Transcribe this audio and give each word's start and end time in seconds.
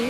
Um, 0.00 0.04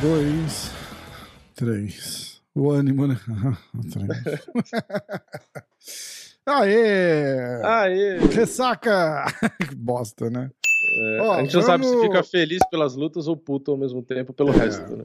dois, 0.00 0.70
três. 1.54 2.40
O 2.54 2.70
ânimo, 2.70 3.06
né? 3.06 3.20
três. 3.92 4.40
Aê! 6.46 7.62
Aê! 7.62 8.18
Ressaca! 8.32 9.26
que 9.68 9.74
bosta, 9.74 10.30
né? 10.30 10.50
É, 10.96 11.20
Ó, 11.20 11.32
a 11.34 11.42
gente 11.42 11.52
vamos... 11.52 11.54
não 11.54 11.62
sabe 11.62 11.84
se 11.86 12.00
fica 12.00 12.22
feliz 12.22 12.60
pelas 12.70 12.96
lutas 12.96 13.28
ou 13.28 13.36
puto 13.36 13.70
ao 13.70 13.76
mesmo 13.76 14.02
tempo 14.02 14.32
pelo 14.32 14.48
é. 14.54 14.56
resto, 14.56 14.96
né? 14.96 15.04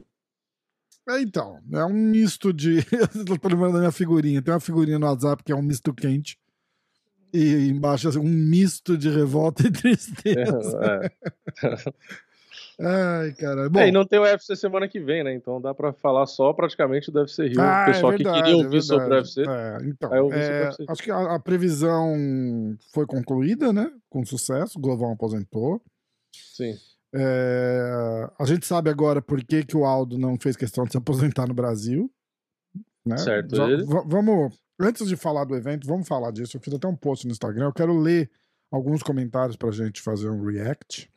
É, 1.08 1.20
então, 1.20 1.58
é 1.72 1.84
um 1.84 1.92
misto 1.92 2.52
de. 2.52 2.78
Eu 3.26 3.38
tô 3.38 3.48
lembrando 3.48 3.74
da 3.74 3.78
minha 3.80 3.92
figurinha. 3.92 4.42
Tem 4.42 4.52
uma 4.52 4.60
figurinha 4.60 4.98
no 4.98 5.06
WhatsApp 5.06 5.42
que 5.42 5.52
é 5.52 5.56
um 5.56 5.62
misto 5.62 5.92
quente. 5.94 6.38
E 7.32 7.68
embaixo 7.68 8.08
assim, 8.08 8.18
um 8.18 8.28
misto 8.28 8.98
de 8.98 9.08
revolta 9.08 9.62
e 9.66 9.70
tristeza. 9.70 10.80
É. 10.82 11.76
Ai, 12.82 13.32
cara. 13.32 13.68
Bom, 13.68 13.78
é, 13.78 13.88
e 13.88 13.92
não 13.92 14.06
tem 14.06 14.18
o 14.18 14.22
UFC 14.22 14.56
semana 14.56 14.88
que 14.88 14.98
vem, 14.98 15.22
né? 15.22 15.34
Então 15.34 15.60
dá 15.60 15.74
pra 15.74 15.92
falar 15.92 16.26
só 16.26 16.50
praticamente 16.54 17.10
do 17.10 17.18
UFC 17.18 17.48
Rio. 17.48 17.60
Ah, 17.60 17.82
o 17.82 17.92
pessoal 17.92 18.12
é 18.12 18.16
verdade, 18.16 18.38
que 18.38 18.42
queria 18.42 18.64
ouvir 18.64 18.78
é 18.78 18.80
sobre 18.80 19.06
o 19.06 19.16
UFC. 19.18 19.42
É, 19.42 19.78
então, 19.84 20.26
UFC. 20.26 20.84
acho 20.88 21.02
que 21.02 21.10
a, 21.10 21.34
a, 21.34 21.38
previsão 21.38 22.16
foi 22.92 23.06
concluída, 23.06 23.70
né? 23.70 23.92
Com 24.08 24.24
sucesso. 24.24 24.78
O 24.78 24.80
Glovão 24.80 25.12
aposentou. 25.12 25.82
Sim. 26.32 26.74
É, 27.14 28.30
a 28.38 28.44
gente 28.44 28.64
sabe 28.66 28.88
agora 28.88 29.20
por 29.20 29.42
que, 29.44 29.64
que 29.64 29.76
o 29.76 29.84
Aldo 29.84 30.16
não 30.16 30.38
fez 30.38 30.56
questão 30.56 30.84
de 30.84 30.92
se 30.92 30.96
aposentar 30.98 31.46
no 31.46 31.54
Brasil. 31.54 32.10
Né? 33.04 33.16
Certo. 33.18 33.56
Já, 33.56 33.66
vamos. 34.06 34.58
Antes 34.78 35.06
de 35.06 35.16
falar 35.16 35.44
do 35.44 35.54
evento, 35.54 35.86
vamos 35.86 36.08
falar 36.08 36.30
disso. 36.30 36.56
Eu 36.56 36.60
fiz 36.60 36.72
até 36.72 36.86
um 36.86 36.96
post 36.96 37.26
no 37.26 37.32
Instagram. 37.32 37.66
Eu 37.66 37.72
quero 37.72 37.98
ler 37.98 38.30
alguns 38.70 39.02
comentários 39.02 39.56
pra 39.56 39.70
gente 39.70 40.00
fazer 40.00 40.30
um 40.30 40.44
react. 40.44 41.10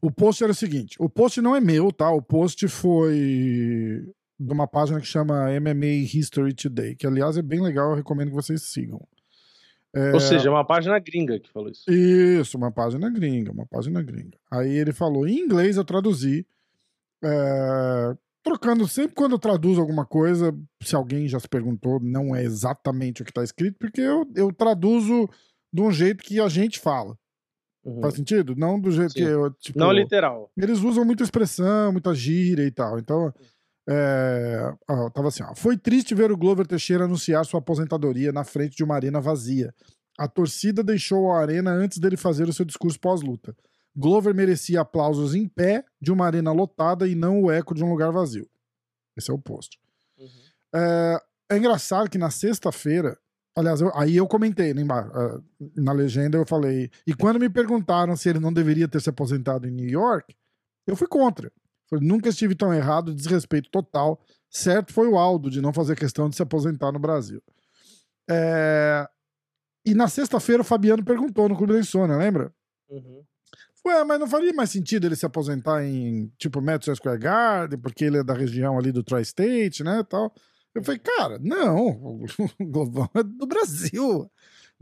O 0.00 0.10
post 0.10 0.42
era 0.42 0.52
o 0.52 0.56
seguinte: 0.56 0.96
o 0.98 1.08
post 1.08 1.40
não 1.40 1.54
é 1.54 1.60
meu, 1.60 1.92
tá? 1.92 2.10
O 2.10 2.22
post 2.22 2.66
foi 2.68 4.12
de 4.38 4.52
uma 4.52 4.66
página 4.66 5.00
que 5.00 5.06
chama 5.06 5.46
MMA 5.60 6.08
History 6.12 6.52
Today, 6.54 6.96
que 6.96 7.06
aliás 7.06 7.36
é 7.36 7.42
bem 7.42 7.60
legal, 7.60 7.90
eu 7.90 7.96
recomendo 7.96 8.30
que 8.30 8.34
vocês 8.34 8.62
sigam. 8.62 9.00
É... 9.94 10.12
Ou 10.12 10.20
seja, 10.20 10.48
é 10.48 10.50
uma 10.50 10.64
página 10.64 10.98
gringa 10.98 11.38
que 11.38 11.50
falou 11.50 11.70
isso. 11.70 11.90
Isso, 11.90 12.56
uma 12.56 12.72
página 12.72 13.10
gringa, 13.10 13.52
uma 13.52 13.66
página 13.66 14.02
gringa. 14.02 14.38
Aí 14.50 14.70
ele 14.70 14.92
falou, 14.92 15.26
em 15.26 15.38
inglês 15.38 15.76
eu 15.76 15.84
traduzi, 15.84 16.46
é... 17.22 18.16
trocando 18.42 18.88
sempre 18.88 19.14
quando 19.14 19.32
eu 19.32 19.38
traduzo 19.38 19.80
alguma 19.80 20.06
coisa, 20.06 20.54
se 20.82 20.96
alguém 20.96 21.28
já 21.28 21.38
se 21.38 21.48
perguntou, 21.48 22.00
não 22.00 22.34
é 22.34 22.42
exatamente 22.42 23.22
o 23.22 23.24
que 23.24 23.30
está 23.30 23.44
escrito, 23.44 23.76
porque 23.78 24.00
eu, 24.00 24.26
eu 24.34 24.52
traduzo 24.52 25.28
de 25.72 25.82
um 25.82 25.90
jeito 25.90 26.24
que 26.24 26.40
a 26.40 26.48
gente 26.48 26.78
fala. 26.78 27.16
Uhum. 27.84 28.00
Faz 28.00 28.14
sentido? 28.14 28.54
Não 28.56 28.78
do 28.78 28.90
jeito 28.90 29.12
Sim. 29.12 29.18
que 29.18 29.24
eu. 29.24 29.50
Tipo, 29.54 29.78
não 29.78 29.90
literal. 29.90 30.50
Eles 30.56 30.78
usam 30.78 31.04
muita 31.04 31.24
expressão, 31.24 31.90
muita 31.90 32.14
gíria 32.14 32.64
e 32.64 32.70
tal. 32.70 32.98
Então. 32.98 33.34
É, 33.88 34.72
ó, 34.88 35.10
tava 35.10 35.28
assim, 35.28 35.42
ó. 35.42 35.54
Foi 35.54 35.76
triste 35.76 36.14
ver 36.14 36.30
o 36.30 36.36
Glover 36.36 36.66
Teixeira 36.66 37.04
anunciar 37.04 37.44
sua 37.44 37.58
aposentadoria 37.58 38.32
na 38.32 38.44
frente 38.44 38.76
de 38.76 38.84
uma 38.84 38.94
arena 38.94 39.20
vazia. 39.20 39.74
A 40.18 40.28
torcida 40.28 40.82
deixou 40.82 41.32
a 41.32 41.40
arena 41.40 41.72
antes 41.72 41.98
dele 41.98 42.16
fazer 42.16 42.48
o 42.48 42.52
seu 42.52 42.64
discurso 42.64 43.00
pós-luta. 43.00 43.56
Glover 43.94 44.34
merecia 44.34 44.80
aplausos 44.80 45.34
em 45.34 45.46
pé 45.48 45.84
de 46.00 46.12
uma 46.12 46.26
arena 46.26 46.52
lotada 46.52 47.06
e 47.06 47.14
não 47.14 47.42
o 47.42 47.50
eco 47.50 47.74
de 47.74 47.84
um 47.84 47.90
lugar 47.90 48.12
vazio. 48.12 48.48
Esse 49.16 49.30
é 49.30 49.34
o 49.34 49.38
post. 49.38 49.78
Uhum. 50.18 50.28
É, 50.74 51.22
é 51.50 51.56
engraçado 51.58 52.08
que 52.08 52.18
na 52.18 52.30
sexta-feira 52.30 53.18
Aliás, 53.54 53.82
eu, 53.82 53.92
aí 53.94 54.16
eu 54.16 54.26
comentei 54.26 54.72
né, 54.72 54.82
na 55.76 55.92
legenda, 55.92 56.38
eu 56.38 56.46
falei. 56.46 56.90
E 57.06 57.14
quando 57.14 57.38
me 57.38 57.50
perguntaram 57.50 58.16
se 58.16 58.28
ele 58.28 58.40
não 58.40 58.52
deveria 58.52 58.88
ter 58.88 59.00
se 59.00 59.10
aposentado 59.10 59.68
em 59.68 59.70
New 59.70 59.88
York, 59.88 60.34
eu 60.86 60.96
fui 60.96 61.06
contra. 61.06 61.52
Falei, 61.92 62.08
nunca 62.08 62.30
estive 62.30 62.54
tão 62.54 62.72
errado, 62.72 63.14
desrespeito 63.14 63.68
total. 63.68 64.18
Certo 64.48 64.94
foi 64.94 65.06
o 65.06 65.18
Aldo 65.18 65.50
de 65.50 65.60
não 65.60 65.74
fazer 65.74 65.94
questão 65.94 66.30
de 66.30 66.36
se 66.36 66.42
aposentar 66.42 66.90
no 66.90 66.98
Brasil. 66.98 67.42
É... 68.30 69.06
E 69.84 69.94
na 69.94 70.08
sexta-feira 70.08 70.62
o 70.62 70.64
Fabiano 70.64 71.04
perguntou 71.04 71.50
no 71.50 71.56
Clube 71.56 71.74
da 71.74 71.80
Insônia, 71.80 72.16
lembra? 72.16 72.50
Uhum. 72.88 73.22
Ué, 73.86 74.04
mas 74.04 74.18
não 74.18 74.26
faria 74.26 74.54
mais 74.54 74.70
sentido 74.70 75.06
ele 75.06 75.16
se 75.16 75.26
aposentar 75.26 75.84
em, 75.84 76.32
tipo, 76.38 76.62
Madison 76.62 76.94
Square 76.94 77.18
Garden, 77.18 77.78
porque 77.78 78.06
ele 78.06 78.18
é 78.18 78.24
da 78.24 78.32
região 78.32 78.78
ali 78.78 78.90
do 78.90 79.02
Tri-State, 79.02 79.84
né, 79.84 80.02
tal. 80.08 80.32
Eu 80.74 80.82
falei, 80.82 80.98
cara, 81.00 81.38
não, 81.40 82.24
o 82.58 82.64
Globão 82.64 83.10
é 83.14 83.22
do 83.22 83.46
Brasil, 83.46 84.30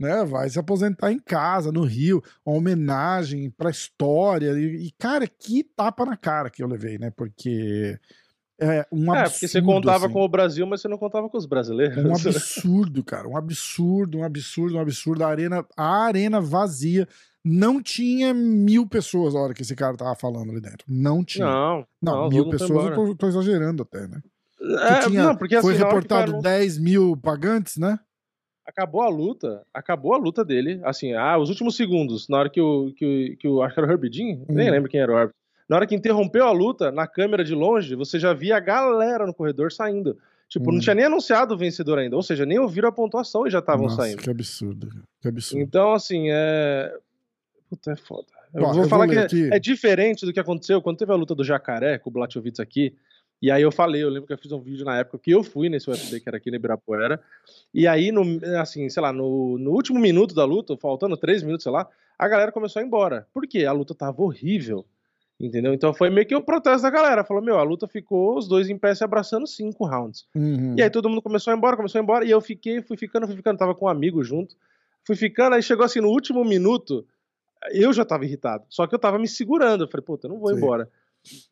né? 0.01 0.25
Vai 0.25 0.49
se 0.49 0.59
aposentar 0.59 1.13
em 1.13 1.19
casa, 1.19 1.71
no 1.71 1.85
Rio, 1.85 2.23
uma 2.45 2.57
homenagem 2.57 3.51
pra 3.51 3.71
história. 3.71 4.53
E, 4.59 4.87
e 4.87 4.91
cara, 4.99 5.27
que 5.29 5.63
tapa 5.63 6.07
na 6.07 6.17
cara 6.17 6.49
que 6.49 6.63
eu 6.63 6.67
levei, 6.67 6.97
né? 6.97 7.11
Porque 7.11 7.99
é 8.59 8.87
um 8.91 9.13
absurdo. 9.13 9.19
É, 9.19 9.31
porque 9.31 9.49
você 9.49 9.63
contava 9.63 10.07
assim. 10.07 10.15
com 10.15 10.23
o 10.23 10.29
Brasil, 10.29 10.67
mas 10.67 10.81
você 10.81 10.89
não 10.89 10.97
contava 10.97 11.29
com 11.29 11.37
os 11.37 11.45
brasileiros. 11.45 12.03
Um 12.03 12.15
absurdo, 12.15 13.05
cara. 13.05 13.29
Um 13.29 13.37
absurdo, 13.37 14.19
um 14.19 14.25
absurdo, 14.25 14.77
um 14.77 14.81
absurdo. 14.81 15.23
A 15.23 15.29
arena, 15.29 15.67
a 15.77 16.05
arena 16.05 16.41
vazia. 16.41 17.07
Não 17.43 17.83
tinha 17.83 18.35
mil 18.35 18.87
pessoas 18.87 19.33
na 19.33 19.41
hora 19.41 19.55
que 19.55 19.63
esse 19.63 19.75
cara 19.75 19.97
tava 19.97 20.15
falando 20.15 20.51
ali 20.51 20.61
dentro. 20.61 20.85
Não 20.89 21.23
tinha. 21.25 21.47
Não, 21.47 21.87
não, 22.01 22.15
não 22.23 22.29
mil 22.29 22.49
pessoas 22.51 22.87
eu 22.87 22.95
tô, 22.95 23.15
tô, 23.15 23.29
exagerando 23.29 23.83
até, 23.83 24.07
né? 24.07 24.21
É, 24.61 25.09
tinha, 25.09 25.25
não, 25.25 25.37
porque 25.37 25.57
assim, 25.57 25.69
foi 25.69 25.75
reportado 25.75 26.33
ficaram... 26.33 26.43
10 26.43 26.79
mil 26.79 27.17
pagantes, 27.17 27.79
né? 27.79 27.99
Acabou 28.71 29.03
a 29.03 29.09
luta, 29.09 29.63
acabou 29.75 30.15
a 30.15 30.17
luta 30.17 30.45
dele, 30.45 30.81
assim, 30.85 31.13
ah, 31.13 31.37
os 31.37 31.49
últimos 31.49 31.75
segundos, 31.75 32.29
na 32.29 32.39
hora 32.39 32.49
que 32.49 32.61
o, 32.61 32.93
que, 32.95 33.37
que 33.41 33.49
o 33.49 33.63
acho 33.63 33.75
que 33.75 33.81
era 33.81 33.93
o 33.93 33.97
hum. 33.97 34.45
nem 34.49 34.71
lembro 34.71 34.89
quem 34.89 35.01
era 35.01 35.13
o 35.13 35.17
árbitro, 35.17 35.37
na 35.69 35.75
hora 35.75 35.87
que 35.89 35.95
interrompeu 35.95 36.45
a 36.45 36.53
luta, 36.53 36.93
na 36.93 37.05
câmera 37.07 37.43
de 37.43 37.53
longe, 37.53 37.97
você 37.97 38.17
já 38.17 38.33
via 38.33 38.57
a 38.57 38.61
galera 38.61 39.27
no 39.27 39.35
corredor 39.35 39.73
saindo. 39.73 40.17
Tipo, 40.49 40.71
hum. 40.71 40.75
não 40.75 40.81
tinha 40.81 40.95
nem 40.95 41.05
anunciado 41.05 41.55
o 41.55 41.59
vencedor 41.59 41.99
ainda, 41.99 42.15
ou 42.15 42.23
seja, 42.23 42.47
nem 42.47 42.61
ouviram 42.61 42.89
a 42.89 42.93
pontuação 42.93 43.45
e 43.45 43.51
já 43.51 43.59
estavam 43.59 43.89
saindo. 43.89 44.23
que 44.23 44.31
absurdo, 44.31 44.89
que 45.21 45.29
absurdo. 45.29 45.63
Então, 45.63 45.93
assim, 45.93 46.27
é... 46.31 46.97
Puta, 47.69 47.91
é 47.91 47.97
foda. 47.97 48.27
Eu 48.55 48.63
Bom, 48.63 48.73
vou 48.73 48.83
eu 48.85 48.89
falar 48.89 49.07
vou 49.07 49.27
que 49.27 49.45
é, 49.45 49.57
é, 49.57 49.59
diferente 49.59 50.27
do 50.27 50.33
que 50.33 50.41
aconteceu 50.41 50.81
quando 50.83 50.99
teve 50.99 51.13
a 51.13 51.17
luta 51.17 51.35
do 51.35 51.45
Jacaré 51.45 51.99
com 51.99 52.11
o 52.11 52.13
Blachowicz 52.13 52.61
aqui, 52.61 52.95
e 53.43 53.51
aí 53.51 53.63
eu 53.63 53.73
falei, 53.73 54.03
eu 54.03 54.09
lembro 54.11 54.27
que 54.27 54.33
eu 54.33 54.39
fiz 54.39 54.53
um 54.53 54.61
vídeo 54.61 54.85
na 54.85 54.99
época 54.99 55.19
que 55.19 55.31
eu 55.31 55.43
fui 55.43 55.69
nesse 55.69 55.89
UFC 55.89 56.21
que 56.21 56.29
era 56.29 56.37
aqui 56.37 56.51
no 56.51 56.57
Ibirapuera. 56.57 57.21
E 57.73 57.87
aí, 57.87 58.13
no, 58.13 58.23
assim, 58.61 58.89
sei 58.91 59.03
lá, 59.03 59.13
no, 59.13 59.57
no 59.57 59.71
último 59.71 59.99
minuto 59.99 60.35
da 60.35 60.45
luta, 60.45 60.77
faltando 60.77 61.17
três 61.17 61.43
minutos, 61.43 61.63
sei 61.63 61.73
lá, 61.73 61.89
a 62.19 62.29
galera 62.29 62.53
começou 62.53 62.81
a 62.81 62.83
ir 62.83 62.87
embora. 62.87 63.27
Por 63.33 63.47
quê? 63.47 63.65
A 63.65 63.73
luta 63.73 63.95
tava 63.95 64.23
horrível. 64.23 64.85
Entendeu? 65.41 65.73
Então 65.73 65.95
foi 65.95 66.11
meio 66.11 66.27
que 66.27 66.37
o 66.37 66.43
protesto 66.43 66.83
da 66.83 66.91
galera. 66.91 67.25
Falou, 67.25 67.43
meu, 67.43 67.57
a 67.57 67.63
luta 67.63 67.89
ficou 67.89 68.37
os 68.37 68.47
dois 68.47 68.69
em 68.69 68.77
pé 68.77 68.95
se 68.95 69.03
abraçando 69.03 69.47
cinco 69.47 69.87
rounds. 69.87 70.27
Uhum. 70.35 70.75
E 70.77 70.83
aí 70.83 70.91
todo 70.91 71.09
mundo 71.09 71.23
começou 71.23 71.51
a 71.51 71.55
ir 71.55 71.57
embora, 71.57 71.79
começou 71.79 71.99
a 71.99 72.03
ir 72.03 72.05
embora. 72.05 72.25
E 72.27 72.31
eu 72.31 72.43
fiquei, 72.43 72.83
fui 72.83 72.99
ficando, 72.99 73.27
fui 73.27 73.37
ficando, 73.37 73.57
tava 73.57 73.75
com 73.75 73.87
um 73.87 73.89
amigo 73.89 74.23
junto. 74.23 74.55
Fui 75.03 75.17
ficando, 75.17 75.55
aí 75.55 75.63
chegou 75.63 75.83
assim 75.83 76.03
no 76.03 76.11
último 76.11 76.45
minuto, 76.45 77.07
eu 77.73 77.91
já 77.91 78.05
tava 78.05 78.27
irritado. 78.27 78.65
Só 78.69 78.87
que 78.87 78.95
eu 78.95 78.99
tava 78.99 79.19
me 79.19 79.27
segurando. 79.27 79.85
Eu 79.85 79.89
falei, 79.89 80.05
puta, 80.05 80.27
eu 80.27 80.33
não 80.33 80.39
vou 80.39 80.51
Sim. 80.51 80.57
embora. 80.57 80.91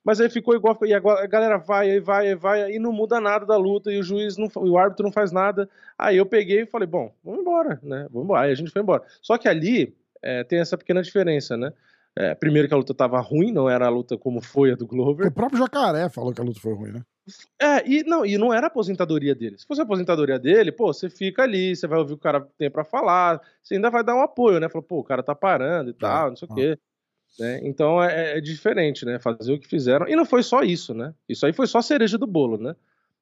Mas 0.04 0.20
aí 0.20 0.30
ficou 0.30 0.54
igual, 0.54 0.78
e 0.84 0.94
agora 0.94 1.22
a 1.22 1.26
galera 1.26 1.58
vai, 1.58 1.90
aí 1.90 2.00
vai, 2.00 2.28
aí 2.28 2.34
vai, 2.34 2.72
e 2.72 2.78
não 2.78 2.92
muda 2.92 3.20
nada 3.20 3.44
da 3.44 3.56
luta, 3.56 3.92
e 3.92 3.98
o 3.98 4.02
juiz, 4.02 4.36
não, 4.36 4.48
o 4.56 4.78
árbitro 4.78 5.04
não 5.04 5.12
faz 5.12 5.30
nada. 5.30 5.68
Aí 5.98 6.16
eu 6.16 6.26
peguei 6.26 6.62
e 6.62 6.66
falei, 6.66 6.86
bom, 6.86 7.12
vamos 7.22 7.40
embora, 7.40 7.78
né? 7.82 8.06
Vamos 8.10 8.24
embora. 8.24 8.46
Aí 8.46 8.52
a 8.52 8.54
gente 8.54 8.70
foi 8.70 8.82
embora. 8.82 9.02
Só 9.20 9.36
que 9.36 9.48
ali 9.48 9.94
é, 10.22 10.44
tem 10.44 10.60
essa 10.60 10.78
pequena 10.78 11.02
diferença, 11.02 11.56
né? 11.56 11.72
É, 12.16 12.34
primeiro 12.34 12.66
que 12.66 12.74
a 12.74 12.76
luta 12.76 12.92
tava 12.92 13.20
ruim, 13.20 13.52
não 13.52 13.70
era 13.70 13.86
a 13.86 13.90
luta 13.90 14.18
como 14.18 14.40
foi 14.40 14.72
a 14.72 14.74
do 14.74 14.86
Glover. 14.86 15.28
O 15.28 15.32
próprio 15.32 15.60
Jacaré 15.60 16.08
falou 16.08 16.32
que 16.32 16.40
a 16.40 16.44
luta 16.44 16.58
foi 16.58 16.74
ruim, 16.74 16.92
né? 16.92 17.02
É, 17.60 17.86
e 17.86 18.02
não, 18.02 18.24
e 18.24 18.36
não 18.38 18.52
era 18.52 18.66
a 18.66 18.68
aposentadoria 18.68 19.34
dele. 19.34 19.58
Se 19.58 19.66
fosse 19.66 19.80
a 19.80 19.84
aposentadoria 19.84 20.38
dele, 20.38 20.72
pô, 20.72 20.92
você 20.92 21.08
fica 21.08 21.42
ali, 21.42 21.76
você 21.76 21.86
vai 21.86 21.98
ouvir 21.98 22.14
o 22.14 22.18
cara 22.18 22.40
tem 22.56 22.70
para 22.70 22.84
falar, 22.84 23.40
você 23.62 23.74
ainda 23.74 23.90
vai 23.90 24.02
dar 24.02 24.16
um 24.16 24.22
apoio, 24.22 24.58
né? 24.58 24.68
Falou, 24.68 24.82
pô, 24.82 24.98
o 24.98 25.04
cara 25.04 25.22
tá 25.22 25.34
parando 25.34 25.90
e 25.90 25.92
tá, 25.92 26.08
tal, 26.08 26.28
não 26.30 26.36
sei 26.36 26.48
o 26.50 26.54
quê. 26.54 26.78
Né? 27.38 27.60
Então 27.62 28.02
é, 28.02 28.38
é, 28.38 28.40
diferente, 28.40 29.04
né? 29.04 29.18
Fazer 29.18 29.52
o 29.52 29.58
que 29.58 29.68
fizeram. 29.68 30.08
E 30.08 30.16
não 30.16 30.24
foi 30.24 30.42
só 30.42 30.62
isso, 30.62 30.94
né? 30.94 31.14
Isso 31.28 31.46
aí 31.46 31.52
foi 31.52 31.66
só 31.66 31.80
cereja 31.80 32.18
do 32.18 32.26
bolo, 32.26 32.58
né? 32.58 32.74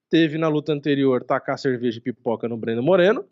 Teve 0.08 0.38
na 0.38 0.49
luta 0.49 0.73
anterior 0.73 1.23
tacar 1.25 1.58
cerveja 1.58 1.99
e 1.99 2.00
pipoca 2.00 2.49
no 2.49 2.56
Breno 2.56 2.82
Moreno. 2.82 3.25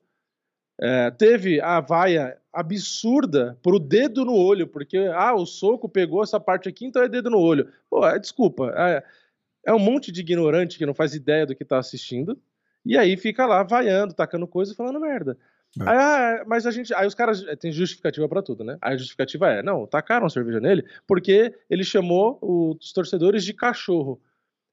É, 0.80 1.10
teve 1.10 1.60
a 1.60 1.80
vaia 1.80 2.36
absurda 2.52 3.58
pro 3.62 3.78
dedo 3.78 4.24
no 4.24 4.34
olho, 4.34 4.66
porque 4.66 4.98
ah, 5.14 5.34
o 5.34 5.46
soco 5.46 5.88
pegou 5.88 6.22
essa 6.22 6.40
parte 6.40 6.68
aqui, 6.68 6.84
então 6.84 7.02
é 7.02 7.08
dedo 7.08 7.30
no 7.30 7.38
olho. 7.38 7.68
Pô, 7.88 8.06
é, 8.06 8.18
desculpa, 8.18 8.72
é, 8.76 9.04
é 9.66 9.72
um 9.72 9.78
monte 9.78 10.10
de 10.10 10.20
ignorante 10.20 10.76
que 10.76 10.86
não 10.86 10.94
faz 10.94 11.14
ideia 11.14 11.46
do 11.46 11.54
que 11.54 11.64
tá 11.64 11.78
assistindo, 11.78 12.40
e 12.84 12.98
aí 12.98 13.16
fica 13.16 13.46
lá 13.46 13.62
vaiando, 13.62 14.14
tacando 14.14 14.46
coisa 14.46 14.72
e 14.72 14.76
falando 14.76 15.00
merda. 15.00 15.38
É. 15.80 15.84
Ah, 15.86 16.44
mas 16.46 16.66
a 16.66 16.70
gente. 16.70 16.94
Aí 16.94 17.06
os 17.06 17.14
caras. 17.14 17.44
Eh, 17.46 17.56
tem 17.56 17.72
justificativa 17.72 18.28
para 18.28 18.42
tudo, 18.42 18.62
né? 18.62 18.78
Aí 18.80 18.94
a 18.94 18.96
justificativa 18.96 19.50
é: 19.50 19.62
não, 19.62 19.86
tacaram 19.86 20.26
a 20.26 20.30
cerveja 20.30 20.60
nele 20.60 20.84
porque 21.06 21.54
ele 21.68 21.84
chamou 21.84 22.38
os 22.40 22.92
torcedores 22.92 23.44
de 23.44 23.52
cachorro. 23.52 24.20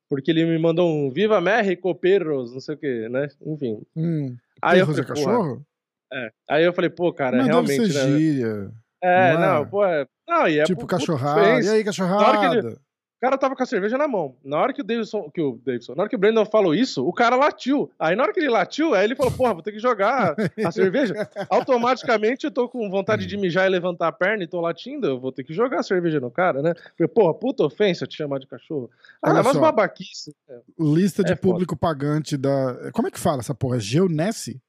porque 0.09 0.29
ele 0.29 0.45
me 0.45 0.59
mandou 0.59 0.89
um 0.89 1.09
Viva 1.09 1.39
México, 1.39 1.95
perros, 1.95 2.53
não 2.53 2.59
sei 2.59 2.75
o 2.75 2.77
que, 2.77 3.09
né? 3.09 3.29
Enfim. 3.45 3.81
Hum, 3.95 4.35
aí 4.61 4.79
eu 4.79 4.85
falei, 4.85 5.03
cachorro? 5.05 5.65
É. 6.13 6.31
Aí 6.49 6.63
eu 6.65 6.73
falei, 6.73 6.89
pô, 6.89 7.13
cara, 7.13 7.37
Mas 7.37 7.47
realmente. 7.47 7.79
Deve 7.79 7.93
ser 7.93 8.07
né? 8.07 8.17
gíria. 8.17 8.71
É, 9.01 9.33
não, 9.33 9.43
é? 9.43 9.47
não, 9.47 9.67
pô, 9.67 9.85
é. 9.85 10.05
Não, 10.27 10.47
e 10.47 10.59
é 10.59 10.63
tipo 10.65 10.85
cachorrada. 10.85 11.61
E 11.61 11.69
aí, 11.69 11.83
cachorrada? 11.83 12.69
O 12.69 12.90
cara 13.21 13.37
tava 13.37 13.55
com 13.55 13.61
a 13.61 13.65
cerveja 13.65 13.97
na 13.97 14.07
mão. 14.07 14.35
Na 14.43 14.57
hora 14.57 14.73
que 14.73 14.81
o 14.81 14.83
Davidson, 14.83 15.29
que 15.29 15.39
o 15.41 15.59
Davidson, 15.63 15.93
na 15.95 16.03
hora 16.03 16.09
que 16.09 16.15
o 16.15 16.19
Brandon 16.19 16.43
falou 16.45 16.73
isso, 16.73 17.05
o 17.07 17.13
cara 17.13 17.35
latiu. 17.35 17.89
Aí 17.99 18.15
na 18.15 18.23
hora 18.23 18.33
que 18.33 18.39
ele 18.39 18.49
latiu, 18.49 18.95
aí 18.95 19.05
ele 19.05 19.15
falou: 19.15 19.31
"Porra, 19.31 19.53
vou 19.53 19.61
ter 19.61 19.71
que 19.71 19.79
jogar 19.79 20.35
a 20.65 20.71
cerveja". 20.71 21.13
Automaticamente 21.49 22.45
eu 22.45 22.51
tô 22.51 22.67
com 22.67 22.89
vontade 22.89 23.25
de 23.27 23.37
mijar 23.37 23.67
e 23.67 23.69
levantar 23.69 24.07
a 24.07 24.11
perna 24.11 24.43
e 24.43 24.47
tô 24.47 24.59
latindo, 24.59 25.07
eu 25.07 25.19
vou 25.19 25.31
ter 25.31 25.43
que 25.43 25.53
jogar 25.53 25.79
a 25.79 25.83
cerveja 25.83 26.19
no 26.19 26.31
cara, 26.31 26.61
né? 26.61 26.73
Falei, 26.97 27.07
porra, 27.07 27.33
puta 27.33 27.63
ofensa 27.63 28.07
te 28.07 28.17
chamar 28.17 28.39
de 28.39 28.47
cachorro. 28.47 28.89
Ah, 29.21 29.29
Olha 29.31 29.43
mas 29.43 29.53
só, 29.53 29.59
babaquice. 29.59 30.35
Lista 30.79 31.23
de 31.23 31.33
é 31.33 31.35
público 31.35 31.75
foda. 31.75 31.79
pagante 31.79 32.35
da. 32.35 32.91
Como 32.91 33.07
é 33.07 33.11
que 33.11 33.19
fala 33.19 33.39
essa 33.39 33.53
porra? 33.53 33.79
Geonesse? 33.79 34.59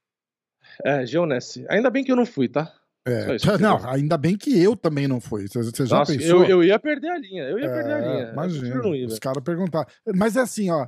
É, 0.84 1.04
Geonesse. 1.06 1.64
Ainda 1.69 1.90
bem 1.90 2.04
que 2.04 2.12
eu 2.12 2.16
não 2.16 2.26
fui, 2.26 2.49
tá? 2.49 2.72
É, 3.04 3.58
não, 3.58 3.84
ainda 3.88 4.16
bem 4.16 4.37
que 4.37 4.56
eu 4.62 4.76
também 4.76 5.08
não 5.08 5.20
fui. 5.20 5.49
Você, 5.49 5.87
já 5.87 5.99
Nossa, 5.99 6.12
pensou? 6.12 6.44
Eu, 6.44 6.50
eu 6.50 6.64
ia 6.64 6.78
perder 6.78 7.10
a 7.10 7.19
linha, 7.19 7.43
eu 7.44 7.58
ia 7.58 7.66
é, 7.66 7.75
perder 7.75 7.93
a 7.93 8.00
linha. 8.00 8.32
Imagina, 8.32 9.06
os 9.06 9.19
caras 9.19 9.43
perguntar. 9.43 9.87
Mas 10.14 10.37
é 10.37 10.40
assim, 10.40 10.70
ó, 10.70 10.87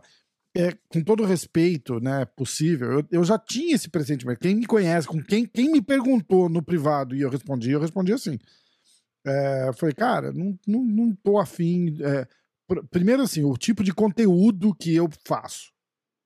é, 0.56 0.72
com 0.88 1.02
todo 1.02 1.24
respeito, 1.24 1.98
né, 1.98 2.24
possível, 2.24 2.92
eu, 2.92 3.06
eu 3.10 3.24
já 3.24 3.36
tinha 3.36 3.74
esse 3.74 3.90
pressentimento. 3.90 4.38
Quem 4.38 4.54
me 4.54 4.66
conhece, 4.66 5.08
com 5.08 5.20
quem, 5.20 5.44
quem 5.44 5.72
me 5.72 5.82
perguntou 5.82 6.48
no 6.48 6.62
privado 6.62 7.16
e 7.16 7.22
eu 7.22 7.30
respondi, 7.30 7.72
eu 7.72 7.80
respondi 7.80 8.12
assim. 8.12 8.38
É, 9.26 9.68
eu 9.68 9.74
falei, 9.74 9.94
cara, 9.94 10.32
não, 10.32 10.56
não, 10.66 10.84
não 10.84 11.14
tô 11.16 11.38
afim. 11.38 11.96
É, 12.00 12.28
primeiro, 12.90 13.22
assim, 13.22 13.42
o 13.42 13.56
tipo 13.56 13.82
de 13.82 13.92
conteúdo 13.92 14.72
que 14.74 14.94
eu 14.94 15.08
faço. 15.24 15.72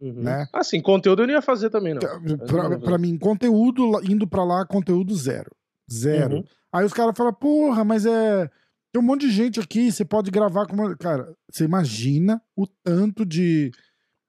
Uhum. 0.01 0.23
Né? 0.23 0.47
Assim, 0.53 0.81
conteúdo 0.81 1.23
eu 1.23 1.27
não 1.27 1.35
ia 1.35 1.43
fazer 1.43 1.71
também, 1.71 1.95
não. 1.95 2.01
Pra, 2.01 2.79
pra 2.79 2.99
mim, 2.99 3.17
conteúdo, 3.17 4.01
indo 4.05 4.27
pra 4.27 4.45
lá, 4.45 4.67
conteúdo 4.67 5.15
zero. 5.15 5.51
Zero. 5.91 6.37
Uhum. 6.37 6.45
Aí 6.73 6.85
os 6.85 6.93
caras 6.93 7.17
falam, 7.17 7.33
porra, 7.33 7.85
mas 7.85 8.07
é. 8.07 8.51
Tem 8.91 9.03
um 9.03 9.05
monte 9.05 9.23
de 9.23 9.31
gente 9.31 9.61
aqui, 9.61 9.93
você 9.93 10.05
pode 10.05 10.31
gravar 10.31 10.67
com 10.67 10.75
uma. 10.75 10.97
Cara, 10.97 11.35
você 11.51 11.65
imagina 11.65 12.41
o 12.57 12.67
tanto 12.67 13.25
de, 13.25 13.71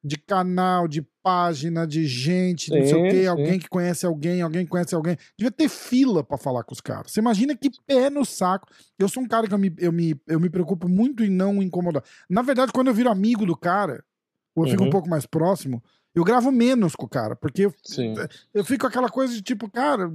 de 0.04 0.18
canal, 0.18 0.88
de 0.88 1.02
página, 1.24 1.88
de 1.88 2.06
gente, 2.06 2.66
sim, 2.66 2.80
não 2.80 2.86
sei 2.86 2.96
o 2.96 3.10
quê, 3.10 3.22
sim. 3.22 3.28
alguém 3.28 3.60
que 3.60 3.70
conhece 3.70 4.06
alguém, 4.06 4.42
alguém 4.42 4.66
que 4.66 4.72
conhece 4.72 4.96
alguém. 4.96 5.18
Devia 5.38 5.52
ter 5.52 5.70
fila 5.70 6.24
para 6.24 6.38
falar 6.38 6.64
com 6.64 6.74
os 6.74 6.82
caras. 6.82 7.12
Você 7.12 7.20
imagina 7.20 7.56
que 7.56 7.70
pé 7.86 8.10
no 8.10 8.26
saco. 8.26 8.68
Eu 8.98 9.08
sou 9.08 9.24
um 9.24 9.28
cara 9.28 9.48
que 9.48 9.54
eu 9.54 9.58
me, 9.58 9.74
eu 9.78 9.92
me, 9.92 10.20
eu 10.28 10.40
me 10.40 10.50
preocupo 10.50 10.90
muito 10.90 11.24
em 11.24 11.30
não 11.30 11.62
incomodar. 11.62 12.04
Na 12.30 12.42
verdade, 12.42 12.74
quando 12.74 12.88
eu 12.88 12.94
viro 12.94 13.10
amigo 13.10 13.46
do 13.46 13.56
cara, 13.56 14.04
ou 14.56 14.64
eu 14.64 14.66
uhum. 14.66 14.72
fico 14.72 14.84
um 14.84 14.86
uhum. 14.88 14.92
pouco 14.92 15.10
mais 15.10 15.26
próximo, 15.26 15.82
eu 16.14 16.24
gravo 16.24 16.52
menos 16.52 16.96
com 16.96 17.06
o 17.06 17.10
cara, 17.10 17.36
porque 17.36 17.66
eu, 17.66 17.74
eu 18.54 18.66
fico 18.66 18.88
aquela 18.88 19.10
coisa 19.10 19.34
de 19.34 19.42
tipo, 19.42 19.70
cara, 19.70 20.12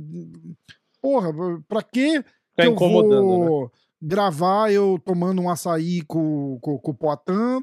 porra, 1.04 1.28
pra 1.68 1.82
que, 1.82 2.22
que 2.22 2.62
eu 2.62 2.74
vou 2.74 3.64
né? 3.64 3.70
gravar 4.00 4.72
eu 4.72 4.98
tomando 5.04 5.42
um 5.42 5.50
açaí 5.50 6.00
com, 6.06 6.58
com, 6.62 6.78
com 6.78 6.90
o 6.92 6.94
Poitin 6.94 7.62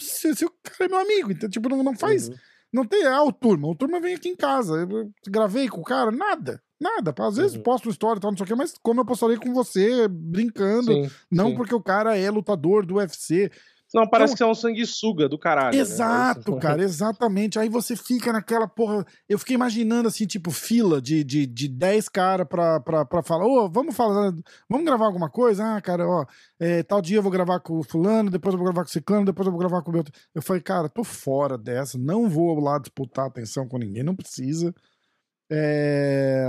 se, 0.00 0.34
se, 0.34 0.46
o 0.46 0.50
cara 0.62 0.86
é 0.86 0.88
meu 0.88 0.98
amigo? 0.98 1.30
Então, 1.30 1.48
tipo, 1.48 1.68
não, 1.68 1.82
não 1.82 1.94
faz. 1.94 2.28
Uhum. 2.28 2.34
Não 2.72 2.84
tem. 2.84 3.04
Ah, 3.06 3.22
o 3.22 3.32
turma. 3.32 3.68
O 3.68 3.74
turma 3.74 4.00
vem 4.00 4.14
aqui 4.14 4.28
em 4.28 4.36
casa. 4.36 4.74
Eu 4.74 5.10
gravei 5.28 5.68
com 5.68 5.80
o 5.80 5.84
cara, 5.84 6.10
nada. 6.10 6.60
Nada. 6.80 7.14
Às 7.18 7.36
vezes 7.36 7.56
uhum. 7.56 7.62
posto 7.62 7.90
história 7.90 8.18
e 8.18 8.20
tal, 8.20 8.30
não 8.30 8.38
sei 8.38 8.44
o 8.44 8.46
quê, 8.46 8.54
mas 8.54 8.74
como 8.82 9.00
eu 9.00 9.04
postarei 9.04 9.36
com 9.36 9.52
você, 9.52 10.08
brincando. 10.08 10.92
Sim, 10.92 11.10
não 11.30 11.50
sim. 11.50 11.56
porque 11.56 11.74
o 11.74 11.82
cara 11.82 12.16
é 12.16 12.30
lutador 12.30 12.84
do 12.84 12.96
UFC. 12.96 13.50
Não, 13.94 14.06
parece 14.06 14.34
então, 14.34 14.46
que 14.46 14.50
é 14.50 14.52
um 14.52 14.54
sanguessuga 14.54 15.28
do 15.28 15.38
caralho. 15.38 15.74
Né? 15.74 15.80
Exato, 15.80 16.54
né? 16.54 16.60
cara, 16.60 16.82
exatamente. 16.82 17.58
Aí 17.58 17.70
você 17.70 17.96
fica 17.96 18.32
naquela 18.32 18.68
porra. 18.68 19.06
Eu 19.26 19.38
fiquei 19.38 19.54
imaginando 19.54 20.08
assim, 20.08 20.26
tipo, 20.26 20.50
fila 20.50 21.00
de, 21.00 21.24
de, 21.24 21.46
de 21.46 21.68
10 21.68 22.08
caras 22.10 22.46
pra, 22.46 22.80
pra, 22.80 23.04
pra 23.06 23.22
falar: 23.22 23.46
Ô, 23.46 23.64
oh, 23.64 23.70
vamos 23.70 23.96
falar, 23.96 24.34
vamos 24.68 24.84
gravar 24.84 25.06
alguma 25.06 25.30
coisa? 25.30 25.76
Ah, 25.76 25.80
cara, 25.80 26.06
ó, 26.06 26.26
é, 26.60 26.82
tal 26.82 27.00
dia 27.00 27.16
eu 27.16 27.22
vou 27.22 27.32
gravar 27.32 27.60
com 27.60 27.78
o 27.78 27.82
Fulano, 27.82 28.30
depois 28.30 28.52
eu 28.52 28.58
vou 28.58 28.66
gravar 28.66 28.82
com 28.82 28.90
o 28.90 28.92
Ciclano, 28.92 29.24
depois 29.24 29.46
eu 29.46 29.52
vou 29.52 29.60
gravar 29.60 29.82
com 29.82 29.90
o 29.90 29.94
meu. 29.94 30.04
Eu 30.34 30.42
falei, 30.42 30.60
cara, 30.60 30.88
tô 30.90 31.02
fora 31.02 31.56
dessa, 31.56 31.96
não 31.96 32.28
vou 32.28 32.60
lá 32.60 32.78
disputar 32.78 33.26
atenção 33.26 33.66
com 33.66 33.78
ninguém, 33.78 34.02
não 34.02 34.14
precisa. 34.14 34.74
É. 35.50 36.44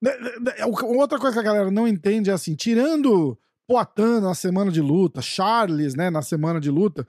Né, 0.00 0.12
né, 0.40 0.52
outra 0.64 1.18
coisa 1.18 1.34
que 1.34 1.40
a 1.40 1.42
galera 1.42 1.72
não 1.72 1.88
entende 1.88 2.30
é 2.30 2.32
assim, 2.32 2.54
tirando 2.54 3.36
Poitin 3.68 4.20
na 4.22 4.34
semana 4.34 4.72
de 4.72 4.80
luta, 4.80 5.20
Charles, 5.20 5.94
né, 5.94 6.08
na 6.08 6.22
semana 6.22 6.58
de 6.58 6.70
luta. 6.70 7.06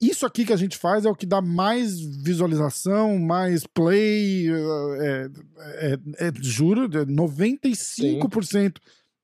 Isso 0.00 0.24
aqui 0.24 0.44
que 0.44 0.52
a 0.52 0.56
gente 0.56 0.78
faz 0.78 1.04
é 1.04 1.10
o 1.10 1.14
que 1.14 1.26
dá 1.26 1.40
mais 1.42 2.00
visualização, 2.00 3.18
mais 3.18 3.66
play. 3.66 4.48
É, 4.48 5.30
é, 5.76 5.98
é, 6.26 6.32
juro, 6.40 6.88
95% 6.88 7.74
Sim. 7.74 8.72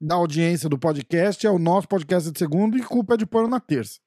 da 0.01 0.17
audiência 0.17 0.69
do 0.69 0.79
podcast 0.79 1.47
é 1.47 1.51
o 1.51 1.59
nosso 1.59 1.89
podcast 1.89 2.31
de 2.31 2.39
segundo 2.39 2.77
e 2.77 2.83
culpa 2.83 3.15
é 3.15 3.17
de 3.17 3.27
pano 3.27 3.49
na 3.49 3.59
terça. 3.59 3.99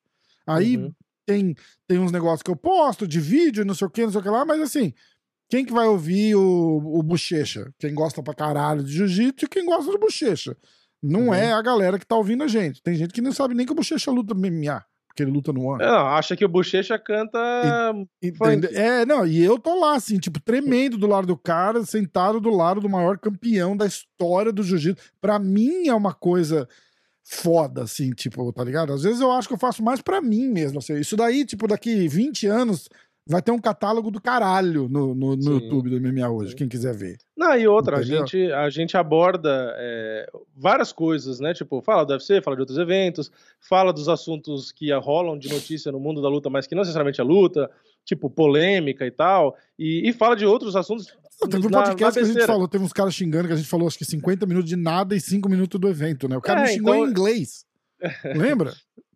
Aí 0.45 0.77
uhum. 0.77 0.93
tem, 1.25 1.55
tem 1.87 1.97
uns 1.97 2.11
negócios 2.11 2.43
que 2.43 2.51
eu 2.51 2.55
posto 2.55 3.07
de 3.07 3.19
vídeo, 3.19 3.65
não 3.65 3.73
sei 3.73 3.87
o 3.87 3.89
que, 3.89 4.03
não 4.03 4.11
sei 4.11 4.21
o 4.21 4.23
que 4.23 4.29
lá, 4.29 4.45
mas 4.45 4.61
assim, 4.61 4.93
quem 5.49 5.65
que 5.65 5.73
vai 5.73 5.87
ouvir 5.87 6.35
o, 6.35 6.99
o 6.99 7.03
Bochecha? 7.03 7.73
Quem 7.79 7.93
gosta 7.93 8.21
pra 8.21 8.33
caralho 8.33 8.83
de 8.83 8.91
jiu-jitsu 8.93 9.45
e 9.45 9.49
quem 9.49 9.65
gosta 9.65 9.91
de 9.91 9.97
Bochecha. 9.97 10.55
Não 11.03 11.27
uhum. 11.27 11.33
é 11.33 11.51
a 11.51 11.61
galera 11.61 11.99
que 11.99 12.05
tá 12.05 12.15
ouvindo 12.15 12.43
a 12.43 12.47
gente. 12.47 12.81
Tem 12.81 12.95
gente 12.95 13.13
que 13.13 13.21
não 13.21 13.33
sabe 13.33 13.53
nem 13.53 13.65
que 13.65 13.73
o 13.73 13.75
Bochecha 13.75 14.09
luta 14.09 14.33
MMA, 14.33 14.81
porque 15.05 15.21
ele 15.21 15.31
luta 15.31 15.51
no 15.51 15.69
ano. 15.69 15.83
Não, 15.83 16.07
acha 16.07 16.33
que 16.35 16.45
o 16.45 16.49
Bochecha 16.49 16.97
canta. 16.97 17.37
E, 18.21 18.33
é, 18.73 19.05
não, 19.05 19.27
e 19.27 19.43
eu 19.43 19.59
tô 19.59 19.77
lá, 19.77 19.95
assim, 19.95 20.17
tipo, 20.17 20.39
tremendo 20.39 20.97
do 20.97 21.05
lado 21.05 21.27
do 21.27 21.35
cara, 21.35 21.83
sentado 21.85 22.39
do 22.39 22.49
lado 22.49 22.79
do 22.79 22.89
maior 22.89 23.17
campeão 23.17 23.75
da 23.75 23.85
história 23.85 24.53
do 24.53 24.63
jiu-jitsu. 24.63 25.11
Pra 25.19 25.37
mim 25.37 25.89
é 25.89 25.93
uma 25.93 26.13
coisa 26.13 26.69
foda, 27.21 27.83
assim, 27.83 28.11
tipo, 28.11 28.51
tá 28.53 28.63
ligado? 28.63 28.93
Às 28.93 29.03
vezes 29.03 29.19
eu 29.19 29.31
acho 29.31 29.47
que 29.47 29.53
eu 29.53 29.59
faço 29.59 29.83
mais 29.83 30.01
pra 30.01 30.21
mim 30.21 30.47
mesmo, 30.47 30.79
assim. 30.79 30.95
Isso 30.95 31.17
daí, 31.17 31.43
tipo, 31.45 31.67
daqui 31.67 32.07
20 32.07 32.47
anos 32.47 32.87
vai 33.25 33.41
ter 33.41 33.51
um 33.51 33.59
catálogo 33.59 34.11
do 34.11 34.21
caralho 34.21 34.89
no, 34.89 35.15
no, 35.15 35.35
no 35.35 35.53
YouTube 35.53 35.89
do 35.89 35.99
MMA 35.99 36.29
hoje, 36.29 36.51
Sim. 36.51 36.57
quem 36.57 36.67
quiser 36.67 36.93
ver. 36.93 37.17
Não, 37.37 37.55
e 37.55 37.67
outra, 37.67 37.97
a 37.97 38.01
gente, 38.03 38.51
a 38.51 38.69
gente 38.69 38.97
aborda 38.97 39.73
é, 39.77 40.29
várias 40.55 40.91
coisas, 40.91 41.39
né? 41.39 41.53
Tipo, 41.53 41.81
fala 41.81 42.05
do 42.05 42.11
UFC, 42.11 42.41
fala 42.41 42.57
de 42.57 42.61
outros 42.61 42.77
eventos, 42.77 43.31
fala 43.59 43.93
dos 43.93 44.09
assuntos 44.09 44.71
que 44.71 44.93
rolam 44.93 45.37
de 45.37 45.49
notícia 45.49 45.91
no 45.91 45.99
mundo 45.99 46.21
da 46.21 46.27
luta, 46.27 46.49
mas 46.49 46.67
que 46.67 46.75
não 46.75 46.81
necessariamente 46.81 47.21
é 47.21 47.23
luta, 47.23 47.71
tipo 48.03 48.29
polêmica 48.29 49.05
e 49.05 49.11
tal, 49.11 49.55
e, 49.79 50.07
e 50.07 50.13
fala 50.13 50.35
de 50.35 50.45
outros 50.45 50.75
assuntos. 50.75 51.07
Não, 51.41 51.49
teve 51.49 51.67
um 51.67 51.71
podcast 51.71 52.19
que 52.19 52.25
a 52.25 52.33
gente 52.33 52.45
falou, 52.45 52.67
teve 52.67 52.83
uns 52.83 52.93
caras 52.93 53.13
xingando 53.13 53.47
que 53.47 53.53
a 53.53 53.57
gente 53.57 53.69
falou 53.69 53.87
acho 53.87 53.97
que 53.97 54.05
50 54.05 54.45
minutos 54.45 54.69
de 54.69 54.75
nada 54.75 55.15
e 55.15 55.21
5 55.21 55.49
minutos 55.49 55.79
do 55.79 55.87
evento, 55.87 56.27
né? 56.27 56.37
O 56.37 56.41
cara 56.41 56.61
é, 56.61 56.63
me 56.63 56.69
xingou 56.73 56.95
então... 56.95 57.07
em 57.07 57.09
inglês. 57.09 57.65
Lembra? 58.35 58.73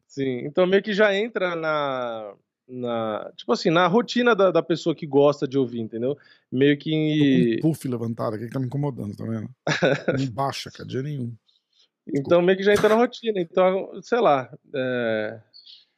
Sim, 0.07 0.45
então 0.45 0.65
meio 0.65 0.81
que 0.81 0.93
já 0.93 1.13
entra 1.13 1.55
na 1.55 2.33
na 2.67 3.31
tipo 3.35 3.51
assim, 3.51 3.69
na 3.69 3.87
rotina 3.87 4.35
da, 4.35 4.51
da 4.51 4.61
pessoa 4.61 4.95
que 4.95 5.07
gosta 5.07 5.47
de 5.47 5.57
ouvir, 5.57 5.79
entendeu? 5.79 6.17
Meio 6.51 6.77
que. 6.77 7.55
Tô 7.55 7.61
com 7.61 7.67
um 7.67 7.71
puff 7.71 7.87
levantado 7.87 8.35
aqui 8.35 8.45
que 8.45 8.53
tá 8.53 8.59
me 8.59 8.65
incomodando, 8.65 9.15
tá 9.15 9.25
vendo? 9.25 9.49
Não 10.19 10.31
baixa, 10.31 10.69
cara, 10.71 10.87
dia 10.87 11.01
nenhum. 11.01 11.33
Então 12.15 12.41
meio 12.41 12.57
que 12.57 12.63
já 12.63 12.73
entra 12.73 12.89
na 12.89 12.95
rotina. 12.95 13.39
Então, 13.39 13.89
sei 14.01 14.19
lá. 14.19 14.49
É... 14.73 15.39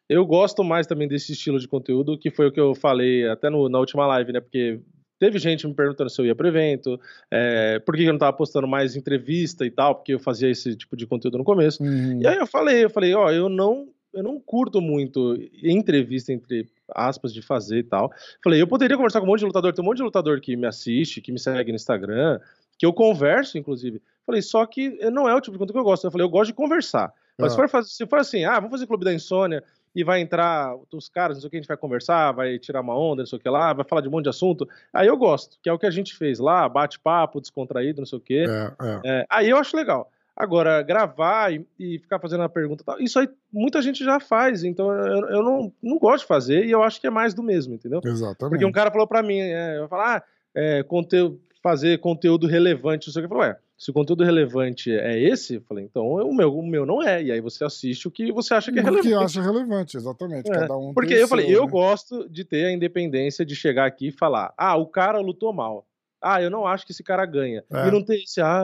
Eu 0.08 0.26
gosto 0.26 0.64
mais 0.64 0.88
também 0.88 1.08
desse 1.08 1.34
estilo 1.34 1.60
de 1.60 1.68
conteúdo, 1.68 2.18
que 2.18 2.32
foi 2.32 2.48
o 2.48 2.52
que 2.52 2.60
eu 2.60 2.74
falei 2.74 3.28
até 3.30 3.48
no, 3.48 3.70
na 3.70 3.78
última 3.78 4.08
live, 4.08 4.34
né? 4.34 4.40
Porque 4.40 4.82
teve 5.20 5.38
gente 5.38 5.68
me 5.68 5.74
perguntando 5.76 6.10
se 6.10 6.20
eu 6.20 6.26
ia 6.26 6.34
pro 6.34 6.48
evento, 6.48 7.00
é, 7.30 7.78
por 7.78 7.96
que 7.96 8.04
eu 8.04 8.12
não 8.12 8.18
tava 8.18 8.36
postando 8.36 8.68
mais 8.68 8.96
entrevista 8.96 9.66
e 9.68 9.70
tal, 9.70 9.94
porque 9.94 10.16
eu 10.16 10.20
fazia 10.20 10.50
esse 10.50 10.76
tipo 10.76 10.98
de 10.98 11.06
conteúdo 11.06 11.38
no 11.38 11.44
começo. 11.44 11.84
Uhum. 11.84 12.22
E 12.22 12.26
aí 12.26 12.38
eu 12.38 12.48
falei, 12.48 12.86
eu 12.86 12.90
falei, 12.90 13.14
ó, 13.14 13.30
eu 13.30 13.50
não 13.50 13.88
eu 14.14 14.24
não 14.24 14.40
curto 14.40 14.82
muito 14.82 15.38
entrevista 15.64 16.34
entre 16.34 16.68
aspas 16.96 17.34
de 17.34 17.42
fazer 17.42 17.80
e 17.80 17.84
tal. 17.84 18.12
Falei, 18.44 18.62
eu 18.62 18.68
poderia 18.68 18.98
conversar 18.98 19.20
com 19.20 19.26
um 19.26 19.30
monte 19.30 19.40
de 19.40 19.46
lutador, 19.46 19.74
tem 19.74 19.84
um 19.84 19.88
monte 19.88 19.98
de 19.98 20.04
lutador 20.04 20.42
que 20.42 20.56
me 20.56 20.68
assiste, 20.68 21.22
que 21.22 21.32
me 21.32 21.40
segue 21.40 21.72
no 21.72 21.76
Instagram, 21.76 22.40
que 22.78 22.86
eu 22.86 22.94
converso, 22.94 23.58
inclusive. 23.58 24.02
Falei, 24.26 24.42
só 24.42 24.66
que 24.66 24.90
não 25.10 25.28
é 25.28 25.36
o 25.36 25.42
tipo 25.42 25.54
de 25.54 25.60
conteúdo 25.60 25.74
que 25.74 25.80
eu 25.80 25.84
gosto. 25.84 26.06
Eu 26.06 26.12
falei, 26.12 26.26
eu 26.26 26.30
gosto 26.30 26.48
de 26.48 26.54
conversar. 26.54 27.14
Mas 27.38 27.48
ah. 27.48 27.50
se, 27.52 27.56
for 27.56 27.70
fazer, 27.70 27.90
se 27.90 28.08
for 28.08 28.20
assim, 28.20 28.46
ah, 28.46 28.56
vamos 28.56 28.72
fazer 28.72 28.88
Clube 28.88 29.06
da 29.06 29.14
Insônia 29.14 29.64
e 29.96 30.04
vai 30.04 30.22
entrar 30.22 30.76
os 30.94 31.10
caras, 31.10 31.38
não 31.38 31.42
sei 31.42 31.48
o 31.48 31.52
que, 31.52 31.58
a 31.58 31.60
gente 31.60 31.68
vai 31.68 31.78
conversar, 31.78 32.32
vai 32.32 32.60
tirar 32.60 32.82
uma 32.82 32.98
onda, 32.98 33.24
não 33.24 33.28
sei 33.28 33.40
o 33.40 33.42
que 33.42 33.50
lá, 33.50 33.74
vai 33.74 33.86
falar 33.86 34.02
de 34.02 34.08
um 34.08 34.12
monte 34.12 34.26
de 34.26 34.30
assunto, 34.30 34.70
aí 34.94 35.08
eu 35.08 35.18
gosto, 35.18 35.58
que 35.64 35.70
é 35.70 35.74
o 35.74 35.80
que 35.80 35.86
a 35.88 35.92
gente 35.92 36.16
fez 36.16 36.38
lá, 36.38 36.70
bate-papo, 36.70 37.42
descontraído, 37.42 38.02
não 38.02 38.06
sei 38.06 38.18
o 38.18 38.22
que. 38.22 38.46
É, 38.48 38.74
é. 38.82 39.02
É, 39.04 39.26
aí 39.30 39.50
eu 39.50 39.58
acho 39.58 39.76
legal. 39.76 40.12
Agora, 40.40 40.82
gravar 40.82 41.54
e, 41.54 41.68
e, 41.78 42.00
ficar 42.00 42.18
fazendo 42.18 42.44
a 42.44 42.50
pergunta, 42.50 42.82
tal, 42.82 42.98
isso 42.98 43.20
aí 43.20 43.28
muita 43.52 43.82
gente 43.82 44.06
já 44.06 44.22
faz, 44.22 44.64
então 44.64 44.90
eu, 44.90 45.30
eu 45.32 45.44
não, 45.44 45.74
não 45.84 46.00
gosto 46.00 46.22
de 46.22 46.28
fazer 46.28 46.66
e 46.66 46.72
eu 46.72 46.82
acho 46.82 47.02
que 47.02 47.08
é 47.08 47.10
mais 47.10 47.34
do 47.34 47.44
mesmo, 47.44 47.74
entendeu? 47.74 48.00
Exatamente. 48.06 48.52
Porque 48.52 48.64
um 48.64 48.72
cara 48.72 48.90
falou 48.90 49.06
para 49.06 49.22
mim, 49.22 49.38
é, 49.38 49.78
eu 49.78 49.90
falar, 49.90 50.20
ah, 50.20 50.24
é, 50.56 50.82
conteúdo, 50.82 51.42
fazer 51.62 52.00
conteúdo 52.00 52.48
relevante, 52.48 53.08
não 53.08 53.14
sei 53.14 53.22
o 53.22 53.28
que, 53.28 53.34
eu 53.34 53.38
falei, 53.38 53.52
ué, 53.52 53.60
Se 53.78 53.92
o 53.92 53.94
conteúdo 53.94 54.24
relevante 54.24 54.92
é 54.92 55.20
esse, 55.20 55.56
eu 55.56 55.62
falei, 55.62 55.84
então 55.84 56.08
o 56.08 56.34
meu, 56.34 56.58
o 56.58 56.66
meu 56.66 56.86
não 56.86 57.04
é. 57.04 57.22
E 57.22 57.32
aí 57.34 57.42
você 57.42 57.66
assiste 57.66 58.08
o 58.08 58.12
que 58.12 58.32
você 58.32 58.54
acha 58.54 58.72
que 58.72 58.80
é 58.80 58.82
relevante. 58.82 59.14
O 59.14 59.18
que 59.18 59.24
acha 59.26 59.42
relevante, 59.42 59.98
exatamente. 59.98 60.50
É. 60.50 60.54
Cada 60.54 60.78
um 60.78 60.94
Porque 60.94 61.16
eu 61.16 61.28
falei, 61.28 61.48
né? 61.48 61.54
eu 61.58 61.68
gosto 61.68 62.30
de 62.30 62.46
ter 62.46 62.66
a 62.66 62.72
independência 62.72 63.46
de 63.46 63.56
chegar 63.56 63.86
aqui 63.86 64.08
e 64.08 64.12
falar: 64.12 64.54
ah, 64.58 64.78
o 64.78 64.88
cara 64.88 65.20
lutou 65.20 65.52
mal. 65.52 65.86
Ah, 66.22 66.42
eu 66.42 66.50
não 66.50 66.66
acho 66.66 66.86
que 66.86 66.92
esse 66.92 67.04
cara 67.04 67.26
ganha. 67.26 67.64
É. 67.72 67.88
E 67.88 67.92
não 67.92 68.04
tem 68.04 68.24
esse. 68.24 68.42
Ah, 68.42 68.64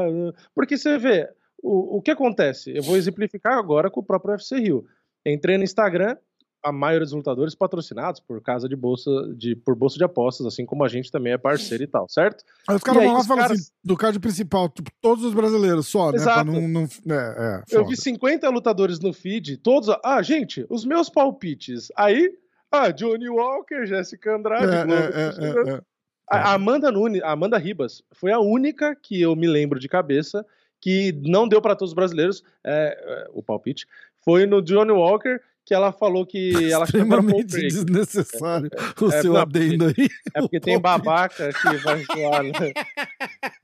porque 0.54 0.78
você 0.78 0.98
vê, 0.98 1.30
o, 1.62 1.98
o 1.98 2.02
que 2.02 2.12
acontece? 2.12 2.76
Eu 2.76 2.84
vou 2.84 2.98
exemplificar 2.98 3.58
agora 3.58 3.90
com 3.90 4.00
o 4.00 4.06
próprio 4.06 4.32
UFC 4.32 4.58
Rio. 4.58 4.86
Entrei 5.26 5.58
no 5.58 5.64
Instagram, 5.64 6.18
a 6.66 6.72
maioria 6.72 7.06
dos 7.06 7.14
lutadores 7.14 7.54
patrocinados 7.54 8.20
por 8.20 8.42
casa 8.42 8.68
de 8.68 8.76
bolsa 8.76 9.12
de 9.38 9.56
por 9.56 9.76
bolsa 9.76 9.98
de 9.98 10.04
apostas, 10.04 10.48
assim 10.48 10.66
como 10.66 10.84
a 10.84 10.88
gente 10.88 11.12
também 11.12 11.32
é 11.32 11.38
parceiro 11.38 11.84
e 11.84 11.88
tal, 11.88 12.10
certo? 12.10 12.44
Aí 12.68 12.76
os 12.76 12.82
caras 12.82 13.04
vão 13.04 13.14
lá 13.14 13.20
e 13.20 13.28
falam 13.28 13.44
caras... 13.44 13.60
assim, 13.60 13.72
do 13.84 13.96
card 13.96 14.20
principal, 14.20 14.68
tipo, 14.70 14.90
todos 15.00 15.24
os 15.24 15.34
brasileiros 15.34 15.88
só, 15.88 16.12
Exato. 16.12 16.52
né? 16.52 16.60
Não, 16.60 16.88
não, 17.06 17.16
é, 17.16 17.62
é, 17.62 17.64
Eu 17.70 17.86
vi 17.86 17.96
50 17.96 18.50
lutadores 18.50 19.00
no 19.00 19.14
feed, 19.14 19.58
todos, 19.58 19.96
ah, 20.04 20.22
gente, 20.24 20.66
os 20.68 20.84
meus 20.86 21.08
palpites. 21.08 21.90
Aí, 21.96 22.32
ah, 22.72 22.90
Johnny 22.90 23.30
Walker, 23.30 23.86
Jessica 23.86 24.36
Andrade, 24.36 24.74
é, 24.74 24.86
Globo, 24.86 25.02
é, 25.02 25.74
é, 25.74 25.76
é, 25.76 25.82
a 26.28 26.54
Amanda 26.54 26.92
Nunes, 26.92 27.22
a 27.22 27.32
Amanda 27.32 27.60
Ribas, 27.60 28.02
foi 28.12 28.32
a 28.32 28.40
única 28.40 28.96
que 28.96 29.22
eu 29.22 29.36
me 29.36 29.48
lembro 29.48 29.80
de 29.80 29.88
cabeça 29.88 30.44
que 30.86 31.20
não 31.24 31.48
deu 31.48 31.60
para 31.60 31.76
todos 31.76 31.90
os 31.90 31.96
brasileiros 31.96 32.44
é, 32.64 33.28
o 33.34 33.42
palpite. 33.42 33.88
Foi 34.24 34.46
no 34.46 34.62
Johnny 34.62 34.92
Walker 34.92 35.40
que 35.66 35.74
ela 35.74 35.92
falou 35.92 36.28
que 36.28 36.72
ela 36.72 36.86
extremamente 36.86 37.58
desnecessário 37.58 38.70
é, 38.72 39.04
o 39.04 39.08
é, 39.08 39.22
seu 39.24 39.34
não, 39.34 39.42
adendo 39.42 39.86
aí. 39.88 40.08
É 40.36 40.42
porque 40.42 40.60
tem 40.60 40.80
babaca 40.80 41.52
que 41.52 41.78
vai 41.78 42.04
zoar 42.04 42.44
na 42.44 42.60
né? 42.60 42.74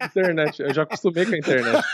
internet. 0.03 0.63
Eu 0.63 0.73
já 0.73 0.81
acostumei 0.81 1.27
com 1.27 1.35
a 1.35 1.37
internet. 1.37 1.85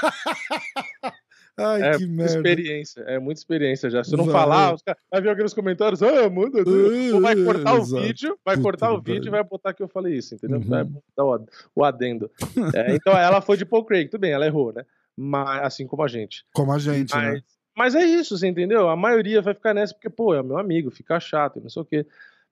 Ai, 1.59 1.81
é 1.81 1.97
que 1.97 2.05
merda. 2.05 2.35
experiência, 2.37 3.01
é 3.01 3.19
muita 3.19 3.41
experiência 3.41 3.89
já. 3.89 4.03
Se 4.03 4.13
eu 4.13 4.17
não 4.17 4.25
vai. 4.25 4.33
falar, 4.33 4.75
os 4.75 4.81
caras 4.81 5.01
vai 5.11 5.21
vir 5.21 5.29
aqui 5.29 5.41
nos 5.43 5.55
comentários, 5.55 6.03
ah, 6.03 6.27
uh, 6.27 7.19
vai 7.19 7.35
cortar 7.35 7.73
uh, 7.73 7.79
o 7.79 7.81
exato. 7.81 8.03
vídeo, 8.03 8.39
vai 8.45 8.55
Puta 8.55 8.63
cortar 8.63 8.93
o 8.93 9.01
vídeo 9.01 9.27
e 9.27 9.31
vai 9.31 9.43
botar 9.43 9.73
que 9.73 9.81
eu 9.83 9.87
falei 9.87 10.15
isso, 10.15 10.35
entendeu? 10.35 10.59
Uhum. 10.59 10.67
Vai 10.67 10.83
botar 10.83 11.25
o, 11.25 11.45
o 11.75 11.83
adendo. 11.83 12.29
é, 12.75 12.95
então 12.95 13.11
ela 13.17 13.41
foi 13.41 13.57
de 13.57 13.65
Paul 13.65 13.83
Craig, 13.83 14.07
tudo 14.07 14.21
bem, 14.21 14.31
ela 14.31 14.45
errou, 14.45 14.71
né? 14.71 14.85
Mas, 15.17 15.63
assim 15.63 15.87
como 15.87 16.03
a 16.03 16.07
gente. 16.07 16.45
Como 16.53 16.71
a 16.71 16.77
gente, 16.77 17.13
Mas, 17.13 17.33
né? 17.33 17.41
Mas 17.75 17.95
é 17.95 18.05
isso, 18.05 18.37
você 18.37 18.47
entendeu? 18.47 18.89
A 18.89 18.95
maioria 18.95 19.41
vai 19.41 19.53
ficar 19.53 19.73
nessa 19.73 19.93
porque, 19.93 20.09
pô, 20.09 20.33
é 20.33 20.43
meu 20.43 20.57
amigo, 20.57 20.91
fica 20.91 21.19
chato, 21.19 21.59
não 21.59 21.69
sei 21.69 21.81
o 21.81 21.85
quê. 21.85 22.05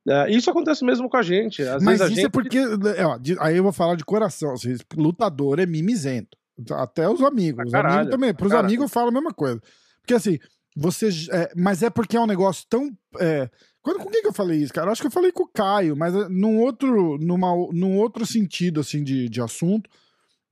É, 0.08 0.30
isso 0.30 0.52
acontece 0.52 0.86
mesmo 0.86 1.10
com 1.10 1.18
a 1.18 1.24
gente. 1.24 1.64
Às 1.64 1.84
Mas 1.84 1.96
isso 1.96 2.04
é 2.04 2.10
gente... 2.10 2.26
é 2.26 2.30
porque. 2.30 2.60
Ó, 2.60 3.20
aí 3.40 3.58
eu 3.58 3.64
vou 3.64 3.72
falar 3.72 3.96
de 3.96 4.06
coração. 4.06 4.54
Assim, 4.54 4.76
lutador 4.96 5.60
é 5.60 5.66
mimizento. 5.66 6.38
Até 6.72 7.10
os 7.10 7.22
amigos. 7.22 7.66
Os 7.66 7.74
amigos 7.74 8.10
também. 8.12 8.34
Para 8.34 8.48
os 8.48 8.54
amigos 8.54 8.84
eu 8.84 8.90
falo 8.90 9.10
a 9.10 9.12
mesma 9.12 9.34
coisa. 9.34 9.60
Porque 10.02 10.14
assim, 10.14 10.38
você. 10.76 11.10
É, 11.32 11.52
mas 11.56 11.82
é 11.82 11.90
porque 11.90 12.16
é 12.16 12.22
um 12.22 12.28
negócio 12.28 12.66
tão. 12.70 12.92
É, 13.20 13.50
quando, 13.82 14.00
com 14.00 14.10
quem 14.12 14.22
que 14.22 14.28
eu 14.28 14.34
falei 14.34 14.60
isso, 14.60 14.74
cara? 14.74 14.88
Eu 14.88 14.92
acho 14.92 15.02
que 15.02 15.08
eu 15.08 15.12
falei 15.12 15.32
com 15.32 15.44
o 15.44 15.50
Caio, 15.52 15.96
mas 15.96 16.16
é, 16.16 16.30
num 16.30 16.60
outro, 16.60 17.18
numa, 17.18 17.50
num 17.72 17.98
outro 17.98 18.26
sentido, 18.28 18.80
assim, 18.82 19.04
de, 19.04 19.28
de 19.28 19.42
assunto. 19.42 19.90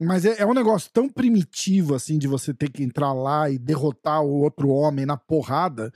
Mas 0.04 0.26
é, 0.26 0.42
é, 0.42 0.46
um 0.46 0.54
negócio 0.54 0.90
tão 0.92 1.10
primitivo, 1.10 1.96
assim, 1.96 2.18
de 2.18 2.28
você 2.28 2.54
ter 2.54 2.70
que 2.70 2.84
entrar 2.84 3.14
lá 3.14 3.50
e 3.50 3.58
derrotar 3.58 4.24
o 4.24 4.42
outro 4.42 4.70
homem 4.70 5.06
na 5.06 5.18
porrada, 5.18 5.92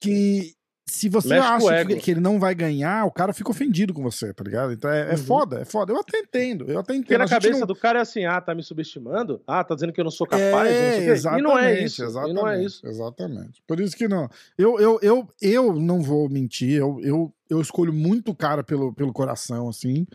que 0.00 0.54
se 0.92 1.08
você 1.08 1.30
Mexe 1.30 1.46
acha 1.46 1.86
que, 1.86 1.96
que, 1.96 2.10
ele 2.10 2.20
não 2.20 2.38
vai 2.38 2.54
ganhar, 2.54 3.06
o 3.06 3.10
cara 3.10 3.32
fica 3.32 3.50
ofendido 3.50 3.94
com 3.94 4.02
você, 4.02 4.32
tá 4.34 4.44
ligado? 4.44 4.72
Então 4.72 4.90
é, 4.90 5.08
é 5.08 5.10
uhum. 5.12 5.16
foda, 5.18 5.60
é 5.60 5.64
foda. 5.64 5.92
Eu 5.92 6.00
até 6.00 6.18
entendo, 6.18 6.70
eu 6.70 6.78
até 6.78 6.92
entendo. 6.92 7.06
Porque 7.06 7.18
na 7.18 7.28
cabeça 7.28 7.60
não... 7.60 7.66
do 7.66 7.74
cara 7.74 8.00
é 8.00 8.02
assim, 8.02 8.24
ah, 8.24 8.40
tá 8.40 8.54
me 8.54 8.62
subestimando? 8.62 9.40
Ah, 9.46 9.64
tá 9.64 9.74
dizendo 9.74 9.92
que 9.92 10.00
eu 10.00 10.04
não 10.04 10.10
sou 10.10 10.26
capaz? 10.26 10.70
É, 10.70 11.00
não 11.00 11.12
exatamente, 11.12 11.40
e 11.40 11.42
não 11.42 11.58
é 11.58 11.82
isso. 11.82 12.04
Exatamente, 12.04 12.34
não 12.34 12.48
é 12.48 12.64
isso. 12.64 12.86
Exatamente. 12.86 13.62
Por 13.66 13.80
isso 13.80 13.96
que 13.96 14.08
não. 14.08 14.28
Eu, 14.58 14.78
eu, 14.78 14.98
eu, 15.02 15.28
eu 15.40 15.74
não 15.74 16.02
vou 16.02 16.28
mentir, 16.28 16.78
eu, 16.78 17.00
eu, 17.02 17.32
eu 17.48 17.60
escolho 17.60 17.92
muito 17.92 18.32
o 18.32 18.36
cara 18.36 18.62
pelo, 18.62 18.92
pelo 18.92 19.12
coração, 19.12 19.68
assim. 19.68 20.06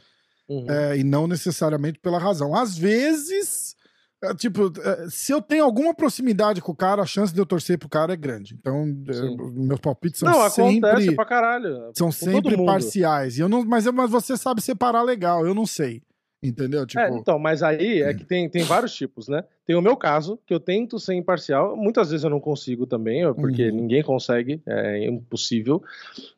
Uhum. 0.50 0.66
É, 0.70 0.98
e 0.98 1.04
não 1.04 1.28
necessariamente 1.28 2.00
pela 2.00 2.18
razão. 2.18 2.56
Às 2.56 2.78
vezes, 2.78 3.76
é, 4.24 4.34
tipo, 4.34 4.72
é, 4.82 5.08
se 5.10 5.32
eu 5.32 5.42
tenho 5.42 5.64
alguma 5.64 5.94
proximidade 5.94 6.62
com 6.62 6.72
o 6.72 6.76
cara, 6.76 7.02
a 7.02 7.06
chance 7.06 7.34
de 7.34 7.40
eu 7.40 7.46
torcer 7.46 7.78
pro 7.78 7.90
cara 7.90 8.14
é 8.14 8.18
grande. 8.18 8.56
Então, 8.60 8.84
é, 9.08 9.52
meus 9.54 9.80
palpites 9.80 10.20
são 10.20 10.32
não, 10.32 10.50
sempre. 10.50 11.16
Pra 11.16 11.26
caralho, 11.26 11.92
são 11.96 12.12
sempre 12.12 12.58
parciais. 12.66 13.38
E 13.38 13.42
eu 13.42 13.50
não, 13.50 13.64
mas, 13.64 13.86
mas 13.88 14.10
você 14.10 14.36
sabe 14.36 14.62
separar 14.62 15.04
legal, 15.04 15.46
eu 15.46 15.54
não 15.54 15.66
sei. 15.66 16.02
Entendeu? 16.42 16.86
Tipo... 16.86 17.02
É, 17.02 17.10
então, 17.10 17.40
mas 17.40 17.64
aí 17.64 18.02
é 18.02 18.14
que 18.14 18.24
tem, 18.24 18.48
tem 18.48 18.64
vários 18.64 18.94
tipos, 18.94 19.28
né? 19.28 19.44
Tem 19.66 19.76
o 19.76 19.82
meu 19.82 19.98
caso, 19.98 20.40
que 20.46 20.54
eu 20.54 20.60
tento 20.60 21.00
ser 21.00 21.16
imparcial. 21.16 21.76
Muitas 21.76 22.12
vezes 22.12 22.24
eu 22.24 22.30
não 22.30 22.40
consigo 22.40 22.86
também, 22.86 23.22
porque 23.34 23.70
uhum. 23.70 23.76
ninguém 23.76 24.04
consegue, 24.04 24.62
é 24.68 25.06
impossível. 25.06 25.82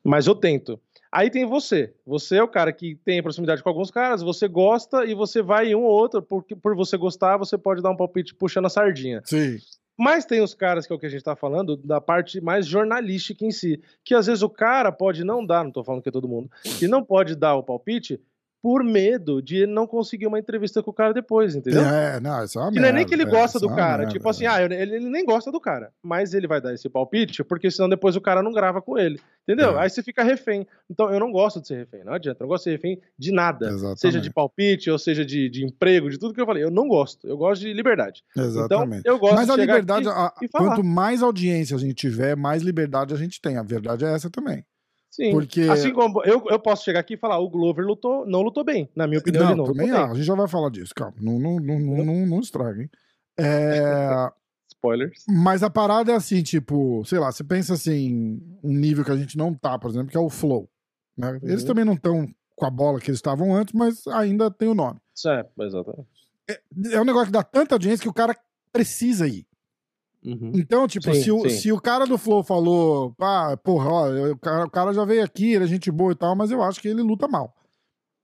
Mas 0.03 0.25
eu 0.25 0.35
tento. 0.35 0.79
Aí 1.11 1.29
tem 1.29 1.45
você. 1.45 1.93
Você 2.05 2.37
é 2.37 2.43
o 2.43 2.47
cara 2.47 2.71
que 2.71 2.95
tem 3.03 3.21
proximidade 3.21 3.63
com 3.63 3.69
alguns 3.69 3.89
caras, 3.89 4.21
você 4.21 4.47
gosta 4.47 5.05
e 5.05 5.13
você 5.13 5.41
vai 5.41 5.67
em 5.67 5.75
um 5.75 5.83
ou 5.83 5.91
outro, 5.91 6.21
porque 6.21 6.55
por 6.55 6.75
você 6.75 6.97
gostar, 6.97 7.37
você 7.37 7.57
pode 7.57 7.81
dar 7.81 7.89
um 7.89 7.97
palpite 7.97 8.35
puxando 8.35 8.65
a 8.65 8.69
sardinha. 8.69 9.21
Sim. 9.25 9.57
Mas 9.97 10.23
tem 10.23 10.41
os 10.41 10.53
caras, 10.53 10.87
que 10.87 10.93
é 10.93 10.95
o 10.95 10.99
que 10.99 11.07
a 11.07 11.09
gente 11.09 11.23
tá 11.23 11.35
falando, 11.35 11.75
da 11.75 11.99
parte 11.99 12.39
mais 12.39 12.65
jornalística 12.65 13.43
em 13.43 13.51
si. 13.51 13.81
Que 14.01 14.15
às 14.15 14.27
vezes 14.27 14.41
o 14.41 14.49
cara 14.49 14.93
pode 14.93 15.25
não 15.25 15.45
dar, 15.45 15.63
não 15.63 15.71
tô 15.71 15.83
falando 15.83 16.01
que 16.01 16.07
é 16.07 16.11
todo 16.11 16.27
mundo, 16.27 16.49
que 16.77 16.87
não 16.87 17.03
pode 17.03 17.35
dar 17.35 17.55
o 17.55 17.63
palpite 17.63 18.17
por 18.61 18.83
medo 18.83 19.41
de 19.41 19.65
não 19.65 19.87
conseguir 19.87 20.27
uma 20.27 20.37
entrevista 20.37 20.83
com 20.83 20.91
o 20.91 20.93
cara 20.93 21.13
depois, 21.13 21.55
entendeu? 21.55 21.81
É, 21.81 22.19
não, 22.19 22.43
isso 22.43 22.59
é 22.59 22.61
uma 22.61 22.71
que 22.71 22.79
merda, 22.79 22.91
não 22.91 22.95
é 22.95 22.99
nem 22.99 23.07
que 23.07 23.13
ele 23.13 23.25
gosta 23.25 23.57
é, 23.57 23.61
do 23.61 23.69
cara, 23.69 24.05
tipo 24.07 24.27
assim, 24.27 24.45
ah, 24.45 24.61
ele, 24.61 24.75
ele, 24.75 25.09
nem 25.09 25.25
gosta 25.25 25.51
do 25.51 25.61
cara, 25.61 25.91
mas 26.03 26.33
ele 26.33 26.47
vai 26.47 26.59
dar 26.59 26.73
esse 26.73 26.89
palpite, 26.89 27.43
porque 27.43 27.71
senão 27.71 27.87
depois 27.87 28.15
o 28.15 28.21
cara 28.21 28.43
não 28.43 28.51
grava 28.51 28.81
com 28.81 28.97
ele, 28.97 29.19
entendeu? 29.43 29.77
É. 29.77 29.83
Aí 29.83 29.89
você 29.89 30.03
fica 30.03 30.23
refém. 30.23 30.67
Então 30.89 31.09
eu 31.09 31.19
não 31.19 31.31
gosto 31.31 31.61
de 31.61 31.67
ser 31.67 31.77
refém, 31.77 32.03
não 32.03 32.13
adianta, 32.13 32.43
eu 32.43 32.45
não 32.45 32.49
gosto 32.49 32.63
de 32.63 32.71
ser 32.71 32.71
refém 32.71 33.01
de 33.17 33.31
nada, 33.31 33.67
Exatamente. 33.67 33.99
seja 34.01 34.19
de 34.19 34.29
palpite, 34.29 34.91
ou 34.91 34.99
seja 34.99 35.25
de, 35.25 35.49
de 35.49 35.65
emprego, 35.65 36.09
de 36.09 36.17
tudo 36.17 36.33
que 36.33 36.41
eu 36.41 36.45
falei, 36.45 36.63
eu 36.63 36.71
não 36.71 36.87
gosto, 36.87 37.27
eu 37.27 37.37
gosto 37.37 37.61
de 37.61 37.71
liberdade. 37.71 38.23
Então, 38.31 38.45
Exatamente. 38.45 38.99
Então, 38.99 39.13
eu 39.13 39.19
gosto 39.19 39.35
mas 39.35 39.49
a 39.49 39.55
liberdade, 39.55 40.07
a, 40.09 40.33
quanto 40.51 40.83
mais 40.83 41.23
audiência 41.23 41.77
a 41.77 41.79
gente 41.79 41.93
tiver, 41.93 42.35
mais 42.35 42.61
liberdade 42.61 43.13
a 43.13 43.17
gente 43.17 43.39
tem, 43.39 43.57
a 43.57 43.63
verdade 43.63 44.03
é 44.03 44.13
essa 44.13 44.29
também. 44.29 44.65
Sim. 45.19 45.31
Porque... 45.31 45.61
Assim 45.63 45.91
como 45.91 46.23
eu, 46.23 46.45
eu 46.49 46.57
posso 46.57 46.85
chegar 46.85 47.01
aqui 47.01 47.15
e 47.15 47.17
falar, 47.17 47.39
o 47.39 47.49
Glover 47.49 47.85
lutou, 47.85 48.25
não 48.25 48.41
lutou 48.41 48.63
bem. 48.63 48.89
Na 48.95 49.05
minha 49.05 49.19
opinião, 49.19 49.43
não, 49.43 49.49
ele 49.49 49.57
não 49.57 49.65
também 49.65 49.87
lutou 49.87 50.05
não. 50.05 50.11
A 50.13 50.15
gente 50.15 50.25
já 50.25 50.35
vai 50.35 50.47
falar 50.47 50.69
disso, 50.69 50.95
calma. 50.95 51.15
Não, 51.19 51.37
não, 51.37 51.59
não, 51.59 51.77
não, 51.77 52.05
não, 52.05 52.25
não 52.25 52.39
estraga, 52.39 52.81
hein? 52.81 52.89
É... 53.37 54.31
Spoilers. 54.71 55.25
Mas 55.27 55.61
a 55.61 55.69
parada 55.69 56.13
é 56.13 56.15
assim, 56.15 56.41
tipo, 56.41 57.03
sei 57.05 57.19
lá, 57.19 57.29
você 57.33 57.43
pensa 57.43 57.73
assim, 57.73 58.41
um 58.63 58.73
nível 58.73 59.03
que 59.03 59.11
a 59.11 59.17
gente 59.17 59.37
não 59.37 59.53
tá, 59.53 59.77
por 59.77 59.89
exemplo, 59.89 60.07
que 60.07 60.15
é 60.15 60.19
o 60.21 60.29
Flow. 60.29 60.69
Né? 61.17 61.31
Uhum. 61.33 61.49
Eles 61.49 61.65
também 61.65 61.83
não 61.83 61.95
estão 61.95 62.25
com 62.55 62.65
a 62.65 62.69
bola 62.69 63.01
que 63.01 63.09
eles 63.09 63.17
estavam 63.17 63.53
antes, 63.53 63.73
mas 63.73 64.07
ainda 64.07 64.49
tem 64.49 64.69
o 64.69 64.73
nome. 64.73 65.01
Certo, 65.13 65.51
exatamente. 65.63 66.07
É, 66.49 66.61
é 66.93 67.01
um 67.01 67.05
negócio 67.05 67.25
que 67.25 67.33
dá 67.33 67.43
tanta 67.43 67.75
audiência 67.75 68.01
que 68.01 68.09
o 68.09 68.13
cara 68.13 68.33
precisa 68.71 69.27
ir. 69.27 69.45
Uhum. 70.25 70.51
Então, 70.53 70.87
tipo, 70.87 71.13
sim, 71.13 71.21
se, 71.21 71.31
o, 71.31 71.49
se 71.49 71.71
o 71.71 71.79
cara 71.79 72.05
do 72.05 72.17
Flow 72.17 72.43
falou, 72.43 73.15
ah, 73.19 73.57
porra, 73.63 73.89
ó, 73.89 74.31
o 74.31 74.37
cara, 74.37 74.65
o 74.65 74.69
cara 74.69 74.93
já 74.93 75.05
veio 75.05 75.23
aqui, 75.23 75.53
ele 75.53 75.63
é 75.63 75.67
gente 75.67 75.89
boa 75.89 76.11
e 76.11 76.15
tal, 76.15 76.35
mas 76.35 76.51
eu 76.51 76.61
acho 76.61 76.81
que 76.81 76.87
ele 76.87 77.01
luta 77.01 77.27
mal. 77.27 77.55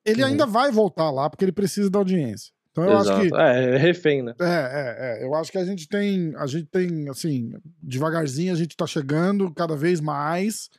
Ele 0.05 0.21
uhum. 0.21 0.29
ainda 0.29 0.45
vai 0.45 0.71
voltar 0.71 1.09
lá 1.09 1.29
porque 1.29 1.45
ele 1.45 1.51
precisa 1.51 1.89
da 1.89 1.99
audiência. 1.99 2.53
Então 2.75 2.83
eu 2.83 2.99
Exato. 2.99 3.11
acho 3.11 3.29
que. 3.29 3.35
É, 3.35 3.75
é 3.75 3.77
refém, 3.77 4.21
né? 4.21 4.33
É, 4.39 4.43
é, 4.43 5.23
é. 5.23 5.25
Eu 5.25 5.33
acho 5.33 5.49
que 5.49 5.57
a 5.57 5.63
gente 5.63 5.87
tem. 5.87 6.35
A 6.35 6.45
gente 6.45 6.67
tem, 6.67 7.07
assim, 7.09 7.53
devagarzinho 7.81 8.51
a 8.51 8.55
gente 8.55 8.75
tá 8.75 8.85
chegando 8.85 9.51
cada 9.53 9.77
vez 9.77 10.01
mais. 10.01 10.69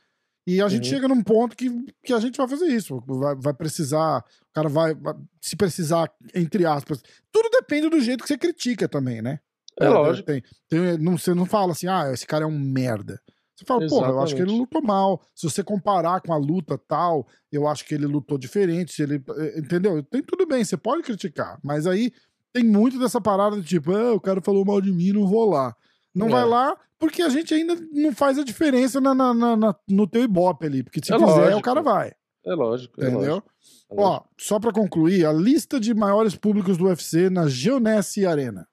E 0.45 0.61
a 0.61 0.69
gente 0.69 0.85
uhum. 0.85 0.89
chega 0.95 1.07
num 1.09 1.21
ponto 1.21 1.57
que, 1.57 1.69
que 2.05 2.13
a 2.13 2.19
gente 2.19 2.37
vai 2.37 2.47
fazer 2.47 2.67
isso. 2.67 3.03
Vai, 3.05 3.35
vai 3.35 3.53
precisar. 3.53 4.19
O 4.19 4.53
cara 4.53 4.69
vai, 4.69 4.93
vai. 4.93 5.15
Se 5.41 5.55
precisar, 5.55 6.09
entre 6.35 6.65
aspas. 6.65 7.01
Tudo 7.31 7.49
depende 7.49 7.89
do 7.89 7.99
jeito 7.99 8.21
que 8.21 8.27
você 8.27 8.37
critica 8.37 8.87
também, 8.87 9.21
né? 9.21 9.39
É, 9.79 9.85
é 9.85 9.89
lógico. 9.89 10.25
Tem, 10.25 10.43
tem, 10.67 10.97
não, 10.97 11.17
você 11.17 11.33
não 11.33 11.45
fala 11.45 11.71
assim, 11.71 11.87
ah, 11.87 12.11
esse 12.11 12.25
cara 12.25 12.43
é 12.43 12.47
um 12.47 12.59
merda. 12.59 13.21
Você 13.55 13.65
fala, 13.65 13.87
pô, 13.87 14.05
eu 14.05 14.19
acho 14.19 14.35
que 14.35 14.41
ele 14.41 14.51
lutou 14.51 14.83
mal. 14.83 15.19
Se 15.33 15.49
você 15.49 15.63
comparar 15.63 16.21
com 16.21 16.31
a 16.31 16.37
luta 16.37 16.77
tal, 16.77 17.25
eu 17.51 17.67
acho 17.67 17.85
que 17.85 17.95
ele 17.95 18.05
lutou 18.05 18.37
diferente. 18.37 18.93
Se 18.93 19.01
ele, 19.01 19.23
eh, 19.35 19.59
entendeu? 19.59 20.03
Tem 20.03 20.21
tudo 20.21 20.45
bem, 20.45 20.63
você 20.63 20.77
pode 20.77 21.01
criticar, 21.01 21.59
mas 21.63 21.87
aí 21.87 22.11
tem 22.53 22.63
muito 22.63 22.99
dessa 22.99 23.19
parada 23.19 23.59
de 23.59 23.67
tipo, 23.67 23.91
ah, 23.91 24.13
o 24.13 24.21
cara 24.21 24.41
falou 24.41 24.63
mal 24.63 24.79
de 24.79 24.91
mim, 24.91 25.11
não 25.11 25.25
vou 25.25 25.49
lá. 25.49 25.75
Não 26.13 26.27
é. 26.27 26.29
vai 26.29 26.45
lá 26.45 26.77
porque 26.99 27.21
a 27.21 27.29
gente 27.29 27.53
ainda 27.53 27.75
não 27.91 28.11
faz 28.11 28.37
a 28.37 28.43
diferença 28.43 28.99
na, 29.01 29.13
na, 29.13 29.33
na 29.33 29.75
no 29.87 30.07
teu 30.07 30.23
ibope 30.23 30.65
ali. 30.65 30.83
Porque 30.83 30.99
se 31.03 31.13
é 31.13 31.17
quiser, 31.17 31.25
lógico. 31.25 31.57
o 31.57 31.61
cara 31.61 31.81
vai. 31.81 32.11
É 32.45 32.53
lógico. 32.53 33.03
É 33.03 33.07
entendeu? 33.07 33.33
Lógico. 33.33 33.51
É 33.91 33.95
Ó, 33.95 34.21
só 34.37 34.59
pra 34.59 34.71
concluir, 34.71 35.25
a 35.25 35.33
lista 35.33 35.79
de 35.79 35.93
maiores 35.93 36.35
públicos 36.35 36.77
do 36.77 36.85
UFC 36.85 37.29
na 37.29 37.47
Geonesse 37.47 38.25
Arena. 38.25 38.67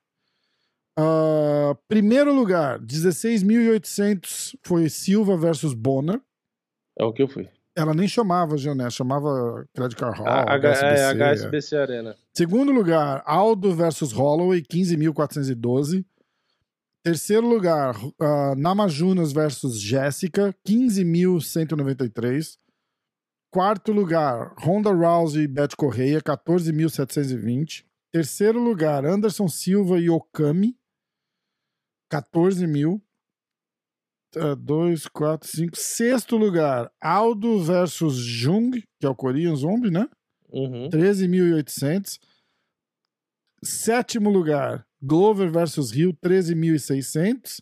Uh, 0.99 1.75
primeiro 1.89 2.33
lugar, 2.33 2.79
16.800 2.81 4.57
foi 4.63 4.89
Silva 4.89 5.37
versus 5.37 5.75
Bonner. 5.75 6.21
É 6.99 7.05
o 7.05 7.13
que 7.13 7.23
eu 7.23 7.29
fui. 7.29 7.49
Ela 7.77 7.93
nem 7.93 8.07
chamava 8.07 8.57
Geonet, 8.57 8.93
chamava 8.93 9.67
Credit 9.75 9.97
Card 9.97 10.19
Hall. 10.19 10.29
A, 10.29 10.55
HSBC, 10.55 10.85
é, 10.85 11.07
HSBC 11.11 11.77
Arena. 11.77 12.17
Segundo 12.33 12.71
lugar, 12.71 13.21
Aldo 13.27 13.75
versus 13.75 14.13
Holloway, 14.13 14.63
15.412. 14.63 16.05
Terceiro 17.03 17.47
lugar, 17.49 17.97
uh, 17.97 18.55
Namajunas 18.57 19.33
versus 19.33 19.81
Jéssica, 19.81 20.55
15.193. 20.67 22.57
Quarto 23.53 23.93
lugar, 23.93 24.55
Ronda 24.59 24.91
Rousey 24.91 25.43
e 25.43 25.49
Beth 25.49 25.77
Correia, 25.77 26.21
14.720. 26.23 27.85
Terceiro 28.13 28.59
lugar, 28.61 29.05
Anderson 29.05 29.49
Silva 29.49 29.99
e 29.99 30.09
Okami, 30.09 30.77
14 32.11 32.67
mil. 32.67 33.03
Uh, 34.37 34.57
dois, 34.57 35.07
quatro, 35.07 35.49
cinco. 35.49 35.77
Sexto 35.77 36.37
lugar, 36.37 36.91
Aldo 37.01 37.63
versus 37.63 38.17
Jung, 38.17 38.83
que 38.99 39.07
é 39.07 39.09
o 39.09 39.15
Korean 39.15 39.55
Zombie, 39.55 39.91
né? 39.91 40.09
Uhum. 40.51 40.89
13.800. 40.89 42.19
Sétimo 43.63 44.31
lugar, 44.31 44.87
Glover 45.01 45.51
versus 45.51 45.91
Rio, 45.91 46.13
13.600. 46.15 47.61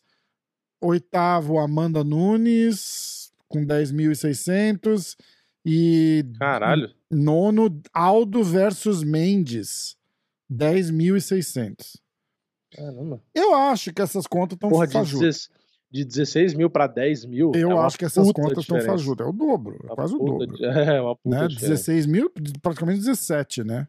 Oitavo, 0.81 1.59
Amanda 1.59 2.03
Nunes, 2.03 3.33
com 3.49 3.65
10.600. 3.65 5.17
E. 5.65 6.25
Caralho. 6.39 6.93
Nono, 7.11 7.81
Aldo 7.93 8.43
versus 8.43 9.05
Mendes, 9.05 9.97
10.600. 10.51 12.01
Caramba. 12.75 13.23
Eu 13.35 13.55
acho 13.55 13.93
que 13.93 14.03
essas 14.03 14.27
contas 14.27 14.57
estão 14.57 14.71
fajutas. 14.71 15.51
De 15.91 16.07
16 16.07 16.55
mil 16.55 16.71
para 16.71 16.87
10 16.87 17.27
mil. 17.27 17.53
Eu 17.55 17.73
é 17.73 17.85
acho 17.85 17.99
que 17.99 18.07
essas 18.07 18.33
contas 18.33 18.59
estão 18.63 18.81
fajutas. 18.81 19.27
É 19.27 19.29
o 19.29 19.33
dobro. 19.33 19.79
É 19.85 19.95
quase 19.95 20.15
o 20.15 20.19
dobro. 20.19 20.47
De... 20.47 20.65
É, 20.65 21.01
uma 21.01 21.15
puta 21.15 21.43
né? 21.43 21.49
16 21.49 22.07
mil, 22.07 22.33
praticamente 22.63 23.01
17, 23.01 23.63
né? 23.63 23.87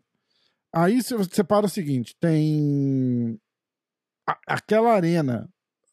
Aí 0.74 1.02
você 1.02 1.16
separa 1.32 1.66
o 1.66 1.70
seguinte: 1.70 2.14
tem. 2.20 3.40
A, 4.28 4.38
aquela 4.48 4.92
arena 4.92 5.50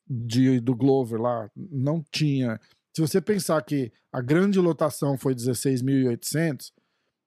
de, 0.09 0.59
do 0.59 0.75
Glover 0.75 1.21
lá 1.21 1.49
não 1.55 2.03
tinha. 2.11 2.59
Se 2.93 3.01
você 3.01 3.21
pensar 3.21 3.63
que 3.63 3.93
a 4.13 4.21
grande 4.21 4.59
lotação 4.59 5.17
foi 5.17 5.33
16.800, 5.33 6.73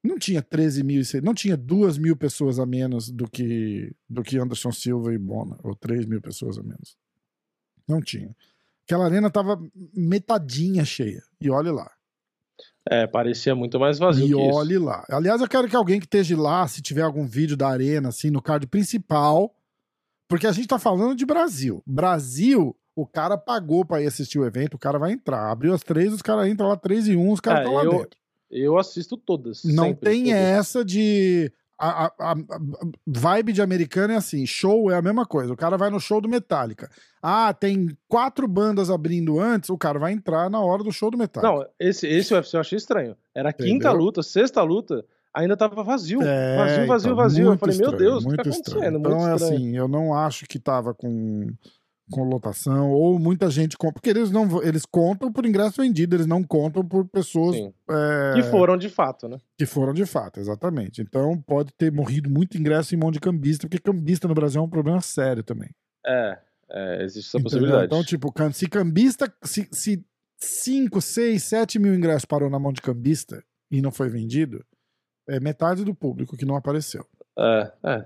não 0.03 0.19
tinha 0.19 0.41
13 0.41 0.83
mil, 0.83 1.01
não 1.24 1.33
tinha 1.33 1.55
2 1.55 1.98
mil 1.98 2.15
pessoas 2.15 2.60
a 2.60 2.65
menos 2.65 3.10
do 3.10 3.29
que, 3.29 3.95
do 4.10 4.22
que 4.22 4.38
Anderson 4.38 4.72
Silva 4.72 5.13
e 5.13 5.17
Bona, 5.17 5.57
ou 5.63 5.75
3 5.75 6.05
mil 6.05 6.22
pessoas 6.22 6.57
a 6.57 6.63
menos. 6.63 6.98
Não 7.88 8.01
tinha. 8.01 8.36
Aquela 8.86 9.05
arena 9.05 9.29
tava 9.29 9.57
metadinha 9.95 10.83
cheia. 10.83 11.24
E 11.39 11.50
olhe 11.50 11.72
lá. 11.72 11.89
É, 12.89 13.07
parecia 13.07 13.55
muito 13.55 13.79
mais 13.79 13.98
vazio. 13.98 14.27
E 14.27 14.36
olhe 14.36 14.74
isso. 14.74 14.83
lá. 14.83 15.05
Aliás, 15.10 15.39
eu 15.39 15.48
quero 15.48 15.69
que 15.69 15.75
alguém 15.75 16.00
que 16.00 16.05
esteja 16.05 16.38
lá, 16.38 16.67
se 16.67 16.81
tiver 16.81 17.01
algum 17.01 17.25
vídeo 17.25 17.55
da 17.55 17.69
arena, 17.69 18.10
assim, 18.10 18.29
no 18.29 18.41
card 18.41 18.67
principal, 18.67 19.55
porque 20.27 20.45
a 20.45 20.51
gente 20.51 20.67
tá 20.67 20.77
falando 20.77 21.15
de 21.15 21.25
Brasil. 21.25 21.81
Brasil, 21.88 22.75
o 22.93 23.07
cara 23.07 23.38
pagou 23.38 23.86
para 23.86 24.01
ir 24.01 24.07
assistir 24.07 24.38
o 24.38 24.45
evento, 24.45 24.74
o 24.74 24.79
cara 24.79 25.00
vai 25.00 25.13
entrar. 25.13 25.50
Abriu 25.50 25.74
as 25.74 25.81
três, 25.81 26.12
os 26.12 26.22
caras 26.22 26.48
entram 26.50 26.67
lá, 26.67 26.75
três 26.75 27.07
e 27.07 27.15
um, 27.15 27.31
os 27.31 27.39
caras 27.39 27.62
estão 27.62 27.74
é, 27.74 27.77
lá 27.77 27.86
eu, 27.86 27.91
dentro. 27.91 28.19
Eu 28.53 28.77
assisto 28.77 29.17
todas. 29.17 29.63
Não 29.63 29.86
sempre, 29.86 30.10
tem 30.12 30.24
todas. 30.25 30.39
essa 30.39 30.86
de. 30.86 31.51
A, 31.77 32.05
a, 32.05 32.31
a, 32.31 32.36
vibe 33.05 33.51
de 33.51 33.62
americano 33.62 34.13
é 34.13 34.15
assim: 34.15 34.45
show 34.45 34.91
é 34.91 34.95
a 34.95 35.01
mesma 35.01 35.25
coisa. 35.25 35.51
O 35.51 35.57
cara 35.57 35.75
vai 35.75 35.89
no 35.89 36.00
show 36.00 36.22
do 36.22 36.29
Metallica. 36.29 36.89
Ah, 37.22 37.51
tem 37.53 37.89
quatro 38.07 38.48
bandas 38.48 38.89
abrindo 38.89 39.39
antes, 39.39 39.69
o 39.69 39.77
cara 39.77 39.98
vai 39.98 40.13
entrar 40.13 40.50
na 40.50 40.62
hora 40.62 40.83
do 40.83 40.91
show 40.91 41.10
do 41.10 41.17
Metallica. 41.17 41.51
Não, 41.51 41.65
esse, 41.79 42.07
esse 42.07 42.33
UFC 42.33 42.55
eu 42.55 42.62
achei 42.62 42.77
estranho. 42.77 43.17
Era 43.33 43.50
a 43.50 43.53
quinta 43.53 43.91
luta, 43.91 44.22
sexta 44.22 44.62
luta, 44.62 45.03
ainda 45.33 45.57
tava 45.57 45.83
vazio. 45.83 46.22
É, 46.22 46.57
vazio, 46.57 46.88
vazio, 46.88 47.07
então, 47.07 47.15
vazio. 47.15 47.45
Eu 47.51 47.57
falei, 47.57 47.75
estranho, 47.75 47.91
meu 47.91 48.00
Deus, 48.00 48.24
o 48.24 48.29
que 48.29 48.36
tá 48.36 48.41
acontecendo? 48.43 48.67
Estranho. 48.67 48.98
Então 49.00 49.27
é 49.27 49.33
assim, 49.33 49.75
eu 49.75 49.88
não 49.88 50.13
acho 50.13 50.45
que 50.45 50.60
tava 50.60 50.93
com 50.93 51.48
com 52.12 52.24
lotação, 52.24 52.91
ou 52.91 53.17
muita 53.17 53.50
gente 53.50 53.77
compra, 53.77 53.93
porque 53.93 54.10
eles 54.10 54.29
não 54.29 54.62
eles 54.62 54.86
contam 54.86 55.31
por 55.31 55.45
ingresso 55.45 55.81
vendido, 55.81 56.15
eles 56.15 56.27
não 56.27 56.43
contam 56.43 56.86
por 56.86 57.07
pessoas 57.07 57.55
é, 57.55 58.33
que 58.36 58.43
foram 58.43 58.77
de 58.77 58.89
fato, 58.89 59.27
né? 59.27 59.38
Que 59.57 59.65
foram 59.65 59.93
de 59.93 60.05
fato, 60.05 60.39
exatamente. 60.39 61.01
Então 61.01 61.41
pode 61.41 61.72
ter 61.77 61.91
morrido 61.91 62.29
muito 62.29 62.57
ingresso 62.57 62.93
em 62.93 62.98
mão 62.98 63.12
de 63.12 63.19
cambista, 63.19 63.67
porque 63.67 63.79
cambista 63.79 64.27
no 64.27 64.33
Brasil 64.33 64.62
é 64.62 64.63
um 64.63 64.69
problema 64.69 65.01
sério 65.01 65.43
também. 65.43 65.69
É, 66.06 66.38
é 66.69 67.04
existe 67.04 67.30
essa 67.30 67.38
Entendeu? 67.38 67.43
possibilidade. 67.43 67.86
Então, 67.86 68.04
tipo, 68.04 68.34
se 68.51 68.67
cambista, 68.67 69.34
se, 69.43 69.67
se 69.71 70.06
5, 70.38 71.01
6, 71.01 71.41
7 71.41 71.80
mil 71.80 71.95
ingressos 71.95 72.25
parou 72.25 72.49
na 72.49 72.60
mão 72.60 72.73
de 72.73 72.82
cambista 72.82 73.43
e 73.71 73.82
não 73.82 73.91
foi 73.91 74.10
vendido, 74.10 74.63
é 75.27 75.39
metade 75.39 75.86
do 75.86 75.95
público 75.95 76.36
que 76.36 76.45
não 76.45 76.56
apareceu. 76.56 77.08
É, 77.39 77.71
é. 77.84 78.06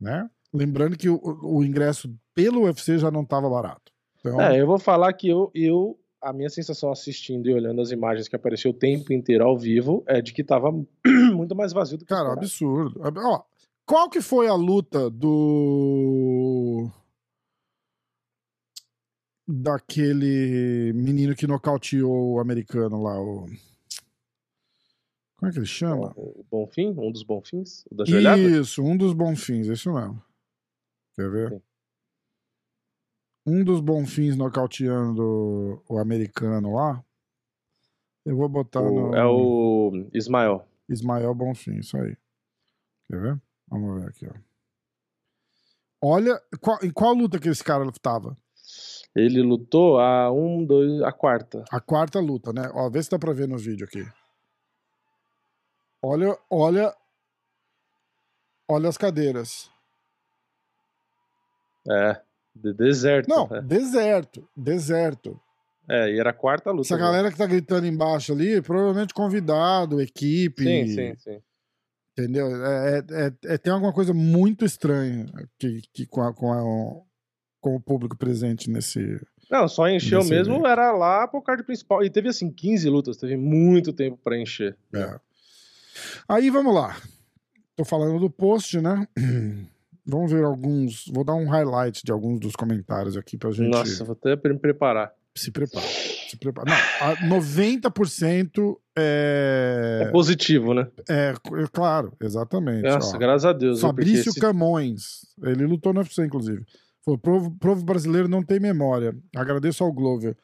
Né? 0.00 0.30
Lembrando 0.54 0.96
que 0.96 1.08
o, 1.08 1.20
o 1.42 1.64
ingresso 1.64 2.14
pelo 2.32 2.62
UFC 2.62 2.96
já 2.96 3.10
não 3.10 3.22
estava 3.22 3.50
barato. 3.50 3.92
Então... 4.20 4.40
É, 4.40 4.60
eu 4.60 4.66
vou 4.66 4.78
falar 4.78 5.12
que 5.12 5.28
eu, 5.28 5.50
eu, 5.52 5.98
a 6.22 6.32
minha 6.32 6.48
sensação 6.48 6.92
assistindo 6.92 7.48
e 7.48 7.52
olhando 7.52 7.80
as 7.80 7.90
imagens 7.90 8.28
que 8.28 8.36
apareceu 8.36 8.70
o 8.70 8.74
tempo 8.74 9.12
inteiro 9.12 9.44
ao 9.44 9.58
vivo 9.58 10.04
é 10.06 10.22
de 10.22 10.32
que 10.32 10.42
estava 10.42 10.70
muito 11.34 11.56
mais 11.56 11.72
vazio 11.72 11.98
do 11.98 12.04
que 12.04 12.14
Cara, 12.14 12.32
absurdo. 12.32 13.00
Ó, 13.02 13.42
qual 13.84 14.08
que 14.08 14.20
foi 14.20 14.46
a 14.46 14.54
luta 14.54 15.10
do 15.10 16.88
daquele 19.46 20.92
menino 20.94 21.34
que 21.34 21.46
nocauteou 21.46 22.34
o 22.34 22.40
americano 22.40 23.02
lá, 23.02 23.20
o 23.20 23.46
como 25.36 25.50
é 25.50 25.52
que 25.52 25.58
ele 25.58 25.66
chama? 25.66 26.10
O 26.16 26.42
Bonfim? 26.50 26.94
Um 26.96 27.12
dos 27.12 27.22
Bonfins? 27.22 27.84
O 27.90 27.94
da 27.94 28.06
joelhada? 28.06 28.40
Isso, 28.40 28.82
um 28.82 28.96
dos 28.96 29.12
Bonfins, 29.12 29.66
isso 29.66 29.92
mesmo. 29.92 30.22
Quer 31.16 31.30
ver? 31.30 31.50
Sim. 31.50 31.62
Um 33.46 33.62
dos 33.62 33.80
bonfins 33.80 34.36
nocauteando 34.36 35.82
o 35.88 35.98
americano 35.98 36.74
lá. 36.74 37.04
Eu 38.24 38.36
vou 38.36 38.48
botar 38.48 38.80
o, 38.80 39.10
no. 39.10 39.14
É 39.14 39.24
o 39.26 40.08
Ismael. 40.14 40.66
Ismael 40.88 41.34
Bonfim, 41.34 41.76
isso 41.78 41.96
aí. 41.96 42.16
Quer 43.06 43.20
ver? 43.20 43.42
Vamos 43.68 44.00
ver 44.00 44.08
aqui, 44.08 44.26
ó. 44.26 44.34
Olha, 46.00 46.40
qual, 46.60 46.78
em 46.82 46.90
qual 46.90 47.14
luta 47.14 47.38
que 47.38 47.48
esse 47.48 47.62
cara 47.62 47.84
lutava? 47.84 48.36
Ele 49.14 49.42
lutou 49.42 49.98
a 49.98 50.32
um, 50.32 50.64
dois, 50.64 51.02
a 51.02 51.12
quarta. 51.12 51.64
A 51.70 51.80
quarta 51.80 52.18
luta, 52.18 52.52
né? 52.52 52.70
Ó, 52.74 52.90
vê 52.90 53.02
se 53.02 53.10
dá 53.10 53.18
pra 53.18 53.32
ver 53.32 53.48
no 53.48 53.56
vídeo 53.56 53.86
aqui. 53.86 54.04
Olha, 56.02 56.38
olha. 56.50 56.94
Olha 58.68 58.88
as 58.88 58.98
cadeiras. 58.98 59.70
É, 61.88 62.20
de 62.54 62.72
deserto. 62.72 63.28
Não, 63.28 63.48
é. 63.50 63.60
deserto, 63.60 64.48
deserto. 64.56 65.40
É, 65.88 66.10
e 66.10 66.18
era 66.18 66.30
a 66.30 66.34
quarta 66.34 66.70
luta. 66.70 66.86
Essa 66.86 66.96
galera 66.96 67.30
que 67.30 67.36
tá 67.36 67.46
gritando 67.46 67.86
embaixo 67.86 68.32
ali, 68.32 68.62
provavelmente 68.62 69.12
convidado, 69.12 70.00
equipe. 70.00 70.62
Sim, 70.62 70.86
sim, 70.86 71.14
sim. 71.16 71.42
Entendeu? 72.16 72.46
É, 72.64 72.98
é, 73.10 73.54
é 73.54 73.58
tem 73.58 73.72
alguma 73.72 73.92
coisa 73.92 74.14
muito 74.14 74.64
estranha 74.64 75.26
que, 75.58 75.82
que 75.92 76.06
com, 76.06 76.22
a, 76.22 76.32
com, 76.32 76.52
a, 76.52 76.60
com 77.60 77.76
o 77.76 77.80
público 77.80 78.16
presente 78.16 78.70
nesse. 78.70 79.20
Não, 79.50 79.68
só 79.68 79.88
encheu 79.88 80.24
mesmo, 80.24 80.54
evento. 80.54 80.66
era 80.66 80.92
lá 80.92 81.28
pro 81.28 81.42
card 81.42 81.64
principal. 81.64 82.02
E 82.02 82.08
teve 82.08 82.28
assim, 82.28 82.50
15 82.50 82.88
lutas, 82.88 83.16
teve 83.16 83.36
muito 83.36 83.92
tempo 83.92 84.16
para 84.22 84.38
encher. 84.38 84.76
É. 84.94 85.20
Aí 86.28 86.48
vamos 86.50 86.74
lá. 86.74 86.96
Tô 87.76 87.84
falando 87.84 88.18
do 88.18 88.30
post, 88.30 88.80
né? 88.80 89.06
Vamos 90.06 90.30
ver 90.30 90.44
alguns. 90.44 91.06
Vou 91.12 91.24
dar 91.24 91.34
um 91.34 91.48
highlight 91.48 92.02
de 92.04 92.12
alguns 92.12 92.40
dos 92.40 92.54
comentários 92.54 93.16
aqui 93.16 93.38
pra 93.38 93.50
gente. 93.50 93.70
Nossa, 93.70 94.04
vou 94.04 94.12
até 94.12 94.36
me 94.48 94.58
preparar. 94.58 95.12
Se 95.34 95.50
prepara. 95.50 95.86
Se 95.86 96.36
prepara. 96.36 96.70
Não, 96.70 97.38
90% 97.40 98.76
é. 98.96 100.04
É 100.04 100.10
positivo, 100.10 100.74
né? 100.74 100.86
É, 101.08 101.32
é 101.32 101.66
claro, 101.72 102.12
exatamente. 102.22 102.82
Nossa, 102.82 103.16
ó. 103.16 103.18
graças 103.18 103.44
a 103.44 103.52
Deus. 103.52 103.80
Fabrício 103.80 104.30
esse... 104.30 104.40
Camões. 104.40 105.26
Ele 105.42 105.66
lutou 105.66 105.92
no 105.92 106.00
UFC, 106.00 106.24
inclusive. 106.24 106.64
Falou: 107.04 107.18
provo, 107.18 107.50
provo 107.58 107.84
brasileiro 107.84 108.28
não 108.28 108.42
tem 108.42 108.60
memória. 108.60 109.16
Agradeço 109.34 109.82
ao 109.82 109.92
Glover 109.92 110.36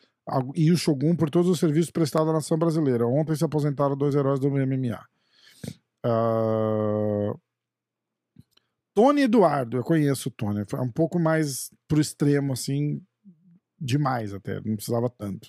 e 0.55 0.71
o 0.71 0.77
Shogun 0.77 1.17
por 1.17 1.31
todos 1.31 1.49
os 1.49 1.59
serviços 1.59 1.91
prestados 1.91 2.29
à 2.29 2.33
nação 2.33 2.59
brasileira. 2.59 3.07
Ontem 3.07 3.35
se 3.35 3.45
aposentaram 3.45 3.97
dois 3.97 4.15
heróis 4.15 4.41
do 4.41 4.51
MMA. 4.51 5.01
Uh, 6.05 7.39
Tony 9.01 9.23
Eduardo, 9.23 9.79
eu 9.79 9.83
conheço 9.83 10.29
o 10.29 10.33
Tony. 10.33 10.63
Foi 10.69 10.79
um 10.79 10.93
pouco 10.93 11.19
mais 11.19 11.71
pro 11.89 12.03
extremo, 12.03 12.53
assim, 12.53 13.01
demais 13.81 14.35
até, 14.35 14.61
não 14.61 14.77
precisava 14.77 15.09
tanto. 15.09 15.49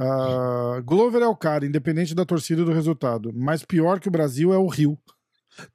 Uh, 0.00 0.82
Glover 0.82 1.22
é 1.22 1.28
o 1.28 1.36
cara, 1.36 1.64
independente 1.64 2.12
da 2.12 2.24
torcida 2.24 2.64
do 2.64 2.72
resultado. 2.72 3.32
Mas 3.32 3.64
pior 3.64 4.00
que 4.00 4.08
o 4.08 4.10
Brasil 4.10 4.52
é 4.52 4.58
o 4.58 4.66
Rio. 4.66 4.98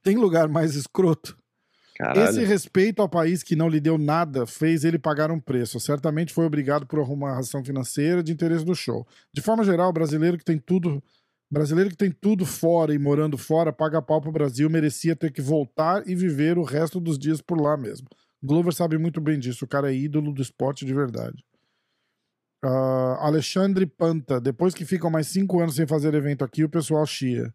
Tem 0.04 0.18
lugar 0.18 0.50
mais 0.50 0.76
escroto? 0.76 1.38
Caralho. 1.96 2.30
Esse 2.30 2.44
respeito 2.44 3.02
ao 3.02 3.08
país 3.08 3.42
que 3.42 3.56
não 3.56 3.70
lhe 3.70 3.80
deu 3.80 3.98
nada 3.98 4.46
fez 4.46 4.84
ele 4.84 5.00
pagar 5.00 5.32
um 5.32 5.40
preço. 5.40 5.80
Certamente 5.80 6.34
foi 6.34 6.46
obrigado 6.46 6.86
por 6.86 7.00
arrumar 7.00 7.36
ração 7.36 7.64
financeira 7.64 8.22
de 8.22 8.34
interesse 8.34 8.66
do 8.66 8.76
show. 8.76 9.08
De 9.34 9.42
forma 9.42 9.64
geral, 9.64 9.92
o 9.92 9.94
brasileiro 9.94 10.38
que 10.38 10.44
tem 10.44 10.60
tudo 10.60 11.02
Brasileiro 11.52 11.90
que 11.90 11.98
tem 11.98 12.10
tudo 12.10 12.46
fora 12.46 12.94
e 12.94 12.98
morando 12.98 13.38
fora, 13.38 13.74
paga 13.74 14.02
pau 14.02 14.22
pro 14.22 14.32
Brasil, 14.32 14.70
merecia 14.70 15.18
ter 15.18 15.32
que 15.32 15.42
voltar 15.42 16.08
e 16.08 16.16
viver 16.16 16.58
o 16.58 16.64
resto 16.64 16.98
dos 16.98 17.20
dias 17.20 17.42
por 17.42 17.60
lá 17.60 17.76
mesmo. 17.76 18.08
Glover 18.42 18.74
sabe 18.74 18.98
muito 18.98 19.20
bem 19.20 19.38
disso, 19.38 19.66
o 19.66 19.68
cara 19.68 19.92
é 19.92 19.96
ídolo 19.96 20.34
do 20.34 20.42
esporte 20.42 20.86
de 20.86 20.94
verdade. 20.94 21.44
Uh, 22.64 23.20
Alexandre 23.20 23.86
Panta, 23.86 24.40
depois 24.40 24.74
que 24.74 24.86
ficam 24.86 25.10
mais 25.10 25.28
cinco 25.28 25.60
anos 25.60 25.76
sem 25.76 25.86
fazer 25.86 26.14
evento 26.14 26.46
aqui, 26.46 26.64
o 26.64 26.70
pessoal 26.70 27.06
chia. 27.06 27.54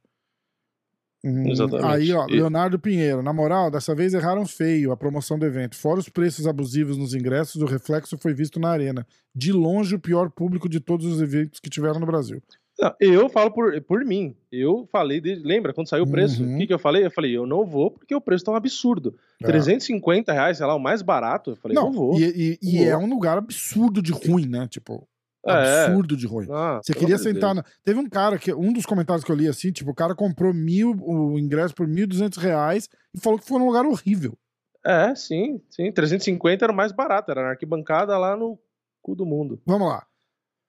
Hum, 1.24 1.48
Exatamente. 1.48 1.86
Aí, 1.86 2.12
ó, 2.12 2.26
Leonardo 2.26 2.78
Pinheiro, 2.78 3.22
na 3.22 3.32
moral, 3.32 3.70
dessa 3.70 3.94
vez 3.94 4.12
erraram 4.12 4.44
feio 4.44 4.92
a 4.92 4.96
promoção 4.96 5.38
do 5.38 5.46
evento. 5.46 5.74
Fora 5.74 5.98
os 5.98 6.08
preços 6.08 6.46
abusivos 6.46 6.98
nos 6.98 7.14
ingressos, 7.14 7.62
o 7.62 7.66
reflexo 7.66 8.18
foi 8.18 8.34
visto 8.34 8.60
na 8.60 8.68
arena. 8.68 9.06
De 9.34 9.52
longe, 9.52 9.94
o 9.94 10.00
pior 10.00 10.30
público 10.30 10.68
de 10.68 10.80
todos 10.80 11.06
os 11.06 11.22
eventos 11.22 11.60
que 11.60 11.70
tiveram 11.70 11.98
no 11.98 12.06
Brasil. 12.06 12.42
Não, 12.78 12.94
eu 13.00 13.28
falo 13.28 13.50
por, 13.50 13.80
por 13.82 14.04
mim. 14.04 14.36
Eu 14.52 14.86
falei, 14.92 15.20
de, 15.20 15.34
lembra, 15.36 15.72
quando 15.72 15.88
saiu 15.88 16.04
o 16.04 16.10
preço, 16.10 16.42
uhum. 16.42 16.54
o 16.54 16.58
que, 16.58 16.66
que 16.66 16.74
eu 16.74 16.78
falei? 16.78 17.06
Eu 17.06 17.10
falei, 17.10 17.34
eu 17.34 17.46
não 17.46 17.64
vou 17.64 17.90
porque 17.90 18.14
o 18.14 18.20
preço 18.20 18.44
tá 18.44 18.52
um 18.52 18.56
absurdo. 18.56 19.16
É. 19.42 19.46
350 19.46 20.32
reais, 20.32 20.58
sei 20.58 20.66
lá, 20.66 20.74
o 20.74 20.80
mais 20.80 21.00
barato. 21.00 21.52
Eu 21.52 21.56
falei, 21.56 21.74
não, 21.74 21.84
não 21.84 21.92
vou. 21.92 22.20
E, 22.20 22.58
e, 22.62 22.76
e 22.76 22.84
é 22.84 22.96
um 22.96 23.08
lugar 23.08 23.38
absurdo 23.38 24.02
de 24.02 24.12
ruim, 24.12 24.46
né? 24.46 24.68
Tipo, 24.68 25.08
é. 25.46 25.84
absurdo 25.84 26.16
de 26.16 26.26
ruim. 26.26 26.48
Ah, 26.50 26.80
Você 26.82 26.92
queria 26.92 27.16
sentar. 27.16 27.54
Na... 27.54 27.64
Teve 27.82 27.98
um 27.98 28.08
cara 28.08 28.38
que, 28.38 28.52
um 28.52 28.72
dos 28.72 28.84
comentários 28.84 29.24
que 29.24 29.32
eu 29.32 29.36
li 29.36 29.48
assim, 29.48 29.72
tipo, 29.72 29.90
o 29.90 29.94
cara 29.94 30.14
comprou 30.14 30.52
mil, 30.52 30.94
o 31.00 31.38
ingresso 31.38 31.74
por 31.74 31.86
1.200 31.86 32.36
reais 32.38 32.88
e 33.14 33.20
falou 33.20 33.38
que 33.38 33.46
foi 33.46 33.58
num 33.58 33.66
lugar 33.66 33.86
horrível. 33.86 34.36
É, 34.84 35.14
sim, 35.14 35.60
sim. 35.70 35.90
350 35.90 36.64
era 36.64 36.72
o 36.72 36.76
mais 36.76 36.92
barato, 36.92 37.30
era 37.30 37.42
na 37.42 37.50
arquibancada 37.50 38.16
lá 38.18 38.36
no 38.36 38.58
cu 39.02 39.14
do 39.14 39.24
mundo. 39.24 39.60
Vamos 39.64 39.88
lá. 39.88 40.06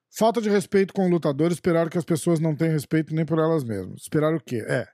Falta 0.10 0.42
de 0.42 0.50
respeito 0.50 0.94
com 0.94 1.06
o 1.06 1.10
lutador, 1.10 1.52
esperar 1.52 1.90
que 1.90 1.98
as 1.98 2.06
pessoas 2.06 2.40
não 2.40 2.56
tenham 2.56 2.74
respeito 2.74 3.14
nem 3.14 3.26
por 3.26 3.40
elas 3.40 3.64
mesmas. 3.64 4.02
Esperar 4.02 4.34
o 4.34 4.40
quê? 4.40 4.64
É. 4.68 4.88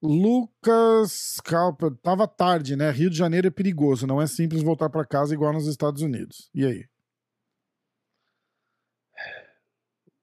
Lucas 0.00 1.40
Calpa, 1.44 1.90
tava 2.02 2.28
tarde, 2.28 2.76
né? 2.76 2.90
Rio 2.90 3.10
de 3.10 3.16
Janeiro 3.16 3.48
é 3.48 3.50
perigoso, 3.50 4.06
não 4.06 4.22
é 4.22 4.26
simples 4.26 4.62
voltar 4.62 4.88
para 4.88 5.04
casa 5.04 5.34
igual 5.34 5.52
nos 5.52 5.66
Estados 5.66 6.02
Unidos. 6.02 6.48
E 6.54 6.64
aí? 6.64 6.84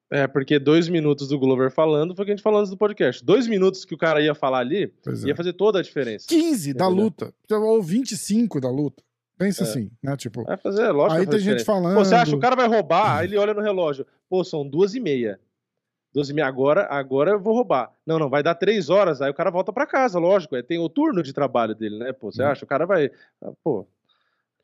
É, 0.10 0.28
porque 0.28 0.60
dois 0.60 0.88
minutos 0.88 1.28
do 1.28 1.40
Glover 1.40 1.72
falando 1.72 2.16
foi 2.16 2.24
o 2.24 2.26
que 2.26 2.32
a 2.32 2.36
gente 2.36 2.44
falou 2.44 2.60
antes 2.60 2.70
do 2.70 2.78
podcast. 2.78 3.26
Dois 3.26 3.48
minutos 3.48 3.84
que 3.84 3.96
o 3.96 3.98
cara 3.98 4.22
ia 4.22 4.36
falar 4.36 4.60
ali 4.60 4.88
pois 5.04 5.24
ia 5.24 5.34
é. 5.34 5.36
fazer 5.36 5.54
toda 5.54 5.80
a 5.80 5.82
diferença. 5.82 6.28
15 6.30 6.74
da 6.74 6.88
luta. 6.88 7.34
Ou 7.52 7.82
25 7.82 8.62
da 8.62 8.70
luta. 8.70 9.04
Pensa 9.38 9.64
é. 9.64 9.68
assim, 9.68 9.92
né? 10.02 10.16
Tipo. 10.16 10.44
Vai 10.44 10.58
fazer, 10.58 10.90
lógico. 10.92 11.20
Aí 11.20 11.28
tem 11.28 11.40
gente 11.40 11.64
falando. 11.64 11.96
Pô, 11.96 12.06
você 12.06 12.16
acha 12.16 12.32
que 12.32 12.38
o 12.38 12.40
cara 12.40 12.56
vai 12.56 12.68
roubar? 12.68 13.18
Aí 13.18 13.28
ele 13.28 13.38
olha 13.38 13.54
no 13.54 13.62
relógio. 13.62 14.06
Pô, 14.30 14.44
são 14.44 14.68
duas 14.68 14.96
e 14.96 15.00
meia. 15.00 15.40
Duas 16.14 16.30
e 16.30 16.34
meia, 16.34 16.48
agora, 16.48 16.88
agora 16.90 17.32
eu 17.32 17.40
vou 17.40 17.54
roubar. 17.54 17.92
Não, 18.06 18.18
não, 18.18 18.30
vai 18.30 18.42
dar 18.42 18.56
três 18.56 18.90
horas, 18.90 19.22
aí 19.22 19.30
o 19.30 19.34
cara 19.34 19.52
volta 19.52 19.74
para 19.74 19.86
casa, 19.86 20.18
lógico. 20.18 20.56
É, 20.56 20.62
tem 20.62 20.80
o 20.80 20.88
turno 20.88 21.22
de 21.22 21.34
trabalho 21.34 21.76
dele, 21.76 21.98
né? 22.00 22.14
Pô, 22.14 22.32
você 22.32 22.42
hum. 22.42 22.48
acha? 22.48 22.64
O 22.64 22.68
cara 22.68 22.86
vai. 22.86 23.12
Ah, 23.44 23.52
pô, 23.62 23.86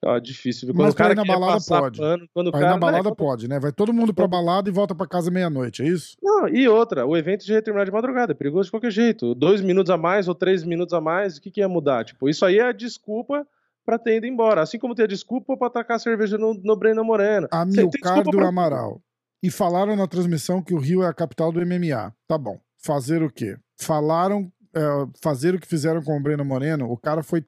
é 0.03 0.19
difícil. 0.19 0.69
Quando 0.69 0.77
Mas 0.77 0.93
o 0.93 0.97
cara 0.97 1.13
na 1.13 1.23
balada 1.23 1.63
pode. 1.67 1.99
Pano, 1.99 2.29
quando 2.33 2.47
o 2.47 2.51
cara, 2.51 2.69
na 2.69 2.77
balada 2.77 3.09
né, 3.09 3.15
pode, 3.15 3.47
né? 3.47 3.59
Vai 3.59 3.71
todo 3.71 3.93
mundo 3.93 4.13
pra 4.13 4.27
balada 4.27 4.67
e 4.69 4.71
volta 4.71 4.95
pra 4.95 5.05
casa 5.05 5.29
meia-noite, 5.29 5.83
é 5.83 5.87
isso? 5.87 6.17
Não, 6.23 6.47
e 6.47 6.67
outra, 6.67 7.05
o 7.05 7.15
evento 7.15 7.45
já 7.45 7.55
ia 7.55 7.61
terminar 7.61 7.85
de 7.85 7.91
madrugada, 7.91 8.31
é 8.31 8.35
perigoso 8.35 8.65
de 8.65 8.71
qualquer 8.71 8.91
jeito. 8.91 9.35
Dois 9.35 9.61
minutos 9.61 9.91
a 9.91 9.97
mais 9.97 10.27
ou 10.27 10.33
três 10.33 10.63
minutos 10.63 10.93
a 10.93 11.01
mais, 11.01 11.37
o 11.37 11.41
que, 11.41 11.51
que 11.51 11.59
ia 11.59 11.69
mudar? 11.69 12.03
Tipo, 12.03 12.27
isso 12.27 12.43
aí 12.43 12.57
é 12.57 12.63
a 12.63 12.71
desculpa 12.71 13.45
pra 13.85 13.99
ter 13.99 14.17
ido 14.17 14.25
embora. 14.25 14.61
Assim 14.61 14.79
como 14.79 14.95
tem 14.95 15.05
a 15.05 15.07
desculpa 15.07 15.57
pra 15.57 15.67
atacar 15.67 15.97
a 15.97 15.99
cerveja 15.99 16.37
no, 16.37 16.53
no 16.53 16.75
Breno 16.75 17.03
Moreno. 17.03 17.47
Amilcar 17.51 18.23
do 18.23 18.31
pra... 18.31 18.47
Amaral. 18.47 19.01
E 19.43 19.49
falaram 19.49 19.95
na 19.95 20.07
transmissão 20.07 20.61
que 20.61 20.73
o 20.73 20.77
Rio 20.77 21.03
é 21.03 21.07
a 21.07 21.13
capital 21.13 21.51
do 21.51 21.65
MMA. 21.65 22.13
Tá 22.27 22.37
bom. 22.37 22.59
Fazer 22.77 23.23
o 23.23 23.31
quê? 23.31 23.57
Falaram, 23.79 24.51
é, 24.73 24.81
fazer 25.21 25.55
o 25.55 25.59
que 25.59 25.67
fizeram 25.67 26.01
com 26.03 26.15
o 26.15 26.21
Breno 26.21 26.45
Moreno, 26.45 26.91
o 26.91 26.97
cara 26.97 27.23
foi 27.23 27.43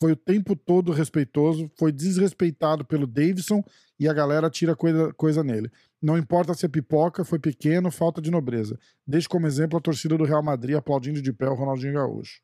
foi 0.00 0.12
o 0.12 0.16
tempo 0.16 0.54
todo 0.54 0.92
respeitoso, 0.92 1.70
foi 1.78 1.90
desrespeitado 1.90 2.84
pelo 2.84 3.06
Davidson 3.06 3.64
e 3.98 4.06
a 4.06 4.12
galera 4.12 4.50
tira 4.50 4.76
coisa, 4.76 5.14
coisa 5.14 5.42
nele. 5.42 5.70
Não 6.02 6.18
importa 6.18 6.52
se 6.52 6.66
é 6.66 6.68
pipoca, 6.68 7.24
foi 7.24 7.38
pequeno, 7.38 7.90
falta 7.90 8.20
de 8.20 8.30
nobreza. 8.30 8.78
Deixe 9.06 9.26
como 9.26 9.46
exemplo 9.46 9.78
a 9.78 9.80
torcida 9.80 10.18
do 10.18 10.24
Real 10.24 10.42
Madrid 10.42 10.76
aplaudindo 10.76 11.22
de 11.22 11.32
pé 11.32 11.48
o 11.48 11.54
Ronaldinho 11.54 11.94
Gaúcho. 11.94 12.42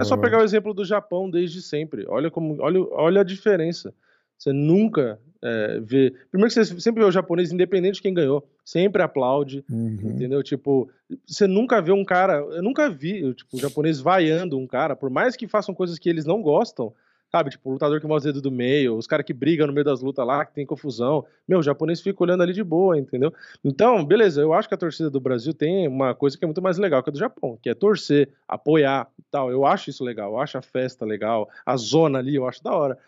É 0.00 0.04
só 0.04 0.16
pegar 0.16 0.38
o 0.38 0.44
exemplo 0.44 0.72
do 0.72 0.84
Japão 0.84 1.28
desde 1.28 1.60
sempre. 1.60 2.04
Olha 2.08 2.30
como, 2.30 2.56
olha, 2.60 2.80
olha 2.92 3.20
a 3.22 3.24
diferença. 3.24 3.92
Você 4.38 4.52
nunca 4.52 5.18
é, 5.42 5.80
vê. 5.80 6.14
Primeiro 6.30 6.52
que 6.52 6.64
você 6.64 6.80
sempre 6.80 7.02
vê 7.02 7.08
o 7.08 7.12
japonês, 7.12 7.52
independente 7.52 7.96
de 7.96 8.02
quem 8.02 8.14
ganhou, 8.14 8.48
sempre 8.64 9.02
aplaude, 9.02 9.64
uhum. 9.70 9.98
entendeu? 10.02 10.42
Tipo, 10.42 10.88
você 11.26 11.46
nunca 11.46 11.82
vê 11.82 11.92
um 11.92 12.04
cara. 12.04 12.38
Eu 12.38 12.62
nunca 12.62 12.88
vi 12.88 13.34
tipo, 13.34 13.56
o 13.56 13.60
japonês 13.60 14.00
vaiando 14.00 14.58
um 14.58 14.66
cara, 14.66 14.96
por 14.96 15.10
mais 15.10 15.36
que 15.36 15.48
façam 15.48 15.74
coisas 15.74 15.98
que 15.98 16.08
eles 16.08 16.24
não 16.24 16.40
gostam, 16.40 16.92
sabe? 17.30 17.50
Tipo, 17.50 17.70
o 17.70 17.72
lutador 17.74 18.00
que 18.00 18.06
mostra 18.06 18.30
o 18.30 18.32
dedo 18.32 18.42
do 18.42 18.50
meio, 18.50 18.96
os 18.96 19.06
caras 19.06 19.24
que 19.24 19.32
brigam 19.32 19.66
no 19.66 19.72
meio 19.72 19.84
das 19.84 20.00
lutas 20.00 20.26
lá, 20.26 20.44
que 20.44 20.52
tem 20.52 20.66
confusão. 20.66 21.24
Meu, 21.46 21.60
o 21.60 21.62
japonês 21.62 22.00
fica 22.00 22.22
olhando 22.22 22.42
ali 22.42 22.52
de 22.52 22.64
boa, 22.64 22.98
entendeu? 22.98 23.32
Então, 23.64 24.04
beleza, 24.04 24.40
eu 24.40 24.52
acho 24.52 24.68
que 24.68 24.74
a 24.74 24.78
torcida 24.78 25.08
do 25.08 25.20
Brasil 25.20 25.54
tem 25.54 25.86
uma 25.86 26.14
coisa 26.14 26.36
que 26.36 26.44
é 26.44 26.46
muito 26.46 26.60
mais 26.60 26.76
legal 26.78 27.02
que 27.02 27.10
a 27.10 27.12
do 27.12 27.18
Japão, 27.18 27.58
que 27.62 27.70
é 27.70 27.74
torcer, 27.74 28.30
apoiar 28.48 29.08
e 29.18 29.22
tal. 29.30 29.50
Eu 29.50 29.64
acho 29.64 29.90
isso 29.90 30.02
legal, 30.02 30.32
eu 30.32 30.40
acho 30.40 30.58
a 30.58 30.62
festa 30.62 31.04
legal, 31.04 31.48
a 31.64 31.76
zona 31.76 32.18
ali, 32.18 32.34
eu 32.34 32.48
acho 32.48 32.62
da 32.62 32.74
hora. 32.74 32.98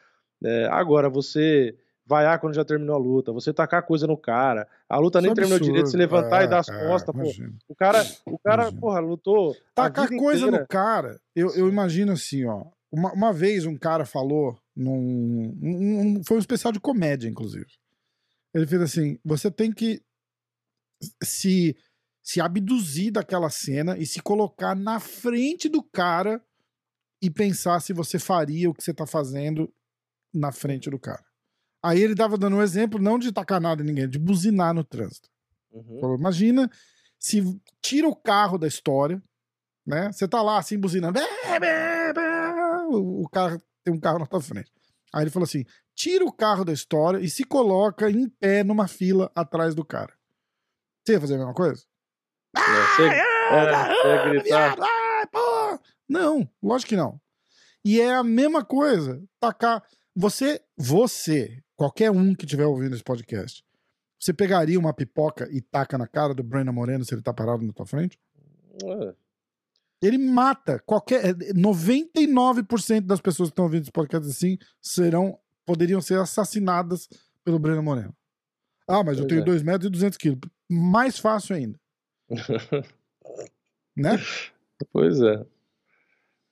É, 0.44 0.68
agora, 0.70 1.08
você 1.08 1.74
vaiar 2.04 2.38
quando 2.38 2.54
já 2.54 2.64
terminou 2.64 2.96
a 2.96 2.98
luta, 2.98 3.32
você 3.32 3.52
tacar 3.52 3.82
coisa 3.84 4.06
no 4.06 4.16
cara, 4.16 4.66
a 4.88 4.98
luta 4.98 5.18
Isso 5.18 5.26
nem 5.26 5.34
terminou 5.34 5.56
absurdo. 5.56 5.72
direito, 5.72 5.90
se 5.90 5.96
levantar 5.96 6.42
é, 6.42 6.44
e 6.44 6.48
dar 6.48 6.58
as 6.58 6.68
é, 6.68 6.86
costas, 6.88 7.14
pô. 7.14 7.52
O 7.68 7.74
cara, 7.74 8.04
o 8.26 8.38
cara, 8.38 8.62
imagina. 8.62 8.80
porra, 8.80 9.00
lutou. 9.00 9.56
Tacar 9.74 10.08
coisa 10.08 10.46
inteira. 10.46 10.62
no 10.62 10.68
cara, 10.68 11.20
eu, 11.34 11.54
eu 11.54 11.68
imagino 11.68 12.12
assim, 12.12 12.44
ó. 12.44 12.64
Uma, 12.92 13.12
uma 13.12 13.32
vez 13.32 13.64
um 13.64 13.76
cara 13.76 14.04
falou 14.04 14.60
num. 14.76 15.56
Um, 15.62 16.24
foi 16.24 16.36
um 16.36 16.40
especial 16.40 16.72
de 16.72 16.80
comédia, 16.80 17.28
inclusive. 17.28 17.66
Ele 18.54 18.66
fez 18.66 18.82
assim: 18.82 19.18
você 19.24 19.50
tem 19.50 19.72
que 19.72 20.02
se, 21.22 21.76
se 22.22 22.40
abduzir 22.40 23.10
daquela 23.10 23.48
cena 23.48 23.96
e 23.96 24.06
se 24.06 24.20
colocar 24.20 24.74
na 24.74 25.00
frente 25.00 25.68
do 25.68 25.82
cara 25.82 26.44
e 27.20 27.30
pensar 27.30 27.80
se 27.80 27.92
você 27.92 28.18
faria 28.18 28.68
o 28.68 28.74
que 28.74 28.82
você 28.82 28.92
tá 28.92 29.06
fazendo 29.06 29.72
na 30.34 30.52
frente 30.52 30.90
do 30.90 30.98
cara. 30.98 31.24
Aí 31.82 32.00
ele 32.00 32.14
tava 32.14 32.38
dando 32.38 32.56
um 32.56 32.62
exemplo, 32.62 33.00
não 33.00 33.18
de 33.18 33.32
tacar 33.32 33.60
nada 33.60 33.82
em 33.82 33.86
ninguém, 33.86 34.08
de 34.08 34.18
buzinar 34.18 34.74
no 34.74 34.84
trânsito. 34.84 35.28
Uhum. 35.72 36.00
Falou, 36.00 36.16
imagina 36.16 36.70
se 37.18 37.40
tira 37.80 38.08
o 38.08 38.16
carro 38.16 38.58
da 38.58 38.66
história, 38.66 39.22
né? 39.86 40.10
Você 40.12 40.26
tá 40.26 40.42
lá 40.42 40.58
assim, 40.58 40.78
buzinando, 40.78 41.14
bé, 41.14 41.58
bé, 41.60 42.12
bé, 42.12 42.12
o 42.94 43.28
carro 43.28 43.60
tem 43.84 43.92
um 43.92 44.00
carro 44.00 44.18
na 44.18 44.26
tua 44.26 44.40
frente. 44.40 44.70
Aí 45.12 45.22
ele 45.22 45.30
falou 45.30 45.44
assim: 45.44 45.64
tira 45.94 46.24
o 46.24 46.32
carro 46.32 46.64
da 46.64 46.72
história 46.72 47.18
e 47.18 47.28
se 47.28 47.44
coloca 47.44 48.10
em 48.10 48.28
pé 48.28 48.62
numa 48.62 48.88
fila 48.88 49.30
atrás 49.34 49.74
do 49.74 49.84
cara. 49.84 50.12
Você 51.04 51.12
ia 51.14 51.20
fazer 51.20 51.34
a 51.34 51.38
mesma 51.38 51.54
coisa? 51.54 51.84
É, 52.56 52.60
você, 52.60 53.02
é, 54.08 54.30
gritar. 54.30 54.76
Não, 56.08 56.48
lógico 56.62 56.90
que 56.90 56.96
não. 56.96 57.20
E 57.84 58.00
é 58.00 58.14
a 58.14 58.22
mesma 58.22 58.64
coisa, 58.64 59.22
tacar. 59.40 59.82
Você, 60.14 60.60
você, 60.76 61.62
qualquer 61.74 62.10
um 62.10 62.34
que 62.34 62.44
estiver 62.44 62.66
ouvindo 62.66 62.94
esse 62.94 63.02
podcast, 63.02 63.64
você 64.20 64.32
pegaria 64.32 64.78
uma 64.78 64.92
pipoca 64.94 65.48
e 65.50 65.60
taca 65.60 65.98
na 65.98 66.06
cara 66.06 66.34
do 66.34 66.42
Breno 66.42 66.72
Moreno 66.72 67.04
se 67.04 67.14
ele 67.14 67.22
tá 67.22 67.32
parado 67.32 67.64
na 67.64 67.72
tua 67.72 67.86
frente? 67.86 68.20
É. 68.84 69.14
Ele 70.02 70.18
mata 70.18 70.80
qualquer. 70.80 71.34
99% 71.54 73.02
das 73.02 73.20
pessoas 73.20 73.48
que 73.48 73.52
estão 73.52 73.64
ouvindo 73.64 73.82
esse 73.82 73.92
podcast 73.92 74.28
assim 74.28 74.58
serão. 74.80 75.38
poderiam 75.64 76.00
ser 76.00 76.18
assassinadas 76.18 77.08
pelo 77.44 77.58
Breno 77.58 77.82
Moreno. 77.82 78.14
Ah, 78.86 79.04
mas 79.04 79.18
eu 79.18 79.26
tenho 79.26 79.44
2 79.44 79.62
é. 79.62 79.64
metros 79.64 79.86
e 79.86 79.90
200 79.90 80.18
quilos. 80.18 80.40
Mais 80.68 81.18
fácil 81.18 81.54
ainda. 81.54 81.78
né? 83.96 84.18
Pois 84.92 85.20
é. 85.20 85.46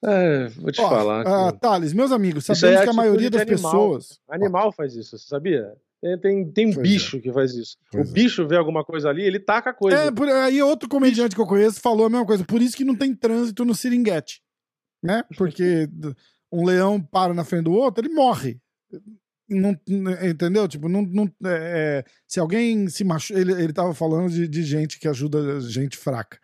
É, 0.02 0.48
vou 0.48 0.72
te 0.72 0.80
Ó, 0.80 0.88
falar. 0.88 1.26
Uh, 1.26 1.52
Thales, 1.58 1.92
meus 1.92 2.10
amigos, 2.10 2.46
sabemos 2.46 2.80
é 2.80 2.84
que 2.84 2.90
a 2.90 2.92
maioria 2.92 3.28
das 3.28 3.42
animal. 3.42 3.72
pessoas. 3.72 4.20
Animal 4.28 4.72
faz 4.72 4.94
isso, 4.94 5.18
você 5.18 5.26
sabia? 5.26 5.76
Tem, 6.00 6.18
tem, 6.18 6.50
tem 6.50 6.82
bicho 6.82 7.18
é. 7.18 7.20
que 7.20 7.32
faz 7.32 7.54
isso. 7.54 7.76
Pois 7.92 8.08
o 8.08 8.10
é. 8.10 8.12
bicho 8.14 8.48
vê 8.48 8.56
alguma 8.56 8.82
coisa 8.82 9.10
ali, 9.10 9.22
ele 9.22 9.38
taca 9.38 9.70
a 9.70 9.74
coisa. 9.74 9.96
É, 9.96 10.10
por, 10.10 10.26
aí 10.28 10.62
outro 10.62 10.88
comediante 10.88 11.34
que 11.34 11.40
eu 11.40 11.46
conheço 11.46 11.80
falou 11.80 12.06
a 12.06 12.10
mesma 12.10 12.26
coisa. 12.26 12.44
Por 12.44 12.62
isso 12.62 12.76
que 12.76 12.84
não 12.84 12.96
tem 12.96 13.14
trânsito 13.14 13.64
no 13.64 13.74
Seringuete. 13.74 14.40
Né? 15.02 15.22
Porque 15.36 15.88
um 16.50 16.64
leão 16.64 17.00
para 17.00 17.34
na 17.34 17.44
frente 17.44 17.64
do 17.64 17.72
outro, 17.72 18.04
ele 18.04 18.14
morre. 18.14 18.58
Não, 19.48 19.76
entendeu? 20.22 20.66
Tipo, 20.68 20.88
não, 20.88 21.02
não, 21.02 21.24
é, 21.44 22.04
é 22.04 22.04
se 22.26 22.38
alguém 22.40 22.88
se 22.88 23.04
machuca. 23.04 23.38
Ele, 23.38 23.52
ele 23.52 23.72
tava 23.72 23.92
falando 23.92 24.30
de, 24.30 24.48
de 24.48 24.62
gente 24.62 24.98
que 24.98 25.08
ajuda 25.08 25.60
gente 25.60 25.96
fraca. 25.96 26.38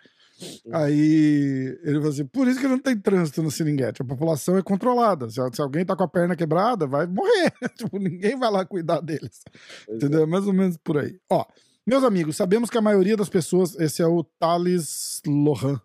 Aí 0.72 1.78
ele 1.82 1.96
falou 1.96 2.10
assim: 2.10 2.26
por 2.26 2.46
isso 2.46 2.60
que 2.60 2.68
não 2.68 2.78
tem 2.78 2.98
trânsito 2.98 3.42
no 3.42 3.50
Seringuete. 3.50 4.02
A 4.02 4.04
população 4.04 4.56
é 4.56 4.62
controlada. 4.62 5.28
Se, 5.30 5.40
se 5.52 5.62
alguém 5.62 5.84
tá 5.84 5.96
com 5.96 6.04
a 6.04 6.08
perna 6.08 6.36
quebrada, 6.36 6.86
vai 6.86 7.06
morrer. 7.06 7.52
tipo, 7.76 7.98
ninguém 7.98 8.36
vai 8.36 8.50
lá 8.50 8.64
cuidar 8.64 9.00
deles. 9.00 9.42
Pois 9.86 9.96
Entendeu? 9.96 10.22
É. 10.22 10.26
Mais 10.26 10.46
ou 10.46 10.52
menos 10.52 10.76
por 10.76 10.98
aí. 10.98 11.18
Ó, 11.30 11.44
Meus 11.88 12.02
amigos, 12.02 12.36
sabemos 12.36 12.68
que 12.68 12.76
a 12.76 12.82
maioria 12.82 13.16
das 13.16 13.28
pessoas. 13.28 13.78
Esse 13.78 14.02
é 14.02 14.06
o 14.06 14.24
Thales 14.24 15.22
Lohan. 15.24 15.80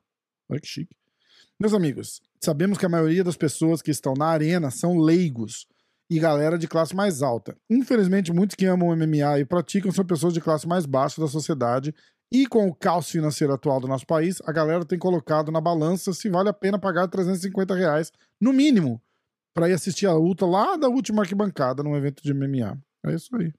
Olha 0.50 0.60
que 0.60 0.68
chique. 0.68 0.96
Meus 1.60 1.76
amigos, 1.76 2.20
sabemos 2.44 2.80
que 2.80 2.86
a 2.88 2.90
maioria 2.90 3.24
das 3.24 3.38
pessoas 3.38 3.84
que 3.84 3.92
estão 3.92 4.16
na 4.16 4.26
arena 4.26 4.72
são 4.72 4.98
leigos 4.98 5.68
e 6.10 6.20
galera 6.20 6.58
de 6.58 6.68
classe 6.68 6.96
mais 6.96 7.22
alta. 7.22 7.56
Infelizmente, 7.70 8.34
muitos 8.34 8.56
que 8.56 8.66
amam 8.66 8.96
MMA 8.96 9.42
e 9.42 9.46
praticam 9.46 9.92
são 9.92 10.04
pessoas 10.04 10.34
de 10.34 10.42
classe 10.42 10.68
mais 10.68 10.88
baixa 10.88 11.22
da 11.22 11.28
sociedade. 11.28 11.94
E 12.32 12.48
com 12.48 12.68
o 12.68 12.74
caos 12.74 13.10
financeiro 13.10 13.54
atual 13.54 13.82
do 13.82 13.88
nosso 13.88 14.08
país, 14.08 14.42
a 14.46 14.52
galera 14.54 14.86
tem 14.86 14.98
colocado 14.98 15.52
na 15.52 15.60
balança 15.60 16.14
se 16.14 16.30
vale 16.30 16.48
a 16.48 16.54
pena 16.54 16.80
pagar 16.80 17.08
350 17.08 17.76
reais, 17.76 18.12
no 18.40 18.54
mínimo, 18.54 19.02
para 19.54 19.70
ir 19.70 19.74
assistir 19.74 20.08
a 20.08 20.14
luta 20.14 20.46
lá 20.46 20.78
da 20.78 20.88
última 20.88 21.24
arquibancada 21.24 21.84
num 21.84 21.96
evento 21.96 22.24
de 22.24 22.34
MMA. 22.34 22.82
É 23.06 23.14
isso 23.14 23.36
aí. 23.36 23.52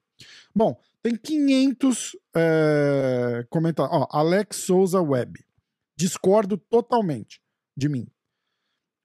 Bom, 0.55 0.75
tem 1.03 1.15
500 1.15 2.15
é, 2.35 3.45
comentários. 3.49 3.95
Ó, 3.95 4.07
Alex 4.09 4.57
Souza 4.57 5.01
Web. 5.01 5.39
Discordo 5.95 6.57
totalmente 6.57 7.39
de 7.77 7.87
mim. 7.87 8.07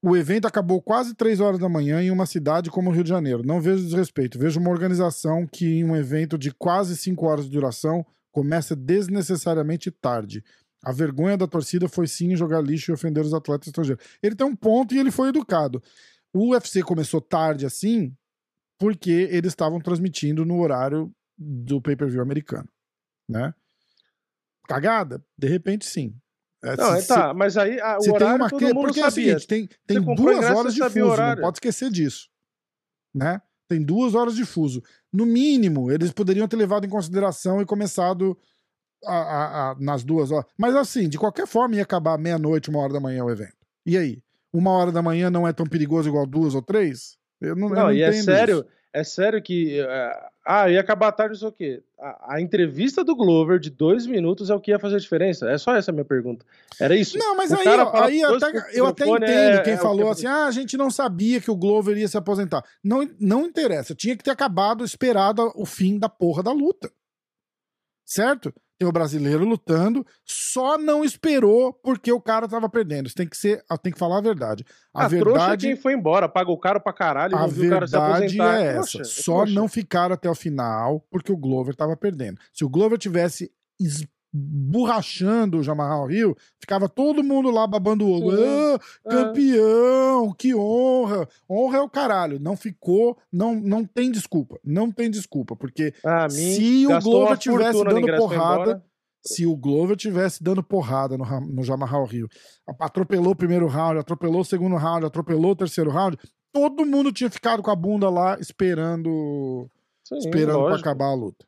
O 0.02 0.16
evento 0.16 0.46
acabou 0.46 0.80
quase 0.80 1.14
3 1.14 1.40
horas 1.40 1.58
da 1.58 1.68
manhã 1.68 2.00
em 2.00 2.10
uma 2.10 2.24
cidade 2.24 2.70
como 2.70 2.88
o 2.88 2.92
Rio 2.92 3.02
de 3.02 3.10
Janeiro. 3.10 3.42
Não 3.44 3.60
vejo 3.60 3.82
desrespeito. 3.82 4.38
Vejo 4.38 4.60
uma 4.60 4.70
organização 4.70 5.46
que, 5.46 5.66
em 5.66 5.84
um 5.84 5.96
evento 5.96 6.38
de 6.38 6.52
quase 6.52 6.96
5 6.96 7.26
horas 7.26 7.44
de 7.46 7.50
duração, 7.50 8.06
começa 8.30 8.74
desnecessariamente 8.76 9.90
tarde. 9.90 10.44
A 10.82 10.92
vergonha 10.92 11.36
da 11.36 11.46
torcida 11.46 11.88
foi 11.88 12.06
sim 12.06 12.36
jogar 12.36 12.60
lixo 12.62 12.90
e 12.90 12.94
ofender 12.94 13.24
os 13.24 13.34
atletas 13.34 13.68
estrangeiros. 13.68 14.04
Ele 14.22 14.36
tem 14.36 14.46
um 14.46 14.54
ponto 14.54 14.94
e 14.94 14.98
ele 14.98 15.10
foi 15.10 15.28
educado. 15.28 15.82
O 16.32 16.52
UFC 16.52 16.82
começou 16.82 17.20
tarde 17.20 17.66
assim 17.66 18.14
porque 18.78 19.10
eles 19.10 19.52
estavam 19.52 19.80
transmitindo 19.80 20.44
no 20.44 20.60
horário 20.60 21.12
do 21.36 21.80
pay-per-view 21.80 22.22
americano, 22.22 22.68
né? 23.28 23.52
Cagada? 24.68 25.24
De 25.36 25.48
repente, 25.48 25.84
sim. 25.84 26.14
É, 26.62 26.76
não, 26.76 27.00
se, 27.00 27.12
é, 27.12 27.16
tá, 27.16 27.34
mas 27.34 27.56
aí 27.56 27.80
a, 27.80 27.98
o 27.98 28.12
horário 28.12 28.36
uma... 28.36 28.50
todo 28.50 28.62
mundo 28.62 28.80
Porque 28.86 29.00
sabia. 29.00 29.32
é 29.32 29.36
o 29.36 29.40
seguinte, 29.40 29.46
tem, 29.46 29.68
tem 29.86 30.14
duas 30.14 30.44
horas 30.44 30.74
de 30.74 30.82
fuso, 30.82 31.16
não 31.16 31.36
pode 31.36 31.56
esquecer 31.56 31.90
disso, 31.90 32.28
né? 33.14 33.40
Tem 33.68 33.82
duas 33.82 34.14
horas 34.14 34.34
de 34.34 34.44
fuso. 34.44 34.82
No 35.12 35.26
mínimo, 35.26 35.92
eles 35.92 36.10
poderiam 36.10 36.48
ter 36.48 36.56
levado 36.56 36.86
em 36.86 36.88
consideração 36.88 37.60
e 37.60 37.66
começado 37.66 38.36
a, 39.04 39.14
a, 39.14 39.70
a, 39.70 39.74
nas 39.78 40.02
duas 40.02 40.30
horas. 40.30 40.46
Mas 40.56 40.74
assim, 40.74 41.08
de 41.08 41.18
qualquer 41.18 41.46
forma, 41.46 41.76
ia 41.76 41.82
acabar 41.82 42.18
meia-noite, 42.18 42.70
uma 42.70 42.80
hora 42.80 42.92
da 42.92 43.00
manhã 43.00 43.24
o 43.24 43.30
evento. 43.30 43.56
E 43.84 43.96
aí? 43.96 44.22
Uma 44.52 44.70
hora 44.72 44.90
da 44.90 45.02
manhã 45.02 45.30
não 45.30 45.46
é 45.46 45.52
tão 45.52 45.66
perigoso 45.66 46.08
igual 46.08 46.26
duas 46.26 46.54
ou 46.54 46.62
três? 46.62 47.18
Eu 47.40 47.54
não, 47.54 47.68
não, 47.68 47.76
eu 47.76 47.84
não 47.84 47.92
e 47.92 48.02
é 48.02 48.12
sério, 48.12 48.60
isso. 48.60 48.66
é 48.92 49.04
sério 49.04 49.42
que. 49.42 49.80
Uh, 49.82 50.28
ah, 50.50 50.70
ia 50.70 50.80
acabar 50.80 51.12
tarde, 51.12 51.34
não 51.34 51.38
sei 51.38 51.48
o 51.48 51.52
quê. 51.52 51.82
A, 52.00 52.36
a, 52.36 52.40
entrevista 52.40 53.04
do 53.04 53.14
Glover 53.14 53.58
de 53.58 53.68
dois 53.68 54.06
minutos 54.06 54.48
é 54.48 54.54
o 54.54 54.60
que 54.60 54.70
ia 54.70 54.78
fazer 54.78 54.96
a 54.96 54.98
diferença? 54.98 55.46
É 55.46 55.58
só 55.58 55.76
essa 55.76 55.90
a 55.90 55.92
minha 55.92 56.06
pergunta. 56.06 56.42
Era 56.80 56.96
isso? 56.96 57.18
Não, 57.18 57.36
mas 57.36 57.52
o 57.52 57.56
aí, 57.56 57.68
ó, 57.68 58.02
aí 58.02 58.24
até, 58.24 58.70
eu 58.72 58.86
até 58.86 59.06
entendo 59.06 59.58
é, 59.58 59.62
quem 59.62 59.74
é 59.74 59.76
falou 59.76 60.10
assim: 60.10 60.26
ah, 60.26 60.46
a 60.46 60.50
gente 60.50 60.74
não 60.78 60.90
sabia 60.90 61.38
que 61.38 61.50
o 61.50 61.56
Glover 61.56 61.98
ia 61.98 62.08
se 62.08 62.16
aposentar. 62.16 62.64
Não, 62.82 63.06
não 63.20 63.44
interessa. 63.44 63.94
Tinha 63.94 64.16
que 64.16 64.24
ter 64.24 64.30
acabado, 64.30 64.82
esperado 64.82 65.52
o 65.54 65.66
fim 65.66 65.98
da 65.98 66.08
porra 66.08 66.42
da 66.42 66.50
luta. 66.50 66.90
Certo? 68.06 68.50
Tem 68.78 68.88
o 68.88 68.92
brasileiro 68.92 69.44
lutando, 69.44 70.06
só 70.24 70.78
não 70.78 71.04
esperou 71.04 71.72
porque 71.72 72.12
o 72.12 72.20
cara 72.20 72.46
tava 72.46 72.68
perdendo. 72.68 73.08
Você 73.08 73.14
tem 73.14 73.28
que 73.28 73.36
ser, 73.36 73.64
tem 73.82 73.92
que 73.92 73.98
falar 73.98 74.18
a 74.18 74.22
verdade. 74.22 74.64
A, 74.94 75.04
a 75.04 75.08
verdade 75.08 75.66
quem 75.66 75.76
foi 75.76 75.94
embora, 75.94 76.28
pagou 76.28 76.54
o 76.54 76.60
cara 76.60 76.78
pra 76.78 76.92
caralho 76.92 77.36
a 77.36 77.46
verdade 77.46 78.40
é 78.40 78.76
essa. 78.76 79.02
só 79.02 79.44
não 79.44 79.66
ficaram 79.66 80.14
até 80.14 80.30
o 80.30 80.34
final 80.34 81.04
porque 81.10 81.32
o 81.32 81.36
Glover 81.36 81.74
tava 81.74 81.96
perdendo. 81.96 82.38
Se 82.52 82.64
o 82.64 82.68
Glover 82.68 82.98
tivesse 82.98 83.50
borrachando 84.32 85.58
o 85.58 85.62
Jamarral 85.62 86.06
Rio, 86.06 86.36
ficava 86.60 86.88
todo 86.88 87.24
mundo 87.24 87.50
lá 87.50 87.66
babando 87.66 88.06
o 88.06 88.12
ovo. 88.12 88.30
Ah, 88.30 88.78
é. 89.06 89.10
campeão, 89.10 90.32
que 90.32 90.54
honra. 90.54 91.28
Honra 91.48 91.78
é 91.78 91.80
o 91.80 91.88
caralho. 91.88 92.38
Não 92.38 92.56
ficou, 92.56 93.16
não, 93.32 93.54
não 93.54 93.84
tem 93.84 94.10
desculpa. 94.10 94.58
Não 94.62 94.90
tem 94.90 95.10
desculpa, 95.10 95.56
porque 95.56 95.94
ah, 96.04 96.28
se 96.28 96.86
o 96.86 97.00
Glover 97.00 97.38
tivesse 97.38 97.84
dando 97.84 98.16
porrada, 98.16 98.84
se 99.24 99.46
o 99.46 99.56
Glover 99.56 99.96
tivesse 99.96 100.42
dando 100.42 100.62
porrada 100.62 101.16
no, 101.16 101.24
no 101.40 101.62
Jamarral 101.62 102.04
Rio, 102.04 102.28
atropelou 102.78 103.32
o 103.32 103.36
primeiro 103.36 103.66
round, 103.66 103.98
atropelou 103.98 104.40
o 104.42 104.44
segundo 104.44 104.76
round, 104.76 105.06
atropelou 105.06 105.52
o 105.52 105.56
terceiro 105.56 105.90
round, 105.90 106.18
todo 106.52 106.86
mundo 106.86 107.12
tinha 107.12 107.30
ficado 107.30 107.62
com 107.62 107.70
a 107.70 107.76
bunda 107.76 108.08
lá 108.08 108.38
esperando 108.40 109.68
Sim, 110.04 110.18
esperando 110.18 110.64
para 110.64 110.76
acabar 110.76 111.06
a 111.06 111.14
luta. 111.14 111.47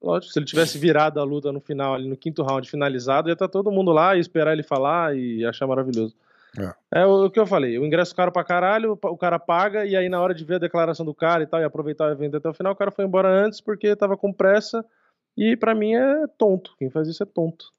Lógico, 0.00 0.32
se 0.32 0.38
ele 0.38 0.46
tivesse 0.46 0.78
virado 0.78 1.20
a 1.20 1.24
luta 1.24 1.50
no 1.50 1.60
final, 1.60 1.94
ali 1.94 2.08
no 2.08 2.16
quinto 2.16 2.42
round 2.42 2.68
finalizado, 2.70 3.28
ia 3.28 3.32
estar 3.32 3.48
tá 3.48 3.52
todo 3.52 3.70
mundo 3.70 3.90
lá 3.90 4.16
e 4.16 4.20
esperar 4.20 4.52
ele 4.52 4.62
falar 4.62 5.16
e 5.16 5.44
achar 5.44 5.66
maravilhoso. 5.66 6.14
É. 6.56 7.00
é 7.00 7.06
o, 7.06 7.26
o, 7.26 7.30
que 7.30 7.38
eu 7.38 7.46
falei, 7.46 7.78
o 7.78 7.84
ingresso 7.84 8.14
caro 8.14 8.32
pra 8.32 8.44
caralho, 8.44 8.98
o 9.02 9.16
cara 9.16 9.38
paga, 9.38 9.84
e 9.84 9.96
aí 9.96 10.08
na 10.08 10.20
hora 10.20 10.34
de 10.34 10.44
ver 10.44 10.54
a 10.54 10.60
declaração 10.60 11.04
do 11.04 11.12
cara 11.12 11.42
e 11.42 11.46
tal, 11.46 11.60
e 11.60 11.64
aproveitar 11.64 12.08
o 12.08 12.12
evento 12.12 12.36
até 12.36 12.48
o 12.48 12.54
final, 12.54 12.72
o 12.72 12.76
cara 12.76 12.90
foi 12.90 13.04
embora 13.04 13.28
antes 13.28 13.60
porque 13.60 13.94
tava 13.94 14.16
com 14.16 14.32
pressa, 14.32 14.84
e 15.36 15.56
para 15.56 15.74
mim 15.74 15.94
é 15.94 16.26
tonto, 16.38 16.74
quem 16.78 16.90
faz 16.90 17.08
isso 17.08 17.22
é 17.22 17.26
tonto. 17.26 17.72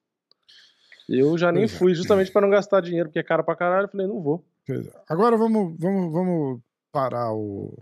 Eu 1.08 1.38
já 1.38 1.52
nem 1.52 1.64
é. 1.64 1.68
fui, 1.68 1.96
justamente 1.96 2.32
para 2.32 2.42
não 2.42 2.50
gastar 2.50 2.82
dinheiro, 2.82 3.10
porque 3.10 3.20
é 3.20 3.24
caro 3.24 3.44
pra 3.44 3.56
caralho, 3.56 3.86
eu 3.86 3.90
falei, 3.90 4.08
não 4.08 4.22
vou. 4.22 4.46
É. 4.70 4.82
Agora 5.08 5.36
vamos, 5.36 5.76
vamos, 5.80 6.14
vamos 6.14 6.62
parar 6.92 7.34
o 7.34 7.74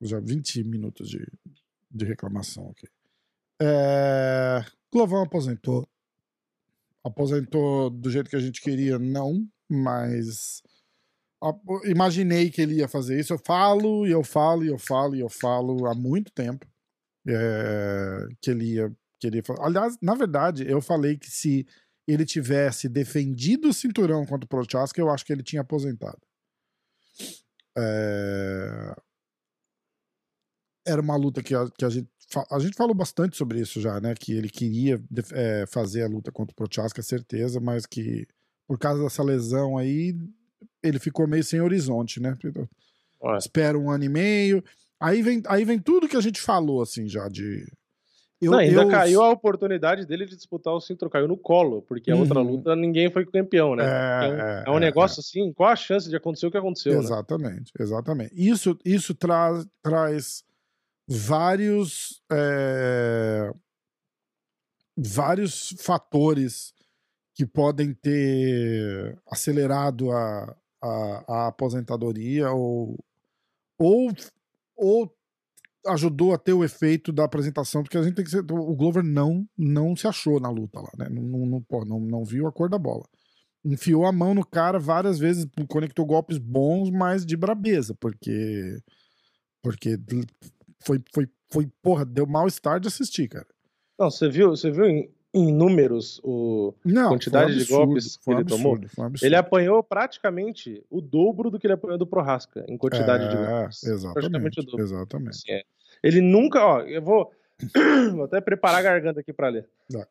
já 0.00 0.20
20 0.20 0.64
minutos 0.64 1.08
de, 1.08 1.26
de 1.90 2.04
reclamação 2.04 2.68
aqui. 2.70 2.86
É... 3.60 4.64
Clovão 4.90 5.22
aposentou. 5.22 5.88
Aposentou 7.04 7.90
do 7.90 8.10
jeito 8.10 8.28
que 8.28 8.36
a 8.36 8.40
gente 8.40 8.60
queria, 8.60 8.98
não, 8.98 9.46
mas 9.70 10.62
imaginei 11.84 12.50
que 12.50 12.60
ele 12.60 12.76
ia 12.76 12.88
fazer 12.88 13.20
isso. 13.20 13.32
Eu 13.32 13.38
falo 13.38 14.06
e 14.06 14.10
eu 14.10 14.24
falo 14.24 14.64
e 14.64 14.68
eu 14.68 14.78
falo 14.78 15.14
e 15.14 15.20
eu 15.20 15.28
falo 15.28 15.86
há 15.86 15.94
muito 15.94 16.32
tempo 16.32 16.66
é... 17.26 18.26
que 18.40 18.50
ele 18.50 18.74
ia 18.74 18.96
querer 19.20 19.44
fazer. 19.44 19.62
Aliás, 19.62 19.96
na 20.02 20.14
verdade, 20.14 20.68
eu 20.68 20.80
falei 20.80 21.16
que 21.16 21.30
se 21.30 21.66
ele 22.06 22.24
tivesse 22.24 22.88
defendido 22.88 23.68
o 23.68 23.74
cinturão 23.74 24.24
contra 24.24 24.44
o 24.44 24.48
Prochaska, 24.48 25.00
eu 25.00 25.10
acho 25.10 25.24
que 25.24 25.32
ele 25.32 25.42
tinha 25.42 25.62
aposentado. 25.62 26.20
É... 27.76 28.94
Era 30.86 31.00
uma 31.00 31.16
luta 31.16 31.42
que 31.42 31.54
a, 31.54 31.68
que 31.70 31.84
a 31.84 31.90
gente 31.90 32.08
a 32.50 32.58
gente 32.58 32.76
falou 32.76 32.94
bastante 32.94 33.36
sobre 33.36 33.60
isso 33.60 33.80
já, 33.80 34.00
né? 34.00 34.14
Que 34.14 34.32
ele 34.32 34.48
queria 34.48 35.00
é, 35.32 35.64
fazer 35.66 36.02
a 36.02 36.08
luta 36.08 36.32
contra 36.32 36.52
o 36.52 36.56
Prochaska, 36.56 37.02
certeza, 37.02 37.60
mas 37.60 37.86
que 37.86 38.26
por 38.66 38.78
causa 38.78 39.02
dessa 39.02 39.22
lesão 39.22 39.78
aí, 39.78 40.14
ele 40.82 40.98
ficou 40.98 41.26
meio 41.26 41.44
sem 41.44 41.60
horizonte, 41.60 42.20
né? 42.20 42.36
Ué. 43.22 43.38
Espera 43.38 43.78
um 43.78 43.90
ano 43.90 44.04
e 44.04 44.08
meio. 44.08 44.62
Aí 45.00 45.22
vem, 45.22 45.42
aí 45.46 45.64
vem 45.64 45.78
tudo 45.78 46.08
que 46.08 46.16
a 46.16 46.20
gente 46.20 46.40
falou, 46.40 46.82
assim, 46.82 47.08
já 47.08 47.28
de. 47.28 47.64
Eu, 48.40 48.52
Não, 48.52 48.58
ainda 48.58 48.82
eu... 48.82 48.88
caiu 48.88 49.22
a 49.22 49.30
oportunidade 49.30 50.04
dele 50.04 50.26
de 50.26 50.36
disputar 50.36 50.74
o 50.74 50.80
cinturão, 50.80 51.10
caiu 51.10 51.28
no 51.28 51.38
colo, 51.38 51.80
porque 51.82 52.10
a 52.10 52.16
outra 52.16 52.40
uhum. 52.40 52.50
luta 52.50 52.76
ninguém 52.76 53.10
foi 53.10 53.24
campeão, 53.24 53.74
né? 53.74 53.84
É, 53.84 54.26
é, 54.26 54.64
é 54.66 54.70
um 54.70 54.76
é, 54.76 54.80
negócio 54.80 55.20
é. 55.20 55.22
assim, 55.22 55.52
qual 55.54 55.70
a 55.70 55.76
chance 55.76 56.08
de 56.08 56.16
acontecer 56.16 56.46
o 56.46 56.50
que 56.50 56.58
aconteceu? 56.58 56.92
Né? 56.92 56.98
Exatamente, 56.98 57.72
né? 57.78 57.84
exatamente. 57.84 58.32
Isso, 58.34 58.78
isso 58.84 59.14
traz, 59.14 59.66
traz 59.82 60.44
vários 61.08 62.22
é, 62.32 63.50
vários 64.96 65.74
fatores 65.80 66.72
que 67.34 67.44
podem 67.44 67.92
ter 67.92 69.18
acelerado 69.30 70.10
a, 70.10 70.56
a, 70.82 71.24
a, 71.28 71.46
aposentadoria 71.48 72.50
ou, 72.50 72.98
ou, 73.78 74.10
ou 74.74 75.14
ajudou 75.88 76.32
a 76.32 76.38
ter 76.38 76.54
o 76.54 76.64
efeito 76.64 77.12
da 77.12 77.24
apresentação, 77.24 77.82
porque 77.82 77.98
a 77.98 78.02
gente 78.02 78.14
tem 78.14 78.24
que 78.24 78.30
ser. 78.30 78.40
O 78.50 78.74
Glover 78.74 79.04
não, 79.04 79.46
não 79.56 79.94
se 79.94 80.06
achou 80.06 80.40
na 80.40 80.48
luta 80.48 80.80
lá, 80.80 80.90
né? 80.98 81.08
Não, 81.10 81.22
não, 81.22 81.64
não, 81.84 82.00
não 82.00 82.24
viu 82.24 82.46
a 82.46 82.52
cor 82.52 82.70
da 82.70 82.78
bola. 82.78 83.04
Enfiou 83.62 84.06
a 84.06 84.12
mão 84.12 84.32
no 84.32 84.46
cara 84.46 84.78
várias 84.78 85.18
vezes, 85.18 85.46
conectou 85.68 86.06
golpes 86.06 86.38
bons, 86.38 86.90
mas 86.90 87.26
de 87.26 87.36
brabeza, 87.36 87.94
porque. 88.00 88.78
Porque 89.62 89.98
foi, 90.86 91.02
foi, 91.12 91.28
foi 91.50 91.68
porra, 91.82 92.04
deu 92.04 92.26
mal-estar 92.26 92.78
de 92.78 92.86
assistir, 92.86 93.28
cara. 93.28 93.46
Não, 93.98 94.10
você 94.10 94.28
viu, 94.28 94.50
você 94.50 94.70
viu 94.70 94.84
em, 94.84 95.10
em 95.34 95.52
números 95.52 96.20
o 96.22 96.72
Não, 96.84 97.08
quantidade 97.08 97.52
absurdo, 97.52 97.64
de 97.64 97.72
golpes 97.72 98.16
que 98.16 98.30
ele 98.30 98.40
absurdo, 98.42 98.88
tomou? 98.94 99.12
Ele 99.20 99.34
apanhou 99.34 99.82
praticamente 99.82 100.84
o 100.88 101.00
dobro 101.00 101.50
do 101.50 101.58
que 101.58 101.66
ele 101.66 101.74
apanhou 101.74 101.98
do 101.98 102.06
Prorasca 102.06 102.64
em 102.68 102.76
quantidade 102.76 103.24
é, 103.24 103.28
de 103.28 103.36
golpes. 103.36 103.82
Exatamente. 103.82 104.60
Exatamente. 104.78 105.30
Assim, 105.30 105.52
é. 105.52 105.62
Ele 106.04 106.20
nunca, 106.20 106.64
ó, 106.64 106.80
eu 106.82 107.02
vou, 107.02 107.32
vou 108.14 108.24
até 108.24 108.40
preparar 108.40 108.78
a 108.78 108.82
garganta 108.82 109.20
aqui 109.20 109.32
para 109.32 109.48
ler. 109.48 109.68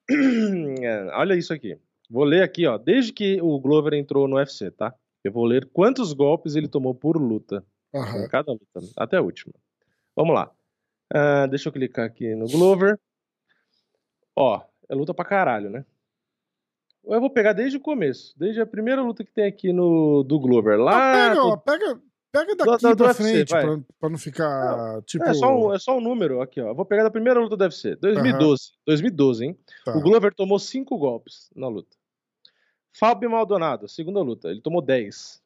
É, 0.82 1.06
olha 1.16 1.36
isso 1.36 1.54
aqui. 1.54 1.78
Vou 2.10 2.24
ler 2.24 2.44
aqui, 2.44 2.68
ó. 2.68 2.78
Desde 2.78 3.14
que 3.14 3.42
o 3.42 3.60
Glover 3.60 3.94
entrou 3.94 4.28
no 4.28 4.36
UFC, 4.36 4.70
tá? 4.72 4.94
Eu 5.24 5.32
vou 5.32 5.46
ler 5.46 5.70
quantos 5.72 6.14
golpes 6.14 6.56
ele 6.56 6.68
tomou 6.68 6.94
por 6.94 7.18
luta. 7.18 7.64
Uhum. 7.94 8.28
Cada 8.28 8.52
luta, 8.52 8.82
até 8.98 9.18
a 9.18 9.22
última. 9.22 9.54
Vamos 10.16 10.36
lá. 10.36 10.52
Uh, 11.16 11.48
deixa 11.48 11.70
eu 11.70 11.74
clicar 11.74 12.06
aqui 12.06 12.36
no 12.36 12.46
Glover. 12.48 13.00
Ó, 14.36 14.62
é 14.90 14.94
luta 14.94 15.14
pra 15.14 15.24
caralho, 15.24 15.70
né? 15.70 15.86
Eu 17.06 17.22
vou 17.22 17.30
pegar 17.30 17.54
desde 17.54 17.78
o 17.78 17.82
começo, 17.82 18.34
desde 18.38 18.60
a 18.60 18.66
primeira 18.66 19.02
luta 19.02 19.24
que 19.24 19.32
tem 19.32 19.46
aqui 19.46 19.72
no 19.72 20.24
do 20.24 20.40
Glover. 20.40 20.78
Lá. 20.78 21.14
pega, 21.14 21.44
ó, 21.44 21.56
pega, 21.56 22.02
pega 22.32 22.56
daqui 22.56 22.82
do, 22.82 22.96
do, 22.96 23.04
pra 23.04 23.14
frente, 23.14 23.50
pra, 23.50 23.80
pra, 23.98 24.10
não 24.10 24.18
ficar. 24.18 24.78
Não, 24.78 25.02
tipo... 25.04 25.24
é, 25.24 25.34
só 25.34 25.56
um, 25.56 25.74
é 25.74 25.80
só 25.80 25.98
um 25.98 26.02
número 26.02 26.42
aqui, 26.42 26.60
ó. 26.60 26.70
Eu 26.70 26.76
vou 26.76 26.86
pegar 26.86 27.04
da 27.04 27.12
primeira 27.12 27.40
luta 27.40 27.56
do 27.56 27.64
UFC. 27.64 27.96
2012. 27.96 28.50
Uhum. 28.50 28.78
2012, 28.88 29.46
hein? 29.46 29.60
Tá. 29.86 29.96
O 29.96 30.02
Glover 30.02 30.34
tomou 30.34 30.60
cinco 30.60 30.98
golpes 30.98 31.50
na 31.56 31.70
luta. 31.70 31.96
Fábio 32.92 33.30
Maldonado, 33.30 33.88
segunda 33.88 34.22
luta, 34.22 34.50
ele 34.50 34.62
tomou 34.62 34.82
10. 34.82 35.45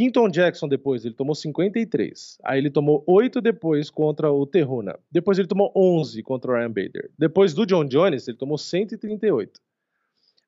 Quinton 0.00 0.30
Jackson 0.30 0.66
depois, 0.66 1.04
ele 1.04 1.12
tomou 1.12 1.34
53. 1.34 2.38
Aí 2.42 2.58
ele 2.58 2.70
tomou 2.70 3.04
8 3.06 3.38
depois 3.38 3.90
contra 3.90 4.32
o 4.32 4.46
Terruna. 4.46 4.98
Depois 5.12 5.38
ele 5.38 5.46
tomou 5.46 5.70
11 5.76 6.22
contra 6.22 6.50
o 6.50 6.54
Ryan 6.54 6.68
Bader. 6.70 7.10
Depois 7.18 7.52
do 7.52 7.66
John 7.66 7.84
Jones, 7.84 8.26
ele 8.26 8.38
tomou 8.38 8.56
138. 8.56 9.60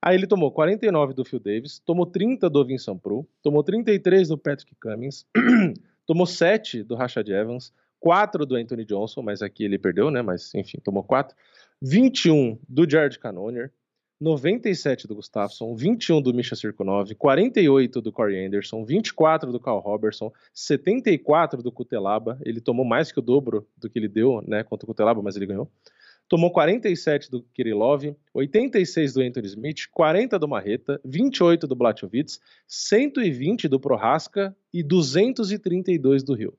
Aí 0.01 0.17
ele 0.17 0.27
tomou 0.27 0.51
49 0.51 1.12
do 1.12 1.23
Phil 1.23 1.38
Davis, 1.38 1.79
tomou 1.81 2.07
30 2.07 2.49
do 2.49 2.65
Vincent 2.65 2.99
Pro, 2.99 3.29
tomou 3.43 3.62
33 3.62 4.29
do 4.29 4.38
Patrick 4.38 4.75
Cummings, 4.81 5.27
tomou 6.07 6.25
7 6.25 6.83
do 6.83 6.95
Rashad 6.95 7.29
Evans, 7.29 7.75
4 8.01 8.47
do 8.47 8.57
Anthony 8.57 8.87
Johnson, 8.87 9.21
mas 9.21 9.43
aqui 9.43 9.65
ele 9.65 9.79
perdeu, 9.79 10.11
né? 10.11 10.23
Mas 10.23 10.55
enfim, 10.55 10.79
tomou 10.83 11.03
4. 11.03 11.37
21 11.83 12.59
do 12.67 12.88
Jared 12.88 13.19
Cannonier, 13.19 13.71
97 14.22 15.08
do 15.08 15.16
Gustafsson, 15.16 15.74
21 15.74 16.22
do 16.22 16.32
Misha 16.32 16.54
Cirkunov, 16.54 17.12
48 17.12 18.00
do 18.00 18.12
Corey 18.12 18.46
Anderson, 18.46 18.85
24 18.85 19.50
do 19.50 19.58
Carl 19.58 19.80
Robertson, 19.80 20.32
74 20.54 21.61
do 21.61 21.72
Cutelaba. 21.72 22.38
Ele 22.44 22.61
tomou 22.61 22.85
mais 22.85 23.11
que 23.11 23.18
o 23.18 23.22
dobro 23.22 23.66
do 23.76 23.90
que 23.90 23.98
ele 23.98 24.06
deu, 24.06 24.40
né, 24.46 24.62
contra 24.62 24.85
o 24.85 24.87
Cutelaba, 24.87 25.20
mas 25.20 25.35
ele 25.35 25.46
ganhou. 25.46 25.68
Tomou 26.28 26.52
47 26.52 27.32
do 27.32 27.42
Kirilov, 27.52 28.14
86 28.32 29.12
do 29.12 29.22
Anthony 29.22 29.46
Smith, 29.48 29.88
40 29.90 30.38
do 30.38 30.46
Marreta, 30.46 31.00
28 31.04 31.66
do 31.66 31.74
Blachowicz, 31.74 32.38
120 32.68 33.66
do 33.66 33.80
Prohaska 33.80 34.56
e 34.72 34.85
232 34.85 36.22
do 36.22 36.35
Rio. 36.35 36.56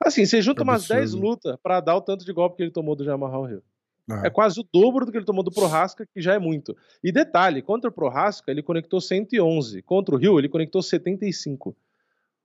Assim, 0.00 0.24
você 0.24 0.40
junta 0.40 0.62
umas 0.62 0.86
10 0.86 1.14
lutas 1.14 1.56
para 1.60 1.80
dar 1.80 1.96
o 1.96 2.00
tanto 2.00 2.24
de 2.24 2.32
golpe 2.32 2.56
que 2.56 2.62
ele 2.62 2.70
tomou 2.70 2.94
do 2.94 3.04
Jamal 3.04 3.50
Hill. 3.50 3.62
É. 4.10 4.26
é 4.26 4.30
quase 4.30 4.60
o 4.60 4.64
dobro 4.70 5.06
do 5.06 5.10
que 5.10 5.18
ele 5.18 5.24
tomou 5.24 5.42
do 5.42 5.50
Prohaska, 5.50 6.06
que 6.06 6.20
já 6.20 6.34
é 6.34 6.38
muito. 6.38 6.76
E 7.02 7.10
detalhe, 7.10 7.62
contra 7.62 7.88
o 7.88 7.92
Prohaska 7.92 8.50
ele 8.50 8.62
conectou 8.62 9.00
111, 9.00 9.82
contra 9.82 10.14
o 10.14 10.18
Rio 10.18 10.38
ele 10.38 10.48
conectou 10.48 10.82
75. 10.82 11.74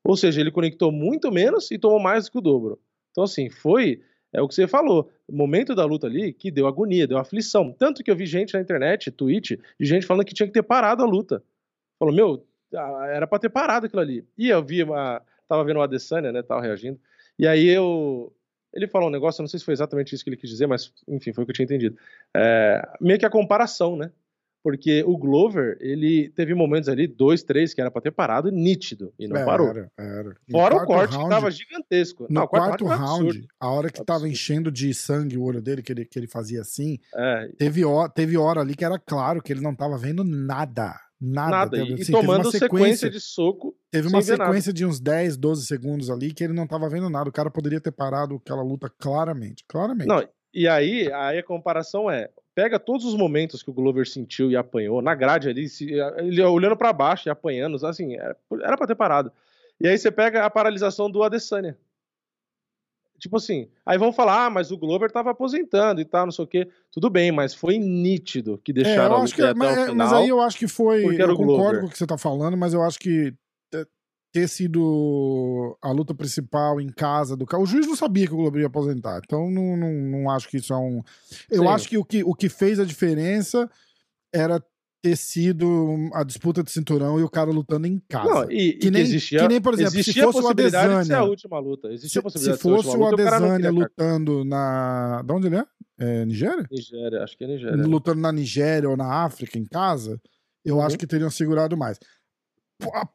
Ou 0.03 0.15
seja, 0.15 0.39
ele 0.39 0.51
conectou 0.51 0.91
muito 0.91 1.31
menos 1.31 1.69
e 1.71 1.77
tomou 1.77 1.99
mais 1.99 2.25
do 2.25 2.31
que 2.31 2.37
o 2.37 2.41
dobro. 2.41 2.79
Então 3.11 3.23
assim, 3.23 3.49
foi 3.49 4.01
é 4.31 4.41
o 4.41 4.47
que 4.47 4.53
você 4.53 4.67
falou, 4.67 5.09
momento 5.29 5.73
da 5.73 5.83
luta 5.85 6.05
ali 6.05 6.31
que 6.31 6.51
deu 6.51 6.67
agonia, 6.67 7.07
deu 7.07 7.17
aflição. 7.17 7.73
Tanto 7.73 8.03
que 8.03 8.11
eu 8.11 8.15
vi 8.15 8.25
gente 8.25 8.53
na 8.53 8.61
internet, 8.61 9.11
tweet, 9.11 9.59
de 9.79 9.85
gente 9.85 10.05
falando 10.05 10.25
que 10.25 10.33
tinha 10.33 10.45
que 10.45 10.53
ter 10.53 10.61
parado 10.61 11.03
a 11.03 11.05
luta. 11.05 11.43
Falou, 11.97 12.13
meu, 12.13 12.45
era 13.11 13.25
para 13.25 13.39
ter 13.39 13.49
parado 13.49 13.87
aquilo 13.87 14.01
ali. 14.01 14.25
E 14.37 14.49
eu 14.49 14.63
vi 14.63 14.83
uma. 14.83 15.21
Tava 15.47 15.63
vendo 15.63 15.77
o 15.77 15.81
Adesanya, 15.81 16.31
né? 16.31 16.43
Tava 16.43 16.61
reagindo. 16.61 16.99
E 17.37 17.47
aí 17.47 17.67
eu, 17.67 18.31
ele 18.73 18.87
falou 18.87 19.07
um 19.07 19.11
negócio, 19.11 19.41
eu 19.41 19.43
não 19.43 19.49
sei 19.49 19.59
se 19.59 19.65
foi 19.65 19.73
exatamente 19.73 20.13
isso 20.13 20.23
que 20.23 20.29
ele 20.29 20.37
quis 20.37 20.49
dizer, 20.49 20.67
mas 20.67 20.91
enfim, 21.07 21.33
foi 21.33 21.43
o 21.43 21.45
que 21.45 21.51
eu 21.51 21.55
tinha 21.55 21.65
entendido. 21.65 21.97
É, 22.35 22.87
meio 23.01 23.19
que 23.19 23.25
a 23.25 23.29
comparação, 23.29 23.95
né? 23.95 24.11
Porque 24.61 25.03
o 25.07 25.17
Glover, 25.17 25.77
ele 25.79 26.29
teve 26.29 26.53
momentos 26.53 26.89
ali, 26.89 27.07
dois, 27.07 27.43
três, 27.43 27.73
que 27.73 27.79
era 27.79 27.89
pra 27.89 28.01
ter 28.01 28.11
parado 28.11 28.51
nítido, 28.51 29.13
e 29.17 29.25
não 29.25 29.37
era, 29.37 29.45
parou. 29.45 29.69
Era, 29.69 29.91
era. 29.97 30.35
Fora 30.51 30.75
o 30.75 30.85
corte 30.85 31.13
round, 31.13 31.29
que 31.29 31.35
tava 31.35 31.49
gigantesco. 31.49 32.23
No 32.29 32.41
não, 32.41 32.47
quarto, 32.47 32.83
quarto 32.83 33.03
round, 33.03 33.47
a 33.57 33.71
hora 33.71 33.89
que 33.89 34.01
absurdo. 34.01 34.05
tava 34.05 34.27
enchendo 34.27 34.69
de 34.69 34.93
sangue 34.93 35.37
o 35.37 35.43
olho 35.43 35.61
dele, 35.61 35.81
que 35.81 35.93
ele, 35.93 36.05
que 36.05 36.19
ele 36.19 36.27
fazia 36.27 36.59
assim, 36.59 36.99
é. 37.15 37.49
teve, 37.57 37.85
hora, 37.85 38.09
teve 38.09 38.37
hora 38.37 38.59
ali 38.59 38.75
que 38.75 38.83
era 38.83 38.99
claro 38.99 39.41
que 39.41 39.53
ele 39.53 39.61
não 39.61 39.73
tava 39.73 39.97
vendo 39.97 40.25
nada. 40.25 40.93
Nada. 41.19 41.51
nada. 41.51 41.77
Teve, 41.77 41.93
assim, 41.93 42.11
e 42.11 42.15
tomando 42.15 42.49
sequência, 42.49 42.59
sequência, 42.59 43.09
de 43.09 43.19
soco. 43.19 43.75
Teve 43.91 44.07
uma 44.07 44.21
sequência 44.21 44.71
de 44.71 44.85
uns 44.85 44.99
10, 44.99 45.35
12 45.37 45.65
segundos 45.65 46.09
ali 46.09 46.33
que 46.33 46.43
ele 46.43 46.53
não 46.53 46.65
tava 46.65 46.89
vendo 46.89 47.09
nada. 47.09 47.29
O 47.29 47.33
cara 47.33 47.51
poderia 47.51 47.81
ter 47.81 47.91
parado 47.91 48.35
aquela 48.35 48.63
luta 48.63 48.89
claramente. 48.89 49.65
Claramente. 49.67 50.07
Não, 50.07 50.25
e 50.53 50.67
aí, 50.67 51.11
aí 51.11 51.39
a 51.39 51.43
comparação 51.43 52.09
é: 52.09 52.29
pega 52.55 52.79
todos 52.79 53.05
os 53.05 53.15
momentos 53.15 53.61
que 53.61 53.69
o 53.69 53.73
Glover 53.73 54.07
sentiu 54.07 54.49
e 54.49 54.55
apanhou, 54.55 55.01
na 55.01 55.13
grade 55.13 55.49
ali, 55.49 55.67
se, 55.67 55.91
ele 56.17 56.41
olhando 56.41 56.77
para 56.77 56.93
baixo 56.93 57.27
e 57.27 57.31
apanhando, 57.31 57.85
assim, 57.85 58.15
era, 58.15 58.35
era 58.63 58.77
pra 58.77 58.87
ter 58.87 58.95
parado. 58.95 59.31
E 59.79 59.87
aí 59.87 59.97
você 59.97 60.11
pega 60.11 60.45
a 60.45 60.49
paralisação 60.49 61.09
do 61.09 61.23
Adesanya. 61.23 61.77
Tipo 63.19 63.37
assim, 63.37 63.67
aí 63.85 63.97
vão 63.97 64.13
falar, 64.13 64.45
ah, 64.45 64.49
mas 64.49 64.71
o 64.71 64.77
Glover 64.77 65.11
tava 65.11 65.31
aposentando 65.31 66.01
e 66.01 66.05
tal, 66.05 66.25
não 66.25 66.31
sei 66.31 66.45
o 66.45 66.47
quê. 66.47 66.67
Tudo 66.91 67.09
bem, 67.09 67.31
mas 67.31 67.53
foi 67.53 67.77
nítido 67.77 68.59
que 68.63 68.73
deixaram 68.73 69.15
é, 69.15 69.19
eu 69.19 69.23
acho 69.23 69.35
que, 69.35 69.53
mas, 69.53 69.79
final, 69.79 69.95
mas, 69.95 70.13
aí 70.13 70.29
eu 70.29 70.41
acho 70.41 70.57
que 70.57 70.67
foi. 70.67 71.03
Eu 71.03 71.35
concordo 71.35 71.37
Glover. 71.37 71.79
com 71.81 71.87
o 71.87 71.89
que 71.89 71.97
você 71.97 72.07
tá 72.07 72.17
falando, 72.17 72.57
mas 72.57 72.73
eu 72.73 72.81
acho 72.81 72.97
que 72.97 73.33
ter 74.31 74.47
sido 74.47 75.77
a 75.81 75.91
luta 75.91 76.13
principal 76.13 76.79
em 76.79 76.89
casa 76.89 77.35
do 77.35 77.45
cara. 77.45 77.61
O 77.61 77.65
juiz 77.65 77.87
não 77.87 77.95
sabia 77.95 78.27
que 78.27 78.33
o 78.33 78.37
Glover 78.37 78.61
ia 78.61 78.67
aposentar, 78.67 79.21
então 79.23 79.49
não, 79.49 79.75
não, 79.75 79.91
não 79.91 80.29
acho 80.29 80.47
que 80.47 80.57
isso 80.57 80.73
é 80.73 80.77
um. 80.77 81.01
Eu 81.49 81.63
Sim. 81.63 81.67
acho 81.67 81.89
que 81.89 81.97
o, 81.97 82.05
que 82.05 82.23
o 82.23 82.33
que 82.33 82.49
fez 82.49 82.79
a 82.79 82.85
diferença 82.85 83.69
era 84.33 84.63
ter 85.01 85.15
sido 85.15 86.09
a 86.13 86.23
disputa 86.23 86.61
de 86.63 86.71
cinturão 86.71 87.19
e 87.19 87.23
o 87.23 87.29
cara 87.29 87.51
lutando 87.51 87.87
em 87.87 87.99
casa. 88.07 88.29
Não, 88.29 88.51
e, 88.51 88.73
que, 88.73 88.91
nem, 88.91 89.01
existia, 89.01 89.39
que 89.39 89.47
nem, 89.47 89.61
por 89.61 89.73
exemplo, 89.73 90.03
se 90.03 90.13
fosse 90.13 90.41
o 90.41 90.47
Adesanya... 90.47 91.03
De 91.03 91.13
a 91.13 91.23
última 91.23 91.59
luta. 91.59 91.87
Existia 91.89 92.21
se, 92.29 92.39
se 92.39 92.57
fosse 92.57 92.95
o 92.95 93.05
Adesanya 93.05 93.69
lutando 93.69 94.43
na... 94.43 95.21
De 95.25 95.33
onde 95.33 95.47
ele 95.47 95.57
é? 95.57 95.65
é? 95.99 96.25
Nigéria? 96.25 96.67
Nigéria, 96.69 97.23
acho 97.23 97.37
que 97.37 97.43
é 97.43 97.47
Nigéria. 97.47 97.75
Lutando 97.85 98.19
na 98.19 98.31
Nigéria 98.31 98.89
ou 98.89 98.97
na 98.97 99.23
África, 99.23 99.57
em 99.57 99.65
casa, 99.65 100.19
eu 100.65 100.75
uhum. 100.75 100.81
acho 100.81 100.97
que 100.97 101.07
teriam 101.07 101.29
segurado 101.29 101.77
mais. 101.77 101.97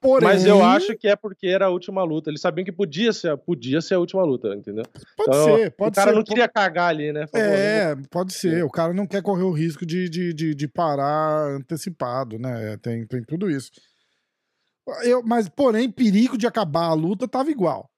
Porém... 0.00 0.28
Mas 0.28 0.44
eu 0.44 0.62
acho 0.62 0.94
que 0.96 1.08
é 1.08 1.16
porque 1.16 1.46
era 1.46 1.66
a 1.66 1.70
última 1.70 2.04
luta. 2.04 2.28
Eles 2.28 2.40
sabiam 2.40 2.64
que 2.64 2.72
podia 2.72 3.12
ser, 3.12 3.34
podia 3.38 3.80
ser 3.80 3.94
a 3.94 3.98
última 3.98 4.22
luta, 4.22 4.48
entendeu? 4.54 4.84
Pode 5.16 5.30
então, 5.30 5.56
ser, 5.56 5.70
pode 5.70 5.94
ser. 5.94 6.00
O 6.00 6.04
cara 6.04 6.16
não 6.16 6.22
queria 6.22 6.48
cagar 6.48 6.90
ali, 6.90 7.12
né? 7.12 7.26
Favor, 7.26 7.46
é, 7.46 7.94
né? 7.94 8.02
pode 8.10 8.34
ser. 8.34 8.62
O 8.62 8.70
cara 8.70 8.92
não 8.92 9.06
quer 9.06 9.22
correr 9.22 9.44
o 9.44 9.52
risco 9.52 9.86
de, 9.86 10.08
de, 10.08 10.34
de, 10.34 10.54
de 10.54 10.68
parar 10.68 11.56
antecipado, 11.56 12.38
né? 12.38 12.76
Tem, 12.82 13.06
tem 13.06 13.24
tudo 13.24 13.50
isso. 13.50 13.70
Eu, 15.02 15.22
mas, 15.22 15.48
porém, 15.48 15.90
perigo 15.90 16.36
de 16.36 16.46
acabar 16.46 16.88
a 16.88 16.94
luta 16.94 17.26
tava 17.26 17.50
igual. 17.50 17.88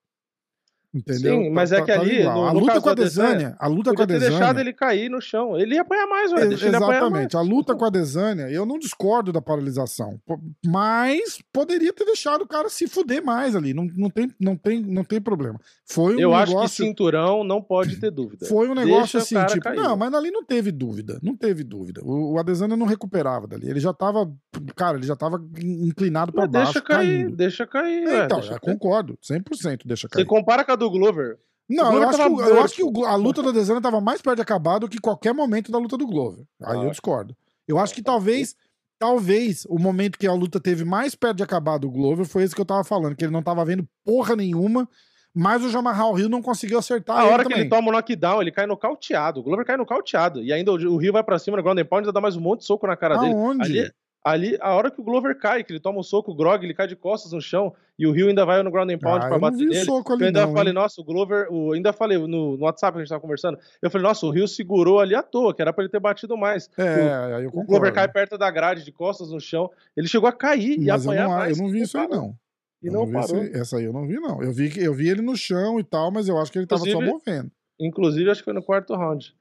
Entendeu? 0.97 1.43
Sim, 1.43 1.51
mas 1.51 1.71
tá, 1.71 1.77
é 1.77 1.81
que 1.83 1.93
tá 1.93 2.01
ali. 2.01 2.25
No, 2.25 2.45
a 2.45 2.53
luta 2.53 2.81
com 2.81 2.89
a 2.89 2.95
Desânia. 2.95 3.55
A 3.59 3.67
luta 3.67 3.93
com 3.93 4.03
a 4.03 4.07
Desânia. 4.07 4.29
ter 4.29 4.31
deixado 4.31 4.59
ele 4.61 4.73
cair 4.73 5.11
no 5.11 5.21
chão. 5.21 5.59
Ele 5.59 5.75
ia 5.75 5.83
apanhar 5.83 6.07
mais, 6.07 6.33
velho. 6.33 6.53
Exatamente. 6.55 7.37
A 7.37 7.43
luta 7.43 7.75
com 7.75 7.85
a 7.85 7.91
Desânia, 7.91 8.49
eu 8.51 8.65
não 8.65 8.79
discordo 8.79 9.31
da 9.31 9.43
paralisação. 9.43 10.19
Mas 10.65 11.39
poderia 11.53 11.93
ter 11.93 12.07
deixado 12.07 12.43
o 12.43 12.49
cara 12.49 12.71
se 12.71 12.89
fuder 12.89 13.23
mais 13.23 13.55
ali. 13.55 13.75
Não, 13.75 13.87
não, 13.95 14.09
tem, 14.09 14.31
não, 14.41 14.57
tem, 14.57 14.81
não 14.81 15.05
tem 15.05 15.21
problema. 15.21 15.61
Foi 15.85 16.15
um 16.15 16.19
eu 16.19 16.31
negócio... 16.31 16.59
acho 16.59 16.77
que 16.77 16.83
cinturão 16.85 17.45
não 17.45 17.61
pode 17.61 17.97
ter 17.97 18.11
dúvida. 18.11 18.47
Foi 18.49 18.69
um 18.69 18.75
negócio 18.75 19.19
Deixa 19.19 19.19
assim, 19.19 19.47
tipo. 19.47 19.65
Cair. 19.65 19.77
Não, 19.77 19.97
mas 19.97 20.15
ali 20.15 20.31
não 20.31 20.45
teve 20.45 20.73
dúvida. 20.73 21.19
Não 21.23 21.37
teve 21.37 21.63
dúvida. 21.63 22.01
O, 22.03 22.35
o 22.35 22.39
Adesanya 22.39 22.77
não 22.77 22.87
recuperava 22.87 23.47
dali. 23.47 23.69
Ele 23.69 23.81
já 23.81 23.93
tava. 23.93 24.33
Cara, 24.75 24.97
ele 24.97 25.07
já 25.07 25.15
tava 25.15 25.43
inclinado 25.61 26.33
para 26.33 26.47
baixo. 26.47 26.73
Deixa 26.73 26.81
cair, 26.81 27.23
caindo. 27.23 27.37
deixa 27.37 27.67
cair. 27.67 28.09
É, 28.09 28.25
então, 28.25 28.41
deixa 28.41 28.59
concordo. 28.59 29.19
100% 29.23 29.83
deixa 29.85 30.09
cair. 30.09 30.23
Você 30.23 30.27
compara 30.27 30.65
com 30.65 30.73
a 30.73 30.77
do 30.77 30.86
do 30.89 30.99
Glover. 30.99 31.39
Não, 31.69 31.93
eu 31.93 32.09
acho, 32.09 32.19
que, 32.19 32.43
eu 32.43 32.61
acho, 32.63 32.75
que, 32.77 33.05
a 33.05 33.17
luta 33.17 33.43
da 33.43 33.51
Desana 33.51 33.79
estava 33.79 34.01
mais 34.01 34.23
perto 34.23 34.37
de 34.37 34.43
acabar 34.43 34.79
do 34.79 34.89
que 34.89 35.01
qualquer 35.01 35.35
momento 35.35 35.73
da 35.73 35.79
luta 35.79 35.97
do 35.97 36.07
Glover. 36.07 36.45
Aí 36.63 36.79
ah. 36.79 36.85
eu 36.85 36.91
discordo. 36.91 37.37
Eu 37.67 37.79
acho 37.79 37.93
que 37.93 38.03
talvez, 38.03 38.55
talvez, 38.99 39.67
o 39.69 39.79
momento 39.79 40.19
que 40.19 40.27
a 40.27 40.33
luta 40.33 40.61
teve 40.61 40.85
mais 40.85 41.17
perto 41.17 41.39
de 41.39 41.43
acabar 41.43 41.79
do 41.79 41.91
Glover 41.91 42.25
foi 42.25 42.45
esse 42.45 42.55
que 42.55 42.61
eu 42.61 42.65
tava 42.65 42.85
falando, 42.85 43.17
que 43.17 43.25
ele 43.25 43.33
não 43.33 43.43
tava 43.43 43.65
vendo 43.65 43.87
porra 44.05 44.37
nenhuma, 44.37 44.89
mas 45.35 45.65
o 45.65 45.69
Jamarral 45.69 46.13
Rio 46.13 46.29
não 46.29 46.41
conseguiu 46.41 46.79
acertar. 46.79 47.19
A 47.19 47.25
hora 47.25 47.43
também. 47.43 47.59
que 47.59 47.61
ele 47.65 47.69
toma 47.69 47.91
o 47.91 47.93
knockdown, 47.93 48.41
ele 48.41 48.53
cai 48.53 48.67
nocauteado. 48.67 49.41
O 49.41 49.43
Glover 49.43 49.67
cai 49.67 49.77
nocauteado. 49.77 50.43
E 50.43 50.53
ainda 50.53 50.73
o, 50.73 50.97
Rio 50.97 51.13
vai 51.13 51.25
para 51.25 51.39
cima 51.39 51.57
no 51.57 51.63
ground 51.63 51.79
and 51.79 51.85
pound, 51.85 52.05
ainda 52.05 52.13
dá 52.13 52.21
mais 52.21 52.37
um 52.37 52.41
monte 52.41 52.61
de 52.61 52.67
soco 52.67 52.87
na 52.87 52.97
cara 52.97 53.17
Aonde? 53.17 53.69
dele. 53.69 53.81
Ali, 53.81 53.93
ali, 54.27 54.59
a 54.61 54.75
hora 54.75 54.91
que 54.91 55.01
o 55.01 55.05
Glover 55.05 55.39
cai, 55.39 55.63
que 55.63 55.73
ele 55.73 55.79
toma 55.79 56.01
um 56.01 56.03
soco, 56.03 56.33
o 56.33 56.35
Grog, 56.35 56.65
ele 56.65 56.75
cai 56.75 56.89
de 56.89 56.97
costas 56.97 57.31
no 57.31 57.41
chão, 57.41 57.73
e 57.97 58.09
o 58.09 58.11
Rio 58.11 58.29
ainda 58.29 58.45
vai 58.45 58.61
no 58.61 58.73
ground 58.73 58.91
and 58.91 58.99
pound 58.99 59.25
ah, 59.25 59.29
pra 59.29 59.39
bater 59.39 59.59
nele. 59.59 59.85
Soco 59.85 60.13
ali 60.13 60.23
eu 60.23 60.27
ainda 60.27 60.47
não, 60.47 60.53
falei, 60.53 60.71
hein? 60.73 60.75
nossa, 60.75 61.01
o 61.01 61.05
Glover, 61.05 61.47
o, 61.49 61.73
ainda 61.73 61.93
falei 61.93 62.19
no, 62.19 62.57
no, 62.57 62.65
WhatsApp 62.65 62.95
que 62.95 62.99
a 62.99 63.03
gente 63.05 63.09
tava 63.09 63.21
conversando, 63.21 63.57
eu 63.81 63.89
falei, 63.89 64.05
nossa, 64.05 64.27
o 64.27 64.31
Rio 64.31 64.49
segurou 64.49 64.99
ali 64.99 65.15
à 65.15 65.23
toa, 65.23 65.55
que 65.55 65.63
era 65.63 65.73
pra 65.73 65.85
ele 65.85 65.93
ter 65.93 66.01
batido 66.01 66.37
mais. 66.37 66.69
É, 66.77 66.83
o, 66.83 67.37
aí 67.37 67.45
eu 67.45 67.51
concordo. 67.53 67.61
O 67.61 67.67
Glover 67.67 67.95
cai 67.95 68.09
perto 68.09 68.37
da 68.37 68.51
grade, 68.51 68.85
de 68.85 68.91
costas 68.91 69.31
no 69.31 69.41
chão, 69.41 69.71
ele 69.97 70.09
chegou 70.09 70.29
a 70.29 70.33
cair 70.33 70.77
Mas 70.77 70.87
e 70.87 70.91
apanhar 70.91 71.23
eu 71.23 71.29
não, 71.29 71.37
mais. 71.37 71.57
Eu 71.57 71.65
não 71.65 71.71
vi 71.71 71.83
isso 71.83 71.97
aí, 71.97 72.09
não. 72.09 72.35
E 72.83 72.91
não, 72.91 73.07
não 73.07 73.13
parou. 73.13 73.45
Esse, 73.45 73.59
essa 73.59 73.77
aí 73.77 73.85
eu 73.85 73.93
não 73.93 74.09
vi, 74.09 74.15
não. 74.15 74.43
Eu 74.43 74.53
vi, 74.53 74.73
eu 74.77 74.93
vi 74.93 75.09
ele 75.09 75.23
no 75.23 75.37
chão 75.37 75.79
e 75.79 75.85
tal, 75.85 76.11
mas 76.11 76.29
eu 76.29 76.37
acho 76.37 76.51
que 76.51 76.59
ele 76.59 76.67
tava 76.67 76.85
só 76.85 77.01
movendo. 77.01 77.51
Inclusive, 77.79 78.29
acho 78.29 78.41
que 78.41 78.45
foi 78.45 78.55
no 78.55 78.63
quarto 78.63 78.93
round. 78.97 79.33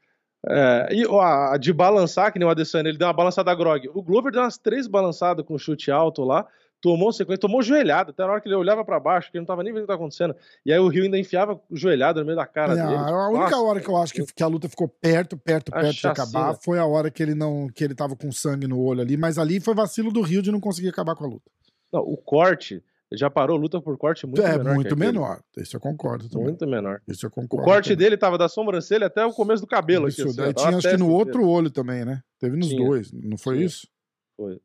É, 0.47 0.89
e 0.91 1.03
a, 1.19 1.57
de 1.57 1.73
balançar, 1.73 2.31
que 2.31 2.37
nem 2.37 2.47
o 2.47 2.51
Adesanya, 2.51 2.89
ele 2.89 2.97
deu 2.97 3.07
uma 3.07 3.13
balançada 3.13 3.53
grog. 3.55 3.89
O 3.93 4.01
Glover 4.01 4.31
deu 4.31 4.41
umas 4.41 4.57
três 4.57 4.87
balançadas 4.87 5.45
com 5.45 5.57
chute 5.57 5.89
alto 5.89 6.23
lá, 6.23 6.45
tomou 6.79 7.11
sequência, 7.11 7.39
tomou 7.39 7.63
joelhada, 7.63 8.11
até 8.11 8.23
na 8.23 8.31
hora 8.31 8.41
que 8.41 8.47
ele 8.47 8.55
olhava 8.55 8.85
para 8.85 8.99
baixo, 8.99 9.31
que 9.31 9.37
ele 9.37 9.41
não 9.41 9.47
tava 9.47 9.63
nem 9.63 9.73
vendo 9.73 9.83
o 9.83 9.85
que 9.85 9.87
tava 9.87 9.97
acontecendo. 9.97 10.35
E 10.63 10.71
aí 10.71 10.77
o 10.77 10.87
Rio 10.87 11.03
ainda 11.03 11.17
enfiava 11.17 11.59
joelhada 11.71 12.19
no 12.19 12.25
meio 12.27 12.37
da 12.37 12.45
cara 12.45 12.73
é, 12.73 12.75
dele. 12.75 12.97
Tipo, 12.97 13.09
a 13.09 13.29
única 13.29 13.57
hora 13.57 13.79
que 13.79 13.89
eu 13.89 13.97
acho 13.97 14.13
que, 14.13 14.23
que, 14.23 14.43
a 14.43 14.47
luta 14.47 14.69
ficou 14.69 14.87
perto, 14.87 15.35
perto, 15.35 15.71
perto 15.71 15.93
de 15.93 16.07
acabar 16.07 16.53
foi 16.61 16.77
a 16.77 16.85
hora 16.85 17.09
que 17.09 17.23
ele 17.23 17.33
não 17.33 17.67
que 17.67 17.83
ele 17.83 17.95
tava 17.95 18.15
com 18.15 18.31
sangue 18.31 18.67
no 18.67 18.79
olho 18.79 19.01
ali, 19.01 19.17
mas 19.17 19.39
ali 19.39 19.59
foi 19.59 19.73
vacilo 19.73 20.11
do 20.11 20.21
Rio 20.21 20.43
de 20.43 20.51
não 20.51 20.59
conseguir 20.59 20.89
acabar 20.89 21.15
com 21.15 21.25
a 21.25 21.27
luta. 21.27 21.49
Não, 21.91 22.01
o 22.01 22.17
corte 22.17 22.83
já 23.13 23.29
parou 23.29 23.57
luta 23.57 23.79
por 23.79 23.97
corte 23.97 24.25
muito 24.25 24.41
é, 24.41 24.57
menor. 24.57 24.75
muito 24.75 24.97
menor. 24.97 25.41
Isso 25.57 25.75
eu 25.75 25.79
concordo 25.79 26.27
também. 26.27 26.47
Muito 26.47 26.67
menor. 26.67 27.01
Isso 27.07 27.25
eu 27.25 27.31
concordo. 27.31 27.63
O 27.63 27.65
corte 27.65 27.89
também. 27.89 27.97
dele 27.97 28.17
tava 28.17 28.37
da 28.37 28.49
sobrancelha 28.49 29.07
até 29.07 29.25
o 29.25 29.31
começo 29.31 29.61
do 29.61 29.67
cabelo. 29.67 30.07
Isso, 30.07 30.21
aqui, 30.21 30.41
assim, 30.41 30.53
tinha 30.53 30.77
acho 30.77 30.89
que 30.89 30.97
no 30.97 31.09
outro 31.09 31.47
olho 31.47 31.69
também, 31.69 32.03
né? 32.03 32.21
Teve 32.39 32.57
nos 32.57 32.69
tinha. 32.69 32.83
dois, 32.83 33.11
não 33.11 33.37
foi 33.37 33.55
tinha. 33.55 33.65
isso? 33.67 33.87
Foi. 34.35 34.59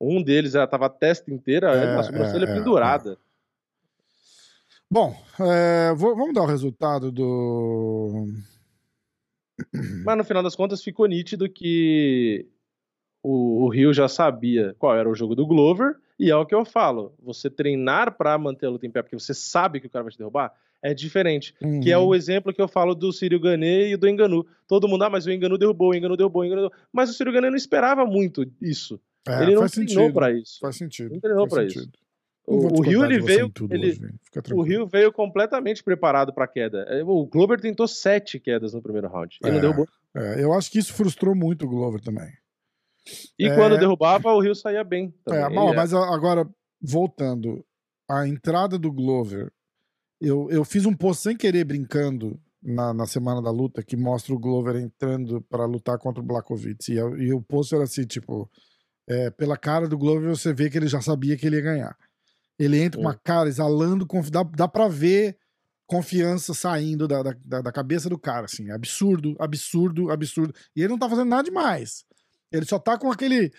Um 0.00 0.22
deles 0.22 0.52
já 0.52 0.66
tava 0.66 0.86
a 0.86 0.90
testa 0.90 1.32
inteira, 1.32 1.72
é, 1.72 1.96
a 1.96 2.02
sobrancelha 2.02 2.44
é, 2.44 2.54
pendurada. 2.54 3.12
É. 3.12 3.16
Bom, 4.90 5.16
é, 5.40 5.94
vou, 5.94 6.14
vamos 6.16 6.34
dar 6.34 6.42
o 6.42 6.46
resultado 6.46 7.10
do. 7.10 8.26
Mas 10.04 10.16
no 10.16 10.24
final 10.24 10.42
das 10.42 10.56
contas 10.56 10.82
ficou 10.82 11.06
nítido 11.06 11.48
que 11.48 12.48
o, 13.22 13.64
o 13.64 13.68
Rio 13.68 13.92
já 13.94 14.08
sabia 14.08 14.74
qual 14.78 14.96
era 14.96 15.08
o 15.08 15.14
jogo 15.14 15.34
do 15.34 15.46
Glover, 15.46 15.96
e 16.18 16.30
é 16.30 16.36
o 16.36 16.46
que 16.46 16.54
eu 16.54 16.64
falo: 16.64 17.14
você 17.22 17.50
treinar 17.50 18.16
para 18.16 18.36
manter 18.38 18.66
a 18.66 18.70
luta 18.70 18.86
em 18.86 18.90
pé, 18.90 19.02
porque 19.02 19.18
você 19.18 19.34
sabe 19.34 19.80
que 19.80 19.86
o 19.86 19.90
cara 19.90 20.04
vai 20.04 20.12
te 20.12 20.18
derrubar, 20.18 20.52
é 20.82 20.92
diferente. 20.92 21.54
Uhum. 21.62 21.80
Que 21.80 21.90
é 21.90 21.98
o 21.98 22.14
exemplo 22.14 22.52
que 22.52 22.60
eu 22.60 22.68
falo 22.68 22.94
do 22.94 23.12
Círio 23.12 23.40
Ganê 23.40 23.92
e 23.92 23.96
do 23.96 24.08
Enganu. 24.08 24.46
Todo 24.68 24.86
mundo, 24.86 25.04
ah, 25.04 25.10
mas 25.10 25.26
o 25.26 25.32
Enganu 25.32 25.56
derrubou, 25.56 25.90
o 25.90 25.94
Enganu 25.94 26.16
derrubou, 26.16 26.42
o 26.42 26.44
Enganu 26.44 26.62
derrubou. 26.62 26.78
Mas 26.92 27.10
o 27.10 27.14
Círio 27.14 27.32
Ganê 27.32 27.48
não 27.48 27.56
esperava 27.56 28.04
muito 28.04 28.46
isso. 28.60 29.00
É, 29.26 29.42
ele 29.42 29.54
não 29.54 29.66
treinou 29.66 30.12
para 30.12 30.30
isso. 30.30 30.58
Faz 30.60 30.76
sentido. 30.76 31.14
Não 31.14 31.20
treinou 31.20 31.48
para 31.48 31.64
isso. 31.64 31.88
O, 32.46 32.78
o 32.78 32.82
Rio 32.82 33.02
ele 33.02 33.18
veio, 33.20 33.50
ele, 33.70 33.98
o 34.52 34.60
Rio 34.60 34.86
veio 34.86 35.10
completamente 35.10 35.82
preparado 35.82 36.30
para 36.30 36.44
a 36.44 36.48
queda. 36.48 36.84
É, 36.90 37.02
o 37.02 37.24
Glover 37.24 37.58
tentou 37.58 37.88
sete 37.88 38.38
quedas 38.38 38.74
no 38.74 38.82
primeiro 38.82 39.08
round. 39.08 39.38
Ele 39.42 39.50
é, 39.50 39.54
não 39.54 39.60
derrubou. 39.62 39.88
É, 40.14 40.44
eu 40.44 40.52
acho 40.52 40.70
que 40.70 40.78
isso 40.78 40.92
frustrou 40.92 41.34
muito 41.34 41.64
o 41.64 41.68
Glover 41.68 42.02
também. 42.02 42.30
E 43.38 43.46
é... 43.46 43.54
quando 43.54 43.78
derrubava, 43.78 44.32
o 44.32 44.40
Rio 44.40 44.54
saía 44.54 44.84
bem. 44.84 45.14
É, 45.28 45.48
mal, 45.48 45.74
mas 45.74 45.92
agora, 45.92 46.48
voltando, 46.80 47.64
a 48.08 48.26
entrada 48.26 48.78
do 48.78 48.92
Glover, 48.92 49.52
eu, 50.20 50.48
eu 50.50 50.64
fiz 50.64 50.86
um 50.86 50.94
post 50.94 51.22
sem 51.22 51.36
querer 51.36 51.64
brincando 51.64 52.40
na, 52.62 52.94
na 52.94 53.06
semana 53.06 53.42
da 53.42 53.50
luta 53.50 53.82
que 53.82 53.96
mostra 53.96 54.34
o 54.34 54.38
Glover 54.38 54.76
entrando 54.76 55.42
para 55.42 55.66
lutar 55.66 55.98
contra 55.98 56.22
o 56.22 56.26
Blakovic. 56.26 56.92
E, 56.92 56.94
e 56.94 57.32
o 57.32 57.42
post 57.42 57.74
era 57.74 57.84
assim, 57.84 58.04
tipo, 58.04 58.50
é, 59.06 59.30
pela 59.30 59.56
cara 59.56 59.86
do 59.86 59.98
Glover 59.98 60.30
você 60.30 60.52
vê 60.52 60.70
que 60.70 60.78
ele 60.78 60.88
já 60.88 61.00
sabia 61.00 61.36
que 61.36 61.46
ele 61.46 61.56
ia 61.56 61.62
ganhar. 61.62 61.96
Ele 62.58 62.80
entra 62.80 62.98
com 62.98 63.06
uma 63.06 63.14
cara 63.14 63.48
exalando, 63.48 64.06
dá, 64.30 64.42
dá 64.42 64.68
pra 64.68 64.88
ver 64.88 65.36
confiança 65.86 66.54
saindo 66.54 67.06
da, 67.06 67.22
da, 67.22 67.60
da, 67.60 67.72
cabeça 67.72 68.08
do 68.08 68.18
cara, 68.18 68.46
assim. 68.46 68.70
Absurdo, 68.70 69.36
absurdo, 69.38 70.10
absurdo. 70.10 70.54
E 70.74 70.80
ele 70.80 70.88
não 70.88 70.98
tá 70.98 71.08
fazendo 71.08 71.28
nada 71.28 71.42
demais. 71.42 72.04
Ele 72.54 72.64
só 72.64 72.78
tá 72.78 72.96
com 72.96 73.10
aquele 73.10 73.52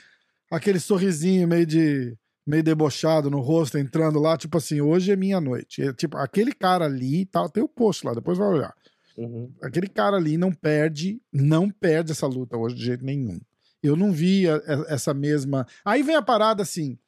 aquele 0.49 0.79
sorrisinho 0.79 1.47
meio 1.47 1.65
de 1.65 2.17
meio 2.47 2.63
debochado 2.63 3.29
no 3.29 3.39
rosto, 3.39 3.77
entrando 3.77 4.19
lá, 4.19 4.37
tipo 4.37 4.57
assim, 4.57 4.79
hoje 4.79 5.11
é 5.11 5.15
minha 5.15 5.41
noite. 5.41 5.81
É, 5.81 5.91
tipo, 5.91 6.15
aquele 6.15 6.53
cara 6.53 6.85
ali, 6.85 7.25
tá, 7.25 7.49
tem 7.49 7.63
o 7.63 7.67
post 7.67 8.05
lá, 8.05 8.13
depois 8.13 8.37
vai 8.37 8.47
olhar. 8.47 8.73
Uhum. 9.17 9.51
Aquele 9.63 9.87
cara 9.87 10.17
ali 10.17 10.37
não 10.37 10.53
perde, 10.53 11.19
não 11.33 11.69
perde 11.71 12.11
essa 12.11 12.27
luta 12.27 12.55
hoje 12.55 12.75
de 12.75 12.85
jeito 12.85 13.03
nenhum. 13.03 13.39
Eu 13.81 13.95
não 13.95 14.11
vi 14.11 14.47
a, 14.47 14.57
a, 14.57 14.93
essa 14.93 15.13
mesma. 15.13 15.65
Aí 15.83 16.03
vem 16.03 16.15
a 16.15 16.21
parada 16.21 16.61
assim. 16.61 16.99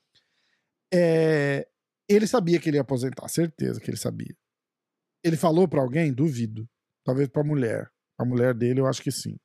É... 0.92 1.68
Ele 2.10 2.26
sabia 2.26 2.60
que 2.60 2.70
ele 2.70 2.78
ia 2.78 2.82
aposentar, 2.82 3.28
certeza 3.28 3.80
que 3.80 3.90
ele 3.90 3.98
sabia. 3.98 4.36
Ele 5.24 5.38
falou 5.38 5.68
para 5.68 5.82
alguém? 5.82 6.12
Duvido. 6.12 6.68
Talvez 7.04 7.28
pra 7.28 7.44
mulher. 7.44 7.92
A 8.18 8.26
mulher 8.26 8.56
dele, 8.56 8.80
eu 8.80 8.88
acho 8.88 9.04
que 9.04 9.12
sim. 9.12 9.38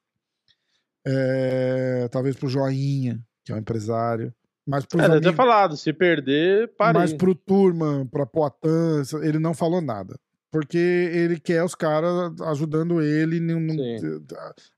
É, 1.05 2.09
talvez 2.11 2.37
pro 2.37 2.49
Joinha, 2.49 3.21
que 3.45 3.53
é 3.53 3.55
um 3.55 3.59
empresário. 3.59 4.33
Mas 4.67 4.87
pros 4.87 5.03
é, 5.03 5.07
amigos, 5.07 5.27
ter 5.27 5.35
falado, 5.35 5.77
se 5.77 5.93
perder, 5.93 6.73
para. 6.77 6.99
Mas 6.99 7.13
pro 7.13 7.35
Turma, 7.35 8.07
pra 8.11 8.25
Poitin, 8.25 9.17
ele 9.23 9.39
não 9.39 9.55
falou 9.55 9.81
nada. 9.81 10.19
Porque 10.51 10.79
ele 10.79 11.41
quer 11.41 11.65
os 11.65 11.75
caras 11.75 12.39
ajudando 12.43 13.01
ele 13.01 13.41
num, 13.41 13.67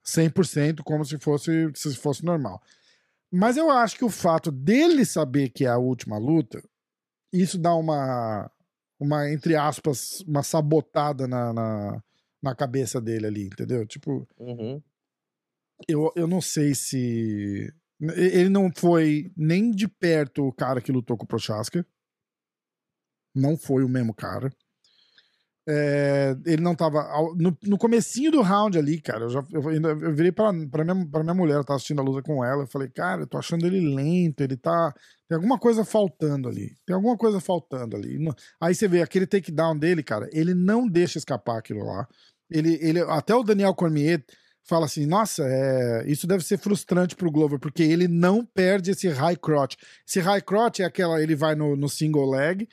100% 0.07 0.83
como 0.85 1.05
se 1.05 1.18
fosse, 1.18 1.70
se 1.75 1.97
fosse 1.97 2.25
normal. 2.25 2.62
Mas 3.31 3.57
eu 3.57 3.68
acho 3.70 3.97
que 3.97 4.05
o 4.05 4.11
fato 4.11 4.53
dele 4.53 5.05
saber 5.05 5.49
que 5.49 5.64
é 5.64 5.68
a 5.68 5.77
última 5.77 6.16
luta, 6.16 6.62
isso 7.33 7.59
dá 7.59 7.75
uma, 7.75 8.49
uma 9.01 9.29
entre 9.33 9.57
aspas, 9.57 10.20
uma 10.20 10.45
sabotada 10.45 11.27
na, 11.27 11.53
na, 11.53 12.03
na 12.41 12.55
cabeça 12.55 13.01
dele 13.01 13.27
ali, 13.27 13.47
entendeu? 13.47 13.85
Tipo, 13.85 14.27
uhum 14.39 14.81
eu, 15.89 16.12
eu 16.16 16.26
não 16.26 16.41
sei 16.41 16.74
se. 16.74 17.72
Ele 18.01 18.49
não 18.49 18.70
foi 18.74 19.32
nem 19.37 19.70
de 19.70 19.89
perto 19.89 20.47
o 20.47 20.53
cara 20.53 20.80
que 20.80 20.93
lutou 20.93 21.16
com 21.16 21.24
o 21.24 21.28
Prochaska. 21.28 21.87
Não 23.35 23.57
foi 23.57 23.82
o 23.85 23.89
mesmo 23.89 24.14
cara. 24.14 24.51
É, 25.66 26.37
ele 26.45 26.62
não 26.62 26.74
tava. 26.74 27.09
No, 27.37 27.57
no 27.62 27.78
comecinho 27.78 28.30
do 28.30 28.43
round 28.43 28.78
ali, 28.78 29.01
cara, 29.01 29.24
eu 29.24 29.30
já 29.30 29.47
eu, 29.51 29.62
eu 29.72 30.14
virei 30.14 30.30
pra, 30.30 30.53
pra, 30.70 30.85
minha, 30.85 31.09
pra 31.09 31.22
minha 31.22 31.35
mulher, 31.35 31.55
eu 31.55 31.64
tava 31.64 31.76
assistindo 31.76 32.01
a 32.01 32.05
luta 32.05 32.22
com 32.22 32.45
ela, 32.45 32.64
eu 32.64 32.66
falei, 32.66 32.89
cara, 32.91 33.22
eu 33.22 33.26
tô 33.26 33.39
achando 33.39 33.66
ele 33.66 33.80
lento, 33.95 34.43
ele 34.43 34.57
tá. 34.57 34.93
Tem 35.26 35.37
alguma 35.37 35.59
coisa 35.59 35.82
faltando 35.82 36.49
ali. 36.49 36.76
Tem 36.85 36.95
alguma 36.95 37.16
coisa 37.16 37.41
faltando 37.41 37.97
ali. 37.97 38.18
Aí 38.61 38.74
você 38.74 38.87
vê 38.87 39.01
aquele 39.01 39.26
takedown 39.26 39.76
dele, 39.78 40.03
cara, 40.03 40.28
ele 40.32 40.53
não 40.53 40.87
deixa 40.87 41.16
escapar 41.18 41.59
aquilo 41.59 41.82
lá. 41.85 42.07
Ele, 42.51 42.78
ele, 42.82 43.01
até 43.01 43.35
o 43.35 43.43
Daniel 43.43 43.74
Cormier 43.74 44.22
fala 44.65 44.87
assim: 44.87 45.07
nossa, 45.07 45.45
é, 45.47 46.05
isso 46.07 46.27
deve 46.27 46.45
ser 46.45 46.59
frustrante 46.59 47.15
pro 47.15 47.31
Glover, 47.31 47.59
porque 47.59 47.83
ele 47.83 48.09
não 48.09 48.45
perde 48.45 48.91
esse 48.91 49.09
high 49.09 49.37
crotch. 49.37 49.77
Esse 50.07 50.21
high 50.21 50.43
crotch 50.43 50.81
é 50.81 50.85
aquela, 50.85 51.23
ele 51.23 51.37
vai 51.37 51.55
no, 51.55 51.77
no 51.77 51.89
single 51.89 52.29
leg 52.31 52.69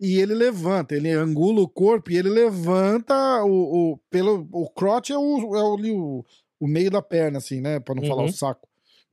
e 0.00 0.18
ele 0.18 0.34
levanta, 0.34 0.94
ele 0.94 1.10
angula 1.10 1.60
o 1.60 1.68
corpo 1.68 2.10
e 2.10 2.16
ele 2.16 2.30
levanta 2.30 3.14
o, 3.44 3.92
o 3.92 3.98
pelo 4.10 4.48
o 4.50 4.68
crotch 4.70 5.10
é 5.10 5.18
o, 5.18 5.56
é 5.56 5.62
o, 5.62 6.24
o, 6.58 6.66
meio 6.66 6.90
da 6.90 7.02
perna 7.02 7.38
assim, 7.38 7.60
né, 7.60 7.78
para 7.78 7.94
não 7.94 8.02
uhum. 8.02 8.08
falar 8.08 8.22
o 8.22 8.26
uhum. 8.26 8.32
saco. 8.32 8.68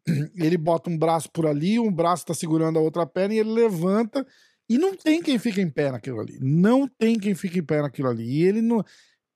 Ele 0.37 0.57
bota 0.57 0.89
um 0.89 0.97
braço 0.97 1.29
por 1.29 1.45
ali, 1.45 1.77
um 1.77 1.91
braço 1.91 2.25
tá 2.25 2.33
segurando 2.33 2.79
a 2.79 2.81
outra 2.81 3.05
perna 3.05 3.33
e 3.33 3.39
ele 3.39 3.51
levanta 3.51 4.25
e 4.69 4.77
não 4.77 4.95
tem 4.95 5.21
quem 5.21 5.37
fica 5.37 5.59
em 5.59 5.69
pé 5.69 5.91
naquilo 5.91 6.21
ali. 6.21 6.37
Não 6.39 6.87
tem 6.87 7.19
quem 7.19 7.35
fica 7.35 7.59
em 7.59 7.63
pé 7.63 7.81
naquilo 7.81 8.07
ali. 8.07 8.23
E 8.23 8.43
ele 8.43 8.61
não 8.61 8.85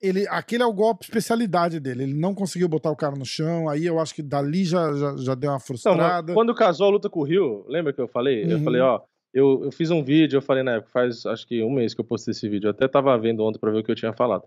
ele, 0.02 0.28
aquele 0.30 0.64
é 0.64 0.66
o 0.66 0.74
golpe 0.74 1.06
especialidade 1.06 1.80
dele. 1.80 2.04
Ele 2.04 2.14
não 2.14 2.34
conseguiu 2.34 2.68
botar 2.68 2.90
o 2.90 2.96
cara 2.96 3.16
no 3.16 3.26
chão. 3.26 3.70
Aí 3.70 3.86
eu 3.86 4.00
acho 4.00 4.16
que 4.16 4.24
dali 4.24 4.66
já, 4.66 4.92
já, 4.94 5.16
já 5.18 5.36
deu 5.36 5.52
uma 5.52 5.60
frustrada. 5.60 6.28
Não, 6.28 6.34
quando 6.34 6.56
casou 6.56 6.88
a 6.88 6.92
luta 6.92 7.10
com 7.10 7.20
o 7.20 7.24
Rio, 7.24 7.64
lembra 7.68 7.94
que 7.94 8.02
eu 8.02 8.08
falei? 8.08 8.44
Uhum. 8.44 8.52
Eu 8.52 8.60
falei, 8.60 8.82
ó, 8.82 9.02
eu, 9.34 9.62
eu 9.66 9.72
fiz 9.72 9.92
um 9.92 10.04
vídeo, 10.04 10.38
eu 10.38 10.42
falei 10.42 10.64
na 10.64 10.76
época, 10.76 10.92
faz 10.92 11.26
acho 11.26 11.48
que 11.48 11.64
um 11.64 11.72
mês 11.72 11.94
que 11.94 12.02
eu 12.02 12.06
postei 12.06 12.32
esse 12.32 12.50
vídeo. 12.50 12.68
Eu 12.68 12.72
até 12.72 12.88
tava 12.88 13.18
vendo 13.18 13.44
ontem 13.44 13.60
pra 13.60 13.72
ver 13.72 13.80
o 13.80 13.84
que 13.84 13.92
eu 13.92 13.96
tinha 13.96 14.14
falado. 14.14 14.44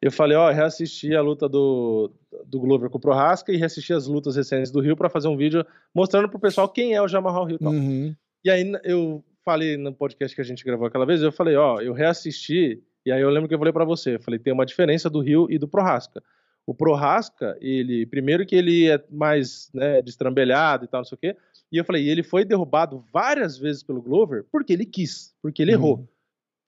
Eu 0.00 0.10
falei, 0.10 0.36
ó, 0.36 0.50
reassisti 0.50 1.14
a 1.14 1.22
luta 1.22 1.48
do, 1.48 2.10
do 2.44 2.58
Glover 2.58 2.90
com 2.90 2.98
o 2.98 3.00
Prohaska 3.00 3.52
e 3.52 3.56
reassisti 3.56 3.92
as 3.92 4.06
lutas 4.06 4.34
recentes 4.34 4.70
do 4.70 4.80
Rio 4.80 4.96
para 4.96 5.08
fazer 5.08 5.28
um 5.28 5.36
vídeo 5.36 5.64
mostrando 5.94 6.28
pro 6.28 6.40
pessoal 6.40 6.68
quem 6.68 6.94
é 6.94 7.00
o 7.00 7.06
Jamal 7.06 7.44
Rio. 7.44 7.58
Uhum. 7.60 8.14
E 8.44 8.50
aí 8.50 8.72
eu 8.82 9.24
falei 9.44 9.76
no 9.76 9.92
podcast 9.92 10.34
que 10.34 10.40
a 10.40 10.44
gente 10.44 10.64
gravou 10.64 10.86
aquela 10.86 11.06
vez, 11.06 11.22
eu 11.22 11.30
falei, 11.30 11.56
ó, 11.56 11.80
eu 11.80 11.92
reassisti 11.92 12.82
e 13.04 13.12
aí 13.12 13.20
eu 13.20 13.30
lembro 13.30 13.48
que 13.48 13.54
eu 13.54 13.58
falei 13.58 13.72
para 13.72 13.84
você, 13.84 14.16
eu 14.16 14.20
falei, 14.20 14.38
tem 14.38 14.52
uma 14.52 14.66
diferença 14.66 15.10
do 15.10 15.20
Rio 15.20 15.46
e 15.50 15.58
do 15.58 15.68
Prohaska. 15.68 16.22
O 16.64 16.74
Prohaska, 16.74 17.56
ele, 17.60 18.06
primeiro 18.06 18.46
que 18.46 18.54
ele 18.54 18.88
é 18.88 19.02
mais, 19.10 19.70
né, 19.74 20.00
destrambelhado 20.00 20.84
e 20.84 20.88
tal, 20.88 21.00
não 21.00 21.04
sei 21.04 21.16
o 21.16 21.18
quê, 21.18 21.36
e 21.70 21.76
eu 21.76 21.84
falei, 21.84 22.08
ele 22.08 22.22
foi 22.22 22.44
derrubado 22.44 23.04
várias 23.12 23.58
vezes 23.58 23.82
pelo 23.82 24.00
Glover 24.00 24.44
porque 24.50 24.72
ele 24.72 24.86
quis, 24.86 25.34
porque 25.42 25.62
ele 25.62 25.72
uhum. 25.72 25.78
errou. 25.78 26.08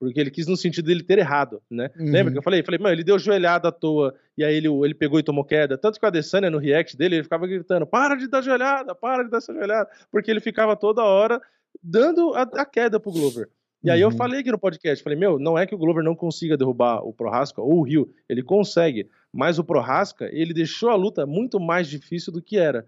Porque 0.00 0.20
ele 0.20 0.30
quis 0.30 0.46
no 0.48 0.56
sentido 0.56 0.86
dele 0.86 1.02
ter 1.02 1.18
errado, 1.18 1.62
né? 1.70 1.88
Uhum. 1.96 2.10
Lembra 2.10 2.32
que 2.32 2.38
eu 2.38 2.42
falei? 2.42 2.60
Eu 2.60 2.64
falei, 2.64 2.80
mano, 2.80 2.94
ele 2.94 3.04
deu 3.04 3.18
joelhada 3.18 3.68
à 3.68 3.72
toa, 3.72 4.14
e 4.36 4.44
aí 4.44 4.54
ele, 4.54 4.68
ele 4.68 4.94
pegou 4.94 5.18
e 5.18 5.22
tomou 5.22 5.44
queda. 5.44 5.78
Tanto 5.78 5.98
que 5.98 6.04
o 6.04 6.08
Adesanya, 6.08 6.50
no 6.50 6.58
react 6.58 6.96
dele, 6.96 7.16
ele 7.16 7.22
ficava 7.22 7.46
gritando, 7.46 7.86
para 7.86 8.16
de 8.16 8.26
dar 8.26 8.42
joelhada, 8.42 8.94
para 8.94 9.22
de 9.22 9.30
dar 9.30 9.38
essa 9.38 9.54
joelhada. 9.54 9.88
Porque 10.10 10.30
ele 10.30 10.40
ficava 10.40 10.76
toda 10.76 11.04
hora 11.04 11.40
dando 11.82 12.34
a, 12.34 12.42
a 12.42 12.66
queda 12.66 12.98
pro 12.98 13.12
Glover. 13.12 13.48
E 13.84 13.90
aí 13.90 14.00
eu 14.00 14.08
uhum. 14.08 14.16
falei 14.16 14.40
aqui 14.40 14.50
no 14.50 14.58
podcast, 14.58 15.04
falei, 15.04 15.18
meu, 15.18 15.38
não 15.38 15.58
é 15.58 15.66
que 15.66 15.74
o 15.74 15.78
Glover 15.78 16.02
não 16.02 16.16
consiga 16.16 16.56
derrubar 16.56 17.06
o 17.06 17.12
Prohaska 17.12 17.60
ou 17.60 17.80
o 17.80 17.82
Rio, 17.82 18.10
ele 18.26 18.42
consegue, 18.42 19.10
mas 19.30 19.58
o 19.58 19.64
Prohaska, 19.64 20.28
ele 20.32 20.54
deixou 20.54 20.88
a 20.88 20.94
luta 20.94 21.26
muito 21.26 21.60
mais 21.60 21.86
difícil 21.86 22.32
do 22.32 22.40
que 22.40 22.56
era. 22.56 22.86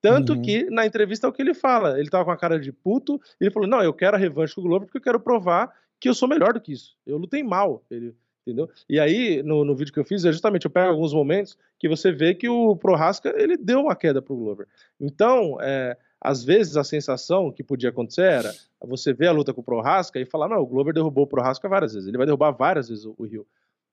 Tanto 0.00 0.32
uhum. 0.32 0.40
que 0.40 0.64
na 0.70 0.86
entrevista 0.86 1.26
é 1.26 1.30
o 1.30 1.32
que 1.32 1.42
ele 1.42 1.52
fala, 1.52 2.00
ele 2.00 2.08
tava 2.08 2.24
com 2.24 2.30
a 2.30 2.36
cara 2.36 2.58
de 2.58 2.72
puto, 2.72 3.20
ele 3.38 3.50
falou, 3.50 3.68
não, 3.68 3.82
eu 3.82 3.92
quero 3.92 4.16
a 4.16 4.18
revanche 4.18 4.54
com 4.54 4.62
o 4.62 4.64
Glover 4.64 4.86
porque 4.86 4.98
eu 4.98 5.02
quero 5.02 5.20
provar 5.20 5.70
que 6.00 6.08
eu 6.08 6.14
sou 6.14 6.26
melhor 6.26 6.54
do 6.54 6.60
que 6.60 6.72
isso. 6.72 6.96
Eu 7.06 7.18
lutei 7.18 7.42
mal, 7.42 7.84
ele, 7.90 8.14
entendeu? 8.46 8.70
E 8.88 8.98
aí, 8.98 9.42
no, 9.42 9.66
no 9.66 9.76
vídeo 9.76 9.92
que 9.92 10.00
eu 10.00 10.04
fiz, 10.04 10.24
é 10.24 10.32
justamente, 10.32 10.64
eu 10.64 10.70
pego 10.70 10.88
alguns 10.88 11.12
momentos 11.12 11.58
que 11.78 11.88
você 11.88 12.10
vê 12.10 12.34
que 12.34 12.48
o 12.48 12.74
Prohaska, 12.74 13.34
ele 13.36 13.56
deu 13.56 13.80
uma 13.80 13.94
queda 13.94 14.22
pro 14.22 14.36
Glover. 14.36 14.66
Então, 14.98 15.58
é, 15.60 15.96
às 16.20 16.44
vezes 16.44 16.76
a 16.76 16.84
sensação 16.84 17.52
que 17.52 17.62
podia 17.62 17.90
acontecer 17.90 18.22
era 18.22 18.52
você 18.82 19.12
ver 19.12 19.28
a 19.28 19.32
luta 19.32 19.54
com 19.54 19.60
o 19.60 19.64
Prohaska 19.64 20.18
e 20.18 20.26
falar, 20.26 20.48
não, 20.48 20.58
o 20.58 20.66
Glover 20.66 20.92
derrubou 20.92 21.24
o 21.24 21.28
Prohaska 21.28 21.68
várias 21.68 21.94
vezes, 21.94 22.08
ele 22.08 22.16
vai 22.16 22.26
derrubar 22.26 22.50
várias 22.50 22.88
vezes 22.88 23.04
o, 23.04 23.24
Rio. 23.24 23.46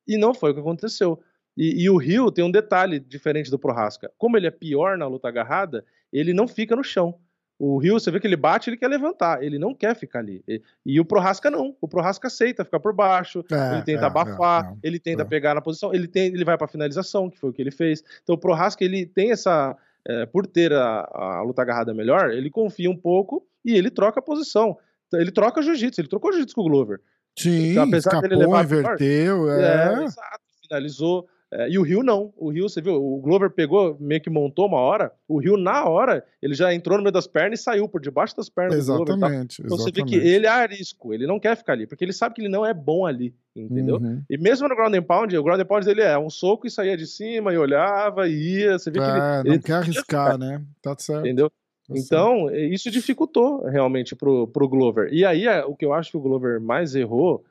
E 0.07 0.17
não 0.17 0.33
foi 0.33 0.51
o 0.51 0.53
que 0.53 0.59
aconteceu. 0.59 1.19
E, 1.57 1.83
e, 1.83 1.89
o 1.89 1.97
Rio 1.97 2.31
tem 2.31 2.43
um 2.43 2.51
detalhe 2.51 2.99
diferente 2.99 3.49
do 3.49 3.57
Prohaska. 3.57 4.11
Como 4.17 4.35
ele 4.35 4.45
é 4.45 4.51
pior 4.51 4.97
na 4.97 5.07
luta 5.07 5.29
agarrada, 5.29 5.85
ele 6.11 6.33
não 6.33 6.47
fica 6.47 6.75
no 6.75 6.83
chão. 6.83 7.17
O 7.57 7.77
Rio, 7.77 7.93
você 7.93 8.11
vê 8.11 8.19
que 8.19 8.27
ele 8.27 8.35
bate, 8.35 8.69
ele 8.69 8.75
quer 8.75 8.89
levantar, 8.89 9.41
ele 9.41 9.57
não 9.57 9.73
quer 9.73 9.95
ficar 9.95 10.19
ali. 10.19 10.43
E, 10.45 10.61
e 10.85 10.99
o 10.99 11.05
Prohaska 11.05 11.49
não. 11.49 11.75
O 11.79 11.87
Prohaska 11.87 12.27
aceita 12.27 12.65
ficar 12.65 12.81
por 12.81 12.93
baixo, 12.93 13.45
é, 13.49 13.73
ele 13.73 13.83
tenta 13.83 14.03
é, 14.03 14.05
abafar, 14.05 14.73
é, 14.73 14.75
ele 14.83 14.99
tenta 14.99 15.21
é. 15.21 15.25
pegar 15.25 15.55
na 15.55 15.61
posição, 15.61 15.93
ele, 15.93 16.07
tem, 16.07 16.27
ele 16.27 16.43
vai 16.43 16.57
para 16.57 16.67
finalização, 16.67 17.29
que 17.29 17.39
foi 17.39 17.51
o 17.51 17.53
que 17.53 17.61
ele 17.61 17.71
fez. 17.71 18.03
Então 18.21 18.35
o 18.35 18.37
Prohaska, 18.37 18.83
ele 18.83 19.05
tem 19.05 19.31
essa. 19.31 19.77
É, 20.07 20.25
por 20.25 20.45
ter 20.45 20.71
a, 20.71 21.09
a, 21.13 21.41
luta 21.41 21.61
agarrada 21.61 21.93
melhor, 21.93 22.31
ele 22.31 22.49
confia 22.49 22.89
um 22.89 22.95
pouco 22.95 23.47
e 23.63 23.73
ele 23.73 23.89
troca 23.89 24.19
a 24.19 24.23
posição. 24.23 24.77
Ele 25.13 25.31
troca 25.31 25.61
jiu-jitsu, 25.61 26.01
ele 26.01 26.07
trocou 26.07 26.31
jiu-jitsu 26.31 26.55
com 26.55 26.61
o 26.61 26.69
Glover. 26.69 26.99
Sim, 27.37 27.71
então, 27.71 27.83
apesar 27.83 28.09
escapou, 28.09 28.29
dele 28.29 28.35
levar 28.35 28.63
inverteu, 28.63 29.51
é. 29.51 30.01
é. 30.01 30.03
Exato, 30.03 30.39
finalizou. 30.61 31.27
É, 31.57 31.69
e 31.69 31.79
o 31.79 31.83
Rio 31.83 32.03
não. 32.03 32.33
O 32.35 32.49
Rio, 32.49 32.67
você 32.67 32.81
viu, 32.81 32.95
o 32.95 33.21
Glover 33.21 33.49
pegou, 33.49 33.95
meio 33.97 34.19
que 34.19 34.29
montou 34.29 34.67
uma 34.67 34.77
hora. 34.77 35.11
O 35.25 35.39
Rio, 35.39 35.55
na 35.55 35.85
hora, 35.85 36.23
ele 36.41 36.53
já 36.53 36.73
entrou 36.73 36.97
no 36.97 37.03
meio 37.03 37.13
das 37.13 37.27
pernas 37.27 37.61
e 37.61 37.63
saiu 37.63 37.87
por 37.87 38.01
debaixo 38.01 38.35
das 38.35 38.49
pernas 38.49 38.77
exatamente, 38.77 39.05
do 39.05 39.17
Glover. 39.17 39.29
Então 39.29 39.67
exatamente. 39.67 39.83
você 39.83 39.91
vê 39.91 40.03
que 40.03 40.15
ele 40.15 40.45
é 40.45 40.49
arisco, 40.49 41.13
ele 41.13 41.25
não 41.25 41.39
quer 41.39 41.55
ficar 41.55 41.73
ali, 41.73 41.87
porque 41.87 42.03
ele 42.03 42.11
sabe 42.11 42.35
que 42.35 42.41
ele 42.41 42.49
não 42.49 42.65
é 42.65 42.73
bom 42.73 43.05
ali, 43.05 43.33
entendeu? 43.55 43.95
Uhum. 43.95 44.21
E 44.29 44.37
mesmo 44.37 44.67
no 44.67 44.75
ground 44.75 44.93
and 44.93 45.03
pound, 45.03 45.37
o 45.37 45.43
ground 45.43 45.61
and 45.61 45.65
pound 45.65 45.85
dele 45.85 46.01
é 46.01 46.17
um 46.17 46.29
soco 46.29 46.67
e 46.67 46.71
saía 46.71 46.97
de 46.97 47.07
cima 47.07 47.53
e 47.53 47.57
olhava 47.57 48.27
e 48.27 48.59
ia. 48.59 48.77
Você 48.77 48.91
vê 48.91 48.99
que 48.99 49.05
é, 49.05 49.09
ele. 49.09 49.19
Não 49.19 49.53
ele 49.53 49.63
quer 49.63 49.73
arriscar, 49.79 50.37
né? 50.37 50.61
Tá 50.81 50.93
certo. 50.97 51.21
Entendeu? 51.21 51.49
Tá 51.49 51.93
então, 51.95 52.49
isso 52.53 52.91
dificultou 52.91 53.63
realmente 53.63 54.15
pro, 54.15 54.47
pro 54.47 54.67
Glover. 54.67 55.07
E 55.13 55.23
aí, 55.23 55.47
é, 55.47 55.63
o 55.63 55.75
que 55.75 55.85
eu 55.85 55.93
acho 55.93 56.11
que 56.11 56.17
o 56.17 56.21
Glover 56.21 56.59
mais 56.59 56.95
errou 56.95 57.45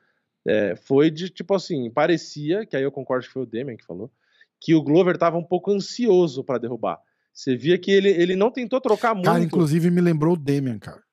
é, 0.45 0.75
foi 0.75 1.09
de, 1.09 1.29
tipo 1.29 1.53
assim, 1.53 1.89
parecia, 1.89 2.65
que 2.65 2.75
aí 2.75 2.83
eu 2.83 2.91
concordo 2.91 3.25
que 3.25 3.33
foi 3.33 3.43
o 3.43 3.47
Demian 3.47 3.75
que 3.75 3.85
falou, 3.85 4.11
que 4.61 4.75
o 4.75 4.81
Glover 4.81 5.15
estava 5.15 5.37
um 5.37 5.43
pouco 5.43 5.71
ansioso 5.71 6.43
para 6.43 6.59
derrubar. 6.59 6.99
Você 7.33 7.55
via 7.55 7.77
que 7.77 7.91
ele, 7.91 8.09
ele 8.09 8.35
não 8.35 8.49
tentou 8.49 8.79
trocar 8.79 9.13
muito. 9.13 9.25
Cara, 9.25 9.43
inclusive 9.43 9.91
me 9.91 9.99
lembrou 10.01 10.35
o 10.35 10.37
Demian, 10.37 10.79
cara. 10.79 11.03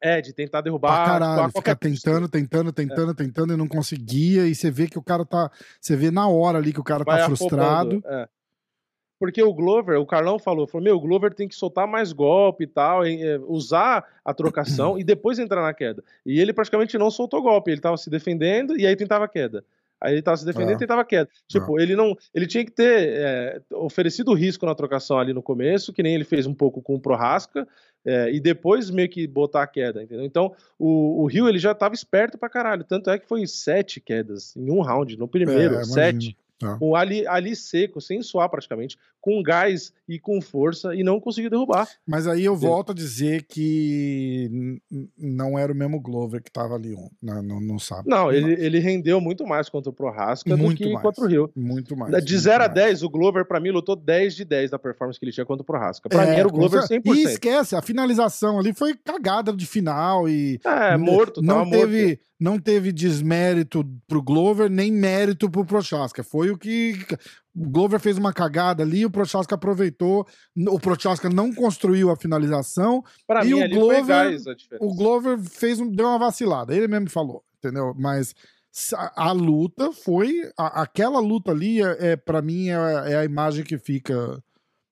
É, 0.00 0.20
de 0.20 0.32
tentar 0.32 0.60
derrubar. 0.60 1.04
Pra 1.04 1.12
caralho, 1.12 1.52
ficar 1.52 1.76
tentando, 1.76 2.28
tentando, 2.28 2.72
tentando, 2.72 3.10
é. 3.10 3.14
tentando 3.14 3.52
e 3.52 3.56
não 3.56 3.66
conseguia. 3.66 4.46
E 4.46 4.54
você 4.54 4.70
vê 4.70 4.86
que 4.86 4.98
o 4.98 5.02
cara 5.02 5.24
tá. 5.24 5.50
Você 5.80 5.96
vê 5.96 6.10
na 6.10 6.28
hora 6.28 6.58
ali 6.58 6.72
que 6.72 6.80
o 6.80 6.84
cara 6.84 7.04
Vai 7.04 7.18
tá 7.18 7.26
frustrado. 7.26 8.02
É. 8.06 8.28
Porque 9.18 9.42
o 9.42 9.52
Glover, 9.52 10.00
o 10.00 10.06
Carlão 10.06 10.38
falou, 10.38 10.66
falou, 10.66 10.84
meu, 10.84 10.96
o 10.96 11.00
Glover 11.00 11.34
tem 11.34 11.48
que 11.48 11.54
soltar 11.56 11.86
mais 11.88 12.12
golpe 12.12 12.64
e 12.64 12.66
tal, 12.66 13.06
e, 13.06 13.22
é, 13.22 13.38
usar 13.46 14.04
a 14.24 14.32
trocação 14.32 14.98
e 14.98 15.04
depois 15.04 15.38
entrar 15.38 15.62
na 15.62 15.74
queda. 15.74 16.04
E 16.24 16.40
ele 16.40 16.52
praticamente 16.52 16.96
não 16.96 17.10
soltou 17.10 17.42
golpe, 17.42 17.70
ele 17.70 17.80
tava 17.80 17.96
se 17.96 18.08
defendendo 18.08 18.78
e 18.78 18.86
aí 18.86 18.94
tentava 18.94 19.24
a 19.24 19.28
queda. 19.28 19.64
Aí 20.00 20.14
ele 20.14 20.22
tava 20.22 20.36
se 20.36 20.44
defendendo 20.44 20.76
e 20.76 20.78
tentava 20.78 21.04
queda. 21.04 21.28
Tipo, 21.48 21.80
ele 21.80 21.96
não. 21.96 22.16
Ele 22.32 22.46
tinha 22.46 22.64
que 22.64 22.70
ter 22.70 23.18
é, 23.18 23.60
oferecido 23.72 24.32
risco 24.32 24.64
na 24.64 24.74
trocação 24.74 25.18
ali 25.18 25.32
no 25.32 25.42
começo, 25.42 25.92
que 25.92 26.02
nem 26.02 26.14
ele 26.14 26.24
fez 26.24 26.46
um 26.46 26.54
pouco 26.54 26.80
com 26.80 26.94
o 26.94 27.00
Prorasca, 27.00 27.66
é, 28.04 28.30
e 28.32 28.38
depois 28.38 28.90
meio 28.90 29.08
que 29.08 29.26
botar 29.26 29.64
a 29.64 29.66
queda, 29.66 30.02
entendeu? 30.02 30.24
Então, 30.24 30.54
o, 30.78 31.22
o 31.22 31.26
Rio 31.26 31.48
ele 31.48 31.58
já 31.58 31.74
tava 31.74 31.94
esperto 31.94 32.38
pra 32.38 32.48
caralho. 32.48 32.84
Tanto 32.84 33.10
é 33.10 33.18
que 33.18 33.26
foi 33.26 33.44
sete 33.46 34.00
quedas 34.00 34.56
em 34.56 34.70
um 34.70 34.80
round, 34.80 35.18
no 35.18 35.26
primeiro, 35.26 35.74
é, 35.74 35.84
sete. 35.84 36.36
Tá. 36.58 36.76
Com 36.76 36.96
ali, 36.96 37.24
ali 37.26 37.54
seco, 37.54 38.00
sem 38.00 38.20
suar 38.20 38.48
praticamente, 38.48 38.98
com 39.20 39.40
gás 39.42 39.92
e 40.08 40.18
com 40.18 40.40
força, 40.40 40.94
e 40.94 41.04
não 41.04 41.20
conseguiu 41.20 41.50
derrubar. 41.50 41.88
Mas 42.06 42.26
aí 42.26 42.44
eu 42.44 42.56
volto 42.56 42.90
a 42.90 42.94
dizer 42.94 43.44
que 43.44 44.80
não 45.16 45.56
era 45.56 45.72
o 45.72 45.76
mesmo 45.76 46.00
Glover 46.00 46.42
que 46.42 46.48
estava 46.48 46.74
ali 46.74 46.96
no, 47.22 47.42
no, 47.42 47.60
no 47.60 47.78
sábado. 47.78 48.08
Não, 48.08 48.32
ele, 48.32 48.52
ele 48.54 48.78
rendeu 48.80 49.20
muito 49.20 49.46
mais 49.46 49.68
contra 49.68 49.90
o 49.90 49.92
Prohaska 49.92 50.56
do 50.56 50.74
que 50.74 50.92
mais, 50.92 51.02
contra 51.02 51.24
o 51.24 51.28
Rio. 51.28 51.52
Muito 51.54 51.96
mais. 51.96 52.24
De 52.24 52.38
0 52.38 52.64
a 52.64 52.66
10, 52.66 53.04
o 53.04 53.10
Glover, 53.10 53.44
para 53.44 53.60
mim, 53.60 53.70
lutou 53.70 53.94
10 53.94 54.34
de 54.34 54.44
10 54.44 54.70
da 54.70 54.78
performance 54.78 55.18
que 55.18 55.24
ele 55.24 55.32
tinha 55.32 55.46
contra 55.46 55.62
o 55.62 55.66
Prohaska. 55.66 56.08
Pra 56.08 56.24
é, 56.24 56.30
mim 56.30 56.36
era 56.38 56.48
o 56.48 56.52
Glover 56.52 56.82
100%. 56.82 57.02
E 57.06 57.22
esquece, 57.22 57.76
a 57.76 57.82
finalização 57.82 58.58
ali 58.58 58.72
foi 58.72 58.94
cagada 58.96 59.52
de 59.52 59.66
final 59.66 60.28
e. 60.28 60.60
É, 60.64 60.96
morto, 60.96 61.40
não 61.40 61.68
teve, 61.68 62.06
morto. 62.06 62.27
Não 62.38 62.58
teve 62.58 62.92
desmérito 62.92 63.84
pro 64.06 64.22
Glover, 64.22 64.70
nem 64.70 64.92
mérito 64.92 65.50
pro 65.50 65.64
Prochaska. 65.64 66.22
Foi 66.22 66.50
o 66.50 66.56
que 66.56 66.94
o 67.54 67.68
Glover 67.68 67.98
fez 67.98 68.16
uma 68.16 68.32
cagada 68.32 68.82
ali, 68.82 69.04
o 69.04 69.10
Prochaska 69.10 69.56
aproveitou, 69.56 70.26
o 70.68 70.78
Prochaska 70.78 71.28
não 71.28 71.52
construiu 71.52 72.10
a 72.10 72.16
finalização 72.16 73.02
pra 73.26 73.44
e 73.44 73.52
mim, 73.52 73.64
o 73.64 73.68
Glover, 73.68 74.40
o 74.80 74.94
Glover 74.94 75.38
fez 75.40 75.78
deu 75.78 76.06
uma 76.06 76.18
vacilada. 76.18 76.74
Ele 76.74 76.86
mesmo 76.86 77.10
falou, 77.10 77.42
entendeu? 77.58 77.92
Mas 77.98 78.34
a, 78.94 79.28
a 79.28 79.32
luta 79.32 79.92
foi 79.92 80.48
a, 80.56 80.82
aquela 80.82 81.18
luta 81.18 81.50
ali 81.50 81.82
é, 81.82 82.12
é 82.12 82.16
para 82.16 82.40
mim 82.40 82.68
é, 82.68 83.12
é, 83.12 83.16
a 83.16 83.24
imagem 83.24 83.64
que 83.64 83.78
fica 83.78 84.42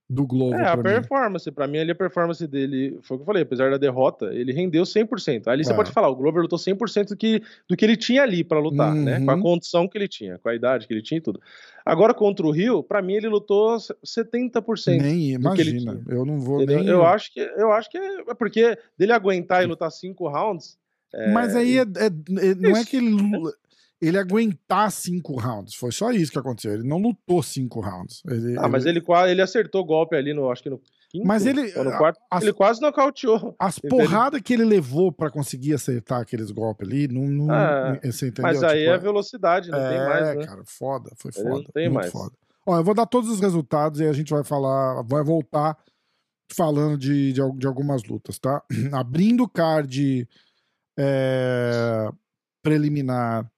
do 0.09 0.26
Glover. 0.26 0.61
É, 0.61 0.68
a 0.68 0.76
performance. 0.76 1.50
Para 1.50 1.66
mim, 1.66 1.78
ali 1.78 1.90
a 1.90 1.94
performance 1.94 2.46
dele, 2.46 2.98
foi 3.02 3.16
o 3.16 3.18
que 3.18 3.22
eu 3.22 3.26
falei, 3.26 3.42
apesar 3.42 3.70
da 3.70 3.76
derrota, 3.76 4.26
ele 4.26 4.52
rendeu 4.52 4.84
100%. 4.84 5.48
Ali 5.48 5.62
é. 5.62 5.64
você 5.64 5.74
pode 5.74 5.90
falar, 5.90 6.09
o 6.09 6.14
Glover 6.14 6.42
lutou 6.42 6.59
100% 6.59 7.09
do 7.09 7.16
que, 7.16 7.42
do 7.68 7.76
que 7.76 7.84
ele 7.84 7.96
tinha 7.96 8.22
ali 8.22 8.44
para 8.44 8.61
lutar, 8.61 8.94
uhum. 8.94 9.02
né? 9.02 9.20
Com 9.20 9.30
a 9.30 9.34
uhum. 9.34 9.42
condição 9.42 9.88
que 9.88 9.98
ele 9.98 10.09
tinha, 10.09 10.38
com 10.38 10.48
a 10.48 10.54
idade 10.54 10.86
que 10.86 10.94
ele 10.94 11.02
tinha 11.02 11.18
e 11.18 11.20
tudo. 11.20 11.40
Agora, 11.84 12.14
contra 12.14 12.46
o 12.46 12.50
Rio, 12.50 12.82
para 12.82 13.02
mim, 13.02 13.14
ele 13.14 13.28
lutou 13.28 13.76
70%. 13.76 15.00
Nem 15.00 15.32
imagina, 15.32 16.00
eu 16.09 16.24
não 16.24 16.38
vou 16.38 16.62
Entendeu? 16.62 16.84
nem... 16.84 16.88
Eu 16.88 17.04
acho, 17.04 17.32
que, 17.32 17.40
eu 17.40 17.72
acho 17.72 17.90
que 17.90 17.98
é, 17.98 18.20
é 18.28 18.34
porque 18.34 18.78
dele 18.96 19.12
aguentar 19.12 19.62
e 19.62 19.66
lutar 19.66 19.90
cinco 19.90 20.28
rounds... 20.28 20.78
É... 21.14 21.30
Mas 21.30 21.54
aí 21.54 21.78
é, 21.78 21.82
é, 21.82 22.07
é 22.07 22.54
não 22.57 22.76
é 22.76 22.84
que 22.84 22.96
ele 22.96 23.16
ele 24.01 24.18
aguentar 24.18 24.90
cinco 24.90 25.38
rounds. 25.38 25.74
Foi 25.74 25.90
só 25.90 26.11
isso 26.11 26.30
que 26.30 26.38
aconteceu. 26.38 26.74
Ele 26.74 26.86
não 26.86 26.99
lutou 26.99 27.42
cinco 27.42 27.80
rounds. 27.80 28.22
Ele, 28.26 28.59
ah, 28.59 28.62
ele... 28.62 28.68
mas 28.68 28.84
ele, 28.84 29.03
ele 29.28 29.42
acertou 29.42 29.84
golpe 29.84 30.14
ali 30.14 30.34
no, 30.34 30.51
acho 30.51 30.62
que 30.62 30.70
no 30.70 30.80
quinto, 31.11 31.26
mas 31.26 31.47
ele, 31.47 31.72
no 31.72 31.97
quarto, 31.97 32.20
as, 32.30 32.42
ele 32.42 32.53
quase 32.53 32.80
nocauteou. 32.80 33.55
As 33.59 33.78
porradas 33.78 34.40
que 34.42 34.53
ele 34.53 34.64
levou 34.64 35.11
para 35.11 35.30
conseguir 35.30 35.74
acertar 35.74 36.20
aqueles 36.20 36.51
golpes 36.51 36.86
ali, 36.86 37.09
não, 37.09 37.22
não 37.22 37.55
é, 37.55 38.01
você 38.05 38.28
entendeu? 38.28 38.53
Mas 38.53 38.62
aí 38.62 38.80
tipo, 38.80 38.90
é 38.90 38.99
velocidade, 38.99 39.70
não 39.70 39.78
é, 39.78 39.88
tem 39.88 39.99
mais, 39.99 40.36
né? 40.36 40.47
cara, 40.47 40.62
foda, 40.66 41.11
foi 41.16 41.32
foda. 41.32 41.49
Ele 41.49 41.55
não 41.55 41.64
tem 41.72 41.88
mais. 41.88 42.12
Foda. 42.12 42.34
Ó, 42.66 42.76
eu 42.76 42.84
vou 42.84 42.94
dar 42.94 43.07
todos 43.07 43.30
os 43.30 43.40
resultados 43.40 44.01
e 44.01 44.05
a 44.05 44.12
gente 44.12 44.30
vai 44.30 44.44
falar, 44.44 45.03
vai 45.03 45.22
voltar 45.22 45.78
falando 46.53 46.99
de, 46.99 47.32
de, 47.32 47.40
de 47.57 47.66
algumas 47.66 48.05
lutas, 48.05 48.38
tá? 48.38 48.62
Abrindo 48.92 49.44
o 49.44 49.49
card 49.49 50.28
é, 50.99 52.09
preliminar 52.62 53.51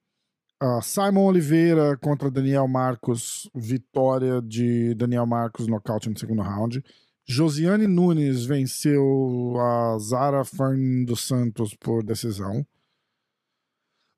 Uh, 0.61 0.82
Simon 0.82 1.26
Oliveira 1.26 1.96
contra 1.96 2.30
Daniel 2.30 2.66
Marcos, 2.66 3.48
vitória 3.54 4.42
de 4.42 4.92
Daniel 4.94 5.24
Marcos, 5.24 5.68
nocaute 5.68 6.11
no 6.11 6.18
segundo 6.18 6.42
round. 6.42 6.82
Josiane 7.24 7.86
Nunes 7.86 8.44
venceu 8.44 9.54
a 9.61 9.98
Zara 10.00 10.44
Fern 10.44 11.04
dos 11.04 11.20
Santos 11.20 11.76
por 11.76 12.02
decisão. 12.02 12.66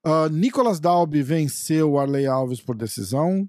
Uh, 0.07 0.31
Nicolas 0.31 0.81
Dalby 0.81 1.23
venceu 1.23 1.99
Arley 1.99 2.27
Alves 2.27 2.63
por 2.63 2.75
decisão. 2.75 3.47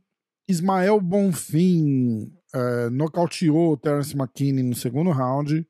Ismael 0.49 0.99
Bonfim 0.99 2.23
uh, 2.53 2.89
nocauteou 2.91 3.77
Terence 3.77 4.13
McKinney 4.13 4.63
no 4.63 4.75
segundo 4.75 5.11
round. 5.11 5.65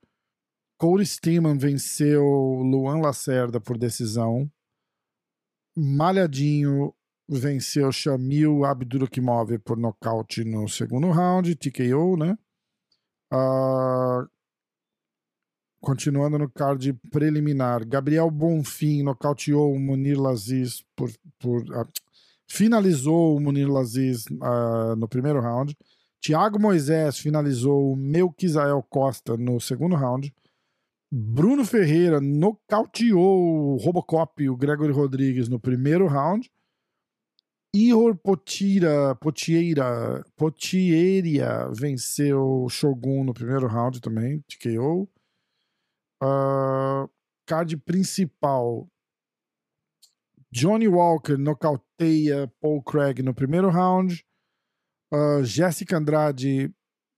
Corey 0.79 1.05
Steeman 1.05 1.59
venceu 1.59 2.23
Luan 2.23 2.99
Lacerda 2.99 3.61
por 3.61 3.77
decisão. 3.77 4.49
Malhadinho 5.77 6.91
venceu 7.31 7.91
Shamil 7.91 8.65
Abdurakhimov 8.65 9.57
por 9.59 9.77
nocaute 9.77 10.43
no 10.43 10.67
segundo 10.67 11.09
round, 11.09 11.55
TKO, 11.55 12.17
né? 12.17 12.37
Uh, 13.33 14.27
continuando 15.79 16.37
no 16.37 16.49
card 16.49 16.93
preliminar, 17.09 17.87
Gabriel 17.87 18.29
Bonfim 18.29 19.03
nocauteou 19.03 19.73
o 19.73 19.79
Munir 19.79 20.19
Laziz 20.19 20.83
por, 20.95 21.09
por 21.39 21.61
uh, 21.61 21.87
finalizou 22.45 23.37
o 23.37 23.39
Munir 23.39 23.71
Laziz 23.71 24.25
uh, 24.25 24.95
no 24.97 25.07
primeiro 25.07 25.39
round. 25.39 25.77
Thiago 26.19 26.59
Moisés 26.59 27.17
finalizou 27.17 27.93
o 27.93 27.95
Melquisael 27.95 28.83
Costa 28.89 29.37
no 29.37 29.59
segundo 29.61 29.95
round. 29.95 30.33
Bruno 31.09 31.63
Ferreira 31.65 32.19
nocauteou 32.19 33.73
o 33.73 33.77
Robocop, 33.77 34.49
o 34.49 34.57
Gregory 34.57 34.91
Rodrigues, 34.91 35.47
no 35.47 35.59
primeiro 35.59 36.07
round. 36.07 36.51
Ihor 37.73 38.17
Potira, 38.17 39.15
Potieira, 39.15 40.25
Potieria 40.35 41.69
venceu 41.69 42.67
Shogun 42.69 43.23
no 43.23 43.33
primeiro 43.33 43.65
round 43.65 44.01
também, 44.01 44.43
de 44.45 44.57
KO. 44.59 45.09
Uh, 46.21 47.09
card 47.47 47.77
principal. 47.77 48.87
Johnny 50.51 50.87
Walker 50.87 51.37
nocauteia 51.37 52.51
Paul 52.59 52.83
Craig 52.83 53.23
no 53.23 53.33
primeiro 53.33 53.69
round. 53.69 54.21
Uh, 55.13 55.43
Jessica 55.45 55.97
Andrade 55.97 56.73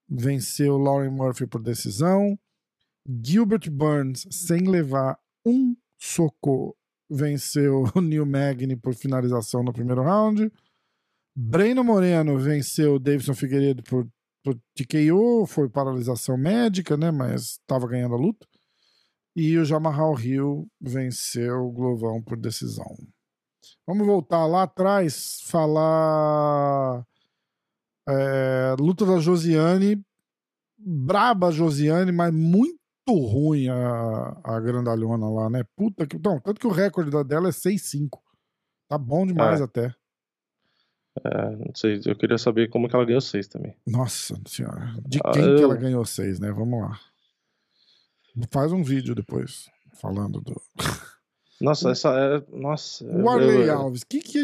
venceu 0.07 0.77
Lauren 0.77 1.09
Murphy 1.09 1.47
por 1.47 1.63
decisão. 1.63 2.37
Gilbert 3.07 3.69
Burns, 3.71 4.27
sem 4.29 4.67
levar 4.69 5.19
um 5.43 5.75
soco, 5.99 6.77
venceu 7.13 7.83
o 7.95 8.01
Neil 8.01 8.25
Magny 8.25 8.75
por 8.75 8.93
finalização 8.93 9.63
no 9.63 9.71
primeiro 9.71 10.01
round. 10.01 10.51
Breno 11.35 11.83
Moreno 11.83 12.37
venceu 12.37 12.95
o 12.95 12.99
Davidson 12.99 13.33
Figueiredo 13.33 13.83
por, 13.83 14.07
por 14.43 14.55
TKO, 14.75 15.45
foi 15.47 15.69
paralisação 15.69 16.37
médica, 16.37 16.97
né? 16.97 17.11
Mas 17.11 17.53
estava 17.53 17.87
ganhando 17.87 18.15
a 18.15 18.17
luta. 18.17 18.47
E 19.35 19.57
o 19.57 19.65
Jamarral 19.65 20.19
Hill 20.19 20.67
venceu 20.79 21.65
o 21.65 21.71
Glovão 21.71 22.21
por 22.21 22.37
decisão. 22.37 22.95
Vamos 23.87 24.05
voltar 24.05 24.45
lá 24.45 24.63
atrás, 24.63 25.39
falar. 25.45 27.03
É, 28.07 28.75
luta 28.79 29.05
da 29.05 29.19
Josiane. 29.19 30.03
Braba 30.77 31.49
Josiane, 31.51 32.11
mas 32.11 32.33
muito 32.33 32.82
ruim 33.11 33.67
a, 33.69 34.39
a 34.43 34.59
grandalhona 34.59 35.29
lá, 35.29 35.49
né? 35.49 35.63
Puta 35.75 36.07
que. 36.07 36.17
Não, 36.17 36.39
tanto 36.39 36.59
que 36.59 36.67
o 36.67 36.71
recorde 36.71 37.11
dela 37.25 37.49
é 37.49 37.51
6-5. 37.51 38.09
Tá 38.87 38.97
bom 38.97 39.25
demais 39.25 39.59
é. 39.59 39.63
até. 39.63 39.95
É, 41.23 41.55
não 41.57 41.75
sei, 41.75 42.01
eu 42.05 42.15
queria 42.15 42.37
saber 42.37 42.69
como 42.69 42.89
que 42.89 42.95
ela 42.95 43.05
ganhou 43.05 43.21
6 43.21 43.47
também. 43.47 43.75
Nossa 43.85 44.35
senhora. 44.47 44.95
De 45.05 45.19
ah, 45.23 45.31
quem 45.31 45.43
eu... 45.43 45.55
que 45.57 45.63
ela 45.63 45.75
ganhou 45.75 46.03
6, 46.03 46.39
né? 46.39 46.51
Vamos 46.51 46.81
lá. 46.81 46.99
Faz 48.51 48.71
um 48.71 48.83
vídeo 48.83 49.13
depois 49.13 49.69
falando 50.01 50.41
do. 50.41 50.59
Nossa, 51.61 51.91
essa 51.91 52.09
é. 52.09 52.43
Nossa. 52.57 53.05
O 53.05 53.29
Arley 53.29 53.67
eu... 53.67 53.77
Alves, 53.77 54.03
que 54.03 54.19
que. 54.19 54.39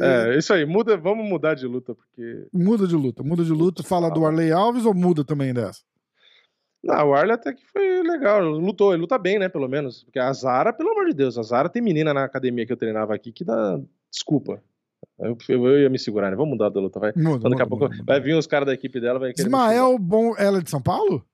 É, 0.00 0.36
isso 0.36 0.52
aí, 0.52 0.66
muda, 0.66 0.96
vamos 0.96 1.28
mudar 1.28 1.54
de 1.54 1.66
luta, 1.66 1.94
porque. 1.94 2.46
Muda 2.52 2.86
de 2.86 2.94
luta, 2.94 3.22
muda 3.22 3.42
de 3.42 3.52
luta, 3.52 3.82
fala 3.82 4.10
do 4.10 4.24
Arley 4.24 4.52
Alves 4.52 4.84
ou 4.84 4.94
muda 4.94 5.24
também 5.24 5.52
dessa? 5.54 5.80
Não, 6.82 7.10
o 7.10 7.14
Arley 7.14 7.34
até 7.34 7.52
que 7.52 7.64
foi 7.64 8.02
legal, 8.02 8.42
lutou, 8.42 8.92
ele 8.92 9.02
luta 9.02 9.16
bem, 9.16 9.38
né, 9.38 9.48
pelo 9.48 9.68
menos. 9.68 10.02
Porque 10.02 10.18
a 10.18 10.32
Zara, 10.32 10.72
pelo 10.72 10.90
amor 10.90 11.06
de 11.06 11.14
Deus, 11.14 11.38
a 11.38 11.42
Zara 11.42 11.68
tem 11.68 11.80
menina 11.80 12.12
na 12.12 12.24
academia 12.24 12.66
que 12.66 12.72
eu 12.72 12.76
treinava 12.76 13.14
aqui 13.14 13.30
que 13.30 13.44
dá. 13.44 13.78
Desculpa. 14.10 14.60
Eu, 15.18 15.36
eu 15.48 15.78
ia 15.78 15.88
me 15.88 15.98
segurar, 15.98 16.30
né? 16.30 16.36
Vamos 16.36 16.52
mudar 16.52 16.68
da 16.68 16.80
luta, 16.80 16.98
vai. 16.98 17.12
Muda, 17.14 17.36
então, 17.36 17.50
daqui 17.50 17.62
a 17.62 17.66
pouco 17.66 17.88
muda, 17.88 18.04
vai 18.04 18.20
vir 18.20 18.34
os 18.36 18.46
caras 18.46 18.66
da 18.66 18.74
equipe 18.74 19.00
dela, 19.00 19.18
vai 19.18 19.32
Ismael 19.36 19.96
Bom, 19.98 20.34
ela 20.36 20.58
é 20.58 20.62
de 20.62 20.70
São 20.70 20.82
Paulo? 20.82 21.24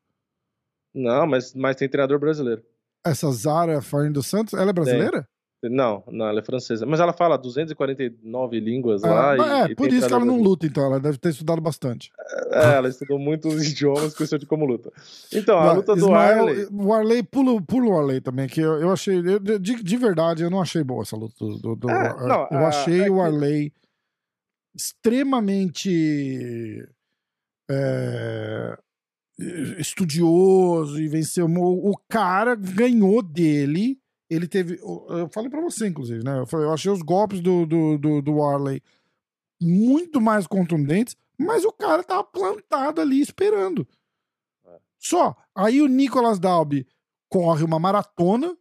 Não, 0.94 1.26
mas, 1.26 1.54
mas 1.54 1.76
tem 1.76 1.88
treinador 1.88 2.18
brasileiro. 2.18 2.62
Essa 3.04 3.30
Zara 3.30 3.80
Farinha 3.80 4.12
dos 4.12 4.26
Santos, 4.26 4.52
ela 4.54 4.70
é 4.70 4.72
brasileira? 4.72 5.26
Não, 5.62 6.04
não, 6.06 6.28
ela 6.28 6.38
é 6.38 6.42
francesa. 6.42 6.86
Mas 6.86 7.00
ela 7.00 7.12
fala 7.12 7.36
249 7.36 8.60
línguas 8.60 9.02
é, 9.02 9.08
lá. 9.08 9.36
E, 9.36 9.72
é, 9.72 9.74
por 9.74 9.92
isso 9.92 10.06
que 10.06 10.14
ela 10.14 10.24
não 10.24 10.40
luta, 10.40 10.66
então. 10.66 10.84
Ela 10.84 11.00
deve 11.00 11.18
ter 11.18 11.30
estudado 11.30 11.60
bastante. 11.60 12.12
É, 12.52 12.76
ela 12.76 12.88
estudou 12.88 13.18
muitos 13.18 13.54
idiomas, 13.66 14.14
questão 14.14 14.38
de 14.38 14.46
como 14.46 14.64
luta. 14.64 14.92
Então, 15.32 15.58
a 15.58 15.72
luta 15.72 15.96
do 15.96 16.14
Arley. 16.14 16.68
O 16.70 16.92
Arley, 16.92 17.24
pula, 17.24 17.60
pula 17.60 17.88
o 17.88 17.98
Arley 17.98 18.20
também, 18.20 18.46
que 18.46 18.60
eu, 18.60 18.80
eu 18.80 18.92
achei. 18.92 19.18
Eu, 19.18 19.40
de, 19.40 19.82
de 19.82 19.96
verdade, 19.96 20.44
eu 20.44 20.50
não 20.50 20.60
achei 20.60 20.84
boa 20.84 21.02
essa 21.02 21.16
luta 21.16 21.34
do. 21.38 21.74
do 21.74 21.90
é, 21.90 22.28
não, 22.28 22.46
eu 22.50 22.66
achei 22.66 23.02
é 23.02 23.10
o 23.10 23.20
Arley 23.20 23.72
extremamente. 24.76 26.88
É, 27.70 28.78
estudioso 29.78 31.00
e 31.00 31.08
venceu. 31.08 31.46
O, 31.46 31.96
cara 32.08 32.54
ganhou 32.54 33.22
dele. 33.22 33.98
Ele 34.30 34.46
teve. 34.46 34.78
Eu 34.80 35.28
falei 35.32 35.50
para 35.50 35.60
você, 35.60 35.86
inclusive, 35.86 36.22
né? 36.22 36.40
Eu, 36.40 36.46
falei, 36.46 36.66
eu 36.66 36.72
achei 36.72 36.90
os 36.90 37.02
golpes 37.02 37.40
do, 37.40 37.64
do, 37.64 37.98
do, 37.98 38.22
do 38.22 38.34
Warley 38.36 38.82
muito 39.60 40.20
mais 40.20 40.46
contundentes, 40.46 41.16
mas 41.38 41.64
o 41.64 41.72
cara 41.72 42.02
tava 42.02 42.24
plantado 42.24 43.00
ali 43.00 43.20
esperando. 43.20 43.86
É. 44.66 44.78
Só. 44.98 45.34
Aí 45.54 45.80
o 45.80 45.88
Nicolas 45.88 46.38
Dalby 46.38 46.86
corre 47.28 47.64
uma 47.64 47.78
maratona 47.78 48.56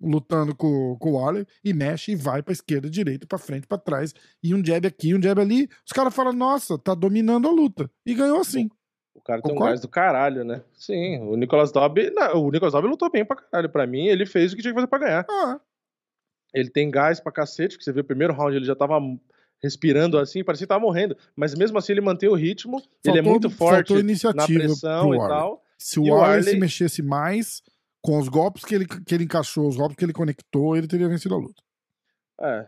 lutando 0.00 0.54
com, 0.54 0.96
com 0.98 1.10
o 1.10 1.14
Warley 1.14 1.46
e 1.62 1.72
mexe 1.72 2.12
e 2.12 2.16
vai 2.16 2.42
pra 2.42 2.52
esquerda, 2.52 2.90
direita, 2.90 3.26
pra 3.26 3.38
frente, 3.38 3.66
pra 3.66 3.78
trás. 3.78 4.12
E 4.42 4.54
um 4.54 4.64
jab 4.64 4.86
aqui, 4.86 5.14
um 5.14 5.22
jab 5.22 5.40
ali. 5.40 5.68
Os 5.86 5.92
caras 5.92 6.14
falam, 6.14 6.32
nossa, 6.32 6.78
tá 6.78 6.94
dominando 6.94 7.48
a 7.48 7.52
luta. 7.52 7.90
E 8.04 8.14
ganhou 8.14 8.40
assim. 8.40 8.68
O 9.22 9.24
cara 9.24 9.40
tem 9.40 9.54
um 9.54 9.58
gás 9.58 9.80
do 9.80 9.88
caralho, 9.88 10.44
né? 10.44 10.62
Sim, 10.74 11.20
o 11.20 11.36
Nicolas 11.36 11.70
Dobby. 11.70 12.10
Não, 12.10 12.44
o 12.44 12.50
Nicolas 12.50 12.72
Dobby 12.72 12.88
lutou 12.88 13.08
bem 13.08 13.24
pra 13.24 13.36
caralho. 13.36 13.70
Pra 13.70 13.86
mim, 13.86 14.06
ele 14.06 14.26
fez 14.26 14.52
o 14.52 14.56
que 14.56 14.62
tinha 14.62 14.72
que 14.72 14.74
fazer 14.74 14.88
pra 14.88 14.98
ganhar. 14.98 15.26
Ah. 15.30 15.60
Ele 16.52 16.68
tem 16.68 16.90
gás 16.90 17.20
pra 17.20 17.30
cacete, 17.30 17.78
que 17.78 17.84
você 17.84 17.92
vê 17.92 18.00
o 18.00 18.04
primeiro 18.04 18.32
round, 18.32 18.54
ele 18.56 18.64
já 18.64 18.74
tava 18.74 19.00
respirando 19.62 20.18
assim, 20.18 20.42
parecia 20.42 20.66
que 20.66 20.68
tava 20.68 20.80
morrendo. 20.80 21.16
Mas 21.36 21.54
mesmo 21.54 21.78
assim, 21.78 21.92
ele 21.92 22.00
mantém 22.00 22.28
o 22.28 22.34
ritmo, 22.34 22.80
faltou, 22.80 22.98
ele 23.04 23.18
é 23.18 23.22
muito 23.22 23.48
forte 23.48 23.94
na 24.34 24.44
pressão 24.44 25.14
e 25.14 25.18
tal. 25.18 25.62
Se 25.78 26.00
o 26.00 26.14
Arley 26.16 26.42
se 26.42 26.56
mexesse 26.56 27.00
mais, 27.00 27.62
com 28.02 28.18
os 28.18 28.28
golpes 28.28 28.64
que 28.64 28.74
ele, 28.74 28.86
que 28.86 29.14
ele 29.14 29.24
encaixou, 29.24 29.68
os 29.68 29.76
golpes 29.76 29.96
que 29.96 30.04
ele 30.04 30.12
conectou, 30.12 30.76
ele 30.76 30.88
teria 30.88 31.08
vencido 31.08 31.34
a 31.36 31.38
luta. 31.38 31.62
É, 32.40 32.66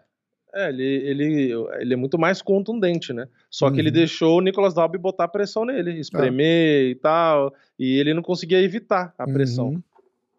é, 0.55 0.69
ele, 0.69 0.85
ele, 0.85 1.53
ele 1.81 1.95
é 1.95 1.97
muito 1.97 2.19
mais 2.19 2.41
contundente, 2.41 3.13
né? 3.13 3.27
Só 3.51 3.67
uhum. 3.67 3.73
que 3.73 3.81
ele 3.81 3.89
uhum. 3.89 3.95
deixou 3.95 4.39
o 4.39 4.41
Nicolas 4.41 4.73
Dalby 4.73 4.99
botar 4.99 5.29
pressão 5.29 5.65
nele, 5.65 5.99
espremer 5.99 6.87
é. 6.87 6.91
e 6.91 6.95
tal, 6.95 7.53
e 7.79 7.99
ele 7.99 8.15
não 8.15 8.23
conseguia 8.23 8.63
evitar 8.63 9.13
a 9.19 9.25
pressão. 9.25 9.71
Uhum. 9.71 9.83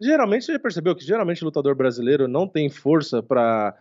Geralmente, 0.01 0.45
você 0.45 0.53
já 0.53 0.59
percebeu 0.59 0.95
que 0.95 1.05
geralmente 1.05 1.41
o 1.41 1.45
lutador 1.45 1.75
brasileiro 1.75 2.27
não 2.27 2.47
tem 2.47 2.69
força 2.69 3.23
para 3.23 3.75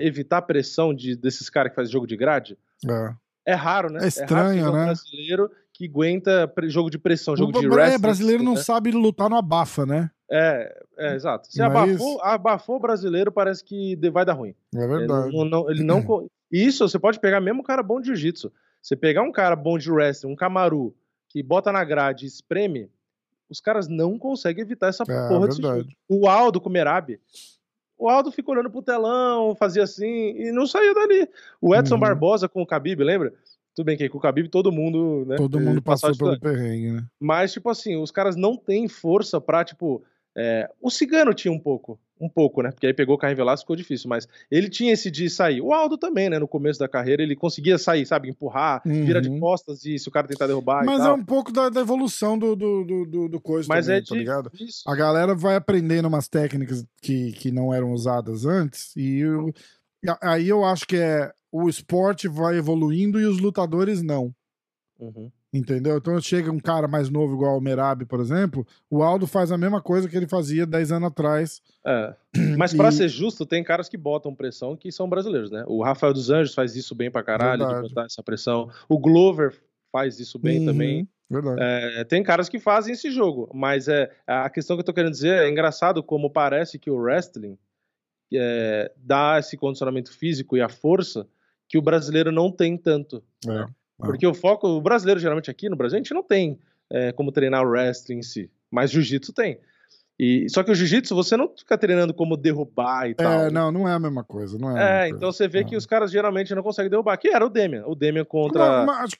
evitar 0.00 0.38
a 0.38 0.42
pressão 0.42 0.94
de, 0.94 1.16
desses 1.16 1.50
caras 1.50 1.70
que 1.70 1.76
fazem 1.76 1.92
jogo 1.92 2.06
de 2.06 2.16
grade? 2.16 2.56
É. 2.88 3.14
É 3.46 3.54
raro, 3.54 3.90
né? 3.90 4.04
É 4.04 4.08
estranho, 4.08 4.58
é 4.58 4.62
raro 4.62 4.74
né? 4.74 4.82
Um 4.82 4.84
brasileiro 4.86 5.50
que 5.76 5.86
aguenta 5.86 6.50
jogo 6.64 6.88
de 6.88 6.98
pressão, 6.98 7.36
jogo 7.36 7.56
o 7.56 7.60
de 7.60 7.68
wrestling. 7.68 7.94
É, 7.94 7.98
brasileiro 7.98 8.42
não 8.42 8.54
né? 8.54 8.62
sabe 8.62 8.90
lutar 8.90 9.28
no 9.28 9.36
abafa, 9.36 9.84
né? 9.84 10.10
É, 10.30 10.84
é 10.96 11.14
exato. 11.14 11.52
Se 11.52 11.58
Mas... 11.58 11.68
abafou, 11.68 12.22
abafou 12.22 12.76
o 12.76 12.80
brasileiro, 12.80 13.30
parece 13.30 13.62
que 13.62 13.94
vai 14.10 14.24
dar 14.24 14.32
ruim. 14.32 14.54
É 14.74 14.86
verdade. 14.86 15.28
Ele 15.28 15.36
não, 15.36 15.44
não, 15.44 15.70
ele 15.70 15.84
não... 15.84 16.26
Isso 16.50 16.88
você 16.88 16.98
pode 16.98 17.20
pegar 17.20 17.40
mesmo 17.40 17.60
um 17.60 17.64
cara 17.64 17.82
bom 17.82 18.00
de 18.00 18.06
jiu-jitsu. 18.06 18.50
Você 18.80 18.96
pegar 18.96 19.22
um 19.22 19.32
cara 19.32 19.54
bom 19.54 19.76
de 19.76 19.90
wrestling, 19.90 20.32
um 20.32 20.36
camaru, 20.36 20.94
que 21.28 21.42
bota 21.42 21.70
na 21.70 21.84
grade 21.84 22.24
e 22.24 22.28
espreme, 22.28 22.88
os 23.50 23.60
caras 23.60 23.88
não 23.88 24.18
conseguem 24.18 24.62
evitar 24.62 24.88
essa 24.88 25.02
é, 25.06 25.28
porra 25.28 25.48
desse 25.48 25.60
jogo. 25.60 25.88
O 26.08 26.28
Aldo 26.28 26.60
com 26.60 26.68
o 26.68 26.72
Merab. 26.72 27.20
O 27.98 28.08
Aldo 28.08 28.30
ficou 28.30 28.54
olhando 28.54 28.70
pro 28.70 28.82
telão, 28.82 29.54
fazia 29.54 29.82
assim, 29.82 30.36
e 30.36 30.52
não 30.52 30.66
saiu 30.66 30.94
dali. 30.94 31.28
O 31.60 31.74
Edson 31.74 31.94
uhum. 31.94 32.00
Barbosa 32.00 32.48
com 32.48 32.62
o 32.62 32.66
Khabib, 32.66 33.02
lembra? 33.02 33.34
Tudo 33.76 33.86
bem 33.86 33.96
que 33.98 34.08
com 34.08 34.16
o 34.16 34.20
Khabib 34.20 34.48
todo 34.48 34.72
mundo, 34.72 35.26
né? 35.26 35.36
Todo 35.36 35.60
mundo 35.60 35.82
passou 35.82 36.16
pelo 36.16 36.40
perrengue, 36.40 36.92
né? 36.92 37.04
Mas, 37.20 37.52
tipo 37.52 37.68
assim, 37.68 37.94
os 37.94 38.10
caras 38.10 38.34
não 38.34 38.56
têm 38.56 38.88
força 38.88 39.38
pra, 39.38 39.62
tipo... 39.62 40.02
É... 40.34 40.68
o 40.80 40.90
Cigano 40.90 41.34
tinha 41.34 41.52
um 41.52 41.58
pouco, 41.58 41.98
um 42.18 42.28
pouco, 42.28 42.62
né? 42.62 42.70
Porque 42.70 42.86
aí 42.86 42.94
pegou 42.94 43.14
o 43.14 43.18
Caio 43.18 43.36
Velasco 43.36 43.64
ficou 43.64 43.76
difícil, 43.76 44.08
mas 44.08 44.26
ele 44.50 44.70
tinha 44.70 44.94
esse 44.94 45.10
de 45.10 45.28
sair. 45.28 45.60
O 45.60 45.74
Aldo 45.74 45.98
também, 45.98 46.30
né? 46.30 46.38
No 46.38 46.48
começo 46.48 46.78
da 46.78 46.88
carreira, 46.88 47.22
ele 47.22 47.36
conseguia 47.36 47.76
sair, 47.76 48.06
sabe? 48.06 48.30
Empurrar, 48.30 48.80
uhum. 48.86 49.04
virar 49.04 49.20
de 49.20 49.38
costas 49.38 49.84
e 49.84 49.98
se 49.98 50.08
o 50.08 50.12
cara 50.12 50.26
tentar 50.26 50.46
derrubar 50.46 50.82
Mas 50.84 51.04
é 51.04 51.12
um 51.12 51.24
pouco 51.24 51.52
da, 51.52 51.68
da 51.68 51.80
evolução 51.80 52.38
do, 52.38 52.56
do, 52.56 52.84
do, 53.04 53.28
do 53.28 53.40
coisa 53.40 53.68
mas 53.68 53.86
também, 53.86 54.00
é 54.00 54.04
tá 54.04 54.14
ligado? 54.14 54.52
A 54.86 54.94
galera 54.94 55.34
vai 55.34 55.56
aprendendo 55.56 56.08
umas 56.08 56.28
técnicas 56.28 56.82
que, 57.02 57.32
que 57.32 57.50
não 57.50 57.72
eram 57.72 57.92
usadas 57.92 58.46
antes 58.46 58.96
e 58.96 59.18
eu, 59.18 59.52
aí 60.22 60.48
eu 60.48 60.64
acho 60.64 60.86
que 60.86 60.96
é 60.96 61.30
o 61.62 61.68
esporte 61.68 62.28
vai 62.28 62.56
evoluindo 62.56 63.20
e 63.20 63.24
os 63.24 63.38
lutadores 63.38 64.02
não. 64.02 64.34
Uhum. 64.98 65.30
Entendeu? 65.52 65.96
Então 65.96 66.20
chega 66.20 66.50
um 66.50 66.58
cara 66.58 66.86
mais 66.86 67.08
novo, 67.08 67.34
igual 67.34 67.56
o 67.56 67.60
Merab, 67.60 68.04
por 68.04 68.20
exemplo, 68.20 68.66
o 68.90 69.02
Aldo 69.02 69.26
faz 69.26 69.50
a 69.50 69.56
mesma 69.56 69.80
coisa 69.80 70.08
que 70.08 70.16
ele 70.16 70.26
fazia 70.26 70.66
10 70.66 70.92
anos 70.92 71.08
atrás. 71.08 71.62
É. 71.86 72.14
Mas 72.58 72.74
para 72.74 72.90
ser 72.90 73.08
justo, 73.08 73.46
tem 73.46 73.64
caras 73.64 73.88
que 73.88 73.96
botam 73.96 74.34
pressão 74.34 74.76
que 74.76 74.92
são 74.92 75.08
brasileiros, 75.08 75.50
né? 75.50 75.64
O 75.66 75.82
Rafael 75.82 76.12
dos 76.12 76.30
Anjos 76.30 76.54
faz 76.54 76.76
isso 76.76 76.94
bem 76.94 77.10
pra 77.10 77.22
caralho, 77.22 77.64
Verdade. 77.64 77.88
de 77.88 77.94
botar 77.94 78.06
essa 78.06 78.22
pressão. 78.22 78.70
O 78.88 78.98
Glover 78.98 79.54
faz 79.90 80.20
isso 80.20 80.38
bem 80.38 80.60
uhum. 80.60 80.66
também. 80.66 81.08
Verdade. 81.30 81.58
É, 81.60 82.04
tem 82.04 82.22
caras 82.22 82.48
que 82.48 82.58
fazem 82.58 82.92
esse 82.92 83.10
jogo, 83.10 83.50
mas 83.54 83.88
é 83.88 84.10
a 84.26 84.50
questão 84.50 84.76
que 84.76 84.80
eu 84.80 84.84
tô 84.84 84.92
querendo 84.92 85.12
dizer 85.12 85.42
é 85.42 85.48
engraçado 85.48 86.02
como 86.02 86.30
parece 86.30 86.78
que 86.78 86.90
o 86.90 86.96
wrestling 86.96 87.58
é, 88.32 88.92
dá 88.96 89.38
esse 89.38 89.56
condicionamento 89.56 90.12
físico 90.12 90.56
e 90.56 90.60
a 90.60 90.68
força 90.68 91.26
que 91.68 91.78
o 91.78 91.82
brasileiro 91.82 92.30
não 92.30 92.50
tem 92.50 92.76
tanto. 92.76 93.22
É, 93.44 93.48
né? 93.48 93.66
é. 94.02 94.06
Porque 94.06 94.26
o 94.26 94.34
foco, 94.34 94.68
o 94.68 94.80
brasileiro 94.80 95.20
geralmente 95.20 95.50
aqui 95.50 95.68
no 95.68 95.76
Brasil, 95.76 95.96
a 95.96 96.00
gente 96.00 96.14
não 96.14 96.22
tem 96.22 96.58
é, 96.90 97.12
como 97.12 97.32
treinar 97.32 97.64
o 97.64 97.70
wrestling 97.70 98.18
em 98.18 98.22
si, 98.22 98.50
mas 98.70 98.90
jiu-jitsu 98.90 99.32
tem. 99.32 99.58
E, 100.18 100.48
só 100.48 100.62
que 100.62 100.70
o 100.70 100.74
jiu-jitsu 100.74 101.14
você 101.14 101.36
não 101.36 101.52
fica 101.54 101.76
treinando 101.76 102.14
como 102.14 102.36
derrubar 102.36 103.06
e 103.06 103.10
é, 103.10 103.14
tal. 103.14 103.32
É, 103.32 103.50
não, 103.50 103.70
não 103.70 103.88
é 103.88 103.92
a 103.92 103.98
mesma 103.98 104.24
coisa. 104.24 104.58
Não 104.58 104.76
é, 104.76 105.04
é 105.04 105.08
então 105.10 105.30
você 105.30 105.46
vê 105.46 105.62
que 105.62 105.76
os 105.76 105.84
caras 105.84 106.10
geralmente 106.10 106.54
não 106.54 106.62
conseguem 106.62 106.90
derrubar. 106.90 107.18
Que 107.18 107.28
era 107.28 107.44
o 107.44 107.50
Demian. 107.50 107.84
O 107.86 107.94
Demian 107.94 108.24
contra. 108.24 108.86
Não, 108.86 108.92
acho, 108.94 109.16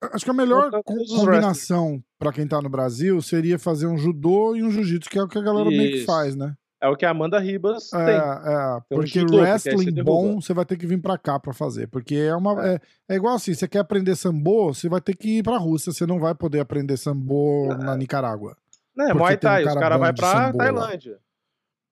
acho, 0.00 0.24
que 0.24 0.30
a 0.30 0.34
melhor 0.34 0.70
combinação 0.82 2.02
para 2.18 2.32
quem 2.32 2.48
tá 2.48 2.62
no 2.62 2.70
Brasil 2.70 3.20
seria 3.20 3.58
fazer 3.58 3.86
um 3.86 3.98
judô 3.98 4.56
e 4.56 4.62
um 4.62 4.70
jiu-jitsu, 4.70 5.10
que 5.10 5.18
é 5.18 5.22
o 5.22 5.28
que 5.28 5.38
a 5.38 5.42
galera 5.42 5.68
Isso. 5.68 5.78
meio 5.78 5.92
que 5.92 6.04
faz, 6.06 6.34
né? 6.34 6.54
É 6.80 6.88
o 6.88 6.96
que 6.96 7.04
a 7.04 7.10
Amanda 7.10 7.40
Ribas 7.40 7.92
é, 7.92 8.04
tem. 8.04 8.14
É, 8.14 8.80
porque 8.88 9.20
judô, 9.20 9.38
wrestling 9.38 9.86
porque 9.86 10.02
bom, 10.02 10.40
você 10.40 10.54
vai 10.54 10.64
ter 10.64 10.76
que 10.76 10.86
vir 10.86 11.00
pra 11.00 11.18
cá 11.18 11.38
pra 11.38 11.52
fazer. 11.52 11.88
Porque 11.88 12.14
é 12.14 12.34
uma. 12.34 12.64
É. 12.64 12.74
É, 12.74 12.80
é, 13.10 13.16
igual 13.16 13.34
assim: 13.34 13.52
você 13.52 13.66
quer 13.66 13.80
aprender 13.80 14.14
sambo, 14.14 14.72
você 14.72 14.88
vai 14.88 15.00
ter 15.00 15.16
que 15.16 15.38
ir 15.38 15.42
pra 15.42 15.56
Rússia. 15.56 15.92
Você 15.92 16.06
não 16.06 16.20
vai 16.20 16.34
poder 16.34 16.60
aprender 16.60 16.96
sambo 16.96 17.66
na 17.74 17.96
Nicarágua. 17.96 18.56
Não, 18.96 19.08
é 19.08 19.14
Muay 19.14 19.36
Thai, 19.36 19.64
um 19.64 19.68
os 19.68 19.74
caras 19.74 19.98
vão 19.98 20.14
pra 20.14 20.52
Tailândia. 20.52 21.18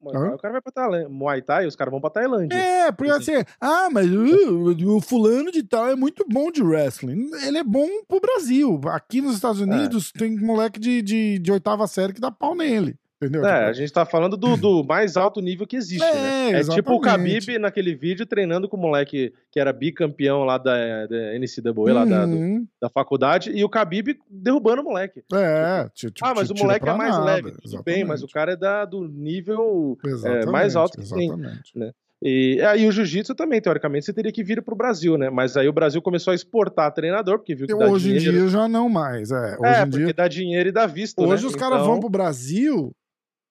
Muay 0.01 0.34
o 0.34 0.39
cara 0.39 0.53
vai 0.53 0.61
pra 0.61 0.72
Tailândia. 0.72 1.09
Muay 1.09 1.43
Thai, 1.43 1.66
os 1.66 1.74
caras 1.74 1.91
vão 1.91 2.01
pra 2.01 2.11
Tailândia. 2.11 2.57
É, 2.57 2.93
porque 2.93 3.12
assim, 3.12 3.45
ah, 3.61 3.89
mas 3.91 4.09
uh, 4.09 4.89
o 4.89 5.01
fulano 5.01 5.51
de 5.51 5.64
tal 5.64 5.89
é 5.89 5.97
muito 5.97 6.24
bom 6.28 6.51
de 6.51 6.62
wrestling. 6.62 7.28
Ele 7.45 7.59
é 7.59 7.64
bom 7.64 7.89
pro 8.07 8.20
Brasil. 8.20 8.80
Aqui 8.87 9.20
nos 9.20 9.34
Estados 9.34 9.61
é. 9.61 9.64
Unidos 9.64 10.12
é. 10.14 10.18
tem 10.18 10.37
moleque 10.37 10.78
de, 10.78 11.03
de, 11.03 11.39
de 11.41 11.53
oitava 11.53 11.87
série 11.89 12.12
que 12.12 12.20
dá 12.20 12.30
pau 12.30 12.55
nele. 12.55 12.97
Entendeu? 13.21 13.47
É, 13.47 13.59
tipo, 13.59 13.71
a 13.71 13.73
gente 13.73 13.93
tá 13.93 14.05
falando 14.05 14.37
do, 14.37 14.57
do 14.59 14.85
mais 14.85 15.17
alto 15.17 15.41
nível 15.41 15.67
que 15.67 15.77
existe, 15.77 16.05
é, 16.05 16.14
né? 16.14 16.45
É 16.53 16.59
exatamente. 16.59 16.75
tipo 16.75 16.95
o 16.95 17.01
Khabib 17.01 17.59
naquele 17.59 17.95
vídeo 17.95 18.27
treinando 18.27 18.69
com 18.69 18.77
o 18.77 18.81
moleque 18.81 19.33
que 19.51 19.59
era 19.59 19.73
bicampeão 19.73 20.45
lá 20.45 20.59
da, 20.59 21.07
da 21.07 21.39
NCAA, 21.39 21.73
uhum. 21.75 21.95
lá 21.95 22.05
da, 22.05 22.27
do, 22.27 22.37
uhum. 22.37 22.67
da 22.81 22.91
faculdade, 22.91 23.51
e 23.51 23.64
o 23.64 23.71
Khabib 23.71 24.19
derrubando 24.29 24.83
o 24.83 24.85
moleque. 24.85 25.25
É, 25.33 25.89
tipo, 25.95 26.12
tipo, 26.12 26.29
ah, 26.29 26.35
mas 26.35 26.51
o 26.51 26.55
moleque 26.55 26.87
é 26.87 26.93
mais 26.93 27.12
nada. 27.12 27.25
leve, 27.25 27.53
tudo 27.53 27.83
bem, 27.83 28.05
mas 28.05 28.23
o 28.23 28.29
cara 28.29 28.53
é 28.53 28.57
da, 28.57 28.85
do 28.85 29.09
nível 29.09 29.97
é, 30.25 30.45
mais 30.45 30.77
alto 30.77 30.99
que 30.99 31.05
exatamente. 31.05 31.73
tem, 31.73 31.83
né? 31.83 31.93
E 32.23 32.61
aí 32.62 32.87
o 32.87 32.93
jiu-jitsu 32.93 33.35
também, 33.35 33.61
teoricamente, 33.61 34.07
você 34.07 34.12
teria 34.12 34.33
que 34.33 34.43
vir 34.43 34.62
para 34.62 34.73
o 34.73 34.77
Brasil, 34.77 35.19
né? 35.19 35.29
Mas 35.29 35.57
aí 35.57 35.69
o 35.69 35.73
Brasil 35.73 36.01
começou 36.01 36.33
a 36.33 36.35
exportar 36.35 36.93
treinador, 36.93 37.39
porque 37.39 37.55
viu 37.55 37.67
que 37.67 37.77
dá 37.77 37.89
Hoje 37.89 38.09
dinheiro. 38.09 38.37
em 38.37 38.41
dia 38.41 38.49
já 38.49 38.67
não 38.67 38.89
mais, 38.89 39.31
é. 39.31 39.57
Hoje 39.59 39.75
é, 39.75 39.83
em 39.83 39.91
porque 39.91 40.05
dia... 40.05 40.14
dá 40.14 40.29
dinheiro 40.29 40.69
e 40.69 40.73
dá 40.73 40.87
visto, 40.87 41.23
Hoje 41.23 41.43
né? 41.43 41.49
os 41.49 41.55
caras 41.55 41.79
então... 41.79 41.87
vão 41.87 42.01
pro 42.01 42.09
Brasil 42.09 42.95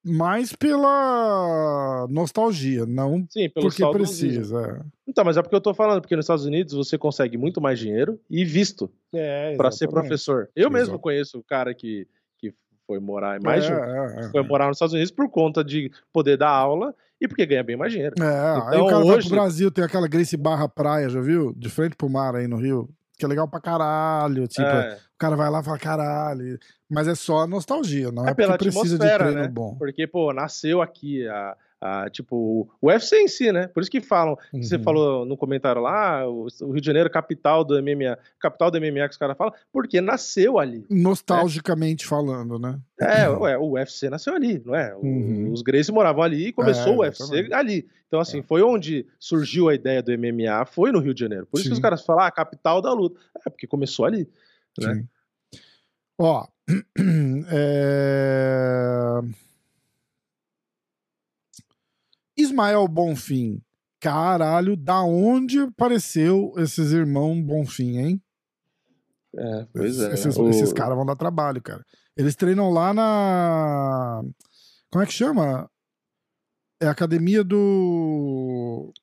mais 0.06 0.54
pela 0.54 2.06
nostalgia, 2.10 2.86
não 2.86 3.26
Sim, 3.28 3.50
porque 3.50 3.84
precisa. 3.90 4.80
É. 4.80 4.86
Então, 5.08 5.26
mas 5.26 5.36
é 5.36 5.42
porque 5.42 5.56
eu 5.56 5.62
tô 5.62 5.74
falando, 5.74 6.00
porque 6.02 6.16
nos 6.16 6.26
Estados 6.26 6.46
Unidos 6.46 6.74
você 6.74 6.96
consegue 6.96 7.38
muito 7.38 7.60
mais 7.60 7.80
dinheiro 7.80 8.20
e 8.30 8.46
visto 8.46 8.92
é, 9.12 9.56
para 9.56 9.72
ser 9.72 9.88
professor. 9.88 10.48
Eu 10.56 10.70
Exato. 10.70 10.74
mesmo 10.74 11.00
conheço 11.00 11.40
o 11.40 11.44
cara 11.44 11.74
que, 11.74 12.08
que 12.38 12.54
foi 12.86 13.00
morar 13.00 13.42
mais 13.42 13.66
é, 13.66 13.74
é, 13.74 14.30
foi 14.30 14.42
é. 14.42 14.44
morar 14.44 14.68
nos 14.68 14.78
Estados 14.78 14.94
Unidos 14.94 15.12
por 15.12 15.28
conta 15.28 15.64
de 15.64 15.92
poder 16.14 16.38
dar 16.38 16.50
aula 16.50 16.94
e 17.20 17.28
porque 17.28 17.46
ganha 17.46 17.64
bem 17.64 17.76
mais 17.76 17.92
dinheiro. 17.92 18.14
É, 18.20 18.24
então, 18.24 18.68
aí 18.68 18.80
o 18.80 18.86
cara 18.86 19.00
hoje... 19.00 19.10
vai 19.10 19.20
pro 19.22 19.30
Brasil, 19.30 19.72
tem 19.72 19.84
aquela 19.84 20.08
Grace 20.08 20.38
Barra 20.38 20.70
Praia, 20.70 21.10
já 21.10 21.20
viu? 21.20 21.52
De 21.58 21.70
frente 21.70 21.96
pro 21.96 22.10
mar 22.10 22.36
aí 22.36 22.48
no 22.48 22.58
Rio 22.58 22.88
que 23.18 23.26
é 23.26 23.28
legal 23.28 23.48
pra 23.48 23.60
caralho. 23.60 24.48
Tipo, 24.48 24.68
é. 24.68 24.96
o 24.96 25.18
cara 25.18 25.36
vai 25.36 25.50
lá 25.50 25.60
e 25.60 25.64
fala 25.64 25.78
caralho. 25.78 26.60
Mas 26.90 27.08
é 27.08 27.16
só 27.16 27.48
nostalgia, 27.48 28.12
não 28.12 28.28
é, 28.28 28.32
é 28.32 28.34
porque 28.34 28.58
precisa 28.58 29.00
de 29.00 29.14
treino 29.14 29.42
né? 29.42 29.48
bom. 29.48 29.76
Porque, 29.76 30.06
pô, 30.06 30.34
nasceu 30.34 30.82
aqui 30.82 31.28
a, 31.28 31.56
a, 31.86 32.10
tipo, 32.10 32.68
o 32.82 32.88
UFC 32.88 33.18
em 33.18 33.28
si, 33.28 33.52
né? 33.52 33.68
Por 33.68 33.82
isso 33.82 33.92
que 33.92 34.02
falam, 34.02 34.38
uhum. 34.52 34.60
que 34.60 34.66
você 34.66 34.78
uhum. 34.78 34.84
falou 34.84 35.26
no 35.26 35.38
comentário 35.38 35.82
lá, 35.82 36.28
o, 36.28 36.48
o, 36.62 36.72
Rio 36.72 36.82
de 36.82 36.86
Janeiro, 36.86 37.10
capital 37.10 37.64
do 37.64 37.76
MMA, 37.82 38.18
capital 38.40 38.72
do 38.72 38.80
MMA 38.80 39.08
que 39.08 39.12
os 39.12 39.18
caras 39.18 39.38
falam, 39.38 39.54
porque 39.72 40.02
nasceu 40.02 40.58
ali. 40.58 40.80
Né? 40.80 40.86
Nostalgicamente 40.90 42.06
né? 42.06 42.10
falando, 42.10 42.58
né? 42.58 42.80
É, 43.00 43.30
ué, 43.30 43.58
o 43.58 43.74
UFC 43.74 44.10
nasceu 44.10 44.34
ali, 44.34 44.62
não 44.66 44.74
é? 44.74 44.96
Uhum. 44.96 45.52
Os 45.52 45.62
Gracie 45.62 45.94
moravam 45.94 46.24
ali 46.24 46.48
e 46.48 46.54
começou 46.54 46.94
é, 46.94 46.96
o 46.96 47.00
UFC 47.02 47.50
ali. 47.54 47.88
Então, 48.08 48.20
assim, 48.20 48.40
é. 48.40 48.44
foi 48.44 48.64
onde 48.64 49.06
surgiu 49.20 49.70
a 49.70 49.76
ideia 49.76 50.02
do 50.02 50.12
MMA, 50.12 50.66
foi 50.66 50.92
no 50.92 51.00
Rio 51.00 51.14
de 51.14 51.20
Janeiro. 51.20 51.46
Por 51.46 51.58
isso 51.58 51.66
Sim. 51.66 51.70
que 51.70 51.76
os 51.76 51.82
caras 51.82 52.04
falam, 52.04 52.26
ah, 52.26 52.32
capital 52.32 52.82
da 52.82 52.92
luta. 52.92 53.20
É, 53.46 53.50
porque 53.50 53.68
começou 53.68 54.06
ali, 54.06 54.28
né? 54.80 54.96
Sim. 54.96 55.08
Ó, 56.20 56.48
é... 57.52 59.22
Ismael 62.46 62.88
Bonfim. 62.88 63.62
Caralho, 64.00 64.76
da 64.76 65.02
onde 65.02 65.60
apareceu 65.60 66.54
esses 66.58 66.92
irmãos 66.92 67.42
Bonfim, 67.42 67.98
hein? 67.98 68.22
É, 69.38 69.68
pois 69.74 70.00
é. 70.00 70.14
Esses, 70.14 70.38
o... 70.38 70.50
esses 70.50 70.72
caras 70.72 70.96
vão 70.96 71.06
dar 71.06 71.16
trabalho, 71.16 71.62
cara. 71.62 71.84
Eles 72.16 72.36
treinam 72.36 72.72
lá 72.72 72.94
na. 72.94 74.22
Como 74.90 75.04
é 75.04 75.08
que 75.08 75.14
chama? 75.14 75.70
É 76.80 76.88
a 76.88 76.92
academia 76.92 77.44
do. 77.44 78.94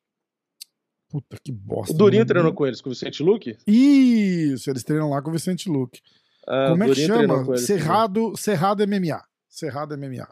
Puta 1.10 1.36
que 1.44 1.52
bosta. 1.52 1.92
O 1.92 1.96
Durinho 1.96 2.24
treinou 2.24 2.54
com 2.54 2.66
eles, 2.66 2.80
com 2.80 2.88
o 2.88 2.92
Vicente 2.92 3.22
Luque? 3.22 3.58
Isso, 3.66 4.70
eles 4.70 4.82
treinam 4.82 5.10
lá 5.10 5.20
com 5.20 5.28
o 5.28 5.32
Vicente 5.32 5.68
Luque. 5.68 6.00
Ah, 6.48 6.68
Como 6.70 6.84
é 6.84 6.88
que 6.88 6.94
chama? 6.94 7.56
Cerrado, 7.58 8.34
Cerrado 8.36 8.86
MMA. 8.86 9.22
Cerrado 9.48 9.96
MMA. 9.98 10.26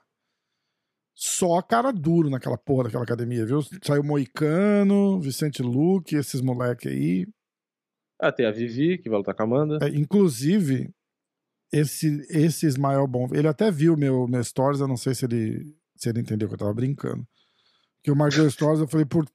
Só 1.15 1.61
cara 1.61 1.93
duro 1.93 2.31
naquela 2.31 2.57
porra 2.57 2.85
daquela 2.85 3.05
academia, 3.05 3.45
viu? 3.45 3.61
Saiu 3.83 4.03
Moicano, 4.03 5.21
Vicente 5.21 5.63
Luque, 5.63 6.17
esses 6.17 6.41
moleque 6.41 6.89
aí. 6.89 7.27
Ah, 8.19 8.33
tem 8.33 8.47
a 8.47 8.51
Vivi, 8.51 8.99
que 8.99 9.09
vai 9.09 9.19
lutar 9.19 9.35
com 9.35 9.43
a 9.43 9.47
Amanda. 9.47 9.79
É, 9.83 9.89
inclusive, 9.89 10.91
esse, 11.73 12.27
esse 12.29 12.67
Ismael 12.67 13.07
Bom, 13.07 13.29
ele 13.33 13.49
até 13.49 13.71
viu 13.71 13.97
meu, 13.97 14.27
meu 14.27 14.43
stories, 14.43 14.81
eu 14.81 14.89
não 14.89 14.97
sei 14.97 15.15
se 15.15 15.25
ele, 15.25 15.75
se 15.97 16.09
ele 16.09 16.21
entendeu 16.21 16.49
que 16.49 16.55
eu 16.55 16.59
tava 16.59 16.75
brincando. 16.75 17.27
Que 18.03 18.11
eu 18.11 18.17
marquei 18.17 18.43
o 18.43 18.51
stories, 18.51 18.81
eu 18.81 18.89
falei, 18.89 19.07
por 19.07 19.27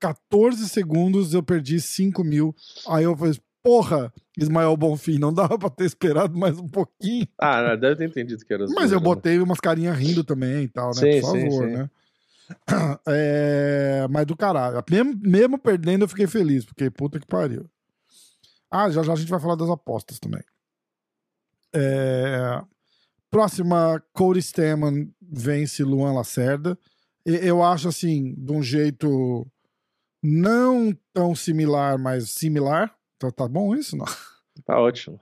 14 0.00 0.68
segundos 0.68 1.34
eu 1.34 1.42
perdi 1.42 1.80
5 1.80 2.22
mil. 2.24 2.54
Aí 2.88 3.04
eu 3.04 3.16
falei, 3.16 3.34
porra, 3.62 4.12
Ismael 4.36 4.76
Bonfim, 4.76 5.18
não 5.18 5.32
dava 5.32 5.58
pra 5.58 5.70
ter 5.70 5.84
esperado 5.84 6.36
mais 6.38 6.58
um 6.58 6.68
pouquinho. 6.68 7.26
Ah, 7.38 7.74
deve 7.76 7.96
ter 7.96 8.06
entendido 8.06 8.44
que 8.44 8.52
era 8.52 8.64
assim. 8.64 8.74
Mas 8.74 8.92
eu 8.92 8.98
né? 8.98 9.04
botei 9.04 9.38
umas 9.38 9.60
carinhas 9.60 9.96
rindo 9.96 10.24
também 10.24 10.64
e 10.64 10.68
tal, 10.68 10.88
né? 10.88 10.94
Sim, 10.94 11.20
Por 11.20 11.26
favor, 11.26 11.40
sim, 11.40 11.50
sim. 11.50 11.66
né? 11.66 11.90
É, 13.06 14.06
mas 14.10 14.24
do 14.24 14.34
caralho. 14.36 14.82
Mesmo, 14.90 15.20
mesmo 15.22 15.58
perdendo, 15.58 16.04
eu 16.04 16.08
fiquei 16.08 16.26
feliz, 16.26 16.64
porque 16.64 16.90
puta 16.90 17.20
que 17.20 17.26
pariu. 17.26 17.68
Ah, 18.70 18.88
já 18.90 19.02
já 19.02 19.12
a 19.12 19.16
gente 19.16 19.30
vai 19.30 19.40
falar 19.40 19.54
das 19.54 19.68
apostas 19.68 20.18
também. 20.18 20.42
É... 21.74 22.62
Próxima, 23.30 24.02
Cody 24.14 24.40
Stemman 24.40 25.12
vence 25.20 25.82
Luan 25.82 26.12
Lacerda. 26.12 26.78
Eu 27.24 27.62
acho 27.62 27.88
assim, 27.88 28.34
de 28.34 28.52
um 28.52 28.62
jeito 28.62 29.46
não 30.22 30.96
tão 31.12 31.34
similar, 31.34 31.98
mas 31.98 32.30
similar. 32.30 32.94
Tá, 33.18 33.30
tá 33.30 33.48
bom 33.48 33.74
isso, 33.74 33.96
não? 33.96 34.06
Tá 34.64 34.80
ótimo. 34.80 35.20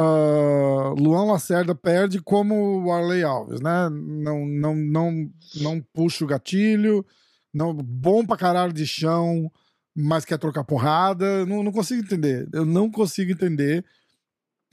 Uh, 0.00 0.94
Luan 0.98 1.24
Lacerda 1.24 1.74
perde 1.74 2.22
como 2.22 2.82
o 2.82 2.90
Arley 2.90 3.22
Alves, 3.22 3.60
né? 3.60 3.90
Não, 3.90 4.46
não, 4.46 4.74
não, 4.74 5.30
não 5.56 5.80
puxa 5.92 6.24
o 6.24 6.26
gatilho, 6.26 7.04
não, 7.52 7.74
bom 7.74 8.24
pra 8.24 8.38
caralho 8.38 8.72
de 8.72 8.86
chão, 8.86 9.52
mas 9.94 10.24
quer 10.24 10.38
trocar 10.38 10.64
porrada. 10.64 11.44
Não, 11.44 11.62
não 11.62 11.72
consigo 11.72 12.02
entender. 12.02 12.48
Eu 12.52 12.64
não 12.64 12.90
consigo 12.90 13.32
entender 13.32 13.84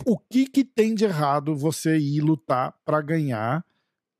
o 0.06 0.18
que, 0.18 0.46
que 0.46 0.64
tem 0.64 0.96
de 0.96 1.06
errado 1.06 1.56
você 1.56 1.98
ir 1.98 2.22
lutar 2.22 2.74
para 2.86 3.02
ganhar 3.02 3.66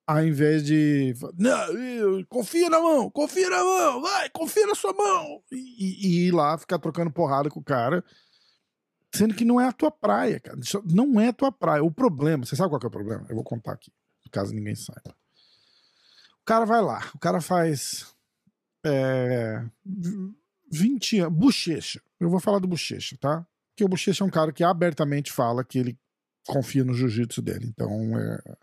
ao 0.08 0.26
invés 0.26 0.64
de. 0.64 1.14
Não, 1.38 2.24
confia 2.30 2.70
na 2.70 2.80
mão, 2.80 3.12
confia 3.12 3.50
na 3.50 3.62
mão, 3.62 4.02
vai, 4.02 4.30
confia 4.30 4.66
na 4.66 4.74
sua 4.74 4.94
mão. 4.94 5.44
E, 5.52 6.08
e, 6.08 6.28
ir 6.28 6.32
lá 6.32 6.58
ficar 6.58 6.80
trocando 6.80 7.12
porrada 7.12 7.50
com 7.50 7.60
o 7.60 7.64
cara. 7.64 8.02
Sendo 9.14 9.34
que 9.34 9.44
não 9.44 9.60
é 9.60 9.68
a 9.68 9.72
tua 9.74 9.92
praia, 9.92 10.40
cara. 10.40 10.58
Não 10.86 11.20
é 11.20 11.30
a 11.30 11.34
tua 11.34 11.52
praia. 11.52 11.84
O 11.84 11.92
problema, 11.92 12.46
você 12.46 12.56
sabe 12.56 12.70
qual 12.70 12.80
é 12.82 12.88
o 12.88 12.92
problema? 12.92 13.26
Eu 13.30 13.36
vou 13.36 13.44
contar 13.44 13.74
aqui, 13.74 13.92
caso 14.32 14.54
ninguém 14.54 14.76
saiba. 14.76 15.16
O 16.42 16.46
cara 16.46 16.66
vai 16.66 16.82
lá, 16.82 17.12
o 17.14 17.20
cara 17.20 17.42
faz. 17.42 18.16
É, 18.86 19.62
20 20.72 21.20
anos. 21.20 21.38
Bochecha. 21.38 22.02
Eu 22.20 22.30
vou 22.30 22.40
falar 22.40 22.60
do 22.60 22.68
Bochecha, 22.68 23.18
tá? 23.20 23.46
Porque 23.72 23.84
o 23.84 23.90
Bochecha 23.90 24.24
é 24.24 24.28
um 24.28 24.30
cara 24.30 24.54
que 24.54 24.64
abertamente 24.64 25.32
fala 25.32 25.64
que 25.64 25.78
ele 25.78 26.00
confia 26.48 26.84
no 26.84 26.94
jiu-jitsu 26.94 27.42
dele. 27.42 27.66
Então, 27.68 28.18
é, 28.18 28.58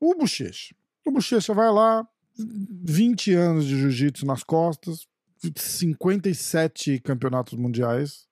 o 0.00 0.14
Bochecha. 0.14 0.74
O 1.06 1.10
Bochecha 1.10 1.52
vai 1.52 1.70
lá, 1.70 2.06
20 2.36 3.34
anos 3.34 3.64
de 3.66 3.76
jiu-jitsu 3.78 4.24
nas 4.26 4.42
costas, 4.42 5.06
57 5.56 7.00
campeonatos 7.00 7.54
mundiais. 7.54 8.28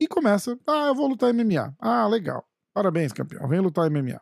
E 0.00 0.08
começa, 0.08 0.58
ah, 0.66 0.88
eu 0.88 0.94
vou 0.94 1.06
lutar 1.06 1.32
MMA. 1.32 1.74
Ah, 1.78 2.06
legal. 2.06 2.44
Parabéns, 2.74 3.12
campeão. 3.12 3.46
Vem 3.48 3.60
lutar 3.60 3.90
MMA. 3.90 4.20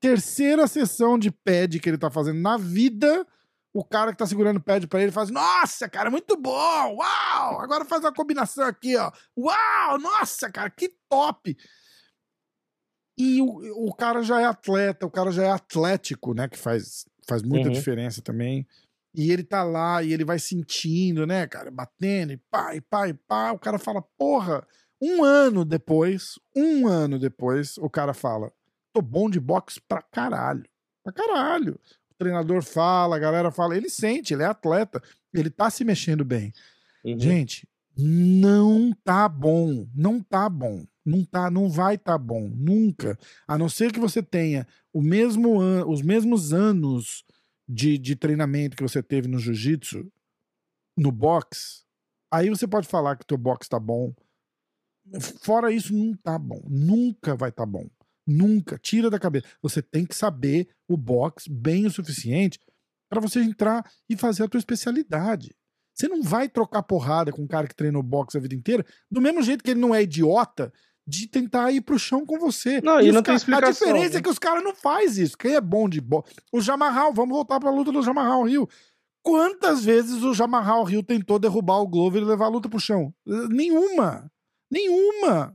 Terceira 0.00 0.66
sessão 0.66 1.18
de 1.18 1.30
pad 1.30 1.78
que 1.78 1.88
ele 1.88 1.98
tá 1.98 2.10
fazendo 2.10 2.40
na 2.40 2.56
vida, 2.56 3.26
o 3.72 3.84
cara 3.84 4.12
que 4.12 4.18
tá 4.18 4.26
segurando 4.26 4.56
o 4.56 4.62
pad 4.62 4.86
para 4.86 5.02
ele 5.02 5.12
faz: 5.12 5.30
"Nossa, 5.30 5.88
cara, 5.88 6.10
muito 6.10 6.36
bom. 6.36 6.96
Uau! 6.96 7.60
Agora 7.60 7.84
faz 7.84 8.02
uma 8.02 8.12
combinação 8.12 8.64
aqui, 8.64 8.96
ó. 8.96 9.12
Uau! 9.36 9.98
Nossa, 9.98 10.50
cara, 10.50 10.70
que 10.70 10.88
top!" 11.08 11.56
E 13.20 13.42
o, 13.42 13.88
o 13.88 13.92
cara 13.92 14.22
já 14.22 14.40
é 14.40 14.44
atleta, 14.46 15.04
o 15.04 15.10
cara 15.10 15.30
já 15.30 15.44
é 15.44 15.50
atlético, 15.50 16.32
né? 16.32 16.48
Que 16.48 16.56
faz, 16.56 17.04
faz 17.28 17.42
muita 17.42 17.68
uhum. 17.68 17.74
diferença 17.74 18.22
também. 18.22 18.66
E 19.14 19.30
ele 19.30 19.42
tá 19.42 19.62
lá 19.62 20.02
e 20.02 20.10
ele 20.10 20.24
vai 20.24 20.38
sentindo, 20.38 21.26
né, 21.26 21.46
cara, 21.46 21.70
batendo, 21.70 22.32
e 22.32 22.38
pá, 22.50 22.74
e 22.74 22.80
pá, 22.80 23.08
e 23.08 23.12
pá. 23.12 23.52
O 23.52 23.58
cara 23.58 23.78
fala, 23.78 24.00
porra, 24.16 24.66
um 25.02 25.22
ano 25.22 25.66
depois, 25.66 26.38
um 26.56 26.86
ano 26.86 27.18
depois, 27.18 27.76
o 27.76 27.90
cara 27.90 28.14
fala, 28.14 28.50
tô 28.90 29.02
bom 29.02 29.28
de 29.28 29.38
boxe 29.38 29.80
pra 29.86 30.00
caralho. 30.00 30.64
Pra 31.04 31.12
caralho. 31.12 31.78
O 32.12 32.14
treinador 32.16 32.62
fala, 32.62 33.16
a 33.16 33.18
galera 33.18 33.50
fala, 33.50 33.76
ele 33.76 33.90
sente, 33.90 34.32
ele 34.32 34.44
é 34.44 34.46
atleta, 34.46 35.02
ele 35.34 35.50
tá 35.50 35.68
se 35.68 35.84
mexendo 35.84 36.24
bem. 36.24 36.54
Uhum. 37.04 37.18
Gente, 37.18 37.68
Não 38.00 38.92
tá 39.04 39.28
bom. 39.28 39.86
Não 39.94 40.22
tá 40.22 40.48
bom. 40.48 40.84
Não 41.04 41.24
tá, 41.24 41.50
não 41.50 41.68
vai 41.68 41.98
tá 41.98 42.16
bom. 42.16 42.48
Nunca. 42.48 43.18
A 43.46 43.58
não 43.58 43.68
ser 43.68 43.92
que 43.92 44.00
você 44.00 44.22
tenha 44.22 44.66
o 44.92 45.02
mesmo 45.02 45.58
os 45.86 46.02
mesmos 46.02 46.52
anos 46.52 47.24
de, 47.68 47.98
de 47.98 48.16
treinamento 48.16 48.76
que 48.76 48.82
você 48.82 49.02
teve 49.02 49.28
no 49.28 49.38
jiu-jitsu, 49.38 50.10
no 50.96 51.12
boxe, 51.12 51.84
aí 52.30 52.48
você 52.48 52.66
pode 52.66 52.86
falar 52.86 53.16
que 53.16 53.26
teu 53.26 53.38
boxe 53.38 53.68
tá 53.68 53.78
bom. 53.78 54.12
Fora 55.42 55.72
isso, 55.72 55.94
não 55.94 56.14
tá 56.16 56.38
bom. 56.38 56.62
Nunca 56.68 57.34
vai 57.34 57.50
tá 57.50 57.64
bom. 57.64 57.88
Nunca. 58.26 58.78
Tira 58.78 59.10
da 59.10 59.18
cabeça. 59.18 59.46
Você 59.62 59.82
tem 59.82 60.04
que 60.04 60.14
saber 60.14 60.68
o 60.88 60.96
boxe 60.96 61.50
bem 61.50 61.86
o 61.86 61.90
suficiente 61.90 62.58
para 63.08 63.20
você 63.20 63.40
entrar 63.40 63.90
e 64.08 64.16
fazer 64.16 64.44
a 64.44 64.48
tua 64.48 64.58
especialidade. 64.58 65.54
Você 66.00 66.08
não 66.08 66.22
vai 66.22 66.48
trocar 66.48 66.82
porrada 66.82 67.30
com 67.30 67.42
um 67.42 67.46
cara 67.46 67.68
que 67.68 67.76
treinou 67.76 68.02
boxe 68.02 68.38
a 68.38 68.40
vida 68.40 68.54
inteira, 68.54 68.86
do 69.10 69.20
mesmo 69.20 69.42
jeito 69.42 69.62
que 69.62 69.70
ele 69.70 69.80
não 69.80 69.94
é 69.94 70.02
idiota 70.02 70.72
de 71.06 71.26
tentar 71.26 71.70
ir 71.72 71.82
pro 71.82 71.98
chão 71.98 72.24
com 72.24 72.38
você. 72.38 72.80
Não, 72.80 73.00
e, 73.00 73.08
e 73.08 73.12
não 73.12 73.22
tem 73.22 73.34
explicação. 73.34 73.68
A 73.68 73.72
diferença 73.72 74.14
né? 74.14 74.18
é 74.18 74.22
que 74.22 74.28
os 74.28 74.38
caras 74.38 74.64
não 74.64 74.74
faz 74.74 75.18
isso. 75.18 75.36
Quem 75.36 75.54
é 75.54 75.60
bom 75.60 75.90
de 75.90 76.00
boxe? 76.00 76.34
O 76.50 76.60
Jamarral, 76.60 77.12
vamos 77.12 77.34
voltar 77.34 77.60
pra 77.60 77.70
luta 77.70 77.92
do 77.92 78.02
Jamarral 78.02 78.44
Rio. 78.44 78.66
Quantas 79.22 79.84
vezes 79.84 80.22
o 80.22 80.32
Jamarral 80.32 80.84
Rio 80.84 81.02
tentou 81.02 81.38
derrubar 81.38 81.82
o 81.82 81.88
Glover 81.88 82.22
e 82.22 82.24
levar 82.24 82.46
a 82.46 82.50
luta 82.50 82.68
pro 82.68 82.80
chão? 82.80 83.12
Nenhuma. 83.50 84.32
Nenhuma. 84.70 85.52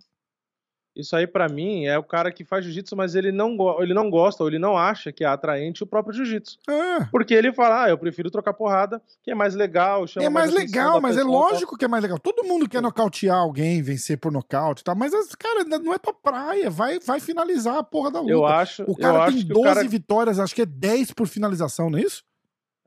Isso 0.95 1.13
aí, 1.13 1.27
para 1.27 1.49
mim, 1.49 1.85
é 1.85 1.97
o 1.97 2.03
cara 2.03 2.31
que 2.31 2.45
faz 2.45 2.63
jiu-jitsu, 2.63 2.95
mas 2.95 3.15
ele 3.15 3.29
não, 3.29 3.57
ele 3.81 3.93
não 3.93 4.09
gosta 4.09 4.41
ou 4.41 4.49
ele 4.49 4.57
não 4.57 4.77
acha 4.77 5.11
que 5.11 5.25
é 5.25 5.27
atraente 5.27 5.83
o 5.83 5.87
próprio 5.87 6.13
jiu-jitsu. 6.13 6.57
É. 6.69 7.03
Porque 7.11 7.33
ele 7.33 7.51
fala, 7.51 7.83
ah, 7.83 7.89
eu 7.89 7.97
prefiro 7.97 8.31
trocar 8.31 8.53
porrada, 8.53 9.01
que 9.21 9.29
é 9.29 9.35
mais 9.35 9.55
legal. 9.55 10.05
é 10.15 10.29
mais, 10.29 10.53
mais 10.53 10.53
legal, 10.53 11.01
mas 11.01 11.17
é 11.17 11.23
lógico 11.23 11.77
que 11.77 11.83
é 11.83 11.87
mais 11.87 12.01
legal. 12.01 12.17
Todo 12.17 12.45
mundo 12.45 12.69
quer 12.69 12.81
nocautear 12.81 13.37
alguém, 13.37 13.81
vencer 13.81 14.17
por 14.17 14.31
nocaute 14.31 14.81
e 14.81 14.83
tal, 14.85 14.95
mas, 14.95 15.11
cara, 15.35 15.65
não 15.65 15.93
é 15.93 15.97
tua 15.97 16.13
praia. 16.13 16.69
Vai, 16.69 16.97
vai 16.99 17.19
finalizar 17.19 17.77
a 17.77 17.83
porra 17.83 18.11
da 18.11 18.21
luta. 18.21 18.31
Eu 18.31 18.45
acho. 18.45 18.83
O 18.87 18.95
cara 18.95 19.29
tem 19.29 19.45
12 19.45 19.63
cara... 19.63 19.87
vitórias, 19.89 20.39
acho 20.39 20.55
que 20.55 20.61
é 20.61 20.65
10 20.65 21.11
por 21.11 21.27
finalização, 21.27 21.89
não 21.89 21.99
é 21.99 22.03
isso? 22.03 22.23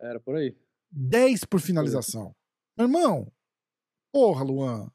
Era 0.00 0.18
por 0.18 0.34
aí. 0.34 0.56
10 0.90 1.44
por 1.44 1.60
finalização. 1.60 2.34
Meu 2.74 2.86
irmão, 2.86 3.30
porra, 4.10 4.42
Luan. 4.42 4.90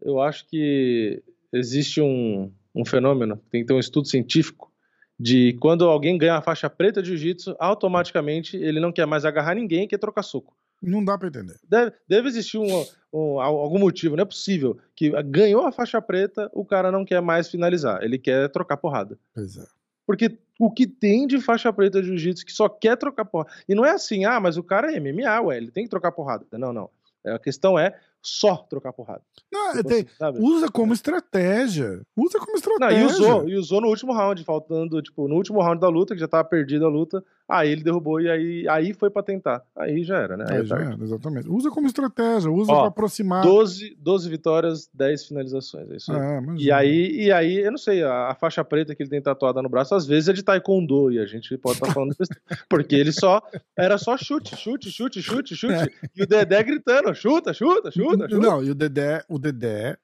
Eu 0.00 0.22
acho 0.22 0.46
que 0.46 1.22
existe 1.52 2.00
um, 2.00 2.52
um 2.74 2.84
fenômeno, 2.84 3.40
tem 3.50 3.62
que 3.62 3.66
ter 3.66 3.74
um 3.74 3.78
estudo 3.78 4.08
científico, 4.08 4.72
de 5.18 5.54
quando 5.54 5.84
alguém 5.84 6.16
ganha 6.16 6.36
a 6.36 6.42
faixa 6.42 6.70
preta 6.70 7.02
de 7.02 7.08
jiu-jitsu, 7.08 7.56
automaticamente 7.58 8.56
ele 8.56 8.78
não 8.78 8.92
quer 8.92 9.06
mais 9.06 9.24
agarrar 9.24 9.54
ninguém 9.54 9.84
e 9.84 9.88
quer 9.88 9.98
trocar 9.98 10.22
soco. 10.22 10.56
Não 10.80 11.04
dá 11.04 11.18
para 11.18 11.26
entender. 11.26 11.56
Deve, 11.68 11.92
deve 12.06 12.28
existir 12.28 12.56
um, 12.56 12.86
um, 13.12 13.40
algum 13.40 13.80
motivo, 13.80 14.14
não 14.14 14.22
é 14.22 14.26
possível, 14.26 14.78
que 14.94 15.10
ganhou 15.24 15.66
a 15.66 15.72
faixa 15.72 16.00
preta, 16.00 16.48
o 16.54 16.64
cara 16.64 16.92
não 16.92 17.04
quer 17.04 17.20
mais 17.20 17.48
finalizar, 17.48 18.00
ele 18.02 18.16
quer 18.16 18.48
trocar 18.50 18.76
porrada. 18.76 19.18
Pois 19.34 19.56
é. 19.56 19.66
Porque 20.06 20.38
o 20.58 20.70
que 20.70 20.86
tem 20.86 21.26
de 21.26 21.40
faixa 21.40 21.72
preta 21.72 22.00
de 22.00 22.08
jiu-jitsu 22.08 22.46
que 22.46 22.52
só 22.52 22.68
quer 22.68 22.96
trocar 22.96 23.24
porrada. 23.24 23.50
E 23.68 23.74
não 23.74 23.84
é 23.84 23.90
assim, 23.90 24.24
ah, 24.24 24.38
mas 24.38 24.56
o 24.56 24.62
cara 24.62 24.92
é 24.92 25.00
MMA, 25.00 25.40
ué, 25.42 25.56
ele 25.56 25.70
tem 25.72 25.84
que 25.84 25.90
trocar 25.90 26.12
porrada. 26.12 26.46
Não, 26.52 26.72
não. 26.72 26.88
A 27.26 27.38
questão 27.38 27.78
é 27.78 27.98
só 28.22 28.56
trocar 28.56 28.92
porrada. 28.92 29.22
Não, 29.52 29.72
tipo 29.72 29.88
tem, 29.88 30.06
assim, 30.20 30.38
usa 30.40 30.68
como 30.70 30.92
estratégia. 30.92 32.02
Usa 32.16 32.38
como 32.38 32.56
estratégia. 32.56 32.98
Não, 32.98 33.02
e 33.02 33.06
usou, 33.06 33.48
e 33.48 33.56
usou 33.56 33.80
no 33.80 33.88
último 33.88 34.12
round, 34.12 34.42
faltando, 34.44 35.00
tipo, 35.00 35.28
no 35.28 35.36
último 35.36 35.60
round 35.60 35.80
da 35.80 35.88
luta, 35.88 36.14
que 36.14 36.20
já 36.20 36.28
tava 36.28 36.46
perdida 36.46 36.84
a 36.84 36.88
luta, 36.88 37.24
aí 37.48 37.70
ele 37.70 37.82
derrubou 37.82 38.20
e 38.20 38.28
aí, 38.28 38.68
aí 38.68 38.92
foi 38.92 39.08
pra 39.08 39.22
tentar. 39.22 39.62
Aí 39.76 40.04
já 40.04 40.18
era, 40.18 40.36
né? 40.36 40.44
Aí, 40.48 40.56
aí 40.56 40.62
é 40.62 40.64
já 40.64 40.76
era, 40.76 40.98
exatamente. 41.02 41.48
Usa 41.48 41.70
como 41.70 41.86
estratégia, 41.86 42.50
usa 42.50 42.72
Ó, 42.72 42.80
pra 42.80 42.88
aproximar. 42.88 43.42
12, 43.42 43.96
12 43.98 44.28
vitórias, 44.28 44.90
10 44.92 45.26
finalizações. 45.26 45.90
É 45.90 45.96
isso 45.96 46.12
aí. 46.12 46.18
É, 46.18 46.42
e 46.58 46.72
aí, 46.72 47.10
e 47.24 47.32
aí, 47.32 47.58
eu 47.58 47.70
não 47.70 47.78
sei, 47.78 48.02
a, 48.02 48.28
a, 48.28 48.34
faixa 48.34 48.62
preta 48.62 48.94
que 48.94 49.02
ele 49.02 49.10
tem 49.10 49.22
tatuada 49.22 49.62
no 49.62 49.68
braço, 49.68 49.94
às 49.94 50.06
vezes 50.06 50.28
é 50.28 50.32
de 50.32 50.42
taekwondo, 50.42 51.10
e 51.10 51.18
a 51.18 51.26
gente 51.26 51.56
pode 51.56 51.76
estar 51.76 51.86
tá 51.86 51.92
falando 51.94 52.14
porque 52.68 52.94
ele 52.94 53.12
só, 53.12 53.42
era 53.76 53.96
só 53.96 54.16
chute, 54.16 54.56
chute, 54.56 54.90
chute, 54.90 55.22
chute, 55.22 55.56
chute, 55.56 55.72
é. 55.72 55.88
e 56.14 56.22
o 56.22 56.26
Dedé 56.26 56.62
gritando, 56.62 57.14
chuta, 57.14 57.54
chuta, 57.54 57.90
chuta, 57.90 58.07
chuta. 58.10 58.28
Não, 58.28 58.62
e 58.62 58.70
o 58.70 58.74
Dedé, 58.74 59.24
o 59.28 59.38
Dedé 59.38 59.98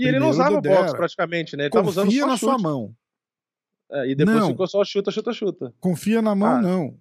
e 0.00 0.08
ele 0.08 0.18
não 0.18 0.30
usava 0.30 0.60
box 0.60 0.92
praticamente, 0.92 1.56
né? 1.56 1.64
Ele 1.64 1.70
tava 1.70 1.88
usando 1.88 2.10
só 2.10 2.26
na 2.26 2.36
chute. 2.36 2.40
sua 2.40 2.58
mão. 2.58 2.96
É, 3.92 4.08
e 4.08 4.14
depois 4.14 4.38
não. 4.38 4.48
ficou 4.48 4.66
só 4.66 4.82
chuta, 4.82 5.10
chuta, 5.10 5.32
chuta. 5.32 5.74
Confia 5.78 6.22
na 6.22 6.34
mão, 6.34 6.56
ah. 6.56 6.62
não. 6.62 6.98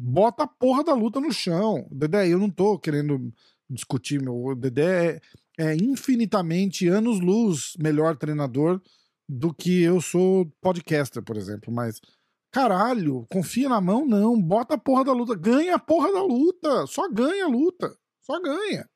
Bota 0.00 0.42
a 0.42 0.46
porra 0.48 0.82
da 0.82 0.92
luta 0.92 1.20
no 1.20 1.30
chão. 1.30 1.86
Dedé, 1.90 2.26
eu 2.26 2.38
não 2.38 2.50
tô 2.50 2.78
querendo 2.78 3.32
discutir, 3.70 4.20
meu. 4.20 4.34
O 4.34 4.54
Dedé 4.56 5.20
é, 5.56 5.72
é 5.72 5.76
infinitamente 5.76 6.88
anos-luz 6.88 7.74
melhor 7.78 8.16
treinador 8.16 8.80
do 9.28 9.54
que 9.54 9.82
eu 9.82 10.00
sou 10.00 10.50
podcaster, 10.60 11.22
por 11.22 11.36
exemplo. 11.36 11.72
Mas, 11.72 12.00
caralho, 12.50 13.24
confia 13.30 13.68
na 13.68 13.80
mão, 13.80 14.04
não. 14.04 14.40
Bota 14.40 14.74
a 14.74 14.78
porra 14.78 15.04
da 15.04 15.12
luta. 15.12 15.36
Ganha 15.36 15.76
a 15.76 15.78
porra 15.78 16.12
da 16.12 16.22
luta. 16.22 16.86
Só 16.86 17.08
ganha 17.08 17.44
a 17.44 17.48
luta. 17.48 17.94
Só 18.22 18.40
ganha. 18.40 18.88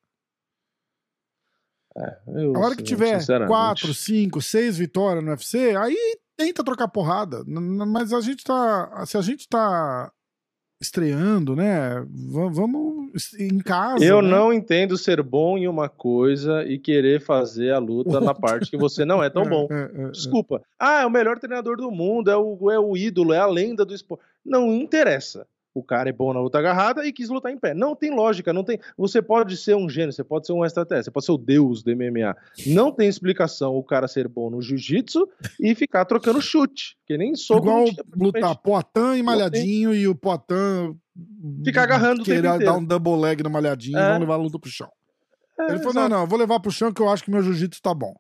É, 1.97 2.17
eu, 2.37 2.57
a 2.57 2.61
hora 2.61 2.77
que 2.77 2.83
tiver 2.83 3.19
4, 3.47 3.93
5, 3.93 4.41
6 4.41 4.79
vitórias 4.79 5.25
no 5.25 5.31
UFC, 5.31 5.75
aí 5.77 5.97
tenta 6.37 6.65
trocar 6.65 6.89
porrada. 6.89 7.45
Mas 7.47 8.13
a 8.13 8.21
gente 8.21 8.45
tá. 8.45 9.05
Se 9.07 9.17
a 9.17 9.23
gente 9.23 9.49
tá 9.49 10.11
estreando, 10.81 11.55
né? 11.55 12.03
Vamos 12.09 13.35
em 13.39 13.59
casa. 13.59 14.03
Eu 14.03 14.23
né? 14.23 14.31
não 14.31 14.51
entendo 14.51 14.97
ser 14.97 15.23
bom 15.23 15.59
em 15.59 15.69
uma 15.69 15.91
coisa 15.91 16.65
e 16.65 16.79
querer 16.79 17.21
fazer 17.21 17.73
a 17.73 17.79
luta 17.79 18.19
na 18.19 18.35
parte 18.35 18.71
que 18.71 18.79
você 18.79 19.05
não 19.05 19.23
é 19.23 19.29
tão 19.29 19.43
bom. 19.45 19.69
É, 19.71 19.75
é, 19.75 20.05
é, 20.05 20.11
Desculpa. 20.11 20.63
Ah, 20.79 21.03
é 21.03 21.07
o 21.07 21.11
melhor 21.11 21.39
treinador 21.39 21.77
do 21.77 21.91
mundo, 21.91 22.31
é 22.31 22.37
o, 22.37 22.71
é 22.71 22.79
o 22.79 22.97
ídolo, 22.97 23.35
é 23.35 23.39
a 23.39 23.47
lenda 23.47 23.85
do 23.85 23.95
esporte. 23.95 24.25
Não 24.43 24.73
interessa 24.73 25.47
o 25.73 25.83
cara 25.83 26.09
é 26.09 26.13
bom 26.13 26.33
na 26.35 26.41
luta 26.41 26.59
agarrada 26.59 27.07
e 27.07 27.13
quis 27.13 27.29
lutar 27.29 27.53
em 27.53 27.59
pé. 27.59 27.75
Não 27.75 27.95
tem 27.95 28.11
lógica, 28.11 28.53
não 28.53 28.65
tem. 28.65 28.79
Você 28.97 29.23
pode 29.23 29.57
ser 29.57 29.77
um 29.77 29.89
gênio, 29.89 30.13
você 30.13 30.25
pode 30.25 30.47
ser 30.47 30.53
um 30.53 30.65
estratégia, 30.65 31.05
você 31.05 31.11
pode 31.11 31.27
ser 31.27 31.33
o 31.33 31.39
deus 31.39 31.83
do 31.83 31.95
MMA. 31.95 32.37
Não 32.67 32.91
tem 32.91 33.09
explicação 33.09 33.77
o 33.77 33.83
cara 33.83 34.09
ser 34.09 34.27
bom 34.27 34.51
no 34.51 34.61
jiu-jitsu 34.61 35.29
e 35.61 35.75
ficar 35.75 36.05
trocando 36.05 36.43
chute, 36.43 36.97
que 37.07 37.17
nem 37.17 37.35
sou 37.37 37.59
Igual 37.59 37.85
lutar 38.17 38.57
Poitin 38.57 39.19
e 39.19 39.23
malhadinho 39.23 39.95
e 39.95 40.09
o 40.09 40.15
Poitin 40.15 40.99
ficar 41.65 41.85
agarrando 41.85 42.25
querer 42.25 42.59
dar 42.59 42.77
um 42.77 42.85
double 42.85 43.17
leg 43.17 43.43
no 43.43 43.51
malhadinho 43.51 43.99
é. 43.99 44.03
e 44.03 44.11
vão 44.11 44.21
levar 44.21 44.35
a 44.35 44.39
luta 44.39 44.59
pro 44.59 44.71
chão. 44.71 44.91
É, 45.59 45.65
Ele 45.67 45.79
falou: 45.79 45.93
exato. 45.93 46.09
não, 46.09 46.21
não, 46.21 46.27
vou 46.27 46.39
levar 46.39 46.59
pro 46.59 46.73
chão 46.73 46.93
que 46.93 47.01
eu 47.01 47.09
acho 47.09 47.23
que 47.23 47.31
meu 47.31 47.43
jiu-jitsu 47.43 47.81
tá 47.81 47.95
bom. 47.95 48.15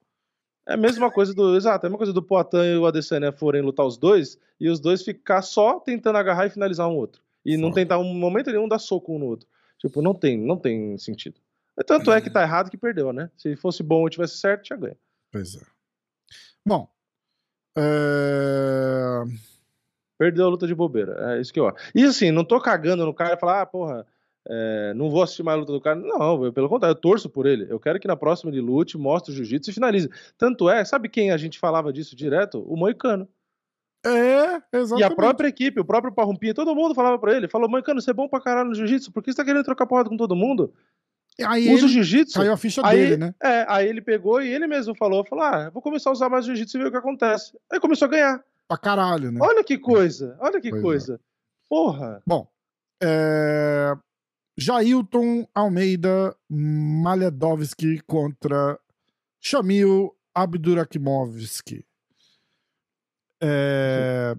É 0.68 0.74
a 0.74 0.76
mesma 0.76 1.10
coisa 1.10 1.34
do. 1.34 1.56
Exato, 1.56 1.84
é 1.84 1.88
a 1.88 1.90
mesma 1.90 1.98
coisa 1.98 2.12
do 2.12 2.22
Poitin 2.22 2.58
e 2.58 2.76
o 2.76 2.86
Adesanya 2.86 3.32
forem 3.32 3.60
lutar 3.60 3.84
os 3.84 3.98
dois 3.98 4.38
e 4.60 4.68
os 4.68 4.78
dois 4.78 5.02
ficar 5.02 5.42
só 5.42 5.80
tentando 5.80 6.16
agarrar 6.16 6.46
e 6.46 6.50
finalizar 6.50 6.86
um 6.86 6.94
outro 6.94 7.20
e 7.44 7.56
não 7.56 7.72
tentar 7.72 7.98
um 7.98 8.14
momento 8.14 8.50
nenhum 8.50 8.68
dar 8.68 8.78
soco 8.78 9.14
um 9.14 9.18
no 9.18 9.26
outro. 9.26 9.48
Tipo, 9.78 10.02
não 10.02 10.14
tem, 10.14 10.38
não 10.38 10.56
tem 10.56 10.96
sentido. 10.98 11.40
Tanto 11.86 12.12
é 12.12 12.20
que 12.20 12.30
tá 12.30 12.42
errado 12.42 12.70
que 12.70 12.76
perdeu, 12.76 13.12
né? 13.12 13.30
Se 13.36 13.56
fosse 13.56 13.82
bom 13.82 14.06
e 14.06 14.10
tivesse 14.10 14.38
certo, 14.38 14.64
tinha 14.64 14.78
ganho. 14.78 14.96
Pois 15.32 15.56
é. 15.56 15.60
Bom. 16.66 16.88
É... 17.76 19.22
Perdeu 20.18 20.46
a 20.46 20.50
luta 20.50 20.66
de 20.66 20.74
bobeira. 20.74 21.34
É 21.34 21.40
isso 21.40 21.52
que 21.52 21.58
eu 21.58 21.68
acho. 21.68 21.78
E 21.94 22.04
assim, 22.04 22.30
não 22.30 22.44
tô 22.44 22.60
cagando 22.60 23.06
no 23.06 23.14
cara 23.14 23.34
e 23.34 23.40
falar, 23.40 23.62
ah, 23.62 23.66
porra, 23.66 24.06
é, 24.46 24.92
não 24.94 25.08
vou 25.08 25.22
assistir 25.22 25.42
mais 25.42 25.56
a 25.56 25.60
luta 25.60 25.72
do 25.72 25.80
cara. 25.80 25.98
Não, 25.98 26.44
eu, 26.44 26.52
pelo 26.52 26.68
contrário, 26.68 26.94
eu 26.94 27.00
torço 27.00 27.30
por 27.30 27.46
ele. 27.46 27.66
Eu 27.70 27.80
quero 27.80 27.98
que 27.98 28.08
na 28.08 28.16
próxima 28.16 28.50
ele 28.50 28.60
lute, 28.60 28.98
mostre 28.98 29.32
o 29.32 29.34
jiu-jitsu 29.34 29.70
e 29.70 29.74
finalize. 29.74 30.10
Tanto 30.36 30.68
é, 30.68 30.84
sabe 30.84 31.08
quem 31.08 31.30
a 31.30 31.36
gente 31.36 31.58
falava 31.58 31.92
disso 31.92 32.14
direto? 32.14 32.62
O 32.70 32.76
Moicano. 32.76 33.28
É, 34.04 34.62
exatamente. 34.72 35.00
E 35.00 35.04
a 35.04 35.14
própria 35.14 35.48
equipe, 35.48 35.80
o 35.80 35.84
próprio 35.84 36.12
Parrumpinha, 36.12 36.54
todo 36.54 36.74
mundo 36.74 36.94
falava 36.94 37.18
pra 37.18 37.36
ele, 37.36 37.48
falou, 37.48 37.68
mãe, 37.68 37.82
cara, 37.82 38.00
você 38.00 38.10
é 38.10 38.14
bom 38.14 38.28
pra 38.28 38.40
caralho 38.40 38.70
no 38.70 38.74
jiu-jitsu, 38.74 39.12
por 39.12 39.22
que 39.22 39.30
você 39.30 39.36
tá 39.36 39.44
querendo 39.44 39.64
trocar 39.64 39.86
porrada 39.86 40.08
com 40.08 40.16
todo 40.16 40.34
mundo? 40.34 40.72
Aí 41.44 41.72
Usa 41.72 41.86
o 41.86 41.88
jiu-jitsu. 41.88 42.38
Caiu 42.38 42.52
a 42.52 42.56
ficha 42.56 42.82
aí, 42.84 42.98
dele, 42.98 43.16
né? 43.16 43.34
É, 43.42 43.64
aí 43.68 43.88
ele 43.88 44.00
pegou 44.00 44.42
e 44.42 44.48
ele 44.48 44.66
mesmo 44.66 44.94
falou, 44.94 45.24
falou, 45.24 45.44
ah, 45.44 45.70
vou 45.70 45.82
começar 45.82 46.10
a 46.10 46.12
usar 46.12 46.28
mais 46.28 46.44
jiu-jitsu 46.44 46.76
e 46.76 46.80
ver 46.80 46.88
o 46.88 46.90
que 46.90 46.96
acontece. 46.96 47.56
Aí 47.70 47.78
começou 47.78 48.06
a 48.06 48.10
ganhar. 48.10 48.44
Pra 48.66 48.78
caralho, 48.78 49.30
né? 49.30 49.40
Olha 49.42 49.62
que 49.62 49.78
coisa, 49.78 50.36
olha 50.40 50.60
que 50.60 50.70
pois 50.70 50.80
é. 50.80 50.82
coisa. 50.82 51.14
É. 51.14 51.18
Porra. 51.68 52.22
Bom, 52.26 52.48
é... 53.02 53.92
Jailton 54.56 55.46
Almeida 55.54 56.36
Maledovski 56.48 58.00
contra 58.06 58.78
Shamil 59.40 60.14
Abdurakimovski. 60.34 61.84
É... 63.42 64.34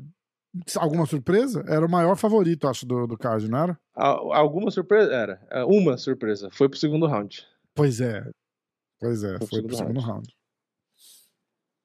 Alguma 0.78 1.06
surpresa? 1.06 1.64
Era 1.68 1.86
o 1.86 1.90
maior 1.90 2.18
favorito, 2.18 2.68
acho, 2.68 2.86
do, 2.86 3.08
do 3.08 3.18
card, 3.18 3.50
não 3.50 3.58
era? 3.58 3.80
Alguma 3.96 4.70
surpresa? 4.70 5.14
Era. 5.14 5.42
É, 5.50 5.64
uma 5.64 5.98
surpresa. 5.98 6.50
Foi 6.52 6.68
pro 6.68 6.78
segundo 6.78 7.08
round. 7.08 7.46
Pois 7.74 8.02
é. 8.02 8.30
Pois 9.00 9.24
é, 9.24 9.38
foi, 9.38 9.48
foi 9.48 9.62
pro 9.64 9.76
segundo, 9.76 10.00
round. 10.00 10.12
round. 10.12 10.36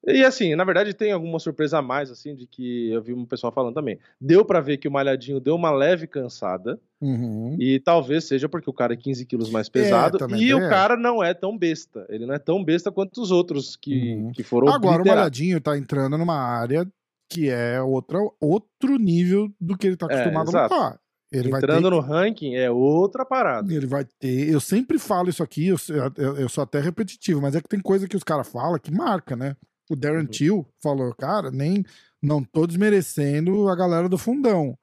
E 0.08 0.24
assim, 0.24 0.54
na 0.54 0.62
verdade 0.62 0.94
tem 0.94 1.10
alguma 1.10 1.40
surpresa 1.40 1.78
a 1.78 1.82
mais, 1.82 2.12
assim, 2.12 2.34
de 2.34 2.46
que 2.46 2.90
eu 2.92 3.02
vi 3.02 3.12
um 3.12 3.24
pessoal 3.24 3.52
falando 3.52 3.74
também. 3.74 3.98
Deu 4.20 4.44
para 4.44 4.60
ver 4.60 4.76
que 4.76 4.86
o 4.86 4.90
Malhadinho 4.90 5.40
deu 5.40 5.56
uma 5.56 5.72
leve 5.72 6.06
cansada. 6.06 6.80
Uhum. 7.00 7.56
E 7.58 7.80
talvez 7.80 8.24
seja 8.24 8.48
porque 8.48 8.70
o 8.70 8.72
cara 8.72 8.94
é 8.94 8.96
15 8.96 9.26
quilos 9.26 9.50
mais 9.50 9.68
pesado. 9.68 10.18
É, 10.32 10.38
e 10.38 10.54
o 10.54 10.62
é. 10.62 10.68
cara 10.68 10.96
não 10.96 11.24
é 11.24 11.34
tão 11.34 11.58
besta. 11.58 12.06
Ele 12.08 12.24
não 12.24 12.34
é 12.34 12.38
tão 12.38 12.62
besta 12.62 12.92
quanto 12.92 13.20
os 13.20 13.32
outros 13.32 13.74
que, 13.74 14.14
uhum. 14.14 14.30
que 14.30 14.44
foram 14.44 14.68
Agora 14.72 15.02
o 15.02 15.06
Malhadinho 15.06 15.60
tá 15.60 15.76
entrando 15.76 16.16
numa 16.16 16.38
área 16.38 16.86
que 17.28 17.48
é 17.48 17.80
outra, 17.80 18.18
outro 18.40 18.96
nível 18.98 19.48
do 19.60 19.76
que 19.76 19.86
ele 19.86 19.96
tá 19.96 20.06
é, 20.10 20.14
acostumado 20.14 20.56
é, 20.56 20.58
a 20.58 20.62
lutar. 20.62 21.00
Ele 21.32 21.48
Entrando 21.48 21.90
no 21.90 22.00
ranking 22.00 22.54
é 22.54 22.70
outra 22.70 23.24
parada. 23.24 23.72
Ele 23.72 23.86
vai 23.86 24.04
ter. 24.18 24.48
Eu 24.48 24.60
sempre 24.60 24.98
falo 24.98 25.28
isso 25.28 25.42
aqui, 25.42 25.66
eu, 25.66 25.76
eu, 26.16 26.36
eu 26.36 26.48
sou 26.48 26.62
até 26.62 26.80
repetitivo, 26.80 27.40
mas 27.40 27.54
é 27.56 27.60
que 27.60 27.68
tem 27.68 27.80
coisa 27.80 28.06
que 28.06 28.16
os 28.16 28.22
caras 28.22 28.48
falam 28.48 28.78
que 28.78 28.92
marca, 28.92 29.34
né? 29.34 29.56
O 29.90 29.96
Darren 29.96 30.20
uhum. 30.20 30.26
Till 30.26 30.66
falou, 30.82 31.14
cara, 31.14 31.50
nem 31.50 31.84
não 32.22 32.42
tô 32.42 32.66
desmerecendo 32.66 33.68
a 33.68 33.76
galera 33.76 34.08
do 34.08 34.18
fundão. 34.18 34.76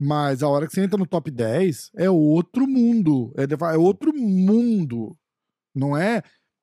Mas 0.00 0.42
a 0.42 0.48
hora 0.48 0.66
que 0.66 0.72
você 0.72 0.82
entra 0.82 0.98
no 0.98 1.06
top 1.06 1.30
10, 1.30 1.92
é 1.96 2.10
outro 2.10 2.66
mundo. 2.66 3.32
É, 3.36 3.44
é 3.74 3.78
outro 3.78 4.12
mundo. 4.12 5.16
Não 5.74 5.96
é 5.96 6.22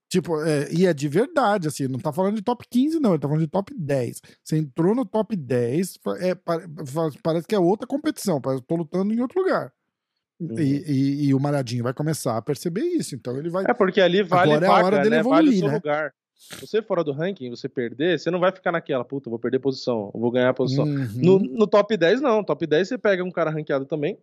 Tipo, 0.09 0.41
é, 0.41 0.67
e 0.71 0.87
é 0.87 0.93
de 0.93 1.07
verdade, 1.07 1.67
assim, 1.67 1.87
não 1.87 1.99
tá 1.99 2.11
falando 2.11 2.35
de 2.35 2.41
top 2.41 2.65
15, 2.67 2.99
não, 2.99 3.11
ele 3.11 3.19
tá 3.19 3.27
falando 3.27 3.43
de 3.43 3.47
top 3.47 3.71
10. 3.77 4.21
Você 4.43 4.57
entrou 4.57 4.95
no 4.95 5.05
top 5.05 5.35
10, 5.35 5.99
é, 6.19 6.35
parece 7.21 7.47
que 7.47 7.53
é 7.53 7.59
outra 7.59 7.85
competição, 7.85 8.41
parece 8.41 8.63
que 8.63 8.67
tô 8.67 8.75
lutando 8.75 9.13
em 9.13 9.21
outro 9.21 9.39
lugar. 9.39 9.71
Uhum. 10.39 10.59
E, 10.59 10.83
e, 10.87 11.27
e, 11.27 11.33
o 11.33 11.39
Malhadinho 11.39 11.83
vai 11.83 11.93
começar 11.93 12.37
a 12.37 12.41
perceber 12.41 12.81
isso, 12.81 13.13
então 13.13 13.37
ele 13.37 13.49
vai. 13.49 13.65
É 13.67 13.73
porque 13.73 14.01
ali 14.01 14.23
vale 14.23 14.53
Agora 14.53 14.67
vaga, 14.67 14.79
é 14.79 14.81
a 14.81 14.85
hora 14.85 14.97
dele 14.97 15.09
né? 15.09 15.19
evoluir, 15.19 15.43
vale 15.43 15.49
o 15.49 15.59
seu 15.59 15.67
né? 15.67 15.73
lugar. 15.75 16.13
Se 16.33 16.61
você 16.61 16.81
fora 16.81 17.03
do 17.03 17.11
ranking, 17.11 17.49
você 17.49 17.67
perder, 17.67 18.17
você 18.17 18.31
não 18.31 18.39
vai 18.39 18.51
ficar 18.51 18.71
naquela, 18.71 19.03
puta, 19.03 19.29
vou 19.29 19.37
perder 19.37 19.59
posição, 19.59 20.09
vou 20.13 20.31
ganhar 20.31 20.53
posição. 20.53 20.85
Uhum. 20.85 21.07
No, 21.15 21.39
no 21.39 21.67
top 21.67 21.95
10, 21.95 22.21
não. 22.21 22.43
Top 22.43 22.65
10 22.65 22.87
você 22.87 22.97
pega 22.97 23.23
um 23.23 23.31
cara 23.31 23.51
ranqueado 23.51 23.85
também, 23.85 24.17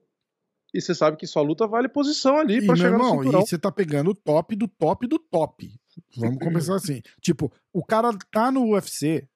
e 0.76 0.82
você 0.82 0.94
sabe 0.94 1.16
que 1.16 1.26
sua 1.26 1.42
luta 1.42 1.66
vale 1.66 1.88
posição 1.88 2.36
ali 2.38 2.64
para 2.64 2.76
chegar 2.76 2.90
irmão, 2.90 3.16
no 3.16 3.22
cinturão. 3.22 3.40
E 3.40 3.46
você 3.46 3.58
tá 3.58 3.72
pegando 3.72 4.10
o 4.10 4.14
top 4.14 4.54
do 4.54 4.68
top 4.68 5.06
do 5.06 5.18
top. 5.18 5.80
Vamos 6.18 6.38
começar 6.38 6.74
assim. 6.76 7.00
Tipo, 7.20 7.50
o 7.72 7.82
cara 7.82 8.10
tá 8.30 8.52
no 8.52 8.72
UFC, 8.72 9.26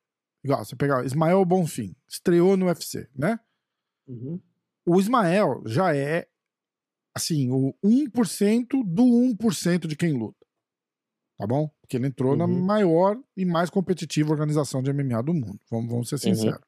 igual, 0.45 0.62
você 0.64 0.76
pegar 0.76 1.05
Ismael 1.05 1.43
Bonfim, 1.47 1.97
estreou 2.07 2.57
no 2.57 2.66
UFC, 2.66 3.09
né? 3.16 3.41
Uhum. 4.07 4.38
O 4.84 5.01
Ismael 5.01 5.62
já 5.64 5.97
é, 5.97 6.28
assim, 7.14 7.51
o 7.51 7.74
1% 7.82 8.66
do 8.84 9.03
1% 9.03 9.86
de 9.86 9.97
quem 9.97 10.12
luta. 10.12 10.47
Tá 11.38 11.47
bom? 11.47 11.70
Porque 11.80 11.97
ele 11.97 12.07
entrou 12.07 12.32
uhum. 12.32 12.36
na 12.36 12.47
maior 12.47 13.18
e 13.34 13.47
mais 13.47 13.70
competitiva 13.70 14.30
organização 14.30 14.82
de 14.82 14.93
MMA 14.93 15.22
do 15.22 15.32
mundo. 15.32 15.59
Vamos, 15.70 15.91
vamos 15.91 16.09
ser 16.11 16.16
uhum. 16.16 16.34
sinceros. 16.34 16.61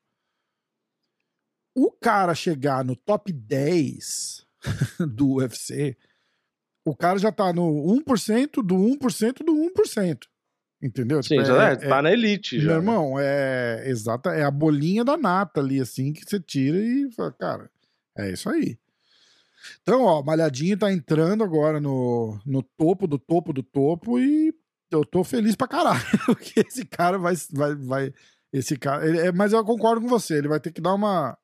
Uhum. 1.76 1.84
O 1.84 1.92
cara 1.92 2.34
chegar 2.34 2.82
no 2.82 2.96
top 2.96 3.30
10 3.32 4.46
do 5.14 5.36
UFC, 5.36 5.96
o 6.84 6.96
cara 6.96 7.18
já 7.18 7.30
tá 7.30 7.52
no 7.52 7.68
1% 8.06 8.62
do 8.62 8.74
1% 8.76 9.44
do 9.44 9.52
1%. 9.52 10.18
Entendeu? 10.82 11.22
Sim, 11.22 11.36
tipo, 11.36 11.44
já 11.44 11.70
é, 11.70 11.72
é, 11.74 11.76
tá 11.76 12.02
na 12.02 12.10
elite 12.10 12.58
já. 12.58 12.66
Meu 12.66 12.76
irmão, 12.76 13.14
é 13.16 13.84
exata, 13.86 14.30
é 14.30 14.42
a 14.42 14.50
bolinha 14.50 15.04
da 15.04 15.16
nata 15.16 15.60
ali, 15.60 15.80
assim, 15.80 16.12
que 16.12 16.28
você 16.28 16.40
tira 16.40 16.76
e 16.76 17.08
fala, 17.12 17.30
cara, 17.30 17.70
é 18.18 18.32
isso 18.32 18.48
aí. 18.48 18.76
Então, 19.80 20.02
ó, 20.02 20.22
Malhadinho 20.24 20.76
tá 20.76 20.92
entrando 20.92 21.44
agora 21.44 21.80
no, 21.80 22.36
no 22.44 22.64
topo 22.64 23.06
do 23.06 23.16
topo 23.16 23.52
do 23.52 23.62
topo 23.62 24.18
e 24.18 24.52
eu 24.90 25.04
tô 25.04 25.22
feliz 25.22 25.54
pra 25.54 25.68
caralho, 25.68 26.02
porque 26.26 26.60
esse 26.66 26.84
cara 26.84 27.16
vai. 27.16 27.34
vai, 27.52 27.74
vai 27.76 28.14
esse 28.52 28.76
cara. 28.76 29.08
Ele, 29.08 29.18
é, 29.18 29.32
mas 29.32 29.52
eu 29.52 29.64
concordo 29.64 30.02
com 30.02 30.08
você, 30.08 30.36
ele 30.36 30.48
vai 30.48 30.60
ter 30.60 30.72
que 30.72 30.80
dar 30.80 30.94
uma, 30.94 31.38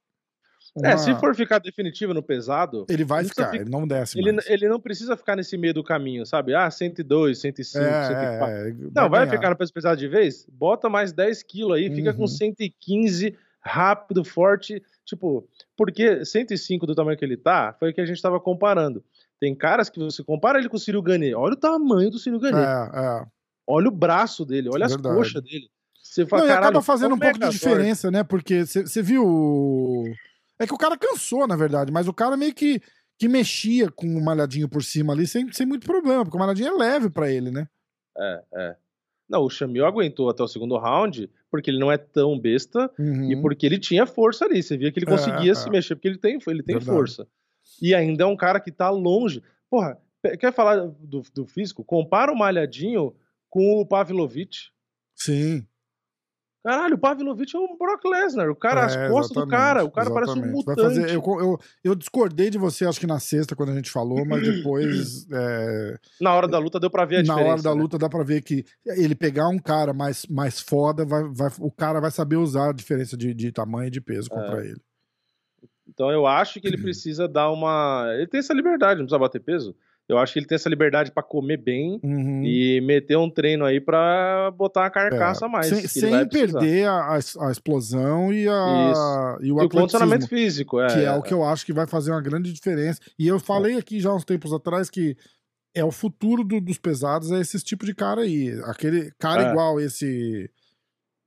uma... 0.75 0.89
É, 0.89 0.97
se 0.97 1.14
for 1.16 1.35
ficar 1.35 1.59
definitivo 1.59 2.14
no 2.14 2.23
pesado. 2.23 2.87
Ele 2.89 3.05
vai 3.05 3.25
ficar, 3.25 3.55
ele 3.55 3.71
não 3.71 3.87
desce. 3.87 4.19
Ele, 4.19 4.39
ele 4.47 4.69
não 4.69 4.81
precisa 4.81 5.16
ficar 5.16 5.37
nesse 5.37 5.57
meio 5.57 5.75
do 5.75 5.83
caminho, 5.83 6.25
sabe? 6.27 6.55
Ah, 6.55 6.71
102, 6.71 7.41
105, 7.41 7.85
é, 7.85 8.07
104. 8.07 8.55
É, 8.55 8.73
não, 8.95 9.09
vai, 9.09 9.27
vai 9.27 9.31
ficar 9.31 9.51
no 9.51 9.57
peso 9.57 9.73
pesado 9.73 9.97
de 9.97 10.09
vez? 10.09 10.47
Bota 10.51 10.89
mais 10.89 11.12
10 11.12 11.43
quilos 11.43 11.77
aí, 11.77 11.95
fica 11.95 12.11
uhum. 12.11 12.16
com 12.16 12.27
115, 12.27 13.37
rápido, 13.61 14.25
forte. 14.25 14.83
Tipo, 15.05 15.49
porque 15.77 16.25
105 16.25 16.87
do 16.87 16.95
tamanho 16.95 17.19
que 17.19 17.25
ele 17.25 17.37
tá, 17.37 17.75
foi 17.79 17.91
o 17.91 17.95
que 17.95 18.01
a 18.01 18.07
gente 18.07 18.21
tava 18.21 18.39
comparando. 18.39 19.03
Tem 19.41 19.55
caras 19.55 19.89
que 19.89 19.99
você 19.99 20.23
compara 20.23 20.59
ele 20.59 20.69
com 20.69 20.77
o 20.77 20.81
Ciro 20.81 21.01
Gane. 21.01 21.35
Olha 21.35 21.55
o 21.55 21.57
tamanho 21.57 22.11
do 22.11 22.19
Ciro 22.19 22.41
Gane. 22.41 22.59
É, 22.59 22.62
é. 22.62 23.27
Olha 23.66 23.89
o 23.89 23.93
braço 23.93 24.45
dele, 24.45 24.69
olha 24.73 24.85
é 24.85 24.87
as 24.87 24.97
coxas 24.97 25.43
dele. 25.43 25.69
Você 26.03 26.27
fala, 26.27 26.43
não, 26.43 26.49
e 26.49 26.53
acaba 26.53 26.83
fazendo 26.83 27.14
um 27.14 27.19
pouco 27.19 27.39
de 27.39 27.51
diferença, 27.51 28.11
né? 28.11 28.25
Porque 28.25 28.64
você 28.64 29.03
viu 29.03 30.05
é 30.59 30.66
que 30.66 30.74
o 30.74 30.78
cara 30.78 30.96
cansou, 30.96 31.46
na 31.46 31.56
verdade, 31.56 31.92
mas 31.92 32.09
o 32.09 32.12
cara 32.12 32.36
meio 32.36 32.54
que, 32.54 32.80
que 33.18 33.28
mexia 33.28 33.90
com 33.90 34.06
o 34.06 34.24
malhadinho 34.24 34.68
por 34.68 34.82
cima 34.82 35.12
ali 35.12 35.26
sem, 35.26 35.52
sem 35.52 35.66
muito 35.66 35.86
problema, 35.86 36.24
porque 36.24 36.36
o 36.36 36.40
malhadinho 36.40 36.68
é 36.68 36.76
leve 36.76 37.11
para 37.11 37.30
ele, 37.30 37.50
né? 37.50 37.68
É, 38.16 38.42
é. 38.54 38.76
Não, 39.28 39.42
o 39.42 39.50
Chamil 39.50 39.84
aguentou 39.84 40.30
até 40.30 40.42
o 40.42 40.48
segundo 40.48 40.78
round 40.78 41.30
porque 41.50 41.70
ele 41.70 41.78
não 41.78 41.92
é 41.92 41.98
tão 41.98 42.38
besta 42.38 42.90
uhum. 42.98 43.30
e 43.30 43.40
porque 43.40 43.66
ele 43.66 43.78
tinha 43.78 44.06
força 44.06 44.46
ali. 44.46 44.62
Você 44.62 44.76
via 44.76 44.90
que 44.90 44.98
ele 44.98 45.06
é, 45.06 45.11
conseguia 45.11 45.52
é, 45.52 45.54
se 45.54 45.68
mexer 45.68 45.94
porque 45.94 46.09
ele 46.09 46.18
tem, 46.18 46.38
ele 46.46 46.62
tem 46.62 46.80
força. 46.80 47.26
E 47.80 47.94
ainda 47.94 48.24
é 48.24 48.26
um 48.26 48.36
cara 48.36 48.59
que 48.59 48.72
tá 48.72 48.88
longe. 48.88 49.42
Porra, 49.70 49.98
quer 50.40 50.52
falar 50.52 50.86
do, 50.86 51.22
do 51.34 51.46
físico? 51.46 51.84
Compara 51.84 52.32
o 52.32 52.36
Malhadinho 52.36 53.14
com 53.50 53.80
o 53.80 53.86
Pavlovich. 53.86 54.72
Sim. 55.14 55.66
Caralho, 56.64 56.96
o 56.96 56.98
Pavlovich 56.98 57.54
é 57.54 57.59
um 57.59 57.76
Brock 57.78 58.04
Lesnar. 58.04 58.50
O 58.50 58.56
cara, 58.56 58.80
é, 58.80 58.84
as 58.84 59.11
costas 59.11 59.36
do 59.36 59.48
cara, 59.48 59.84
o 59.84 59.90
cara 59.90 60.11
parece 60.11 60.32
um 60.32 60.46
mutante. 60.50 60.80
Fazer, 60.80 61.11
eu, 61.11 61.22
eu, 61.24 61.59
eu, 61.84 61.94
discordei 61.94 62.50
de 62.50 62.59
você, 62.59 62.84
acho 62.84 62.98
que 62.98 63.06
na 63.06 63.20
sexta, 63.20 63.54
quando 63.54 63.70
a 63.70 63.74
gente 63.74 63.90
falou, 63.90 64.24
mas 64.26 64.42
depois. 64.42 65.26
É, 65.38 65.98
na 66.20 66.34
hora 66.34 66.48
da 66.48 66.59
luta 66.59 66.80
deu 66.80 66.90
pra 66.90 67.04
ver 67.04 67.16
a 67.16 67.18
na 67.18 67.22
diferença. 67.22 67.44
Na 67.44 67.52
hora 67.52 67.62
da 67.62 67.74
né? 67.74 67.80
luta 67.80 67.98
dá 67.98 68.09
pra 68.09 68.24
ver 68.24 68.42
que 68.42 68.64
ele 68.86 69.14
pegar 69.14 69.48
um 69.48 69.59
cara 69.59 69.92
mais, 69.92 70.26
mais 70.26 70.61
foda, 70.61 71.04
vai, 71.04 71.22
vai, 71.24 71.50
o 71.61 71.70
cara 71.70 72.00
vai 72.00 72.11
saber 72.11 72.36
usar 72.36 72.70
a 72.70 72.72
diferença 72.72 73.16
de, 73.16 73.32
de 73.34 73.52
tamanho 73.52 73.88
e 73.88 73.90
de 73.90 74.00
peso 74.00 74.28
contra 74.28 74.64
é. 74.64 74.70
ele. 74.70 74.80
Então 75.86 76.11
eu 76.11 76.26
acho 76.26 76.61
que 76.61 76.66
ele 76.66 76.78
precisa 76.82 77.28
dar 77.28 77.50
uma. 77.50 78.06
Ele 78.14 78.26
tem 78.26 78.40
essa 78.40 78.54
liberdade, 78.54 78.98
não 78.98 79.06
precisa 79.06 79.18
bater 79.18 79.40
peso. 79.40 79.76
Eu 80.09 80.16
acho 80.16 80.32
que 80.32 80.38
ele 80.38 80.46
tem 80.46 80.56
essa 80.56 80.70
liberdade 80.70 81.12
para 81.12 81.22
comer 81.22 81.59
bem 81.59 82.00
uhum. 82.02 82.42
e 82.42 82.80
meter 82.80 83.18
um 83.18 83.28
treino 83.28 83.64
aí 83.66 83.78
para 83.78 84.50
botar 84.52 84.86
a 84.86 84.90
carcaça 84.90 85.44
é. 85.44 85.48
mais. 85.48 85.66
Sem, 85.66 85.86
sem 85.86 86.28
perder 86.28 86.86
a, 86.86 87.18
a, 87.40 87.50
explosão 87.50 88.32
e, 88.32 88.48
a, 88.48 89.36
e 89.42 89.52
o, 89.52 89.61
e 89.61 89.64
o 89.66 89.68
condicionamento 89.68 90.26
físico. 90.26 90.80
É, 90.80 90.86
que 90.86 91.00
é, 91.00 91.12
o 91.12 91.22
que 91.22 91.34
eu 91.34 91.44
acho 91.44 91.66
que 91.66 91.74
vai 91.74 91.86
fazer 91.86 92.11
uma 92.11 92.22
grande 92.22 92.50
diferença. 92.50 93.00
E 93.18 93.28
eu 93.28 93.38
falei 93.38 93.76
aqui 93.76 94.00
já 94.00 94.12
uns 94.14 94.24
tempos 94.24 94.50
atrás 94.50 94.88
que 94.88 95.14
é 95.74 95.84
o 95.84 95.92
futuro 95.92 96.42
do, 96.42 96.59
dos 96.59 96.78
pesados, 96.78 97.30
é 97.30 97.40
esse 97.40 97.59
tipo 97.61 97.84
de 97.84 97.94
cara 97.94 98.22
aí. 98.22 98.59
Aquele 98.64 99.12
cara 99.18 99.48
é. 99.48 99.50
igual 99.50 99.78
esse 99.78 100.50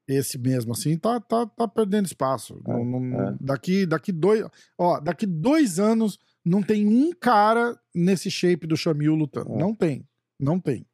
esse 0.08 0.38
mesmo 0.38 0.74
assim 0.74 0.98
tá, 0.98 1.20
tá, 1.20 1.46
tá 1.46 1.68
perdendo 1.68 2.08
espaço. 2.08 2.60
É, 2.68 2.72
não, 2.72 3.00
não, 3.00 3.30
é. 3.30 3.36
daqui, 3.40 3.86
daqui 3.86 4.12
dois, 4.12 4.44
ó, 4.78 5.00
daqui 5.00 5.28
dois 5.28 5.80
anos 5.80 6.20
não 6.44 6.62
tem 6.62 6.88
um 6.88 7.12
cara 7.14 7.78
nesse 7.94 8.30
shape 8.32 8.68
do 8.68 8.78
Chamil 8.78 9.16
lutando. 9.16 9.54
É. 9.54 9.58
Não 9.58 9.74
tem. 9.74 10.08
Não 10.40 10.60
tem. 10.60 10.86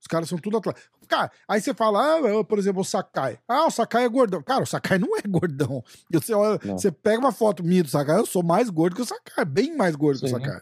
Os 0.00 0.06
caras 0.06 0.28
são 0.28 0.38
tudo 0.38 0.58
atletas. 0.58 0.82
Cara, 1.08 1.30
aí 1.48 1.60
você 1.60 1.72
fala, 1.72 2.18
ah, 2.18 2.44
por 2.44 2.58
exemplo, 2.58 2.82
o 2.82 2.84
Sakai. 2.84 3.38
Ah, 3.48 3.66
o 3.66 3.70
Sakai 3.70 4.04
é 4.04 4.08
gordão. 4.08 4.42
Cara, 4.42 4.62
o 4.62 4.66
Sakai 4.66 4.98
não 4.98 5.16
é 5.16 5.22
gordão. 5.26 5.82
Você, 6.12 6.34
olha, 6.34 6.58
você 6.58 6.92
pega 6.92 7.18
uma 7.18 7.32
foto 7.32 7.64
minha 7.64 7.82
do 7.82 7.88
Sakai, 7.88 8.18
eu 8.18 8.26
sou 8.26 8.42
mais 8.42 8.68
gordo 8.68 8.96
que 8.96 9.02
o 9.02 9.06
Sakai, 9.06 9.44
bem 9.44 9.76
mais 9.76 9.96
gordo 9.96 10.18
Sim. 10.18 10.26
que 10.26 10.32
o 10.32 10.38
Sakai. 10.38 10.60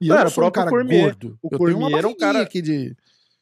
E 0.00 0.08
eu 0.08 0.16
não 0.16 0.30
sou 0.30 0.46
um 0.46 0.50
cara 0.50 0.70
Cormier. 0.70 1.04
gordo. 1.04 1.38
O 1.42 1.48
eu 1.52 1.58
Cormier 1.58 1.76
tenho 1.76 1.88
uma 1.88 2.00
é 2.00 2.06
um 2.06 2.16
cara 2.16 2.40
aqui 2.40 2.62
de 2.62 2.96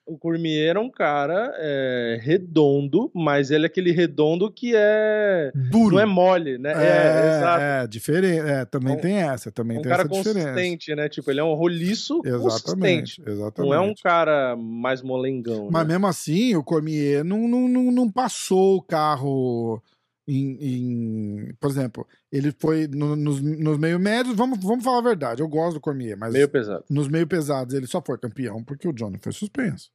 o 0.09 0.17
Cormier 0.17 0.77
é 0.77 0.81
um 0.81 0.91
cara 0.91 1.55
é, 1.59 2.19
redondo, 2.23 3.11
mas 3.15 3.51
ele 3.51 3.65
é 3.65 3.67
aquele 3.67 3.93
redondo 3.93 4.51
que 4.51 4.73
é. 4.75 5.53
Duro. 5.55 5.97
Não 5.97 6.03
é 6.03 6.07
mole, 6.07 6.57
né? 6.57 6.73
É, 6.73 7.81
é, 7.81 7.85
é 7.85 7.87
diferente. 7.87 8.41
É, 8.49 8.65
também 8.65 8.97
um, 8.97 9.01
tem 9.01 9.17
essa. 9.19 9.53
Também 9.53 9.79
um 9.79 9.83
tem 9.83 9.91
cara 9.91 10.03
essa 10.03 10.09
consistente, 10.09 10.79
diferença. 10.79 10.97
né? 10.97 11.09
Tipo, 11.11 11.31
ele 11.31 11.41
é 11.41 11.45
um 11.45 11.53
roliço 11.53 12.23
exatamente, 12.25 13.21
consistente. 13.21 13.23
Exatamente. 13.27 13.69
Não 13.69 13.75
é 13.75 13.81
um 13.81 13.95
cara 13.95 14.57
mais 14.57 15.03
molengão. 15.03 15.69
Mas 15.71 15.87
né? 15.87 15.95
mesmo 15.95 16.07
assim, 16.07 16.57
o 16.57 16.65
Cormier 16.65 17.23
não, 17.23 17.47
não, 17.47 17.69
não, 17.69 17.93
não 17.93 18.11
passou 18.11 18.77
o 18.77 18.83
carro. 18.83 19.83
Em, 20.31 20.59
em, 20.61 21.55
por 21.59 21.71
exemplo, 21.71 22.07
ele 22.31 22.53
foi 22.59 22.87
no, 22.87 23.17
nos, 23.17 23.41
nos 23.41 23.79
meio 23.79 23.99
médios, 23.99 24.37
vamos, 24.37 24.59
vamos 24.63 24.85
falar 24.85 24.99
a 24.99 25.03
verdade, 25.03 25.41
eu 25.41 25.49
gosto 25.49 25.77
do 25.77 25.81
Cormier, 25.81 26.19
mas 26.19 26.35
meio 26.35 26.47
pesado. 26.47 26.85
nos 26.91 27.09
meio 27.09 27.27
pesados 27.27 27.73
ele 27.73 27.87
só 27.87 28.03
foi 28.05 28.19
campeão 28.19 28.63
porque 28.63 28.87
o 28.87 28.93
Johnny 28.93 29.17
foi 29.19 29.33
suspenso. 29.33 29.91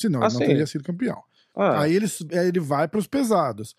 Senão 0.00 0.22
ah, 0.22 0.26
ele 0.26 0.32
não 0.32 0.46
teria 0.46 0.66
sido 0.66 0.84
campeão. 0.84 1.22
Ah. 1.54 1.82
Aí 1.82 1.94
ele, 1.94 2.06
ele 2.30 2.60
vai 2.60 2.88
para 2.88 2.98
os 2.98 3.06
pesados. 3.06 3.74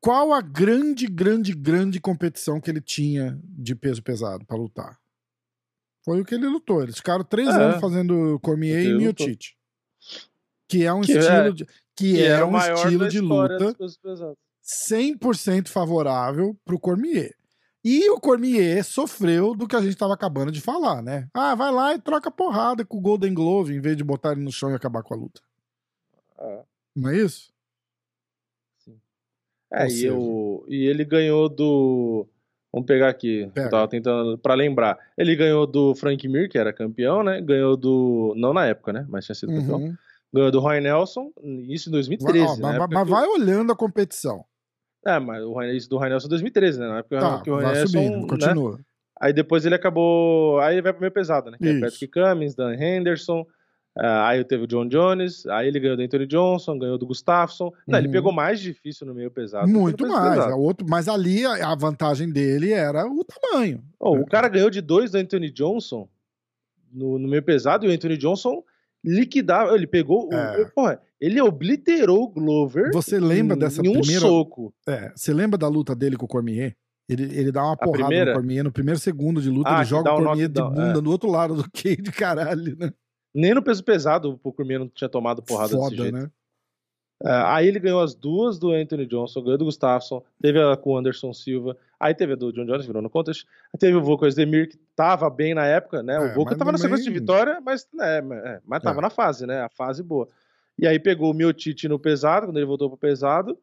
Qual 0.00 0.32
a 0.32 0.40
grande, 0.40 1.06
grande, 1.06 1.52
grande 1.52 2.00
competição 2.00 2.60
que 2.60 2.70
ele 2.70 2.80
tinha 2.80 3.38
de 3.44 3.74
peso 3.74 4.02
pesado 4.02 4.44
para 4.44 4.56
lutar? 4.56 4.98
Foi 6.04 6.20
o 6.20 6.24
que 6.24 6.34
ele 6.34 6.46
lutou. 6.46 6.82
Eles 6.82 6.96
ficaram 6.96 7.22
três 7.22 7.48
é. 7.48 7.52
anos 7.52 7.80
fazendo 7.80 8.40
Cormier 8.40 8.84
e 8.84 8.94
Miotite. 8.94 9.56
Que 10.68 10.84
é 10.84 10.92
um 10.92 11.02
que 11.02 11.12
estilo 11.12 11.36
é. 11.36 11.52
de. 11.52 11.64
que, 11.64 12.14
que 12.14 12.22
era 12.22 12.46
um 12.46 12.58
estilo 12.58 13.08
de 13.08 13.20
luta 13.20 13.76
100% 14.90 15.68
favorável 15.68 16.56
pro 16.64 16.80
Cormier. 16.80 17.36
E 17.84 18.08
o 18.10 18.20
Cormier 18.20 18.84
sofreu 18.84 19.54
do 19.54 19.66
que 19.66 19.74
a 19.74 19.80
gente 19.80 19.92
estava 19.92 20.14
acabando 20.14 20.52
de 20.52 20.60
falar, 20.60 21.02
né? 21.02 21.28
Ah, 21.34 21.54
vai 21.54 21.72
lá 21.72 21.94
e 21.94 21.98
troca 21.98 22.30
porrada 22.30 22.84
com 22.84 22.98
o 22.98 23.00
Golden 23.00 23.34
Glove 23.34 23.74
em 23.74 23.80
vez 23.80 23.96
de 23.96 24.04
botar 24.04 24.32
ele 24.32 24.42
no 24.42 24.52
chão 24.52 24.70
e 24.70 24.74
acabar 24.74 25.02
com 25.02 25.14
a 25.14 25.16
luta. 25.16 25.40
É. 26.38 26.62
Não 26.94 27.10
é 27.10 27.16
isso? 27.16 27.52
Sim. 28.78 29.00
É, 29.72 29.88
e, 29.88 30.04
eu, 30.04 30.64
e 30.68 30.86
ele 30.86 31.04
ganhou 31.04 31.48
do. 31.48 32.26
Vamos 32.72 32.86
pegar 32.86 33.08
aqui. 33.08 33.50
Pega. 33.52 33.68
Tava 33.68 33.88
tentando 33.88 34.38
para 34.38 34.54
lembrar. 34.54 34.98
Ele 35.18 35.34
ganhou 35.34 35.66
do 35.66 35.94
Frank 35.94 36.26
Mir, 36.28 36.48
que 36.48 36.58
era 36.58 36.72
campeão, 36.72 37.24
né? 37.24 37.40
Ganhou 37.40 37.76
do. 37.76 38.32
Não 38.36 38.54
na 38.54 38.66
época, 38.66 38.92
né? 38.92 39.04
Mas 39.08 39.26
tinha 39.26 39.34
sido 39.34 39.52
campeão. 39.52 39.80
Uhum. 39.80 39.96
Ganhou 40.32 40.50
do 40.50 40.60
Roy 40.60 40.80
Nelson, 40.80 41.30
isso 41.68 41.88
em 41.88 41.92
2013. 41.92 42.60
Vai, 42.60 42.78
ó, 42.78 42.86
né? 42.86 42.86
mas, 42.90 43.08
vai 43.08 43.26
olhando 43.26 43.72
a 43.72 43.76
competição. 43.76 44.44
É, 45.04 45.18
mas 45.18 45.42
o 45.42 45.62
isso 45.62 45.88
do 45.88 45.98
Rainelson 45.98 46.28
2013, 46.28 46.80
né? 46.80 46.88
Na 46.88 46.98
época 46.98 47.18
tá, 47.18 47.40
que 47.40 47.50
o 47.50 47.56
Rainelson. 47.56 47.86
Subindo, 47.86 48.20
né? 48.20 48.26
continua. 48.28 48.80
Aí 49.20 49.32
depois 49.32 49.64
ele 49.66 49.74
acabou. 49.74 50.60
Aí 50.60 50.74
ele 50.74 50.82
vai 50.82 50.92
pro 50.92 51.00
meio 51.00 51.12
pesado, 51.12 51.50
né? 51.50 51.58
Que 51.58 51.68
é 51.68 51.80
Patrick 51.80 52.08
Cummins, 52.08 52.54
Dan 52.54 52.74
Henderson. 52.74 53.46
Uh, 53.94 54.24
aí 54.24 54.42
teve 54.42 54.64
o 54.64 54.66
John 54.66 54.88
Jones, 54.88 55.44
aí 55.46 55.68
ele 55.68 55.78
ganhou 55.78 55.98
do 55.98 56.02
Anthony 56.02 56.26
Johnson, 56.26 56.78
ganhou 56.78 56.96
do 56.96 57.06
Gustafsson. 57.06 57.70
Não, 57.86 57.98
uhum. 57.98 58.04
ele 58.04 58.12
pegou 58.12 58.32
mais 58.32 58.58
difícil 58.58 59.06
no 59.06 59.14
meio 59.14 59.30
pesado. 59.30 59.68
Muito 59.68 60.08
mais. 60.08 60.38
É 60.38 60.54
outro, 60.54 60.86
mas 60.88 61.08
ali 61.08 61.44
a, 61.44 61.72
a, 61.72 61.74
vantagem 61.74 62.30
dele 62.30 62.72
era 62.72 63.06
o 63.06 63.22
tamanho. 63.22 63.84
Oh, 64.00 64.16
é. 64.16 64.20
O 64.20 64.26
cara 64.26 64.48
ganhou 64.48 64.70
de 64.70 64.80
dois 64.80 65.10
do 65.10 65.18
Anthony 65.18 65.50
Johnson 65.50 66.08
no, 66.90 67.18
no 67.18 67.28
meio 67.28 67.42
pesado 67.42 67.84
e 67.84 67.88
o 67.88 67.92
Anthony 67.92 68.16
Johnson 68.16 68.64
liquidava. 69.04 69.74
Ele 69.74 69.86
pegou. 69.86 70.32
É. 70.32 70.62
O, 70.62 70.70
porra, 70.72 71.00
ele 71.20 71.40
obliterou 71.40 72.24
o 72.24 72.28
Glover. 72.28 72.90
Você 72.92 73.18
lembra 73.18 73.56
em, 73.56 73.58
dessa 73.58 73.80
em 73.80 73.88
um 73.88 74.00
primeira... 74.00 74.20
soco? 74.20 74.74
É, 74.88 75.12
você 75.14 75.32
lembra 75.32 75.58
da 75.58 75.68
luta 75.68 75.94
dele 75.94 76.16
com 76.16 76.24
o 76.24 76.28
Cormier? 76.28 76.76
Ele, 77.08 77.24
ele 77.36 77.52
dá 77.52 77.62
uma 77.62 77.74
a 77.74 77.76
porrada 77.76 78.06
primeira? 78.06 78.30
no 78.30 78.36
Cormier 78.38 78.64
no 78.64 78.72
primeiro 78.72 79.00
segundo 79.00 79.42
de 79.42 79.50
luta, 79.50 79.70
ah, 79.70 79.76
ele 79.78 79.84
joga 79.84 80.12
o 80.12 80.22
Cormier 80.22 80.48
de 80.48 80.62
bunda 80.62 80.98
é. 80.98 81.00
do 81.00 81.10
outro 81.10 81.30
lado 81.30 81.54
do 81.54 81.64
Cage, 81.72 82.12
caralho, 82.16 82.76
né? 82.76 82.92
Nem 83.34 83.54
no 83.54 83.62
peso 83.62 83.82
pesado 83.82 84.38
o 84.42 84.52
Cormier 84.52 84.78
não 84.78 84.88
tinha 84.88 85.08
tomado 85.08 85.42
porrada 85.42 85.70
Foda, 85.70 85.90
desse 85.90 86.02
jeito. 86.02 86.16
né? 86.16 86.30
Uh, 87.22 87.46
aí 87.46 87.68
ele 87.68 87.78
ganhou 87.78 88.00
as 88.00 88.16
duas 88.16 88.58
do 88.58 88.72
Anthony 88.72 89.06
Johnson, 89.06 89.42
ganhou 89.42 89.56
do 89.56 89.64
Gustafsson, 89.66 90.24
teve 90.40 90.60
a 90.60 90.76
com 90.76 90.90
o 90.90 90.98
Anderson 90.98 91.32
Silva, 91.32 91.76
aí 91.98 92.12
teve 92.12 92.32
a 92.32 92.36
do 92.36 92.52
John 92.52 92.66
Jones, 92.66 92.84
virou 92.84 93.00
no 93.00 93.08
contest, 93.08 93.46
teve 93.78 93.96
o 93.96 94.02
Volko 94.02 94.28
Demir, 94.30 94.68
que 94.68 94.76
tava 94.96 95.30
bem 95.30 95.54
na 95.54 95.64
época, 95.64 96.02
né? 96.02 96.18
O 96.18 96.24
é, 96.24 96.34
Volko 96.34 96.56
tava 96.56 96.72
na 96.72 96.78
sequência 96.78 97.04
de 97.04 97.10
vitória, 97.10 97.60
mas, 97.60 97.86
é, 98.00 98.18
é, 98.18 98.60
mas 98.66 98.82
tava 98.82 98.98
é. 98.98 99.02
na 99.02 99.10
fase, 99.10 99.46
né? 99.46 99.60
A 99.60 99.68
fase 99.68 100.02
boa. 100.02 100.26
E 100.76 100.84
aí 100.84 100.98
pegou 100.98 101.30
o 101.30 101.34
Miotite 101.34 101.86
no 101.86 101.96
pesado, 101.96 102.46
quando 102.46 102.56
ele 102.56 102.66
voltou 102.66 102.88
pro 102.88 102.98
pesado, 102.98 103.56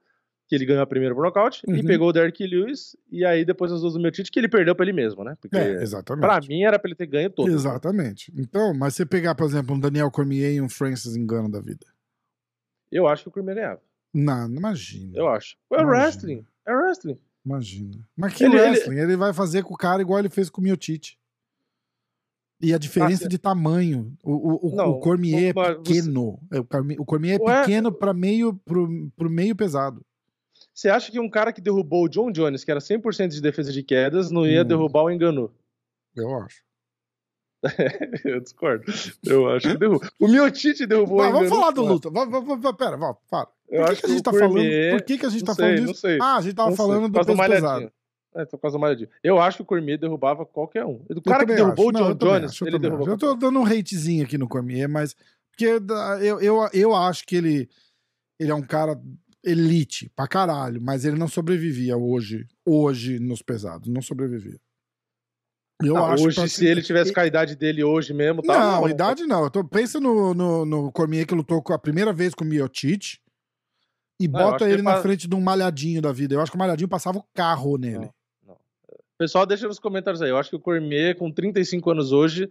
que 0.47 0.55
ele 0.55 0.65
ganhou 0.65 0.81
a 0.81 0.87
primeira 0.87 1.13
por 1.13 1.25
nocaute, 1.25 1.61
uhum. 1.67 1.75
e 1.75 1.83
pegou 1.83 2.07
o 2.07 2.13
Derrick 2.13 2.47
Lewis, 2.47 2.95
e 3.11 3.25
aí 3.25 3.43
depois 3.43 3.73
as 3.73 3.81
duas 3.81 3.93
do 3.93 3.99
Miotite, 3.99 4.31
que 4.31 4.39
ele 4.39 4.47
perdeu 4.47 4.73
pra 4.73 4.85
ele 4.85 4.93
mesmo, 4.93 5.21
né? 5.21 5.35
Porque 5.41 5.57
é, 5.57 5.83
exatamente. 5.83 6.21
pra 6.21 6.39
mim 6.47 6.63
era 6.63 6.79
pra 6.79 6.87
ele 6.87 6.95
ter 6.95 7.07
ganho 7.07 7.29
todo. 7.29 7.51
Exatamente. 7.51 8.31
Então, 8.37 8.73
mas 8.73 8.95
você 8.95 9.05
pegar, 9.05 9.35
por 9.35 9.45
exemplo, 9.45 9.75
um 9.75 9.79
Daniel 9.79 10.09
Cormier 10.09 10.53
e 10.53 10.61
um 10.61 10.69
Francis 10.69 11.13
Engano 11.17 11.51
da 11.51 11.59
vida. 11.59 11.85
Eu 12.91 13.07
acho 13.07 13.23
que 13.23 13.29
o 13.29 13.31
Cormier 13.31 13.55
ganhava. 13.55 13.81
Não, 14.13 14.47
não 14.47 14.57
imagina. 14.57 15.11
Eu 15.15 15.27
acho. 15.27 15.55
É 15.71 15.83
wrestling. 15.83 16.45
É 16.65 16.73
wrestling. 16.73 17.19
Imagina. 17.45 18.07
Mas 18.15 18.33
que 18.33 18.43
ele, 18.43 18.59
wrestling? 18.59 18.95
Ele... 18.95 19.03
ele... 19.03 19.15
vai 19.15 19.33
fazer 19.33 19.63
com 19.63 19.73
o 19.73 19.77
cara 19.77 20.01
igual 20.01 20.19
ele 20.19 20.29
fez 20.29 20.49
com 20.49 20.61
o 20.61 20.63
Miotite. 20.63 21.19
E 22.61 22.73
a 22.73 22.77
diferença 22.77 23.25
ah, 23.25 23.29
de 23.29 23.37
tamanho. 23.37 24.13
O, 24.21 24.67
o, 24.67 24.75
não, 24.75 24.89
o 24.89 24.99
Cormier 24.99 25.55
é 25.55 25.75
pequeno. 25.75 26.39
Você... 26.51 26.97
O 26.99 27.05
Cormier 27.05 27.39
é 27.39 27.43
Ué? 27.43 27.61
pequeno 27.61 27.91
para 27.91 28.13
meio, 28.13 28.53
pro, 28.65 29.09
pro 29.15 29.29
meio 29.29 29.55
pesado. 29.55 30.05
Você 30.73 30.89
acha 30.89 31.09
que 31.09 31.19
um 31.19 31.29
cara 31.29 31.53
que 31.53 31.61
derrubou 31.61 32.05
o 32.05 32.09
John 32.09 32.31
Jones, 32.31 32.65
que 32.65 32.71
era 32.71 32.81
100% 32.81 33.29
de 33.29 33.41
defesa 33.41 33.71
de 33.71 33.81
quedas, 33.81 34.29
não 34.29 34.45
ia 34.45 34.61
hum. 34.61 34.65
derrubar 34.65 35.03
o 35.03 35.11
Enganu? 35.11 35.53
Eu 36.15 36.35
acho. 36.35 36.61
eu 38.25 38.39
discordo. 38.39 38.85
Eu 39.25 39.49
acho 39.49 39.69
que 39.69 39.77
derrubou. 39.77 40.09
O 40.19 40.27
Miotite 40.27 40.85
derrubou 40.85 41.17
Mas, 41.17 41.31
Vamos 41.31 41.49
falar 41.49 41.71
do 41.71 41.83
luta. 41.83 42.09
Pera, 42.73 42.97
volta, 42.97 43.21
fala. 43.29 43.47
Por 43.67 43.95
que, 43.95 44.01
que, 44.01 44.05
a 44.05 44.09
gente 44.09 44.23
tá 44.23 44.31
falando? 44.31 44.91
Por 44.91 45.01
que, 45.03 45.17
que 45.17 45.25
a 45.25 45.29
gente 45.29 45.43
tá 45.43 45.53
sei, 45.53 45.75
falando 45.75 45.93
disso? 45.93 46.07
Ah, 46.21 46.37
a 46.37 46.41
gente 46.41 46.55
tava 46.55 46.69
não 46.69 46.77
falando 46.77 47.01
sei. 47.01 47.09
do 47.09 47.25
peso 47.25 47.37
pesado. 47.37 47.91
É, 48.35 48.45
tô 48.45 48.57
quase 48.57 48.77
malhadinho. 48.77 49.09
Eu 49.23 49.39
acho 49.39 49.57
que 49.57 49.63
o 49.63 49.65
Cormier 49.65 49.97
derrubava 49.97 50.45
qualquer 50.45 50.85
um. 50.85 51.03
O 51.09 51.21
cara 51.21 51.45
que 51.45 51.55
derrubou 51.55 51.89
acho. 51.89 52.03
o 52.03 52.13
John 52.13 52.13
Jones, 52.13 52.51
acho, 52.51 52.67
ele 52.67 52.79
derrubou. 52.79 53.07
Eu 53.07 53.17
tô 53.17 53.35
dando 53.35 53.59
um 53.59 53.65
hatezinho 53.65 54.23
aqui 54.23 54.37
no 54.37 54.47
Cormier, 54.47 54.87
mas. 54.87 55.15
Porque 55.51 55.65
eu, 56.21 56.39
eu, 56.39 56.69
eu 56.71 56.95
acho 56.95 57.25
que 57.25 57.35
ele, 57.35 57.69
ele 58.39 58.51
é 58.51 58.55
um 58.55 58.61
cara 58.61 58.99
elite 59.43 60.09
pra 60.15 60.27
caralho, 60.27 60.81
mas 60.81 61.05
ele 61.05 61.17
não 61.17 61.27
sobrevivia 61.27 61.97
hoje, 61.97 62.47
hoje 62.65 63.19
nos 63.19 63.41
pesados. 63.41 63.89
Não 63.89 64.01
sobrevivia. 64.01 64.59
Eu 65.81 65.93
não, 65.93 66.05
acho 66.07 66.25
hoje, 66.25 66.49
se 66.49 66.65
ele 66.65 66.81
tivesse 66.81 67.13
com 67.13 67.21
a 67.21 67.25
idade 67.25 67.55
dele 67.55 67.83
hoje 67.83 68.13
mesmo, 68.13 68.41
tá? 68.41 68.59
Não, 68.59 68.81
não 68.81 68.89
idade 68.89 69.25
não. 69.25 69.43
Eu 69.43 69.49
tô, 69.49 69.63
pensa 69.63 69.99
no, 69.99 70.33
no, 70.33 70.65
no 70.65 70.91
Cormier 70.91 71.25
que 71.25 71.33
lutou 71.33 71.63
a 71.69 71.79
primeira 71.79 72.11
vez 72.11 72.33
com 72.33 72.43
o 72.43 72.47
Miotite 72.47 73.21
e 74.19 74.27
não, 74.27 74.39
bota 74.39 74.69
ele 74.69 74.81
na 74.81 75.01
frente 75.01 75.27
de 75.27 75.33
um 75.33 75.39
malhadinho 75.39 76.01
da 76.01 76.11
vida. 76.11 76.35
Eu 76.35 76.41
acho 76.41 76.51
que 76.51 76.57
o 76.57 76.59
malhadinho 76.59 76.89
passava 76.89 77.19
o 77.19 77.25
carro 77.33 77.77
nele. 77.77 78.09
Pessoal, 79.17 79.45
deixa 79.45 79.67
nos 79.67 79.79
comentários 79.79 80.21
aí. 80.21 80.29
Eu 80.29 80.37
acho 80.37 80.49
que 80.49 80.55
o 80.57 80.59
Cormier, 80.59 81.17
com 81.17 81.31
35 81.31 81.91
anos 81.91 82.11
hoje. 82.11 82.49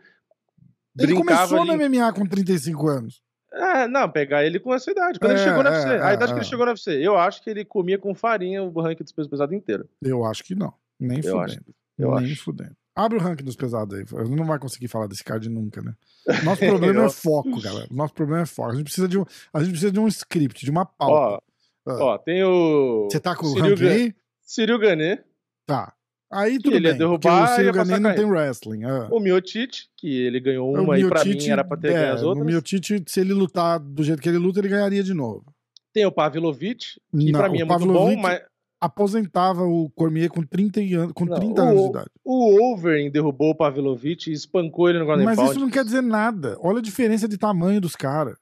Ele 0.98 1.14
começou 1.14 1.60
ali... 1.60 1.70
no 1.70 1.88
MMA 1.88 2.12
com 2.12 2.26
35 2.26 2.88
anos. 2.88 3.22
É, 3.52 3.88
não, 3.88 4.10
pegar 4.10 4.44
ele 4.44 4.58
com 4.58 4.74
essa 4.74 4.90
idade. 4.90 5.18
Quando 5.18 5.32
é, 5.32 5.34
ele 5.34 5.44
chegou 5.44 5.62
no 5.62 5.70
UFC. 5.70 5.88
É, 5.88 6.02
a 6.02 6.14
idade 6.14 6.32
é, 6.32 6.34
que 6.34 6.40
ele 6.40 6.48
chegou 6.48 6.66
no 6.66 6.72
UFC. 6.72 6.90
Eu 6.92 7.16
acho 7.16 7.42
que 7.42 7.50
ele 7.50 7.64
comia 7.64 7.98
com 7.98 8.14
farinha 8.14 8.62
o 8.62 8.80
ranking 8.80 9.02
dos 9.02 9.12
pesos 9.12 9.30
pesados 9.30 9.54
inteiro. 9.54 9.88
Eu 10.02 10.24
acho 10.24 10.44
que 10.44 10.54
não. 10.54 10.72
Nem 10.98 11.18
eu 11.18 11.38
fudendo. 11.38 11.42
Acho. 11.42 11.74
Eu 11.98 12.14
Nem 12.16 12.32
acho. 12.32 12.42
fudendo. 12.42 12.76
Abre 12.98 13.16
o 13.16 13.20
ranking 13.20 13.44
dos 13.44 13.54
pesados 13.54 13.96
aí. 13.96 14.04
Eu 14.10 14.28
não 14.28 14.44
vai 14.44 14.58
conseguir 14.58 14.88
falar 14.88 15.06
desse 15.06 15.22
card 15.22 15.48
nunca, 15.48 15.80
né? 15.80 15.94
Nosso 16.44 16.66
problema 16.66 17.04
é 17.04 17.08
foco, 17.08 17.60
galera. 17.60 17.86
Nosso 17.92 18.12
problema 18.12 18.42
é 18.42 18.46
foco. 18.46 18.70
A 18.70 18.74
gente 18.74 18.84
precisa 18.84 19.06
de 19.06 19.16
um, 19.16 19.24
a 19.54 19.60
gente 19.60 19.70
precisa 19.70 19.92
de 19.92 20.00
um 20.00 20.08
script, 20.08 20.64
de 20.64 20.70
uma 20.72 20.84
pauta. 20.84 21.44
Ó, 21.86 21.90
ah. 21.92 22.04
ó 22.04 22.18
tem 22.18 22.42
o. 22.42 23.08
Você 23.08 23.20
tá 23.20 23.36
com 23.36 23.46
o 23.46 23.54
ranking 23.54 23.86
aí? 23.86 24.14
Cyril 24.42 24.80
Gané. 24.80 25.22
Tá. 25.64 25.94
Aí 26.28 26.58
tudo 26.58 26.74
ele 26.74 26.88
bem, 26.88 26.92
ia 26.92 26.98
derrubar, 26.98 27.52
o 27.52 27.56
Ciro 27.56 27.72
Ganem 27.72 28.00
não 28.00 28.14
tem 28.14 28.24
wrestling. 28.24 28.84
Ah. 28.84 29.08
O 29.12 29.20
Miotite, 29.20 29.88
que 29.96 30.20
ele 30.20 30.40
ganhou 30.40 30.74
uma 30.74 30.92
o 30.92 30.96
e 30.96 31.08
pra 31.08 31.24
mim 31.24 31.48
era 31.48 31.64
pra 31.64 31.76
ter 31.76 31.92
é, 31.92 31.94
ganho 31.94 32.14
as 32.14 32.22
outras. 32.22 32.44
O 32.44 32.46
Miotite, 32.46 33.04
se 33.06 33.20
ele 33.20 33.32
lutar 33.32 33.78
do 33.78 34.02
jeito 34.02 34.20
que 34.20 34.28
ele 34.28 34.38
luta, 34.38 34.58
ele 34.58 34.68
ganharia 34.68 35.04
de 35.04 35.14
novo. 35.14 35.44
Tem 35.92 36.04
o 36.04 36.12
Pavlovich, 36.12 37.00
que 37.16 37.32
não, 37.32 37.40
pra 37.40 37.48
mim 37.48 37.60
é 37.60 37.64
muito 37.64 37.86
bom, 37.86 38.16
mas... 38.16 38.42
aposentava 38.80 39.64
o 39.64 39.90
Cormier 39.90 40.28
com 40.28 40.42
30, 40.42 40.80
anos, 40.80 41.12
com 41.12 41.26
30 41.26 41.64
não, 41.64 41.70
anos 41.70 41.82
de 41.82 41.88
idade. 41.88 42.10
O 42.24 42.72
Overing 42.72 43.10
derrubou 43.10 43.50
o 43.50 43.54
Pavlovich 43.54 44.30
e 44.30 44.32
espancou 44.32 44.88
ele 44.88 44.98
no 44.98 45.06
Golden 45.06 45.24
Mas 45.24 45.38
isso 45.38 45.58
não 45.58 45.70
quer 45.70 45.84
dizer 45.84 46.02
nada. 46.02 46.56
Olha 46.60 46.78
a 46.78 46.82
diferença 46.82 47.26
de 47.26 47.36
tamanho 47.36 47.80
dos 47.80 47.96
caras. 47.96 48.36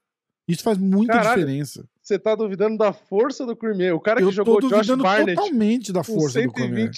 Isso 0.47 0.63
faz 0.63 0.77
muita 0.77 1.11
Caralho, 1.11 1.41
diferença. 1.41 1.85
Você 2.01 2.17
tá 2.17 2.33
duvidando 2.33 2.77
da 2.77 2.93
força 2.93 3.45
do 3.45 3.53
Cormier. 3.53 3.93
O 3.93 3.99
cara 3.99 4.19
que 4.19 4.23
eu 4.23 4.31
jogou 4.31 4.61
Josh 4.61 4.87
Barnett. 4.95 5.35
totalmente 5.35 5.91
da 5.91 6.05
força 6.05 6.39
120, 6.39 6.47
do 6.47 6.53
Cormier. 6.53 6.91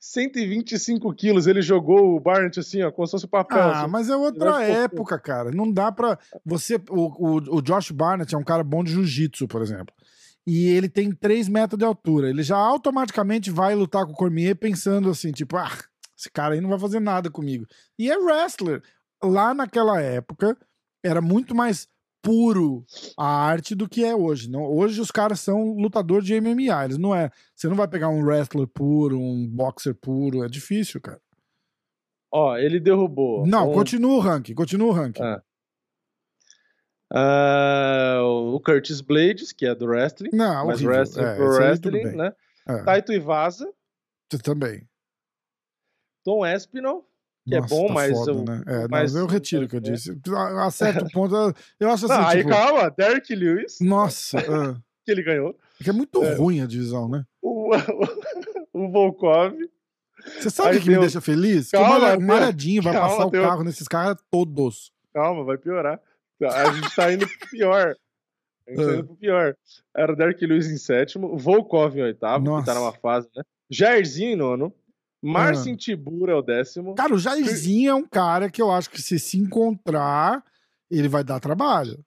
125 0.00 1.14
quilos. 1.14 1.46
Ele 1.46 1.62
jogou 1.62 2.16
o 2.16 2.20
Barnett 2.20 2.58
assim, 2.58 2.82
ó, 2.82 2.90
como 2.90 3.06
se 3.06 3.12
fosse 3.12 3.28
papel. 3.28 3.58
Ah, 3.58 3.82
assim. 3.82 3.90
mas 3.92 4.10
é 4.10 4.16
outra 4.16 4.60
época, 4.64 5.20
cara. 5.20 5.52
Não 5.52 5.70
dá 5.70 5.92
pra. 5.92 6.18
Você. 6.44 6.80
O, 6.90 7.36
o, 7.36 7.58
o 7.58 7.62
Josh 7.62 7.92
Barnett 7.92 8.34
é 8.34 8.38
um 8.38 8.42
cara 8.42 8.64
bom 8.64 8.82
de 8.82 8.90
jiu-jitsu, 8.90 9.46
por 9.46 9.62
exemplo. 9.62 9.94
E 10.46 10.68
ele 10.68 10.88
tem 10.88 11.10
3 11.10 11.48
metros 11.48 11.78
de 11.78 11.84
altura. 11.84 12.30
Ele 12.30 12.42
já 12.42 12.56
automaticamente 12.56 13.50
vai 13.50 13.74
lutar 13.74 14.06
com 14.06 14.12
o 14.12 14.16
Cormier 14.16 14.54
pensando 14.54 15.10
assim, 15.10 15.32
tipo, 15.32 15.56
ah, 15.56 15.72
esse 16.16 16.30
cara 16.30 16.54
aí 16.54 16.60
não 16.60 16.70
vai 16.70 16.78
fazer 16.78 17.00
nada 17.00 17.30
comigo. 17.30 17.66
E 17.98 18.10
é 18.10 18.16
wrestler. 18.16 18.82
Lá 19.22 19.52
naquela 19.52 20.00
época, 20.00 20.56
era 21.04 21.20
muito 21.20 21.54
mais 21.54 21.88
puro 22.22 22.84
a 23.16 23.24
arte 23.24 23.74
do 23.74 23.88
que 23.88 24.04
é 24.04 24.14
hoje. 24.14 24.50
Não, 24.50 24.64
hoje 24.64 25.00
os 25.00 25.10
caras 25.10 25.40
são 25.40 25.74
lutador 25.74 26.22
de 26.22 26.40
MMA, 26.40 26.84
eles 26.84 26.98
não 26.98 27.14
é. 27.14 27.30
Você 27.54 27.68
não 27.68 27.76
vai 27.76 27.86
pegar 27.86 28.08
um 28.08 28.24
wrestler 28.24 28.66
puro, 28.66 29.18
um 29.18 29.46
boxer 29.46 29.94
puro, 29.94 30.44
é 30.44 30.48
difícil, 30.48 31.00
cara. 31.00 31.20
Ó, 32.32 32.56
ele 32.56 32.80
derrubou. 32.80 33.46
Não, 33.46 33.70
um... 33.70 33.72
continua 33.72 34.16
o 34.16 34.18
ranking, 34.18 34.54
continua 34.54 34.88
o 34.88 34.92
ranking. 34.92 35.22
Ah. 35.22 35.42
Uh, 37.12 38.54
o 38.54 38.60
Curtis 38.60 39.00
Blades, 39.00 39.52
que 39.52 39.66
é 39.66 39.74
do 39.74 39.86
wrestling. 39.86 40.30
Não, 40.32 40.66
mas 40.66 40.76
horrível. 40.76 40.90
wrestling 40.90 41.24
é, 41.24 41.34
pro 41.36 41.48
wrestling, 41.48 42.04
né? 42.16 42.32
É. 42.68 42.82
Taito 42.82 43.12
Ivasa. 43.12 43.72
Também. 44.42 44.88
Tom 46.24 46.44
Espinal 46.44 47.06
que 47.46 47.56
Nossa, 47.56 47.74
é 47.74 47.78
bom, 47.78 47.86
tá 47.86 47.94
mas. 47.94 48.12
Foda, 48.12 48.30
eu, 48.32 48.44
né? 48.44 48.62
é, 48.66 48.88
mas 48.88 49.14
não, 49.14 49.20
eu 49.20 49.26
retiro 49.26 49.66
o 49.66 49.68
que 49.68 49.76
eu 49.76 49.80
disse. 49.80 50.18
A 50.58 50.70
certo 50.70 51.06
ponto, 51.14 51.54
eu 51.78 51.90
acho 51.90 52.10
assim. 52.10 52.24
Aí 52.24 52.38
tipo... 52.38 52.50
calma, 52.50 52.90
Derek 52.90 53.32
Lewis. 53.34 53.78
Nossa. 53.80 54.38
uh... 54.38 54.76
que 55.06 55.12
ele 55.12 55.22
ganhou. 55.22 55.56
Que 55.80 55.90
é 55.90 55.92
muito 55.92 56.22
é. 56.24 56.34
ruim 56.34 56.60
a 56.60 56.66
divisão, 56.66 57.08
né? 57.08 57.24
O, 57.40 57.70
o 58.74 58.90
Volkov. 58.90 59.54
Você 60.40 60.50
sabe 60.50 60.78
o 60.78 60.80
que 60.80 60.90
me 60.90 60.98
deixa 60.98 61.20
feliz? 61.20 61.70
Calma, 61.70 62.16
que 62.16 62.16
o 62.16 62.26
Malhadinho 62.26 62.82
vai 62.82 62.92
calma, 62.92 63.08
passar 63.10 63.26
o 63.26 63.30
carro 63.30 63.62
nesses 63.62 63.86
caras 63.86 64.16
todos. 64.28 64.90
Calma, 65.14 65.44
vai 65.44 65.56
piorar. 65.56 66.00
A 66.42 66.72
gente 66.72 66.94
tá 66.94 67.12
indo 67.12 67.26
pior. 67.50 67.94
A 68.66 68.70
gente 68.70 68.84
tá 68.84 68.92
indo 68.94 69.06
pro 69.06 69.16
pior. 69.16 69.56
Era 69.96 70.12
o 70.12 70.16
Derek 70.16 70.44
Lewis 70.46 70.66
em 70.66 70.76
sétimo, 70.76 71.36
Volkov 71.36 71.96
em 71.96 72.02
oitavo, 72.02 72.44
Nossa. 72.44 72.60
que 72.60 72.66
tá 72.66 72.74
numa 72.74 72.92
fase, 72.92 73.28
né? 73.34 73.42
Jairzinho 73.70 74.32
em 74.32 74.36
nono. 74.36 74.72
Marcin 75.22 75.72
ah. 75.72 75.76
Tibura 75.76 76.32
é 76.32 76.36
o 76.36 76.42
décimo. 76.42 76.94
Cara, 76.94 77.14
o 77.14 77.18
Jairzinho 77.18 77.90
é 77.90 77.94
um 77.94 78.06
cara 78.06 78.50
que 78.50 78.60
eu 78.60 78.70
acho 78.70 78.90
que 78.90 79.00
se 79.00 79.18
se 79.18 79.38
encontrar, 79.38 80.44
ele 80.90 81.08
vai 81.08 81.24
dar 81.24 81.40
trabalho. 81.40 81.98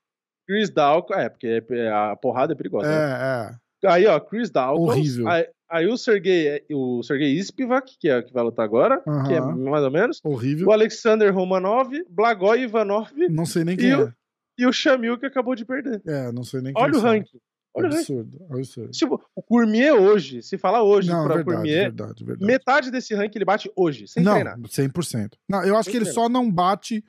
Chris 0.48 0.70
Dalco, 0.70 1.14
é, 1.14 1.30
porque 1.30 1.62
é, 1.70 1.92
a 1.92 2.16
porrada 2.16 2.54
é 2.54 2.56
perigosa. 2.56 2.88
É, 2.88 2.90
né? 2.90 3.60
é. 3.84 3.88
Aí, 3.88 4.08
ó, 4.08 4.20
Chris 4.20 4.50
Dalco. 4.50 4.82
Horrível. 4.82 5.28
Aí, 5.28 5.48
aí, 5.70 5.88
o 5.88 5.98
Sergei, 5.98 6.64
o 6.72 7.04
Sergei 7.04 7.34
Ispivak, 7.34 7.98
que 8.00 8.10
é 8.10 8.22
que 8.22 8.34
vai 8.34 8.44
lutar 8.44 8.66
agora, 8.66 9.02
uh 9.06 9.12
-huh. 9.12 9.28
que 9.28 9.34
é 9.34 9.42
mais 9.42 9.84
ou 9.84 9.92
menos. 9.92 10.20
Horrível. 10.24 10.68
O 10.68 10.72
Alexander 10.72 11.34
Romanov, 11.34 11.92
Blagoj 12.10 12.62
Ivanov. 12.62 13.12
Não 13.30 13.46
sei 13.46 13.64
nem 13.64 13.78
quem 13.78 13.90
e 13.90 13.92
é. 13.92 13.98
O, 13.98 14.14
e 14.60 14.66
o 14.66 14.74
Shamil 14.74 15.18
que 15.18 15.26
acabou 15.26 15.56
de 15.56 15.66
perder. 15.66 16.02
É, 16.06 16.32
não 16.32 16.44
sei 16.44 16.62
nem 16.62 16.74
Olha 16.76 16.98
o 16.98 17.00
ranking. 17.00 17.40
Olha 17.74 17.88
absurdo, 17.88 18.38
o 18.50 18.56
absurdo. 18.56 18.92
Tipo, 18.92 19.24
o 19.36 19.44
Cormier 19.44 19.94
hoje, 19.94 20.42
se 20.42 20.58
falar 20.58 20.84
hoje 20.84 21.10
não, 21.10 21.24
pra 21.24 21.36
verdade, 21.36 21.58
Cormier, 21.58 21.84
verdade, 21.84 22.26
verdade. 22.26 22.46
metade 22.46 22.92
desse 22.92 23.14
ranking 23.14 23.38
ele 23.38 23.46
bate 23.46 23.72
hoje, 23.76 24.08
sem 24.08 24.24
não, 24.24 24.34
treinar. 24.34 24.60
100%. 24.60 25.34
Não, 25.48 25.64
eu 25.64 25.76
acho 25.76 25.86
sem 25.86 25.92
que 25.92 25.98
ele 25.98 26.06
treinar. 26.06 26.24
só 26.24 26.30
não 26.30 26.52
bate 26.52 27.04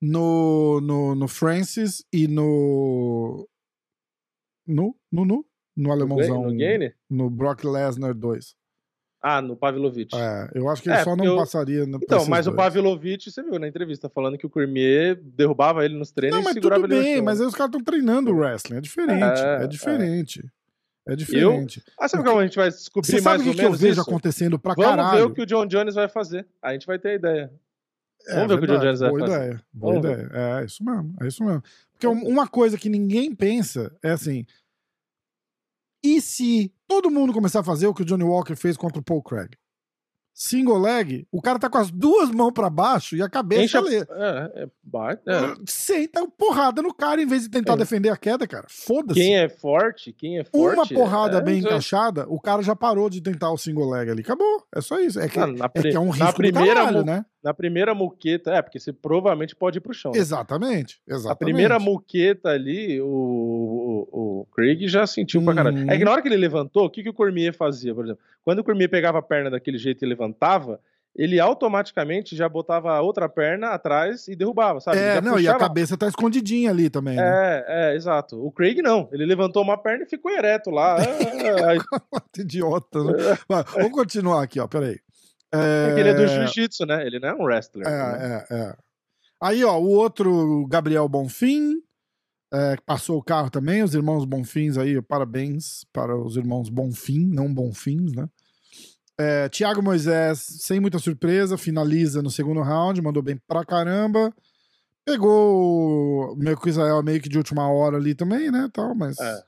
no, 0.00 0.80
no, 0.82 1.14
no 1.14 1.26
Francis 1.26 2.04
e 2.12 2.28
no 2.28 3.48
no, 4.66 4.94
no, 5.10 5.24
no, 5.24 5.46
no 5.76 5.92
alemãozão. 5.92 6.50
No? 6.50 6.92
No 7.10 7.30
Brock 7.30 7.64
Lesnar 7.64 8.14
2. 8.14 8.54
Ah, 9.26 9.40
no 9.40 9.56
Pavlovich. 9.56 10.14
É, 10.14 10.50
eu 10.54 10.68
acho 10.68 10.82
que 10.82 10.90
ele 10.90 10.98
é, 10.98 11.02
só 11.02 11.16
não 11.16 11.24
eu... 11.24 11.36
passaria 11.36 11.86
no 11.86 11.96
Então, 11.96 12.26
mas 12.26 12.44
dois. 12.44 12.54
o 12.54 12.56
Pavlovich, 12.58 13.30
você 13.30 13.42
viu 13.42 13.58
na 13.58 13.66
entrevista, 13.66 14.06
falando 14.06 14.36
que 14.36 14.44
o 14.44 14.50
Cormier 14.50 15.18
derrubava 15.18 15.82
ele 15.82 15.96
nos 15.96 16.12
treinos 16.12 16.44
não, 16.44 16.50
e 16.50 16.52
segurava 16.52 16.82
tudo 16.82 16.94
ele 16.94 17.02
bem, 17.02 17.22
mas 17.22 17.40
aí 17.40 17.46
os 17.46 17.54
caras 17.54 17.70
estão 17.70 17.82
treinando 17.82 18.30
o 18.30 18.36
wrestling. 18.36 18.76
É 18.76 18.80
diferente. 18.82 19.40
É, 19.40 19.64
é 19.64 19.66
diferente. 19.66 20.52
É, 21.08 21.14
é 21.14 21.16
diferente. 21.16 21.82
Eu... 21.86 21.92
Ah, 21.98 22.06
sabe 22.06 22.22
como 22.22 22.38
a 22.38 22.42
gente 22.42 22.56
vai 22.56 22.68
descobrir 22.68 23.06
você 23.06 23.12
mais 23.22 23.24
sabe 23.24 23.48
ou 23.48 23.54
que 23.54 23.60
que 23.60 23.64
eu 23.64 23.72
vejo 23.72 23.92
isso? 23.92 24.00
acontecendo 24.02 24.58
pra 24.58 24.74
Vamos 24.74 24.90
caralho? 24.90 25.08
Vamos 25.08 25.24
ver 25.24 25.32
o 25.32 25.34
que 25.34 25.40
o 25.40 25.46
John 25.46 25.66
Jones 25.66 25.94
vai 25.94 26.08
fazer. 26.08 26.46
A 26.60 26.74
gente 26.74 26.86
vai 26.86 26.98
ter 26.98 27.08
a 27.08 27.14
ideia. 27.14 27.52
É, 28.28 28.34
Vamos 28.34 28.48
ver 28.48 28.54
o 28.54 28.58
que 28.58 28.64
o 28.64 28.76
John 28.76 28.84
Jones 28.84 29.00
vai 29.00 29.08
boa 29.08 29.20
fazer. 29.20 29.34
Ideia, 29.34 29.62
boa 29.72 29.94
Vamos 29.94 30.10
ideia. 30.10 30.28
Ver. 30.28 30.36
É, 30.36 30.64
isso 30.66 30.84
mesmo. 30.84 31.14
É 31.22 31.26
isso 31.26 31.42
mesmo. 31.42 31.62
Porque 31.92 32.06
uma 32.06 32.46
coisa 32.46 32.76
que 32.76 32.90
ninguém 32.90 33.34
pensa 33.34 33.90
é 34.02 34.10
assim 34.10 34.44
e 36.04 36.20
se 36.20 36.70
todo 36.86 37.10
mundo 37.10 37.32
começar 37.32 37.60
a 37.60 37.64
fazer 37.64 37.86
o 37.86 37.94
que 37.94 38.02
o 38.02 38.04
Johnny 38.04 38.24
Walker 38.24 38.54
fez 38.54 38.76
contra 38.76 39.00
o 39.00 39.02
Paul 39.02 39.22
Craig? 39.22 39.56
Single 40.36 40.80
leg, 40.80 41.28
o 41.30 41.40
cara 41.40 41.60
tá 41.60 41.70
com 41.70 41.78
as 41.78 41.92
duas 41.92 42.28
mãos 42.30 42.50
para 42.50 42.68
baixo 42.68 43.14
e 43.14 43.22
a 43.22 43.30
cabeça 43.30 43.78
Enche 43.78 43.78
a... 43.78 43.80
é, 43.80 44.64
é, 44.64 44.64
é. 44.64 45.54
Senta 45.64 46.26
porrada 46.36 46.82
no 46.82 46.92
cara 46.92 47.22
em 47.22 47.26
vez 47.26 47.42
de 47.42 47.48
tentar 47.48 47.74
é. 47.74 47.76
defender 47.76 48.08
a 48.08 48.16
queda, 48.16 48.44
cara. 48.44 48.66
Foda-se. 48.68 49.20
Quem 49.20 49.36
é 49.36 49.48
forte, 49.48 50.12
quem 50.12 50.40
é 50.40 50.44
forte. 50.44 50.76
Uma 50.76 50.88
porrada 50.88 51.38
é, 51.38 51.40
bem 51.40 51.60
encaixada, 51.60 52.26
o 52.28 52.40
cara 52.40 52.62
já 52.62 52.74
parou 52.74 53.08
de 53.08 53.20
tentar 53.20 53.52
o 53.52 53.56
single 53.56 53.88
leg 53.88 54.10
ali. 54.10 54.22
Acabou. 54.22 54.66
É 54.74 54.80
só 54.80 54.98
isso. 54.98 55.20
É 55.20 55.28
que, 55.28 55.38
ah, 55.38 55.70
é, 55.72 55.82
que 55.82 55.96
é 55.96 56.00
um 56.00 56.10
risco 56.10 56.24
na 56.24 56.32
primeira 56.32 56.74
caralho, 56.74 57.04
né? 57.04 57.24
Na 57.44 57.52
primeira 57.52 57.94
muqueta, 57.94 58.52
é, 58.52 58.62
porque 58.62 58.80
você 58.80 58.90
provavelmente 58.90 59.54
pode 59.54 59.76
ir 59.76 59.80
pro 59.82 59.92
chão. 59.92 60.12
Exatamente, 60.14 60.98
exatamente. 61.06 61.32
A 61.32 61.36
primeira 61.36 61.78
muqueta 61.78 62.48
ali, 62.48 62.98
o, 63.02 63.06
o, 64.10 64.40
o 64.40 64.46
Craig 64.54 64.88
já 64.88 65.06
sentiu 65.06 65.42
hum. 65.42 65.44
pra 65.44 65.54
caralho. 65.54 65.90
É 65.90 65.98
que 65.98 66.04
na 66.04 66.10
hora 66.10 66.22
que 66.22 66.28
ele 66.28 66.38
levantou, 66.38 66.86
o 66.86 66.90
que, 66.90 67.02
que 67.02 67.10
o 67.10 67.14
Cormier 67.14 67.54
fazia, 67.54 67.94
por 67.94 68.04
exemplo? 68.04 68.22
Quando 68.42 68.60
o 68.60 68.64
Cormier 68.64 68.88
pegava 68.88 69.18
a 69.18 69.22
perna 69.22 69.50
daquele 69.50 69.76
jeito 69.76 70.02
e 70.02 70.08
levantava, 70.08 70.80
ele 71.14 71.38
automaticamente 71.38 72.34
já 72.34 72.48
botava 72.48 72.92
a 72.92 73.00
outra 73.00 73.28
perna 73.28 73.68
atrás 73.68 74.26
e 74.26 74.34
derrubava, 74.34 74.80
sabe? 74.80 74.98
É, 74.98 75.20
não, 75.20 75.34
puxava... 75.34 75.42
e 75.42 75.48
a 75.48 75.54
cabeça 75.58 75.96
tá 75.96 76.08
escondidinha 76.08 76.70
ali 76.70 76.90
também. 76.90 77.16
Né? 77.16 77.22
É, 77.22 77.64
é, 77.68 77.94
exato. 77.94 78.44
O 78.44 78.50
Craig 78.50 78.82
não. 78.82 79.08
Ele 79.12 79.24
levantou 79.24 79.62
uma 79.62 79.78
perna 79.78 80.04
e 80.04 80.08
ficou 80.08 80.32
ereto 80.32 80.70
lá. 80.70 80.96
Idiota, 82.36 83.04
né? 83.04 83.12
vamos 83.74 83.92
continuar 83.92 84.42
aqui, 84.42 84.58
ó, 84.58 84.66
peraí. 84.66 84.98
É... 85.54 85.86
Porque 85.86 86.00
ele 86.00 86.08
é 86.10 86.14
do 86.14 86.26
jiu-jitsu, 86.26 86.86
né? 86.86 87.06
Ele 87.06 87.18
não 87.18 87.28
é 87.28 87.34
um 87.34 87.44
wrestler. 87.44 87.86
É, 87.86 87.90
né? 87.90 88.44
é, 88.50 88.54
é. 88.54 88.76
Aí, 89.40 89.64
ó, 89.64 89.78
o 89.78 89.88
outro, 89.88 90.66
Gabriel 90.68 91.08
Bonfim, 91.08 91.82
é, 92.52 92.76
passou 92.86 93.18
o 93.18 93.22
carro 93.22 93.50
também, 93.50 93.82
os 93.82 93.94
irmãos 93.94 94.24
Bonfins 94.24 94.78
aí, 94.78 95.02
parabéns 95.02 95.84
para 95.92 96.16
os 96.16 96.36
irmãos 96.36 96.68
Bonfim, 96.68 97.26
não 97.26 97.52
Bonfins, 97.52 98.12
né? 98.14 98.28
É, 99.18 99.48
Tiago 99.48 99.82
Moisés, 99.82 100.38
sem 100.60 100.80
muita 100.80 100.98
surpresa, 100.98 101.58
finaliza 101.58 102.22
no 102.22 102.30
segundo 102.30 102.62
round, 102.62 103.00
mandou 103.02 103.22
bem 103.22 103.40
pra 103.46 103.64
caramba. 103.64 104.32
Pegou 105.04 106.32
o 106.32 106.36
meu 106.36 106.56
Kisael 106.56 107.02
meio 107.02 107.20
que 107.20 107.28
de 107.28 107.38
última 107.38 107.68
hora 107.68 107.96
ali 107.96 108.14
também, 108.14 108.50
né? 108.50 108.68
Tal, 108.72 108.94
mas. 108.94 109.18
É. 109.18 109.42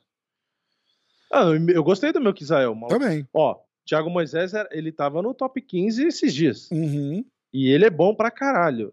Ah, 1.32 1.44
eu 1.68 1.82
gostei 1.82 2.12
do 2.12 2.20
meu 2.20 2.34
Kisael. 2.34 2.76
Também. 2.88 3.26
Ó, 3.32 3.56
Thiago 3.86 4.10
Moisés, 4.10 4.52
ele 4.72 4.90
tava 4.90 5.22
no 5.22 5.32
top 5.32 5.62
15 5.62 6.06
esses 6.06 6.34
dias. 6.34 6.70
Uhum. 6.70 7.24
E 7.52 7.70
ele 7.70 7.84
é 7.84 7.90
bom 7.90 8.14
pra 8.14 8.30
caralho. 8.30 8.92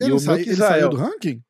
Ele, 0.00 0.10
e 0.10 0.12
o 0.12 0.18
sai, 0.18 0.42
ele 0.42 0.56
saiu 0.56 0.90
do 0.90 0.96
ranking? 0.96 1.42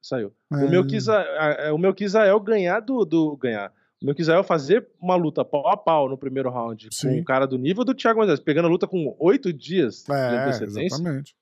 Saiu. 0.00 0.32
O, 0.50 0.68
meu. 0.68 0.86
Kisael, 0.86 1.74
o 1.74 1.78
meu 1.78 1.94
Kisael 1.94 2.38
ganhar 2.40 2.80
do, 2.80 3.04
do. 3.04 3.36
Ganhar. 3.36 3.72
O 4.02 4.06
meu 4.06 4.14
Kisael 4.14 4.42
fazer 4.42 4.86
uma 5.00 5.16
luta 5.16 5.44
pau 5.44 5.68
a 5.68 5.76
pau 5.76 6.08
no 6.08 6.18
primeiro 6.18 6.50
round 6.50 6.88
Sim. 6.92 7.08
com 7.08 7.20
um 7.20 7.24
cara 7.24 7.46
do 7.46 7.56
nível 7.56 7.84
do 7.84 7.94
Thiago 7.94 8.18
Moisés, 8.18 8.40
pegando 8.40 8.66
a 8.66 8.70
luta 8.70 8.86
com 8.86 9.14
oito 9.18 9.52
dias 9.52 10.08
é, 10.08 10.30
de 10.30 10.36
antecedência. 10.36 10.96
Exatamente. 10.96 11.34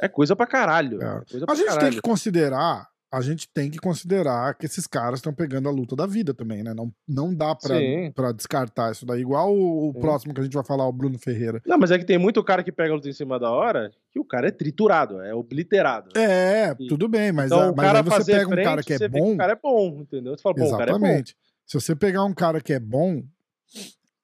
É 0.00 0.08
coisa 0.08 0.36
pra 0.36 0.46
caralho. 0.46 1.02
É. 1.02 1.22
Coisa 1.28 1.46
a 1.48 1.54
gente 1.54 1.66
caralho. 1.66 1.80
tem 1.80 1.90
que 1.92 2.00
considerar 2.00 2.88
a 3.14 3.20
gente 3.20 3.48
tem 3.48 3.70
que 3.70 3.78
considerar 3.78 4.54
que 4.54 4.66
esses 4.66 4.88
caras 4.88 5.20
estão 5.20 5.32
pegando 5.32 5.68
a 5.68 5.72
luta 5.72 5.94
da 5.94 6.04
vida 6.04 6.34
também, 6.34 6.64
né? 6.64 6.74
Não, 6.74 6.92
não 7.08 7.32
dá 7.32 7.54
pra, 7.54 7.76
pra 8.12 8.32
descartar 8.32 8.90
isso 8.90 9.06
daí. 9.06 9.20
Igual 9.20 9.54
o, 9.54 9.90
o 9.90 9.94
próximo 9.94 10.34
que 10.34 10.40
a 10.40 10.44
gente 10.44 10.54
vai 10.54 10.64
falar, 10.64 10.86
o 10.88 10.92
Bruno 10.92 11.16
Ferreira. 11.16 11.62
Não, 11.64 11.78
mas 11.78 11.92
é 11.92 11.98
que 11.98 12.04
tem 12.04 12.18
muito 12.18 12.42
cara 12.42 12.64
que 12.64 12.72
pega 12.72 12.90
a 12.90 12.96
luta 12.96 13.08
em 13.08 13.12
cima 13.12 13.38
da 13.38 13.50
hora 13.50 13.92
que 14.10 14.18
o 14.18 14.24
cara 14.24 14.48
é 14.48 14.50
triturado, 14.50 15.20
é 15.22 15.32
obliterado. 15.32 16.18
É, 16.18 16.74
e... 16.78 16.88
tudo 16.88 17.08
bem, 17.08 17.30
mas, 17.30 17.46
então, 17.46 17.70
a, 17.70 17.74
mas 17.74 17.94
aí 17.94 18.02
você 18.02 18.32
pega 18.32 18.48
um 18.48 18.64
cara 18.64 18.82
que 18.82 18.92
é 18.92 19.08
bom. 19.08 19.34
o 19.34 19.36
cara 19.36 19.52
é 19.52 19.58
bom, 19.62 20.00
entendeu? 20.00 20.36
Você 20.36 20.42
fala, 20.42 20.56
bom, 20.56 20.64
Exatamente. 20.64 20.90
o 20.90 21.00
cara 21.00 21.12
é 21.12 21.18
bom. 21.18 21.24
Se 21.66 21.80
você 21.80 21.94
pegar 21.94 22.24
um 22.24 22.34
cara 22.34 22.60
que 22.60 22.72
é 22.72 22.80
bom, 22.80 23.22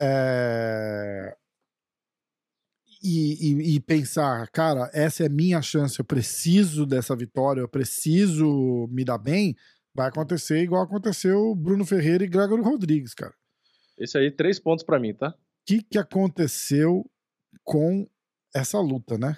é 0.03 1.37
e, 3.03 3.53
e, 3.53 3.77
e, 3.77 3.81
pensar, 3.81 4.49
cara, 4.51 4.91
essa 4.93 5.25
é 5.25 5.29
minha 5.29 5.63
chance, 5.63 5.99
eu 5.99 6.05
preciso 6.05 6.85
dessa 6.85 7.17
vitória, 7.17 7.61
eu 7.61 7.69
preciso 7.69 8.89
me 8.91 9.05
dar 9.05 9.19
bem, 9.19 9.57
vai 9.95 10.09
acontecer 10.09 10.63
igual 10.63 10.83
aconteceu 10.83 11.55
Bruno 11.55 11.85
Ferreira 11.87 12.25
e 12.25 12.29
Gregory 12.29 12.63
Rodrigues, 12.63 13.15
cara. 13.15 13.35
Esse 13.99 14.17
aí, 14.19 14.31
três 14.31 14.59
pontos 14.59 14.85
para 14.85 14.99
mim, 14.99 15.15
tá? 15.15 15.29
O 15.29 15.35
que, 15.67 15.83
que 15.83 15.99
aconteceu 15.99 17.05
com 17.65 18.07
essa 18.55 18.81
luta, 18.81 19.19
né? 19.19 19.37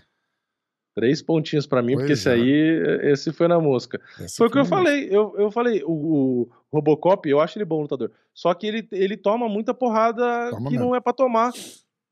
Três 0.95 1.23
pontinhos 1.23 1.67
para 1.67 1.83
mim, 1.83 1.95
pois 1.95 2.03
porque 2.03 2.13
é. 2.13 2.15
esse 2.15 2.29
aí, 2.29 3.11
esse 3.11 3.33
foi 3.33 3.49
na 3.49 3.59
mosca. 3.59 4.01
Esse 4.21 4.37
foi 4.37 4.47
o 4.47 4.51
que 4.51 4.59
eu 4.59 4.65
falei. 4.65 5.09
Eu, 5.11 5.35
eu 5.39 5.51
falei, 5.51 5.83
o, 5.85 5.93
o, 5.93 6.51
Robocop, 6.71 7.29
eu 7.29 7.41
acho 7.41 7.57
ele 7.57 7.65
bom 7.65 7.81
lutador. 7.81 8.13
Só 8.35 8.53
que 8.53 8.67
ele, 8.67 8.89
ele 8.93 9.17
toma 9.17 9.49
muita 9.49 9.73
porrada 9.73 10.51
toma 10.51 10.69
que 10.69 10.75
mesmo. 10.77 10.87
não 10.87 10.95
é 10.95 11.01
para 11.01 11.15
tomar. 11.15 11.51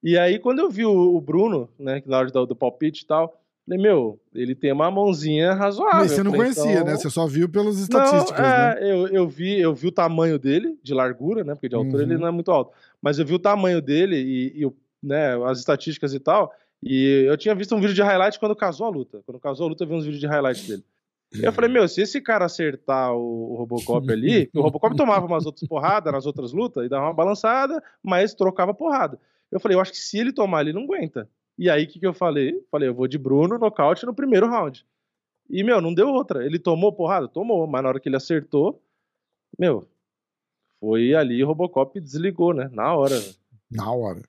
E 0.03 0.17
aí, 0.17 0.39
quando 0.39 0.61
eu 0.61 0.71
vi 0.71 0.85
o, 0.85 1.21
Bruno, 1.21 1.69
né, 1.79 2.03
na 2.07 2.19
hora 2.19 2.31
do, 2.31 2.47
do 2.47 2.57
palpite 2.57 3.03
e 3.03 3.07
tal, 3.07 3.39
falei, 3.67 3.83
meu, 3.83 4.19
ele 4.35 4.55
tem 4.55 4.73
uma 4.73 4.91
mãozinha 4.91 5.53
razoável. 5.53 6.01
Mas 6.01 6.13
você 6.13 6.23
não 6.23 6.31
falei, 6.33 6.53
conhecia, 6.55 6.73
então... 6.73 6.85
né? 6.85 6.97
Você 6.97 7.11
só 7.11 7.27
viu 7.27 7.49
pelas 7.49 7.79
estatísticas, 7.79 8.39
não, 8.39 8.49
é, 8.49 8.75
né? 8.75 8.93
Eu, 8.93 9.09
eu, 9.09 9.29
vi, 9.29 9.61
eu 9.61 9.75
vi 9.75 9.89
o 9.89 9.93
tamanho 9.93 10.39
dele, 10.39 10.79
de 10.83 10.95
largura, 10.95 11.45
né? 11.45 11.55
Porque 11.55 11.69
de 11.69 11.75
altura 11.75 12.05
uhum. 12.05 12.11
ele 12.11 12.19
não 12.19 12.29
é 12.29 12.31
muito 12.31 12.51
alto. 12.51 12.73
Mas 13.01 13.19
eu 13.19 13.27
vi 13.27 13.35
o 13.35 13.39
tamanho 13.39 13.81
dele 13.83 14.17
e, 14.17 14.65
e 14.65 14.73
né, 15.03 15.37
as 15.45 15.59
estatísticas 15.59 16.15
e 16.15 16.21
tal. 16.21 16.53
E 16.83 17.27
eu 17.29 17.37
tinha 17.37 17.55
visto 17.55 17.75
um 17.75 17.81
vídeo 17.81 17.95
de 17.95 18.03
highlight 18.03 18.41
quando 18.41 18.57
casou 18.57 18.87
a 18.87 18.91
luta. 18.91 19.23
Quando 19.27 19.39
casou 19.39 19.67
a 19.67 19.69
luta, 19.69 19.85
eu 19.85 19.89
vi 19.89 19.95
uns 19.95 20.05
vídeos 20.05 20.21
de 20.21 20.27
highlight 20.27 20.67
dele. 20.67 20.85
E 21.33 21.45
eu 21.45 21.53
falei, 21.53 21.71
meu, 21.71 21.87
se 21.87 22.01
esse 22.01 22.21
cara 22.21 22.47
acertar 22.47 23.15
o, 23.15 23.53
o 23.53 23.55
Robocop 23.57 24.11
ali, 24.11 24.51
o 24.53 24.63
Robocop 24.63 24.97
tomava 24.97 25.27
umas 25.27 25.47
outras 25.47 25.67
porradas 25.69 26.13
nas 26.13 26.27
outras 26.27 26.53
lutas 26.53 26.85
e 26.85 26.89
dava 26.89 27.07
uma 27.07 27.15
balançada, 27.15 27.81
mas 28.03 28.35
trocava 28.35 28.75
porrada. 28.75 29.19
Eu 29.51 29.61
falei, 29.61 29.77
eu 29.77 29.81
acho 29.81 29.93
que 29.93 29.99
se 29.99 30.19
ele 30.19 30.33
tomar, 30.33 30.61
ele 30.63 30.73
não 30.73 30.85
aguenta. 30.85 31.29
E 31.59 31.69
aí, 31.69 31.85
o 31.85 31.87
que, 31.87 31.99
que 31.99 32.07
eu 32.07 32.15
falei? 32.15 32.65
Falei, 32.71 32.89
eu 32.89 32.95
vou 32.95 33.07
de 33.07 33.19
Bruno, 33.19 33.59
nocaute 33.59 34.07
no 34.07 34.15
primeiro 34.15 34.49
round. 34.49 34.87
E, 35.49 35.65
meu, 35.65 35.81
não 35.81 35.93
deu 35.93 36.09
outra. 36.09 36.47
Ele 36.47 36.59
tomou 36.59 36.93
porrada? 36.93 37.29
Tomou, 37.29 37.67
mas 37.67 37.83
na 37.83 37.89
hora 37.89 38.01
que 38.01 38.09
ele 38.09 38.17
acertou, 38.17 38.83
meu, 39.59 39.87
foi 40.79 41.15
ali 41.15 41.43
Robocop 41.43 42.01
desligou, 42.01 42.55
né? 42.55 42.71
Na 42.73 42.95
hora. 42.95 43.21
Na 43.71 43.93
hora. 43.93 44.23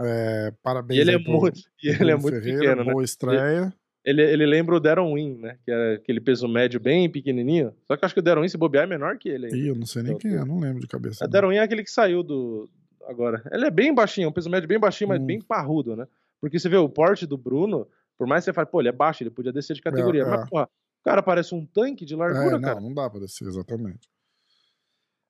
É, 0.00 0.52
parabéns. 0.62 0.98
E 0.98 1.00
ele 1.00 1.12
é 1.12 1.18
muito, 1.18 1.60
e 1.82 1.88
ele 1.88 2.10
é 2.10 2.16
muito 2.16 2.40
Ferreira, 2.40 2.60
pequeno, 2.60 2.84
boa 2.84 2.98
né? 2.98 3.04
estreia. 3.04 3.74
Ele, 4.04 4.22
ele 4.22 4.46
lembra 4.46 4.76
o 4.76 4.80
Deron 4.80 5.14
Win, 5.14 5.38
né? 5.38 5.58
Que 5.64 5.70
era 5.70 5.94
aquele 5.94 6.20
peso 6.20 6.48
médio 6.48 6.80
bem 6.80 7.10
pequenininho. 7.10 7.74
Só 7.86 7.96
que 7.96 8.04
eu 8.04 8.06
acho 8.06 8.14
que 8.14 8.20
o 8.20 8.22
Deron 8.22 8.42
Win, 8.42 8.48
se 8.48 8.56
bobear, 8.56 8.84
é 8.84 8.86
menor 8.86 9.18
que 9.18 9.28
ele. 9.28 9.48
Ih, 9.48 9.68
eu 9.68 9.74
não 9.74 9.84
sei 9.84 10.02
nem 10.02 10.12
então, 10.12 10.30
quem 10.30 10.38
é, 10.38 10.44
não 10.44 10.58
lembro 10.58 10.80
de 10.80 10.86
cabeça. 10.86 11.24
O 11.24 11.28
Deron 11.28 11.48
Win 11.48 11.56
é 11.56 11.60
aquele 11.60 11.82
que 11.82 11.90
saiu 11.90 12.22
do, 12.22 12.70
agora. 13.06 13.42
Ele 13.52 13.66
é 13.66 13.70
bem 13.70 13.94
baixinho, 13.94 14.28
um 14.28 14.32
peso 14.32 14.50
médio 14.50 14.68
bem 14.68 14.78
baixinho, 14.78 15.08
mas 15.08 15.20
hum. 15.20 15.26
bem 15.26 15.40
parrudo, 15.40 15.96
né? 15.96 16.06
Porque 16.40 16.58
você 16.58 16.68
vê 16.68 16.76
o 16.76 16.88
porte 16.88 17.26
do 17.26 17.36
Bruno, 17.36 17.86
por 18.16 18.26
mais 18.26 18.42
que 18.42 18.46
você 18.46 18.52
fale, 18.52 18.68
pô, 18.68 18.80
ele 18.80 18.88
é 18.88 18.92
baixo, 18.92 19.22
ele 19.22 19.30
podia 19.30 19.52
descer 19.52 19.74
de 19.74 19.82
categoria. 19.82 20.22
É, 20.22 20.26
mas, 20.26 20.42
é. 20.42 20.46
pô, 20.46 20.62
o 20.62 21.04
cara 21.04 21.22
parece 21.22 21.54
um 21.54 21.64
tanque 21.66 22.04
de 22.04 22.14
largura, 22.14 22.56
é, 22.56 22.58
não, 22.58 22.60
cara. 22.60 22.80
Não 22.80 22.94
dá 22.94 23.08
pra 23.08 23.20
descer, 23.20 23.46
exatamente. 23.46 24.08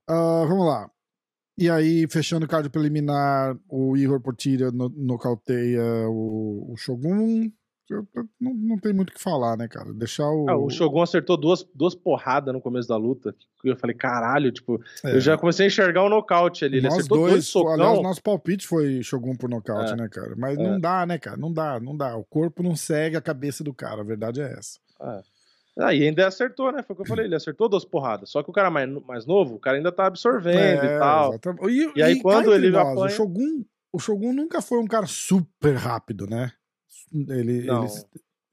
Uh, 0.08 0.46
vamos 0.48 0.66
lá. 0.66 0.90
E 1.56 1.68
aí, 1.68 2.06
fechando 2.08 2.46
o 2.46 2.48
card 2.48 2.70
preliminar, 2.70 3.56
o 3.68 3.96
Igor 3.96 4.20
Portilha 4.20 4.70
no, 4.70 4.88
nocauteia 4.88 5.82
o, 6.08 6.72
o 6.72 6.76
Shogun. 6.76 7.50
Não, 8.40 8.54
não 8.54 8.78
tem 8.78 8.92
muito 8.92 9.10
o 9.10 9.12
que 9.12 9.20
falar, 9.20 9.56
né, 9.56 9.66
cara? 9.66 9.92
Deixar 9.92 10.28
o. 10.30 10.48
Ah, 10.48 10.56
o 10.56 10.70
Shogun 10.70 11.02
acertou 11.02 11.36
duas, 11.36 11.66
duas 11.74 11.94
porradas 11.94 12.54
no 12.54 12.60
começo 12.60 12.88
da 12.88 12.96
luta. 12.96 13.34
Eu 13.64 13.76
falei, 13.76 13.96
caralho, 13.96 14.52
tipo, 14.52 14.80
é. 15.04 15.16
eu 15.16 15.20
já 15.20 15.36
comecei 15.36 15.66
a 15.66 15.68
enxergar 15.68 16.04
o 16.04 16.08
nocaute 16.08 16.64
ali. 16.64 16.78
Ele 16.78 16.86
Nós 16.86 16.98
acertou 16.98 17.18
dois, 17.18 17.32
dois 17.32 17.46
socão. 17.46 17.72
Aliás, 17.72 18.02
nosso 18.02 18.22
palpite 18.22 18.66
foi 18.66 19.02
Shogun 19.02 19.34
por 19.34 19.50
nocaute, 19.50 19.92
é. 19.92 19.96
né, 19.96 20.08
cara? 20.08 20.34
Mas 20.36 20.58
é. 20.58 20.62
não 20.62 20.78
dá, 20.78 21.04
né, 21.04 21.18
cara? 21.18 21.36
Não 21.36 21.52
dá, 21.52 21.80
não 21.80 21.96
dá. 21.96 22.16
O 22.16 22.24
corpo 22.24 22.62
não 22.62 22.76
segue 22.76 23.16
a 23.16 23.20
cabeça 23.20 23.64
do 23.64 23.74
cara, 23.74 24.00
a 24.00 24.04
verdade 24.04 24.40
é 24.40 24.52
essa. 24.52 24.78
É. 25.00 25.22
Ah, 25.78 25.94
e 25.94 26.06
ainda 26.06 26.26
acertou, 26.26 26.70
né? 26.72 26.82
Foi 26.82 26.94
o 26.94 26.96
que 26.96 27.02
eu 27.02 27.06
falei, 27.06 27.26
ele 27.26 27.34
acertou 27.34 27.68
duas 27.68 27.84
porradas. 27.84 28.30
Só 28.30 28.42
que 28.42 28.50
o 28.50 28.52
cara 28.52 28.70
mais, 28.70 28.88
mais 29.06 29.26
novo, 29.26 29.54
o 29.54 29.58
cara 29.58 29.76
ainda 29.76 29.90
tá 29.90 30.06
absorvendo 30.06 30.84
é, 30.84 30.96
e 30.96 30.98
tal. 30.98 31.40
E, 31.68 31.92
e 31.96 32.02
aí 32.02 32.14
e, 32.14 32.22
quando 32.22 32.52
ele 32.52 32.70
nós, 32.70 32.88
apanha... 32.88 33.06
o 33.06 33.08
Shogun, 33.08 33.64
o 33.92 33.98
Shogun 33.98 34.32
nunca 34.32 34.60
foi 34.60 34.78
um 34.78 34.86
cara 34.86 35.06
super 35.06 35.74
rápido, 35.74 36.26
né? 36.26 36.52
Ele, 37.12 37.58
ele 37.58 37.70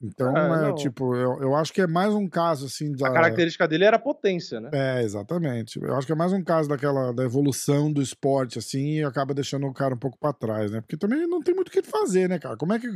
então, 0.02 0.38
é, 0.38 0.70
é 0.70 0.74
tipo, 0.76 1.16
eu, 1.16 1.42
eu 1.42 1.56
acho 1.56 1.74
que 1.74 1.82
é 1.82 1.88
mais 1.88 2.14
um 2.14 2.28
caso, 2.28 2.68
assim, 2.68 2.92
da... 2.92 3.08
A 3.08 3.14
característica 3.14 3.68
dele 3.68 3.84
era 3.84 3.96
a 3.96 4.00
potência, 4.00 4.60
né? 4.60 4.70
É, 4.72 5.02
exatamente. 5.02 5.82
Eu 5.82 5.96
acho 5.96 6.06
que 6.06 6.14
é 6.14 6.16
mais 6.16 6.32
um 6.32 6.44
caso 6.44 6.70
daquela, 6.70 7.12
da 7.12 7.24
evolução 7.24 7.92
do 7.92 8.02
esporte, 8.02 8.60
assim, 8.60 8.98
e 8.98 9.04
acaba 9.04 9.34
deixando 9.34 9.66
o 9.66 9.74
cara 9.74 9.96
um 9.96 9.98
pouco 9.98 10.18
para 10.20 10.34
trás, 10.34 10.70
né? 10.70 10.82
Porque 10.82 10.98
também 10.98 11.26
não 11.28 11.42
tem 11.42 11.56
muito 11.56 11.70
o 11.70 11.72
que 11.72 11.82
fazer, 11.82 12.30
né, 12.30 12.38
cara? 12.38 12.56
Como 12.56 12.74
é 12.74 12.80
que 12.80 12.88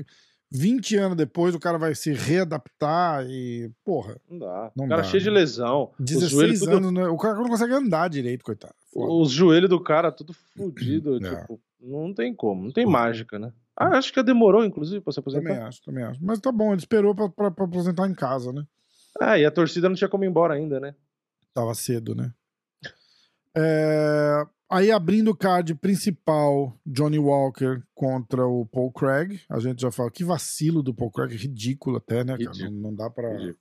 20 0.51 0.97
anos 0.97 1.17
depois 1.17 1.55
o 1.55 1.59
cara 1.59 1.79
vai 1.79 1.95
se 1.95 2.13
readaptar 2.13 3.25
e. 3.27 3.71
Porra. 3.83 4.19
Não 4.29 4.37
dá. 4.37 4.71
Não 4.75 4.85
o 4.85 4.89
cara 4.89 5.01
dá, 5.01 5.07
cheio 5.07 5.23
né? 5.23 5.29
de 5.29 5.29
lesão. 5.31 5.91
16 5.97 6.59
tudo... 6.59 6.71
anos, 6.71 6.91
né? 6.93 7.07
o 7.07 7.17
cara 7.17 7.35
não 7.35 7.47
consegue 7.47 7.73
andar 7.73 8.09
direito, 8.09 8.43
coitado. 8.43 8.75
Foda. 8.93 9.11
Os 9.11 9.31
joelhos 9.31 9.69
do 9.69 9.81
cara 9.81 10.11
tudo 10.11 10.33
fodido. 10.55 11.25
É. 11.25 11.41
Tipo, 11.41 11.59
não 11.79 12.13
tem 12.13 12.35
como, 12.35 12.65
não 12.65 12.71
tem 12.71 12.85
mágica, 12.85 13.39
né? 13.39 13.51
Ah, 13.81 13.97
acho 13.97 14.13
que 14.13 14.21
demorou, 14.23 14.63
inclusive, 14.63 15.01
pra 15.01 15.11
se 15.11 15.19
aposentar. 15.19 15.49
Também 15.49 15.63
acho, 15.63 15.81
também 15.83 16.03
acho. 16.03 16.23
Mas 16.23 16.39
tá 16.39 16.51
bom, 16.51 16.71
ele 16.71 16.79
esperou 16.79 17.15
pra, 17.15 17.29
pra, 17.29 17.51
pra 17.51 17.65
aposentar 17.65 18.07
em 18.07 18.13
casa, 18.13 18.51
né? 18.51 18.65
Ah, 19.19 19.37
e 19.37 19.45
a 19.45 19.51
torcida 19.51 19.89
não 19.89 19.95
tinha 19.95 20.09
como 20.09 20.23
ir 20.23 20.27
embora 20.27 20.53
ainda, 20.53 20.79
né? 20.79 20.95
Tava 21.53 21.73
cedo, 21.73 22.15
né? 22.15 22.33
É... 23.55 24.45
Aí 24.69 24.89
abrindo 24.89 25.31
o 25.31 25.35
card 25.35 25.75
principal, 25.75 26.79
Johnny 26.85 27.19
Walker 27.19 27.83
contra 27.93 28.47
o 28.47 28.65
Paul 28.65 28.89
Craig. 28.93 29.41
A 29.49 29.59
gente 29.59 29.81
já 29.81 29.91
fala 29.91 30.09
que 30.09 30.23
vacilo 30.23 30.81
do 30.81 30.93
Paul 30.93 31.11
Craig, 31.11 31.35
ridículo 31.35 31.97
até, 31.97 32.23
né, 32.23 32.37
cara? 32.37 32.69
Não, 32.69 32.71
não, 32.71 32.95
dá 32.95 33.09
pra. 33.09 33.33
Ridículo. 33.33 33.59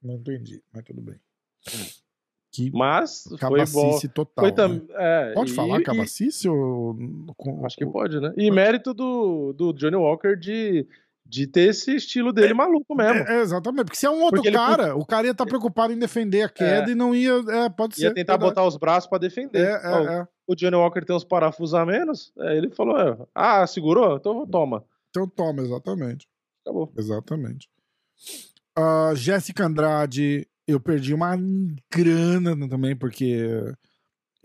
Não 0.00 0.14
entendi, 0.14 0.62
mas 0.72 0.84
tudo 0.84 1.00
bem. 1.00 1.18
Que 2.58 2.70
mas 2.72 3.24
foi 3.38 3.64
bom. 3.66 3.98
total. 4.12 4.44
Foi 4.44 4.52
tam... 4.52 4.68
Né? 4.68 4.80
É, 4.90 5.32
pode 5.32 5.52
e, 5.52 5.54
falar 5.54 5.80
cabacice 5.82 6.48
e... 6.48 6.50
ou. 6.50 6.96
Acho 7.64 7.76
que 7.76 7.86
pode, 7.86 8.20
né? 8.20 8.32
E 8.36 8.50
mérito 8.50 8.92
do, 8.92 9.52
do 9.52 9.72
Johnny 9.72 9.96
Walker 9.96 10.34
de 10.36 10.86
de 11.28 11.46
ter 11.46 11.68
esse 11.68 11.94
estilo 11.94 12.32
dele 12.32 12.52
é, 12.52 12.54
maluco 12.54 12.94
mesmo. 12.94 13.20
É, 13.28 13.42
exatamente, 13.42 13.84
porque 13.84 13.98
se 13.98 14.06
é 14.06 14.10
um 14.10 14.22
outro 14.22 14.40
porque 14.40 14.50
cara, 14.50 14.84
ele... 14.84 14.92
o 14.92 15.04
cara 15.04 15.26
ia 15.26 15.32
estar 15.32 15.44
tá 15.44 15.48
preocupado 15.48 15.92
em 15.92 15.98
defender 15.98 16.42
a 16.42 16.48
queda 16.48 16.88
é. 16.88 16.92
e 16.92 16.94
não 16.94 17.14
ia. 17.14 17.32
É, 17.48 17.68
pode 17.68 17.94
ia 17.94 17.96
ser. 17.96 18.04
Ia 18.06 18.14
tentar 18.14 18.32
verdade. 18.32 18.54
botar 18.54 18.66
os 18.66 18.78
braços 18.78 19.08
para 19.08 19.18
defender. 19.18 19.66
É, 19.66 19.72
é, 19.72 19.90
Ó, 19.90 19.98
é. 20.08 20.28
o 20.46 20.54
Johnny 20.54 20.76
Walker 20.76 21.04
tem 21.04 21.14
uns 21.14 21.24
parafusos 21.24 21.74
a 21.74 21.84
menos. 21.84 22.32
ele 22.38 22.70
falou: 22.70 23.28
Ah, 23.34 23.66
segurou? 23.66 24.16
Então 24.16 24.46
toma. 24.46 24.82
Então 25.10 25.28
toma, 25.28 25.60
exatamente. 25.60 26.26
Acabou. 26.64 26.90
Exatamente. 26.96 27.68
Uh, 28.78 29.14
Jéssica 29.14 29.66
Andrade, 29.66 30.48
eu 30.68 30.78
perdi 30.78 31.14
uma 31.14 31.34
grana 31.90 32.68
também, 32.68 32.94
porque 32.94 33.64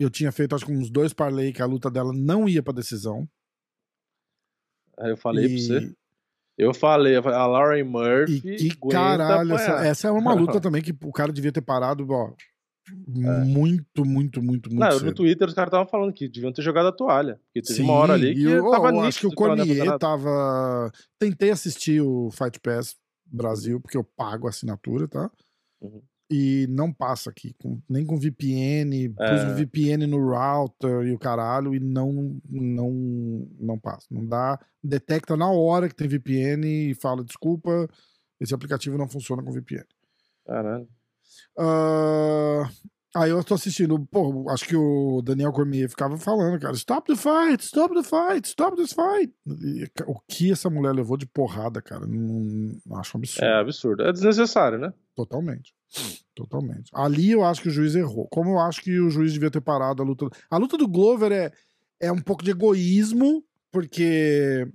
eu 0.00 0.08
tinha 0.08 0.32
feito 0.32 0.54
acho 0.54 0.64
que 0.64 0.72
uns 0.72 0.90
dois 0.90 1.12
parlay 1.12 1.52
que 1.52 1.60
a 1.60 1.66
luta 1.66 1.90
dela 1.90 2.12
não 2.14 2.48
ia 2.48 2.62
pra 2.62 2.72
decisão. 2.72 3.28
Aí 4.98 5.10
eu 5.10 5.16
falei 5.18 5.44
e... 5.44 5.48
pra 5.48 5.58
você. 5.58 5.94
Eu 6.56 6.72
falei, 6.72 7.16
a 7.16 7.46
Lauren 7.46 7.82
Murphy. 7.82 8.36
E 8.36 8.70
que 8.70 8.88
caralho, 8.88 9.54
essa, 9.54 9.86
essa, 9.86 10.08
é 10.08 10.10
uma 10.10 10.32
luta 10.32 10.58
também 10.62 10.80
que 10.80 10.96
o 11.02 11.12
cara 11.12 11.32
devia 11.32 11.52
ter 11.52 11.60
parado, 11.60 12.06
ó. 12.08 12.32
É. 12.88 13.44
Muito, 13.44 14.04
muito, 14.04 14.40
muito, 14.42 14.70
muito. 14.70 14.74
Não, 14.74 14.92
cedo. 14.92 15.06
no 15.06 15.14
Twitter 15.14 15.48
os 15.48 15.54
caras 15.54 15.68
estavam 15.68 15.86
falando 15.86 16.12
que 16.12 16.28
deviam 16.28 16.52
ter 16.52 16.62
jogado 16.62 16.86
a 16.86 16.92
toalha. 16.92 17.40
Porque 17.46 17.60
teve 17.60 17.78
Sim, 17.78 17.82
uma 17.82 17.94
hora 17.94 18.14
ali 18.14 18.34
que 18.34 18.44
eu, 18.44 18.70
tava 18.70 18.92
oh, 18.92 19.00
Acho 19.00 19.20
que 19.20 19.26
o 19.26 19.34
Cormier 19.34 19.98
tava. 19.98 20.92
Tentei 21.18 21.50
assistir 21.50 22.00
o 22.00 22.30
Fight 22.30 22.60
Pass 22.60 22.96
Brasil, 23.26 23.80
porque 23.80 23.96
eu 23.96 24.04
pago 24.04 24.46
a 24.46 24.50
assinatura, 24.50 25.08
tá? 25.08 25.30
Uhum 25.80 26.00
e 26.30 26.66
não 26.70 26.92
passa 26.92 27.30
aqui, 27.30 27.54
com, 27.60 27.80
nem 27.88 28.04
com 28.04 28.18
VPN, 28.18 29.14
é. 29.18 29.30
pus 29.30 29.44
o 29.44 29.54
VPN 29.54 30.06
no 30.06 30.18
router 30.18 31.06
e 31.06 31.12
o 31.12 31.18
caralho, 31.18 31.74
e 31.74 31.80
não, 31.80 32.40
não, 32.48 32.90
não 33.60 33.78
passa. 33.78 34.06
Não 34.10 34.26
dá, 34.26 34.58
detecta 34.82 35.36
na 35.36 35.50
hora 35.50 35.88
que 35.88 35.94
tem 35.94 36.08
VPN 36.08 36.90
e 36.90 36.94
fala, 36.94 37.22
desculpa, 37.22 37.88
esse 38.40 38.54
aplicativo 38.54 38.96
não 38.96 39.08
funciona 39.08 39.42
com 39.42 39.52
VPN. 39.52 39.84
Caralho. 40.46 40.88
Uh, 41.58 42.68
aí 43.14 43.30
eu 43.30 43.42
tô 43.44 43.54
assistindo, 43.54 43.98
pô, 44.06 44.48
acho 44.50 44.66
que 44.66 44.76
o 44.76 45.22
Daniel 45.22 45.52
Cormier 45.52 45.88
ficava 45.88 46.16
falando, 46.16 46.58
cara, 46.58 46.74
stop 46.74 47.06
the 47.06 47.16
fight, 47.16 47.62
stop 47.64 47.94
the 47.94 48.02
fight, 48.02 48.48
stop 48.48 48.76
this 48.76 48.92
fight. 48.92 49.32
E, 49.46 49.90
o 50.06 50.18
que 50.26 50.52
essa 50.52 50.70
mulher 50.70 50.92
levou 50.92 51.16
de 51.16 51.26
porrada, 51.26 51.82
cara, 51.82 52.06
não, 52.06 52.72
não 52.84 52.96
acho 52.96 53.16
um 53.16 53.20
absurdo. 53.20 53.46
É 53.46 53.60
absurdo, 53.60 54.02
é 54.02 54.12
desnecessário, 54.12 54.78
né? 54.78 54.92
Totalmente. 55.14 55.74
Totalmente. 56.34 56.90
Ali 56.92 57.30
eu 57.30 57.44
acho 57.44 57.62
que 57.62 57.68
o 57.68 57.70
juiz 57.70 57.94
errou. 57.94 58.26
Como 58.28 58.50
eu 58.50 58.58
acho 58.58 58.82
que 58.82 58.98
o 58.98 59.10
juiz 59.10 59.32
devia 59.32 59.50
ter 59.50 59.60
parado 59.60 60.02
a 60.02 60.04
luta. 60.04 60.28
A 60.50 60.56
luta 60.56 60.76
do 60.76 60.88
Glover 60.88 61.30
é, 61.30 61.52
é 62.00 62.10
um 62.10 62.20
pouco 62.20 62.42
de 62.42 62.50
egoísmo, 62.50 63.44
porque. 63.70 64.66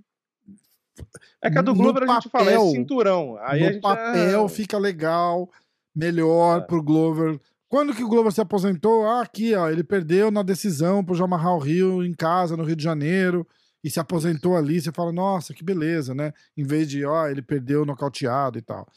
É 1.42 1.50
que 1.50 1.58
a 1.58 1.62
do 1.62 1.74
Glover 1.74 2.06
papel, 2.06 2.12
a 2.12 2.20
gente 2.20 2.30
fala, 2.30 2.52
é 2.52 2.60
cinturão. 2.72 3.38
Aí 3.42 3.76
no 3.76 3.82
papel 3.82 4.48
fica 4.50 4.78
legal, 4.78 5.50
melhor 5.96 6.60
é. 6.60 6.62
pro 6.62 6.84
Glover. 6.84 7.40
Quando 7.68 7.94
que 7.94 8.04
o 8.04 8.10
Glover 8.10 8.32
se 8.32 8.42
aposentou? 8.42 9.06
Ah, 9.06 9.22
aqui, 9.22 9.54
ó, 9.54 9.70
ele 9.70 9.84
perdeu 9.84 10.32
na 10.32 10.42
decisão 10.42 11.04
pro 11.04 11.16
Jamarral 11.16 11.60
Rio 11.60 12.04
em 12.04 12.14
casa, 12.14 12.58
no 12.58 12.64
Rio 12.64 12.76
de 12.76 12.84
Janeiro, 12.84 13.48
e 13.84 13.90
se 13.90 14.00
aposentou 14.00 14.58
ali. 14.58 14.82
Você 14.82 14.92
fala, 14.92 15.12
nossa, 15.12 15.54
que 15.54 15.64
beleza, 15.64 16.16
né? 16.16 16.34
Em 16.58 16.64
vez 16.64 16.90
de, 16.90 17.06
ó, 17.06 17.28
ele 17.28 17.42
perdeu 17.42 17.86
nocauteado 17.86 18.58
e 18.58 18.62
tal. 18.62 18.88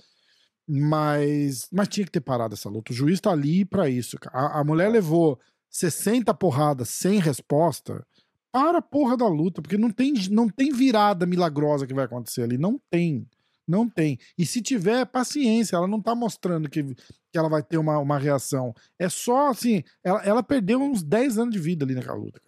Mas, 0.68 1.68
mas 1.72 1.88
tinha 1.88 2.06
que 2.06 2.12
ter 2.12 2.20
parado 2.20 2.54
essa 2.54 2.68
luta. 2.68 2.92
O 2.92 2.94
juiz 2.94 3.20
tá 3.20 3.30
ali 3.30 3.64
para 3.64 3.88
isso. 3.88 4.16
A, 4.28 4.60
a 4.60 4.64
mulher 4.64 4.88
levou 4.88 5.38
60 5.70 6.32
porradas 6.34 6.88
sem 6.88 7.18
resposta. 7.18 8.06
Para 8.52 8.78
a 8.78 8.82
porra 8.82 9.16
da 9.16 9.26
luta, 9.26 9.62
porque 9.62 9.78
não 9.78 9.90
tem, 9.90 10.12
não 10.30 10.46
tem 10.46 10.72
virada 10.72 11.24
milagrosa 11.24 11.86
que 11.86 11.94
vai 11.94 12.04
acontecer 12.04 12.42
ali. 12.42 12.58
Não 12.58 12.78
tem. 12.90 13.26
Não 13.66 13.88
tem. 13.88 14.18
E 14.36 14.44
se 14.44 14.60
tiver, 14.60 15.06
paciência. 15.06 15.76
Ela 15.76 15.86
não 15.86 16.02
tá 16.02 16.14
mostrando 16.14 16.68
que, 16.68 16.82
que 16.84 17.38
ela 17.38 17.48
vai 17.48 17.62
ter 17.62 17.78
uma, 17.78 17.98
uma 17.98 18.18
reação. 18.18 18.74
É 18.98 19.08
só 19.08 19.48
assim. 19.48 19.82
Ela, 20.04 20.22
ela 20.22 20.42
perdeu 20.42 20.80
uns 20.80 21.02
10 21.02 21.38
anos 21.38 21.54
de 21.54 21.60
vida 21.60 21.84
ali 21.84 21.94
naquela 21.94 22.18
luta. 22.18 22.40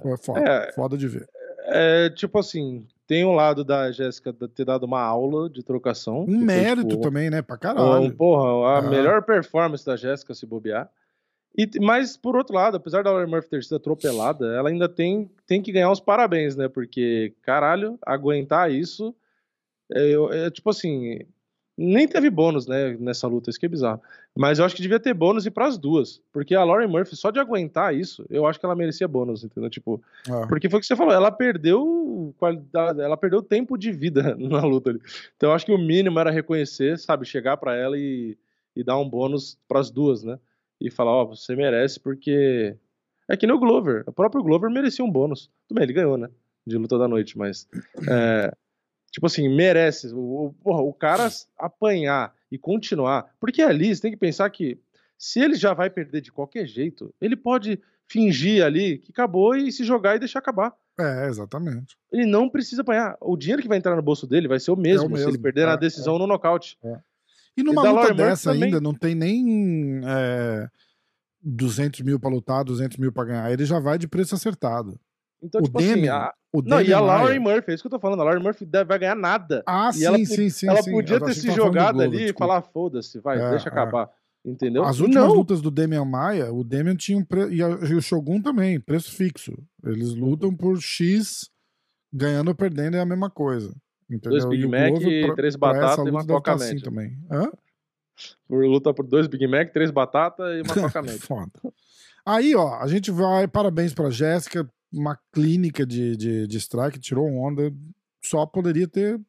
Foi 0.00 0.16
foda. 0.16 0.40
É, 0.40 0.72
foda 0.72 0.96
de 0.96 1.06
ver. 1.06 1.28
É, 1.66 2.10
tipo 2.10 2.38
assim, 2.38 2.86
tem 3.06 3.24
um 3.24 3.34
lado 3.34 3.64
da 3.64 3.90
Jéssica 3.90 4.32
ter 4.32 4.64
dado 4.64 4.84
uma 4.84 5.00
aula 5.00 5.50
de 5.50 5.62
trocação. 5.62 6.24
Um 6.24 6.38
mérito 6.38 6.82
foi, 6.82 6.90
tipo, 6.90 7.02
também, 7.02 7.30
né? 7.30 7.42
Pra 7.42 7.58
caralho. 7.58 8.04
Um, 8.04 8.10
porra, 8.10 8.68
a 8.68 8.78
ah. 8.78 8.82
melhor 8.82 9.22
performance 9.22 9.84
da 9.84 9.96
Jéssica 9.96 10.34
se 10.34 10.46
bobear. 10.46 10.90
E, 11.56 11.68
mas, 11.80 12.16
por 12.16 12.34
outro 12.36 12.54
lado, 12.54 12.76
apesar 12.76 13.04
da 13.04 13.12
Lauren 13.12 13.30
Murphy 13.30 13.48
ter 13.48 13.62
sido 13.62 13.76
atropelada, 13.76 14.46
ela 14.56 14.70
ainda 14.70 14.88
tem, 14.88 15.30
tem 15.46 15.62
que 15.62 15.70
ganhar 15.70 15.90
os 15.90 16.00
parabéns, 16.00 16.56
né? 16.56 16.66
Porque, 16.66 17.34
caralho, 17.42 17.98
aguentar 18.04 18.70
isso. 18.70 19.14
É, 19.92 20.12
é 20.46 20.50
tipo 20.50 20.70
assim, 20.70 21.20
nem 21.76 22.06
teve 22.06 22.30
bônus, 22.30 22.66
né, 22.66 22.96
nessa 23.00 23.26
luta, 23.26 23.50
isso 23.50 23.58
que 23.58 23.66
é 23.66 23.68
bizarro. 23.68 24.00
Mas 24.34 24.58
eu 24.58 24.64
acho 24.64 24.76
que 24.76 24.82
devia 24.82 25.00
ter 25.00 25.12
bônus 25.12 25.44
e 25.44 25.50
para 25.50 25.66
as 25.66 25.76
duas. 25.76 26.20
Porque 26.32 26.54
a 26.54 26.62
Lauren 26.62 26.86
Murphy, 26.86 27.16
só 27.16 27.30
de 27.30 27.40
aguentar 27.40 27.94
isso, 27.94 28.24
eu 28.30 28.46
acho 28.46 28.60
que 28.60 28.66
ela 28.66 28.76
merecia 28.76 29.08
bônus, 29.08 29.42
entendeu? 29.42 29.68
Tipo, 29.68 30.00
ah. 30.28 30.46
porque 30.48 30.68
foi 30.70 30.78
o 30.78 30.80
que 30.80 30.86
você 30.86 30.94
falou, 30.94 31.12
ela 31.12 31.32
perdeu 31.32 32.32
qualidade, 32.38 33.00
ela 33.00 33.16
perdeu 33.16 33.42
tempo 33.42 33.76
de 33.76 33.90
vida 33.90 34.36
na 34.38 34.62
luta 34.64 34.90
ali. 34.90 35.00
Então 35.36 35.50
eu 35.50 35.54
acho 35.54 35.66
que 35.66 35.72
o 35.72 35.78
mínimo 35.78 36.18
era 36.18 36.30
reconhecer, 36.30 36.98
sabe, 36.98 37.26
chegar 37.26 37.56
para 37.56 37.74
ela 37.74 37.98
e, 37.98 38.38
e 38.76 38.84
dar 38.84 38.96
um 38.98 39.08
bônus 39.08 39.58
para 39.66 39.80
as 39.80 39.90
duas, 39.90 40.22
né? 40.22 40.38
E 40.80 40.90
falar, 40.90 41.10
ó, 41.10 41.22
oh, 41.22 41.34
você 41.34 41.56
merece 41.56 41.98
porque 41.98 42.76
é 43.28 43.36
que 43.36 43.46
nem 43.46 43.56
o 43.56 43.58
Glover, 43.58 44.04
o 44.06 44.12
próprio 44.12 44.42
Glover 44.42 44.70
merecia 44.70 45.04
um 45.04 45.10
bônus. 45.10 45.50
Tudo 45.66 45.76
bem, 45.76 45.84
ele 45.84 45.92
ganhou, 45.92 46.16
né? 46.16 46.28
De 46.66 46.76
luta 46.76 46.98
da 46.98 47.08
noite, 47.08 47.36
mas 47.36 47.68
é, 48.08 48.54
Tipo 49.14 49.26
assim, 49.26 49.48
merece. 49.48 50.12
O, 50.12 50.52
porra, 50.60 50.82
o 50.82 50.92
cara 50.92 51.30
apanhar 51.56 52.34
e 52.50 52.58
continuar. 52.58 53.32
Porque 53.38 53.62
ali 53.62 53.94
você 53.94 54.02
tem 54.02 54.10
que 54.10 54.16
pensar 54.16 54.50
que 54.50 54.76
se 55.16 55.38
ele 55.38 55.54
já 55.54 55.72
vai 55.72 55.88
perder 55.88 56.20
de 56.20 56.32
qualquer 56.32 56.66
jeito, 56.66 57.14
ele 57.20 57.36
pode 57.36 57.80
fingir 58.08 58.64
ali 58.64 58.98
que 58.98 59.12
acabou 59.12 59.54
e 59.54 59.70
se 59.70 59.84
jogar 59.84 60.16
e 60.16 60.18
deixar 60.18 60.40
acabar. 60.40 60.74
É, 60.98 61.28
exatamente. 61.28 61.96
Ele 62.10 62.26
não 62.26 62.48
precisa 62.48 62.82
apanhar. 62.82 63.16
O 63.20 63.36
dinheiro 63.36 63.62
que 63.62 63.68
vai 63.68 63.78
entrar 63.78 63.94
no 63.94 64.02
bolso 64.02 64.26
dele 64.26 64.48
vai 64.48 64.58
ser 64.58 64.72
o 64.72 64.76
mesmo, 64.76 65.04
é 65.04 65.06
o 65.06 65.10
mesmo. 65.10 65.30
se 65.30 65.36
ele 65.36 65.42
perder 65.42 65.62
é, 65.62 65.66
na 65.66 65.76
decisão 65.76 66.16
é. 66.16 66.18
no 66.18 66.26
nocaute. 66.26 66.76
É. 66.82 66.98
E 67.56 67.62
numa 67.62 67.86
e 67.86 67.92
luta 67.92 68.14
dessa 68.14 68.52
também... 68.52 68.64
ainda 68.64 68.80
não 68.80 68.92
tem 68.92 69.14
nem. 69.14 70.00
É, 70.04 70.68
200 71.40 72.00
mil 72.00 72.18
pra 72.18 72.30
lutar, 72.30 72.64
200 72.64 72.96
mil 72.96 73.12
pra 73.12 73.26
ganhar. 73.26 73.52
Ele 73.52 73.64
já 73.64 73.78
vai 73.78 73.96
de 73.96 74.08
preço 74.08 74.34
acertado. 74.34 74.98
Então, 75.44 75.60
o 75.60 75.64
tipo 75.64 75.78
assim, 75.78 75.94
Demian, 75.94 76.16
assim, 76.16 76.26
a... 76.26 76.34
o 76.54 76.62
Não, 76.62 76.80
e 76.80 76.92
a 76.92 77.00
Lauren 77.00 77.38
Murphy, 77.38 77.70
é 77.70 77.74
isso 77.74 77.82
que 77.82 77.86
eu 77.86 77.90
tô 77.90 78.00
falando. 78.00 78.20
A 78.20 78.24
Lauren 78.24 78.42
Murphy 78.42 78.66
vai 78.86 78.98
ganhar 78.98 79.14
nada. 79.14 79.62
Ah, 79.66 79.92
sim, 79.92 80.04
ela, 80.04 80.18
sim, 80.24 80.48
sim. 80.48 80.68
Ela 80.68 80.82
sim. 80.82 80.90
podia 80.90 81.20
ter 81.20 81.34
se 81.34 81.50
jogado 81.50 82.00
ali 82.00 82.30
e 82.30 82.32
falar, 82.32 82.62
foda-se, 82.62 83.20
vai, 83.20 83.38
é, 83.38 83.50
deixa 83.50 83.68
é. 83.68 83.72
acabar. 83.72 84.10
Entendeu? 84.44 84.84
As 84.84 85.00
últimas 85.00 85.28
não. 85.28 85.34
lutas 85.34 85.60
do 85.60 85.70
Demian 85.70 86.04
Maia, 86.04 86.52
o 86.52 86.64
Demian 86.64 86.96
tinha 86.96 87.16
um 87.16 87.24
pre... 87.24 87.46
e, 87.48 87.62
o 87.62 88.00
Shogun 88.00 88.40
também, 88.40 88.80
preço 88.80 89.10
fixo. 89.12 89.52
Eles 89.82 90.14
lutam 90.14 90.54
por 90.54 90.80
X, 90.80 91.50
ganhando 92.12 92.48
ou 92.48 92.54
perdendo 92.54 92.96
é 92.96 93.00
a 93.00 93.06
mesma 93.06 93.30
coisa. 93.30 93.74
Entendeu? 94.10 94.38
Dois 94.38 94.44
Big 94.44 94.66
Mac, 94.66 94.92
pra, 95.26 95.34
três 95.34 95.56
batatas 95.56 96.06
e 96.06 96.10
uma 96.10 96.26
coca 96.26 96.56
tá 96.56 96.62
assim 96.62 96.78
também. 96.78 97.18
Hã? 97.30 97.50
Por 98.46 98.64
luta 98.64 98.92
por 98.92 99.06
dois 99.06 99.26
Big 99.26 99.46
Mac, 99.46 99.72
três 99.72 99.90
batatas 99.90 100.46
e 100.58 100.62
uma 100.62 100.74
coca 100.88 101.02
média. 101.02 101.20
Foda. 101.20 101.50
Aí, 102.26 102.54
ó, 102.54 102.80
a 102.80 102.86
gente 102.86 103.10
vai. 103.10 103.46
Parabéns 103.46 103.92
pra 103.92 104.10
Jéssica, 104.10 104.68
uma 104.94 105.18
clínica 105.32 105.84
de, 105.84 106.16
de, 106.16 106.46
de 106.46 106.56
strike, 106.58 106.98
tirou 106.98 107.26
onda. 107.26 107.72
Só 108.22 108.46
poderia 108.46 108.88
ter 108.88 109.20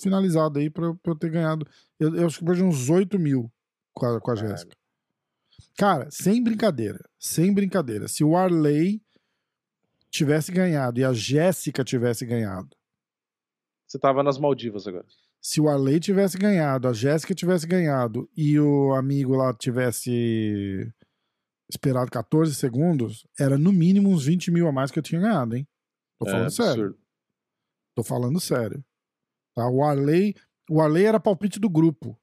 finalizado 0.00 0.58
aí 0.58 0.70
pra, 0.70 0.94
pra 0.94 1.12
eu 1.12 1.16
ter 1.16 1.30
ganhado. 1.30 1.66
Eu, 1.98 2.14
eu 2.14 2.26
acho 2.26 2.38
que 2.38 2.44
perdi 2.44 2.62
uns 2.62 2.88
8 2.88 3.18
mil 3.18 3.50
com 3.92 4.06
a, 4.06 4.20
com 4.20 4.30
a 4.30 4.36
Jéssica. 4.36 4.76
Cara, 5.76 6.08
sem 6.10 6.42
brincadeira. 6.42 7.00
Sem 7.18 7.52
brincadeira. 7.52 8.08
Se 8.08 8.22
o 8.22 8.36
Arley 8.36 9.02
tivesse 10.10 10.52
ganhado 10.52 11.00
e 11.00 11.04
a 11.04 11.12
Jéssica 11.12 11.84
tivesse 11.84 12.24
ganhado. 12.24 12.76
Você 13.86 13.98
tava 13.98 14.22
nas 14.22 14.38
Maldivas 14.38 14.86
agora. 14.86 15.06
Se 15.40 15.60
o 15.60 15.68
Arley 15.68 16.00
tivesse 16.00 16.36
ganhado, 16.36 16.88
a 16.88 16.92
Jéssica 16.92 17.34
tivesse 17.34 17.66
ganhado 17.66 18.28
e 18.36 18.58
o 18.58 18.92
amigo 18.94 19.34
lá 19.34 19.54
tivesse 19.54 20.92
esperado 21.68 22.10
14 22.10 22.54
segundos, 22.54 23.26
era 23.38 23.58
no 23.58 23.72
mínimo 23.72 24.08
uns 24.08 24.24
20 24.24 24.50
mil 24.50 24.66
a 24.66 24.72
mais 24.72 24.90
que 24.90 24.98
eu 24.98 25.02
tinha 25.02 25.20
ganhado, 25.20 25.56
hein? 25.56 25.66
Tô 26.18 26.26
é 26.26 26.30
falando 26.30 26.46
é, 26.46 26.50
sério. 26.50 26.70
Absurdo. 26.72 26.98
Tô 27.94 28.02
falando 28.02 28.40
sério. 28.40 28.84
Tá? 29.54 29.68
O 29.68 29.82
Arley, 29.82 30.34
o 30.70 30.80
Arley 30.80 31.04
era 31.04 31.20
palpite 31.20 31.58
do 31.58 31.68
grupo. 31.68 32.18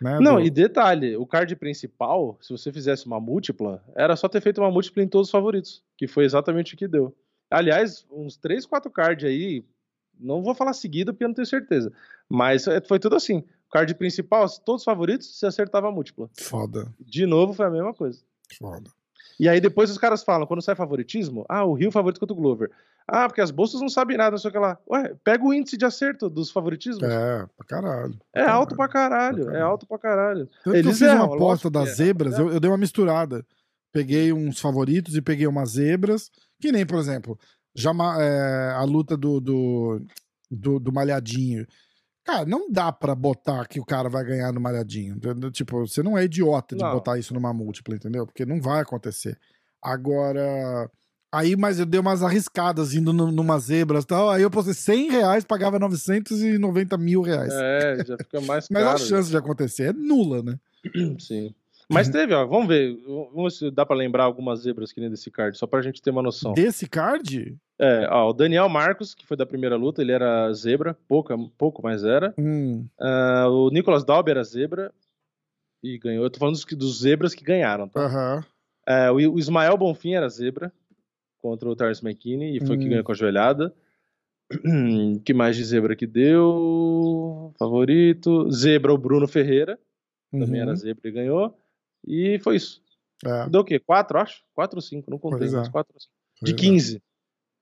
Né, 0.00 0.18
Não, 0.20 0.34
do... 0.36 0.40
e 0.42 0.50
detalhe, 0.50 1.16
o 1.16 1.26
card 1.26 1.54
principal, 1.56 2.36
se 2.40 2.50
você 2.50 2.70
fizesse 2.70 3.06
uma 3.06 3.18
múltipla, 3.18 3.82
era 3.94 4.14
só 4.14 4.28
ter 4.28 4.42
feito 4.42 4.60
uma 4.60 4.70
múltipla 4.70 5.02
em 5.02 5.08
todos 5.08 5.28
os 5.28 5.32
favoritos, 5.32 5.82
que 5.96 6.06
foi 6.06 6.24
exatamente 6.24 6.74
o 6.74 6.76
que 6.76 6.86
deu. 6.86 7.16
Aliás, 7.50 8.04
uns 8.10 8.36
3, 8.36 8.66
4 8.66 8.90
cards 8.90 9.24
aí, 9.24 9.64
não 10.18 10.42
vou 10.42 10.54
falar 10.54 10.74
seguido 10.74 11.12
porque 11.12 11.24
eu 11.24 11.28
não 11.28 11.34
tenho 11.34 11.46
certeza, 11.46 11.92
mas 12.28 12.66
é, 12.66 12.80
foi 12.80 12.98
tudo 12.98 13.16
assim. 13.16 13.38
O 13.68 13.70
card 13.70 13.94
principal, 13.94 14.46
todos 14.64 14.82
os 14.82 14.84
favoritos, 14.84 15.38
você 15.38 15.46
acertava 15.46 15.88
a 15.88 15.92
múltipla. 15.92 16.28
Foda. 16.38 16.94
De 17.00 17.26
novo, 17.26 17.52
foi 17.52 17.66
a 17.66 17.70
mesma 17.70 17.94
coisa. 17.94 18.22
Foda. 18.58 18.90
E 19.38 19.48
aí 19.48 19.60
depois 19.60 19.90
os 19.90 19.98
caras 19.98 20.22
falam, 20.22 20.46
quando 20.46 20.62
sai 20.62 20.74
favoritismo, 20.74 21.44
ah, 21.48 21.64
o 21.64 21.74
Rio 21.74 21.92
favorito 21.92 22.20
contra 22.20 22.32
o 22.34 22.36
Glover. 22.36 22.70
Ah, 23.06 23.28
porque 23.28 23.40
as 23.40 23.50
bolsas 23.50 23.80
não 23.80 23.88
sabem 23.88 24.16
nada, 24.16 24.32
não 24.32 24.38
sei 24.38 24.48
o 24.48 24.52
que 24.52 24.58
lá. 24.58 24.78
Ué, 24.90 25.14
pega 25.22 25.44
o 25.44 25.54
índice 25.54 25.76
de 25.76 25.84
acerto 25.84 26.28
dos 26.28 26.50
favoritismos. 26.50 27.04
É, 27.04 27.46
pra 27.56 27.66
caralho. 27.66 28.18
É 28.34 28.40
caralho. 28.40 28.58
alto 28.58 28.76
pra 28.76 28.88
caralho, 28.88 29.36
pra 29.36 29.44
caralho. 29.44 29.56
é 29.56 29.62
alto 29.62 29.86
pra 29.86 29.98
caralho. 29.98 30.50
Tanto 30.64 30.76
Eles 30.76 31.00
eu 31.00 31.08
fiz 31.08 31.16
uma 31.16 31.26
aposta 31.26 31.70
das 31.70 31.90
é. 31.90 31.94
zebras, 31.94 32.38
é. 32.38 32.40
eu, 32.40 32.50
eu 32.50 32.58
dei 32.58 32.70
uma 32.70 32.78
misturada. 32.78 33.46
Peguei 33.92 34.32
uns 34.32 34.58
favoritos 34.58 35.14
e 35.14 35.22
peguei 35.22 35.46
umas 35.46 35.70
zebras, 35.70 36.30
que 36.60 36.72
nem, 36.72 36.84
por 36.84 36.98
exemplo, 36.98 37.38
já 37.74 37.92
é, 38.18 38.72
a 38.72 38.82
luta 38.82 39.16
do, 39.16 39.40
do, 39.40 40.02
do, 40.50 40.80
do 40.80 40.92
Malhadinho. 40.92 41.66
Cara, 42.26 42.44
não 42.44 42.68
dá 42.68 42.90
para 42.90 43.14
botar 43.14 43.66
que 43.66 43.78
o 43.78 43.84
cara 43.84 44.08
vai 44.08 44.24
ganhar 44.24 44.52
no 44.52 44.60
malhadinho. 44.60 45.16
Tipo, 45.52 45.86
você 45.86 46.02
não 46.02 46.18
é 46.18 46.24
idiota 46.24 46.74
de 46.74 46.82
não. 46.82 46.92
botar 46.92 47.16
isso 47.18 47.32
numa 47.32 47.52
múltipla, 47.52 47.94
entendeu? 47.94 48.26
Porque 48.26 48.44
não 48.44 48.60
vai 48.60 48.80
acontecer. 48.80 49.38
Agora. 49.80 50.90
Aí, 51.32 51.54
mas 51.54 51.78
eu 51.78 51.86
dei 51.86 52.00
umas 52.00 52.22
arriscadas 52.22 52.94
indo 52.94 53.12
numa 53.12 53.58
zebras 53.58 54.04
e 54.04 54.06
tal. 54.08 54.30
Aí 54.30 54.42
eu 54.42 54.50
postei 54.50 54.74
100 54.74 55.10
reais, 55.10 55.44
pagava 55.44 55.78
990 55.78 56.96
mil 56.98 57.20
reais. 57.22 57.52
É, 57.52 58.04
já 58.04 58.16
fica 58.16 58.40
mais 58.40 58.66
caro. 58.66 58.84
mas 58.90 59.02
a 59.02 59.04
chance 59.04 59.30
de 59.30 59.36
acontecer 59.36 59.90
é 59.90 59.92
nula, 59.92 60.42
né? 60.42 60.58
Sim. 61.20 61.54
Mas 61.88 62.08
teve, 62.08 62.34
ó, 62.34 62.44
vamos 62.44 62.66
ver. 62.66 62.96
Vamos 63.06 63.58
ver 63.58 63.66
se 63.66 63.70
dá 63.70 63.86
pra 63.86 63.94
lembrar 63.94 64.24
algumas 64.24 64.60
zebras 64.60 64.92
que 64.92 65.00
nem 65.00 65.08
desse 65.08 65.30
card, 65.30 65.56
só 65.56 65.66
pra 65.66 65.82
gente 65.82 66.02
ter 66.02 66.10
uma 66.10 66.22
noção. 66.22 66.52
Desse 66.52 66.88
card? 66.88 67.56
É, 67.78 68.08
ó, 68.10 68.30
o 68.30 68.32
Daniel 68.32 68.68
Marcos, 68.68 69.14
que 69.14 69.26
foi 69.26 69.36
da 69.36 69.46
primeira 69.46 69.76
luta, 69.76 70.02
ele 70.02 70.12
era 70.12 70.52
zebra, 70.52 70.96
pouca, 71.06 71.36
pouco, 71.56 71.82
mas 71.82 72.02
era. 72.02 72.34
Hum. 72.36 72.86
Uh, 72.98 73.48
o 73.50 73.70
Nicolas 73.70 74.04
Dalby 74.04 74.32
era 74.32 74.42
zebra 74.42 74.92
e 75.82 75.96
ganhou. 75.98 76.24
Eu 76.24 76.30
tô 76.30 76.40
falando 76.40 76.54
dos, 76.54 76.64
dos 76.64 77.00
zebras 77.00 77.34
que 77.34 77.44
ganharam, 77.44 77.88
tá? 77.88 78.00
Uhum. 78.00 78.38
Uh, 78.88 79.28
o, 79.28 79.34
o, 79.34 79.38
Ismael 79.38 79.76
Bonfim 79.76 80.14
era 80.14 80.28
zebra 80.28 80.72
contra 81.38 81.68
o 81.68 81.76
Terence 81.76 82.04
McKinney 82.04 82.56
e 82.56 82.66
foi 82.66 82.76
hum. 82.76 82.80
que 82.80 82.88
ganhou 82.88 83.04
com 83.04 83.12
a 83.12 83.16
joelhada. 83.16 83.72
que 85.24 85.34
mais 85.34 85.56
de 85.56 85.64
zebra 85.64 85.94
que 85.94 86.06
deu? 86.06 87.52
Favorito. 87.58 88.50
Zebra, 88.50 88.92
o 88.92 88.98
Bruno 88.98 89.28
Ferreira. 89.28 89.78
Também 90.32 90.60
uhum. 90.60 90.68
era 90.68 90.74
zebra 90.74 91.08
e 91.08 91.12
ganhou. 91.12 91.56
E 92.06 92.38
foi 92.40 92.56
isso. 92.56 92.82
É. 93.24 93.48
Deu 93.48 93.62
o 93.62 93.64
quê? 93.64 93.78
Quatro, 93.78 94.18
acho? 94.18 94.42
Quatro 94.54 94.78
ou 94.78 94.82
cinco, 94.82 95.10
não 95.10 95.18
contei. 95.18 95.48
É. 95.48 95.68
Quatro 95.70 95.94
ou 95.94 96.00
cinco. 96.00 96.14
De 96.42 96.54
15. 96.54 96.96
É. 96.96 97.00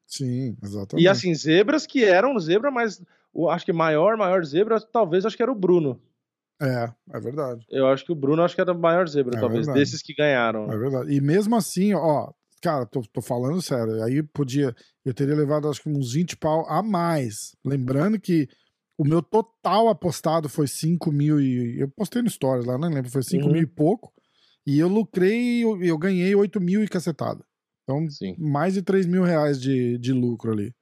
Sim, 0.07 0.57
exatamente. 0.63 1.05
E 1.05 1.09
assim, 1.09 1.35
zebras 1.35 1.87
que 1.87 2.05
eram 2.05 2.39
zebra, 2.39 2.71
mas 2.71 3.03
o, 3.33 3.49
acho 3.49 3.65
que 3.65 3.73
maior, 3.73 4.17
maior 4.17 4.45
zebra, 4.45 4.81
talvez 4.81 5.25
acho 5.25 5.37
que 5.37 5.43
era 5.43 5.53
o 5.53 5.57
Bruno. 5.57 6.01
É, 6.61 6.93
é 7.13 7.21
verdade. 7.21 7.67
Eu 7.71 7.87
acho 7.89 8.05
que 8.05 8.13
o 8.13 8.15
Bruno 8.15 8.43
acho 8.43 8.55
que 8.55 8.61
era 8.61 8.73
a 8.73 8.75
maior 8.75 9.09
zebra, 9.09 9.37
é 9.37 9.41
talvez, 9.41 9.67
verdade. 9.67 9.79
desses 9.79 10.03
que 10.03 10.15
ganharam. 10.15 10.71
É 10.71 10.77
verdade. 10.77 11.13
E 11.13 11.21
mesmo 11.21 11.57
assim, 11.57 11.95
ó, 11.95 12.31
cara, 12.63 12.87
tô, 12.87 13.03
tô 13.13 13.21
falando 13.21 13.61
sério, 13.61 14.03
aí 14.03 14.23
podia, 14.23 14.75
eu 15.05 15.13
teria 15.13 15.35
levado 15.35 15.69
acho 15.69 15.83
que 15.83 15.89
uns 15.89 16.13
20 16.13 16.37
pau 16.37 16.65
a 16.69 16.83
mais. 16.83 17.57
Lembrando 17.65 18.21
que 18.21 18.49
o 18.97 19.05
meu 19.05 19.21
total 19.21 19.89
apostado 19.89 20.49
foi 20.49 20.69
5 20.69 21.11
mil 21.11 21.41
e. 21.41 21.81
Eu 21.81 21.89
postei 21.89 22.23
no 22.23 22.31
Stories 22.31 22.65
lá, 22.65 22.79
não 22.79 22.89
lembro, 22.89 23.11
foi 23.11 23.23
5 23.23 23.45
uhum. 23.45 23.53
mil 23.53 23.63
e 23.63 23.67
pouco. 23.67 24.13
E 24.67 24.79
eu 24.79 24.89
lucrei, 24.89 25.63
eu, 25.63 25.83
eu 25.83 25.99
ganhei 25.99 26.35
8 26.35 26.61
mil 26.61 26.83
e 26.83 26.89
cacetada. 26.89 27.45
Então, 27.83 28.09
Sim. 28.11 28.35
mais 28.39 28.75
de 28.75 28.83
3 28.83 29.07
mil 29.07 29.23
reais 29.23 29.61
de, 29.61 29.99
de 29.99 30.13
lucro 30.13 30.53
ali. 30.53 30.75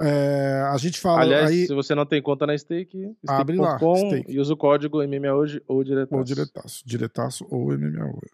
É, 0.00 0.62
a 0.72 0.76
gente 0.76 1.00
fala. 1.00 1.22
Aliás, 1.22 1.50
aí, 1.50 1.66
se 1.66 1.74
você 1.74 1.94
não 1.94 2.04
tem 2.04 2.20
conta 2.20 2.46
na 2.46 2.56
Stake, 2.56 3.16
abre 3.26 3.56
lá. 3.56 3.78
Stake. 3.78 4.30
E 4.30 4.38
usa 4.38 4.52
o 4.52 4.56
código 4.56 5.02
MMA 5.06 5.32
hoje 5.32 5.62
ou 5.66 5.82
diretaço. 5.82 6.18
Ou 6.18 6.24
diretaço. 6.24 6.82
Diretaço 6.86 7.46
ou 7.50 7.72
MMA 7.72 8.04
hoje. 8.04 8.32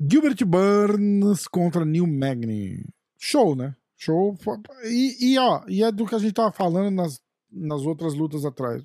Gilbert 0.00 0.44
Burns 0.44 1.48
contra 1.48 1.84
Neil 1.84 2.06
Magny. 2.06 2.84
Show, 3.18 3.56
né? 3.56 3.74
Show. 3.96 4.36
E, 4.84 5.32
e, 5.32 5.38
ó, 5.38 5.62
e 5.68 5.82
é 5.82 5.92
do 5.92 6.06
que 6.06 6.14
a 6.14 6.18
gente 6.18 6.34
tava 6.34 6.50
falando 6.50 6.94
nas, 6.94 7.20
nas 7.50 7.82
outras 7.82 8.14
lutas 8.14 8.44
atrás. 8.44 8.82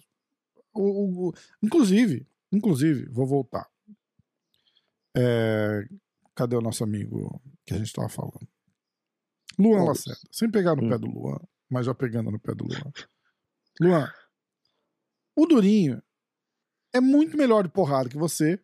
O, 0.73 1.29
o, 1.29 1.33
inclusive, 1.61 2.27
inclusive, 2.51 3.07
vou 3.09 3.25
voltar. 3.25 3.67
É, 5.17 5.83
cadê 6.35 6.55
o 6.55 6.61
nosso 6.61 6.83
amigo 6.83 7.41
que 7.65 7.73
a 7.73 7.77
gente 7.77 7.87
estava 7.87 8.07
falando? 8.07 8.47
Luan 9.57 9.85
Lacerda. 9.85 10.21
Sem 10.31 10.51
pegar 10.51 10.75
no 10.75 10.83
hum. 10.83 10.89
pé 10.89 10.97
do 10.97 11.07
Luan, 11.07 11.39
mas 11.69 11.87
já 11.87 11.95
pegando 11.95 12.29
no 12.29 12.39
pé 12.39 12.53
do 12.53 12.65
Luan. 12.65 12.91
Luan, 13.81 14.13
o 15.35 15.45
Durinho 15.45 16.01
é 16.93 17.01
muito 17.01 17.35
melhor 17.35 17.63
de 17.63 17.69
porrada 17.69 18.09
que 18.09 18.17
você, 18.17 18.63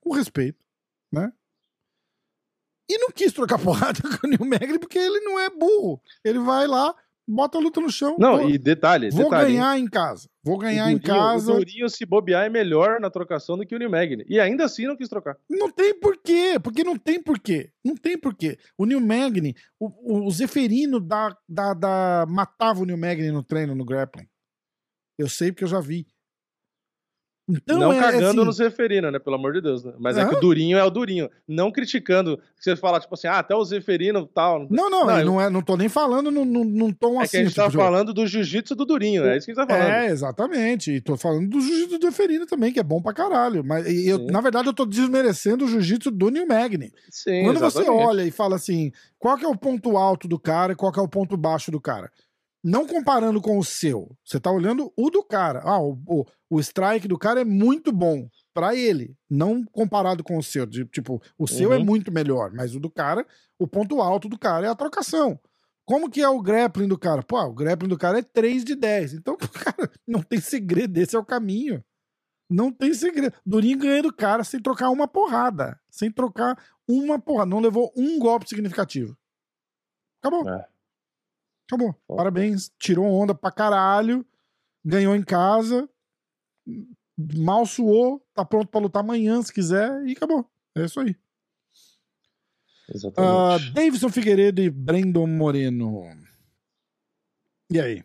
com 0.00 0.12
respeito, 0.12 0.64
né? 1.12 1.32
E 2.88 2.98
não 2.98 3.10
quis 3.10 3.32
trocar 3.32 3.58
porrada 3.62 4.00
com 4.02 4.26
o 4.26 4.30
Neil 4.30 4.44
Magri 4.44 4.78
porque 4.78 4.98
ele 4.98 5.20
não 5.20 5.38
é 5.38 5.48
burro. 5.48 6.02
Ele 6.24 6.38
vai 6.38 6.66
lá, 6.66 6.94
bota 7.26 7.58
a 7.58 7.60
luta 7.60 7.80
no 7.80 7.90
chão. 7.90 8.16
Não, 8.18 8.38
pô, 8.38 8.48
e 8.48 8.58
detalhe, 8.58 9.10
Vou 9.10 9.24
detalhe, 9.24 9.52
ganhar 9.52 9.78
hein? 9.78 9.84
em 9.84 9.88
casa. 9.88 10.28
Vou 10.42 10.58
ganhar 10.58 10.84
Durinho, 10.84 10.98
em 10.98 11.00
casa. 11.00 11.52
O 11.52 11.56
Durinho, 11.56 11.88
se 11.88 12.04
bobear, 12.04 12.44
é 12.44 12.50
melhor 12.50 13.00
na 13.00 13.10
trocação 13.10 13.56
do 13.56 13.66
que 13.66 13.74
o 13.74 13.78
Neil 13.78 13.90
Magny. 13.90 14.24
E 14.28 14.38
ainda 14.38 14.64
assim 14.64 14.86
não 14.86 14.96
quis 14.96 15.08
trocar. 15.08 15.36
Não 15.48 15.70
tem 15.70 15.98
porquê. 15.98 16.58
Porque 16.62 16.84
não 16.84 16.98
tem 16.98 17.22
porquê. 17.22 17.70
Não 17.84 17.96
tem 17.96 18.18
porquê. 18.18 18.58
O 18.76 18.84
Neil 18.84 19.00
Magny, 19.00 19.54
o, 19.80 20.26
o 20.26 20.30
Zeferino 20.30 21.00
da, 21.00 21.36
da, 21.48 21.74
da, 21.74 22.26
matava 22.28 22.82
o 22.82 22.84
Neil 22.84 22.98
Magny 22.98 23.30
no 23.30 23.42
treino, 23.42 23.74
no 23.74 23.84
grappling. 23.84 24.28
Eu 25.18 25.28
sei 25.28 25.50
porque 25.50 25.64
eu 25.64 25.68
já 25.68 25.80
vi. 25.80 26.06
Então, 27.46 27.78
não 27.78 27.92
é, 27.92 28.00
cagando 28.00 28.40
assim... 28.40 28.44
nos 28.44 28.58
referindo, 28.58 29.10
né? 29.10 29.18
Pelo 29.18 29.36
amor 29.36 29.52
de 29.52 29.60
Deus, 29.60 29.84
né? 29.84 29.92
Mas 29.98 30.16
é 30.16 30.26
que 30.26 30.34
o 30.34 30.40
Durinho 30.40 30.78
é 30.78 30.84
o 30.84 30.90
Durinho. 30.90 31.28
Não 31.46 31.70
criticando. 31.70 32.40
Você 32.58 32.74
fala, 32.74 32.98
tipo 32.98 33.14
assim, 33.14 33.26
ah, 33.26 33.38
até 33.38 33.54
o 33.54 33.64
Zeferino 33.64 34.26
tal. 34.26 34.66
Não, 34.70 34.88
não, 34.88 35.06
não, 35.06 35.18
eu... 35.18 35.26
não, 35.26 35.40
é, 35.40 35.50
não 35.50 35.60
tô 35.60 35.76
nem 35.76 35.88
falando 35.88 36.30
num, 36.30 36.92
tom 36.92 37.20
é 37.20 37.24
assim. 37.24 37.36
É 37.36 37.40
que 37.40 37.46
a 37.46 37.48
gente 37.48 37.54
tipo, 37.54 37.66
tá 37.66 37.70
falando 37.70 38.14
do 38.14 38.26
jiu-jitsu 38.26 38.74
do 38.74 38.86
Durinho, 38.86 39.24
é 39.26 39.36
isso 39.36 39.44
que 39.44 39.52
a 39.52 39.54
gente 39.54 39.66
tá 39.66 39.74
falando. 39.74 39.92
É, 39.92 40.06
exatamente. 40.06 40.92
E 40.92 41.00
tô 41.00 41.18
falando 41.18 41.48
do 41.48 41.60
jiu-jitsu 41.60 41.98
do 41.98 42.06
Zeferino 42.06 42.46
também, 42.46 42.72
que 42.72 42.80
é 42.80 42.84
bom 42.84 43.02
pra 43.02 43.12
caralho. 43.12 43.62
Mas 43.62 43.86
eu, 44.06 44.24
na 44.26 44.40
verdade, 44.40 44.68
eu 44.68 44.74
tô 44.74 44.86
desmerecendo 44.86 45.66
o 45.66 45.68
jiu-jitsu 45.68 46.10
do 46.10 46.30
New 46.30 46.46
Magni. 46.46 46.92
Sim, 47.10 47.44
Quando 47.44 47.58
exatamente. 47.58 47.90
você 47.90 47.90
olha 47.90 48.22
e 48.24 48.30
fala 48.30 48.56
assim, 48.56 48.90
qual 49.18 49.36
que 49.36 49.44
é 49.44 49.48
o 49.48 49.56
ponto 49.56 49.98
alto 49.98 50.26
do 50.26 50.38
cara 50.38 50.72
e 50.72 50.76
qual 50.76 50.90
que 50.90 50.98
é 50.98 51.02
o 51.02 51.08
ponto 51.08 51.36
baixo 51.36 51.70
do 51.70 51.80
cara? 51.80 52.10
Não 52.64 52.86
comparando 52.86 53.42
com 53.42 53.58
o 53.58 53.64
seu. 53.64 54.16
Você 54.24 54.40
tá 54.40 54.50
olhando 54.50 54.90
o 54.96 55.10
do 55.10 55.22
cara. 55.22 55.60
Ah, 55.62 55.78
o, 55.78 56.00
o, 56.06 56.24
o 56.48 56.60
strike 56.60 57.06
do 57.06 57.18
cara 57.18 57.42
é 57.42 57.44
muito 57.44 57.92
bom 57.92 58.26
para 58.54 58.74
ele, 58.74 59.14
não 59.28 59.62
comparado 59.62 60.24
com 60.24 60.38
o 60.38 60.42
seu. 60.42 60.64
De, 60.64 60.86
tipo, 60.86 61.20
o 61.36 61.46
seu 61.46 61.74
é 61.74 61.76
uhum. 61.76 61.82
é 61.82 61.84
muito 61.84 62.10
melhor, 62.10 62.50
mas 62.54 62.74
o 62.74 62.80
do 62.80 62.88
cara, 62.88 63.26
o 63.58 63.68
ponto 63.68 64.00
alto 64.00 64.30
do 64.30 64.38
cara 64.38 64.66
é 64.66 64.70
a 64.70 64.74
trocação. 64.74 65.38
Como 65.84 66.08
que 66.08 66.22
é 66.22 66.28
o 66.28 66.40
grappling 66.40 66.88
do 66.88 66.98
cara? 66.98 67.22
Pô, 67.22 67.38
o 67.38 67.52
grappling 67.52 67.90
do 67.90 67.98
cara 67.98 68.20
é 68.20 68.22
3 68.22 68.64
de 68.64 68.74
10. 68.74 69.12
Então, 69.12 69.36
cara, 69.52 69.90
não 70.08 70.22
tem 70.22 70.40
segredo, 70.40 70.96
esse 70.96 71.14
é 71.14 71.18
o 71.18 71.24
caminho. 71.24 71.84
Não 72.48 72.72
tem 72.72 72.94
segredo. 72.94 73.34
Durinho 73.44 73.78
ganha 73.78 74.02
do 74.02 74.12
cara 74.12 74.42
sem 74.42 74.58
trocar 74.58 74.88
uma 74.88 75.06
porrada. 75.06 75.78
Sem 75.90 76.10
trocar 76.10 76.56
uma 76.88 77.18
porrada. 77.18 77.50
Não 77.50 77.60
levou 77.60 77.92
um 77.94 78.18
golpe 78.18 78.48
significativo. 78.48 79.16
Acabou. 80.22 80.48
É. 80.48 80.73
Acabou. 81.66 81.94
Parabéns. 82.08 82.70
Tirou 82.78 83.06
onda 83.06 83.34
pra 83.34 83.50
caralho. 83.50 84.24
Ganhou 84.84 85.14
em 85.14 85.22
casa. 85.22 85.88
Mal 87.16 87.66
suou. 87.66 88.24
Tá 88.34 88.44
pronto 88.44 88.68
pra 88.68 88.80
lutar 88.80 89.02
amanhã 89.02 89.40
se 89.42 89.52
quiser. 89.52 90.04
E 90.06 90.12
acabou. 90.12 90.48
É 90.76 90.84
isso 90.84 91.00
aí. 91.00 91.16
Exatamente. 92.92 93.70
Uh, 93.70 93.72
Davidson 93.72 94.08
Figueiredo 94.10 94.60
e 94.60 94.68
Brandon 94.68 95.26
Moreno. 95.26 96.04
E 97.70 97.80
aí? 97.80 98.04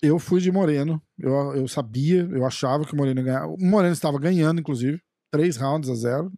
Eu 0.00 0.18
fui 0.18 0.40
de 0.40 0.52
Moreno. 0.52 1.02
Eu, 1.18 1.56
eu 1.56 1.68
sabia, 1.68 2.28
eu 2.30 2.44
achava 2.44 2.84
que 2.84 2.92
o 2.92 2.96
Moreno 2.96 3.20
ia 3.20 3.24
ganhar. 3.24 3.46
O 3.46 3.56
Moreno 3.58 3.92
estava 3.92 4.18
ganhando, 4.18 4.60
inclusive. 4.60 5.00
Três 5.30 5.56
rounds 5.56 5.90
a 5.90 5.94
zero. 5.94 6.32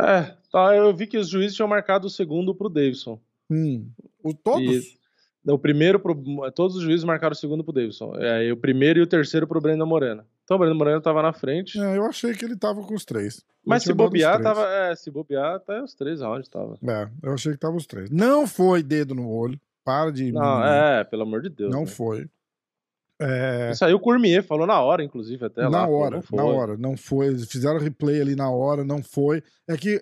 É, 0.00 0.36
tá, 0.50 0.74
eu 0.76 0.94
vi 0.94 1.06
que 1.06 1.18
os 1.18 1.28
juízes 1.28 1.56
tinham 1.56 1.68
marcado 1.68 2.06
o 2.06 2.10
segundo 2.10 2.54
pro 2.54 2.68
Davidson. 2.68 3.20
Hum. 3.50 3.90
O, 4.22 4.34
todos? 4.34 4.84
E, 5.44 5.50
o 5.50 5.58
primeiro 5.58 5.98
pro, 5.98 6.14
todos 6.52 6.76
os 6.76 6.82
juízes 6.82 7.04
marcaram 7.04 7.32
o 7.32 7.36
segundo 7.36 7.64
pro 7.64 7.72
Davidson. 7.72 8.14
É, 8.16 8.52
o 8.52 8.56
primeiro 8.56 9.00
e 9.00 9.02
o 9.02 9.06
terceiro 9.06 9.46
pro 9.46 9.60
Brandon 9.60 9.86
Moreno. 9.86 10.24
Então 10.44 10.56
o 10.56 10.58
Brandon 10.58 10.76
Moreno 10.76 11.00
tava 11.00 11.22
na 11.22 11.32
frente. 11.32 11.80
É, 11.80 11.96
eu 11.96 12.04
achei 12.04 12.32
que 12.34 12.44
ele 12.44 12.56
tava 12.56 12.82
com 12.82 12.94
os 12.94 13.04
três. 13.04 13.44
Mas 13.64 13.82
se 13.82 13.92
bobear, 13.92 14.40
tava. 14.40 14.66
É, 14.66 14.94
se 14.94 15.10
bobear, 15.10 15.56
até 15.56 15.82
os 15.82 15.94
três 15.94 16.20
rounds 16.20 16.48
tava. 16.48 16.78
É, 16.88 17.08
eu 17.22 17.32
achei 17.32 17.52
que 17.52 17.58
tava 17.58 17.76
os 17.76 17.86
três. 17.86 18.10
Não 18.10 18.46
foi 18.46 18.82
dedo 18.82 19.14
no 19.14 19.28
olho. 19.28 19.58
Para 19.84 20.12
de. 20.12 20.30
Não, 20.30 20.64
é, 20.64 21.02
pelo 21.04 21.22
amor 21.22 21.42
de 21.42 21.48
Deus. 21.48 21.72
Não 21.72 21.80
né? 21.80 21.86
foi. 21.86 22.28
É... 23.20 23.72
Saiu 23.74 23.96
o 23.96 24.00
Cormier, 24.00 24.42
falou 24.42 24.66
na 24.66 24.80
hora, 24.80 25.02
inclusive, 25.02 25.46
até 25.46 25.62
na 25.62 25.68
lá. 25.68 25.88
Hora, 25.88 26.20
na 26.32 26.44
hora, 26.44 26.76
não 26.76 26.96
foi. 26.96 27.38
Fizeram 27.38 27.78
replay 27.78 28.20
ali 28.20 28.34
na 28.34 28.50
hora, 28.50 28.84
não 28.84 29.02
foi. 29.02 29.42
É 29.68 29.76
que, 29.76 30.00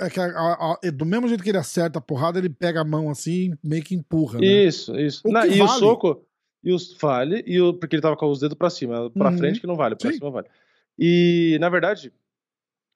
é 0.00 0.10
que 0.10 0.20
a, 0.20 0.24
a, 0.24 0.72
a, 0.72 0.90
do 0.90 1.06
mesmo 1.06 1.28
jeito 1.28 1.42
que 1.42 1.50
ele 1.50 1.58
acerta 1.58 1.98
a 1.98 2.02
porrada, 2.02 2.38
ele 2.38 2.48
pega 2.48 2.80
a 2.80 2.84
mão 2.84 3.10
assim 3.10 3.56
meio 3.62 3.82
que 3.82 3.94
empurra. 3.94 4.38
Né? 4.40 4.46
Isso, 4.46 4.98
isso. 4.98 5.22
O 5.24 5.30
e 5.30 5.32
vale... 5.32 5.62
o 5.62 5.68
soco, 5.68 6.26
e 6.62 6.72
o 6.72 6.76
vale, 7.00 7.44
e 7.46 7.60
o, 7.60 7.74
porque 7.74 7.96
ele 7.96 8.02
tava 8.02 8.16
com 8.16 8.26
os 8.26 8.40
dedos 8.40 8.56
pra 8.56 8.70
cima, 8.70 9.10
pra 9.10 9.30
uhum. 9.30 9.38
frente 9.38 9.60
que 9.60 9.66
não 9.66 9.76
vale, 9.76 9.96
pra 9.96 10.10
Sim. 10.10 10.18
cima 10.18 10.30
vale. 10.30 10.48
E, 10.98 11.56
na 11.60 11.68
verdade, 11.68 12.12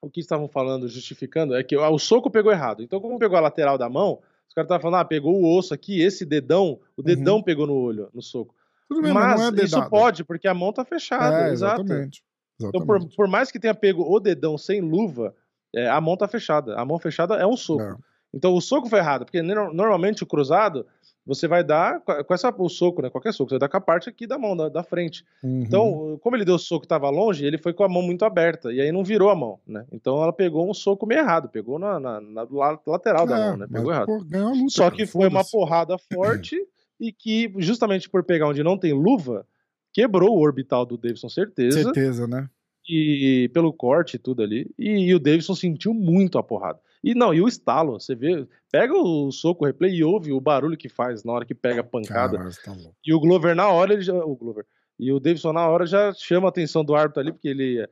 o 0.00 0.10
que 0.10 0.20
estavam 0.20 0.48
falando, 0.48 0.88
justificando, 0.88 1.54
é 1.54 1.62
que 1.62 1.76
o 1.76 1.98
soco 1.98 2.30
pegou 2.30 2.52
errado. 2.52 2.82
Então, 2.82 3.00
como 3.00 3.18
pegou 3.18 3.36
a 3.36 3.40
lateral 3.42 3.76
da 3.76 3.88
mão, 3.88 4.20
os 4.48 4.54
caras 4.54 4.66
estavam 4.66 4.82
falando, 4.82 5.00
ah, 5.00 5.04
pegou 5.04 5.40
o 5.40 5.56
osso 5.56 5.74
aqui, 5.74 6.00
esse 6.00 6.24
dedão, 6.24 6.80
o 6.96 7.02
dedão 7.02 7.36
uhum. 7.36 7.42
pegou 7.42 7.66
no 7.66 7.74
olho, 7.74 8.08
no 8.14 8.22
soco. 8.22 8.54
Bem, 8.90 9.12
mas, 9.12 9.38
mas 9.38 9.58
é 9.58 9.64
isso 9.64 9.90
pode, 9.90 10.24
porque 10.24 10.48
a 10.48 10.54
mão 10.54 10.72
tá 10.72 10.84
fechada. 10.84 11.48
É, 11.48 11.52
exatamente. 11.52 11.84
exatamente. 11.92 12.24
Então, 12.60 12.86
por, 12.86 13.14
por, 13.14 13.28
mais 13.28 13.52
que 13.52 13.60
tenha 13.60 13.74
pego 13.74 14.02
o 14.02 14.18
dedão 14.18 14.56
sem 14.56 14.80
luva, 14.80 15.34
é, 15.74 15.88
a 15.88 16.00
mão 16.00 16.16
tá 16.16 16.26
fechada. 16.28 16.76
A 16.76 16.84
mão 16.84 16.98
fechada 16.98 17.34
é 17.34 17.46
um 17.46 17.56
soco. 17.56 17.82
É. 17.82 17.96
Então 18.32 18.54
o 18.54 18.60
soco 18.60 18.88
foi 18.88 18.98
errado, 18.98 19.24
porque 19.24 19.40
normalmente 19.42 20.22
o 20.22 20.26
cruzado 20.26 20.86
você 21.28 21.46
vai 21.46 21.62
dar 21.62 22.00
com 22.00 22.32
essa, 22.32 22.48
o 22.56 22.68
soco, 22.70 23.02
né? 23.02 23.10
Qualquer 23.10 23.34
soco, 23.34 23.50
você 23.50 23.56
vai 23.56 23.60
dar 23.60 23.68
com 23.68 23.76
a 23.76 23.80
parte 23.82 24.08
aqui 24.08 24.26
da 24.26 24.38
mão, 24.38 24.56
da, 24.56 24.70
da 24.70 24.82
frente. 24.82 25.26
Uhum. 25.42 25.60
Então, 25.60 26.18
como 26.22 26.34
ele 26.34 26.44
deu 26.44 26.54
o 26.54 26.58
soco 26.58 26.80
que 26.80 26.86
estava 26.86 27.10
longe, 27.10 27.44
ele 27.44 27.58
foi 27.58 27.74
com 27.74 27.84
a 27.84 27.88
mão 27.88 28.00
muito 28.00 28.24
aberta, 28.24 28.72
e 28.72 28.80
aí 28.80 28.90
não 28.90 29.04
virou 29.04 29.28
a 29.28 29.36
mão, 29.36 29.60
né? 29.66 29.84
Então 29.92 30.22
ela 30.22 30.32
pegou 30.32 30.68
um 30.68 30.72
soco 30.72 31.06
meio 31.06 31.20
errado, 31.20 31.50
pegou 31.50 31.78
na, 31.78 32.00
na, 32.00 32.18
na 32.18 32.46
lateral 32.86 33.24
é, 33.24 33.28
da 33.28 33.36
mão, 33.36 33.56
né? 33.58 33.66
Pegou 33.70 33.92
errado. 33.92 34.10
Luta, 34.10 34.68
Só 34.70 34.90
que 34.90 35.04
foi 35.04 35.28
uma 35.28 35.44
porrada 35.44 35.98
forte 35.98 36.56
e 36.98 37.12
que, 37.12 37.52
justamente 37.58 38.08
por 38.08 38.24
pegar 38.24 38.48
onde 38.48 38.62
não 38.62 38.78
tem 38.78 38.94
luva, 38.94 39.46
quebrou 39.92 40.34
o 40.34 40.40
orbital 40.40 40.86
do 40.86 40.96
Davidson, 40.96 41.28
certeza. 41.28 41.82
Certeza, 41.82 42.26
né? 42.26 42.48
E 42.88 43.50
pelo 43.52 43.72
corte 43.72 44.14
e 44.14 44.18
tudo 44.18 44.42
ali. 44.42 44.70
E, 44.78 45.08
e, 45.08 45.14
o 45.14 45.18
Davidson 45.18 45.54
sentiu 45.54 45.92
muito 45.92 46.38
a 46.38 46.42
porrada. 46.42 46.80
E 47.04 47.14
não, 47.14 47.34
e 47.34 47.40
o 47.40 47.46
estalo, 47.46 48.00
você 48.00 48.14
vê, 48.14 48.46
pega 48.72 48.94
o 48.94 49.30
soco, 49.30 49.64
o 49.64 49.66
replay 49.66 49.94
e 49.94 50.04
ouve 50.04 50.32
o 50.32 50.40
barulho 50.40 50.76
que 50.76 50.88
faz 50.88 51.22
na 51.22 51.32
hora 51.32 51.44
que 51.44 51.54
pega 51.54 51.80
a 51.80 51.84
pancada. 51.84 52.38
Caramba, 52.38 52.54
tá 52.64 52.74
e 53.04 53.12
o 53.12 53.20
Glover 53.20 53.54
na 53.54 53.68
hora, 53.68 53.92
ele 53.92 54.02
já, 54.02 54.14
o 54.14 54.34
Glover. 54.34 54.64
E 54.98 55.12
o 55.12 55.20
Davidson 55.20 55.52
na 55.52 55.68
hora 55.68 55.86
já 55.86 56.12
chama 56.14 56.48
a 56.48 56.50
atenção 56.50 56.84
do 56.84 56.94
árbitro 56.94 57.20
ali, 57.20 57.32
porque 57.32 57.48
ele 57.48 57.86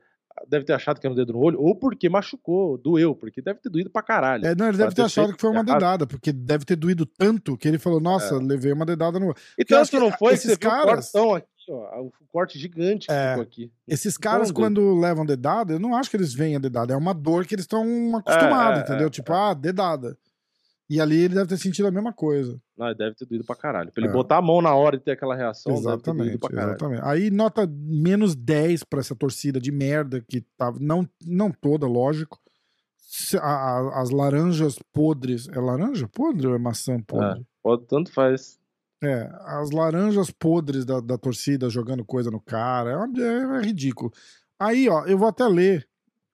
deve 0.47 0.65
ter 0.65 0.73
achado 0.73 0.99
que 0.99 1.07
era 1.07 1.13
um 1.13 1.15
dedo 1.15 1.33
no 1.33 1.39
olho, 1.39 1.59
ou 1.59 1.75
porque 1.75 2.09
machucou, 2.09 2.77
doeu, 2.77 3.15
porque 3.15 3.41
deve 3.41 3.59
ter 3.59 3.69
doído 3.69 3.89
pra 3.89 4.03
caralho. 4.03 4.45
É, 4.45 4.53
não, 4.53 4.67
ele 4.67 4.77
deve 4.77 4.93
ter, 4.93 5.01
achado 5.01 5.33
que 5.33 5.41
foi 5.41 5.49
uma 5.49 5.63
dedada, 5.63 6.05
porque 6.05 6.31
deve 6.31 6.65
ter 6.65 6.75
doído 6.75 7.05
tanto 7.05 7.57
que 7.57 7.67
ele 7.67 7.79
falou, 7.79 7.99
nossa, 7.99 8.35
é. 8.35 8.39
levei 8.39 8.71
uma 8.71 8.85
dedada 8.85 9.19
no 9.19 9.27
olho. 9.27 9.35
E 9.57 9.65
tanto 9.65 9.99
não 9.99 10.11
foi, 10.11 10.33
esses 10.33 10.55
caras... 10.57 11.13
aqui, 11.15 11.45
o 11.73 12.11
corte 12.31 12.57
gigante 12.57 13.07
que 13.07 13.13
é, 13.13 13.29
ficou 13.29 13.43
aqui. 13.43 13.71
Esses 13.87 14.17
caras, 14.17 14.51
quando 14.51 14.95
levam 14.99 15.25
dedada, 15.25 15.73
eu 15.73 15.79
não 15.79 15.95
acho 15.95 16.09
que 16.09 16.17
eles 16.17 16.33
veem 16.33 16.55
a 16.55 16.59
dedada, 16.59 16.93
é 16.93 16.97
uma 16.97 17.13
dor 17.13 17.45
que 17.45 17.55
eles 17.55 17.63
estão 17.63 18.15
acostumados, 18.15 18.79
é, 18.79 18.81
é 18.81 18.85
entendeu? 18.85 19.07
É, 19.07 19.09
tipo, 19.09 19.33
ah, 19.33 19.53
dedada. 19.53 20.17
E 20.89 21.01
ali 21.01 21.23
ele 21.23 21.35
deve 21.35 21.47
ter 21.47 21.57
sentido 21.57 21.87
a 21.87 21.91
mesma 21.91 22.13
coisa. 22.13 22.57
Não, 22.77 22.93
deve 22.93 23.15
ter 23.15 23.25
doído 23.25 23.43
pra 23.43 23.55
caralho. 23.55 23.91
Pra 23.91 24.01
ele 24.01 24.09
é. 24.09 24.13
botar 24.13 24.37
a 24.37 24.41
mão 24.41 24.61
na 24.61 24.73
hora 24.73 24.95
e 24.95 24.99
ter 24.99 25.11
aquela 25.11 25.35
reação, 25.35 25.73
exatamente, 25.73 26.39
Exatamente. 26.49 27.01
Aí 27.03 27.29
nota 27.29 27.67
menos 27.67 28.35
10 28.35 28.83
pra 28.85 28.99
essa 28.99 29.13
torcida 29.13 29.59
de 29.59 29.71
merda 29.71 30.21
que 30.21 30.41
tava. 30.57 30.77
Não, 30.79 31.07
não 31.25 31.51
toda, 31.51 31.85
lógico. 31.85 32.39
A, 33.35 33.39
a, 33.39 34.01
as 34.01 34.11
laranjas 34.11 34.79
podres. 34.93 35.49
É 35.49 35.59
laranja 35.59 36.07
podre 36.07 36.47
ou 36.47 36.55
é 36.55 36.57
maçã 36.57 37.01
podre? 37.01 37.41
É, 37.41 37.77
tanto 37.89 38.11
faz. 38.13 38.56
É, 39.03 39.29
as 39.41 39.69
laranjas 39.71 40.31
podres 40.31 40.83
da, 40.83 40.99
da 40.99 41.17
torcida 41.17 41.69
jogando 41.69 42.03
coisa 42.03 42.31
no 42.31 42.41
cara. 42.41 42.91
É, 42.91 43.21
é, 43.21 43.57
é 43.57 43.61
ridículo. 43.61 44.11
Aí, 44.59 44.89
ó, 44.89 45.05
eu 45.05 45.17
vou 45.17 45.27
até 45.27 45.47
ler 45.47 45.87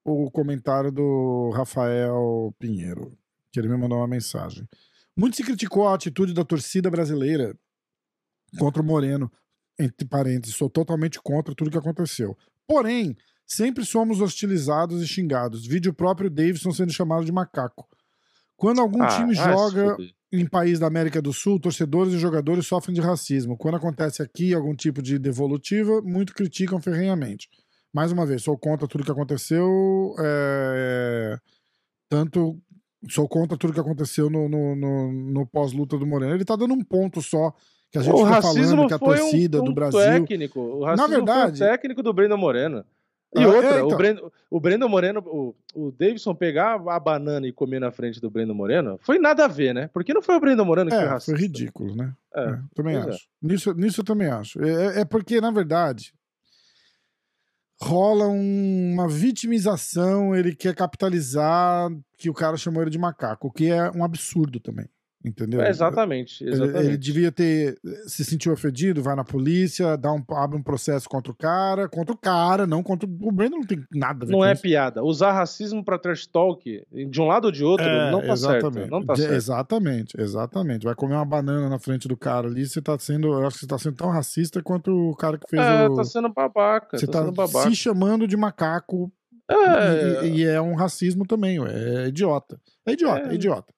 o 0.05 0.31
comentário 0.31 0.91
do 0.91 1.51
Rafael 1.53 2.53
Pinheiro 2.59 3.17
que 3.53 3.59
ele 3.59 3.69
me 3.69 3.77
mandou 3.77 3.99
uma 3.99 4.07
mensagem. 4.07 4.67
Muito 5.15 5.37
se 5.37 5.43
criticou 5.43 5.87
a 5.87 5.93
atitude 5.93 6.33
da 6.33 6.43
torcida 6.43 6.89
brasileira 6.89 7.55
contra 8.57 8.81
o 8.81 8.85
Moreno, 8.85 9.31
entre 9.79 10.07
parênteses, 10.07 10.55
sou 10.55 10.69
totalmente 10.69 11.21
contra 11.21 11.53
tudo 11.53 11.69
que 11.69 11.77
aconteceu. 11.77 12.35
Porém, 12.67 13.15
sempre 13.45 13.85
somos 13.85 14.21
hostilizados 14.21 15.03
e 15.03 15.07
xingados. 15.07 15.67
Vídeo 15.67 15.93
próprio 15.93 16.31
Davidson 16.31 16.71
sendo 16.71 16.91
chamado 16.91 17.23
de 17.23 17.31
macaco. 17.31 17.87
Quando 18.57 18.81
algum 18.81 19.03
ah, 19.03 19.07
time 19.07 19.37
ah, 19.37 19.51
joga 19.51 19.97
em 20.33 20.47
país 20.47 20.79
da 20.79 20.87
América 20.87 21.21
do 21.21 21.31
Sul, 21.31 21.59
torcedores 21.59 22.13
e 22.13 22.17
jogadores 22.17 22.65
sofrem 22.65 22.95
de 22.95 22.99
racismo. 22.99 23.55
Quando 23.55 23.75
acontece 23.75 24.23
aqui 24.23 24.51
algum 24.53 24.75
tipo 24.75 24.99
de 24.99 25.19
devolutiva, 25.19 26.01
muito 26.01 26.33
criticam 26.33 26.81
ferrenhamente. 26.81 27.47
Mais 27.93 28.11
uma 28.11 28.25
vez, 28.25 28.41
sou 28.41 28.57
contra 28.57 28.87
tudo 28.87 29.03
que 29.03 29.11
aconteceu, 29.11 30.15
é, 30.19 31.37
tanto 32.09 32.59
sou 33.07 33.27
contra 33.27 33.55
tudo 33.55 33.73
que 33.73 33.79
aconteceu 33.79 34.27
no, 34.27 34.49
no, 34.49 34.75
no, 34.75 35.13
no 35.13 35.45
pós-luta 35.45 35.99
do 35.99 36.07
Moreno. 36.07 36.33
Ele 36.33 36.45
tá 36.45 36.55
dando 36.55 36.73
um 36.73 36.83
ponto 36.83 37.21
só. 37.21 37.53
Que 37.91 37.99
a 37.99 38.01
gente 38.01 38.15
o 38.15 38.25
fica 38.25 38.41
falando 38.41 38.87
que 38.87 38.93
a 38.95 38.97
torcida 38.97 39.59
um, 39.59 39.61
um 39.61 39.65
do 39.65 39.73
Brasil. 39.73 39.99
Técnico. 39.99 40.59
O 40.59 40.83
racismo 40.83 41.07
Na 41.07 41.15
verdade, 41.15 41.59
foi 41.59 41.67
um 41.67 41.69
técnico 41.69 42.01
do 42.01 42.11
Breno 42.11 42.35
Moreno. 42.35 42.83
E 43.35 43.43
ah, 43.43 43.47
outra, 43.47 43.67
é, 43.67 43.75
então. 43.75 43.87
o, 43.87 43.97
Breno, 43.97 44.31
o 44.49 44.59
Breno 44.59 44.89
Moreno, 44.89 45.19
o, 45.25 45.55
o 45.73 45.91
Davidson 45.91 46.35
pegar 46.35 46.75
a 46.75 46.99
banana 46.99 47.47
e 47.47 47.51
comer 47.51 47.79
na 47.79 47.91
frente 47.91 48.21
do 48.21 48.29
Breno 48.29 48.53
Moreno, 48.53 48.99
foi 49.01 49.17
nada 49.17 49.45
a 49.45 49.47
ver, 49.47 49.73
né? 49.73 49.89
Porque 49.91 50.13
não 50.13 50.21
foi 50.21 50.35
o 50.35 50.39
Breno 50.39 50.63
Moreno 50.63 50.89
que 50.89 50.95
é, 50.95 50.99
foi 50.99 51.09
racista. 51.09 51.31
Foi 51.31 51.41
ridículo, 51.41 51.95
né? 51.95 52.13
É, 52.35 52.43
é 52.43 52.59
também 52.75 52.95
é. 52.95 52.99
acho. 52.99 53.27
Nisso, 53.41 53.73
nisso 53.73 54.01
eu 54.01 54.05
também 54.05 54.27
acho. 54.27 54.63
É, 54.63 55.01
é 55.01 55.05
porque, 55.05 55.41
na 55.41 55.49
verdade, 55.49 56.13
rola 57.81 58.27
um, 58.27 58.93
uma 58.93 59.07
vitimização, 59.07 60.35
ele 60.35 60.55
quer 60.55 60.75
capitalizar 60.75 61.89
que 62.17 62.29
o 62.29 62.33
cara 62.33 62.55
chamou 62.55 62.81
ele 62.81 62.91
de 62.91 62.99
macaco, 62.99 63.47
o 63.47 63.51
que 63.51 63.71
é 63.71 63.89
um 63.91 64.03
absurdo 64.03 64.59
também. 64.59 64.87
Entendeu? 65.23 65.61
É 65.61 65.69
exatamente, 65.69 66.43
exatamente. 66.43 66.77
Ele, 66.77 66.87
ele, 66.87 66.97
devia 66.97 67.31
ter 67.31 67.79
se 68.07 68.25
sentiu 68.25 68.51
ofendido, 68.51 69.01
vai 69.01 69.15
na 69.15 69.23
polícia, 69.23 69.95
dá 69.95 70.11
um, 70.11 70.21
abre 70.31 70.57
um 70.57 70.61
processo 70.61 71.07
contra 71.07 71.31
o 71.31 71.35
cara, 71.35 71.87
contra 71.87 72.13
o 72.13 72.17
cara, 72.17 72.67
não 72.67 72.83
contra 72.83 73.07
o 73.07 73.31
Brandon, 73.31 73.59
não 73.59 73.65
tem 73.65 73.81
nada 73.93 74.25
a 74.25 74.27
ver 74.27 74.31
Não 74.33 74.43
é 74.43 74.51
isso. 74.51 74.61
piada. 74.61 75.01
Usar 75.01 75.31
racismo 75.31 75.83
para 75.83 75.97
trash 75.97 76.27
talk 76.27 76.85
de 77.09 77.21
um 77.21 77.25
lado 77.25 77.45
ou 77.45 77.51
de 77.51 77.63
outro 77.63 77.85
é, 77.85 78.11
não 78.11 78.19
tá 78.19 78.33
exatamente. 78.33 78.73
certo. 78.73 78.91
Não 78.91 79.05
tá 79.05 79.15
certo. 79.15 79.33
Exatamente, 79.33 80.21
exatamente. 80.21 80.83
Vai 80.83 80.95
comer 80.95 81.15
uma 81.15 81.25
banana 81.25 81.69
na 81.69 81.79
frente 81.79 82.05
do 82.05 82.17
cara 82.17 82.47
ali, 82.47 82.67
você 82.67 82.81
tá 82.81 82.99
sendo, 82.99 83.27
eu 83.27 83.47
acho 83.47 83.55
que 83.55 83.61
você 83.61 83.67
tá 83.67 83.77
sendo 83.77 83.95
tão 83.95 84.09
racista 84.09 84.61
quanto 84.61 84.91
o 84.91 85.15
cara 85.15 85.37
que 85.37 85.49
fez 85.49 85.63
é, 85.63 85.87
o... 85.87 85.95
tá 85.95 86.03
sendo 86.03 86.27
babaca. 86.27 86.97
Você 86.97 87.07
tá, 87.07 87.31
tá 87.31 87.47
se 87.47 87.73
chamando 87.75 88.27
de 88.27 88.35
macaco 88.35 89.09
é... 89.49 90.25
E, 90.25 90.37
e, 90.37 90.45
é 90.45 90.61
um 90.61 90.73
racismo 90.73 91.25
também, 91.25 91.59
é 91.65 92.07
idiota. 92.07 92.59
É 92.85 92.93
idiota, 92.93 93.27
é, 93.27 93.31
é 93.31 93.35
idiota. 93.35 93.73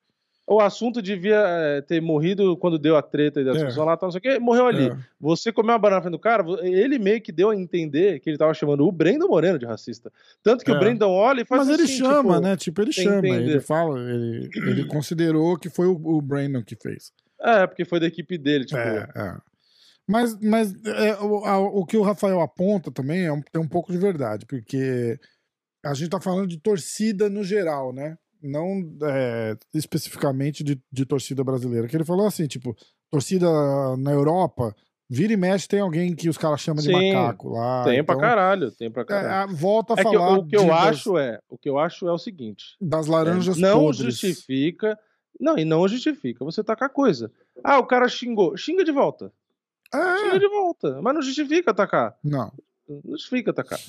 O 0.48 0.60
assunto 0.60 1.02
devia 1.02 1.44
é, 1.44 1.82
ter 1.82 2.00
morrido 2.00 2.56
quando 2.58 2.78
deu 2.78 2.96
a 2.96 3.02
treta 3.02 3.42
e 3.42 3.44
da 3.44 3.52
é. 3.52 3.64
lá, 3.64 3.98
tal, 3.98 4.08
não 4.08 4.12
sei 4.12 4.20
o 4.20 4.22
quê, 4.22 4.40
morreu 4.40 4.68
ali. 4.68 4.90
É. 4.90 4.98
Você 5.20 5.52
comeu 5.52 5.72
uma 5.72 5.80
banana 5.80 6.10
do 6.10 6.20
cara, 6.20 6.46
ele 6.62 7.00
meio 7.00 7.20
que 7.20 7.32
deu 7.32 7.50
a 7.50 7.56
entender 7.56 8.20
que 8.20 8.30
ele 8.30 8.38
tava 8.38 8.54
chamando 8.54 8.86
o 8.86 8.92
Brandon 8.92 9.28
Moreno 9.28 9.58
de 9.58 9.66
racista. 9.66 10.12
Tanto 10.44 10.64
que 10.64 10.70
é. 10.70 10.76
o 10.76 10.80
Brandon 10.80 11.10
olha 11.10 11.42
e 11.42 11.46
faz 11.46 11.68
Mas 11.68 11.70
assim, 11.72 11.84
ele 11.84 11.92
chama, 11.92 12.36
tipo, 12.36 12.40
né? 12.48 12.58
Tipo, 12.58 12.82
ele 12.82 12.92
chama, 12.92 13.18
entender. 13.18 13.52
ele 13.52 13.60
fala, 13.60 14.00
ele, 14.00 14.50
ele 14.56 14.86
considerou 14.90 15.58
que 15.58 15.70
foi 15.70 15.88
o, 15.88 15.94
o 15.94 16.22
Brandon 16.22 16.64
que 16.64 16.76
fez. 16.76 17.12
É, 17.42 17.66
porque 17.66 17.84
foi 17.84 18.00
da 18.00 18.06
equipe 18.06 18.38
dele, 18.38 18.66
tipo. 18.66 18.80
É, 18.80 19.10
é. 19.16 19.38
Mas, 20.08 20.40
mas 20.40 20.72
é, 20.86 21.16
o, 21.22 21.44
a, 21.44 21.58
o 21.58 21.84
que 21.84 21.98
o 21.98 22.04
Rafael 22.04 22.40
aponta 22.40 22.92
também 22.92 23.26
é 23.26 23.32
um, 23.32 23.42
tem 23.42 23.60
um 23.60 23.68
pouco 23.68 23.92
de 23.92 23.98
verdade, 23.98 24.46
porque 24.46 25.20
a 25.84 25.96
gente 25.96 26.10
tá 26.10 26.22
falando 26.22 26.48
de 26.48 26.60
torcida 26.60 27.28
no 27.30 27.44
geral, 27.44 27.92
né? 27.92 28.16
Não 28.46 28.96
é, 29.04 29.58
especificamente 29.74 30.64
de, 30.64 30.82
de 30.92 31.06
torcida 31.06 31.44
brasileira. 31.44 31.88
Que 31.88 31.98
ele 31.98 32.06
falou 32.06 32.28
assim, 32.28 32.48
tipo, 32.48 32.76
torcida 33.10 33.48
na 33.98 34.12
Europa, 34.12 34.76
Vira 35.08 35.34
e 35.34 35.38
mexe 35.38 35.68
tem 35.68 35.82
alguém 35.82 36.16
que 36.16 36.28
os 36.28 36.38
caras 36.38 36.60
chamam 36.62 36.82
Sim, 36.82 36.92
de 36.92 37.14
macaco 37.14 37.50
lá. 37.50 37.84
Tem 37.84 38.00
então, 38.00 38.06
pra 38.06 38.18
caralho, 38.18 38.72
tem 38.72 38.90
pra 38.90 39.06
caralho. 39.06 39.52
É, 39.52 39.56
volta 39.56 39.94
a 39.94 40.00
é 40.00 40.04
falar. 40.04 40.34
Que, 40.34 40.40
o 40.40 40.46
que 40.48 40.56
eu 40.58 40.74
acho 40.74 41.14
das, 41.14 41.24
é, 41.24 41.40
o 41.48 41.58
que 41.58 41.70
eu 41.70 41.78
acho 41.78 42.08
é 42.08 42.12
o 42.12 42.18
seguinte. 42.18 42.76
Das 42.82 43.06
laranjas 43.06 43.58
é, 43.58 43.62
não 43.62 43.82
podres. 43.82 44.18
justifica, 44.18 44.98
não, 45.40 45.60
e 45.60 45.66
não 45.66 45.88
justifica 45.88 46.44
você 46.44 46.64
tacar 46.64 46.90
coisa. 46.90 47.32
Ah, 47.64 47.78
o 47.78 47.86
cara 47.86 48.08
xingou, 48.08 48.58
xinga 48.58 48.84
de 48.84 48.92
volta. 48.92 49.32
É. 49.94 50.18
Xinga 50.18 50.40
de 50.40 50.50
volta, 50.50 51.00
mas 51.04 51.14
não 51.14 51.22
justifica 51.22 51.70
atacar. 51.70 52.18
Não. 52.24 52.52
Não 52.90 53.12
justifica 53.12 53.52
atacar. 53.52 53.80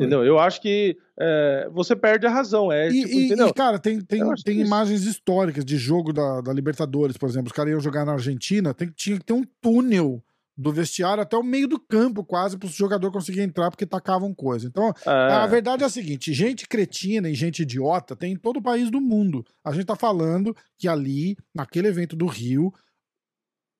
Entendeu? 0.00 0.24
Eu 0.24 0.38
acho 0.38 0.60
que 0.60 0.96
é, 1.18 1.68
você 1.72 1.94
perde 1.94 2.26
a 2.26 2.30
razão. 2.30 2.70
É, 2.72 2.88
e, 2.88 3.04
tipo, 3.04 3.42
e, 3.42 3.48
e 3.48 3.52
cara, 3.52 3.78
tem, 3.78 4.00
tem, 4.00 4.22
tem 4.44 4.60
imagens 4.60 5.04
históricas 5.04 5.64
de 5.64 5.76
jogo 5.76 6.12
da, 6.12 6.40
da, 6.40 6.52
Libertadores, 6.52 7.16
por 7.16 7.28
exemplo. 7.28 7.48
Os 7.48 7.52
caras 7.52 7.72
iam 7.72 7.80
jogar 7.80 8.04
na 8.04 8.12
Argentina, 8.12 8.72
tem, 8.72 8.88
tinha 8.94 9.18
que 9.18 9.24
ter 9.24 9.32
um 9.32 9.44
túnel 9.60 10.22
do 10.56 10.72
vestiário 10.72 11.22
até 11.22 11.36
o 11.36 11.42
meio 11.42 11.66
do 11.66 11.78
campo, 11.78 12.24
quase, 12.24 12.58
para 12.58 12.66
o 12.66 12.70
jogador 12.70 13.10
conseguir 13.10 13.40
entrar, 13.40 13.70
porque 13.70 13.86
tacavam 13.86 14.34
coisa. 14.34 14.66
Então, 14.66 14.92
é. 15.06 15.10
a 15.10 15.46
verdade 15.46 15.82
é 15.82 15.86
a 15.86 15.90
seguinte: 15.90 16.32
gente 16.32 16.68
cretina 16.68 17.28
e 17.28 17.34
gente 17.34 17.62
idiota 17.62 18.14
tem 18.14 18.32
em 18.32 18.36
todo 18.36 18.58
o 18.58 18.62
país 18.62 18.90
do 18.90 19.00
mundo. 19.00 19.44
A 19.64 19.72
gente 19.72 19.86
tá 19.86 19.96
falando 19.96 20.54
que 20.78 20.88
ali, 20.88 21.36
naquele 21.54 21.88
evento 21.88 22.14
do 22.14 22.26
Rio, 22.26 22.72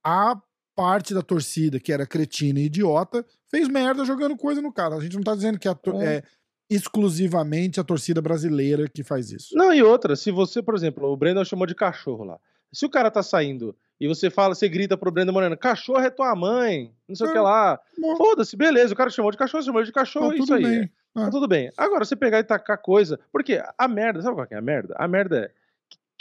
a 0.05 0.37
parte 0.75 1.15
da 1.15 1.23
torcida 1.23 1.79
que 1.79 1.93
era 1.93 2.07
cretina 2.07 2.61
e 2.61 2.67
idiota 2.67 3.25
fez 3.51 3.69
merda 3.69 4.05
jogando 4.05 4.37
coisa 4.37 4.63
no 4.63 4.73
cara. 4.73 4.97
A 4.97 5.01
gente 5.01 5.17
não 5.17 5.23
tá 5.23 5.35
dizendo 5.35 5.59
que 5.59 5.69
é, 5.69 5.73
é 5.73 6.23
exclusivamente 6.71 7.79
a 7.79 7.85
torcida 7.85 8.21
brasileira 8.23 8.89
que 8.89 9.03
faz 9.03 9.31
isso. 9.31 9.57
Não, 9.57 9.73
e 9.73 9.83
outra, 9.83 10.17
se 10.17 10.31
você, 10.31 10.63
por 10.63 10.75
exemplo, 10.75 11.07
o 11.11 11.17
Brandon 11.17 11.45
chamou 11.45 11.67
de 11.67 11.75
cachorro 11.75 12.25
lá. 12.25 12.39
Se 12.73 12.87
o 12.87 12.91
cara 12.91 13.11
tá 13.11 13.23
saindo 13.23 13.77
e 14.01 14.09
você 14.09 14.31
fala, 14.31 14.55
você 14.55 14.69
grita 14.69 14.97
pro 14.97 15.11
Brandon 15.11 15.33
Moreno, 15.33 15.57
cachorro 15.59 16.01
é 16.01 16.09
tua 16.09 16.35
mãe, 16.35 16.91
não 17.07 17.15
sei 17.15 17.27
o 17.27 17.33
que 17.33 17.39
é, 17.39 17.41
lá. 17.41 17.79
Foda-se, 18.17 18.57
beleza, 18.57 18.95
o 18.95 18.97
cara 18.97 19.11
chamou 19.11 19.31
de 19.31 19.37
cachorro, 19.37 19.63
chamou 19.63 19.83
de 19.83 19.93
cachorro, 19.93 20.31
tá 20.31 20.37
isso 20.37 20.55
aí. 20.55 20.63
Bem. 20.63 20.91
Tá 21.15 21.31
tudo 21.31 21.47
bem. 21.47 21.71
Agora, 21.77 22.05
você 22.05 22.17
pegar 22.17 22.39
e 22.39 22.45
tacar 22.45 22.79
coisa. 22.79 23.21
Porque 23.31 23.63
a 23.77 23.87
merda, 23.87 24.23
sabe 24.23 24.35
qual 24.35 24.47
é 24.51 24.57
a 24.57 24.63
merda? 24.63 24.95
A 24.99 25.07
merda 25.07 25.45
é 25.45 25.51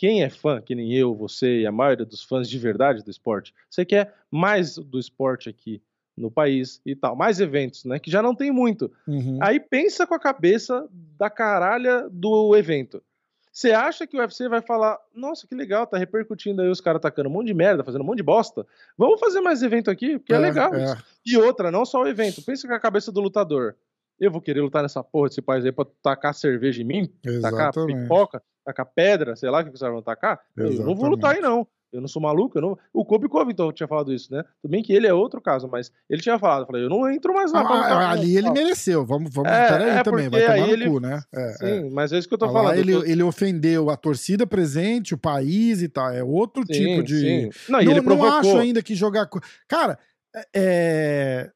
quem 0.01 0.23
é 0.23 0.31
fã, 0.31 0.59
que 0.59 0.73
nem 0.73 0.91
eu, 0.95 1.13
você 1.13 1.59
e 1.59 1.67
a 1.67 1.71
maioria 1.71 2.03
dos 2.03 2.23
fãs 2.23 2.49
de 2.49 2.57
verdade 2.57 3.03
do 3.03 3.11
esporte, 3.11 3.53
você 3.69 3.85
quer 3.85 4.15
mais 4.31 4.75
do 4.75 4.97
esporte 4.97 5.47
aqui 5.47 5.79
no 6.17 6.31
país 6.31 6.81
e 6.83 6.95
tal, 6.95 7.15
mais 7.15 7.39
eventos, 7.39 7.85
né? 7.85 7.99
Que 7.99 8.09
já 8.09 8.19
não 8.19 8.33
tem 8.33 8.49
muito. 8.49 8.91
Uhum. 9.07 9.37
Aí 9.39 9.59
pensa 9.59 10.07
com 10.07 10.15
a 10.15 10.19
cabeça 10.19 10.89
da 10.91 11.29
caralha 11.29 12.09
do 12.09 12.55
evento. 12.55 13.03
Você 13.51 13.73
acha 13.73 14.07
que 14.07 14.17
o 14.17 14.19
UFC 14.19 14.49
vai 14.49 14.63
falar, 14.63 14.97
nossa, 15.13 15.45
que 15.45 15.53
legal, 15.53 15.85
tá 15.85 15.99
repercutindo 15.99 16.63
aí 16.63 16.69
os 16.69 16.81
caras 16.81 16.97
atacando 16.97 17.29
um 17.29 17.33
monte 17.33 17.47
de 17.47 17.53
merda, 17.53 17.83
fazendo 17.83 18.01
um 18.01 18.05
monte 18.05 18.17
de 18.17 18.23
bosta. 18.23 18.65
Vamos 18.97 19.19
fazer 19.19 19.39
mais 19.39 19.61
evento 19.61 19.91
aqui, 19.91 20.17
porque 20.17 20.33
é, 20.33 20.37
é 20.37 20.39
legal. 20.39 20.73
É. 20.73 20.97
E 21.23 21.37
outra, 21.37 21.69
não 21.69 21.85
só 21.85 22.01
o 22.01 22.07
evento, 22.07 22.41
pensa 22.41 22.67
com 22.67 22.73
a 22.73 22.79
cabeça 22.79 23.11
do 23.11 23.21
lutador. 23.21 23.75
Eu 24.19 24.31
vou 24.31 24.41
querer 24.41 24.61
lutar 24.61 24.81
nessa 24.81 25.03
porra 25.03 25.29
desse 25.29 25.43
país 25.43 25.63
aí 25.63 25.71
pra 25.71 25.85
tacar 26.01 26.33
cerveja 26.33 26.81
em 26.81 26.85
mim, 26.85 27.13
Exatamente. 27.23 27.73
tacar 27.75 27.85
pipoca, 27.85 28.43
tacar 28.65 28.85
pedra, 28.85 29.35
sei 29.35 29.49
lá 29.49 29.61
o 29.61 29.65
que 29.65 29.77
caras 29.77 29.93
vão 29.93 30.01
tacar. 30.01 30.39
Eu 30.55 30.71
não 30.85 30.95
vou 30.95 31.09
lutar 31.09 31.35
aí, 31.35 31.41
não. 31.41 31.67
Eu 31.91 31.99
não 31.99 32.07
sou 32.07 32.21
maluco, 32.21 32.57
eu 32.57 32.61
não. 32.61 32.77
O 32.93 33.03
Kobe 33.03 33.27
Covington 33.27 33.71
tinha 33.73 33.87
falado 33.87 34.13
isso, 34.13 34.33
né? 34.33 34.43
Tudo 34.61 34.71
bem 34.71 34.81
que 34.81 34.93
ele 34.93 35.07
é 35.07 35.13
outro 35.13 35.41
caso, 35.41 35.67
mas 35.67 35.91
ele 36.09 36.21
tinha 36.21 36.39
falado, 36.39 36.61
eu 36.61 36.67
falei, 36.67 36.85
eu 36.85 36.89
não 36.89 37.09
entro 37.11 37.33
mais 37.33 37.51
na 37.51 37.59
ah, 37.59 38.11
Ali 38.11 38.37
ele 38.37 38.49
mereceu. 38.49 39.05
Vamos, 39.05 39.33
vamos 39.33 39.51
é, 39.51 39.67
peraí 39.67 39.89
é 39.89 40.03
também, 40.03 40.29
vai 40.29 40.41
tomar 40.41 40.67
no 40.67 40.73
ele... 40.73 40.89
cu, 40.89 40.99
né? 41.01 41.21
É, 41.33 41.47
Sim, 41.53 41.65
é. 41.65 41.89
mas 41.89 42.13
é 42.13 42.17
isso 42.17 42.29
que 42.29 42.33
eu 42.33 42.37
tô 42.37 42.49
falando. 42.49 42.77
Ele, 42.77 42.93
tô... 42.93 43.03
ele 43.03 43.21
ofendeu 43.21 43.89
a 43.89 43.97
torcida 43.97 44.47
presente, 44.47 45.13
o 45.13 45.17
país 45.17 45.81
e 45.81 45.89
tal. 45.89 46.09
É 46.11 46.23
outro 46.23 46.63
sim, 46.65 46.73
tipo 46.73 47.03
de. 47.03 47.19
Sim. 47.19 47.49
Não, 47.69 47.81
não, 47.81 47.91
ele 47.91 48.01
provocou... 48.01 48.31
não 48.31 48.39
acho 48.39 48.57
ainda 48.57 48.81
que 48.81 48.95
jogar. 48.95 49.29
Cara, 49.67 49.99
é. 50.55 51.51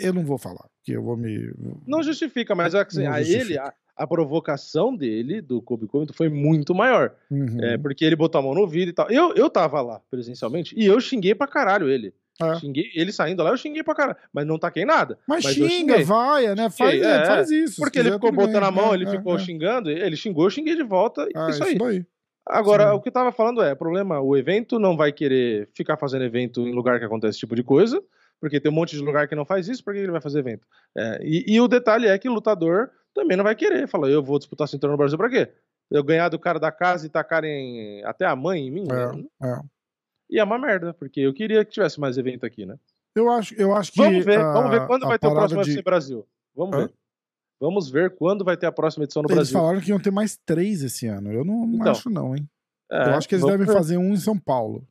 Eu 0.00 0.12
não 0.14 0.24
vou 0.24 0.38
falar, 0.38 0.64
que 0.82 0.92
eu 0.92 1.02
vou 1.02 1.18
me. 1.18 1.52
Não 1.86 2.02
justifica, 2.02 2.54
mas 2.54 2.74
é 2.74 2.80
assim, 2.80 3.06
a 3.06 3.20
ele, 3.20 3.58
a, 3.58 3.72
a, 3.96 4.06
provocação 4.06 4.94
dele, 4.94 5.40
do 5.40 5.60
Kobe 5.62 5.86
Covington, 5.86 6.12
foi 6.12 6.28
muito 6.28 6.74
maior. 6.74 7.14
Uhum. 7.30 7.58
É, 7.62 7.78
porque 7.78 8.04
ele 8.04 8.16
botou 8.16 8.38
a 8.38 8.42
mão 8.42 8.54
no 8.54 8.60
ouvido 8.60 8.88
e 8.88 8.92
tal. 8.92 9.10
Eu, 9.10 9.34
eu 9.34 9.48
tava 9.48 9.80
lá, 9.80 10.00
presencialmente, 10.10 10.74
e 10.76 10.86
eu 10.86 11.00
xinguei 11.00 11.34
pra 11.34 11.46
caralho 11.46 11.88
ele. 11.88 12.12
É. 12.40 12.54
Xinguei, 12.56 12.90
ele 12.94 13.12
saindo 13.12 13.42
lá, 13.42 13.50
eu 13.50 13.56
xinguei 13.56 13.82
pra 13.82 13.94
caralho. 13.94 14.18
Mas 14.32 14.46
não 14.46 14.58
taquei 14.58 14.84
nada. 14.84 15.18
Mas, 15.26 15.42
mas 15.44 15.54
xinga, 15.54 16.04
vai, 16.04 16.54
né? 16.54 16.68
Faz, 16.68 17.00
é, 17.00 17.24
faz 17.24 17.50
isso. 17.50 17.80
Porque 17.80 17.98
ele 17.98 18.12
ficou 18.12 18.30
botando 18.30 18.64
a 18.64 18.70
mão, 18.70 18.92
é, 18.92 18.96
ele 18.96 19.06
ficou 19.06 19.36
é. 19.36 19.38
xingando, 19.38 19.90
ele 19.90 20.16
xingou, 20.16 20.44
eu 20.44 20.50
xinguei 20.50 20.76
de 20.76 20.82
volta. 20.82 21.26
Ah, 21.34 21.48
isso, 21.48 21.64
isso 21.64 21.84
aí. 21.84 22.04
Agora, 22.46 22.90
Sim. 22.90 22.96
o 22.96 23.00
que 23.00 23.08
eu 23.08 23.12
tava 23.12 23.32
falando 23.32 23.62
é, 23.62 23.72
o 23.72 23.76
problema, 23.76 24.20
o 24.20 24.36
evento 24.36 24.78
não 24.78 24.96
vai 24.96 25.10
querer 25.10 25.68
ficar 25.74 25.96
fazendo 25.96 26.24
evento 26.24 26.60
em 26.60 26.72
lugar 26.72 26.98
que 26.98 27.04
acontece 27.04 27.30
esse 27.30 27.40
tipo 27.40 27.56
de 27.56 27.62
coisa 27.64 28.00
porque 28.40 28.60
tem 28.60 28.70
um 28.70 28.74
monte 28.74 28.96
de 28.96 29.02
lugar 29.02 29.28
que 29.28 29.34
não 29.34 29.44
faz 29.44 29.68
isso, 29.68 29.82
por 29.82 29.94
que 29.94 30.00
ele 30.00 30.12
vai 30.12 30.20
fazer 30.20 30.40
evento? 30.40 30.66
É, 30.96 31.20
e, 31.22 31.54
e, 31.54 31.60
o 31.60 31.68
detalhe 31.68 32.06
é 32.06 32.18
que 32.18 32.28
o 32.28 32.32
lutador 32.32 32.90
também 33.14 33.36
não 33.36 33.44
vai 33.44 33.54
querer. 33.54 33.88
Fala, 33.88 34.08
eu 34.08 34.22
vou 34.22 34.38
disputar 34.38 34.68
cinturão 34.68 34.92
no 34.92 34.98
Brasil 34.98 35.16
pra 35.16 35.30
quê? 35.30 35.50
Eu 35.90 36.02
ganhar 36.02 36.28
do 36.28 36.38
cara 36.38 36.58
da 36.58 36.72
casa 36.72 37.06
e 37.06 37.10
tacarem 37.10 38.04
até 38.04 38.26
a 38.26 38.36
mãe 38.36 38.66
em 38.66 38.70
mim? 38.70 38.84
É, 38.90 39.46
é. 39.46 39.60
E 40.30 40.38
é 40.38 40.44
uma 40.44 40.58
merda, 40.58 40.92
porque 40.92 41.20
eu 41.20 41.32
queria 41.32 41.64
que 41.64 41.70
tivesse 41.70 42.00
mais 42.00 42.18
evento 42.18 42.44
aqui, 42.44 42.66
né? 42.66 42.76
Eu 43.14 43.30
acho, 43.30 43.54
eu 43.54 43.74
acho 43.74 43.92
que. 43.92 43.98
Vamos 43.98 44.24
ver, 44.24 44.40
a, 44.40 44.52
vamos 44.52 44.70
ver 44.70 44.86
quando 44.86 45.06
vai 45.06 45.18
ter 45.18 45.28
o 45.28 45.32
próximo 45.32 45.62
de... 45.62 45.70
UFC 45.70 45.82
Brasil. 45.82 46.26
Vamos 46.54 46.76
Hã? 46.76 46.86
ver. 46.86 46.92
Vamos 47.58 47.90
ver 47.90 48.14
quando 48.14 48.44
vai 48.44 48.56
ter 48.56 48.66
a 48.66 48.72
próxima 48.72 49.04
edição 49.04 49.22
no 49.22 49.28
eles 49.28 49.36
Brasil. 49.36 49.56
Eles 49.56 49.62
falaram 49.62 49.80
que 49.80 49.90
iam 49.90 49.98
ter 49.98 50.10
mais 50.10 50.36
três 50.44 50.82
esse 50.82 51.06
ano. 51.06 51.32
Eu 51.32 51.44
não, 51.44 51.66
não 51.66 51.76
então, 51.76 51.92
acho, 51.92 52.10
não, 52.10 52.36
hein? 52.36 52.46
É, 52.90 53.08
eu 53.08 53.14
acho 53.14 53.28
que 53.28 53.34
eles 53.34 53.46
devem 53.46 53.66
ver. 53.66 53.72
fazer 53.72 53.96
um 53.96 54.12
em 54.12 54.16
São 54.16 54.38
Paulo. 54.38 54.86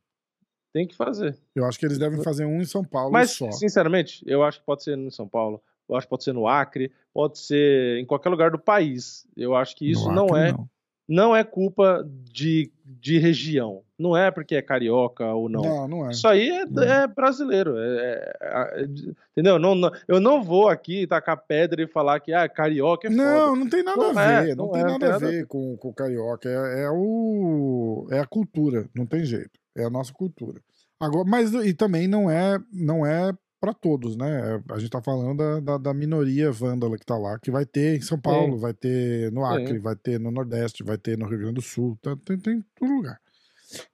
Tem 0.76 0.86
que 0.86 0.94
fazer. 0.94 1.34
Eu 1.54 1.64
acho 1.64 1.78
que 1.78 1.86
eles 1.86 1.96
devem 1.96 2.22
fazer 2.22 2.44
um 2.44 2.60
em 2.60 2.66
São 2.66 2.84
Paulo 2.84 3.10
Mas, 3.10 3.30
só. 3.30 3.50
sinceramente, 3.50 4.22
eu 4.26 4.42
acho 4.42 4.60
que 4.60 4.66
pode 4.66 4.82
ser 4.84 4.98
em 4.98 5.10
São 5.10 5.26
Paulo. 5.26 5.58
Eu 5.88 5.96
acho 5.96 6.06
que 6.06 6.10
pode 6.10 6.22
ser 6.22 6.34
no 6.34 6.46
Acre, 6.46 6.92
pode 7.14 7.38
ser 7.38 7.98
em 7.98 8.04
qualquer 8.04 8.28
lugar 8.28 8.50
do 8.50 8.58
país. 8.58 9.26
Eu 9.34 9.56
acho 9.56 9.74
que 9.74 9.90
isso 9.90 10.12
não 10.12 10.36
é 10.36 10.52
não. 10.52 10.68
não. 11.08 11.34
é 11.34 11.42
culpa 11.42 12.06
de, 12.30 12.70
de 12.84 13.18
região. 13.18 13.84
Não 13.98 14.14
é 14.14 14.30
porque 14.30 14.54
é 14.54 14.60
carioca 14.60 15.24
ou 15.32 15.48
não. 15.48 15.62
Não, 15.62 15.88
não 15.88 16.06
é. 16.08 16.10
Isso 16.10 16.28
aí 16.28 16.50
é, 16.50 16.64
é 16.64 17.06
brasileiro. 17.06 17.78
É, 17.78 18.34
é, 18.38 18.82
é, 18.82 18.86
entendeu? 19.32 19.58
Não, 19.58 19.74
não, 19.74 19.90
eu 20.06 20.20
não 20.20 20.44
vou 20.44 20.68
aqui 20.68 21.06
tacar 21.06 21.38
pedra 21.38 21.82
e 21.82 21.86
falar 21.86 22.20
que 22.20 22.34
ah, 22.34 22.46
carioca 22.50 23.06
é 23.06 23.10
Não, 23.10 23.46
foda. 23.46 23.60
não 23.60 23.70
tem 23.70 23.82
nada 23.82 23.96
não 23.96 24.18
a 24.18 24.22
é, 24.22 24.42
ver. 24.42 24.56
não, 24.56 24.70
tem 24.70 24.84
nada, 24.84 25.14
a 25.14 25.18
ver 25.18 25.46
com, 25.46 25.74
com 25.78 25.90
carioca. 25.90 26.50
É, 26.50 26.90
o, 26.90 28.06
é 28.10 28.18
a 28.18 28.26
cultura. 28.26 28.86
Não 28.94 29.06
tem 29.06 29.24
jeito. 29.24 29.58
É 29.76 29.84
a 29.84 29.90
nossa 29.90 30.12
cultura. 30.12 30.60
Agora, 30.98 31.28
mas 31.28 31.52
e 31.52 31.74
também 31.74 32.08
não 32.08 32.30
é 32.30 32.58
não 32.72 33.04
é 33.04 33.32
para 33.60 33.72
todos, 33.72 34.16
né? 34.16 34.62
A 34.70 34.78
gente 34.78 34.90
tá 34.90 35.02
falando 35.02 35.36
da, 35.36 35.60
da, 35.60 35.78
da, 35.78 35.94
minoria 35.94 36.52
vândala 36.52 36.96
que 36.96 37.04
tá 37.04 37.16
lá, 37.16 37.38
que 37.38 37.50
vai 37.50 37.64
ter 37.64 37.96
em 37.96 38.00
São 38.00 38.20
Paulo, 38.20 38.58
vai 38.58 38.74
ter 38.74 39.32
no 39.32 39.44
Acre, 39.44 39.78
vai 39.78 39.96
ter 39.96 40.20
no 40.20 40.30
Nordeste, 40.30 40.84
vai 40.84 40.98
ter 40.98 41.18
no 41.18 41.26
Rio 41.26 41.38
Grande 41.38 41.54
do 41.54 41.62
Sul, 41.62 41.98
tá, 42.02 42.16
tem, 42.24 42.38
tem 42.38 42.54
em 42.58 42.64
todo 42.74 42.92
lugar. 42.92 43.20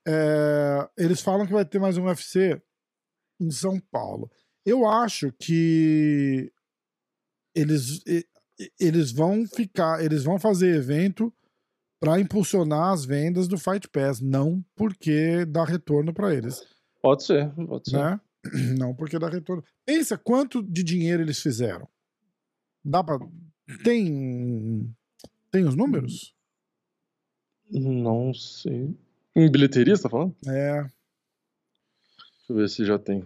É, 0.07 0.89
eles 0.99 1.21
falam 1.21 1.47
que 1.47 1.53
vai 1.53 1.65
ter 1.65 1.79
mais 1.79 1.97
um 1.97 2.05
UFC 2.05 2.61
em 3.41 3.51
São 3.51 3.81
Paulo. 3.91 4.31
Eu 4.65 4.87
acho 4.87 5.33
que 5.41 6.53
eles, 7.55 8.03
eles 8.79 9.13
vão 9.13 9.47
ficar, 9.47 10.05
eles 10.05 10.23
vão 10.25 10.39
fazer 10.39 10.75
evento 10.75 11.33
para 12.03 12.19
impulsionar 12.19 12.93
as 12.93 13.05
vendas 13.05 13.47
do 13.47 13.57
Fight 13.57 13.89
Pass, 13.89 14.21
não 14.21 14.61
porque 14.75 15.45
dá 15.45 15.65
retorno 15.65 16.13
para 16.13 16.35
eles. 16.35 16.61
Pode 17.01 17.23
ser, 17.23 17.49
pode 17.55 17.89
ser. 17.89 17.97
Né? 17.97 18.21
Não 18.77 18.93
porque 18.93 19.21
dá 19.21 19.29
retorno. 19.29 19.63
Pensa 19.87 20.19
quanto 20.19 20.65
de 20.65 20.83
dinheiro 20.83 21.23
eles 21.23 21.41
fizeram. 21.41 21.89
Dá 22.85 23.05
para 23.05 23.21
tem 23.85 24.93
tem 25.49 25.65
os 25.65 25.77
números? 25.77 26.35
Não 27.71 28.35
sei. 28.35 28.97
Em 29.37 29.49
bilheteria, 29.49 29.95
você 29.95 30.03
tá 30.03 30.11
falando? 30.11 30.35
É. 30.49 30.83
Deixa 30.83 30.93
eu 32.49 32.57
ver 32.57 32.69
se 32.69 32.85
já 32.85 32.99
tem. 32.99 33.25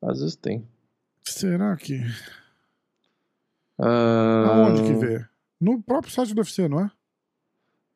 Às 0.00 0.20
vezes 0.20 0.36
tem. 0.36 0.64
Será 1.24 1.76
que? 1.76 1.98
Uh... 3.80 3.84
Aonde 3.84 4.82
que 4.82 4.94
vê? 4.94 5.26
No 5.60 5.82
próprio 5.82 6.12
site 6.12 6.32
do 6.32 6.38
UFC, 6.38 6.68
não 6.68 6.84
é? 6.84 6.90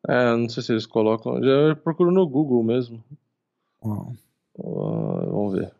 É, 0.07 0.35
não 0.35 0.49
sei 0.49 0.63
se 0.63 0.71
eles 0.71 0.85
colocam. 0.85 1.41
Já 1.43 1.75
procuro 1.75 2.11
no 2.11 2.27
Google 2.27 2.63
mesmo. 2.63 3.03
Uh, 3.83 4.15
vamos 4.55 5.53
ver. 5.53 5.73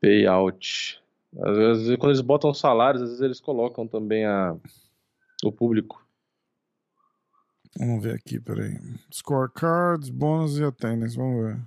Payout. 0.00 1.02
Às 1.40 1.56
vezes, 1.56 1.96
quando 1.96 2.10
eles 2.10 2.20
botam 2.20 2.54
salários, 2.54 3.02
às 3.02 3.08
vezes 3.10 3.22
eles 3.22 3.40
colocam 3.40 3.86
também 3.86 4.24
a, 4.24 4.56
o 5.44 5.52
público. 5.52 6.04
Vamos 7.78 8.02
ver 8.02 8.14
aqui, 8.14 8.40
peraí. 8.40 8.76
Scorecards, 9.12 10.08
bônus 10.08 10.58
e 10.58 10.64
attendance, 10.64 11.16
vamos 11.16 11.44
ver. 11.44 11.60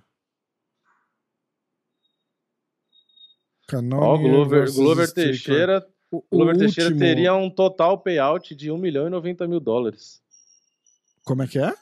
Canônia 3.67 4.05
Ó, 4.05 4.17
Glover, 4.17 4.73
Glover 4.73 5.13
Teixeira. 5.13 5.87
O, 6.11 6.21
Glover 6.29 6.57
Teixeira 6.57 6.89
último... 6.89 6.99
teria 6.99 7.33
um 7.33 7.49
total 7.49 7.97
payout 7.99 8.53
de 8.53 8.69
1 8.69 8.77
milhão 8.77 9.07
e 9.07 9.09
90 9.09 9.47
mil 9.47 9.61
dólares. 9.61 10.21
Como 11.31 11.43
é 11.43 11.47
que 11.47 11.59
é? 11.59 11.73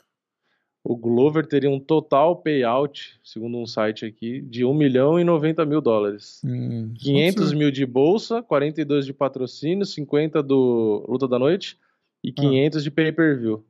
O 0.83 0.95
Glover 0.95 1.43
teria 1.43 1.71
um 1.71 1.79
total 1.79 2.39
payout, 2.39 3.19
segundo 3.23 3.57
um 3.57 3.65
site 3.65 4.05
aqui, 4.05 4.41
de 4.41 4.63
1 4.63 4.71
milhão 4.75 5.19
e 5.19 5.23
90 5.23 5.65
mil 5.65 5.81
dólares. 5.81 6.39
Hum, 6.45 6.93
500 6.93 7.53
mil 7.53 7.71
de 7.71 7.83
bolsa, 7.83 8.43
42 8.43 9.07
de 9.07 9.11
patrocínio, 9.11 9.87
50 9.87 10.43
do 10.43 11.03
Luta 11.09 11.27
da 11.27 11.39
Noite 11.39 11.79
e 12.23 12.31
500 12.31 12.77
ah. 12.77 12.83
de 12.83 12.91
pay-per-view. 12.91 13.65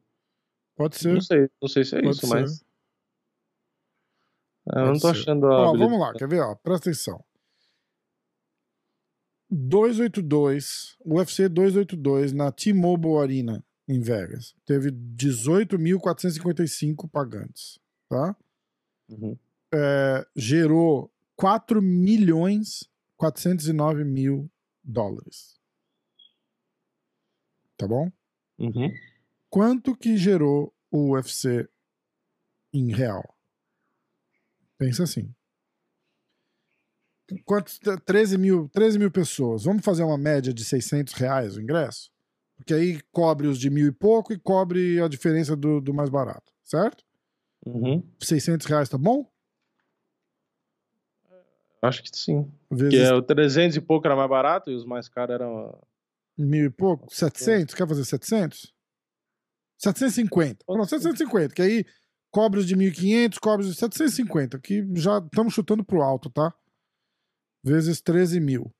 Pode 0.75 0.97
ser. 0.97 1.13
Não 1.13 1.21
sei, 1.21 1.49
não 1.61 1.69
sei 1.69 1.85
se 1.85 1.95
é 1.95 2.01
Pode 2.01 2.17
isso, 2.17 2.27
ser. 2.27 2.33
mas. 2.33 2.65
Eu 4.75 4.85
não 4.85 4.99
tô 4.99 5.07
achando 5.07 5.45
a. 5.47 5.71
Ó, 5.71 5.77
vamos 5.77 5.97
lá, 5.97 6.11
quer 6.11 6.27
ver? 6.27 6.41
Ó, 6.41 6.55
presta 6.55 6.89
atenção. 6.89 7.23
282, 9.49 10.97
UFC 11.05 11.47
282 11.47 12.33
na 12.33 12.51
T-Mobile 12.51 13.17
Arena 13.19 13.63
em 13.89 13.99
Vegas. 13.99 14.55
Teve 14.65 14.89
18.455 14.91 17.09
pagantes, 17.09 17.77
tá? 18.07 18.37
Uhum. 19.09 19.37
É, 19.73 20.25
gerou 20.35 21.11
4 21.35 21.81
milhões 21.81 22.87
409 23.17 24.05
mil 24.05 24.47
dólares. 24.81 25.59
Tá 27.75 27.85
bom? 27.87 28.09
Uhum. 28.57 28.93
Quanto 29.49 29.93
que 29.95 30.15
gerou 30.15 30.73
o 30.89 31.15
UFC 31.15 31.67
em 32.73 32.93
real? 32.93 33.35
Pensa 34.77 35.03
assim. 35.03 35.35
Quantos, 37.45 37.77
13 38.05 38.37
mil, 38.37 38.69
13 38.69 38.97
mil 38.97 39.11
pessoas. 39.11 39.65
Vamos 39.65 39.83
fazer 39.83 40.03
uma 40.03 40.17
média 40.17 40.53
de 40.53 40.63
600 40.63 41.13
reais 41.13 41.57
o 41.57 41.61
ingresso? 41.61 42.09
Porque 42.59 42.73
aí 42.73 43.01
cobre 43.11 43.47
os 43.47 43.57
de 43.57 43.69
mil 43.69 43.87
e 43.87 43.91
pouco 43.91 44.33
e 44.33 44.37
cobre 44.37 45.01
a 45.01 45.07
diferença 45.07 45.55
do, 45.55 45.79
do 45.79 45.93
mais 45.93 46.09
barato, 46.09 46.51
certo? 46.61 47.05
Uhum. 47.65 48.03
600 48.19 48.67
reais 48.67 48.89
tá 48.89 48.97
bom? 48.97 49.25
Acho 51.81 52.03
que 52.03 52.09
sim. 52.13 52.51
Vezes... 52.69 52.99
Porque 52.99 53.13
o 53.13 53.21
300 53.21 53.77
e 53.77 53.81
pouco 53.81 54.05
era 54.05 54.15
mais 54.15 54.29
barato 54.29 54.69
e 54.69 54.75
os 54.75 54.83
mais 54.83 55.07
caros 55.07 55.35
eram. 55.35 55.81
Mil 56.37 56.65
e 56.65 56.69
pouco? 56.69 57.13
700? 57.13 57.73
Quer 57.73 57.87
fazer 57.87 58.03
700? 58.03 58.73
750. 59.77 60.65
Pronto, 60.65 60.85
750. 60.85 61.55
Que 61.55 61.61
aí 61.61 61.85
cobre 62.29 62.59
os 62.59 62.67
de 62.67 62.75
1.500, 62.75 63.39
cobre 63.39 63.65
os 63.65 63.71
de 63.71 63.79
750. 63.79 64.59
Que 64.59 64.85
já 64.95 65.19
estamos 65.19 65.53
chutando 65.53 65.83
pro 65.83 66.01
alto, 66.01 66.29
tá? 66.29 66.53
Vezes 67.63 68.01
13 68.01 68.41
mil. 68.41 68.73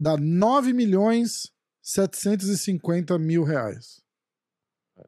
Dá 0.00 0.16
9 0.16 0.72
milhões 0.72 1.52
750 1.90 3.18
mil 3.18 3.42
reais. 3.42 4.00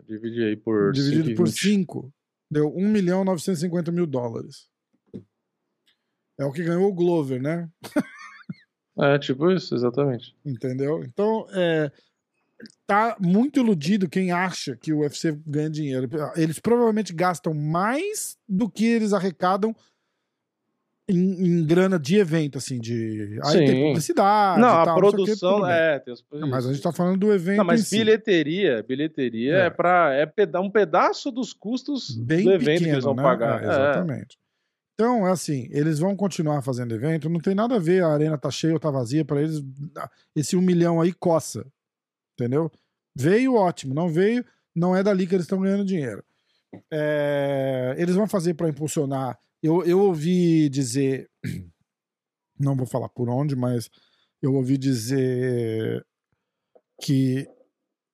Divide 0.06 0.42
aí 0.44 0.56
por 0.56 0.92
Dividido 0.92 1.34
por 1.34 1.48
5, 1.48 2.12
deu 2.50 2.74
1 2.74 2.88
milhão 2.88 3.24
950 3.24 3.92
mil 3.92 4.06
dólares. 4.06 4.68
É 6.38 6.44
o 6.44 6.52
que 6.52 6.64
ganhou 6.64 6.88
o 6.88 6.94
Glover, 6.94 7.40
né? 7.40 7.70
é, 8.98 9.18
tipo 9.18 9.50
isso, 9.50 9.74
exatamente. 9.74 10.34
Entendeu? 10.44 11.04
Então, 11.04 11.46
é, 11.50 11.92
tá 12.86 13.16
muito 13.20 13.60
iludido 13.60 14.08
quem 14.08 14.32
acha 14.32 14.76
que 14.76 14.92
o 14.92 15.00
UFC 15.00 15.38
ganha 15.46 15.70
dinheiro. 15.70 16.08
Eles 16.34 16.58
provavelmente 16.58 17.12
gastam 17.12 17.54
mais 17.54 18.36
do 18.48 18.68
que 18.68 18.86
eles 18.86 19.12
arrecadam 19.12 19.76
em, 21.08 21.60
em, 21.60 21.66
grana 21.66 21.98
de 21.98 22.16
evento, 22.16 22.58
assim, 22.58 22.78
de. 22.78 23.38
Aí 23.44 23.58
Sim. 23.58 23.64
tem 23.66 23.84
publicidade. 23.86 24.60
Não, 24.60 24.68
a 24.68 24.84
tal, 24.84 24.96
produção 24.96 25.60
não 25.60 25.70
é. 25.70 25.98
Tem 25.98 26.14
os... 26.14 26.24
não, 26.32 26.48
mas 26.48 26.66
a 26.66 26.72
gente 26.72 26.82
tá 26.82 26.92
falando 26.92 27.18
do 27.18 27.32
evento. 27.32 27.58
Não, 27.58 27.64
mas 27.64 27.90
bilheteria, 27.90 28.78
si. 28.78 28.82
bilheteria 28.84 29.56
é, 29.56 29.66
é 29.66 29.70
para 29.70 30.14
é 30.14 30.26
peda 30.26 30.60
um 30.60 30.70
pedaço 30.70 31.30
dos 31.30 31.52
custos 31.52 32.16
Bem 32.16 32.44
do 32.44 32.52
evento 32.52 32.66
pequeno, 32.66 32.84
que 32.84 32.94
eles 32.94 33.04
vão 33.04 33.14
né? 33.14 33.22
pagar. 33.22 33.62
É, 33.62 33.66
exatamente. 33.66 34.38
Então, 34.94 35.26
é 35.26 35.32
assim, 35.32 35.68
eles 35.70 35.98
vão 35.98 36.14
continuar 36.14 36.62
fazendo 36.62 36.94
evento, 36.94 37.28
não 37.28 37.40
tem 37.40 37.54
nada 37.54 37.76
a 37.76 37.78
ver, 37.78 38.04
a 38.04 38.08
arena 38.08 38.38
tá 38.38 38.50
cheia 38.50 38.74
ou 38.74 38.78
tá 38.78 38.90
vazia, 38.90 39.24
para 39.24 39.40
eles, 39.40 39.62
esse 40.36 40.54
um 40.54 40.60
milhão 40.60 41.00
aí 41.00 41.12
coça. 41.12 41.66
Entendeu? 42.38 42.70
Veio, 43.16 43.54
ótimo. 43.54 43.94
Não 43.94 44.08
veio, 44.08 44.44
não 44.74 44.96
é 44.96 45.02
dali 45.02 45.26
que 45.26 45.34
eles 45.34 45.44
estão 45.44 45.60
ganhando 45.60 45.84
dinheiro. 45.84 46.22
É, 46.90 47.94
eles 47.98 48.14
vão 48.14 48.26
fazer 48.26 48.54
para 48.54 48.68
impulsionar 48.68 49.38
eu, 49.62 49.84
eu 49.84 50.00
ouvi 50.00 50.68
dizer, 50.68 51.30
não 52.58 52.76
vou 52.76 52.86
falar 52.86 53.08
por 53.08 53.28
onde, 53.28 53.54
mas 53.54 53.88
eu 54.40 54.54
ouvi 54.54 54.76
dizer 54.76 56.04
que 57.00 57.46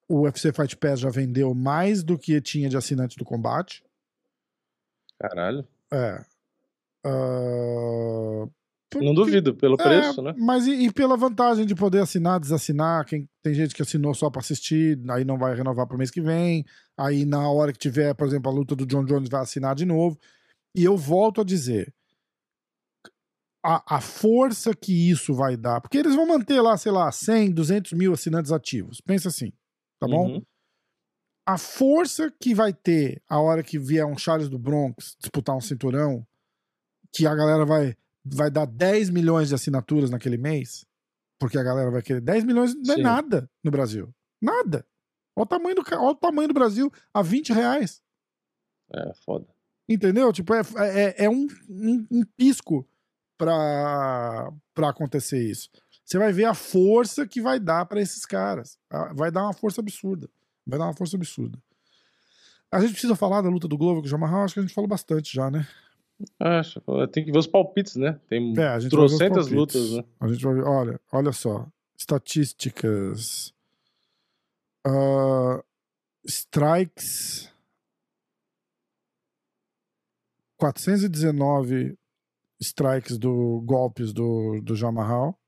o 0.09 0.23
UFC 0.23 0.53
Fight 0.53 0.77
Pass 0.77 1.01
já 1.01 1.11
vendeu 1.11 1.55
mais 1.55 2.03
do 2.03 2.19
que 2.19 2.41
tinha 2.41 2.69
de 2.69 2.77
assinantes 2.77 3.17
do 3.17 3.25
combate. 3.25 3.85
Caralho. 5.19 5.67
É. 5.93 6.25
Uh, 7.07 8.51
porque, 8.91 9.05
não 9.05 9.15
duvido, 9.15 9.55
pelo 9.55 9.75
é, 9.75 9.83
preço, 9.83 10.23
né? 10.23 10.35
Mas 10.39 10.67
e, 10.67 10.87
e, 10.87 10.93
pela 10.93 11.17
vantagem 11.17 11.67
de 11.67 11.75
poder 11.75 12.01
assinar, 12.01 12.41
desassinar. 12.41 13.05
Quem, 13.05 13.29
tem 13.43 13.53
gente 13.53 13.75
que 13.75 13.83
assinou 13.83 14.15
só 14.15 14.31
pra 14.31 14.41
assistir, 14.41 14.99
aí 15.11 15.25
não 15.25 15.37
vai 15.37 15.55
renovar 15.55 15.87
pro 15.87 15.99
mês 15.99 16.11
que 16.11 16.23
vem. 16.23 16.65
Aí 16.97 17.27
na 17.27 17.51
hora 17.51 17.73
que 17.73 17.79
tiver, 17.79 18.15
por 18.15 18.27
exemplo, 18.27 18.51
a 18.51 18.55
luta 18.55 18.75
do 18.75 18.87
John 18.87 19.05
Jones, 19.05 19.29
vai 19.29 19.43
assinar 19.43 19.75
de 19.75 19.85
novo. 19.85 20.19
E 20.75 20.85
eu 20.85 20.97
volto 20.97 21.41
a 21.41 21.45
dizer, 21.45 21.95
a, 23.65 23.97
a, 23.97 24.01
força 24.01 24.75
que 24.75 25.11
isso 25.11 25.35
vai 25.35 25.57
dar, 25.57 25.81
porque 25.81 25.99
eles 25.99 26.15
vão 26.15 26.27
manter 26.27 26.61
lá, 26.61 26.77
sei 26.77 26.93
lá, 26.93 27.11
100, 27.11 27.53
200 27.53 27.93
mil 27.93 28.13
assinantes 28.13 28.53
ativos. 28.53 29.01
Pensa 29.01 29.29
assim, 29.29 29.53
tá 30.01 30.07
bom? 30.07 30.35
Uhum. 30.35 30.43
A 31.47 31.59
força 31.59 32.31
que 32.41 32.55
vai 32.55 32.73
ter 32.73 33.23
a 33.29 33.41
hora 33.41 33.63
que 33.63 33.79
vier 33.79 34.07
um 34.07 34.19
Charles 34.19 34.49
do 34.49 34.59
Bronx 34.59 35.17
disputar 35.19 35.57
um 35.57 35.61
cinturão, 35.61 36.27
que 37.13 37.27
a 37.27 37.35
galera 37.35 37.65
vai, 37.65 37.97
vai 38.25 38.51
dar 38.51 38.67
10 38.67 39.11
milhões 39.11 39.49
de 39.49 39.55
assinaturas 39.55 40.11
naquele 40.11 40.37
mês, 40.37 40.85
porque 41.39 41.59
a 41.59 41.63
galera 41.63 41.91
vai 41.91 42.03
querer 42.03 42.21
10 42.21 42.45
milhões, 42.45 42.75
não 42.75 42.95
é 42.95 42.97
Sim. 42.97 43.03
nada 43.03 43.51
no 43.65 43.71
Brasil. 43.71 44.15
Nada. 44.41 44.87
Olha 45.35 45.45
o 45.45 45.47
tamanho 45.47 45.75
do, 45.75 45.83
olha 45.93 46.11
o 46.11 46.15
tamanho 46.15 46.49
do 46.49 46.55
Brasil 46.55 46.93
a 47.13 47.23
20 47.23 47.53
reais. 47.53 48.03
É, 48.93 49.15
foda. 49.25 49.47
Entendeu? 49.89 50.33
Tipo, 50.33 50.55
é, 50.55 50.63
é, 50.79 51.25
é 51.25 51.31
um, 51.31 51.47
um, 51.69 52.07
um, 52.11 52.25
pisco 52.37 52.87
pra, 53.39 54.53
pra 54.75 54.91
acontecer 54.91 55.43
isso. 55.43 55.71
Você 56.05 56.19
vai 56.19 56.33
ver 56.33 56.45
a 56.45 56.55
força 56.55 57.27
que 57.27 57.41
vai 57.41 57.59
dar 57.59 57.87
para 57.87 58.01
esses 58.01 58.27
caras. 58.27 58.79
Vai 59.15 59.31
dar 59.31 59.45
uma 59.45 59.55
força 59.55 59.81
absurda. 59.81 60.29
Vai 60.67 60.79
dar 60.79 60.87
uma 60.87 60.95
força 60.95 61.17
absurda. 61.17 61.59
A 62.71 62.81
gente 62.81 62.93
precisa 62.93 63.17
falar 63.17 63.41
da 63.41 63.49
luta 63.49 63.67
do 63.67 63.79
Globo 63.79 64.01
com 64.01 64.07
o 64.07 64.11
Jamarral, 64.11 64.45
acho 64.45 64.55
que 64.55 64.61
a 64.61 64.63
gente 64.63 64.75
falou 64.75 64.89
bastante 64.89 65.35
já, 65.35 65.51
né? 65.51 65.67
Acho, 66.39 66.83
tem 67.13 67.25
que 67.25 67.33
ver 67.33 67.39
os 67.39 67.47
palpites, 67.47 67.97
né? 67.97 68.21
Tem 68.29 68.53
é, 68.59 68.79
trocentas 68.89 69.49
lutas, 69.49 69.93
né? 69.93 70.05
A 70.21 70.29
gente 70.29 70.45
vai 70.45 70.55
ver, 70.55 70.65
olha, 70.65 71.01
olha 71.13 71.33
só. 71.33 71.67
Estatísticas. 71.97 73.55
Uh, 74.87 75.63
strikes 76.27 77.51
419 80.59 81.97
strikes 82.61 83.17
do 83.17 83.63
golpes 83.65 84.13
do, 84.13 84.61
do 84.63 84.75
Jamarral 84.75 85.39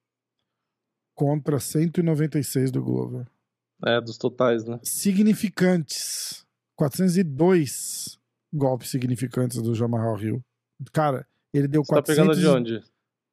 contra 1.15 1.59
196 1.59 2.71
do 2.71 2.83
Glover. 2.83 3.27
É, 3.85 4.01
dos 4.01 4.17
totais, 4.17 4.65
né? 4.65 4.79
Significantes. 4.83 6.47
402 6.77 8.19
golpes 8.53 8.91
significantes 8.91 9.61
do 9.61 9.75
Jamarral 9.75 10.17
Rio. 10.17 10.45
Cara, 10.93 11.27
ele 11.53 11.69
deu 11.69 11.83
Você 11.85 11.93
400... 11.93 12.17
tá 12.17 12.33
pegando 12.33 12.41
de 12.41 12.47
onde? 12.47 12.85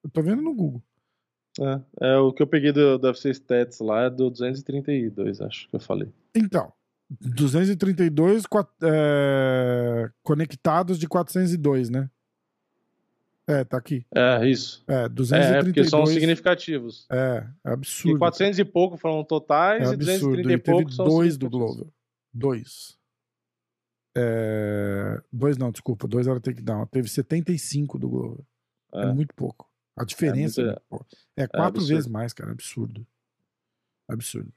Eu 0.03 0.09
tô 0.09 0.21
vendo 0.21 0.41
no 0.41 0.53
Google. 0.53 0.83
É, 1.59 2.11
é 2.11 2.17
o 2.17 2.33
que 2.33 2.41
eu 2.41 2.47
peguei 2.47 2.71
do, 2.71 2.97
do 2.97 3.07
FC 3.07 3.31
Stats 3.31 3.79
lá 3.79 4.03
é 4.03 4.09
do 4.09 4.29
232, 4.29 5.41
acho 5.41 5.69
que 5.69 5.75
eu 5.75 5.79
falei. 5.79 6.11
Então, 6.35 6.71
232 7.09 8.43
é, 8.83 10.09
conectados 10.21 10.99
de 10.99 11.07
402, 11.07 11.89
né? 11.89 12.09
É, 13.49 13.63
tá 13.63 13.77
aqui. 13.77 14.05
É, 14.13 14.45
isso. 14.45 14.83
É, 14.85 15.07
232. 15.07 15.55
É, 15.55 15.63
porque 15.63 15.83
são 15.89 16.05
significativos. 16.05 17.07
É, 17.09 17.47
é 17.65 17.71
absurdo. 17.71 18.17
E 18.17 18.19
400 18.19 18.59
e 18.59 18.65
pouco 18.65 18.97
foram 18.97 19.23
totais 19.23 19.89
é 19.89 19.93
e 19.93 19.97
230 19.97 20.51
e, 20.51 20.57
pouco 20.57 20.91
são 20.91 21.05
dois 21.05 21.37
do 21.37 21.49
Glover. 21.49 21.87
Dois. 22.33 22.97
É... 24.17 25.21
Dois 25.31 25.57
não, 25.57 25.71
desculpa. 25.71 26.07
Dois 26.07 26.27
era 26.27 26.41
takedown. 26.41 26.85
Teve 26.87 27.07
75 27.07 27.97
do 27.97 28.09
Glover. 28.09 28.45
É, 28.93 29.03
é 29.03 29.13
muito 29.13 29.33
pouco. 29.33 29.69
A 29.95 30.03
diferença 30.03 30.61
é, 30.61 30.77
muito... 30.91 31.17
é, 31.37 31.43
é 31.43 31.47
quatro 31.47 31.85
vezes 31.85 32.07
mais, 32.07 32.33
cara. 32.33 32.51
Absurdo. 32.51 33.07
Absurdo. 34.09 34.51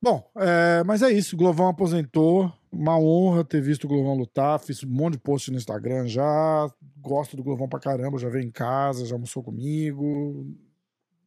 Bom, 0.00 0.30
é, 0.36 0.84
mas 0.84 1.02
é 1.02 1.10
isso. 1.10 1.36
Glovão 1.36 1.68
aposentou. 1.68 2.52
Uma 2.70 2.98
honra 2.98 3.44
ter 3.44 3.60
visto 3.62 3.84
o 3.84 3.88
Glovão 3.88 4.14
lutar. 4.14 4.58
Fiz 4.60 4.82
um 4.84 4.88
monte 4.88 5.14
de 5.14 5.20
post 5.20 5.50
no 5.50 5.56
Instagram 5.56 6.06
já. 6.06 6.70
Gosto 6.98 7.36
do 7.36 7.42
Glovão 7.42 7.68
pra 7.68 7.80
caramba. 7.80 8.18
Já 8.18 8.28
veio 8.28 8.44
em 8.44 8.50
casa, 8.50 9.06
já 9.06 9.14
almoçou 9.14 9.42
comigo. 9.42 10.46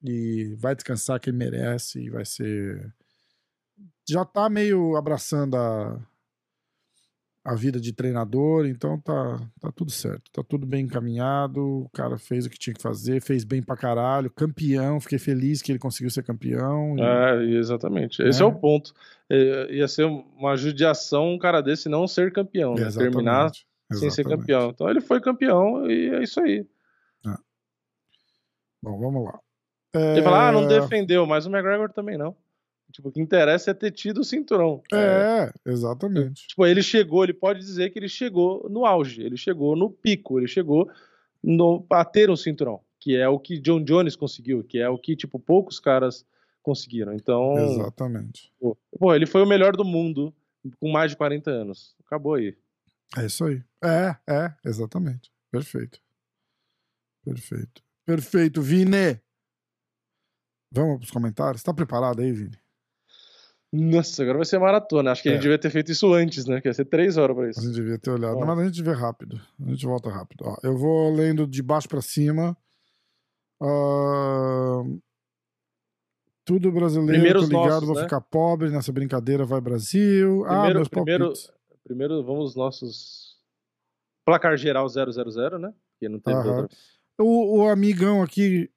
E 0.03 0.55
vai 0.57 0.75
descansar 0.75 1.19
quem 1.19 1.33
merece. 1.33 1.99
E 1.99 2.09
vai 2.09 2.25
ser. 2.25 2.93
Já 4.07 4.23
tá 4.25 4.49
meio 4.49 4.95
abraçando 4.95 5.55
a, 5.57 5.99
a 7.49 7.55
vida 7.55 7.79
de 7.79 7.91
treinador, 7.91 8.67
então 8.67 8.99
tá, 8.99 9.39
tá 9.59 9.71
tudo 9.71 9.89
certo, 9.89 10.29
tá 10.31 10.43
tudo 10.43 10.67
bem 10.67 10.85
encaminhado, 10.85 11.81
o 11.81 11.89
cara 11.89 12.15
fez 12.15 12.45
o 12.45 12.49
que 12.49 12.59
tinha 12.59 12.75
que 12.75 12.81
fazer, 12.81 13.21
fez 13.21 13.43
bem 13.43 13.59
pra 13.59 13.75
caralho, 13.75 14.29
campeão, 14.29 14.99
fiquei 14.99 15.17
feliz 15.17 15.59
que 15.59 15.71
ele 15.71 15.79
conseguiu 15.79 16.11
ser 16.11 16.21
campeão. 16.21 16.95
E... 16.95 17.01
É, 17.01 17.57
exatamente, 17.57 18.21
esse 18.21 18.39
é, 18.39 18.45
é 18.45 18.47
o 18.47 18.53
ponto. 18.53 18.93
É, 19.27 19.73
ia 19.73 19.87
ser 19.87 20.05
uma 20.05 20.55
judiação 20.55 21.33
um 21.33 21.39
cara 21.39 21.59
desse 21.59 21.89
não 21.89 22.07
ser 22.07 22.31
campeão, 22.31 22.75
né? 22.75 22.87
terminar 22.91 23.47
exatamente. 23.47 23.99
sem 23.99 24.11
ser 24.11 24.25
campeão. 24.25 24.69
Então 24.69 24.87
ele 24.87 25.01
foi 25.01 25.19
campeão 25.19 25.89
e 25.89 26.09
é 26.09 26.23
isso 26.23 26.39
aí. 26.39 26.67
É. 27.25 27.33
Bom, 28.83 28.99
vamos 28.99 29.25
lá. 29.25 29.39
Ele 29.95 30.21
fala, 30.21 30.49
ah, 30.49 30.51
não 30.51 30.65
é. 30.65 30.79
defendeu, 30.79 31.25
mas 31.25 31.47
o 31.47 31.49
McGregor 31.49 31.91
também 31.91 32.15
não. 32.15 32.35
Tipo, 32.91 33.09
o 33.09 33.11
que 33.11 33.21
interessa 33.21 33.71
é 33.71 33.73
ter 33.73 33.91
tido 33.91 34.21
o 34.21 34.23
cinturão. 34.23 34.81
É, 34.91 35.51
é, 35.65 35.71
exatamente. 35.71 36.47
Tipo, 36.47 36.65
ele 36.65 36.81
chegou, 36.81 37.23
ele 37.23 37.33
pode 37.33 37.59
dizer 37.59 37.91
que 37.91 37.99
ele 37.99 38.09
chegou 38.09 38.67
no 38.69 38.85
auge, 38.85 39.21
ele 39.21 39.37
chegou 39.37 39.75
no 39.75 39.89
pico, 39.89 40.39
ele 40.39 40.47
chegou 40.47 40.89
no, 41.43 41.85
a 41.89 42.03
ter 42.03 42.29
um 42.29 42.35
cinturão, 42.35 42.81
que 42.99 43.15
é 43.15 43.27
o 43.27 43.39
que 43.39 43.59
John 43.59 43.83
Jones 43.83 44.15
conseguiu, 44.15 44.63
que 44.63 44.79
é 44.79 44.89
o 44.89 44.97
que, 44.97 45.15
tipo, 45.15 45.39
poucos 45.39 45.79
caras 45.79 46.25
conseguiram. 46.63 47.13
Então. 47.13 47.57
Exatamente. 47.57 48.51
Pô, 48.59 48.77
pô 48.97 49.13
ele 49.13 49.25
foi 49.25 49.41
o 49.43 49.47
melhor 49.47 49.75
do 49.75 49.85
mundo 49.85 50.33
com 50.79 50.91
mais 50.91 51.11
de 51.11 51.17
40 51.17 51.49
anos. 51.49 51.95
Acabou 52.05 52.33
aí. 52.33 52.57
É 53.17 53.25
isso 53.25 53.45
aí. 53.45 53.63
É, 53.83 54.15
é, 54.27 54.53
exatamente. 54.65 55.31
Perfeito. 55.51 55.99
Perfeito. 57.23 57.83
Perfeito, 58.05 58.61
Vini. 58.61 59.19
Vamos 60.71 60.97
para 60.97 61.05
os 61.05 61.11
comentários? 61.11 61.63
Tá 61.63 61.73
preparado 61.73 62.21
aí, 62.21 62.31
Vini? 62.31 62.57
Nossa, 63.71 64.23
agora 64.23 64.39
vai 64.39 64.45
ser 64.45 64.59
maratona. 64.59 65.11
Acho 65.11 65.21
que 65.21 65.29
é. 65.29 65.31
a 65.31 65.35
gente 65.35 65.43
devia 65.43 65.59
ter 65.59 65.69
feito 65.69 65.91
isso 65.91 66.11
antes, 66.13 66.45
né? 66.45 66.59
Que 66.59 66.67
ia 66.67 66.73
ser 66.73 66.85
três 66.85 67.17
horas 67.17 67.35
pra 67.35 67.49
isso. 67.49 67.59
A 67.59 67.63
gente 67.63 67.75
devia 67.75 67.99
ter 67.99 68.09
olhado. 68.09 68.39
Não, 68.39 68.47
mas 68.47 68.59
a 68.59 68.65
gente 68.65 68.81
vê 68.81 68.93
rápido. 68.93 69.39
A 69.63 69.69
gente 69.69 69.85
volta 69.85 70.09
rápido. 70.09 70.43
Ó, 70.45 70.57
eu 70.63 70.75
vou 70.75 71.13
lendo 71.13 71.45
de 71.45 71.61
baixo 71.61 71.87
pra 71.87 72.01
cima. 72.01 72.57
Uh... 73.61 74.99
Tudo 76.43 76.71
brasileiro, 76.71 77.11
Primeiros 77.11 77.43
tô 77.43 77.49
ligado, 77.49 77.69
nossos, 77.69 77.87
vou 77.87 77.95
né? 77.97 78.01
ficar 78.03 78.21
pobre 78.21 78.71
nessa 78.71 78.91
brincadeira, 78.91 79.45
vai 79.45 79.61
Brasil. 79.61 80.43
Ah, 80.45 80.47
primeiro, 80.47 80.71
ah, 80.71 80.73
meus 80.73 80.87
primeiro, 80.87 81.33
primeiro 81.83 82.23
vamos 82.23 82.55
nossos. 82.55 83.37
Placar 84.25 84.57
geral 84.57 84.89
000, 84.89 85.59
né? 85.59 85.71
Que 85.99 86.09
não 86.09 86.19
tem 86.19 86.35
outra... 86.35 86.67
o, 87.19 87.59
o 87.59 87.69
amigão 87.69 88.23
aqui 88.23 88.67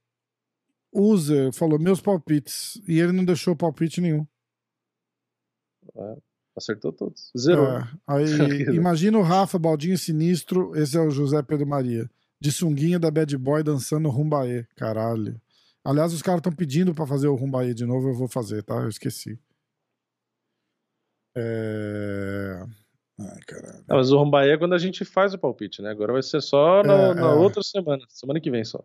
usa, 0.93 1.51
falou 1.53 1.79
meus 1.79 1.99
palpites. 1.99 2.79
E 2.87 3.01
ele 3.01 3.13
não 3.13 3.25
deixou 3.25 3.57
palpite 3.57 4.03
nenhum. 4.03 4.27
É, 5.97 6.17
acertou 6.57 6.93
todos. 6.93 7.31
Zero. 7.37 7.65
É, 7.65 7.89
aí, 8.07 8.25
imagina 8.75 9.19
o 9.19 9.23
Rafa, 9.23 9.59
Baldinho 9.59 9.99
Sinistro, 9.99 10.77
esse 10.77 10.97
é 10.97 11.01
o 11.01 11.11
José 11.11 11.43
Pedro 11.43 11.67
Maria. 11.67 12.09
De 12.41 12.51
sunguinha 12.51 12.99
da 12.99 13.11
Bad 13.11 13.37
Boy 13.39 13.63
dançando 13.63 14.09
Rumbaê. 14.09 14.65
Caralho. 14.77 15.41
Aliás, 15.85 16.13
os 16.13 16.23
caras 16.23 16.41
estão 16.41 16.53
pedindo 16.53 16.95
para 16.95 17.07
fazer 17.07 17.29
o 17.29 17.35
Rumbaê 17.35 17.75
de 17.75 17.85
novo, 17.85 18.09
eu 18.09 18.15
vou 18.15 18.29
fazer, 18.29 18.63
tá? 18.63 18.75
Eu 18.75 18.89
esqueci. 18.89 19.39
É... 21.37 22.65
Ai, 23.19 23.41
caralho. 23.47 23.85
Não, 23.89 23.97
mas 23.97 24.11
o 24.11 24.19
Rumbaê 24.19 24.51
é 24.51 24.59
quando 24.59 24.75
a 24.75 24.79
gente 24.79 25.05
faz 25.05 25.35
o 25.35 25.39
palpite, 25.39 25.83
né? 25.83 25.91
Agora 25.91 26.13
vai 26.13 26.23
ser 26.23 26.41
só 26.41 26.83
na, 26.83 26.95
é, 26.95 27.15
na 27.15 27.31
é. 27.31 27.35
outra 27.35 27.63
semana, 27.63 28.05
semana 28.09 28.41
que 28.41 28.51
vem 28.51 28.65
só. 28.65 28.85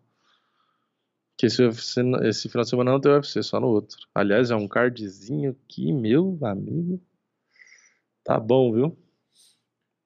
Que 1.38 1.46
esse, 1.46 1.62
UFC, 1.62 2.02
esse 2.24 2.50
final 2.50 2.64
de 2.64 2.70
semana 2.70 2.92
não 2.92 3.00
tem 3.00 3.12
UFC, 3.12 3.44
só 3.44 3.60
no 3.60 3.68
outro. 3.68 3.98
Aliás, 4.14 4.50
é 4.50 4.56
um 4.56 4.68
cardzinho 4.68 5.56
que, 5.68 5.94
meu 5.94 6.38
amigo, 6.42 7.00
tá 8.24 8.40
bom, 8.40 8.74
viu? 8.74 8.98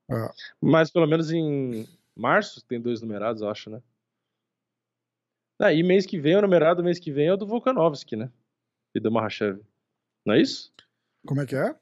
Ah. 0.10 0.34
Mas 0.60 0.92
pelo 0.92 1.08
menos 1.08 1.32
em 1.32 1.88
março 2.16 2.64
tem 2.66 2.82
dois 2.82 3.02
numerados, 3.02 3.42
eu 3.42 3.50
acho, 3.50 3.70
né? 3.70 3.82
Ah, 5.60 5.72
e 5.72 5.84
mês 5.84 6.06
que 6.06 6.20
vem, 6.20 6.36
o 6.36 6.42
numerado 6.42 6.84
mês 6.84 7.00
que 7.00 7.12
vem 7.12 7.28
é 7.28 7.34
o 7.34 7.38
do 7.38 7.46
Volkanovski, 7.46 8.16
né? 8.16 8.32
E 8.94 9.00
do 9.00 9.12
Mahashev. 9.12 9.62
Não 10.26 10.34
é 10.34 10.42
isso? 10.42 10.74
Como 11.26 11.40
é 11.40 11.46
que 11.46 11.56
é? 11.56 11.76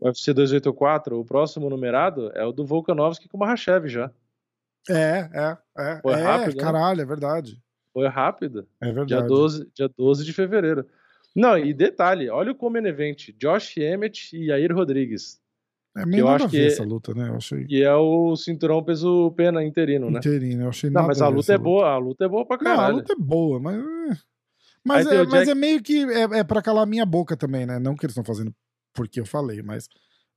O 0.00 0.06
UFC 0.06 0.32
284, 0.32 1.18
o 1.18 1.24
próximo 1.24 1.68
numerado 1.68 2.30
é 2.34 2.44
o 2.44 2.52
do 2.52 2.64
Volkanovski 2.64 3.28
com 3.28 3.36
o 3.36 3.40
Mahashev 3.40 3.88
já. 3.88 4.12
É, 4.88 5.30
é, 5.32 5.58
é. 5.78 6.00
Foi 6.02 6.12
é, 6.12 6.22
rápido, 6.22 6.56
né? 6.56 6.62
caralho, 6.62 6.98
né? 6.98 7.02
é 7.02 7.06
verdade. 7.06 7.62
Foi 7.92 8.08
rápido. 8.08 8.66
É 8.80 8.86
verdade. 8.86 9.08
Dia 9.08 9.22
12, 9.22 9.70
dia 9.74 9.88
12 9.88 10.24
de 10.24 10.32
fevereiro. 10.32 10.86
Não, 11.34 11.56
e 11.56 11.72
detalhe, 11.72 12.28
olha 12.28 12.52
o 12.52 12.54
Common 12.54 12.86
Event, 12.86 13.30
Josh 13.38 13.76
Emmett 13.78 14.36
e 14.36 14.46
Yair 14.46 14.74
Rodrigues. 14.74 15.40
É 15.96 16.06
meio 16.06 16.22
eu 16.22 16.28
acho 16.28 16.48
que 16.48 16.58
essa 16.58 16.84
luta, 16.84 17.14
né? 17.14 17.28
Eu 17.28 17.36
achei... 17.36 17.66
E 17.68 17.82
é 17.82 17.94
o 17.94 18.34
cinturão 18.34 18.82
peso 18.82 19.30
pena 19.32 19.62
interino, 19.62 20.10
né? 20.10 20.18
Interino, 20.18 20.62
eu 20.62 20.68
achei 20.70 20.88
Não, 20.88 21.06
mas 21.06 21.20
a 21.20 21.28
luta 21.28 21.52
é 21.52 21.56
luta. 21.56 21.64
boa, 21.64 21.90
a 21.90 21.98
luta 21.98 22.24
é 22.24 22.28
boa 22.28 22.46
pra 22.46 22.58
caralho. 22.58 22.78
Não, 22.80 22.84
a 22.84 22.88
luta 22.88 23.12
é 23.12 23.16
boa, 23.16 23.60
mas... 23.60 23.76
É, 23.76 24.18
mas, 24.84 25.06
é, 25.06 25.24
mas 25.24 25.30
Jack... 25.30 25.50
é 25.50 25.54
meio 25.54 25.82
que... 25.82 26.04
É, 26.04 26.38
é 26.38 26.44
pra 26.44 26.62
calar 26.62 26.86
minha 26.86 27.04
boca 27.04 27.36
também, 27.36 27.66
né? 27.66 27.78
Não 27.78 27.94
que 27.94 28.06
eles 28.06 28.16
estão 28.16 28.24
fazendo 28.24 28.54
porque 28.94 29.20
eu 29.20 29.26
falei, 29.26 29.62
mas... 29.62 29.86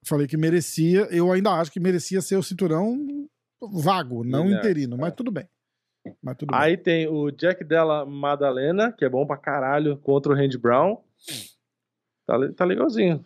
Falei 0.05 0.27
que 0.27 0.37
merecia, 0.37 1.07
eu 1.09 1.31
ainda 1.31 1.51
acho 1.51 1.71
que 1.71 1.79
merecia 1.79 2.21
ser 2.21 2.35
o 2.35 2.43
cinturão 2.43 3.27
vago, 3.61 4.23
não 4.23 4.51
interino, 4.51 4.97
mas 4.97 5.13
é. 5.13 5.15
tudo 5.15 5.31
bem. 5.31 5.47
Aí 6.51 6.77
tem 6.77 7.07
o 7.07 7.31
Jack 7.31 7.63
Della 7.63 8.05
Madalena, 8.05 8.91
que 8.91 9.05
é 9.05 9.09
bom 9.09 9.25
pra 9.25 9.37
caralho, 9.37 9.97
contra 9.97 10.31
o 10.31 10.35
Randy 10.35 10.57
Brown. 10.57 10.97
Tá, 12.25 12.35
tá 12.55 12.65
legalzinho. 12.65 13.23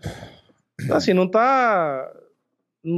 Assim, 0.92 1.14
não 1.14 1.28
tá. 1.28 2.12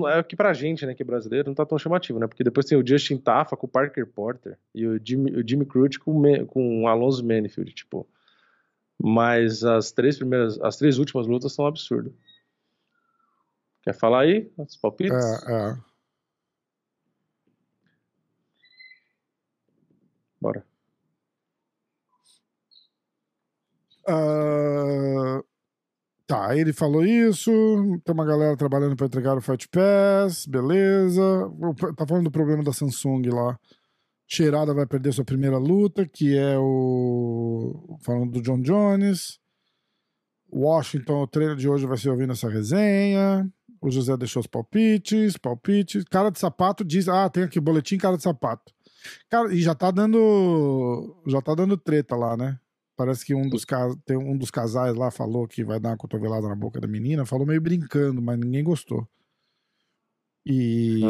É 0.10 0.22
que 0.22 0.36
pra 0.36 0.54
gente, 0.54 0.86
né, 0.86 0.94
que 0.94 1.02
é 1.02 1.06
brasileiro, 1.06 1.48
não 1.48 1.56
tá 1.56 1.66
tão 1.66 1.78
chamativo, 1.78 2.20
né? 2.20 2.28
Porque 2.28 2.44
depois 2.44 2.66
tem 2.68 2.78
o 2.78 2.86
Justin 2.86 3.18
Taffa 3.18 3.58
com 3.58 3.66
o 3.66 3.70
Parker 3.70 4.06
Porter 4.06 4.58
e 4.76 4.86
o 4.86 5.00
Jimmy, 5.04 5.32
o 5.32 5.48
Jimmy 5.48 5.66
Crute 5.66 6.00
com, 6.00 6.46
com 6.46 6.84
o 6.84 6.88
Alonso 6.88 7.26
Manifield, 7.26 7.74
tipo. 7.74 8.08
Mas 9.04 9.64
as 9.64 9.92
três 9.92 10.18
primeiras, 10.18 10.62
as 10.62 10.78
três 10.78 11.00
últimas 11.00 11.26
lutas 11.26 11.54
são 11.54 11.66
absurdas. 11.66 12.14
Quer 13.82 13.94
falar 13.94 14.22
aí? 14.22 14.52
Os 14.56 14.78
palpites? 14.78 15.18
É, 15.48 15.54
é. 15.54 15.91
Bora. 20.42 20.66
Uh, 24.10 25.44
tá, 26.26 26.58
ele 26.58 26.74
falou 26.74 27.06
isso. 27.06 27.52
Tem 28.04 28.14
uma 28.14 28.26
galera 28.26 28.58
trabalhando 28.58 28.96
para 28.96 29.06
entregar 29.06 29.38
o 29.38 29.42
Fight 29.42 29.70
Pass, 29.70 30.48
beleza. 30.48 31.22
Tá 31.96 32.08
falando 32.08 32.26
do 32.26 32.32
problema 32.32 32.64
da 32.64 32.74
Samsung 32.74 33.22
lá. 33.30 33.60
Cheirada 34.28 34.74
vai 34.74 34.86
perder 34.88 35.14
sua 35.14 35.26
primeira 35.26 35.58
luta, 35.58 36.08
que 36.08 36.38
é 36.38 36.58
o. 36.58 37.98
Falando 38.02 38.32
do 38.32 38.42
John 38.42 38.62
Jones. 38.62 39.40
Washington, 40.54 41.22
o 41.22 41.28
treino 41.28 41.56
de 41.56 41.70
hoje 41.70 41.86
vai 41.86 41.98
ser 41.98 42.10
ouvindo 42.10 42.34
essa 42.34 42.50
resenha. 42.50 43.50
O 43.82 43.90
José 43.90 44.16
deixou 44.18 44.42
os 44.42 44.48
palpites, 44.48 45.38
palpites. 45.38 46.04
Cara 46.06 46.30
de 46.30 46.40
sapato 46.40 46.84
diz: 46.84 47.08
Ah, 47.08 47.30
tem 47.30 47.44
aqui 47.44 47.60
boletim 47.60 47.98
cara 47.98 48.18
de 48.18 48.24
sapato. 48.24 48.74
Cara, 49.30 49.54
e 49.54 49.62
já 49.62 49.76
tá 49.76 49.92
dando. 49.92 51.22
Já 51.28 51.42
tá 51.42 51.56
dando 51.56 51.78
treta 51.78 52.16
lá, 52.16 52.36
né? 52.36 52.60
Parece 52.96 53.26
que 53.26 53.34
um 53.34 53.50
dos, 53.50 53.66
tem 54.06 54.18
um 54.18 54.38
dos 54.38 54.52
casais 54.52 54.96
lá 54.96 55.10
falou 55.10 55.48
que 55.48 55.64
vai 55.64 55.80
dar 55.80 55.90
uma 55.90 55.98
cotovelada 55.98 56.48
na 56.48 56.56
boca 56.56 56.80
da 56.80 56.88
menina, 56.88 57.26
falou 57.26 57.48
meio 57.48 57.62
brincando, 57.62 58.22
mas 58.22 58.38
ninguém 58.38 58.64
gostou. 58.64 59.08
E 60.46 61.02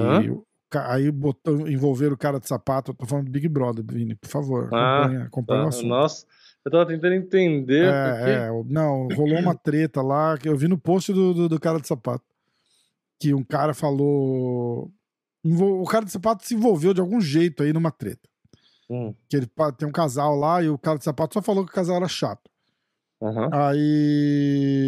aí 0.74 1.12
botou, 1.12 1.68
envolveram 1.68 2.14
o 2.14 2.18
cara 2.18 2.40
de 2.40 2.48
sapato. 2.48 2.92
Eu 2.92 2.96
tô 2.96 3.06
falando 3.06 3.26
do 3.26 3.32
Big 3.32 3.48
Brother, 3.50 3.84
Vini, 3.86 4.16
por 4.16 4.30
favor. 4.30 4.66
Acompanha, 4.66 5.20
ah, 5.20 5.26
acompanha 5.26 5.60
tá. 5.60 5.66
o 5.66 5.70
assunto. 5.70 5.88
Nossa, 5.88 6.26
eu 6.64 6.72
tava 6.72 6.86
tentando 6.86 7.14
entender. 7.14 7.86
É, 7.86 8.14
porque... 8.14 8.30
é, 8.30 8.74
não, 8.74 9.08
rolou 9.10 9.40
uma 9.40 9.56
treta 9.56 10.02
lá 10.02 10.38
que 10.38 10.48
eu 10.48 10.56
vi 10.56 10.68
no 10.68 10.78
post 10.78 11.12
do, 11.12 11.34
do, 11.34 11.50
do 11.50 11.60
cara 11.60 11.80
de 11.80 11.88
sapato. 11.88 12.24
Que 13.20 13.34
um 13.34 13.44
cara 13.44 13.74
falou 13.74 14.92
o 15.44 15.86
cara 15.86 16.06
de 16.06 16.12
sapato 16.12 16.46
se 16.46 16.54
envolveu 16.56 16.94
de 16.94 17.02
algum 17.02 17.20
jeito 17.20 17.64
aí 17.64 17.74
numa 17.74 17.92
treta. 17.92 18.30
Hum. 18.90 19.14
Que 19.30 19.38
ele 19.38 19.50
tem 19.78 19.88
um 19.88 19.92
casal 19.92 20.36
lá 20.36 20.62
e 20.62 20.70
o 20.70 20.78
cara 20.78 20.98
de 20.98 21.04
sapato 21.04 21.34
só 21.34 21.42
falou 21.42 21.66
que 21.66 21.72
o 21.72 21.76
casal 21.76 21.96
era 21.96 22.08
chato. 22.08 22.50
Uhum. 23.22 23.50
Aí. 23.54 24.82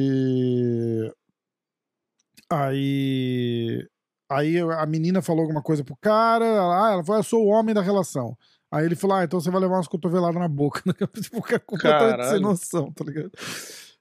Aí. 2.49 3.88
Aí 4.30 4.59
a 4.59 4.85
menina 4.85 5.21
falou 5.21 5.43
alguma 5.43 5.61
coisa 5.61 5.84
pro 5.84 5.95
cara, 5.97 6.45
ela, 6.45 6.88
ah, 6.88 6.93
ela 6.93 7.03
falou, 7.03 7.19
eu 7.19 7.23
sou 7.23 7.45
o 7.45 7.49
homem 7.49 7.75
da 7.75 7.81
relação. 7.81 8.35
Aí 8.71 8.85
ele 8.85 8.95
falou, 8.95 9.17
ah, 9.17 9.23
então 9.23 9.39
você 9.39 9.51
vai 9.51 9.61
levar 9.61 9.75
umas 9.75 9.88
cotoveladas 9.88 10.39
na 10.39 10.47
boca. 10.47 10.81
tipo, 11.21 11.38
o 11.38 11.41
cara 11.43 11.59
completamente 11.59 12.30
sem 12.30 12.39
noção, 12.39 12.91
tá 12.91 13.05
ligado? 13.05 13.31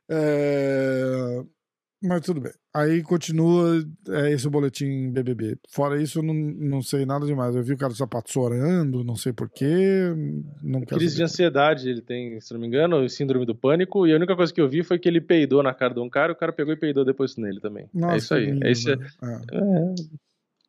É... 0.08 1.44
Mas 2.02 2.22
tudo 2.22 2.40
bem. 2.40 2.52
Aí 2.74 3.02
continua 3.02 3.84
é, 4.08 4.32
esse 4.32 4.46
o 4.46 4.50
boletim 4.50 5.10
BBB. 5.12 5.56
Fora 5.68 6.00
isso, 6.02 6.18
eu 6.18 6.22
não, 6.22 6.34
não 6.34 6.82
sei 6.82 7.06
nada 7.06 7.24
demais. 7.26 7.54
Eu 7.54 7.62
vi 7.62 7.74
o 7.74 7.76
cara 7.76 7.92
do 7.92 7.96
sapato 7.96 8.32
chorando, 8.32 9.04
não 9.04 9.14
sei 9.14 9.32
porquê. 9.32 10.12
Não 10.62 10.80
Crise 10.82 11.16
de 11.16 11.22
ansiedade 11.22 11.88
ele 11.88 12.02
tem, 12.02 12.40
se 12.40 12.52
não 12.52 12.60
me 12.60 12.66
engano, 12.66 13.08
síndrome 13.08 13.46
do 13.46 13.54
pânico. 13.54 14.06
E 14.06 14.12
a 14.12 14.16
única 14.16 14.34
coisa 14.34 14.52
que 14.52 14.60
eu 14.60 14.68
vi 14.68 14.82
foi 14.82 14.98
que 14.98 15.08
ele 15.08 15.20
peidou 15.20 15.62
na 15.62 15.72
cara 15.72 15.94
de 15.94 16.00
um 16.00 16.10
cara 16.10 16.32
e 16.32 16.34
o 16.34 16.38
cara 16.38 16.52
pegou 16.52 16.72
e 16.72 16.76
peidou 16.76 17.04
depois 17.04 17.36
nele 17.36 17.60
também. 17.60 17.84
É 17.84 17.98
Nossa, 17.98 18.14
é 18.14 18.18
isso 18.18 18.34
aí. 18.34 18.46
Lindo, 18.46 18.66
é 18.66 18.70
isso. 18.72 18.90
É... 18.90 18.94
É... 18.94 19.94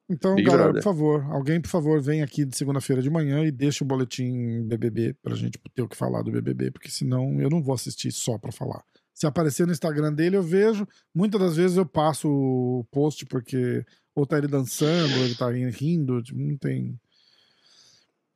Então, 0.09 0.35
Big 0.35 0.45
galera, 0.45 0.65
Brother. 0.65 0.83
por 0.83 0.89
favor, 0.89 1.25
alguém, 1.31 1.61
por 1.61 1.69
favor, 1.69 2.01
vem 2.01 2.21
aqui 2.21 2.45
de 2.45 2.55
segunda-feira 2.57 3.01
de 3.01 3.09
manhã 3.09 3.43
e 3.43 3.51
deixa 3.51 3.83
o 3.83 3.87
boletim 3.87 4.61
BBB 4.67 5.15
pra 5.21 5.33
gente 5.33 5.57
ter 5.73 5.81
o 5.81 5.87
que 5.87 5.95
falar 5.95 6.21
do 6.21 6.31
BBB, 6.31 6.71
porque 6.71 6.89
senão 6.89 7.39
eu 7.39 7.49
não 7.49 7.63
vou 7.63 7.73
assistir 7.73 8.11
só 8.11 8.37
pra 8.37 8.51
falar. 8.51 8.83
Se 9.13 9.27
aparecer 9.27 9.67
no 9.67 9.73
Instagram 9.73 10.13
dele, 10.13 10.37
eu 10.37 10.43
vejo. 10.43 10.87
Muitas 11.13 11.39
das 11.39 11.55
vezes 11.55 11.77
eu 11.77 11.85
passo 11.85 12.27
o 12.27 12.83
post 12.91 13.25
porque 13.25 13.85
ou 14.15 14.25
tá 14.25 14.37
ele 14.37 14.47
dançando, 14.47 15.13
ou 15.17 15.25
ele 15.25 15.35
tá 15.35 15.49
rindo, 15.49 16.21
tipo, 16.21 16.39
não 16.39 16.57
tem. 16.57 16.99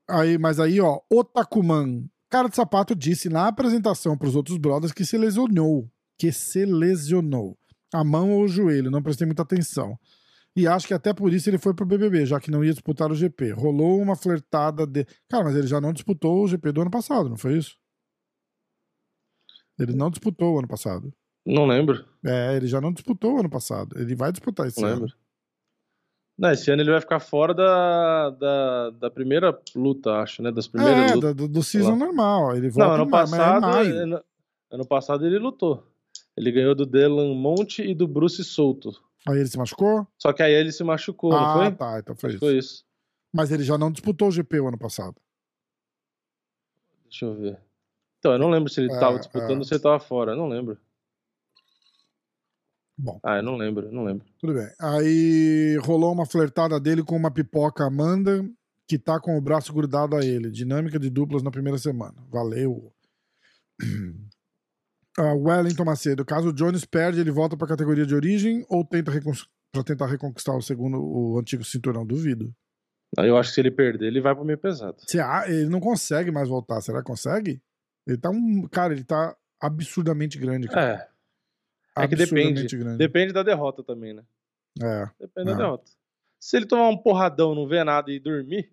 Aí, 0.09 0.37
mas 0.37 0.59
aí, 0.59 0.79
ó, 0.79 0.99
Otakuman, 1.11 2.05
cara 2.29 2.47
de 2.47 2.55
sapato, 2.55 2.95
disse 2.95 3.29
na 3.29 3.47
apresentação 3.47 4.17
para 4.17 4.27
os 4.27 4.35
outros 4.35 4.57
brothers 4.57 4.93
que 4.93 5.05
se 5.05 5.17
lesionou. 5.17 5.89
Que 6.17 6.31
se 6.31 6.65
lesionou. 6.65 7.57
A 7.93 8.03
mão 8.03 8.31
ou 8.31 8.43
o 8.43 8.47
joelho, 8.47 8.91
não 8.91 9.03
prestei 9.03 9.25
muita 9.25 9.43
atenção. 9.43 9.97
E 10.55 10.67
acho 10.67 10.87
que 10.87 10.93
até 10.93 11.13
por 11.13 11.31
isso 11.31 11.49
ele 11.49 11.59
foi 11.59 11.73
pro 11.73 11.85
BBB, 11.85 12.25
já 12.25 12.39
que 12.39 12.49
não 12.49 12.63
ia 12.63 12.71
disputar 12.71 13.11
o 13.11 13.15
GP. 13.15 13.51
Rolou 13.51 14.01
uma 14.01 14.15
flertada 14.15 14.87
de. 14.87 15.05
Cara, 15.29 15.43
mas 15.43 15.55
ele 15.55 15.67
já 15.67 15.79
não 15.79 15.93
disputou 15.93 16.43
o 16.43 16.47
GP 16.47 16.71
do 16.71 16.81
ano 16.81 16.89
passado, 16.89 17.29
não 17.29 17.37
foi 17.37 17.57
isso? 17.57 17.77
Ele 19.79 19.93
não 19.93 20.09
disputou 20.09 20.55
o 20.55 20.59
ano 20.59 20.67
passado. 20.67 21.13
Não 21.45 21.65
lembro. 21.65 22.05
É, 22.25 22.55
ele 22.55 22.67
já 22.67 22.81
não 22.81 22.91
disputou 22.91 23.35
o 23.35 23.39
ano 23.39 23.49
passado. 23.49 23.97
Ele 23.99 24.15
vai 24.15 24.31
disputar 24.31 24.67
esse 24.67 24.81
não 24.81 24.87
ano. 24.89 25.01
Lembro. 25.01 25.15
Não, 26.37 26.51
esse 26.51 26.69
ano 26.69 26.81
ele 26.83 26.91
vai 26.91 27.01
ficar 27.01 27.19
fora 27.19 27.53
da, 27.53 28.29
da, 28.29 28.89
da 28.91 29.09
primeira 29.09 29.59
luta, 29.75 30.17
acho, 30.17 30.43
né? 30.43 30.51
Das 30.51 30.67
primeiras 30.67 31.11
é, 31.11 31.15
lutas. 31.15 31.35
Do, 31.35 31.47
do 31.47 31.63
season 31.63 31.95
normal. 31.95 32.55
Ele 32.55 32.69
volta 32.69 32.89
não, 32.89 33.03
ano 33.03 33.09
passado, 33.09 33.65
ano, 33.65 34.23
ano 34.69 34.85
passado 34.85 35.25
ele 35.25 35.39
lutou. 35.39 35.87
Ele 36.35 36.51
ganhou 36.51 36.75
do 36.75 36.85
Delan 36.85 37.33
Monte 37.33 37.81
e 37.81 37.95
do 37.95 38.07
Bruce 38.07 38.43
Souto. 38.43 38.91
Aí 39.27 39.39
ele 39.39 39.49
se 39.49 39.57
machucou? 39.57 40.07
Só 40.17 40.31
que 40.31 40.43
aí 40.43 40.53
ele 40.53 40.71
se 40.71 40.83
machucou, 40.83 41.33
ah, 41.33 41.41
não 41.41 41.53
foi? 41.53 41.65
Ah, 41.65 41.71
tá, 41.71 41.99
então 41.99 42.15
foi 42.15 42.29
isso. 42.29 42.39
Foi 42.39 42.57
isso. 42.57 42.85
Mas 43.33 43.51
ele 43.51 43.63
já 43.63 43.77
não 43.77 43.91
disputou 43.91 44.27
o 44.27 44.31
GP 44.31 44.59
o 44.59 44.67
ano 44.67 44.77
passado. 44.77 45.15
Deixa 47.09 47.25
eu 47.25 47.33
ver. 47.35 47.66
Então, 48.27 48.33
eu 48.33 48.39
não 48.39 48.49
lembro 48.49 48.69
se 48.69 48.81
ele 48.81 48.91
estava 48.91 49.15
é, 49.15 49.19
disputando 49.19 49.55
é. 49.55 49.57
ou 49.59 49.63
se 49.63 49.73
ele 49.73 49.79
estava 49.79 49.99
fora. 50.01 50.33
Eu 50.33 50.35
não 50.35 50.49
lembro. 50.49 50.77
Bom. 52.97 53.19
Ah, 53.23 53.37
eu 53.37 53.43
não 53.43 53.55
lembro, 53.55 53.89
não 53.89 54.03
lembro. 54.03 54.27
Tudo 54.37 54.53
bem. 54.53 54.67
Aí 54.81 55.77
rolou 55.77 56.11
uma 56.11 56.25
flertada 56.25 56.77
dele 56.77 57.03
com 57.03 57.15
uma 57.15 57.31
pipoca 57.31 57.85
Amanda, 57.85 58.43
que 58.85 58.99
tá 58.99 59.17
com 59.17 59.37
o 59.37 59.41
braço 59.41 59.71
grudado 59.71 60.15
a 60.15 60.25
ele. 60.25 60.51
Dinâmica 60.51 60.99
de 60.99 61.09
duplas 61.09 61.41
na 61.41 61.51
primeira 61.51 61.77
semana. 61.77 62.15
Valeu. 62.29 62.91
Uh, 65.17 65.23
Wellington 65.47 65.85
Macedo. 65.85 66.25
Caso 66.25 66.49
o 66.49 66.53
Jones 66.53 66.83
perde, 66.83 67.21
ele 67.21 67.31
volta 67.31 67.55
pra 67.55 67.67
categoria 67.67 68.05
de 68.05 68.13
origem 68.13 68.65
ou 68.67 68.83
tenta 68.83 69.11
para 69.71 69.83
tentar 69.83 70.07
reconquistar 70.07 70.57
o 70.57 70.61
segundo, 70.61 70.99
o 70.99 71.39
antigo 71.39 71.63
cinturão? 71.63 72.05
Duvido. 72.05 72.53
Eu 73.17 73.37
acho 73.37 73.51
que 73.51 73.55
se 73.55 73.61
ele 73.61 73.71
perder, 73.71 74.07
ele 74.07 74.19
vai 74.19 74.35
pro 74.35 74.43
meio 74.43 74.57
pesado. 74.57 74.97
Você, 74.99 75.19
ele 75.47 75.69
não 75.69 75.79
consegue 75.79 76.29
mais 76.29 76.49
voltar. 76.49 76.81
Será 76.81 76.97
que 76.97 77.05
consegue? 77.05 77.61
Ele 78.07 78.17
tá 78.17 78.29
um. 78.29 78.67
Cara, 78.67 78.93
ele 78.93 79.03
tá 79.03 79.35
absurdamente 79.59 80.37
grande. 80.37 80.67
Cara. 80.67 81.09
É. 81.97 82.03
É 82.03 82.07
que 82.07 82.15
depende. 82.15 82.67
Grande. 82.77 82.97
Depende 82.97 83.33
da 83.33 83.43
derrota 83.43 83.83
também, 83.83 84.13
né? 84.13 84.23
É. 84.81 85.09
Depende 85.19 85.49
é. 85.49 85.53
da 85.53 85.57
derrota. 85.57 85.91
Se 86.39 86.55
ele 86.55 86.65
tomar 86.65 86.89
um 86.89 86.97
porradão, 86.97 87.55
não 87.55 87.67
ver 87.67 87.83
nada 87.83 88.11
e 88.11 88.19
dormir, 88.19 88.71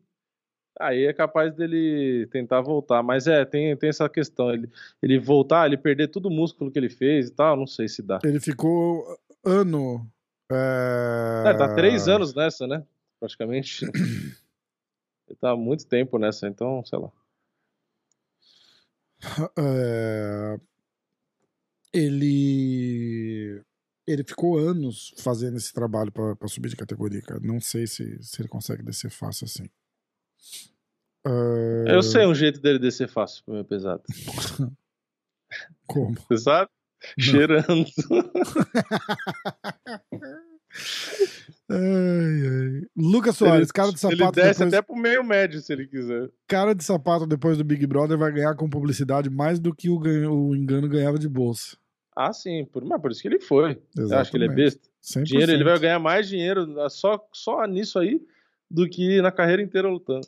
aí 0.78 1.06
é 1.06 1.12
capaz 1.12 1.55
dele 1.55 2.28
tentar 2.31 2.61
voltar. 2.61 3.02
Mas 3.02 3.27
é, 3.27 3.44
tem, 3.44 3.74
tem 3.77 3.89
essa 3.89 4.09
questão. 4.09 4.52
Ele, 4.52 4.70
ele 5.02 5.19
voltar, 5.19 5.66
ele 5.66 5.78
perder 5.78 6.09
todo 6.09 6.27
o 6.27 6.31
músculo 6.31 6.70
que 6.70 6.78
ele 6.78 6.90
fez 6.90 7.28
e 7.28 7.32
tal, 7.32 7.56
não 7.56 7.66
sei 7.66 7.89
se 7.89 8.02
dá. 8.02 8.19
Ele 8.23 8.40
ficou 8.40 9.05
ano. 9.44 10.06
É... 10.52 11.44
É, 11.47 11.55
tá 11.55 11.74
três 11.74 12.06
anos 12.06 12.35
nessa, 12.35 12.66
né? 12.66 12.85
Praticamente. 13.19 13.86
ele 15.27 15.39
tá 15.40 15.51
há 15.52 15.56
muito 15.56 15.86
tempo 15.86 16.19
nessa, 16.19 16.47
então, 16.47 16.85
sei 16.85 16.98
lá. 16.98 17.11
É, 19.59 20.59
ele 21.92 23.62
ele 24.06 24.24
ficou 24.24 24.59
anos 24.59 25.14
fazendo 25.18 25.56
esse 25.56 25.72
trabalho 25.72 26.12
para 26.12 26.48
subir 26.48 26.68
de 26.68 26.76
categoria, 26.76 27.22
cara. 27.22 27.40
Não 27.42 27.60
sei 27.60 27.86
se, 27.86 28.22
se 28.22 28.42
ele 28.42 28.48
consegue 28.48 28.82
descer 28.82 29.10
fácil 29.10 29.46
assim. 29.46 29.64
Uh... 31.26 31.88
Eu 31.88 32.02
sei 32.02 32.26
um 32.26 32.34
jeito 32.34 32.60
dele 32.60 32.78
descer 32.78 33.09
fácil 33.09 33.42
pro 33.44 33.55
meu 33.55 33.64
pesado. 33.64 34.02
Como? 35.86 36.14
Você 36.28 36.38
sabe? 36.38 36.70
Não. 37.16 37.24
Cheirando. 37.24 37.62
Ai, 41.70 41.78
ai. 41.78 42.82
Lucas 42.96 43.36
Soares, 43.36 43.68
ele, 43.68 43.72
cara 43.72 43.92
de 43.92 43.98
sapato. 43.98 44.22
Ele 44.22 44.32
desce 44.32 44.59
depois... 44.60 44.74
até 44.74 44.82
pro 44.82 44.96
meio 44.96 45.24
médio 45.24 45.60
se 45.60 45.72
ele 45.72 45.86
quiser. 45.86 46.30
Cara 46.46 46.74
de 46.74 46.84
sapato 46.84 47.26
depois 47.26 47.56
do 47.56 47.64
Big 47.64 47.86
Brother 47.86 48.18
vai 48.18 48.30
ganhar 48.32 48.55
com 48.55 48.68
publicidade 48.68 49.30
mais 49.30 49.59
do 49.59 49.74
que 49.74 49.88
o, 49.88 49.98
ganho, 49.98 50.32
o 50.32 50.55
engano 50.55 50.88
ganhava 50.88 51.18
de 51.18 51.28
bolsa. 51.28 51.76
Ah, 52.16 52.32
sim, 52.32 52.64
por, 52.66 52.84
mas 52.84 53.01
por 53.01 53.10
isso 53.10 53.22
que 53.22 53.28
ele 53.28 53.40
foi. 53.40 53.82
Exatamente. 53.96 54.14
Acho 54.14 54.30
que 54.30 54.36
ele 54.36 54.44
é 54.44 54.55
besta. 54.55 54.88
100%. 55.02 55.22
Dinheiro, 55.24 55.52
ele 55.52 55.64
vai 55.64 55.78
ganhar 55.78 55.98
mais 55.98 56.28
dinheiro 56.28 56.66
só, 56.90 57.18
só 57.32 57.66
nisso 57.66 57.98
aí 57.98 58.20
do 58.70 58.88
que 58.88 59.20
na 59.20 59.32
carreira 59.32 59.62
inteira 59.62 59.88
lutando. 59.88 60.26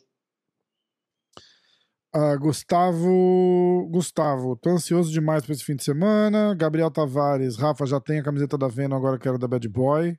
Uh, 2.15 2.39
Gustavo. 2.39 3.89
Gustavo, 3.91 4.57
tô 4.57 4.71
ansioso 4.71 5.13
demais 5.13 5.45
pra 5.45 5.53
esse 5.53 5.65
fim 5.65 5.77
de 5.77 5.85
semana. 5.85 6.55
Gabriel 6.55 6.91
Tavares, 6.91 7.57
Rafa 7.57 7.85
já 7.87 8.01
tem 8.01 8.19
a 8.19 8.23
camiseta 8.23 8.57
da 8.57 8.69
Venom, 8.69 8.97
agora 8.97 9.19
quero 9.19 9.39
da 9.39 9.47
Bad 9.47 9.69
Boy. 9.69 10.19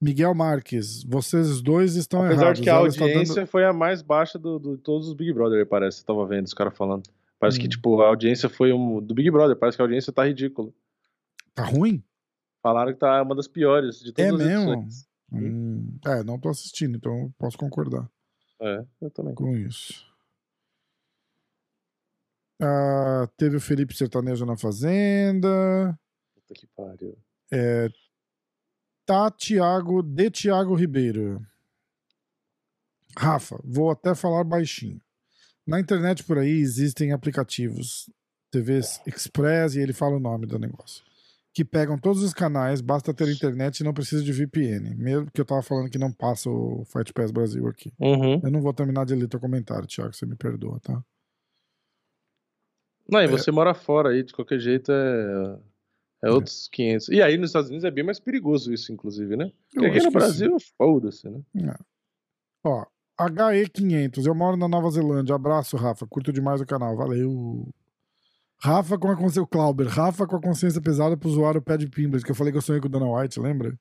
Miguel 0.00 0.34
Marques, 0.34 1.02
vocês 1.04 1.62
dois 1.62 1.96
estão 1.96 2.20
Apesar 2.20 2.42
errados. 2.42 2.60
Apesar 2.60 2.62
que 2.62 2.70
a 2.70 2.76
audiência 2.76 3.34
dando... 3.36 3.46
foi 3.46 3.64
a 3.64 3.72
mais 3.72 4.02
baixa 4.02 4.38
de 4.38 4.76
todos 4.78 5.08
os 5.08 5.14
Big 5.14 5.32
Brother, 5.32 5.66
parece. 5.66 6.02
Eu 6.02 6.06
tava 6.06 6.26
vendo 6.26 6.46
os 6.46 6.54
caras 6.54 6.76
falando. 6.76 7.08
Parece 7.38 7.58
hum. 7.58 7.62
que, 7.62 7.68
tipo, 7.68 8.00
a 8.00 8.08
audiência 8.08 8.48
foi 8.48 8.72
um. 8.72 9.00
Do 9.00 9.14
Big 9.14 9.30
Brother, 9.30 9.56
parece 9.56 9.76
que 9.76 9.82
a 9.82 9.84
audiência 9.84 10.12
tá 10.12 10.24
ridícula. 10.24 10.70
Tá 11.54 11.64
ruim? 11.64 12.04
Falaram 12.62 12.92
que 12.92 12.98
tá 12.98 13.22
uma 13.22 13.34
das 13.34 13.48
piores 13.48 14.00
de 14.00 14.12
todas 14.12 14.40
é 14.40 14.44
as 14.44 14.66
mesmo? 14.66 14.88
Hum. 15.32 15.98
É, 16.04 16.22
não 16.22 16.38
tô 16.38 16.50
assistindo, 16.50 16.96
então 16.96 17.32
posso 17.38 17.56
concordar. 17.56 18.08
É, 18.60 18.84
eu 19.00 19.10
também. 19.10 19.34
Com 19.34 19.56
isso. 19.56 20.06
Ah, 22.60 23.28
teve 23.36 23.56
o 23.56 23.60
Felipe 23.60 23.94
Sertanejo 23.94 24.46
na 24.46 24.56
Fazenda. 24.56 25.98
Puta 26.34 26.54
que 26.54 26.66
pariu. 26.68 27.16
É, 27.52 27.88
tá 29.06 29.30
Tiago 29.30 30.02
de 30.02 30.30
Tiago 30.30 30.74
Ribeiro. 30.74 31.40
Rafa, 33.16 33.58
vou 33.64 33.90
até 33.90 34.14
falar 34.14 34.44
baixinho. 34.44 35.00
Na 35.66 35.80
internet 35.80 36.24
por 36.24 36.38
aí 36.38 36.50
existem 36.50 37.12
aplicativos, 37.12 38.10
TV 38.50 38.80
Express, 39.06 39.74
e 39.74 39.80
ele 39.80 39.92
fala 39.92 40.16
o 40.16 40.20
nome 40.20 40.46
do 40.46 40.58
negócio, 40.58 41.02
que 41.54 41.64
pegam 41.64 41.98
todos 41.98 42.22
os 42.22 42.34
canais, 42.34 42.80
basta 42.80 43.14
ter 43.14 43.28
internet 43.28 43.80
e 43.80 43.84
não 43.84 43.94
precisa 43.94 44.22
de 44.22 44.32
VPN. 44.32 44.94
Mesmo 44.96 45.30
que 45.32 45.40
eu 45.40 45.44
tava 45.44 45.62
falando 45.62 45.90
que 45.90 45.98
não 45.98 46.12
passa 46.12 46.50
o 46.50 46.84
Fight 46.84 47.12
Pass 47.12 47.30
Brasil 47.30 47.66
aqui. 47.68 47.92
Uhum. 47.98 48.40
Eu 48.44 48.50
não 48.50 48.60
vou 48.60 48.74
terminar 48.74 49.06
de 49.06 49.14
ler 49.14 49.28
teu 49.28 49.40
comentário, 49.40 49.88
Thiago, 49.88 50.14
você 50.14 50.26
me 50.26 50.36
perdoa, 50.36 50.78
tá? 50.80 51.02
Não, 53.08 53.22
e 53.22 53.28
você 53.28 53.50
é... 53.50 53.52
mora 53.52 53.72
fora 53.72 54.10
aí, 54.10 54.22
de 54.22 54.32
qualquer 54.32 54.58
jeito 54.58 54.92
é 54.92 55.58
é 56.22 56.30
outros 56.30 56.68
500. 56.72 57.08
E 57.08 57.22
aí 57.22 57.36
nos 57.36 57.50
Estados 57.50 57.68
Unidos 57.68 57.84
é 57.84 57.90
bem 57.90 58.04
mais 58.04 58.18
perigoso 58.18 58.72
isso, 58.72 58.92
inclusive, 58.92 59.36
né? 59.36 59.52
Porque 59.72 59.86
aqui 59.86 60.02
no 60.02 60.10
Brasil, 60.10 60.56
foda-se, 60.76 61.28
né? 61.28 61.40
É. 61.56 61.76
Ó, 62.64 62.84
HE500, 63.18 64.26
eu 64.26 64.34
moro 64.34 64.56
na 64.56 64.68
Nova 64.68 64.90
Zelândia. 64.90 65.34
Abraço, 65.34 65.76
Rafa. 65.76 66.06
Curto 66.06 66.32
demais 66.32 66.60
o 66.60 66.66
canal. 66.66 66.96
Valeu. 66.96 67.68
Rafa 68.58 68.98
com 68.98 69.08
a 69.08 69.16
consciência. 69.16 69.46
Clauber, 69.46 69.86
Rafa 69.86 70.26
com 70.26 70.36
a 70.36 70.40
consciência 70.40 70.80
pesada 70.80 71.16
pro 71.16 71.28
usuário 71.28 71.62
Pad 71.62 71.86
Pimblet, 71.88 72.24
que 72.24 72.30
eu 72.30 72.34
falei 72.34 72.52
que 72.52 72.58
eu 72.58 72.62
sonhei 72.62 72.80
com 72.80 72.88
o 72.88 72.90
Dana 72.90 73.10
White, 73.10 73.38
lembra? 73.40 73.78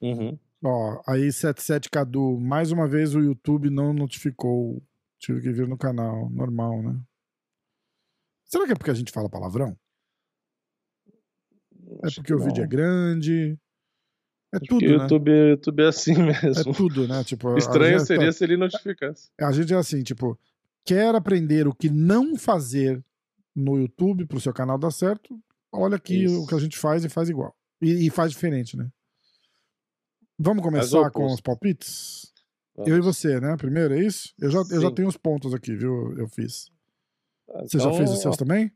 Uhum. 0.00 0.38
Ó, 0.62 1.02
aí 1.06 1.32
77 1.32 1.90
Cadu. 1.90 2.38
Mais 2.38 2.70
uma 2.70 2.86
vez 2.86 3.14
o 3.14 3.20
YouTube 3.20 3.70
não 3.70 3.92
notificou. 3.92 4.82
Tive 5.18 5.40
que 5.40 5.52
vir 5.52 5.66
no 5.66 5.76
canal. 5.76 6.28
Normal, 6.30 6.82
né? 6.82 7.00
Será 8.44 8.66
que 8.66 8.72
é 8.72 8.74
porque 8.74 8.90
a 8.90 8.94
gente 8.94 9.12
fala 9.12 9.28
palavrão? 9.28 9.76
É 12.04 12.10
porque 12.14 12.34
o 12.34 12.38
vídeo 12.38 12.62
é 12.62 12.66
grande. 12.66 13.58
É 14.52 14.58
tudo, 14.58 14.86
né? 14.86 14.92
YouTube, 14.92 15.30
YouTube 15.30 15.82
é 15.82 15.86
assim 15.86 16.14
mesmo. 16.22 16.70
É 16.70 16.74
tudo, 16.74 17.08
né? 17.08 17.22
Tipo, 17.24 17.56
Estranho 17.56 18.00
seria 18.00 18.26
tá... 18.26 18.32
se 18.32 18.44
ele 18.44 18.56
notificasse. 18.56 19.30
A 19.38 19.52
gente 19.52 19.74
é 19.74 19.76
assim, 19.76 20.02
tipo, 20.02 20.38
quer 20.84 21.14
aprender 21.14 21.68
o 21.68 21.74
que 21.74 21.90
não 21.90 22.36
fazer 22.36 23.04
no 23.54 23.78
YouTube 23.78 24.26
pro 24.26 24.40
seu 24.40 24.52
canal 24.52 24.78
dar 24.78 24.90
certo, 24.90 25.38
olha 25.72 25.96
aqui 25.96 26.24
Isso. 26.24 26.42
o 26.42 26.46
que 26.46 26.54
a 26.54 26.58
gente 26.58 26.78
faz 26.78 27.04
e 27.04 27.08
faz 27.08 27.28
igual. 27.28 27.54
E, 27.82 28.06
e 28.06 28.10
faz 28.10 28.30
diferente, 28.30 28.76
né? 28.76 28.88
Vamos 30.38 30.62
começar 30.62 31.10
com 31.10 31.26
os 31.26 31.40
palpites? 31.40 32.32
Vamos. 32.76 32.90
Eu 32.90 32.96
e 32.96 33.00
você, 33.00 33.40
né? 33.40 33.56
Primeiro, 33.56 33.94
é 33.94 34.00
isso? 34.00 34.32
Eu 34.38 34.50
já, 34.50 34.62
eu 34.70 34.80
já 34.80 34.90
tenho 34.90 35.08
os 35.08 35.16
pontos 35.16 35.52
aqui, 35.52 35.74
viu? 35.74 36.16
Eu 36.16 36.28
fiz. 36.28 36.70
Então, 37.48 37.66
você 37.66 37.78
já 37.80 37.92
fez 37.92 38.10
os 38.10 38.20
seus 38.20 38.36
também? 38.36 38.72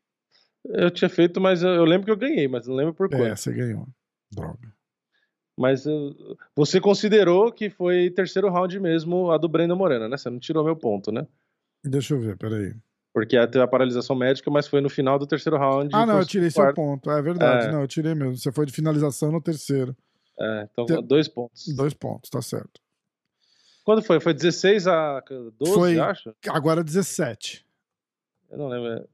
Eu 0.65 0.91
tinha 0.91 1.09
feito, 1.09 1.41
mas 1.41 1.63
eu, 1.63 1.71
eu 1.71 1.85
lembro 1.85 2.05
que 2.05 2.11
eu 2.11 2.17
ganhei, 2.17 2.47
mas 2.47 2.67
não 2.67 2.75
lembro 2.75 2.95
por 2.95 3.09
quanto. 3.09 3.25
É, 3.25 3.35
você 3.35 3.53
ganhou. 3.53 3.87
Droga. 4.31 4.73
Mas 5.57 5.85
uh, 5.87 6.37
você 6.57 6.81
considerou 6.81 7.53
que 7.53 7.69
foi 7.69 8.11
terceiro 8.11 8.49
round 8.49 8.79
mesmo 8.81 9.31
a 9.31 9.39
do 9.39 9.49
Breno 9.49 9.77
Moreno, 9.77 10.09
né? 10.09 10.17
Você 10.17 10.31
não 10.31 10.39
tirou 10.39 10.65
meu 10.65 10.77
ponto, 10.77 11.13
né? 11.13 11.27
Deixa 11.85 12.15
eu 12.15 12.21
ver, 12.21 12.37
peraí. 12.37 12.75
Porque 13.13 13.37
teve 13.47 13.63
a 13.63 13.69
paralisação 13.69 14.17
médica, 14.17 14.51
mas 14.51 14.67
foi 14.67 14.81
no 14.81 14.89
final 14.89 15.19
do 15.19 15.27
terceiro 15.27 15.59
round. 15.59 15.91
Ah, 15.93 16.07
não, 16.07 16.19
eu 16.19 16.27
tirei 16.27 16.51
quarto. 16.51 16.75
seu 16.75 16.85
ponto. 16.85 17.11
É 17.11 17.21
verdade, 17.21 17.67
é. 17.67 17.73
não, 17.73 17.83
eu 17.83 17.89
tirei 17.89 18.15
mesmo. 18.15 18.37
Você 18.37 18.51
foi 18.51 18.65
de 18.65 18.73
finalização 18.73 19.31
no 19.31 19.41
terceiro. 19.41 19.95
É, 20.41 20.69
então 20.73 20.87
Te... 20.87 21.03
dois 21.03 21.29
pontos. 21.29 21.69
Dois 21.77 21.93
pontos, 21.93 22.31
tá 22.31 22.41
certo. 22.41 22.81
Quando 23.85 24.03
foi? 24.03 24.21
Foi 24.21 24.33
16 24.33 24.87
a 24.87 25.23
12, 25.59 25.75
foi... 25.75 25.99
acho? 25.99 26.35
Agora 26.49 26.83
17. 26.83 27.67
Eu 28.51 28.59
não 28.59 28.69
lembro. 28.69 29.07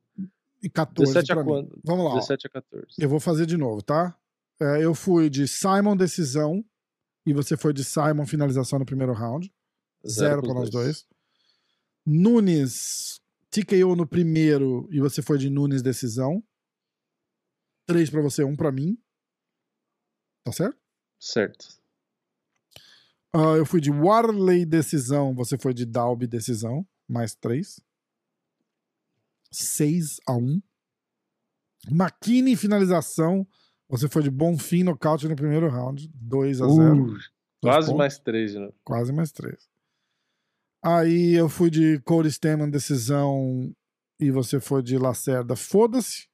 E 0.62 0.68
14 0.68 1.12
17 1.12 1.32
a 1.32 1.44
quando? 1.44 1.80
Vamos 1.84 2.04
lá. 2.04 2.14
17 2.14 2.46
a 2.46 2.50
14. 2.50 2.86
Eu 2.98 3.08
vou 3.08 3.20
fazer 3.20 3.46
de 3.46 3.56
novo, 3.56 3.82
tá? 3.82 4.16
É, 4.60 4.84
eu 4.84 4.94
fui 4.94 5.30
de 5.30 5.46
Simon 5.46 5.96
decisão 5.96 6.64
e 7.24 7.32
você 7.32 7.56
foi 7.56 7.72
de 7.72 7.84
Simon 7.84 8.26
finalização 8.26 8.78
no 8.78 8.86
primeiro 8.86 9.12
round. 9.12 9.52
Zero, 10.06 10.30
Zero 10.30 10.42
para 10.42 10.54
nós 10.54 10.70
dois. 10.70 11.06
Nunes 12.04 13.20
TKO 13.50 13.94
no 13.96 14.06
primeiro 14.06 14.88
e 14.90 15.00
você 15.00 15.22
foi 15.22 15.38
de 15.38 15.48
Nunes 15.48 15.82
decisão. 15.82 16.42
Três 17.86 18.10
para 18.10 18.20
você, 18.20 18.44
um 18.44 18.56
para 18.56 18.72
mim. 18.72 18.98
Tá 20.44 20.52
certo? 20.52 20.78
Certo. 21.18 21.78
Uh, 23.34 23.56
eu 23.56 23.66
fui 23.66 23.80
de 23.80 23.90
Warley 23.90 24.64
decisão, 24.64 25.34
você 25.34 25.58
foi 25.58 25.74
de 25.74 25.84
Dalby 25.84 26.26
decisão, 26.26 26.86
mais 27.06 27.34
três. 27.34 27.80
6 29.52 30.16
a 30.26 30.32
1 30.34 30.60
McKinney 31.90 32.56
finalização, 32.56 33.46
você 33.88 34.08
foi 34.08 34.22
de 34.22 34.30
bom 34.30 34.58
fim 34.58 34.82
nocaute 34.82 35.28
no 35.28 35.36
primeiro 35.36 35.68
round, 35.68 36.10
2 36.14 36.60
a 36.60 36.68
0 36.68 37.02
uh, 37.04 37.16
Quase 37.62 37.86
pontos. 37.86 37.98
mais 37.98 38.18
3, 38.18 38.54
né? 38.54 38.68
Quase 38.84 39.12
mais 39.12 39.32
3. 39.32 39.56
Aí 40.84 41.32
eu 41.34 41.48
fui 41.48 41.70
de 41.70 41.98
Cody 42.00 42.28
Stemman 42.30 42.70
decisão 42.70 43.72
e 44.20 44.30
você 44.30 44.60
foi 44.60 44.82
de 44.82 44.96
Lacerda, 44.98 45.56
foda-se. 45.56 46.28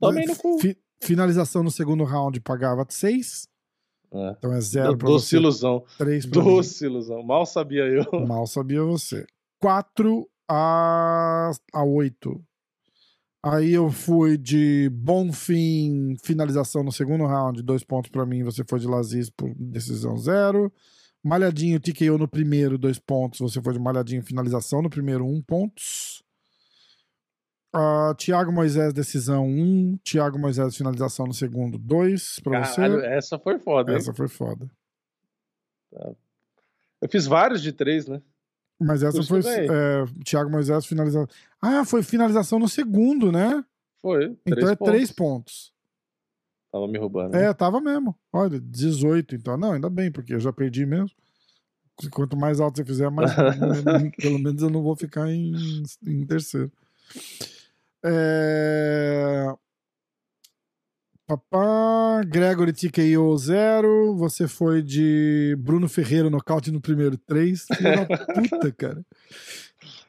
Também 0.00 0.26
no 0.26 0.36
cu. 0.36 0.58
Fi, 0.60 0.76
finalização 1.02 1.62
no 1.62 1.70
segundo 1.70 2.04
round 2.04 2.40
pagava 2.40 2.84
6. 2.88 3.48
É. 4.14 4.30
Então 4.36 4.52
é 4.52 4.60
0 4.60 4.96
pra 4.98 5.08
Doce 5.08 5.30
você. 5.30 5.36
ilusão. 5.36 5.84
3 5.98 6.26
Doce 6.26 6.84
mim. 6.84 6.90
ilusão. 6.90 7.22
Mal 7.22 7.46
sabia 7.46 7.84
eu. 7.84 8.04
Mal 8.26 8.46
sabia 8.46 8.82
você. 8.82 9.26
4 9.60 10.28
a, 10.52 11.50
a 11.72 11.84
8. 11.84 12.44
Aí 13.44 13.72
eu 13.72 13.90
fui 13.90 14.36
de 14.36 14.88
bom 14.90 15.32
fim, 15.32 16.14
finalização 16.22 16.84
no 16.84 16.92
segundo 16.92 17.26
round, 17.26 17.60
dois 17.62 17.82
pontos 17.82 18.10
para 18.10 18.24
mim. 18.24 18.44
Você 18.44 18.62
foi 18.68 18.78
de 18.78 18.86
Laziz 18.86 19.30
por 19.30 19.52
decisão 19.56 20.16
zero. 20.16 20.72
Malhadinho 21.24 21.80
TKO 21.80 22.18
no 22.18 22.28
primeiro, 22.28 22.78
dois 22.78 22.98
pontos. 22.98 23.40
Você 23.40 23.60
foi 23.60 23.72
de 23.72 23.80
Malhadinho, 23.80 24.22
finalização 24.22 24.82
no 24.82 24.90
primeiro, 24.90 25.26
um 25.26 25.40
pontos. 25.42 26.22
Uh, 27.74 28.14
Thiago 28.16 28.52
Moisés, 28.52 28.92
decisão 28.92 29.46
um. 29.46 29.96
Thiago 30.04 30.38
Moisés, 30.38 30.76
finalização 30.76 31.26
no 31.26 31.34
segundo, 31.34 31.78
dois 31.78 32.38
para 32.40 32.64
você. 32.64 32.82
Essa 33.06 33.38
foi 33.38 33.58
foda. 33.58 33.92
Essa 33.92 34.10
hein? 34.10 34.16
foi 34.16 34.28
foda. 34.28 34.70
Tá. 35.90 36.12
Eu 37.00 37.08
fiz 37.08 37.26
vários 37.26 37.60
de 37.60 37.72
três, 37.72 38.06
né? 38.06 38.22
Mas 38.84 39.02
essa 39.02 39.22
foi 39.22 39.40
é, 39.40 40.04
Thiago 40.24 40.50
Moisés 40.50 40.86
finalização. 40.86 41.28
Ah, 41.60 41.84
foi 41.84 42.02
finalização 42.02 42.58
no 42.58 42.68
segundo, 42.68 43.30
né? 43.30 43.64
Foi. 44.00 44.36
Então 44.46 44.68
é 44.68 44.76
pontos. 44.76 44.92
três 44.92 45.12
pontos. 45.12 45.72
Tava 46.72 46.88
me 46.88 46.98
roubando. 46.98 47.34
É, 47.34 47.52
tava 47.52 47.80
mesmo. 47.80 48.16
Olha, 48.32 48.58
18, 48.58 49.34
então. 49.34 49.56
Não, 49.56 49.72
ainda 49.72 49.90
bem, 49.90 50.10
porque 50.10 50.34
eu 50.34 50.40
já 50.40 50.52
perdi 50.52 50.86
mesmo. 50.86 51.10
Quanto 52.10 52.36
mais 52.36 52.58
alto 52.60 52.78
você 52.78 52.84
fizer, 52.84 53.10
mais. 53.10 53.30
pelo 54.16 54.38
menos 54.38 54.62
eu 54.62 54.70
não 54.70 54.82
vou 54.82 54.96
ficar 54.96 55.30
em, 55.30 55.52
em 56.06 56.26
terceiro. 56.26 56.72
É... 58.04 59.54
Papá, 61.32 62.20
Gregory 62.26 62.74
TKO 62.74 63.38
0. 63.38 64.14
Você 64.16 64.46
foi 64.46 64.82
de 64.82 65.56
Bruno 65.58 65.88
Ferreira 65.88 66.28
nocaute 66.28 66.70
no 66.70 66.78
primeiro 66.78 67.16
3. 67.16 67.64
Filha 67.74 68.04
da 68.04 68.18
puta, 68.26 68.72
cara. 68.76 69.06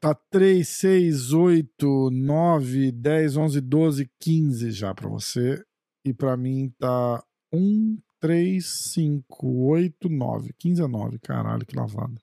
Tá 0.02 0.14
3, 0.14 0.68
6, 0.68 1.32
8, 1.32 2.10
9, 2.12 2.92
10, 2.92 3.38
11, 3.38 3.62
12, 3.62 4.12
15 4.20 4.72
já 4.72 4.94
pra 4.94 5.08
você. 5.08 5.64
E 6.04 6.14
pra 6.14 6.36
mim 6.36 6.74
tá 6.78 7.24
1, 7.54 7.98
3, 8.20 8.66
5, 8.92 9.48
8, 9.48 10.10
9. 10.10 10.54
15 10.60 10.84
a 10.84 10.88
9. 10.90 11.20
Caralho, 11.20 11.66
que 11.66 11.74
lavada. 11.74 12.16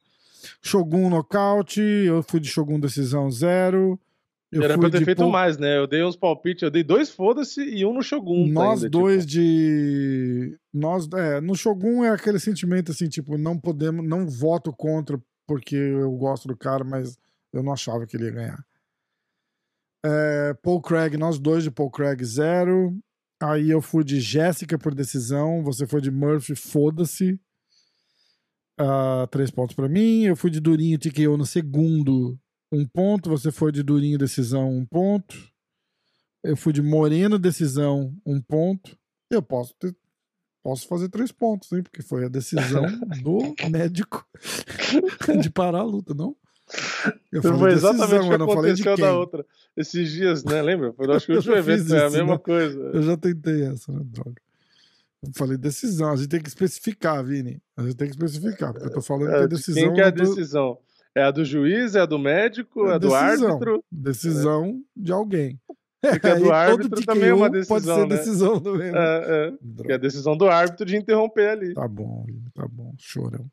Shogun 0.61 1.09
nocaute. 1.09 1.81
Eu 1.81 2.23
fui 2.23 2.39
de 2.39 2.51
Shogun 2.51 2.79
decisão 2.79 3.31
0. 3.31 3.99
Eu 4.53 4.65
Era 4.65 4.77
pra 4.77 4.89
eu 4.89 4.91
ter 4.91 5.05
feito 5.05 5.29
mais, 5.29 5.59
né? 5.59 5.79
Eu 5.79 5.87
dei 5.87 6.03
uns 6.03 6.17
palpites, 6.17 6.63
eu 6.63 6.71
dei 6.71 6.83
dois 6.83 7.09
foda-se 7.09 7.63
e 7.63 7.87
um 7.87 7.95
no 7.95 8.03
Shogun. 8.03 8.49
Nós 8.49 8.83
ainda, 8.83 8.91
dois 8.91 9.25
tipo... 9.25 9.41
de. 9.41 10.59
Nós, 10.75 11.09
é, 11.15 11.41
no 11.41 11.55
Shogun 11.55 12.05
é 12.05 12.11
aquele 12.11 12.41
sentimento 12.41 12.91
assim, 12.91 13.09
tipo, 13.09 13.39
não 13.39 13.57
podemos, 13.57 14.05
não 14.05 14.27
voto 14.27 14.73
contra 14.73 15.21
porque 15.47 15.77
eu 15.77 16.11
gosto 16.13 16.49
do 16.49 16.57
cara, 16.57 16.83
mas 16.83 17.17
eu 17.53 17.63
não 17.63 17.73
achava 17.73 18.07
que 18.07 18.17
ele 18.17 18.25
ia 18.25 18.33
ganhar. 18.33 18.65
É, 20.05 20.55
Paul 20.63 20.81
Craig, 20.81 21.17
nós 21.17 21.39
dois 21.39 21.63
de 21.63 21.71
Paul 21.71 21.91
Craig, 21.91 22.25
zero. 22.25 22.99
Aí 23.41 23.71
eu 23.71 23.81
fui 23.81 24.03
de 24.03 24.21
Jéssica 24.21 24.77
por 24.77 24.95
decisão, 24.95 25.63
você 25.63 25.87
foi 25.87 26.01
de 26.01 26.11
Murphy, 26.11 26.57
foda-se. 26.57 27.41
Uh, 28.81 29.27
três 29.31 29.51
pontos 29.51 29.77
para 29.77 29.89
mim. 29.89 30.25
Eu 30.25 30.35
fui 30.35 30.51
de 30.51 30.59
Durinho 30.59 30.99
TKO 30.99 31.37
no 31.37 31.47
segundo 31.47 32.39
um 32.73 32.87
ponto. 32.87 33.31
Você 33.31 33.51
foi 33.51 33.73
de 33.73 33.83
Durinho, 33.83 34.19
decisão, 34.19 34.71
um 34.71 34.85
ponto. 34.85 35.37
Eu 36.43 36.57
fui 36.57 36.73
de 36.73 36.83
Moreno, 36.83 37.39
decisão, 37.39 38.15
um 38.25 38.41
ponto. 38.41 38.97
Eu 39.31 39.43
posso 39.43 39.75
ter, 39.75 39.95
posso 40.63 40.87
fazer 40.89 41.09
três 41.09 41.31
pontos, 41.31 41.71
hein? 41.73 41.83
Porque 41.83 42.03
foi 42.03 42.25
a 42.25 42.29
decisão 42.29 42.83
do 43.23 43.55
médico 43.71 44.27
de 45.41 45.51
parar 45.51 45.81
a 45.81 45.85
luta, 45.85 46.15
não? 46.15 46.35
Eu 47.33 47.43
falei 47.43 47.59
foi 47.59 47.73
exatamente 47.73 48.27
o 48.27 48.29
que 48.29 48.35
aconteceu 48.35 48.97
da 48.97 49.13
outra. 49.17 49.45
Esses 49.77 50.11
dias, 50.11 50.45
né? 50.45 50.63
Lembra? 50.63 50.93
Foi 50.93 51.11
acho 51.13 51.27
que 51.27 51.33
o 51.33 51.37
último 51.37 51.57
evento, 51.57 51.95
é 51.95 52.07
a 52.07 52.11
mesma 52.11 52.35
né? 52.35 52.39
coisa. 52.39 52.79
Eu 52.79 53.03
já 53.03 53.17
tentei 53.17 53.63
essa, 53.63 53.93
né? 53.93 54.01
Droga. 54.05 54.41
Eu 55.23 55.33
falei 55.35 55.59
decisão, 55.59 56.13
a 56.13 56.17
gente 56.17 56.29
tem 56.29 56.41
que 56.41 56.49
especificar, 56.49 57.23
Vini. 57.25 57.61
A 57.77 57.83
gente 57.83 57.97
tem 57.97 58.09
que 58.09 58.15
especificar, 58.15 58.73
porque 58.73 58.89
eu 58.89 58.93
tô 58.93 59.03
falando 59.03 59.31
é, 59.31 59.39
que 59.39 59.45
é 59.45 59.49
decisão. 59.49 59.83
Quem 59.83 59.93
que 59.95 60.01
é 60.01 60.05
a 60.05 60.11
decisão? 60.11 60.79
É 61.15 61.23
a 61.23 61.31
do 61.31 61.45
juiz, 61.45 61.95
é 61.95 62.01
a 62.01 62.07
do 62.07 62.19
médico, 62.19 62.87
é, 62.87 62.95
a 62.95 62.99
do 62.99 63.15
árbitro? 63.15 63.85
Decisão 63.91 64.81
é. 64.97 65.03
de 65.03 65.13
alguém. 65.13 65.61
Porque 66.01 66.29
a 66.29 66.35
do 66.39 66.53
árbitro 66.53 67.05
também 67.05 67.31
é 67.31 67.35
uma 67.35 67.51
decisão. 67.51 67.77
Pode 67.77 67.87
ser 67.87 68.07
né? 68.07 68.17
decisão 68.17 68.59
do 68.61 68.77
mesmo. 68.77 68.97
É, 68.97 69.53
é. 69.87 69.93
É 69.93 69.95
a 69.95 69.99
decisão 69.99 70.37
do 70.37 70.49
árbitro 70.49 70.87
de 70.87 70.97
interromper 70.97 71.49
ali. 71.51 71.75
Tá 71.75 71.89
bom, 71.89 72.27
tá 72.55 72.67
bom. 72.69 72.95
Chorão. 72.99 73.51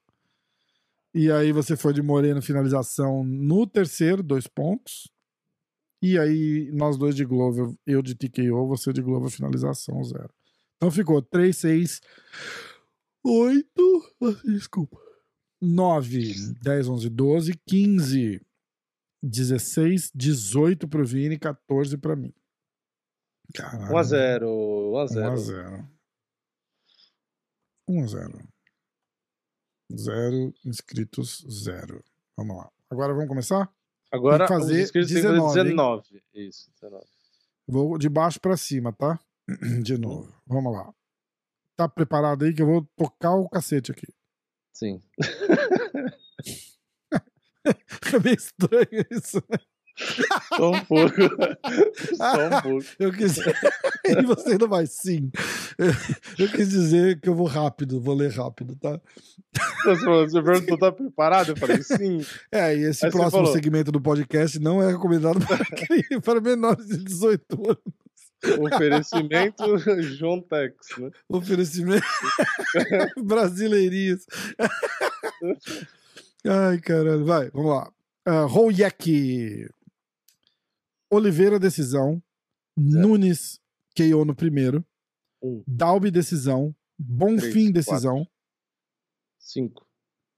E 1.14 1.32
aí 1.32 1.52
você 1.52 1.76
foi 1.76 1.94
de 1.94 2.02
Moreno 2.02 2.42
finalização 2.42 3.24
no 3.24 3.66
terceiro, 3.66 4.22
dois 4.22 4.46
pontos. 4.46 5.12
E 6.02 6.18
aí 6.20 6.70
nós 6.74 6.96
dois 6.96 7.16
de 7.16 7.26
Glover, 7.26 7.74
eu 7.88 8.04
de 8.04 8.14
TKO, 8.14 8.68
você 8.68 8.94
de 8.94 9.02
Glover 9.02 9.32
finalização, 9.32 10.04
zero. 10.04 10.30
Então 10.76 10.92
ficou 10.92 11.24
3, 11.24 11.58
6, 11.58 12.02
8. 13.24 13.66
Desculpa. 14.46 15.07
9, 15.62 16.54
10, 16.62 16.88
11, 16.88 17.10
12, 17.10 17.54
15, 17.66 18.42
16, 19.24 20.12
18 20.14 20.88
pro 20.88 21.06
Vini, 21.06 21.38
14 21.38 21.98
pra 21.98 22.16
mim. 22.16 22.34
Caralho. 23.54 23.94
1 23.94 23.98
a 23.98 24.04
0 24.04 24.92
1 24.94 24.98
a 24.98 25.08
0 25.08 25.30
1 25.30 25.32
a 25.32 25.36
0 25.38 25.90
1 27.88 28.04
a 28.04 28.08
0 28.08 28.48
Zero 29.96 30.54
inscritos, 30.66 31.46
zero. 31.50 32.04
Vamos 32.36 32.58
lá. 32.58 32.70
Agora 32.90 33.14
vamos 33.14 33.30
começar? 33.30 33.72
Agora 34.12 34.46
fazer 34.48 34.74
os 34.74 34.80
inscritos 34.80 35.12
19. 35.12 35.64
19. 35.64 36.24
Isso, 36.34 36.70
19. 36.82 37.06
Vou 37.66 37.98
de 37.98 38.10
baixo 38.10 38.40
para 38.40 38.58
cima, 38.58 38.92
tá? 38.92 39.18
De 39.82 39.98
novo. 39.98 40.34
Vamos 40.46 40.74
lá. 40.74 40.94
tá 41.78 41.88
preparado 41.88 42.44
aí 42.44 42.54
que 42.54 42.62
eu 42.62 42.66
vou 42.66 42.86
tocar 42.98 43.36
o 43.36 43.48
cacete 43.48 43.92
aqui. 43.92 44.08
Sim. 44.78 45.02
é 47.66 48.20
meio 48.24 48.36
estranho 48.36 49.06
isso, 49.10 49.42
né? 49.50 49.58
Só 50.56 50.72
um 50.72 50.86
pouco. 50.86 51.16
Só 52.16 52.46
um 52.46 52.62
pouco. 52.62 52.86
Eu 53.00 53.12
quis. 53.12 53.38
e 54.06 54.22
você 54.24 54.52
ainda 54.52 54.68
vai, 54.68 54.86
sim. 54.86 55.32
Eu 56.38 56.48
quis 56.50 56.70
dizer 56.70 57.20
que 57.20 57.28
eu 57.28 57.34
vou 57.34 57.48
rápido, 57.48 58.00
vou 58.00 58.14
ler 58.14 58.32
rápido, 58.32 58.76
tá? 58.76 59.02
Você, 59.84 60.06
falou, 60.06 60.30
você 60.30 60.44
perguntou, 60.44 60.78
tá 60.78 60.92
preparado? 60.92 61.50
Eu 61.50 61.58
falei, 61.58 61.82
sim. 61.82 62.24
É, 62.52 62.76
e 62.76 62.84
esse 62.84 63.04
Aí 63.04 63.12
próximo 63.12 63.48
segmento 63.48 63.92
do 63.92 64.00
podcast 64.00 64.60
não 64.60 64.80
é 64.80 64.92
recomendado 64.92 65.40
para, 65.44 65.66
para 66.22 66.40
menores 66.40 66.86
de 66.86 67.04
18 67.04 67.56
anos. 67.66 67.82
Oferecimento 68.60 69.78
João 70.02 70.42
Tex, 70.42 70.76
né? 70.98 71.10
Oferecimento 71.28 72.06
Brasileirinhas. 73.24 74.26
Ai, 76.46 76.80
caralho. 76.80 77.26
Vai, 77.26 77.50
vamos 77.50 77.72
lá. 77.72 77.92
Uh, 78.28 78.48
Royek. 78.48 79.68
Oliveira, 81.10 81.60
decisão. 81.60 82.22
Nunes, 82.78 83.60
KO 83.96 84.24
no 84.24 84.36
primeiro. 84.36 84.86
Um. 85.42 85.64
Dalby, 85.66 86.12
decisão. 86.12 86.76
Bonfim, 87.00 87.72
decisão. 87.72 88.18
Quatro. 88.18 88.34
Cinco. 89.40 89.87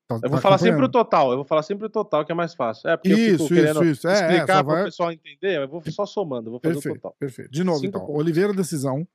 Tá, 0.09 0.15
eu 0.15 0.21
vou 0.21 0.37
tá 0.37 0.41
falar 0.41 0.57
sempre 0.57 0.83
o 0.83 0.89
total, 0.89 1.29
eu 1.29 1.37
vou 1.37 1.45
falar 1.45 1.61
sempre 1.61 1.85
o 1.85 1.89
total, 1.89 2.25
que 2.25 2.31
é 2.31 2.35
mais 2.35 2.55
fácil. 2.55 2.89
É 2.89 2.97
porque 2.97 3.13
isso, 3.13 3.43
eu 3.43 3.47
fico 3.47 3.61
querendo 3.61 3.85
isso, 3.85 4.07
é, 4.07 4.13
explicar 4.13 4.59
é, 4.59 4.63
para 4.63 4.81
o 4.81 4.85
pessoal 4.85 5.11
entender, 5.11 5.61
eu 5.61 5.67
vou 5.69 5.83
só 5.91 6.03
somando, 6.03 6.47
eu 6.47 6.51
vou 6.53 6.59
fazer 6.59 6.73
perfeito, 6.73 6.97
o 6.97 6.99
total. 6.99 7.15
Perfeito. 7.19 7.51
De 7.51 7.63
novo, 7.63 7.77
Cinco 7.77 7.89
então. 7.89 8.01
Pontos. 8.01 8.19
Oliveira, 8.19 8.51
decisão. 8.51 9.07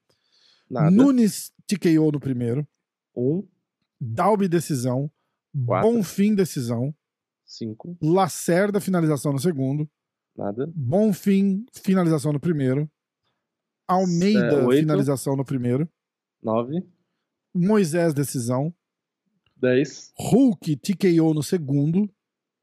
Nada. 0.70 0.92
Nunes, 0.92 1.52
TKO 1.66 2.12
no 2.12 2.20
primeiro. 2.20 2.64
Um. 3.16 3.44
Dalby, 4.00 4.46
decisão. 4.46 5.10
Quatro. 5.66 5.90
Bonfim, 5.90 6.32
decisão. 6.32 6.94
Cinco. 7.44 7.96
Lacerda, 8.00 8.80
finalização 8.80 9.32
no 9.32 9.40
segundo. 9.40 9.90
Nada. 10.36 10.70
Bonfim, 10.76 11.66
finalização 11.72 12.32
no 12.32 12.38
primeiro. 12.38 12.88
Almeida, 13.88 14.62
é, 14.62 14.76
finalização 14.78 15.34
no 15.34 15.44
primeiro. 15.44 15.88
Nove. 16.40 16.86
Moisés, 17.52 18.14
decisão. 18.14 18.72
Dez. 19.64 20.12
Hulk, 20.18 20.76
TKO 20.76 21.32
no 21.32 21.42
segundo. 21.42 22.06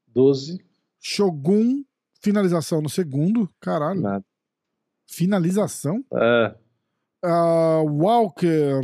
Doze. 0.06 0.64
Shogun, 1.00 1.82
finalização 2.20 2.80
no 2.80 2.88
segundo. 2.88 3.52
Caralho. 3.60 4.00
Nada. 4.00 4.24
Finalização? 5.04 6.04
É. 6.14 6.54
Uh, 7.24 7.84
Walker, 7.88 8.82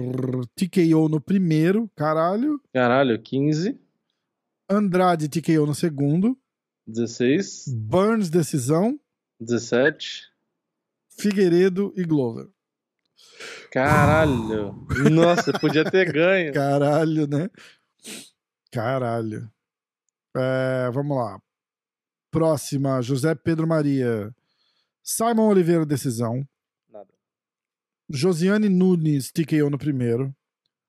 TKO 0.57 1.09
no 1.09 1.20
primeiro. 1.20 1.89
Caralho. 1.95 2.61
Caralho, 2.73 3.23
15. 3.23 3.78
Andrade 4.69 5.28
TKO 5.28 5.65
no 5.65 5.74
segundo. 5.74 6.36
16. 6.89 7.66
Burns, 7.69 8.28
decisão. 8.31 8.99
17. 9.40 10.24
Figueiredo 11.09 11.93
e 11.97 12.03
Glover. 12.03 12.49
Caralho. 13.70 14.86
Nossa, 15.11 15.53
podia 15.53 15.85
ter 15.85 16.12
ganho. 16.12 16.53
Caralho, 16.55 17.27
né? 17.27 17.49
Caralho. 18.70 19.51
É, 20.37 20.91
vamos 20.91 21.16
lá. 21.16 21.41
Próxima, 22.31 23.01
José 23.01 23.35
Pedro 23.35 23.66
Maria. 23.66 24.35
Simon 25.03 25.49
Oliveira, 25.49 25.87
decisão. 25.87 26.47
Nada. 26.89 27.12
Josiane 28.11 28.69
Nunes, 28.69 29.33
TKO 29.33 29.70
no 29.70 29.79
primeiro. 29.79 30.35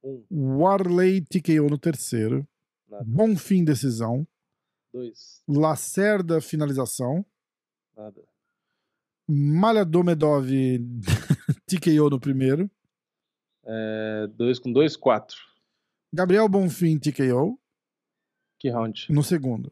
Um. 0.03 0.25
Warley, 0.29 1.21
TKO 1.21 1.69
no 1.69 1.77
terceiro. 1.77 2.47
Nada. 2.87 3.05
Bonfim, 3.07 3.63
decisão. 3.63 4.27
Dois. 4.91 5.41
Lacerda, 5.47 6.41
finalização. 6.41 7.25
Nada. 7.95 8.21
Malha 9.27 9.85
Domedov, 9.85 10.49
TKO 11.67 12.09
no 12.09 12.19
primeiro. 12.19 12.69
É, 13.63 14.27
dois 14.35 14.57
com 14.57 14.71
dois, 14.71 14.97
quatro. 14.97 15.37
Gabriel 16.13 16.47
Bonfim, 16.49 16.97
TKO. 16.97 17.59
Que 18.59 18.69
round? 18.69 19.07
No 19.09 19.23
segundo. 19.23 19.71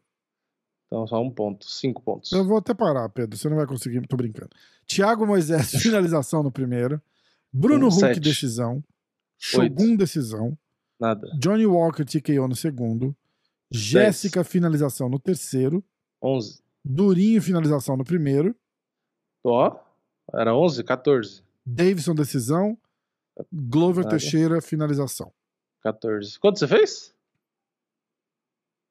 Então 0.86 1.06
só 1.06 1.20
um 1.22 1.30
ponto, 1.30 1.68
cinco 1.68 2.02
pontos. 2.02 2.32
Eu 2.32 2.44
vou 2.46 2.58
até 2.58 2.72
parar, 2.72 3.08
Pedro. 3.10 3.36
Você 3.36 3.48
não 3.48 3.56
vai 3.56 3.66
conseguir, 3.66 4.06
tô 4.06 4.16
brincando. 4.16 4.50
Thiago 4.86 5.26
Moisés, 5.26 5.70
finalização 5.82 6.42
no 6.42 6.50
primeiro. 6.50 7.00
Bruno 7.52 7.86
um, 7.86 7.88
Huck, 7.88 8.00
sete. 8.00 8.20
decisão. 8.20 8.82
Shogun, 9.38 9.82
Oito. 9.90 9.96
decisão. 9.98 10.58
Nada. 10.98 11.28
Johnny 11.38 11.66
Walker, 11.66 12.04
TKO 12.04 12.48
no 12.48 12.56
segundo. 12.56 13.14
Jéssica, 13.70 14.42
finalização 14.42 15.08
no 15.08 15.18
terceiro. 15.18 15.84
11. 16.22 16.62
Durinho, 16.84 17.40
finalização 17.42 17.96
no 17.96 18.04
primeiro. 18.04 18.56
Ó, 19.44 19.78
era 20.32 20.56
11, 20.56 20.82
14. 20.84 21.42
Davidson, 21.64 22.14
decisão. 22.14 22.78
Glover 23.52 24.04
Nada. 24.04 24.16
Teixeira, 24.16 24.60
finalização. 24.60 25.32
14. 25.92 26.38
Quanto 26.38 26.58
você 26.58 26.68
fez? 26.68 27.14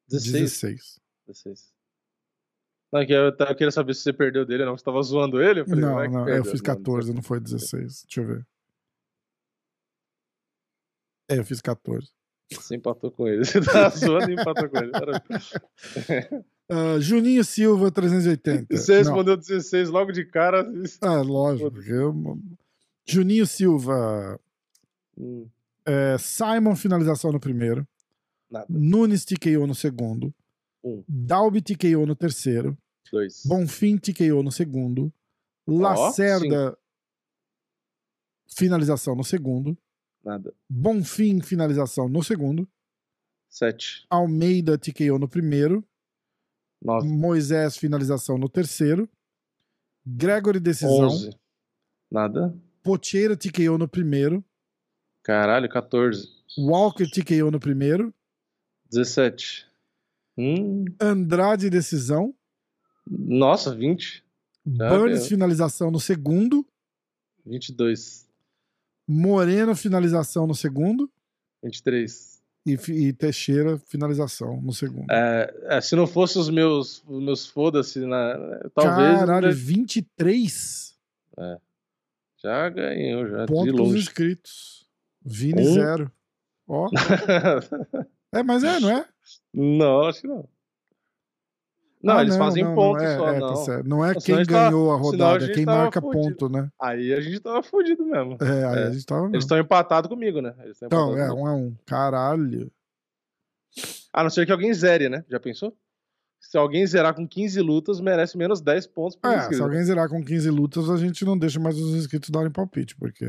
16. 0.08 0.32
16. 0.42 1.00
16. 1.26 1.72
Não, 2.92 3.02
eu, 3.02 3.36
eu 3.38 3.54
queria 3.54 3.70
saber 3.70 3.94
se 3.94 4.02
você 4.02 4.12
perdeu 4.12 4.46
dele 4.46 4.62
ou 4.62 4.70
não. 4.70 4.78
Você 4.78 4.84
tava 4.84 5.02
zoando 5.02 5.42
ele? 5.42 5.60
Eu 5.60 5.66
falei, 5.66 5.80
não, 5.80 6.00
é 6.00 6.08
não, 6.08 6.28
eu 6.28 6.44
fiz 6.44 6.60
14, 6.60 7.08
não, 7.08 7.16
não 7.16 7.22
foi 7.22 7.38
16. 7.38 8.04
Deixa 8.04 8.20
eu 8.20 8.26
ver. 8.26 8.46
É, 11.30 11.38
eu 11.38 11.44
fiz 11.44 11.60
14. 11.60 12.10
Você 12.50 12.76
empatou 12.76 13.10
com 13.10 13.28
ele. 13.28 13.44
Você 13.44 13.60
tá 13.60 13.90
zoando 13.90 14.30
e 14.30 14.34
empatou 14.34 14.70
com 14.70 14.78
ele. 14.78 14.92
Uh, 16.70 16.98
Juninho 17.00 17.44
Silva, 17.44 17.90
380. 17.90 18.74
Você 18.74 18.96
respondeu 18.96 19.34
Não. 19.34 19.40
16 19.40 19.90
logo 19.90 20.10
de 20.10 20.24
cara. 20.24 20.66
Ah, 21.02 21.20
lógico. 21.20 21.78
Eu... 21.82 22.38
Juninho 23.06 23.46
Silva. 23.46 24.40
Hum. 25.18 25.46
É, 25.88 26.18
Simon, 26.18 26.76
finalização 26.76 27.32
no 27.32 27.40
primeiro. 27.40 27.88
Nada. 28.50 28.66
Nunes 28.68 29.24
TKO 29.24 29.66
no 29.66 29.74
segundo. 29.74 30.34
Um. 30.84 31.02
Dalby 31.08 31.62
TKO 31.62 32.04
no 32.04 32.14
terceiro. 32.14 32.76
Dois. 33.10 33.42
Bonfim 33.46 33.96
TKO 33.96 34.42
no 34.42 34.52
segundo. 34.52 35.10
Lacerda, 35.66 36.72
oh, 36.72 36.78
finalização 38.54 39.14
no 39.14 39.24
segundo. 39.24 39.76
Nada. 40.24 40.54
Bonfim, 40.68 41.40
finalização 41.40 42.08
no 42.08 42.22
segundo. 42.22 42.68
Sete. 43.48 44.06
Almeida, 44.10 44.76
TKO 44.76 45.18
no 45.18 45.28
primeiro. 45.28 45.82
Nove. 46.82 47.08
Moisés, 47.08 47.76
finalização 47.76 48.36
no 48.36 48.48
terceiro. 48.48 49.08
Gregory, 50.06 50.60
decisão. 50.60 51.06
Onze. 51.08 51.30
Nada. 52.10 52.54
Pocheira, 52.82 53.36
TKO 53.36 53.76
no 53.78 53.88
primeiro. 53.88 54.44
Caralho, 55.28 55.68
14. 55.68 56.26
Walker, 56.56 57.04
TKO 57.06 57.50
no 57.50 57.60
primeiro. 57.60 58.14
17. 58.90 59.66
Hum. 60.38 60.86
Andrade, 60.98 61.68
decisão. 61.68 62.34
Nossa, 63.06 63.74
20. 63.74 64.24
Burns, 64.64 65.28
finalização 65.28 65.90
no 65.90 66.00
segundo. 66.00 66.66
22. 67.44 68.26
Moreno, 69.06 69.76
finalização 69.76 70.46
no 70.46 70.54
segundo. 70.54 71.10
23. 71.62 72.42
E, 72.64 72.72
e 72.88 73.12
Teixeira, 73.12 73.76
finalização 73.80 74.62
no 74.62 74.72
segundo. 74.72 75.10
É, 75.10 75.54
é, 75.64 75.80
se 75.82 75.94
não 75.94 76.06
fosse 76.06 76.38
os 76.38 76.48
meus, 76.48 77.04
meus 77.06 77.46
foda-se, 77.46 77.98
né, 77.98 78.60
talvez. 78.74 79.18
Caralho, 79.18 79.54
23? 79.54 80.98
É. 81.38 81.58
Já 82.42 82.68
ganhou, 82.70 83.28
já. 83.28 83.44
Pontos 83.44 83.94
inscritos. 83.94 84.87
Vini 85.24 85.68
um? 85.68 85.72
zero. 85.72 86.12
Ó. 86.66 86.88
é, 88.32 88.42
mas 88.42 88.64
é, 88.64 88.80
não 88.80 88.90
é? 88.90 89.06
Não, 89.52 90.00
acho 90.02 90.20
que 90.20 90.26
não. 90.28 90.48
Não, 92.02 92.16
ah, 92.16 92.22
eles 92.22 92.36
não, 92.36 92.44
fazem 92.44 92.62
não, 92.62 92.74
pontos 92.76 93.02
não 93.02 93.10
é, 93.10 93.16
só, 93.16 93.28
é, 93.28 93.32
tá 93.32 93.40
não. 93.40 93.64
Tá 93.64 93.82
não 93.82 94.04
é 94.04 94.14
quem 94.14 94.44
ganhou 94.44 94.86
tava, 94.86 94.94
a 94.94 95.02
rodada, 95.02 95.44
a 95.44 95.48
é 95.48 95.52
quem 95.52 95.64
marca 95.64 96.00
fudido. 96.00 96.22
ponto, 96.22 96.48
né? 96.48 96.70
Aí 96.80 97.12
a 97.12 97.20
gente 97.20 97.40
tava 97.40 97.60
fudido 97.62 98.04
mesmo. 98.04 98.38
É, 98.40 98.64
aí 98.64 98.78
é. 98.78 98.86
a 98.86 98.90
gente 98.92 99.04
tava 99.04 99.22
mesmo. 99.22 99.34
Eles 99.34 99.44
estão 99.44 99.58
empatados 99.58 100.08
comigo, 100.08 100.40
né? 100.40 100.54
Então, 100.80 101.18
é, 101.18 101.28
comigo. 101.28 101.42
um 101.42 101.46
a 101.46 101.54
um. 101.54 101.76
Caralho. 101.84 102.70
A 104.12 104.22
não 104.22 104.30
ser 104.30 104.46
que 104.46 104.52
alguém 104.52 104.72
zere, 104.72 105.08
né? 105.08 105.24
Já 105.28 105.40
pensou? 105.40 105.76
Se 106.40 106.56
alguém 106.56 106.86
zerar 106.86 107.14
com 107.14 107.26
15 107.26 107.60
lutas, 107.60 108.00
merece 108.00 108.38
menos 108.38 108.60
10 108.60 108.86
pontos 108.86 109.16
por 109.16 109.30
É, 109.30 109.36
inscrito. 109.36 109.56
se 109.56 109.62
alguém 109.62 109.82
zerar 109.82 110.08
com 110.08 110.24
15 110.24 110.50
lutas, 110.50 110.88
a 110.88 110.96
gente 110.96 111.24
não 111.24 111.36
deixa 111.36 111.58
mais 111.58 111.76
os 111.76 111.94
inscritos 111.94 112.30
darem 112.30 112.50
palpite, 112.50 112.96
porque... 112.96 113.26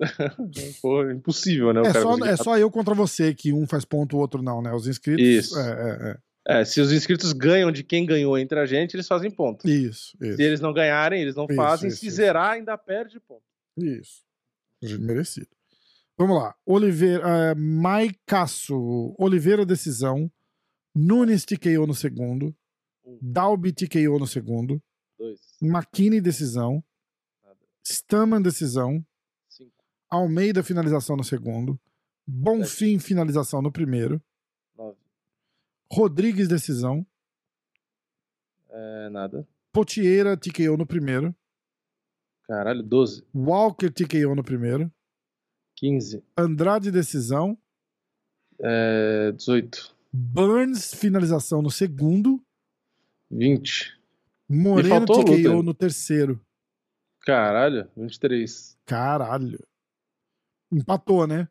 Pô, 0.80 1.10
impossível, 1.10 1.72
né? 1.72 1.82
É 1.86 1.92
só, 1.92 2.18
é 2.24 2.36
só 2.36 2.58
eu 2.58 2.70
contra 2.70 2.94
você, 2.94 3.34
que 3.34 3.52
um 3.52 3.66
faz 3.66 3.84
ponto, 3.84 4.16
o 4.16 4.20
outro 4.20 4.42
não, 4.42 4.62
né? 4.62 4.72
Os 4.72 4.86
inscritos... 4.86 5.24
Isso. 5.24 5.58
É, 5.58 5.70
é, 5.70 6.10
é. 6.10 6.18
É, 6.48 6.64
se 6.64 6.80
os 6.80 6.90
inscritos 6.90 7.32
ganham 7.32 7.70
de 7.70 7.84
quem 7.84 8.06
ganhou 8.06 8.36
entre 8.38 8.58
a 8.58 8.66
gente, 8.66 8.94
eles 8.94 9.06
fazem 9.06 9.30
ponto. 9.30 9.68
Isso, 9.68 10.16
isso. 10.20 10.36
Se 10.36 10.42
eles 10.42 10.60
não 10.60 10.72
ganharem, 10.72 11.20
eles 11.20 11.36
não 11.36 11.44
isso, 11.44 11.54
fazem. 11.54 11.88
Isso, 11.88 11.98
se 11.98 12.10
zerar, 12.10 12.52
ainda 12.52 12.76
perde 12.78 13.20
ponto. 13.20 13.44
Isso. 13.76 14.22
Merecido. 14.98 15.48
Vamos 16.16 16.36
lá. 16.36 16.54
Oliveira, 16.66 17.24
uh, 17.24 17.58
Maicaço, 17.58 19.14
Oliveira 19.18 19.64
decisão. 19.64 20.30
Nunes 20.94 21.44
TKO 21.44 21.86
no 21.86 21.94
segundo. 21.94 22.54
Um. 23.04 23.18
Dalby 23.22 23.72
TKO 23.72 24.18
no 24.18 24.26
segundo. 24.26 24.82
Dois. 25.18 25.40
McKinney 25.62 26.20
decisão. 26.20 26.82
Nada. 27.44 27.58
Staman 27.84 28.42
decisão. 28.42 29.04
Almeida 30.10 30.62
finalização 30.62 31.16
no 31.16 31.22
segundo. 31.22 31.78
Bonfim 32.26 32.98
finalização 32.98 33.62
no 33.62 33.70
primeiro. 33.70 34.20
Nove. 34.76 34.98
Rodrigues 35.90 36.48
decisão. 36.48 37.06
É, 38.68 39.08
nada. 39.10 39.46
Potieira 39.72 40.36
TKO 40.36 40.76
no 40.76 40.86
primeiro. 40.86 41.34
Caralho, 42.44 42.82
12. 42.82 43.24
Walker 43.34 43.90
TKO 43.90 44.34
no 44.34 44.42
primeiro. 44.42 44.92
15. 45.76 46.22
Andrade 46.36 46.90
decisão. 46.90 47.56
É, 48.58 49.32
18. 49.32 49.94
Burns 50.12 50.92
finalização 50.92 51.62
no 51.62 51.70
segundo. 51.70 52.42
20. 53.30 53.96
Moreno 54.48 55.06
TKO 55.06 55.62
no 55.62 55.72
terceiro. 55.72 56.40
Caralho, 57.20 57.88
23. 57.96 58.76
Caralho. 58.84 59.58
Empatou, 60.72 61.26
né? 61.26 61.48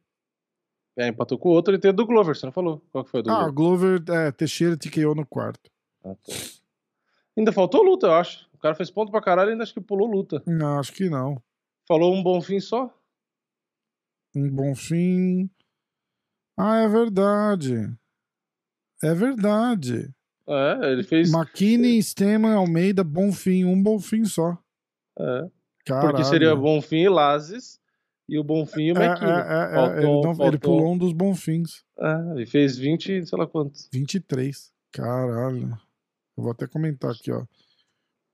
É, 0.98 1.08
empatou 1.08 1.38
com 1.38 1.50
o 1.50 1.52
outro 1.54 1.74
e 1.74 1.80
tem 1.80 1.92
o 1.92 1.94
do 1.94 2.06
Glover, 2.06 2.36
você 2.36 2.46
não 2.46 2.52
falou? 2.54 2.84
Qual 2.92 3.04
que 3.06 3.10
foi 3.12 3.22
o 3.22 3.24
do 3.24 3.32
Ah, 3.32 3.50
Glover, 3.50 4.02
Glover 4.02 4.28
é, 4.28 4.32
Teixeira 4.32 4.78
TKO 4.78 5.16
no 5.16 5.26
quarto. 5.26 5.70
Ah, 6.04 6.16
tá. 6.16 6.34
Ainda 7.38 7.54
faltou 7.54 7.84
luta, 7.84 8.08
eu 8.08 8.14
acho. 8.14 8.50
O 8.54 8.58
cara 8.58 8.76
fez 8.76 8.92
ponto 8.92 9.12
pra 9.12 9.22
caralho 9.22 9.50
e 9.50 9.52
ainda 9.54 9.64
acho 9.64 9.74
que 9.74 9.80
pulou 9.80 10.08
luta. 10.08 10.44
Não, 10.46 10.78
acho 10.80 10.92
que 10.92 11.10
não. 11.10 11.42
Falou 11.88 12.14
um 12.14 12.22
bom 12.22 12.42
fim 12.42 12.60
só? 12.60 12.94
Um 14.36 14.50
bom 14.50 14.76
fim. 14.76 15.50
Ah, 16.58 16.80
é 16.82 16.88
verdade. 16.90 17.90
É 19.02 19.14
verdade. 19.14 20.14
É, 20.46 20.92
ele 20.92 21.04
fez. 21.04 21.32
McKinney, 21.32 22.04
Steman, 22.04 22.54
Almeida, 22.54 23.04
bom 23.04 23.32
fim. 23.32 23.64
Um 23.64 23.82
bom 23.82 24.00
fim 24.00 24.26
só. 24.26 24.58
É. 25.18 25.50
Caralho. 25.86 26.10
Porque 26.10 26.26
seria 26.26 26.54
bom 26.56 26.82
fim 26.82 27.04
e 27.04 27.10
Lazes 27.10 27.79
e 28.30 28.38
o 28.38 28.44
Bonfim 28.44 28.84
e 28.84 28.94
o 28.94 28.98
é. 28.98 29.06
É, 29.06 29.12
faltou, 29.16 29.98
ele, 29.98 30.38
não, 30.38 30.48
ele, 30.48 30.60
pulou 30.60 30.94
um 30.94 30.98
dos 30.98 31.14
Bonfins. 31.14 31.84
É, 31.98 32.32
ele 32.36 32.46
fez 32.46 32.78
20, 32.78 33.26
sei 33.26 33.38
lá 33.38 33.48
quantos. 33.48 33.90
23. 33.92 34.72
Caralho. 34.92 35.70
Eu 36.38 36.44
vou 36.44 36.52
até 36.52 36.68
comentar 36.68 37.12
aqui, 37.12 37.32
ó. 37.32 37.46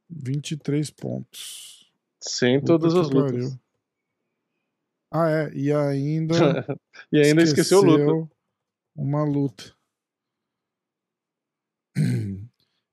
23 0.09 0.89
pontos. 0.91 1.89
Sem 2.19 2.59
Puta 2.59 2.73
todas 2.73 2.95
as 2.95 3.09
lutas. 3.09 3.31
Pariu. 3.31 3.59
Ah, 5.11 5.29
é. 5.29 5.51
E 5.53 5.71
ainda. 5.71 6.35
e 7.11 7.19
ainda 7.19 7.41
esqueceu, 7.41 7.79
esqueceu 7.79 8.15
luta. 8.15 8.31
Uma 8.95 9.23
luta. 9.23 9.73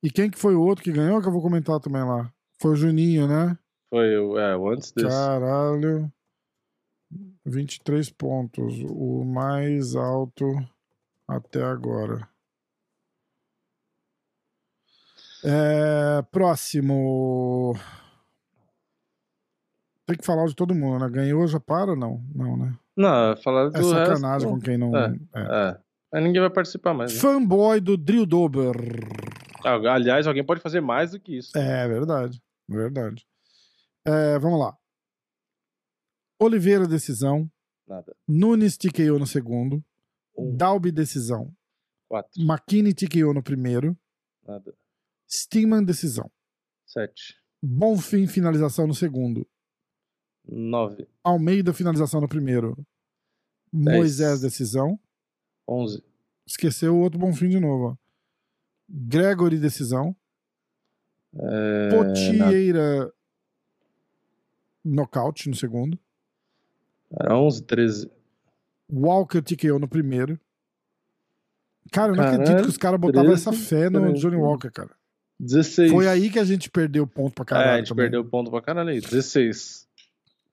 E 0.02 0.10
quem 0.10 0.30
que 0.30 0.38
foi 0.38 0.54
o 0.54 0.62
outro 0.62 0.84
que 0.84 0.92
ganhou 0.92 1.20
que 1.20 1.28
eu 1.28 1.32
vou 1.32 1.42
comentar 1.42 1.80
também 1.80 2.02
lá? 2.02 2.32
Foi 2.60 2.72
o 2.72 2.76
Juninho, 2.76 3.26
né? 3.26 3.58
Foi 3.90 4.16
o, 4.16 4.38
é, 4.38 4.56
o 4.56 4.68
antes 4.68 4.92
desse. 4.92 5.08
Caralho. 5.08 6.12
23 7.44 8.10
pontos. 8.10 8.74
O 8.88 9.24
mais 9.24 9.94
alto 9.94 10.46
até 11.26 11.62
agora. 11.62 12.28
É, 15.44 16.22
próximo. 16.30 17.74
Tem 20.06 20.16
que 20.16 20.24
falar 20.24 20.46
de 20.46 20.54
todo 20.54 20.74
mundo, 20.74 21.00
né? 21.00 21.10
Ganhou, 21.10 21.46
já 21.46 21.58
para 21.58 21.92
ou 21.92 21.96
não? 21.96 22.22
Não, 22.34 22.56
né? 22.56 22.74
Não, 22.96 23.36
falar 23.38 23.70
do 23.70 23.78
É 23.78 23.82
sacanagem 23.82 24.48
resto, 24.48 24.48
com 24.48 24.60
quem 24.60 24.76
não. 24.76 24.96
É, 24.96 25.14
é. 25.34 25.78
é. 26.12 26.20
Ninguém 26.20 26.40
vai 26.40 26.50
participar 26.50 26.92
mais. 26.92 27.14
Né? 27.14 27.20
Fanboy 27.20 27.80
do 27.80 27.96
Drill 27.96 28.26
Dober. 28.26 28.76
Aliás, 29.64 30.26
alguém 30.26 30.44
pode 30.44 30.60
fazer 30.60 30.80
mais 30.80 31.12
do 31.12 31.20
que 31.20 31.38
isso. 31.38 31.56
É, 31.56 31.88
verdade. 31.88 32.40
Verdade. 32.68 33.24
É, 34.04 34.38
vamos 34.38 34.58
lá. 34.58 34.76
Oliveira, 36.42 36.86
decisão. 36.86 37.50
Nada. 37.86 38.16
Nunes 38.26 38.76
TKO 38.76 39.18
no 39.18 39.26
segundo. 39.26 39.84
Um. 40.36 40.56
Dalby, 40.56 40.90
decisão. 40.90 41.54
Quatro. 42.08 42.42
McKinney 42.42 42.92
TKO 42.92 43.32
no 43.32 43.42
primeiro. 43.42 43.96
Nada. 44.46 44.74
Steeman, 45.28 45.84
decisão. 45.84 46.30
Sete. 46.84 47.36
Bonfim, 47.62 48.26
finalização 48.26 48.86
no 48.86 48.94
segundo. 48.94 49.46
Nove. 50.44 51.08
Almeida, 51.22 51.72
finalização 51.72 52.20
no 52.20 52.28
primeiro. 52.28 52.76
Dez. 53.72 53.96
Moisés, 53.96 54.40
decisão. 54.40 54.98
Onze. 55.66 56.02
Esqueceu 56.44 56.96
o 56.96 57.00
outro 57.00 57.18
Bonfim 57.18 57.48
de 57.48 57.60
novo. 57.60 57.84
Ó. 57.84 57.96
Gregory, 58.88 59.58
decisão. 59.58 60.14
É... 61.34 61.88
Potieira, 61.90 63.12
nocaute 64.84 65.48
no 65.48 65.54
segundo. 65.54 65.98
Era 67.20 67.36
11, 67.36 67.62
13. 67.62 68.10
Walker 68.90 69.42
TKO 69.42 69.78
no 69.78 69.88
primeiro. 69.88 70.38
Cara, 71.90 72.12
eu 72.12 72.16
não 72.16 72.24
Caralho, 72.24 72.42
acredito 72.42 72.64
que 72.64 72.70
os 72.70 72.76
caras 72.76 73.00
botavam 73.00 73.32
essa 73.32 73.52
fé 73.52 73.90
no 73.90 74.00
13. 74.00 74.20
Johnny 74.20 74.36
Walker, 74.36 74.70
cara. 74.70 74.90
16. 75.40 75.90
Foi 75.90 76.06
aí 76.06 76.30
que 76.30 76.38
a 76.38 76.44
gente 76.44 76.70
perdeu 76.70 77.06
ponto 77.06 77.34
pra 77.34 77.44
caralho. 77.44 77.68
É, 77.68 77.74
a 77.74 77.78
gente 77.78 77.88
também. 77.88 78.04
perdeu 78.04 78.24
ponto 78.24 78.50
pra 78.50 78.62
caralho 78.62 78.90
aí. 78.90 79.00
16. 79.00 79.88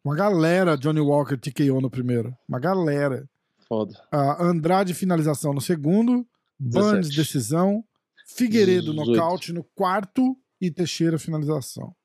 Uma 0.04 0.16
galera 0.16 0.76
Johnny 0.76 1.00
Walker 1.00 1.38
TKO 1.38 1.80
no 1.80 1.90
primeiro. 1.90 2.36
Uma 2.48 2.60
galera. 2.60 3.30
Foda. 3.68 3.94
Uh, 4.12 4.44
Andrade 4.44 4.94
finalização 4.94 5.54
no 5.54 5.62
segundo. 5.62 6.26
Burns 6.60 7.10
decisão. 7.10 7.84
Figueiredo 8.26 8.92
18. 8.92 9.12
nocaute 9.12 9.54
no 9.54 9.64
quarto. 9.76 10.36
E 10.60 10.72
Teixeira 10.72 11.18
finalização. 11.18 11.96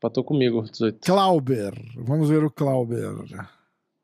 Patou 0.00 0.24
comigo, 0.24 0.62
18. 0.62 1.00
Clauber. 1.00 1.72
Vamos 1.96 2.28
ver 2.28 2.42
o 2.42 2.50
Clauber. 2.50 3.14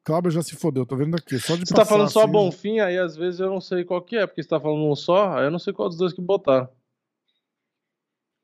Clauber 0.05 0.33
já 0.33 0.43
se 0.43 0.57
fodeu, 0.57 0.87
tô 0.87 0.97
vendo 0.97 1.15
aqui. 1.15 1.39
Só 1.39 1.55
de 1.57 1.67
você 1.67 1.75
tá 1.75 1.85
falando 1.85 2.07
assim, 2.07 2.15
só 2.15 2.27
Bonfim, 2.27 2.81
aí 2.81 2.99
às 2.99 3.17
vezes 3.17 3.41
eu 3.41 3.51
não 3.51 3.61
sei 3.61 3.85
qual 3.85 4.03
que 4.03 4.17
é, 4.17 4.27
porque 4.27 4.43
você 4.43 4.49
tá 4.49 4.59
falando 4.59 4.85
um 4.85 4.97
só, 4.97 5.37
aí 5.37 5.45
eu 5.45 5.51
não 5.51 5.59
sei 5.59 5.73
qual 5.73 5.89
dos 5.89 5.99
dois 5.99 6.13
que 6.13 6.21
botaram. 6.21 6.69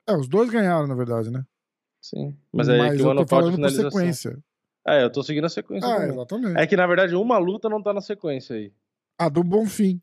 É, 0.09 0.17
os 0.17 0.29
dois 0.29 0.51
ganharam, 0.51 0.87
na 0.87 0.95
verdade, 0.95 1.31
né? 1.31 1.45
Sim. 2.01 2.37
Mas 2.53 2.69
aí 2.69 2.81
é 2.81 2.97
que 2.97 3.03
o 3.03 3.11
ano 3.11 3.27
falando 3.27 3.57
por 3.57 3.71
sequência. 3.71 4.39
É, 4.87 5.03
eu 5.03 5.11
tô 5.11 5.23
seguindo 5.23 5.47
a 5.47 5.49
sequência. 5.49 5.89
Ah, 5.89 6.07
exatamente. 6.07 6.61
É 6.61 6.67
que, 6.67 6.77
na 6.77 6.87
verdade, 6.87 7.17
uma 7.17 7.39
luta 7.39 7.69
não 7.69 7.83
tá 7.83 7.93
na 7.93 8.01
sequência 8.01 8.55
aí. 8.55 8.73
A 9.19 9.29
do 9.29 9.43
Bonfim. 9.43 10.01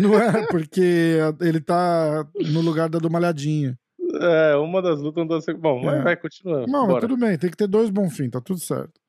não 0.00 0.18
é, 0.18 0.44
porque 0.48 1.18
ele 1.40 1.60
tá 1.60 2.26
no 2.52 2.60
lugar 2.60 2.88
da 2.88 2.98
do 2.98 3.08
Malhadinha. 3.08 3.78
É, 4.20 4.56
uma 4.56 4.82
das 4.82 4.98
lutas 4.98 5.22
não 5.22 5.28
tá 5.28 5.34
na 5.36 5.40
sequência. 5.40 5.62
Bom, 5.62 5.88
é. 5.88 6.02
vai, 6.02 6.16
continua. 6.16 6.66
Não, 6.66 6.88
mas 6.88 7.00
tudo 7.00 7.16
bem, 7.16 7.38
tem 7.38 7.48
que 7.48 7.56
ter 7.56 7.68
dois 7.68 7.90
Bonfim, 7.90 8.28
tá 8.28 8.40
tudo 8.40 8.58
certo. 8.58 9.00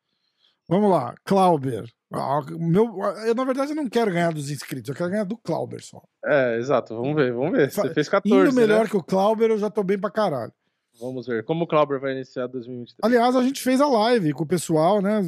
Vamos 0.72 0.90
lá, 0.90 1.14
Clauber. 1.26 1.84
Ah, 2.14 2.40
meu, 2.50 2.98
eu, 3.26 3.36
na 3.36 3.44
verdade, 3.44 3.74
não 3.74 3.90
quero 3.90 4.10
ganhar 4.10 4.32
dos 4.32 4.50
inscritos, 4.50 4.88
eu 4.88 4.96
quero 4.96 5.10
ganhar 5.10 5.26
do 5.26 5.38
Clauber 5.38 5.84
só. 5.84 6.02
É, 6.26 6.58
exato. 6.58 6.96
Vamos 6.96 7.14
ver, 7.14 7.34
vamos 7.34 7.52
ver. 7.52 7.70
Você 7.70 7.94
fez 7.94 8.08
14. 8.08 8.48
Indo 8.48 8.56
melhor 8.56 8.86
né? 8.86 8.90
que 8.90 8.96
o 8.96 9.04
Clauber, 9.04 9.50
eu 9.50 9.58
já 9.58 9.70
tô 9.70 9.84
bem 9.84 10.00
pra 10.00 10.10
caralho. 10.10 10.54
Vamos 10.98 11.28
ver. 11.28 11.44
Como 11.44 11.66
o 11.66 11.68
Clauber 11.68 12.00
vai 12.00 12.14
iniciar 12.14 12.48
2023? 12.48 13.00
Aliás, 13.04 13.36
a 13.36 13.44
gente 13.44 13.62
fez 13.62 13.82
a 13.82 13.88
live 13.88 14.32
com 14.32 14.44
o 14.44 14.48
pessoal, 14.48 15.02
né? 15.02 15.22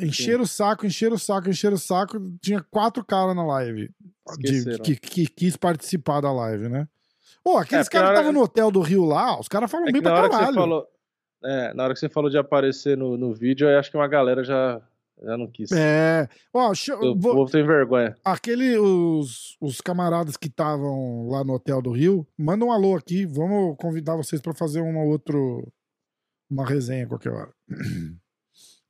Encher 0.00 0.40
o 0.40 0.46
saco, 0.46 0.86
encher 0.86 1.12
o 1.12 1.18
saco, 1.18 1.50
encher 1.50 1.72
o 1.72 1.78
saco. 1.78 2.16
Tinha 2.40 2.64
quatro 2.70 3.04
caras 3.04 3.34
na 3.34 3.44
live 3.44 3.90
de, 4.38 4.78
que, 4.78 4.94
que, 4.94 5.26
quis 5.26 5.56
participar 5.56 6.20
da 6.20 6.32
live, 6.32 6.68
né? 6.68 6.86
Pô, 7.42 7.56
aqueles 7.56 7.88
é, 7.88 7.90
caras 7.90 8.10
que 8.10 8.14
estavam 8.14 8.32
no 8.32 8.42
hotel 8.42 8.70
do 8.70 8.80
Rio 8.80 9.04
lá, 9.04 9.40
os 9.40 9.48
caras 9.48 9.68
falam 9.68 9.88
é 9.88 9.92
bem 9.92 10.02
pra 10.02 10.28
caralho. 10.28 10.54
Falou, 10.54 10.86
é, 11.44 11.72
na 11.74 11.84
hora 11.84 11.94
que 11.94 12.00
você 12.00 12.08
falou 12.08 12.30
de 12.30 12.38
aparecer 12.38 12.96
no, 12.96 13.16
no 13.16 13.34
vídeo, 13.34 13.68
eu 13.68 13.78
acho 13.78 13.90
que 13.90 13.96
uma 13.96 14.08
galera 14.08 14.42
já 14.42 14.80
já 15.22 15.36
não 15.36 15.48
quis. 15.48 15.72
É. 15.72 16.28
Ó, 16.52 16.72
eu, 16.88 17.16
vou... 17.16 17.34
vou 17.34 17.46
ter 17.46 17.66
vergonha. 17.66 18.16
Aquele, 18.24 18.78
os, 18.78 19.56
os 19.60 19.80
camaradas 19.80 20.36
que 20.36 20.46
estavam 20.46 21.28
lá 21.28 21.42
no 21.42 21.54
Hotel 21.54 21.82
do 21.82 21.90
Rio, 21.90 22.26
manda 22.36 22.64
um 22.64 22.72
alô 22.72 22.96
aqui. 22.96 23.26
Vamos 23.26 23.76
convidar 23.78 24.16
vocês 24.16 24.40
para 24.40 24.54
fazer 24.54 24.80
uma 24.80 25.02
outro. 25.02 25.66
Uma 26.50 26.64
resenha 26.64 27.06
qualquer 27.06 27.32
hora. 27.32 27.52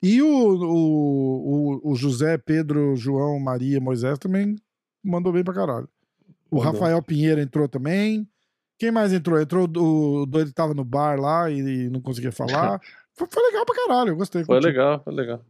E 0.01 0.21
o, 0.21 0.29
o, 0.29 1.91
o, 1.91 1.93
José, 1.93 2.37
Pedro, 2.37 2.95
João, 2.95 3.37
Maria, 3.37 3.81
Moisés 3.81 4.17
também 4.17 4.55
mandou 5.03 5.33
bem 5.33 5.43
pra 5.43 5.53
caralho. 5.53 5.89
O. 6.49 6.57
Rafael 6.57 7.03
Pinheiro 7.03 7.41
entrou 7.41 7.67
também. 7.67 8.25
Quem 8.79 8.91
mais 8.91 9.11
entrou? 9.11 9.39
Entrou 9.39 9.65
o 9.65 10.25
doido 10.25 10.47
que 10.47 10.53
tava 10.53 10.73
no 10.73 10.85
bar 10.85 11.19
lá 11.19 11.51
e, 11.51 11.89
não 11.89 12.01
conseguia 12.01 12.31
falar. 12.31 12.79
foi, 13.13 13.27
foi, 13.29 13.43
legal 13.43 13.65
pra 13.65 13.75
caralho, 13.75 14.11
eu 14.11 14.15
gostei. 14.15 14.45
Foi 14.45 14.61
legal, 14.61 15.03
foi 15.03 15.13
legal. 15.13 15.45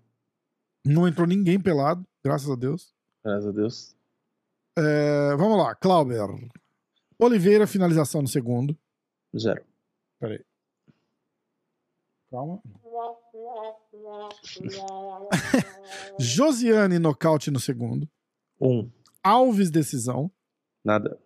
Não 0.84 1.07
entrou 1.07 1.27
ninguém 1.27 1.60
pelado, 1.60 2.03
graças 2.23 2.49
a 2.49 2.56
Deus. 2.56 2.91
Graças 3.23 3.47
a 3.47 3.51
Deus. 3.51 3.95
É, 4.76 5.35
vamos 5.35 5.60
lá, 5.60 5.76
Clauber. 5.76 6.27
Oliveira, 7.19 7.68
finalização 7.68 8.23
no 8.23 8.27
segundo. 8.27 8.76
Zero. 9.38 9.64
Peraí. 10.19 10.43
Calma. 12.31 12.60
Josiane, 16.18 16.97
nocaute 16.97 17.51
no 17.51 17.60
segundo. 17.60 18.10
Um. 18.60 18.89
Alves, 19.23 19.69
decisão. 19.69 20.31
Nada. 20.84 21.19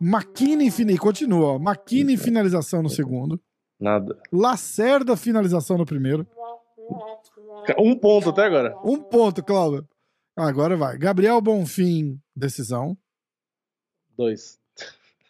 McKinney, 0.00 0.70
fin... 0.70 0.96
continua. 0.96 1.58
McKinney, 1.58 2.16
finalização 2.16 2.82
no 2.82 2.88
segundo. 2.88 3.40
Nada. 3.78 4.20
Lacerda, 4.32 5.16
finalização 5.16 5.78
no 5.78 5.86
primeiro. 5.86 6.26
Um 7.78 7.98
ponto 7.98 8.30
até 8.30 8.44
agora. 8.44 8.76
Um 8.84 9.02
ponto, 9.02 9.42
Cláudio. 9.42 9.88
Agora 10.36 10.76
vai. 10.76 10.98
Gabriel 10.98 11.40
Bonfim, 11.40 12.20
decisão. 12.34 12.96
Dois. 14.16 14.58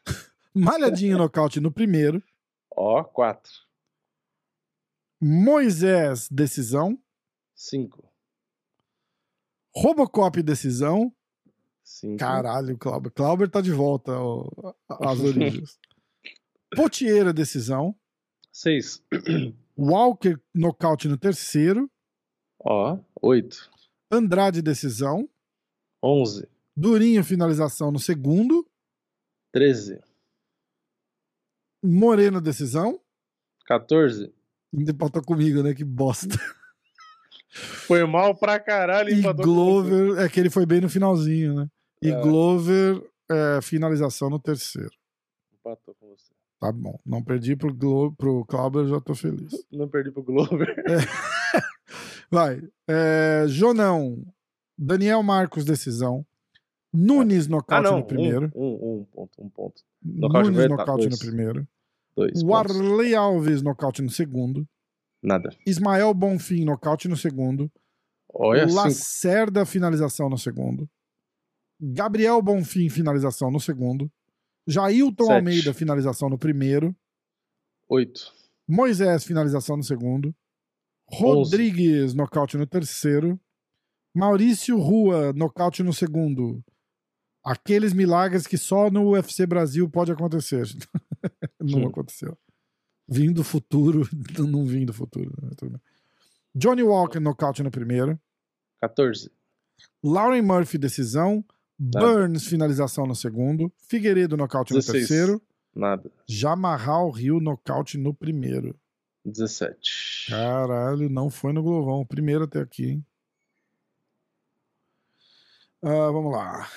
Malhadinho 0.55 1.19
nocaute 1.19 1.61
no 1.61 1.73
primeiro. 1.73 2.23
Ó, 2.77 3.03
quatro. 3.05 3.53
Moisés, 5.21 6.29
decisão. 6.31 6.99
Cinco. 7.55 8.09
Robocop, 9.75 10.43
decisão. 10.43 11.15
Cinco. 11.91 12.19
Caralho, 12.19 12.79
Clauber. 12.79 13.11
Clauber 13.11 13.51
tá 13.51 13.61
de 13.61 13.73
volta 13.73 14.13
ó, 14.13 14.75
às 14.89 15.19
origens. 15.19 15.77
Potieira, 16.77 17.33
decisão. 17.33 17.95
Seis. 18.53 19.03
Walker, 19.77 20.41
nocaute 20.55 21.09
no 21.09 21.19
terceiro. 21.19 21.91
Ó, 22.65 22.97
oito. 23.21 23.69
Andrade, 24.11 24.63
decisão. 24.63 25.29
Onze. 26.03 26.49
Durinho, 26.77 27.25
finalização 27.25 27.91
no 27.91 27.99
segundo. 27.99 28.65
Treze. 29.53 30.01
Moreno, 31.83 32.41
decisão. 32.41 33.01
14. 33.67 34.33
Empatou 34.73 35.25
comigo, 35.25 35.63
né? 35.63 35.75
Que 35.75 35.85
bosta. 35.85 36.39
Foi 37.51 38.07
mal 38.07 38.37
pra 38.37 38.61
caralho. 38.61 39.11
E 39.11 39.23
Glover, 39.35 40.19
é 40.21 40.29
que 40.29 40.39
ele 40.39 40.51
foi 40.51 40.65
bem 40.65 40.81
no 40.81 40.89
finalzinho, 40.89 41.55
né? 41.55 41.69
E 42.03 42.11
é. 42.11 42.21
Glover, 42.21 43.03
é, 43.31 43.61
finalização 43.63 44.31
no 44.31 44.39
terceiro. 44.39 44.93
Empatou 45.53 45.95
com 45.95 46.09
você. 46.09 46.33
Tá 46.61 46.71
bom. 46.71 46.99
Não 47.05 47.23
perdi 47.23 47.57
pro, 47.57 47.75
Glo 47.75 48.13
pro 48.13 48.45
Clauber, 48.45 48.87
já 48.87 49.01
tô 49.01 49.15
feliz. 49.15 49.53
Não 49.73 49.89
perdi 49.89 50.11
pro 50.11 50.23
Glover. 50.23 50.69
É. 50.87 51.61
Vai. 52.31 52.63
É, 52.89 53.47
Jonão. 53.49 54.23
Daniel 54.77 55.23
Marcos, 55.23 55.65
decisão. 55.65 56.25
Nunes, 56.93 57.47
nocaute 57.47 57.89
ah, 57.89 57.93
no 57.93 58.05
primeiro. 58.05 58.51
Um, 58.55 58.65
um, 58.65 59.01
um 59.01 59.05
ponto, 59.05 59.43
um 59.43 59.49
ponto. 59.49 59.83
Nocaute 60.03 60.51
Nunes, 60.51 60.69
nocaute 60.69 61.09
no 61.09 61.19
primeiro. 61.19 61.69
Dois 62.17 62.43
Warley 62.43 63.15
Alves, 63.15 63.63
nocaute 63.63 64.03
no 64.03 64.11
segundo. 64.11 64.67
Nada. 65.23 65.51
Ismael 65.67 66.13
Bonfim, 66.15 66.65
nocaute 66.65 67.09
no 67.09 67.17
segundo. 67.17 67.71
Olha 68.33 68.67
Lacerda, 68.67 69.61
cinco. 69.61 69.73
finalização 69.73 70.29
no 70.29 70.39
segundo. 70.39 70.89
Gabriel 71.81 72.43
Bonfim, 72.43 72.89
finalização 72.89 73.51
no 73.51 73.59
segundo. 73.59 74.11
Jailton 74.67 75.25
Sete. 75.25 75.37
Almeida, 75.37 75.75
finalização 75.75 76.29
no 76.29 76.39
primeiro. 76.39 76.95
Oito. 77.89 78.33
Moisés, 78.69 79.25
finalização 79.25 79.77
no 79.77 79.83
segundo. 79.83 80.35
Rodrigues, 81.09 82.05
Onze. 82.05 82.17
nocaute 82.17 82.57
no 82.57 82.67
terceiro. 82.67 83.41
Maurício 84.15 84.79
Rua, 84.79 85.33
nocaute 85.33 85.83
no 85.83 85.93
segundo. 85.93 86.63
Aqueles 87.45 87.93
milagres 87.93 88.47
que 88.47 88.59
só 88.59 88.91
no 88.91 89.13
UFC 89.13 89.47
Brasil 89.47 89.89
pode 89.89 90.13
acontecer. 90.13 90.67
não 91.59 91.81
Sim. 91.81 91.87
aconteceu. 91.87 92.39
Vim 93.09 93.33
do 93.33 93.43
futuro, 93.43 94.09
não 94.39 94.65
vim 94.67 94.85
do 94.85 94.93
futuro. 94.93 95.33
Né? 95.43 95.79
Johnny 96.55 96.83
Walker, 96.83 97.19
nocaute 97.19 97.63
no 97.63 97.71
primeiro. 97.71 98.21
14. 98.81 99.31
Lauren 100.03 100.43
Murphy, 100.43 100.79
decisão. 100.79 101.45
Burns, 101.83 102.47
finalização 102.47 103.07
no 103.07 103.15
segundo. 103.15 103.73
Figueiredo, 103.89 104.37
nocaute 104.37 104.75
16. 104.75 104.87
no 104.87 105.09
terceiro. 105.09 105.43
Nada. 105.75 106.11
Jamarral 106.29 107.11
Rio, 107.11 107.41
nocaute 107.41 107.97
no 107.97 108.13
primeiro. 108.13 108.79
17. 109.25 110.27
Caralho, 110.29 111.09
não 111.09 111.31
foi 111.31 111.55
no 111.55 111.63
Glovão. 111.63 112.05
Primeiro 112.05 112.45
até 112.45 112.61
aqui, 112.61 112.85
hein? 112.91 113.07
Uh, 115.83 116.13
vamos 116.13 116.33
lá. 116.33 116.69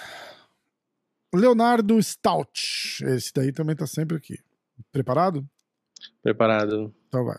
Leonardo 1.36 2.02
Stout. 2.02 3.04
Esse 3.06 3.34
daí 3.34 3.52
também 3.52 3.76
tá 3.76 3.86
sempre 3.86 4.16
aqui. 4.16 4.40
Preparado? 4.92 5.46
Preparado. 6.22 6.94
Então 7.10 7.26
vai. 7.26 7.38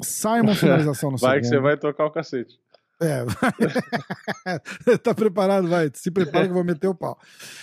Simon, 0.00 0.54
finalização 0.54 1.10
no 1.10 1.18
vai 1.18 1.40
segundo. 1.40 1.40
Vai 1.40 1.40
que 1.40 1.46
você 1.46 1.58
vai 1.58 1.76
tocar 1.76 2.06
o 2.06 2.10
cacete. 2.12 2.60
É. 3.00 3.24
tá 4.98 5.14
preparado? 5.14 5.68
Vai. 5.68 5.90
Se 5.94 6.10
prepara 6.10 6.44
que 6.46 6.50
eu 6.50 6.54
vou 6.54 6.64
meter 6.64 6.88
o 6.88 6.94
pau. 6.94 7.18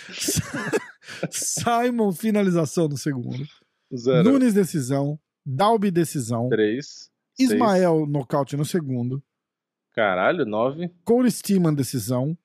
Simon, 1.29 2.11
finalização 2.13 2.87
no 2.87 2.97
segundo. 2.97 3.45
Zero. 3.95 4.23
Nunes, 4.23 4.53
decisão. 4.53 5.19
Dalby, 5.45 5.91
decisão. 5.91 6.49
Três. 6.49 7.11
Ismael, 7.37 7.97
seis. 7.99 8.09
nocaute 8.09 8.57
no 8.57 8.65
segundo. 8.65 9.21
Caralho, 9.93 10.45
nove. 10.45 10.89
Corey 11.03 11.31
Steeman, 11.31 11.73
decisão. 11.73 12.37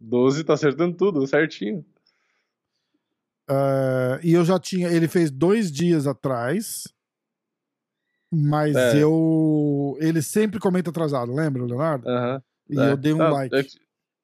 12 0.00 0.44
tá 0.44 0.54
acertando 0.54 0.96
tudo, 0.96 1.26
certinho. 1.26 1.84
Uh, 3.50 4.16
e 4.22 4.32
eu 4.32 4.44
já 4.44 4.58
tinha. 4.58 4.88
Ele 4.88 5.06
fez 5.06 5.30
dois 5.30 5.70
dias 5.70 6.06
atrás. 6.06 6.84
Mas 8.32 8.76
é. 8.76 9.02
eu. 9.02 9.96
Ele 10.00 10.22
sempre 10.22 10.60
comenta 10.60 10.90
atrasado, 10.90 11.34
lembra, 11.34 11.64
Leonardo? 11.64 12.08
Aham. 12.08 12.42
E 12.68 12.78
é. 12.78 12.92
eu 12.92 12.96
dei 12.96 13.12
um 13.12 13.18
Não, 13.18 13.30
like. 13.32 13.54
É 13.54 13.64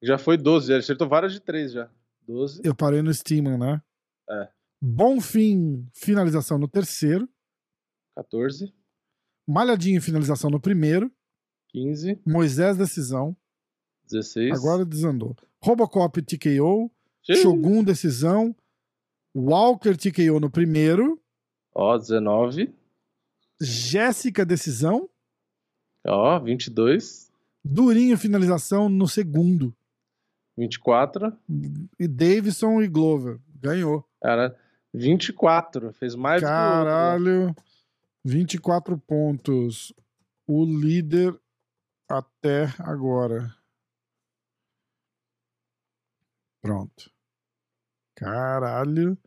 já 0.01 0.17
foi 0.17 0.37
12, 0.37 0.71
ele 0.71 0.79
acertou 0.79 1.07
várias 1.07 1.33
de 1.33 1.39
3 1.39 1.71
já. 1.71 1.89
12. 2.27 2.61
Eu 2.63 2.75
parei 2.75 3.01
no 3.01 3.13
Steam, 3.13 3.57
né? 3.57 3.81
É. 4.29 4.49
Bom 4.81 5.19
fim, 5.19 5.87
finalização 5.93 6.57
no 6.57 6.67
terceiro. 6.67 7.27
14. 8.15 8.73
Malhadinho, 9.47 10.01
finalização 10.01 10.49
no 10.49 10.59
primeiro. 10.59 11.11
15. 11.69 12.21
Moisés, 12.25 12.77
decisão. 12.77 13.35
16. 14.09 14.57
Agora 14.57 14.85
desandou. 14.85 15.35
Robocop 15.63 16.21
TKO, 16.21 16.91
Sim. 17.25 17.35
Shogun 17.35 17.83
decisão, 17.83 18.55
Walker 19.35 19.95
TKO 19.95 20.39
no 20.39 20.49
primeiro. 20.49 21.21
Ó, 21.73 21.97
19. 21.97 22.73
Jéssica 23.59 24.45
decisão. 24.45 25.09
Ó, 26.05 26.39
22. 26.39 27.31
Durinho 27.63 28.17
finalização 28.17 28.87
no 28.87 29.07
segundo. 29.07 29.75
24. 30.57 31.37
E 31.99 32.07
Davidson 32.07 32.81
e 32.81 32.87
Glover. 32.87 33.39
Ganhou. 33.59 34.07
Cara, 34.21 34.57
24. 34.93 35.93
Fez 35.93 36.15
mais 36.15 36.41
Caralho. 36.41 37.23
que 37.23 37.29
o 37.31 37.47
outro. 37.47 37.63
24 38.23 38.97
pontos. 38.97 39.93
O 40.47 40.65
líder 40.65 41.37
até 42.09 42.65
agora. 42.79 43.53
Pronto. 46.61 47.11
Caralho. 48.15 49.17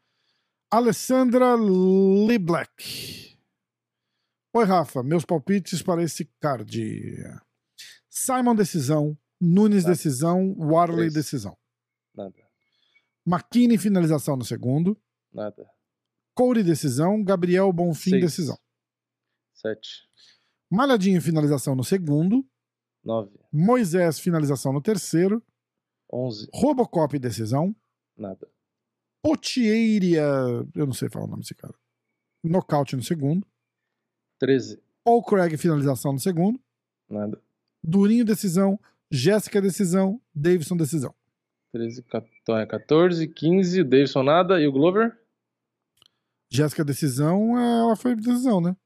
Alessandra 0.71 1.55
Leblack. 1.55 3.30
Oi, 4.55 4.65
Rafa. 4.65 5.03
Meus 5.03 5.25
palpites 5.25 5.83
para 5.83 6.03
esse 6.03 6.25
card. 6.41 6.81
Simon, 8.09 8.55
decisão. 8.55 9.17
Nunes, 9.41 9.85
Nada. 9.85 9.95
decisão. 9.95 10.55
Warley, 10.59 10.97
Três. 11.11 11.15
decisão. 11.15 11.57
Nada. 12.15 12.37
McKinney, 13.27 13.79
finalização 13.79 14.37
no 14.37 14.45
segundo. 14.45 15.01
Nada. 15.33 15.69
Corey, 16.35 16.63
decisão. 16.65 17.23
Gabriel, 17.23 17.73
Bonfim, 17.73 18.11
Seis. 18.11 18.23
decisão. 18.23 18.59
Sete. 19.55 20.09
Malhadinho, 20.71 21.21
finalização 21.21 21.75
no 21.75 21.85
segundo. 21.85 22.45
Nove. 23.05 23.39
Moisés, 23.53 24.19
finalização 24.19 24.73
no 24.73 24.81
terceiro. 24.81 25.43
11. 26.13 26.49
Robocop 26.53 27.19
decisão. 27.19 27.75
Nada. 28.17 28.51
Potieria. 29.23 30.23
Eu 30.75 30.87
não 30.87 30.93
sei 30.93 31.09
falar 31.09 31.27
o 31.27 31.29
nome 31.29 31.43
desse 31.43 31.55
cara. 31.55 31.75
Nocaute 32.43 32.97
no 32.97 33.03
segundo. 33.03 33.47
13. 34.41 34.81
Paul 35.05 35.23
Craig 35.23 35.57
finalização 35.57 36.13
no 36.13 36.19
segundo. 36.19 36.61
Nada. 37.09 37.41
Durinho 37.83 38.25
decisão. 38.25 38.79
Jéssica 39.11 39.61
decisão. 39.61 40.21
Davidson 40.35 40.77
decisão. 40.77 41.15
13, 41.73 42.05
14, 42.69 43.29
15. 43.29 43.85
Davidson 43.85 44.23
nada. 44.23 44.61
E 44.61 44.67
o 44.67 44.73
Glover? 44.73 45.17
Jéssica 46.51 46.85
decisão, 46.85 47.57
ela 47.57 47.95
foi 47.95 48.17
decisão, 48.17 48.61
né? 48.61 48.77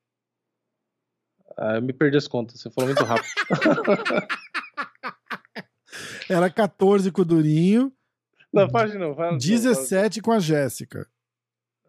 Ah, 1.57 1.77
eu 1.77 1.83
me 1.83 1.95
perdi 1.95 2.19
as 2.19 2.29
contas. 2.29 2.61
Você 2.61 2.71
falou 2.71 2.89
muito 2.89 3.05
rápido. 3.05 3.27
Era 6.29 6.51
14 6.51 7.11
com 7.11 7.23
o 7.23 7.25
Durinho. 7.25 7.91
Não, 8.53 8.69
faz 8.69 8.93
de 8.93 8.99
novo. 8.99 9.17
Faz 9.17 9.43
17 9.43 10.21
com 10.21 10.33
a 10.33 10.39
Jéssica. 10.39 11.09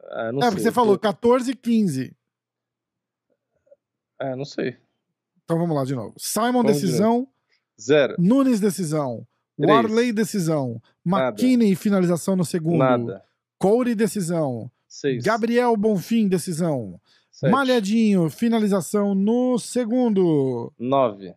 É, 0.04 0.32
não 0.32 0.44
é 0.44 0.50
porque 0.50 0.62
você 0.62 0.72
falou 0.72 0.98
14 0.98 1.52
e 1.52 1.56
15. 1.56 2.16
É, 4.20 4.36
não 4.36 4.46
sei. 4.46 4.78
Então 5.44 5.58
vamos 5.58 5.76
lá 5.76 5.84
de 5.84 5.96
novo. 5.96 6.14
Simon, 6.18 6.64
vamos 6.64 6.74
decisão. 6.74 7.28
Zero. 7.80 8.16
Nunes, 8.18 8.60
decisão. 8.60 9.26
Três. 9.58 9.72
Warley, 9.72 10.12
decisão. 10.12 10.82
McKinney, 11.06 11.76
finalização 11.76 12.36
no 12.36 12.44
segundo. 12.44 12.78
Nada. 12.78 13.24
Corey, 13.58 13.96
decisão. 13.96 14.70
Seis. 14.88 15.24
Gabriel 15.24 15.76
Bonfim, 15.78 16.28
decisão. 16.28 17.00
Sete. 17.32 17.52
Malhadinho, 17.52 18.30
finalização 18.30 19.14
no 19.14 19.60
segundo. 19.60 20.72
Nove. 20.80 21.34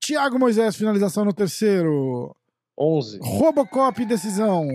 Tiago 0.00 0.38
Moisés, 0.38 0.76
finalização 0.76 1.24
no 1.24 1.32
terceiro. 1.32 2.34
Onze. 2.76 3.18
Robocop, 3.20 4.04
decisão. 4.06 4.66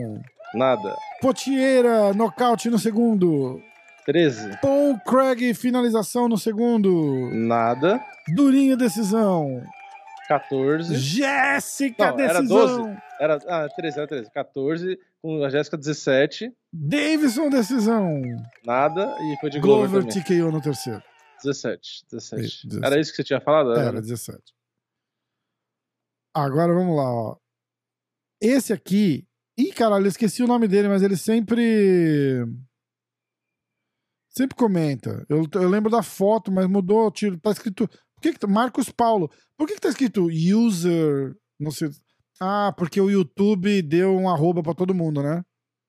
Nada. 0.54 0.96
Potieira, 1.20 2.14
nocaute 2.14 2.70
no 2.70 2.78
segundo. 2.78 3.60
13. 4.06 4.60
Paul 4.62 5.00
Craig, 5.00 5.54
finalização 5.54 6.28
no 6.28 6.38
segundo. 6.38 7.30
Nada. 7.34 8.04
Durinho, 8.28 8.78
decisão. 8.78 9.64
14. 10.28 10.96
Jéssica, 10.96 12.12
decisão. 12.14 12.98
Era 13.20 13.38
12. 13.38 13.44
Era, 13.48 13.66
ah, 13.66 13.70
13, 13.76 13.98
era 13.98 14.08
13. 14.08 14.32
14, 14.32 15.00
com 15.22 15.44
a 15.44 15.50
Jéssica, 15.50 15.78
17. 15.78 16.52
Davidson, 16.72 17.50
decisão. 17.50 18.22
Nada, 18.66 19.16
e 19.20 19.38
foi 19.40 19.50
de 19.50 19.60
Glover, 19.60 19.90
Glover 19.90 20.08
também. 20.08 20.24
TKO 20.24 20.52
no 20.52 20.62
terceiro. 20.62 21.02
17, 21.44 22.06
17. 22.10 22.68
17. 22.68 22.86
Era 22.86 23.00
isso 23.00 23.12
que 23.12 23.18
você 23.18 23.24
tinha 23.24 23.42
falado? 23.42 23.74
Era, 23.74 23.90
era 23.90 24.02
17. 24.02 24.40
Agora 26.34 26.74
vamos 26.74 26.96
lá, 26.96 27.12
ó. 27.12 27.38
Esse 28.42 28.74
aqui. 28.74 29.28
Ih, 29.58 29.72
caralho, 29.72 30.06
eu 30.06 30.10
esqueci 30.10 30.42
o 30.42 30.48
nome 30.48 30.68
dele, 30.68 30.88
mas 30.88 31.04
ele 31.04 31.16
sempre. 31.16 32.46
Sempre 34.36 34.58
comenta. 34.58 35.24
Eu, 35.30 35.48
eu 35.54 35.70
lembro 35.70 35.92
da 35.92 36.02
foto, 36.02 36.52
mas 36.52 36.68
mudou. 36.68 37.12
Tiro, 37.12 37.40
tá 37.40 37.52
escrito. 37.52 37.88
Por 37.88 38.22
que, 38.22 38.34
que 38.34 38.40
tá, 38.40 38.48
Marcos 38.48 38.90
Paulo. 38.90 39.30
Por 39.56 39.68
que, 39.68 39.76
que 39.76 39.82
tá 39.82 39.90
escrito 39.90 40.28
user? 40.28 41.36
Não 41.60 41.70
sei. 41.70 41.90
Ah, 42.42 42.74
porque 42.76 43.00
o 43.00 43.12
YouTube 43.12 43.82
deu 43.84 44.18
um 44.18 44.28
arroba 44.28 44.64
pra 44.64 44.74
todo 44.74 44.94
mundo, 44.94 45.22
né? 45.22 45.44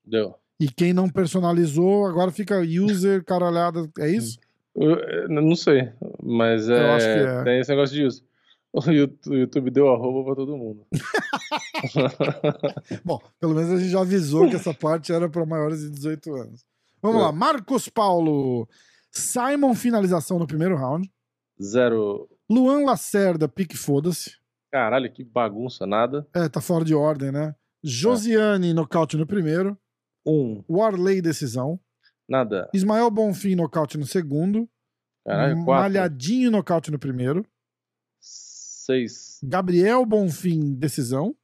Deu. 0.05 0.35
E 0.61 0.69
quem 0.69 0.93
não 0.93 1.09
personalizou, 1.09 2.07
agora 2.07 2.31
fica 2.31 2.61
user 2.61 3.25
caralhada. 3.25 3.91
É 3.99 4.11
isso? 4.11 4.39
Eu, 4.77 5.29
não 5.29 5.57
sei, 5.57 5.91
mas 6.23 6.69
é, 6.69 6.73
eu 6.73 6.93
acho 6.93 7.07
que 7.07 7.13
é. 7.13 7.45
tem 7.45 7.61
esse 7.61 7.71
negócio 7.71 7.97
de 7.97 8.05
user. 8.05 8.25
O 8.75 8.91
YouTube 8.91 9.71
deu 9.71 9.89
arroba 9.89 10.25
pra 10.25 10.35
todo 10.35 10.57
mundo. 10.57 10.85
Bom, 13.05 13.21
pelo 13.39 13.55
menos 13.55 13.71
a 13.71 13.77
gente 13.77 13.91
já 13.91 14.01
avisou 14.01 14.51
que 14.51 14.57
essa 14.57 14.75
parte 14.75 15.13
era 15.13 15.29
para 15.29 15.47
maiores 15.47 15.81
de 15.81 15.91
18 15.91 16.35
anos. 16.35 16.67
Vamos 17.05 17.21
é. 17.21 17.25
lá, 17.27 17.33
Marcos 17.33 17.87
Paulo. 17.91 18.67
Simon, 19.11 19.75
finalização 19.75 20.39
no 20.39 20.47
primeiro 20.47 20.75
round. 20.75 21.13
Zero. 21.63 22.27
Luan 22.51 22.83
Lacerda, 22.87 23.47
pique 23.47 23.77
foda-se. 23.77 24.39
Caralho, 24.73 25.13
que 25.13 25.23
bagunça, 25.23 25.87
nada. 25.87 26.27
É, 26.35 26.49
tá 26.49 26.63
fora 26.63 26.83
de 26.83 26.95
ordem, 26.95 27.31
né? 27.31 27.55
Josiane, 27.83 28.71
é. 28.71 28.73
nocaute 28.73 29.19
no 29.19 29.27
primeiro. 29.27 29.79
Um. 30.27 30.65
Warley, 30.67 31.21
decisão. 31.21 31.79
Nada. 32.27 32.71
Ismael 32.73 33.11
Bonfim, 33.11 33.55
nocaute 33.55 33.99
no 33.99 34.07
segundo. 34.07 34.67
Caralho, 35.27 35.63
quatro. 35.63 35.83
Malhadinho, 35.83 36.51
nocaute 36.51 36.91
no 36.91 36.99
primeiro. 36.99 37.47
Seis. 38.19 39.39
Gabriel 39.43 40.07
Bonfim, 40.07 40.75
decisão. 40.75 41.37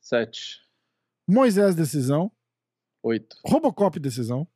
Sete. 0.00 0.62
Moisés, 1.28 1.74
decisão. 1.74 2.32
Oito. 3.02 3.36
Robocop, 3.44 4.00
decisão. 4.00 4.48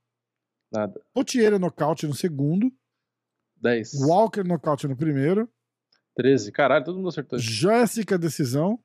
Nada. 0.70 1.00
Potieira, 1.14 1.58
nocaute 1.58 2.06
no 2.06 2.14
segundo. 2.14 2.70
Dez. 3.56 3.92
Walker, 3.94 4.44
nocaute 4.44 4.86
no 4.86 4.96
primeiro. 4.96 5.48
Treze. 6.14 6.52
Caralho, 6.52 6.84
todo 6.84 6.96
mundo 6.96 7.08
acertou. 7.08 7.38
Jéssica, 7.38 8.18
decisão. 8.18 8.78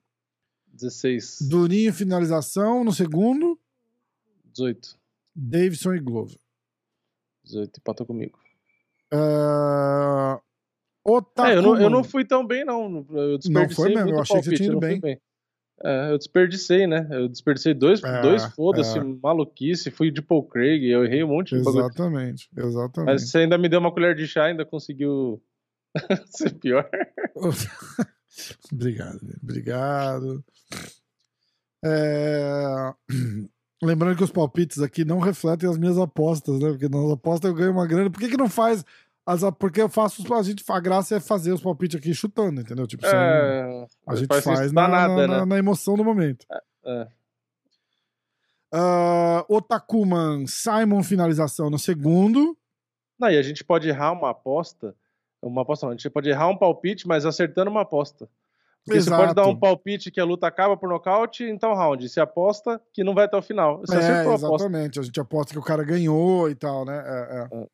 Dezesseis. 0.68 1.38
Durinho, 1.42 1.94
finalização 1.94 2.84
no 2.84 2.92
segundo. 2.92 3.60
Dezoito. 4.46 4.98
Davidson 5.36 5.94
e 5.94 6.00
Glover. 6.00 6.40
Dezoito. 7.44 7.80
Empatou 7.80 8.06
comigo. 8.06 8.40
Uh... 9.14 10.42
É, 11.06 11.58
eu, 11.58 11.62
não, 11.62 11.82
eu 11.82 11.90
não 11.90 12.02
fui 12.02 12.24
tão 12.24 12.48
bem, 12.48 12.64
não. 12.64 13.06
Eu 13.10 13.38
não 13.50 13.70
foi 13.70 13.94
mesmo, 13.94 14.12
eu 14.12 14.22
achei 14.22 14.36
palpite, 14.36 14.50
que 14.50 14.50
você 14.50 14.56
tinha 14.56 14.70
ido 14.70 14.80
bem. 14.80 15.02
bem. 15.02 15.22
É, 15.86 16.12
eu 16.12 16.18
desperdicei, 16.18 16.88
né? 16.88 17.06
Eu 17.12 17.28
desperdicei 17.28 17.74
dois, 17.74 18.02
é, 18.02 18.22
dois 18.22 18.46
foda-se, 18.46 18.98
é. 18.98 19.04
maluquice, 19.04 19.92
fui 19.92 20.10
de 20.10 20.22
Paul 20.22 20.48
Craig, 20.48 20.86
eu 20.86 21.04
errei 21.04 21.24
um 21.24 21.28
monte 21.28 21.50
de 21.50 21.62
Exatamente, 21.62 22.50
bagulho. 22.54 22.72
exatamente. 22.72 23.12
Mas 23.12 23.30
você 23.30 23.40
ainda 23.40 23.58
me 23.58 23.68
deu 23.68 23.82
uma 23.82 23.92
colher 23.92 24.16
de 24.16 24.26
chá, 24.26 24.46
ainda 24.46 24.66
conseguiu 24.66 25.44
ser 26.32 26.54
pior. 26.54 26.90
obrigado, 28.72 29.20
obrigado. 29.44 30.44
É... 31.84 32.94
Lembrando 33.84 34.16
que 34.16 34.24
os 34.24 34.32
palpites 34.32 34.80
aqui 34.80 35.04
não 35.04 35.20
refletem 35.20 35.70
as 35.70 35.78
minhas 35.78 35.98
apostas, 35.98 36.58
né? 36.58 36.70
Porque 36.70 36.88
nas 36.88 37.12
apostas 37.12 37.50
eu 37.50 37.56
ganho 37.56 37.72
uma 37.74 37.86
grana. 37.86 38.10
Por 38.10 38.22
que, 38.22 38.30
que 38.30 38.38
não 38.38 38.48
faz 38.48 38.86
as, 39.26 39.42
porque 39.58 39.82
eu 39.82 39.90
faço 39.90 40.34
a 40.34 40.44
gente 40.44 40.64
a 40.68 40.80
graça 40.80 41.16
é 41.16 41.20
fazer 41.20 41.54
os 41.54 41.62
palpites 41.62 41.98
aqui 41.98 42.14
chutando, 42.14 42.62
entendeu? 42.62 42.86
Tipo, 42.86 43.06
é, 43.06 43.88
a 44.08 44.16
gente 44.16 44.42
faz, 44.42 44.72
na, 44.72 44.88
nada, 44.88 45.28
na, 45.28 45.40
né? 45.40 45.46
na, 45.46 45.58
emoção 45.58 45.96
do 45.96 46.04
momento. 46.04 46.46
É, 46.52 46.62
é. 46.86 47.08
Uh, 48.76 49.56
Otakuman, 49.56 50.46
Simon 50.48 51.04
finalização 51.04 51.70
no 51.70 51.80
segundo. 51.80 52.58
Não, 53.18 53.30
e 53.30 53.38
a 53.38 53.42
gente 53.42 53.64
pode 53.64 53.88
errar 53.88 54.12
uma 54.12 54.32
aposta. 54.32 54.96
Uma 55.42 55.62
aposta 55.62 55.86
não, 55.86 55.94
a 55.94 55.96
gente 55.96 56.10
pode 56.10 56.30
errar 56.30 56.48
um 56.48 56.58
palpite, 56.58 57.08
mas 57.08 57.26
acertando 57.26 57.70
uma 57.70 57.82
aposta. 57.82 58.28
Porque 58.84 58.98
Exato. 58.98 59.16
você 59.16 59.24
pode 59.24 59.36
dar 59.36 59.48
um 59.48 59.58
palpite 59.58 60.12
que 60.12 60.20
a 60.20 60.26
luta 60.26 60.46
acaba 60.46 60.76
por 60.76 60.90
nocaute, 60.90 61.46
então 61.46 61.74
round. 61.74 62.10
Se 62.10 62.20
aposta 62.20 62.82
que 62.92 63.04
não 63.04 63.14
vai 63.14 63.26
até 63.26 63.38
o 63.38 63.42
final. 63.42 63.80
Você 63.80 63.96
é, 63.96 64.28
a 64.28 64.34
exatamente. 64.34 65.00
A 65.00 65.04
gente 65.04 65.20
aposta 65.20 65.54
que 65.54 65.60
o 65.60 65.64
cara 65.64 65.84
ganhou 65.86 66.50
e 66.50 66.56
tal, 66.56 66.84
né? 66.84 67.02
É, 67.06 67.48
é. 67.54 67.68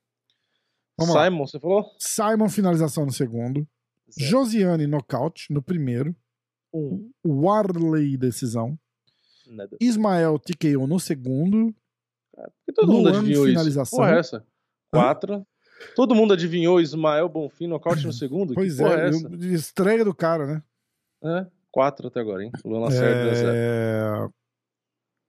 É. 1.03 1.05
Vamos 1.05 1.23
Simon, 1.23 1.39
lá. 1.39 1.47
você 1.47 1.59
falou? 1.59 1.91
Simon, 1.97 2.49
finalização 2.49 3.05
no 3.05 3.11
segundo. 3.11 3.67
Zero. 4.11 4.29
Josiane, 4.29 4.87
nocaute 4.87 5.51
no 5.51 5.61
primeiro. 5.61 6.15
Um. 6.73 7.09
Warley, 7.25 8.17
decisão. 8.17 8.77
Nada. 9.47 9.77
Ismael, 9.81 10.39
TKO 10.39 10.85
no 10.87 10.99
segundo. 10.99 11.73
Por 12.35 12.51
que 12.65 12.73
todo 12.73 12.91
Luan, 12.91 12.97
mundo 12.97 13.09
adivinhou 13.09 13.45
finalização. 13.45 13.83
isso? 13.83 13.95
Porra, 13.95 14.15
é 14.15 14.19
essa? 14.19 14.45
Quatro. 14.91 15.47
Todo 15.95 16.15
mundo 16.15 16.33
adivinhou 16.33 16.81
Ismael 16.81 17.29
Bonfim, 17.29 17.67
nocaute 17.67 18.05
no 18.05 18.13
segundo? 18.13 18.53
Pois 18.53 18.77
que 18.77 18.83
é, 18.83 18.87
é 18.87 19.09
essa? 19.09 19.29
estreia 19.53 20.03
do 20.03 20.13
cara, 20.13 20.45
né? 20.45 20.63
É, 21.23 21.47
quatro 21.71 22.07
até 22.07 22.19
agora, 22.19 22.43
hein? 22.43 22.51
Luan 22.65 22.81
Lacerda, 22.81 23.31
é... 23.53 24.29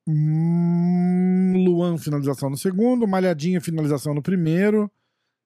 Hum, 0.09 1.65
Luan, 1.65 1.97
finalização 1.99 2.51
no 2.51 2.57
segundo. 2.57 3.07
Malhadinha, 3.07 3.61
finalização 3.61 4.15
no 4.15 4.23
primeiro. 4.23 4.91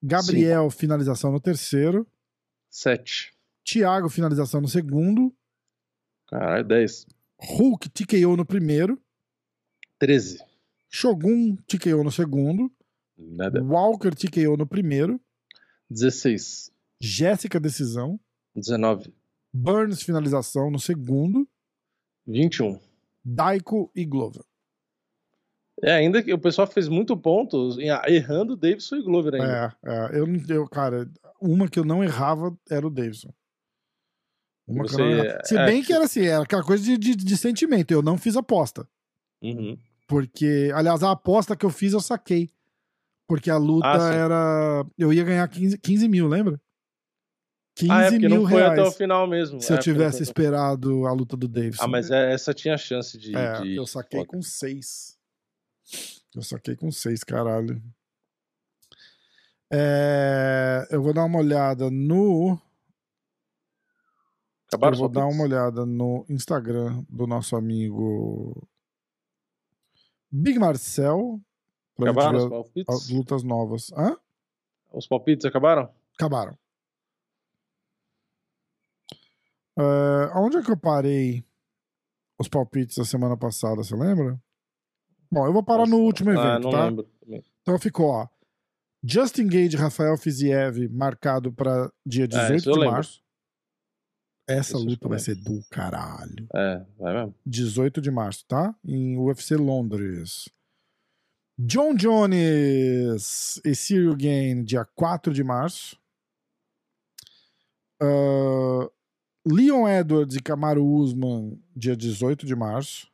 Gabriel, 0.07 0.71
Sim. 0.71 0.79
finalização 0.79 1.33
no 1.33 1.41
terceiro. 1.41 2.07
Sete. 2.71 3.33
Thiago, 3.65 4.11
finalização 4.11 4.61
no 4.61 4.69
segundo. 4.69 5.35
Caralho, 6.29 6.65
dez. 6.65 7.07
Hulk, 7.41 7.89
TKO 7.89 8.37
no 8.37 8.45
primeiro. 8.45 9.01
Treze. 9.99 10.39
Shogun, 10.91 11.57
TKO 11.67 12.05
no 12.05 12.13
segundo. 12.13 12.71
Nada. 13.17 13.63
Walker, 13.63 14.11
TKO 14.11 14.57
no 14.59 14.67
primeiro. 14.67 15.19
Dezesseis. 15.89 16.71
Jéssica, 17.01 17.59
decisão. 17.59 18.21
Dezenove. 18.55 19.15
Burns, 19.53 20.03
finalização 20.03 20.71
no 20.71 20.79
segundo. 20.79 21.49
Vinte 22.27 22.57
e 22.57 22.63
um. 22.63 22.79
Daiko 23.25 23.91
e 23.95 24.05
Glover. 24.05 24.45
É, 25.83 25.93
ainda 25.93 26.23
que 26.23 26.33
o 26.33 26.39
pessoal 26.39 26.67
fez 26.67 26.89
muito 26.89 27.17
pontos 27.17 27.77
errando 28.07 28.57
Davidson 28.57 28.97
e 28.97 29.03
Glover 29.03 29.35
ainda. 29.35 29.77
É, 29.85 29.93
é 29.93 30.19
eu, 30.19 30.27
eu, 30.49 30.69
cara, 30.69 31.09
uma 31.41 31.69
que 31.69 31.79
eu 31.79 31.85
não 31.85 32.03
errava 32.03 32.57
era 32.71 32.87
o 32.87 32.91
Davidson. 32.91 33.33
Uma 34.67 34.85
Você, 34.85 34.97
que 34.97 35.03
eu 35.03 35.07
não 35.07 35.25
errava. 35.25 35.45
Se 35.45 35.57
é, 35.57 35.67
bem 35.67 35.83
que 35.83 35.93
era 35.93 36.05
assim, 36.05 36.25
era 36.25 36.45
aquela 36.45 36.63
coisa 36.63 36.83
de, 36.83 36.97
de, 36.97 37.17
de 37.17 37.37
sentimento. 37.37 37.91
Eu 37.91 38.03
não 38.03 38.17
fiz 38.17 38.37
aposta. 38.37 38.89
Uhum. 39.43 39.77
Porque, 40.07 40.71
aliás, 40.75 41.03
a 41.03 41.11
aposta 41.11 41.57
que 41.57 41.67
eu 41.67 41.71
fiz 41.71 41.93
eu 41.93 42.01
saquei. 42.01 42.49
Porque 43.27 43.51
a 43.51 43.57
luta 43.57 43.89
ah, 43.89 44.15
era. 44.15 44.87
Eu 44.99 45.13
ia 45.13 45.25
ganhar 45.25 45.49
15, 45.49 45.79
15 45.79 46.09
mil, 46.09 46.29
lembra? 46.29 46.61
15 47.77 47.91
ah, 47.91 48.03
é 48.03 48.11
porque 48.11 48.29
mil 48.29 48.43
não 48.43 48.49
foi 48.49 48.59
reais 48.61 48.79
até 48.79 48.83
o 48.89 48.93
final 48.93 49.27
mesmo. 49.27 49.61
Se 49.61 49.73
é, 49.73 49.77
eu 49.77 49.81
tivesse 49.81 50.23
esperado 50.23 51.07
a 51.07 51.13
luta 51.13 51.37
do 51.37 51.49
Davidson. 51.49 51.83
Ah, 51.83 51.89
mas 51.89 52.11
é, 52.11 52.33
essa 52.33 52.53
tinha 52.53 52.77
chance 52.77 53.19
de. 53.19 53.35
É, 53.35 53.63
de... 53.63 53.77
eu 53.77 53.87
saquei 53.87 54.25
com 54.27 54.43
6. 54.43 55.14
Eu 56.35 56.43
saquei 56.43 56.77
com 56.77 56.91
seis, 56.91 57.23
caralho. 57.23 57.83
É, 59.73 60.87
eu 60.91 61.03
vou 61.03 61.13
dar 61.13 61.25
uma 61.25 61.39
olhada 61.39 61.91
no. 61.91 62.59
Acabaram 64.69 64.95
eu 64.95 64.99
vou 65.01 65.09
dar 65.09 65.27
uma 65.27 65.45
olhada 65.45 65.87
no 65.87 66.27
Instagram 66.29 67.05
do 67.09 67.27
nosso 67.27 67.57
amigo 67.57 68.67
Big 70.31 70.59
Marcel. 70.59 71.41
acabaram 72.01 72.39
os 72.39 72.49
palpites? 72.49 72.95
As 72.95 73.09
lutas 73.09 73.43
novas. 73.43 73.93
Hã? 73.93 74.17
Os 74.93 75.07
palpites 75.07 75.47
acabaram? 75.47 75.89
Acabaram. 76.15 76.59
Uh, 79.77 80.31
aonde 80.33 80.57
é 80.57 80.63
que 80.63 80.71
eu 80.71 80.77
parei 80.77 81.45
os 82.39 82.49
palpites 82.49 82.97
da 82.97 83.05
semana 83.05 83.37
passada, 83.37 83.83
você 83.83 83.95
lembra? 83.95 84.41
Bom, 85.35 85.47
eu 85.47 85.53
vou 85.53 85.65
parar 85.65 85.85
no 85.85 85.99
último 85.99 86.31
ah, 86.31 86.35
evento, 86.35 86.47
ah, 86.47 86.59
não 86.61 86.71
tá? 86.71 86.85
Lembro. 86.87 87.09
Então 87.63 87.79
ficou, 87.79 88.07
ó. 88.07 88.29
Justin 89.03 89.49
Gage 89.49 89.77
Rafael 89.77 90.17
Fiziev 90.17 90.89
marcado 90.89 91.53
para 91.53 91.91
dia 92.07 92.29
18 92.29 92.71
é, 92.71 92.73
de 92.73 92.85
março. 92.87 93.23
Essa 94.47 94.77
isso 94.77 94.87
luta 94.87 95.09
vai 95.09 95.19
ser 95.19 95.35
do 95.35 95.61
caralho. 95.71 96.47
É, 96.55 96.85
vai 96.97 97.15
mesmo. 97.15 97.35
18 97.45 98.01
de 98.01 98.11
março, 98.13 98.45
tá? 98.47 98.75
Em 98.85 99.19
UFC 99.19 99.57
Londres. 99.57 100.49
John 101.59 101.95
Jones 101.95 103.61
e 103.65 103.75
Cyril 103.75 104.17
Gain, 104.17 104.63
dia 104.63 104.85
4 104.85 105.35
de 105.35 105.43
março. 105.43 105.99
Uh, 108.01 108.91
Leon 109.47 109.89
Edwards 109.89 110.37
e 110.37 110.43
Camaro 110.43 110.85
Usman, 110.85 111.61
dia 111.75 111.97
18 111.97 112.47
de 112.47 112.55
março. 112.55 113.13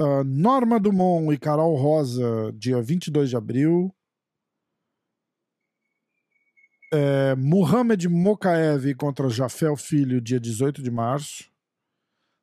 Uh, 0.00 0.24
Norma 0.24 0.80
Dumont 0.80 1.30
e 1.30 1.36
Carol 1.36 1.76
Rosa, 1.76 2.50
dia 2.54 2.80
22 2.80 3.28
de 3.28 3.36
abril. 3.36 3.94
É, 6.90 7.36
Muhammad 7.36 8.02
Mokaev 8.06 8.94
contra 8.94 9.28
Jafel 9.28 9.76
Filho, 9.76 10.18
dia 10.18 10.40
18 10.40 10.82
de 10.82 10.90
março. 10.90 11.50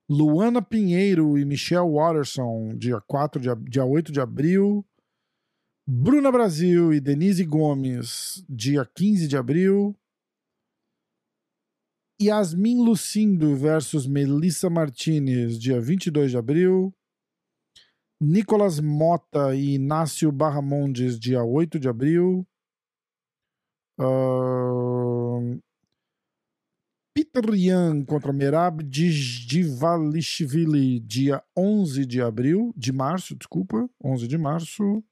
Luana 0.08 0.62
Pinheiro 0.62 1.36
e 1.36 1.44
Michelle 1.44 1.90
Watterson, 1.90 2.76
dia, 2.78 3.02
4 3.02 3.42
de, 3.42 3.70
dia 3.70 3.84
8 3.84 4.12
de 4.12 4.22
abril. 4.22 4.86
Bruna 5.86 6.32
Brasil 6.32 6.94
e 6.94 7.00
Denise 7.00 7.44
Gomes, 7.44 8.46
dia 8.48 8.86
15 8.86 9.28
de 9.28 9.36
abril. 9.36 9.98
Yasmin 12.22 12.86
Lucindo 12.86 13.56
versus 13.56 14.06
Melissa 14.06 14.70
Martinez, 14.70 15.58
dia 15.58 15.82
22 15.82 16.32
de 16.32 16.38
abril. 16.38 16.94
Nicolas 18.20 18.80
Mota 18.80 19.56
e 19.56 19.76
Inácio 19.76 20.32
Barramondes, 20.32 21.20
dia 21.20 21.44
8 21.44 21.80
de 21.80 21.88
abril. 21.88 22.44
Uh, 24.00 25.62
Peter 27.14 27.54
Yan 27.54 28.04
contra 28.06 28.34
Merab 28.34 28.84
Divalishvili, 28.84 31.00
dia 31.00 31.44
11 31.56 32.08
de 32.08 32.20
abril, 32.22 32.74
de 32.76 32.92
março, 32.92 33.36
desculpa, 33.36 33.88
11 34.04 34.28
de 34.28 34.38
março. 34.38 35.04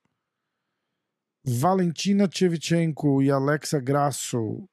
Valentina 1.44 2.28
Tchevchenko 2.28 3.22
e 3.22 3.30
Alexa 3.30 3.80
Grasso, 3.80 4.68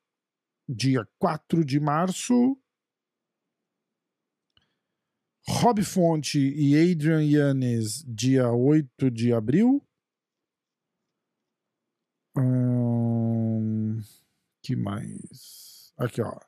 dia 0.67 1.07
4 1.19 1.63
de 1.63 1.79
março. 1.79 2.57
Rob 5.49 5.83
Fonte 5.83 6.39
e 6.39 6.77
Adrian 6.77 7.23
Yannis, 7.23 8.05
dia 8.07 8.53
8 8.53 9.11
de 9.11 9.33
abril. 9.33 9.83
Hum, 12.37 14.01
que 14.63 14.77
mais? 14.77 15.93
Aqui, 15.99 16.23
ó. 16.23 16.39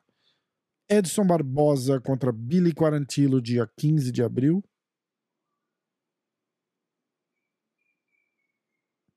Edson 0.89 1.25
Barbosa 1.25 1.99
contra 1.99 2.31
Billy 2.31 2.73
Quarantillo, 2.73 3.41
dia 3.41 3.67
15 3.77 4.11
de 4.11 4.23
abril. 4.23 4.63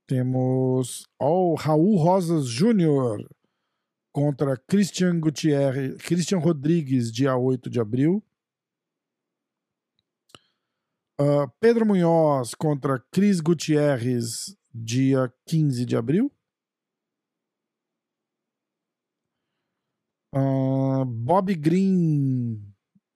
Temos 0.07 1.07
oh, 1.21 1.55
Raul 1.55 1.97
Rosas 1.99 2.47
Júnior 2.47 3.29
contra 4.11 4.57
Christian 4.57 5.21
Gutierrez, 5.21 5.99
Christian 5.99 6.41
Rodrigues, 6.41 7.13
dia 7.13 7.37
8 7.37 7.69
de 7.69 7.79
abril. 7.79 8.25
Uh, 11.21 11.51
Pedro 11.59 11.85
Munhoz 11.85 12.55
contra 12.55 13.01
Cris 13.11 13.41
Gutierrez, 13.41 14.57
dia 14.73 15.33
15 15.47 15.85
de 15.85 15.97
abril. 15.97 16.31
Uh, 20.33 21.05
Bob 21.05 21.53
Green, 21.57 22.63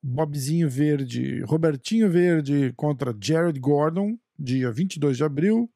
Bobzinho 0.03 0.69
Verde, 0.69 1.43
Robertinho 1.43 2.11
Verde 2.11 2.73
contra 2.73 3.17
Jared 3.23 3.61
Gordon, 3.61 4.19
dia 4.37 4.73
22 4.73 5.19
de 5.19 5.25
abril. 5.25 5.71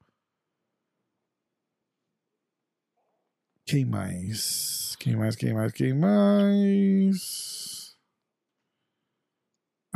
Quem 3.65 3.85
mais? 3.85 4.97
Quem 4.99 5.15
mais? 5.15 5.37
Quem 5.37 5.55
mais? 5.55 5.73
Quem 5.73 5.95
mais? 5.95 7.56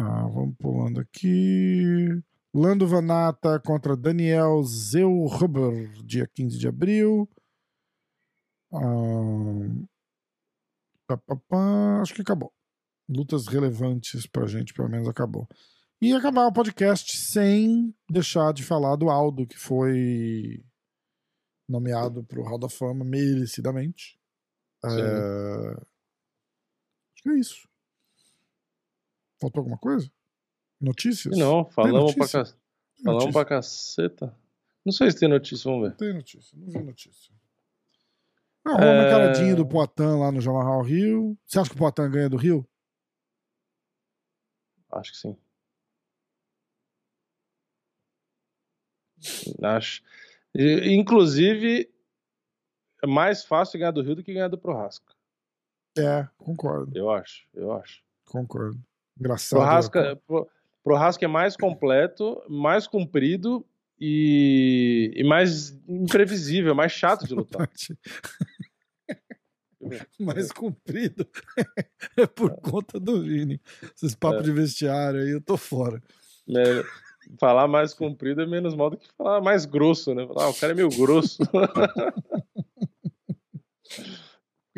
Ah, 0.02 0.26
vamos 0.28 0.56
pulando 0.56 0.98
aqui. 0.98 2.08
Lando 2.54 2.88
Vanata 2.88 3.60
contra 3.60 3.94
Daniel 3.94 4.62
Zeuhuber, 4.62 5.92
dia 6.02 6.26
15 6.26 6.58
de 6.58 6.66
abril. 6.66 7.28
Ah, 8.72 8.80
Pá, 11.06 11.18
pá, 11.18 11.36
pá, 11.48 12.00
acho 12.00 12.14
que 12.14 12.22
acabou. 12.22 12.50
Lutas 13.08 13.46
relevantes 13.46 14.26
pra 14.26 14.46
gente, 14.46 14.72
pelo 14.72 14.88
menos 14.88 15.06
acabou. 15.06 15.46
E 16.00 16.14
acabar 16.14 16.46
o 16.46 16.52
podcast 16.52 17.14
sem 17.16 17.94
deixar 18.08 18.54
de 18.54 18.64
falar 18.64 18.96
do 18.96 19.10
Aldo, 19.10 19.46
que 19.46 19.58
foi 19.58 20.64
nomeado 21.68 22.24
pro 22.24 22.42
Hall 22.42 22.58
da 22.58 22.70
Fama 22.70 23.04
merecidamente. 23.04 24.18
É... 24.82 25.72
Acho 25.72 27.22
que 27.22 27.28
é 27.28 27.38
isso. 27.38 27.68
Faltou 29.40 29.60
alguma 29.60 29.78
coisa? 29.78 30.10
Notícias? 30.80 31.36
Não, 31.36 31.64
falamos, 31.64 32.14
notícia? 32.14 32.44
Pra, 32.44 32.52
ca... 32.52 32.58
falamos 33.04 33.32
pra 33.32 33.44
caceta. 33.44 34.36
Não 34.84 34.92
sei 34.92 35.10
se 35.10 35.18
tem 35.18 35.28
notícia, 35.28 35.70
vamos 35.70 35.88
ver. 35.88 35.96
Tem 35.96 36.12
notícia, 36.12 36.58
não 36.58 36.68
vi 36.68 36.82
notícia. 36.82 37.34
Não, 38.64 38.74
uma 38.74 38.84
é... 38.84 39.10
caradinha 39.10 39.56
do 39.56 39.66
Poitin 39.66 40.18
lá 40.18 40.30
no 40.30 40.40
Jornal 40.40 40.82
Rio. 40.82 41.36
Você 41.46 41.58
acha 41.58 41.70
que 41.70 41.76
o 41.76 41.78
Poitin 41.78 42.10
ganha 42.10 42.28
do 42.28 42.36
Rio? 42.36 42.66
Acho 44.92 45.12
que 45.12 45.18
sim. 45.18 45.36
Acho. 49.62 50.02
Inclusive, 50.54 51.92
é 53.02 53.06
mais 53.06 53.44
fácil 53.44 53.78
ganhar 53.78 53.92
do 53.92 54.02
Rio 54.02 54.16
do 54.16 54.24
que 54.24 54.32
ganhar 54.32 54.48
do 54.48 54.58
Prohasca. 54.58 55.14
É, 55.96 56.28
concordo. 56.38 56.96
Eu 56.96 57.10
acho, 57.10 57.46
eu 57.54 57.72
acho. 57.72 58.02
Concordo. 58.24 58.80
Engraçado. 59.20 59.60
Prohasca, 59.60 60.14
né? 60.14 60.20
Prohasca 60.82 61.24
é 61.26 61.28
mais 61.28 61.56
completo, 61.56 62.42
mais 62.48 62.86
comprido 62.86 63.64
e, 64.00 65.12
e 65.14 65.22
mais 65.22 65.78
imprevisível, 65.86 66.74
mais 66.74 66.90
chato 66.90 67.26
de 67.26 67.34
lutar. 67.34 67.68
mais 70.18 70.50
comprido 70.52 71.26
é 72.16 72.26
por 72.26 72.58
conta 72.60 72.98
do 72.98 73.22
Vini. 73.22 73.60
Esses 73.94 74.14
papos 74.14 74.40
é. 74.40 74.44
de 74.44 74.52
vestiário 74.52 75.20
aí, 75.20 75.30
eu 75.30 75.40
tô 75.40 75.58
fora. 75.58 76.02
É, 76.48 76.82
falar 77.38 77.68
mais 77.68 77.92
comprido 77.92 78.40
é 78.40 78.46
menos 78.46 78.74
mal 78.74 78.88
do 78.90 78.96
que 78.96 79.06
falar 79.16 79.42
mais 79.42 79.66
grosso, 79.66 80.14
né? 80.14 80.26
Falar, 80.26 80.44
ah, 80.44 80.48
o 80.48 80.54
cara 80.54 80.72
é 80.72 80.76
meio 80.76 80.88
grosso. 80.88 81.42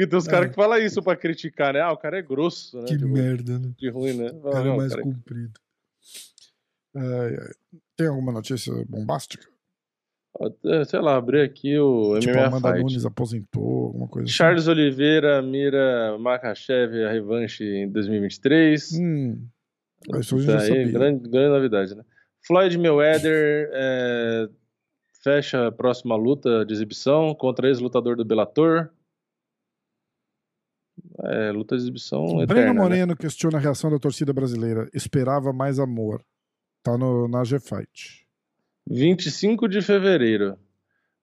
Porque 0.02 0.06
tem 0.06 0.18
os 0.18 0.26
caras 0.26 0.46
é. 0.46 0.48
que 0.50 0.54
falam 0.54 0.78
isso 0.78 1.02
pra 1.02 1.16
criticar, 1.16 1.72
né? 1.72 1.80
Ah, 1.80 1.92
o 1.92 1.96
cara 1.96 2.18
é 2.18 2.22
grosso, 2.22 2.78
né? 2.78 2.84
Que 2.86 2.96
tipo, 2.96 3.08
merda, 3.08 3.58
né? 3.58 3.72
Que 3.76 3.88
ruim, 3.88 4.14
né? 4.14 4.30
O 4.32 4.50
cara 4.50 4.68
é 4.68 4.76
mais 4.76 4.92
cara... 4.92 5.02
comprido. 5.02 5.60
Ai, 6.94 7.36
ai. 7.38 7.78
Tem 7.96 8.08
alguma 8.08 8.32
notícia 8.32 8.72
bombástica? 8.88 9.46
Sei 10.88 11.00
lá, 11.00 11.16
abri 11.16 11.42
aqui 11.42 11.78
o 11.78 12.18
tipo, 12.18 12.34
MMA 12.34 12.46
Amanda 12.46 12.68
Fight. 12.70 12.82
Nunes 12.82 13.04
aposentou, 13.04 13.86
alguma 13.86 14.08
coisa 14.08 14.26
assim. 14.26 14.34
Charles 14.34 14.62
assim. 14.62 14.70
Oliveira 14.70 15.40
mira 15.42 16.18
Makachev 16.18 17.04
a 17.04 17.12
revanche 17.12 17.64
em 17.64 17.88
2023. 17.88 18.92
Hum, 18.94 19.46
isso 20.18 20.38
já 20.40 20.58
sabia. 20.58 20.90
Grande, 20.90 21.28
grande 21.28 21.48
novidade, 21.48 21.94
né? 21.94 22.02
Floyd 22.44 22.76
Mayweather 22.76 23.70
é, 23.72 24.48
fecha 25.22 25.68
a 25.68 25.72
próxima 25.72 26.16
luta 26.16 26.64
de 26.64 26.72
exibição 26.72 27.34
contra 27.34 27.68
ex-lutador 27.68 28.16
do 28.16 28.24
Bellator. 28.24 28.90
É, 31.24 31.52
luta 31.52 31.76
de 31.76 31.82
exibição 31.82 32.26
Breno 32.26 32.42
eterna, 32.42 32.74
né? 32.74 32.80
Moreno 32.80 33.12
né? 33.12 33.16
questiona 33.18 33.58
a 33.58 33.60
reação 33.60 33.90
da 33.90 33.98
torcida 33.98 34.32
brasileira. 34.32 34.88
Esperava 34.92 35.52
mais 35.52 35.78
amor. 35.78 36.24
Tá 36.82 36.98
no, 36.98 37.28
na 37.28 37.44
G-Fight. 37.44 38.26
25 38.88 39.68
de 39.68 39.80
fevereiro. 39.80 40.58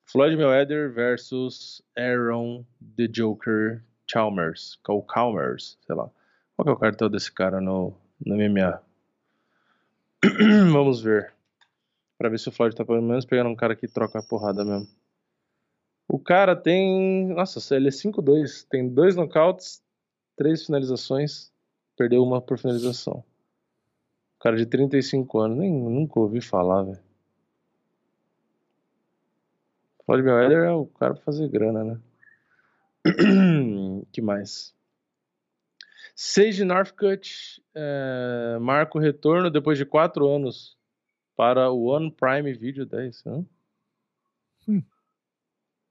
Floyd 0.06 0.38
Mayweather 0.38 0.92
versus 0.92 1.84
Aaron 1.98 2.66
The 2.96 3.08
Joker 3.08 3.84
Chalmers. 4.10 4.80
Ou 4.88 5.06
Chalmers, 5.14 5.78
sei 5.86 5.96
lá. 5.96 6.10
Qual 6.56 6.66
que 6.66 6.70
é 6.70 6.74
o 6.74 6.78
cartão 6.78 7.10
desse 7.10 7.32
cara 7.32 7.60
no, 7.60 7.94
no 8.26 8.36
MMA? 8.36 8.82
Vamos 10.72 11.02
ver. 11.02 11.34
Pra 12.18 12.30
ver 12.30 12.40
se 12.40 12.50
o 12.50 12.52
Floyd 12.52 12.76
tá 12.76 12.84
pelo 12.84 13.02
menos 13.02 13.26
pegando 13.26 13.50
um 13.50 13.56
cara 13.56 13.76
que 13.76 13.88
troca 13.88 14.20
a 14.20 14.24
porrada 14.24 14.64
mesmo. 14.64 14.88
O 16.08 16.18
cara 16.18 16.56
tem. 16.56 17.28
Nossa, 17.28 17.76
ele 17.76 17.88
é 17.88 17.92
5-2. 17.92 18.66
Tem 18.68 18.90
dois 18.90 19.16
knockouts, 19.16 19.82
três 20.40 20.66
finalizações. 20.66 21.52
Perdeu 21.98 22.24
uma 22.24 22.42
por 22.42 22.58
finalização. 22.58 23.22
Cara 24.40 24.56
de 24.56 24.66
35 24.66 25.38
anos, 25.38 25.58
nem 25.58 25.70
nunca 25.70 26.18
ouvi 26.18 26.40
falar, 26.40 26.84
velho. 26.84 27.04
Floyd 30.06 30.24
Mayweather 30.24 30.64
é 30.64 30.72
o 30.72 30.86
cara 30.86 31.14
pra 31.14 31.24
fazer 31.24 31.50
grana, 31.50 31.84
né? 31.84 32.00
que 34.14 34.22
mais? 34.22 34.74
Sage 36.16 36.64
Northcutt 36.64 37.62
é, 37.76 38.58
marca 38.62 38.98
o 38.98 39.02
retorno 39.02 39.52
depois 39.52 39.78
de 39.78 39.86
quatro 39.86 40.26
anos 40.26 40.78
para 41.36 41.70
o 41.70 41.84
One 41.84 42.12
Prime 42.12 42.54
Video 42.54 42.86
10. 42.86 43.26
Né? 43.26 43.46
Hum. 44.70 44.84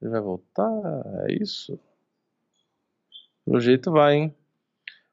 Ele 0.00 0.10
vai 0.10 0.20
voltar? 0.22 0.70
É 1.28 1.34
isso? 1.34 1.78
Pelo 3.44 3.60
jeito 3.60 3.92
vai, 3.92 4.14
hein? 4.14 4.38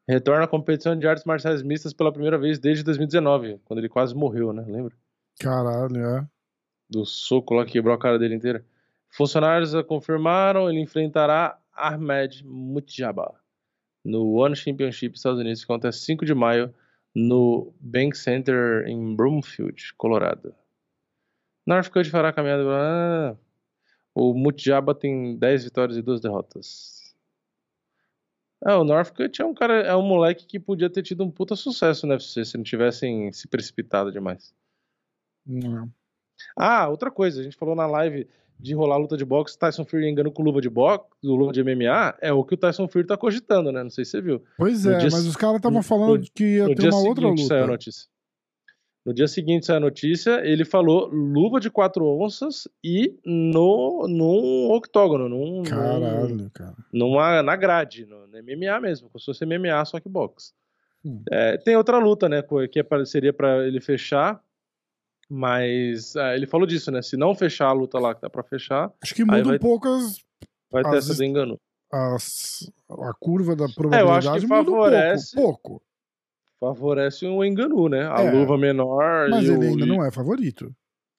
Retorna 0.08 0.44
à 0.44 0.48
competição 0.48 0.98
de 0.98 1.08
artes 1.08 1.26
marciais 1.26 1.64
mistas 1.64 1.94
pela 1.94 2.12
primeira 2.12 2.38
vez 2.38 2.60
desde 2.60 2.84
2019, 2.84 3.60
quando 3.66 3.80
ele 3.80 3.90
quase 3.90 4.14
morreu, 4.14 4.54
né? 4.54 4.64
Lembra? 4.68 4.96
Caralho, 5.40 5.98
é. 5.98 6.28
Do 6.90 7.06
soco 7.06 7.56
lá 7.56 7.66
que 7.66 7.72
quebrou 7.72 7.94
a 7.94 8.00
cara 8.00 8.20
dele 8.20 8.36
inteira. 8.36 8.64
Funcionários 9.10 9.74
confirmaram, 9.88 10.70
ele 10.70 10.80
enfrentará 10.80 11.58
Ahmed 11.74 12.46
Mutjaba 12.46 13.34
no 14.06 14.34
One 14.34 14.56
Championship 14.56 15.16
Estados 15.16 15.40
Unidos, 15.40 15.66
que 15.66 15.72
acontece 15.72 16.00
5 16.02 16.26
de 16.26 16.36
maio 16.36 16.74
no 17.14 17.74
Bank 17.80 18.16
Center 18.16 18.86
em 18.88 19.16
Broomfield, 19.16 19.94
Colorado. 19.98 20.54
Northcutt 21.66 22.10
fará 22.12 22.30
a 22.30 22.34
caminhada. 22.34 22.64
Ah, 22.70 23.36
o 24.14 24.34
Mutjaba 24.34 24.94
tem 24.94 25.36
10 25.36 25.64
vitórias 25.64 25.98
e 25.98 26.02
2 26.04 26.22
derrotas. 26.22 27.05
É, 28.64 28.74
o 28.74 28.84
Northcutt 28.84 29.42
é 29.42 29.46
um 29.46 29.54
cara, 29.54 29.82
é 29.82 29.96
um 29.96 30.02
moleque 30.02 30.46
que 30.46 30.60
podia 30.60 30.90
ter 30.90 31.04
tido 31.04 31.24
um 31.24 31.32
puta 31.32 31.56
sucesso 31.56 32.06
no 32.06 32.14
UFC 32.14 32.46
se 32.46 32.58
não 32.58 32.64
tivessem 32.64 33.32
se 33.32 33.48
precipitado 33.48 34.12
demais. 34.12 34.54
Não. 35.46 35.90
Ah, 36.58 36.88
outra 36.90 37.12
coisa, 37.12 37.42
a 37.42 37.44
gente 37.44 37.56
falou 37.56 37.76
na 37.76 37.86
live 37.86 38.28
de 38.60 38.74
rolar 38.74 38.98
luta 38.98 39.18
de 39.18 39.26
boxe, 39.26 39.58
Tyson 39.58 39.86
Fury 39.86 40.10
engano 40.10 40.32
com 40.32 40.42
luva 40.42 40.62
de 40.62 40.70
boxe, 40.70 41.06
luva 41.24 41.52
de 41.52 41.64
MMA, 41.64 42.18
é 42.22 42.32
o 42.32 42.44
que 42.44 42.54
o 42.54 42.58
Tyson 42.58 42.88
Fury 42.88 43.06
tá 43.06 43.18
cogitando, 43.18 43.72
né? 43.72 43.84
Não 43.84 43.90
sei 43.90 44.06
se 44.06 44.12
você 44.12 44.22
viu. 44.22 44.44
Pois 44.58 44.86
é, 44.86 44.98
dia, 44.98 45.10
mas 45.12 45.26
os 45.26 45.36
caras 45.36 45.58
estavam 45.58 45.84
falando 45.84 46.20
no, 46.20 46.26
que 46.34 46.56
ia 46.56 46.74
ter 46.74 46.90
uma 46.90 47.02
outra 47.02 47.28
luta. 47.28 47.44
Saiu 47.44 47.64
a 47.66 47.68
notícia. 47.68 48.08
No 49.06 49.14
dia 49.14 49.28
seguinte 49.28 49.66
saiu 49.66 49.78
a 49.78 49.82
notícia, 49.82 50.42
ele 50.44 50.66
falou 50.66 51.08
luva 51.08 51.60
de 51.60 51.70
quatro 51.70 52.08
onças 52.08 52.68
e 52.84 53.20
no, 53.24 54.08
num 54.08 54.72
octógono, 54.72 55.30
num, 55.30 55.62
Caralho, 55.64 56.50
cara. 56.52 56.76
Numa, 56.92 57.44
na 57.44 57.56
grade, 57.56 58.06
no, 58.06 58.26
no 58.26 58.38
MMA 58.42 58.80
mesmo, 58.82 59.08
como 59.10 59.20
se 59.20 59.26
fosse 59.26 59.46
MMA, 59.46 59.86
só 59.86 60.00
que 60.00 60.10
boxe. 60.10 60.54
Hum. 61.06 61.22
É, 61.30 61.56
tem 61.58 61.76
outra 61.76 62.00
luta, 62.00 62.28
né, 62.28 62.44
que 62.72 63.06
seria 63.06 63.32
para 63.32 63.68
ele 63.68 63.80
fechar 63.80 64.44
mas 65.30 66.16
é, 66.16 66.36
ele 66.36 66.46
falou 66.46 66.68
disso, 66.68 66.92
né? 66.92 67.02
Se 67.02 67.18
não 67.18 67.34
fechar 67.34 67.68
a 67.68 67.74
luta 67.74 68.00
lá 68.00 68.14
que 68.14 68.22
dá 68.22 68.30
pra 68.30 68.44
fechar. 68.44 68.92
Acho 69.02 69.16
que 69.16 69.26
muda 69.26 69.44
vai, 69.44 69.56
um 69.56 69.60
pouco 69.60 69.88
as. 69.88 70.20
Vai 70.72 70.84
ter 70.84 70.98
as, 70.98 71.10
essa 71.10 71.16
do 71.16 71.24
engano. 71.24 71.60
As, 71.92 72.72
a 72.90 73.14
curva 73.14 73.56
da 73.56 73.68
probabilidade 73.68 74.28
é, 74.28 74.30
eu 74.30 74.34
acho 74.34 74.42
que 74.42 74.48
favorece, 74.48 75.38
um 75.38 75.42
pouco, 75.42 75.70
pouco. 75.70 75.86
Favorece 76.60 77.26
o 77.26 77.44
engano, 77.44 77.90
né? 77.90 78.08
A 78.08 78.22
é, 78.22 78.32
luva 78.32 78.58
menor. 78.58 79.30
Mas 79.30 79.46
ele 79.48 79.58
o, 79.58 79.62
ainda 79.62 79.86
não 79.86 80.04
é 80.04 80.12
favorito. 80.12 80.74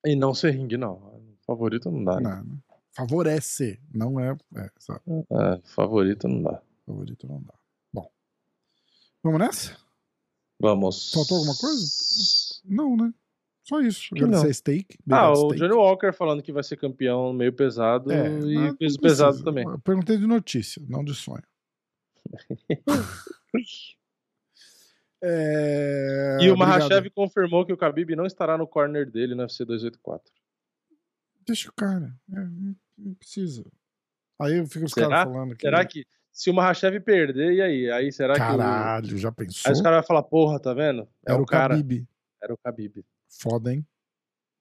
E 0.05 0.17
não 0.17 0.35
ser 0.35 0.53
ringue, 0.53 0.77
não. 0.77 1.21
Favorito 1.47 1.91
não 1.91 2.03
dá, 2.03 2.21
né? 2.21 2.43
Não, 2.45 2.63
favorece, 2.93 3.81
não 3.93 4.19
é. 4.19 4.37
É, 4.57 4.65
é, 4.65 5.61
favorito 5.65 6.27
não 6.27 6.43
dá. 6.43 6.63
Favorito 6.85 7.27
não 7.27 7.43
dá. 7.43 7.55
Bom. 7.93 8.11
Vamos 9.23 9.41
nessa? 9.41 9.77
Vamos. 10.61 11.13
Faltou 11.13 11.39
alguma 11.39 11.57
coisa? 11.57 11.85
Não, 12.65 12.97
né? 12.97 13.13
Só 13.63 13.81
isso. 13.81 14.15
Agradecer 14.15 14.55
steak. 14.55 14.99
Ah, 15.11 15.33
o 15.33 15.37
steak. 15.37 15.57
Johnny 15.57 15.75
Walker 15.75 16.13
falando 16.13 16.43
que 16.43 16.53
vai 16.53 16.63
ser 16.63 16.77
campeão 16.77 17.33
meio 17.33 17.53
pesado 17.53 18.13
é, 18.13 18.29
e 18.41 18.77
peso 18.77 18.99
pesado 19.01 19.43
também. 19.43 19.65
Eu 19.65 19.79
perguntei 19.81 20.17
de 20.17 20.27
notícia, 20.27 20.81
não 20.89 21.05
de 21.05 21.15
sonho. 21.15 21.43
é... 25.23 26.39
E 26.41 26.51
o 26.51 26.57
Mahashev 26.57 27.11
confirmou 27.11 27.65
que 27.65 27.73
o 27.73 27.77
Khabib 27.77 28.15
não 28.15 28.27
estará 28.27 28.57
no 28.59 28.67
corner 28.67 29.11
dele 29.11 29.35
no 29.35 29.43
UFC 29.43 29.65
284. 29.65 30.33
Deixa 31.47 31.71
o 31.71 31.73
cara. 31.73 32.13
É, 32.33 32.45
não 32.99 33.15
precisa. 33.15 33.65
Aí 34.41 34.67
fica 34.67 34.85
os 34.85 34.93
caras 34.93 35.25
falando 35.25 35.55
que. 35.55 35.63
Será 35.63 35.85
que 35.85 36.05
se 36.33 36.51
o 36.51 36.55
Mahashev 36.55 37.01
perder, 37.01 37.55
e 37.55 37.63
aí? 37.63 37.91
Aí 37.91 38.13
será 38.13 38.35
Caralho, 38.35 38.59
que. 38.59 38.65
Caralho, 38.65 39.19
já 39.19 39.33
pensou? 39.33 39.69
Aí 39.71 39.73
os 39.73 39.81
caras 39.81 39.99
vão 40.01 40.07
falar, 40.07 40.23
porra, 40.25 40.61
tá 40.61 40.75
vendo? 40.75 41.09
É 41.27 41.33
Era 41.33 41.41
o, 41.41 41.43
o 41.43 41.47
cara. 41.47 41.77
Khabib. 41.77 42.07
Era 42.43 42.53
o 42.53 42.59
Khabib. 42.59 43.05
Foda, 43.29 43.73
hein? 43.73 43.87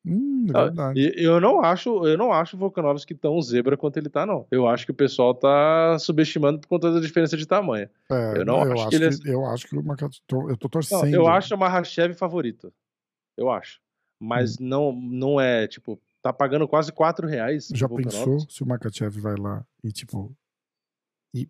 Hum, 0.06 0.46
é 0.50 0.54
verdade. 0.54 1.14
Eu 1.18 1.42
não 1.42 1.62
acho, 1.62 2.06
eu 2.06 2.18
não 2.18 2.32
acho 2.32 2.56
o 2.56 2.60
Volkanovski 2.60 3.16
tão 3.16 3.42
zebra 3.42 3.76
quanto 3.76 3.98
ele 3.98 4.10
tá, 4.10 4.26
não. 4.26 4.46
Eu 4.52 4.68
acho 4.68 4.86
que 4.86 4.92
o 4.92 4.96
pessoal 4.96 5.34
tá 5.34 5.98
subestimando 6.00 6.60
por 6.60 6.68
conta 6.68 6.92
da 6.92 7.00
diferença 7.00 7.36
de 7.36 7.48
tamanho. 7.48 7.90
É, 8.12 8.38
eu 8.38 8.46
não 8.46 8.64
eu 8.64 8.74
acho, 8.74 8.82
acho, 8.82 8.90
que 8.90 8.96
ele 8.96 9.06
é... 9.06 9.34
Eu 9.34 9.46
acho 9.48 9.68
que 9.68 9.76
o 9.76 9.84
Makachev, 9.84 10.22
eu 10.50 10.58
tô 10.58 10.70
torcendo. 10.70 11.02
Não, 11.02 11.10
eu 11.10 11.28
acho 11.28 11.56
o 11.56 11.58
Mahashev 11.58 12.14
favorito. 12.14 12.72
Eu 13.36 13.50
acho. 13.50 13.82
Mas 14.20 14.60
hum. 14.60 14.68
não, 14.68 14.92
não 14.94 15.42
é, 15.42 15.68
tipo, 15.68 16.00
tá 16.22 16.32
pagando 16.32 16.68
quase 16.68 16.92
4 16.92 17.28
reais. 17.28 17.70
Já 17.74 17.90
pensou 17.90 18.40
se 18.42 18.62
o 18.62 18.68
Makachev 18.68 19.20
vai 19.20 19.36
lá 19.36 19.66
e, 19.84 19.92
tipo, 19.92 20.36
e 21.34 21.50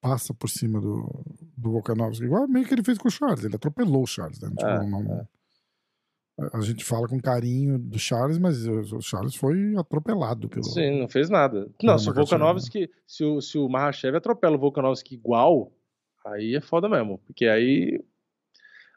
passa 0.00 0.32
por 0.32 0.48
cima 0.48 0.80
do, 0.80 1.10
do 1.56 1.72
Volkanovski? 1.72 2.24
Igual 2.24 2.46
meio 2.46 2.64
que 2.64 2.74
ele 2.74 2.84
fez 2.84 2.96
com 2.96 3.08
o 3.08 3.10
Charles. 3.10 3.44
Ele 3.44 3.56
atropelou 3.56 4.04
o 4.04 4.06
Charles, 4.06 4.40
né? 4.40 4.48
Tipo, 4.50 4.66
é, 4.66 4.86
não, 4.86 5.20
é 5.20 5.26
a 6.52 6.60
gente 6.60 6.84
fala 6.84 7.06
com 7.06 7.20
carinho 7.20 7.78
do 7.78 7.98
Charles, 7.98 8.38
mas 8.38 8.66
o 8.66 9.00
Charles 9.00 9.34
foi 9.34 9.76
atropelado 9.76 10.48
pelo. 10.48 10.64
Sim, 10.64 11.00
não 11.00 11.08
fez 11.08 11.28
nada. 11.28 11.70
Não, 11.82 11.98
se 11.98 12.08
o 12.08 12.14
Volkanovski, 12.14 12.90
se 13.06 13.24
o, 13.24 13.40
se 13.40 13.58
o 13.58 13.68
Mahashev 13.68 14.16
atropela 14.16 14.56
o 14.56 14.58
Volkanovski 14.58 15.14
igual, 15.14 15.72
aí 16.26 16.56
é 16.56 16.60
foda 16.60 16.88
mesmo. 16.88 17.18
Porque 17.26 17.46
aí. 17.46 18.02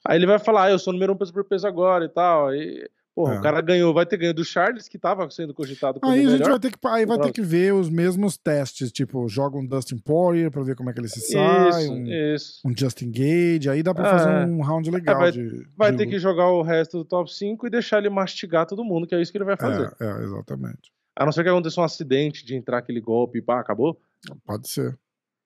Aí 0.08 0.18
ele 0.18 0.28
vai 0.28 0.38
falar, 0.38 0.66
ah, 0.66 0.72
eu 0.72 0.80
sou 0.80 0.92
o 0.92 0.94
número 0.94 1.14
um 1.14 1.18
peso 1.18 1.34
por 1.34 1.44
peso 1.44 1.68
agora 1.68 2.06
e 2.06 2.10
tal. 2.10 2.48
Aí 2.50 2.88
Porra, 3.16 3.36
é. 3.36 3.40
o 3.40 3.42
cara 3.42 3.62
ganhou, 3.62 3.94
vai 3.94 4.06
ter 4.06 4.18
ganho 4.18 4.34
do 4.34 4.44
Charles, 4.44 4.90
que 4.90 5.00
tava 5.00 5.30
sendo 5.30 5.54
cogitado 5.54 6.02
como 6.02 6.12
Aí 6.12 6.26
a 6.26 6.30
gente 6.32 6.50
vai 6.50 6.60
ter 6.60 6.70
que, 6.70 6.78
aí 6.86 7.06
vai 7.06 7.18
ter 7.18 7.32
que 7.32 7.42
ver 7.42 7.74
os 7.74 7.90
mesmos 7.90 8.38
testes, 8.38 8.92
tipo, 8.92 9.26
joga 9.30 9.58
um 9.58 9.66
Dustin 9.66 9.98
Poirier 9.98 10.52
pra 10.52 10.62
ver 10.64 10.76
como 10.76 10.90
é 10.90 10.94
que 10.94 11.00
ele 11.00 11.08
se 11.08 11.22
sai, 11.22 11.70
isso, 11.70 11.94
um, 11.94 12.08
isso. 12.08 12.62
um 12.66 12.78
Justin 12.78 13.10
Gage, 13.12 13.70
aí 13.70 13.82
dá 13.82 13.96
pra 13.96 14.10
fazer 14.10 14.30
é. 14.30 14.46
um 14.46 14.60
round 14.62 14.92
legal. 14.92 15.16
É, 15.16 15.20
vai, 15.20 15.32
de, 15.32 15.68
vai 15.78 15.92
de... 15.94 15.98
ter 15.98 16.08
que 16.08 16.20
jogar 16.20 16.50
o 16.50 16.62
resto 16.62 16.98
do 16.98 17.06
top 17.06 17.34
5 17.34 17.66
e 17.66 17.70
deixar 17.70 18.00
ele 18.00 18.10
mastigar 18.10 18.66
todo 18.66 18.84
mundo, 18.84 19.08
que 19.08 19.16
é 19.16 19.22
isso 19.22 19.32
que 19.32 19.38
ele 19.38 19.46
vai 19.46 19.56
fazer. 19.56 19.96
É, 19.98 20.06
é 20.06 20.24
exatamente. 20.26 20.92
A 21.16 21.24
não 21.24 21.32
ser 21.32 21.44
que 21.44 21.50
aconteça 21.50 21.80
um 21.80 21.86
acidente 21.86 22.46
de 22.46 22.54
entrar 22.54 22.80
aquele 22.80 23.00
golpe 23.00 23.40
e 23.40 23.42
pá, 23.42 23.62
acabou. 23.62 23.98
Pode 24.46 24.68
ser. 24.68 24.98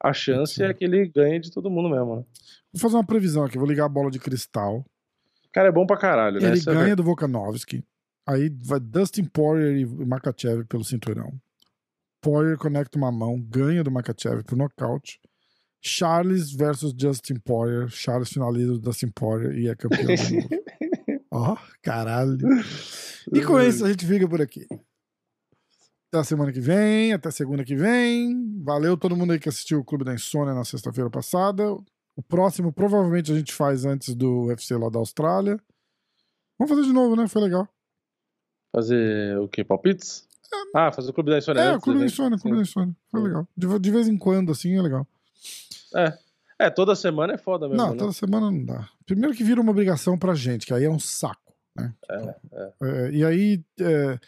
A 0.01 0.11
chance 0.11 0.64
é 0.64 0.73
que 0.73 0.85
ele 0.85 1.07
ganhe 1.07 1.39
de 1.39 1.51
todo 1.51 1.69
mundo 1.69 1.89
mesmo, 1.89 2.15
né? 2.15 2.23
Vou 2.73 2.81
fazer 2.81 2.95
uma 2.95 3.06
previsão 3.06 3.43
aqui, 3.43 3.59
vou 3.59 3.67
ligar 3.67 3.85
a 3.85 3.89
bola 3.89 4.09
de 4.09 4.17
cristal. 4.17 4.83
O 5.49 5.51
cara 5.53 5.69
é 5.69 5.71
bom 5.71 5.85
pra 5.85 5.97
caralho, 5.97 6.39
né? 6.39 6.49
Ele 6.49 6.59
é 6.59 6.63
ganha 6.63 6.93
é... 6.93 6.95
do 6.95 7.03
Volkanovski. 7.03 7.83
Aí 8.27 8.49
vai 8.63 8.79
Dustin 8.79 9.25
Poirier 9.25 9.77
e 9.77 9.85
Makachev 10.05 10.63
pelo 10.65 10.83
cinturão. 10.83 11.33
Poirier 12.21 12.57
conecta 12.57 12.97
uma 12.97 13.11
mão, 13.11 13.41
ganha 13.41 13.83
do 13.83 13.89
Makachev 13.89 14.43
por 14.43 14.55
nocaute. 14.55 15.19
Charles 15.81 16.51
versus 16.51 16.93
Justin 16.95 17.35
Poirier. 17.35 17.87
Charles 17.89 18.29
finaliza 18.29 18.73
o 18.73 18.79
Dustin 18.79 19.07
Poirier 19.07 19.57
e 19.57 19.67
é 19.67 19.75
campeão. 19.75 20.07
Ó, 21.31 21.53
oh, 21.53 21.57
caralho. 21.81 22.37
E 23.33 23.41
com 23.41 23.59
isso 23.59 23.85
a 23.85 23.89
gente 23.89 24.05
fica 24.05 24.27
por 24.27 24.41
aqui. 24.41 24.67
Até 26.09 26.19
a 26.19 26.23
semana 26.23 26.51
que 26.51 26.59
vem, 26.59 27.13
até 27.13 27.31
segunda 27.31 27.63
que 27.63 27.75
vem. 27.75 28.61
Valeu 28.63 28.97
todo 28.97 29.15
mundo 29.15 29.31
aí 29.31 29.39
que 29.39 29.47
assistiu 29.47 29.79
o 29.79 29.85
Clube 29.85 30.03
da 30.03 30.13
Insônia 30.13 30.53
na 30.53 30.65
sexta-feira 30.65 31.09
passada. 31.09 31.63
O 32.15 32.21
próximo 32.21 32.71
provavelmente 32.73 33.31
a 33.31 33.35
gente 33.35 33.53
faz 33.53 33.85
antes 33.85 34.13
do 34.13 34.45
UFC 34.45 34.75
lá 34.75 34.89
da 34.89 34.99
Austrália. 34.99 35.59
Vamos 36.57 36.75
fazer 36.75 36.88
de 36.88 36.93
novo, 36.93 37.15
né? 37.15 37.27
Foi 37.27 37.41
legal. 37.41 37.67
Fazer 38.75 39.38
o 39.39 39.47
quê? 39.47 39.63
Palpites? 39.63 40.27
É. 40.53 40.79
Ah, 40.79 40.91
fazer 40.91 41.11
o 41.11 41.13
Clube 41.13 41.31
da 41.31 41.38
Insônia. 41.38 41.61
É, 41.61 41.75
o 41.75 41.79
Clube 41.79 41.99
da 41.99 42.05
Insônia, 42.05 42.38
Clube 42.38 42.57
da 42.57 42.63
Insônia. 42.63 42.95
Foi 43.09 43.21
legal. 43.21 43.47
De, 43.55 43.79
de, 43.79 43.91
vez 43.91 44.07
em 44.07 44.17
quando, 44.17 44.51
assim, 44.51 44.75
é 44.75 44.81
legal. 44.81 45.07
É. 45.95 46.17
É, 46.59 46.69
toda 46.69 46.95
semana 46.95 47.33
é 47.33 47.38
foda 47.38 47.67
mesmo. 47.67 47.81
Não, 47.81 47.91
né? 47.91 47.97
toda 47.97 48.11
semana 48.11 48.51
não 48.51 48.65
dá. 48.65 48.89
Primeiro 49.05 49.35
que 49.35 49.43
vira 49.43 49.61
uma 49.61 49.71
obrigação 49.71 50.17
pra 50.17 50.35
gente, 50.35 50.65
que 50.65 50.73
aí 50.73 50.83
é 50.83 50.89
um 50.89 50.99
saco, 50.99 51.53
né? 51.75 51.93
É, 52.09 52.35
é. 52.51 52.73
é 52.81 53.11
e 53.11 53.23
aí, 53.23 53.63
é, 53.79 54.19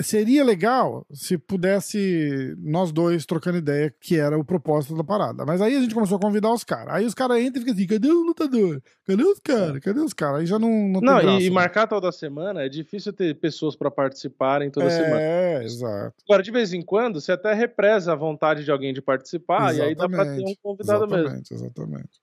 seria 0.00 0.44
legal 0.44 1.06
se 1.12 1.38
pudesse 1.38 2.54
nós 2.58 2.92
dois 2.92 3.24
trocando 3.24 3.58
ideia, 3.58 3.94
que 4.00 4.16
era 4.16 4.38
o 4.38 4.44
propósito 4.44 4.96
da 4.96 5.04
parada. 5.04 5.44
Mas 5.44 5.60
aí 5.60 5.76
a 5.76 5.80
gente 5.80 5.94
começou 5.94 6.16
a 6.16 6.20
convidar 6.20 6.52
os 6.52 6.64
caras. 6.64 6.94
Aí 6.94 7.06
os 7.06 7.14
caras 7.14 7.38
entram 7.40 7.62
e 7.62 7.64
ficam 7.64 7.74
assim: 7.74 7.86
cadê 7.86 8.08
o 8.08 8.22
lutador? 8.22 8.82
Cadê 9.06 9.22
os 9.22 9.40
caras? 9.40 9.80
Cadê 9.80 10.00
os 10.00 10.12
caras? 10.12 10.40
Aí 10.40 10.46
já 10.46 10.58
não. 10.58 10.70
Não, 10.70 11.00
não 11.00 11.20
graça, 11.20 11.40
e, 11.40 11.48
né? 11.48 11.50
marcar 11.50 11.86
toda 11.86 12.12
semana 12.12 12.62
é 12.62 12.68
difícil 12.68 13.12
ter 13.12 13.34
pessoas 13.38 13.74
para 13.76 13.90
participarem 13.90 14.70
toda 14.70 14.86
é, 14.86 14.90
semana. 14.90 15.20
É, 15.20 15.64
exato. 15.64 16.14
Agora, 16.28 16.42
de 16.42 16.50
vez 16.50 16.72
em 16.72 16.82
quando, 16.82 17.20
você 17.20 17.32
até 17.32 17.52
represa 17.52 18.12
a 18.12 18.16
vontade 18.16 18.64
de 18.64 18.70
alguém 18.70 18.92
de 18.92 19.00
participar, 19.00 19.70
exatamente, 19.70 19.78
e 19.78 19.88
aí 19.88 19.94
dá 19.94 20.08
pra 20.08 20.24
ter 20.24 20.44
um 20.44 20.54
convidado 20.62 21.04
exatamente, 21.04 21.52
mesmo. 21.52 21.66
Exatamente. 21.66 22.20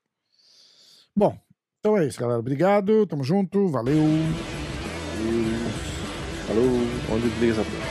Bom, 1.14 1.36
então 1.80 1.96
é 1.96 2.06
isso, 2.06 2.20
galera. 2.20 2.38
Obrigado, 2.38 3.06
tamo 3.06 3.24
junto, 3.24 3.68
valeu. 3.68 4.02
Falou, 6.48 6.64
onde 7.10 7.28
desliga 7.28 7.52
essa 7.52 7.62
porra. 7.62 7.87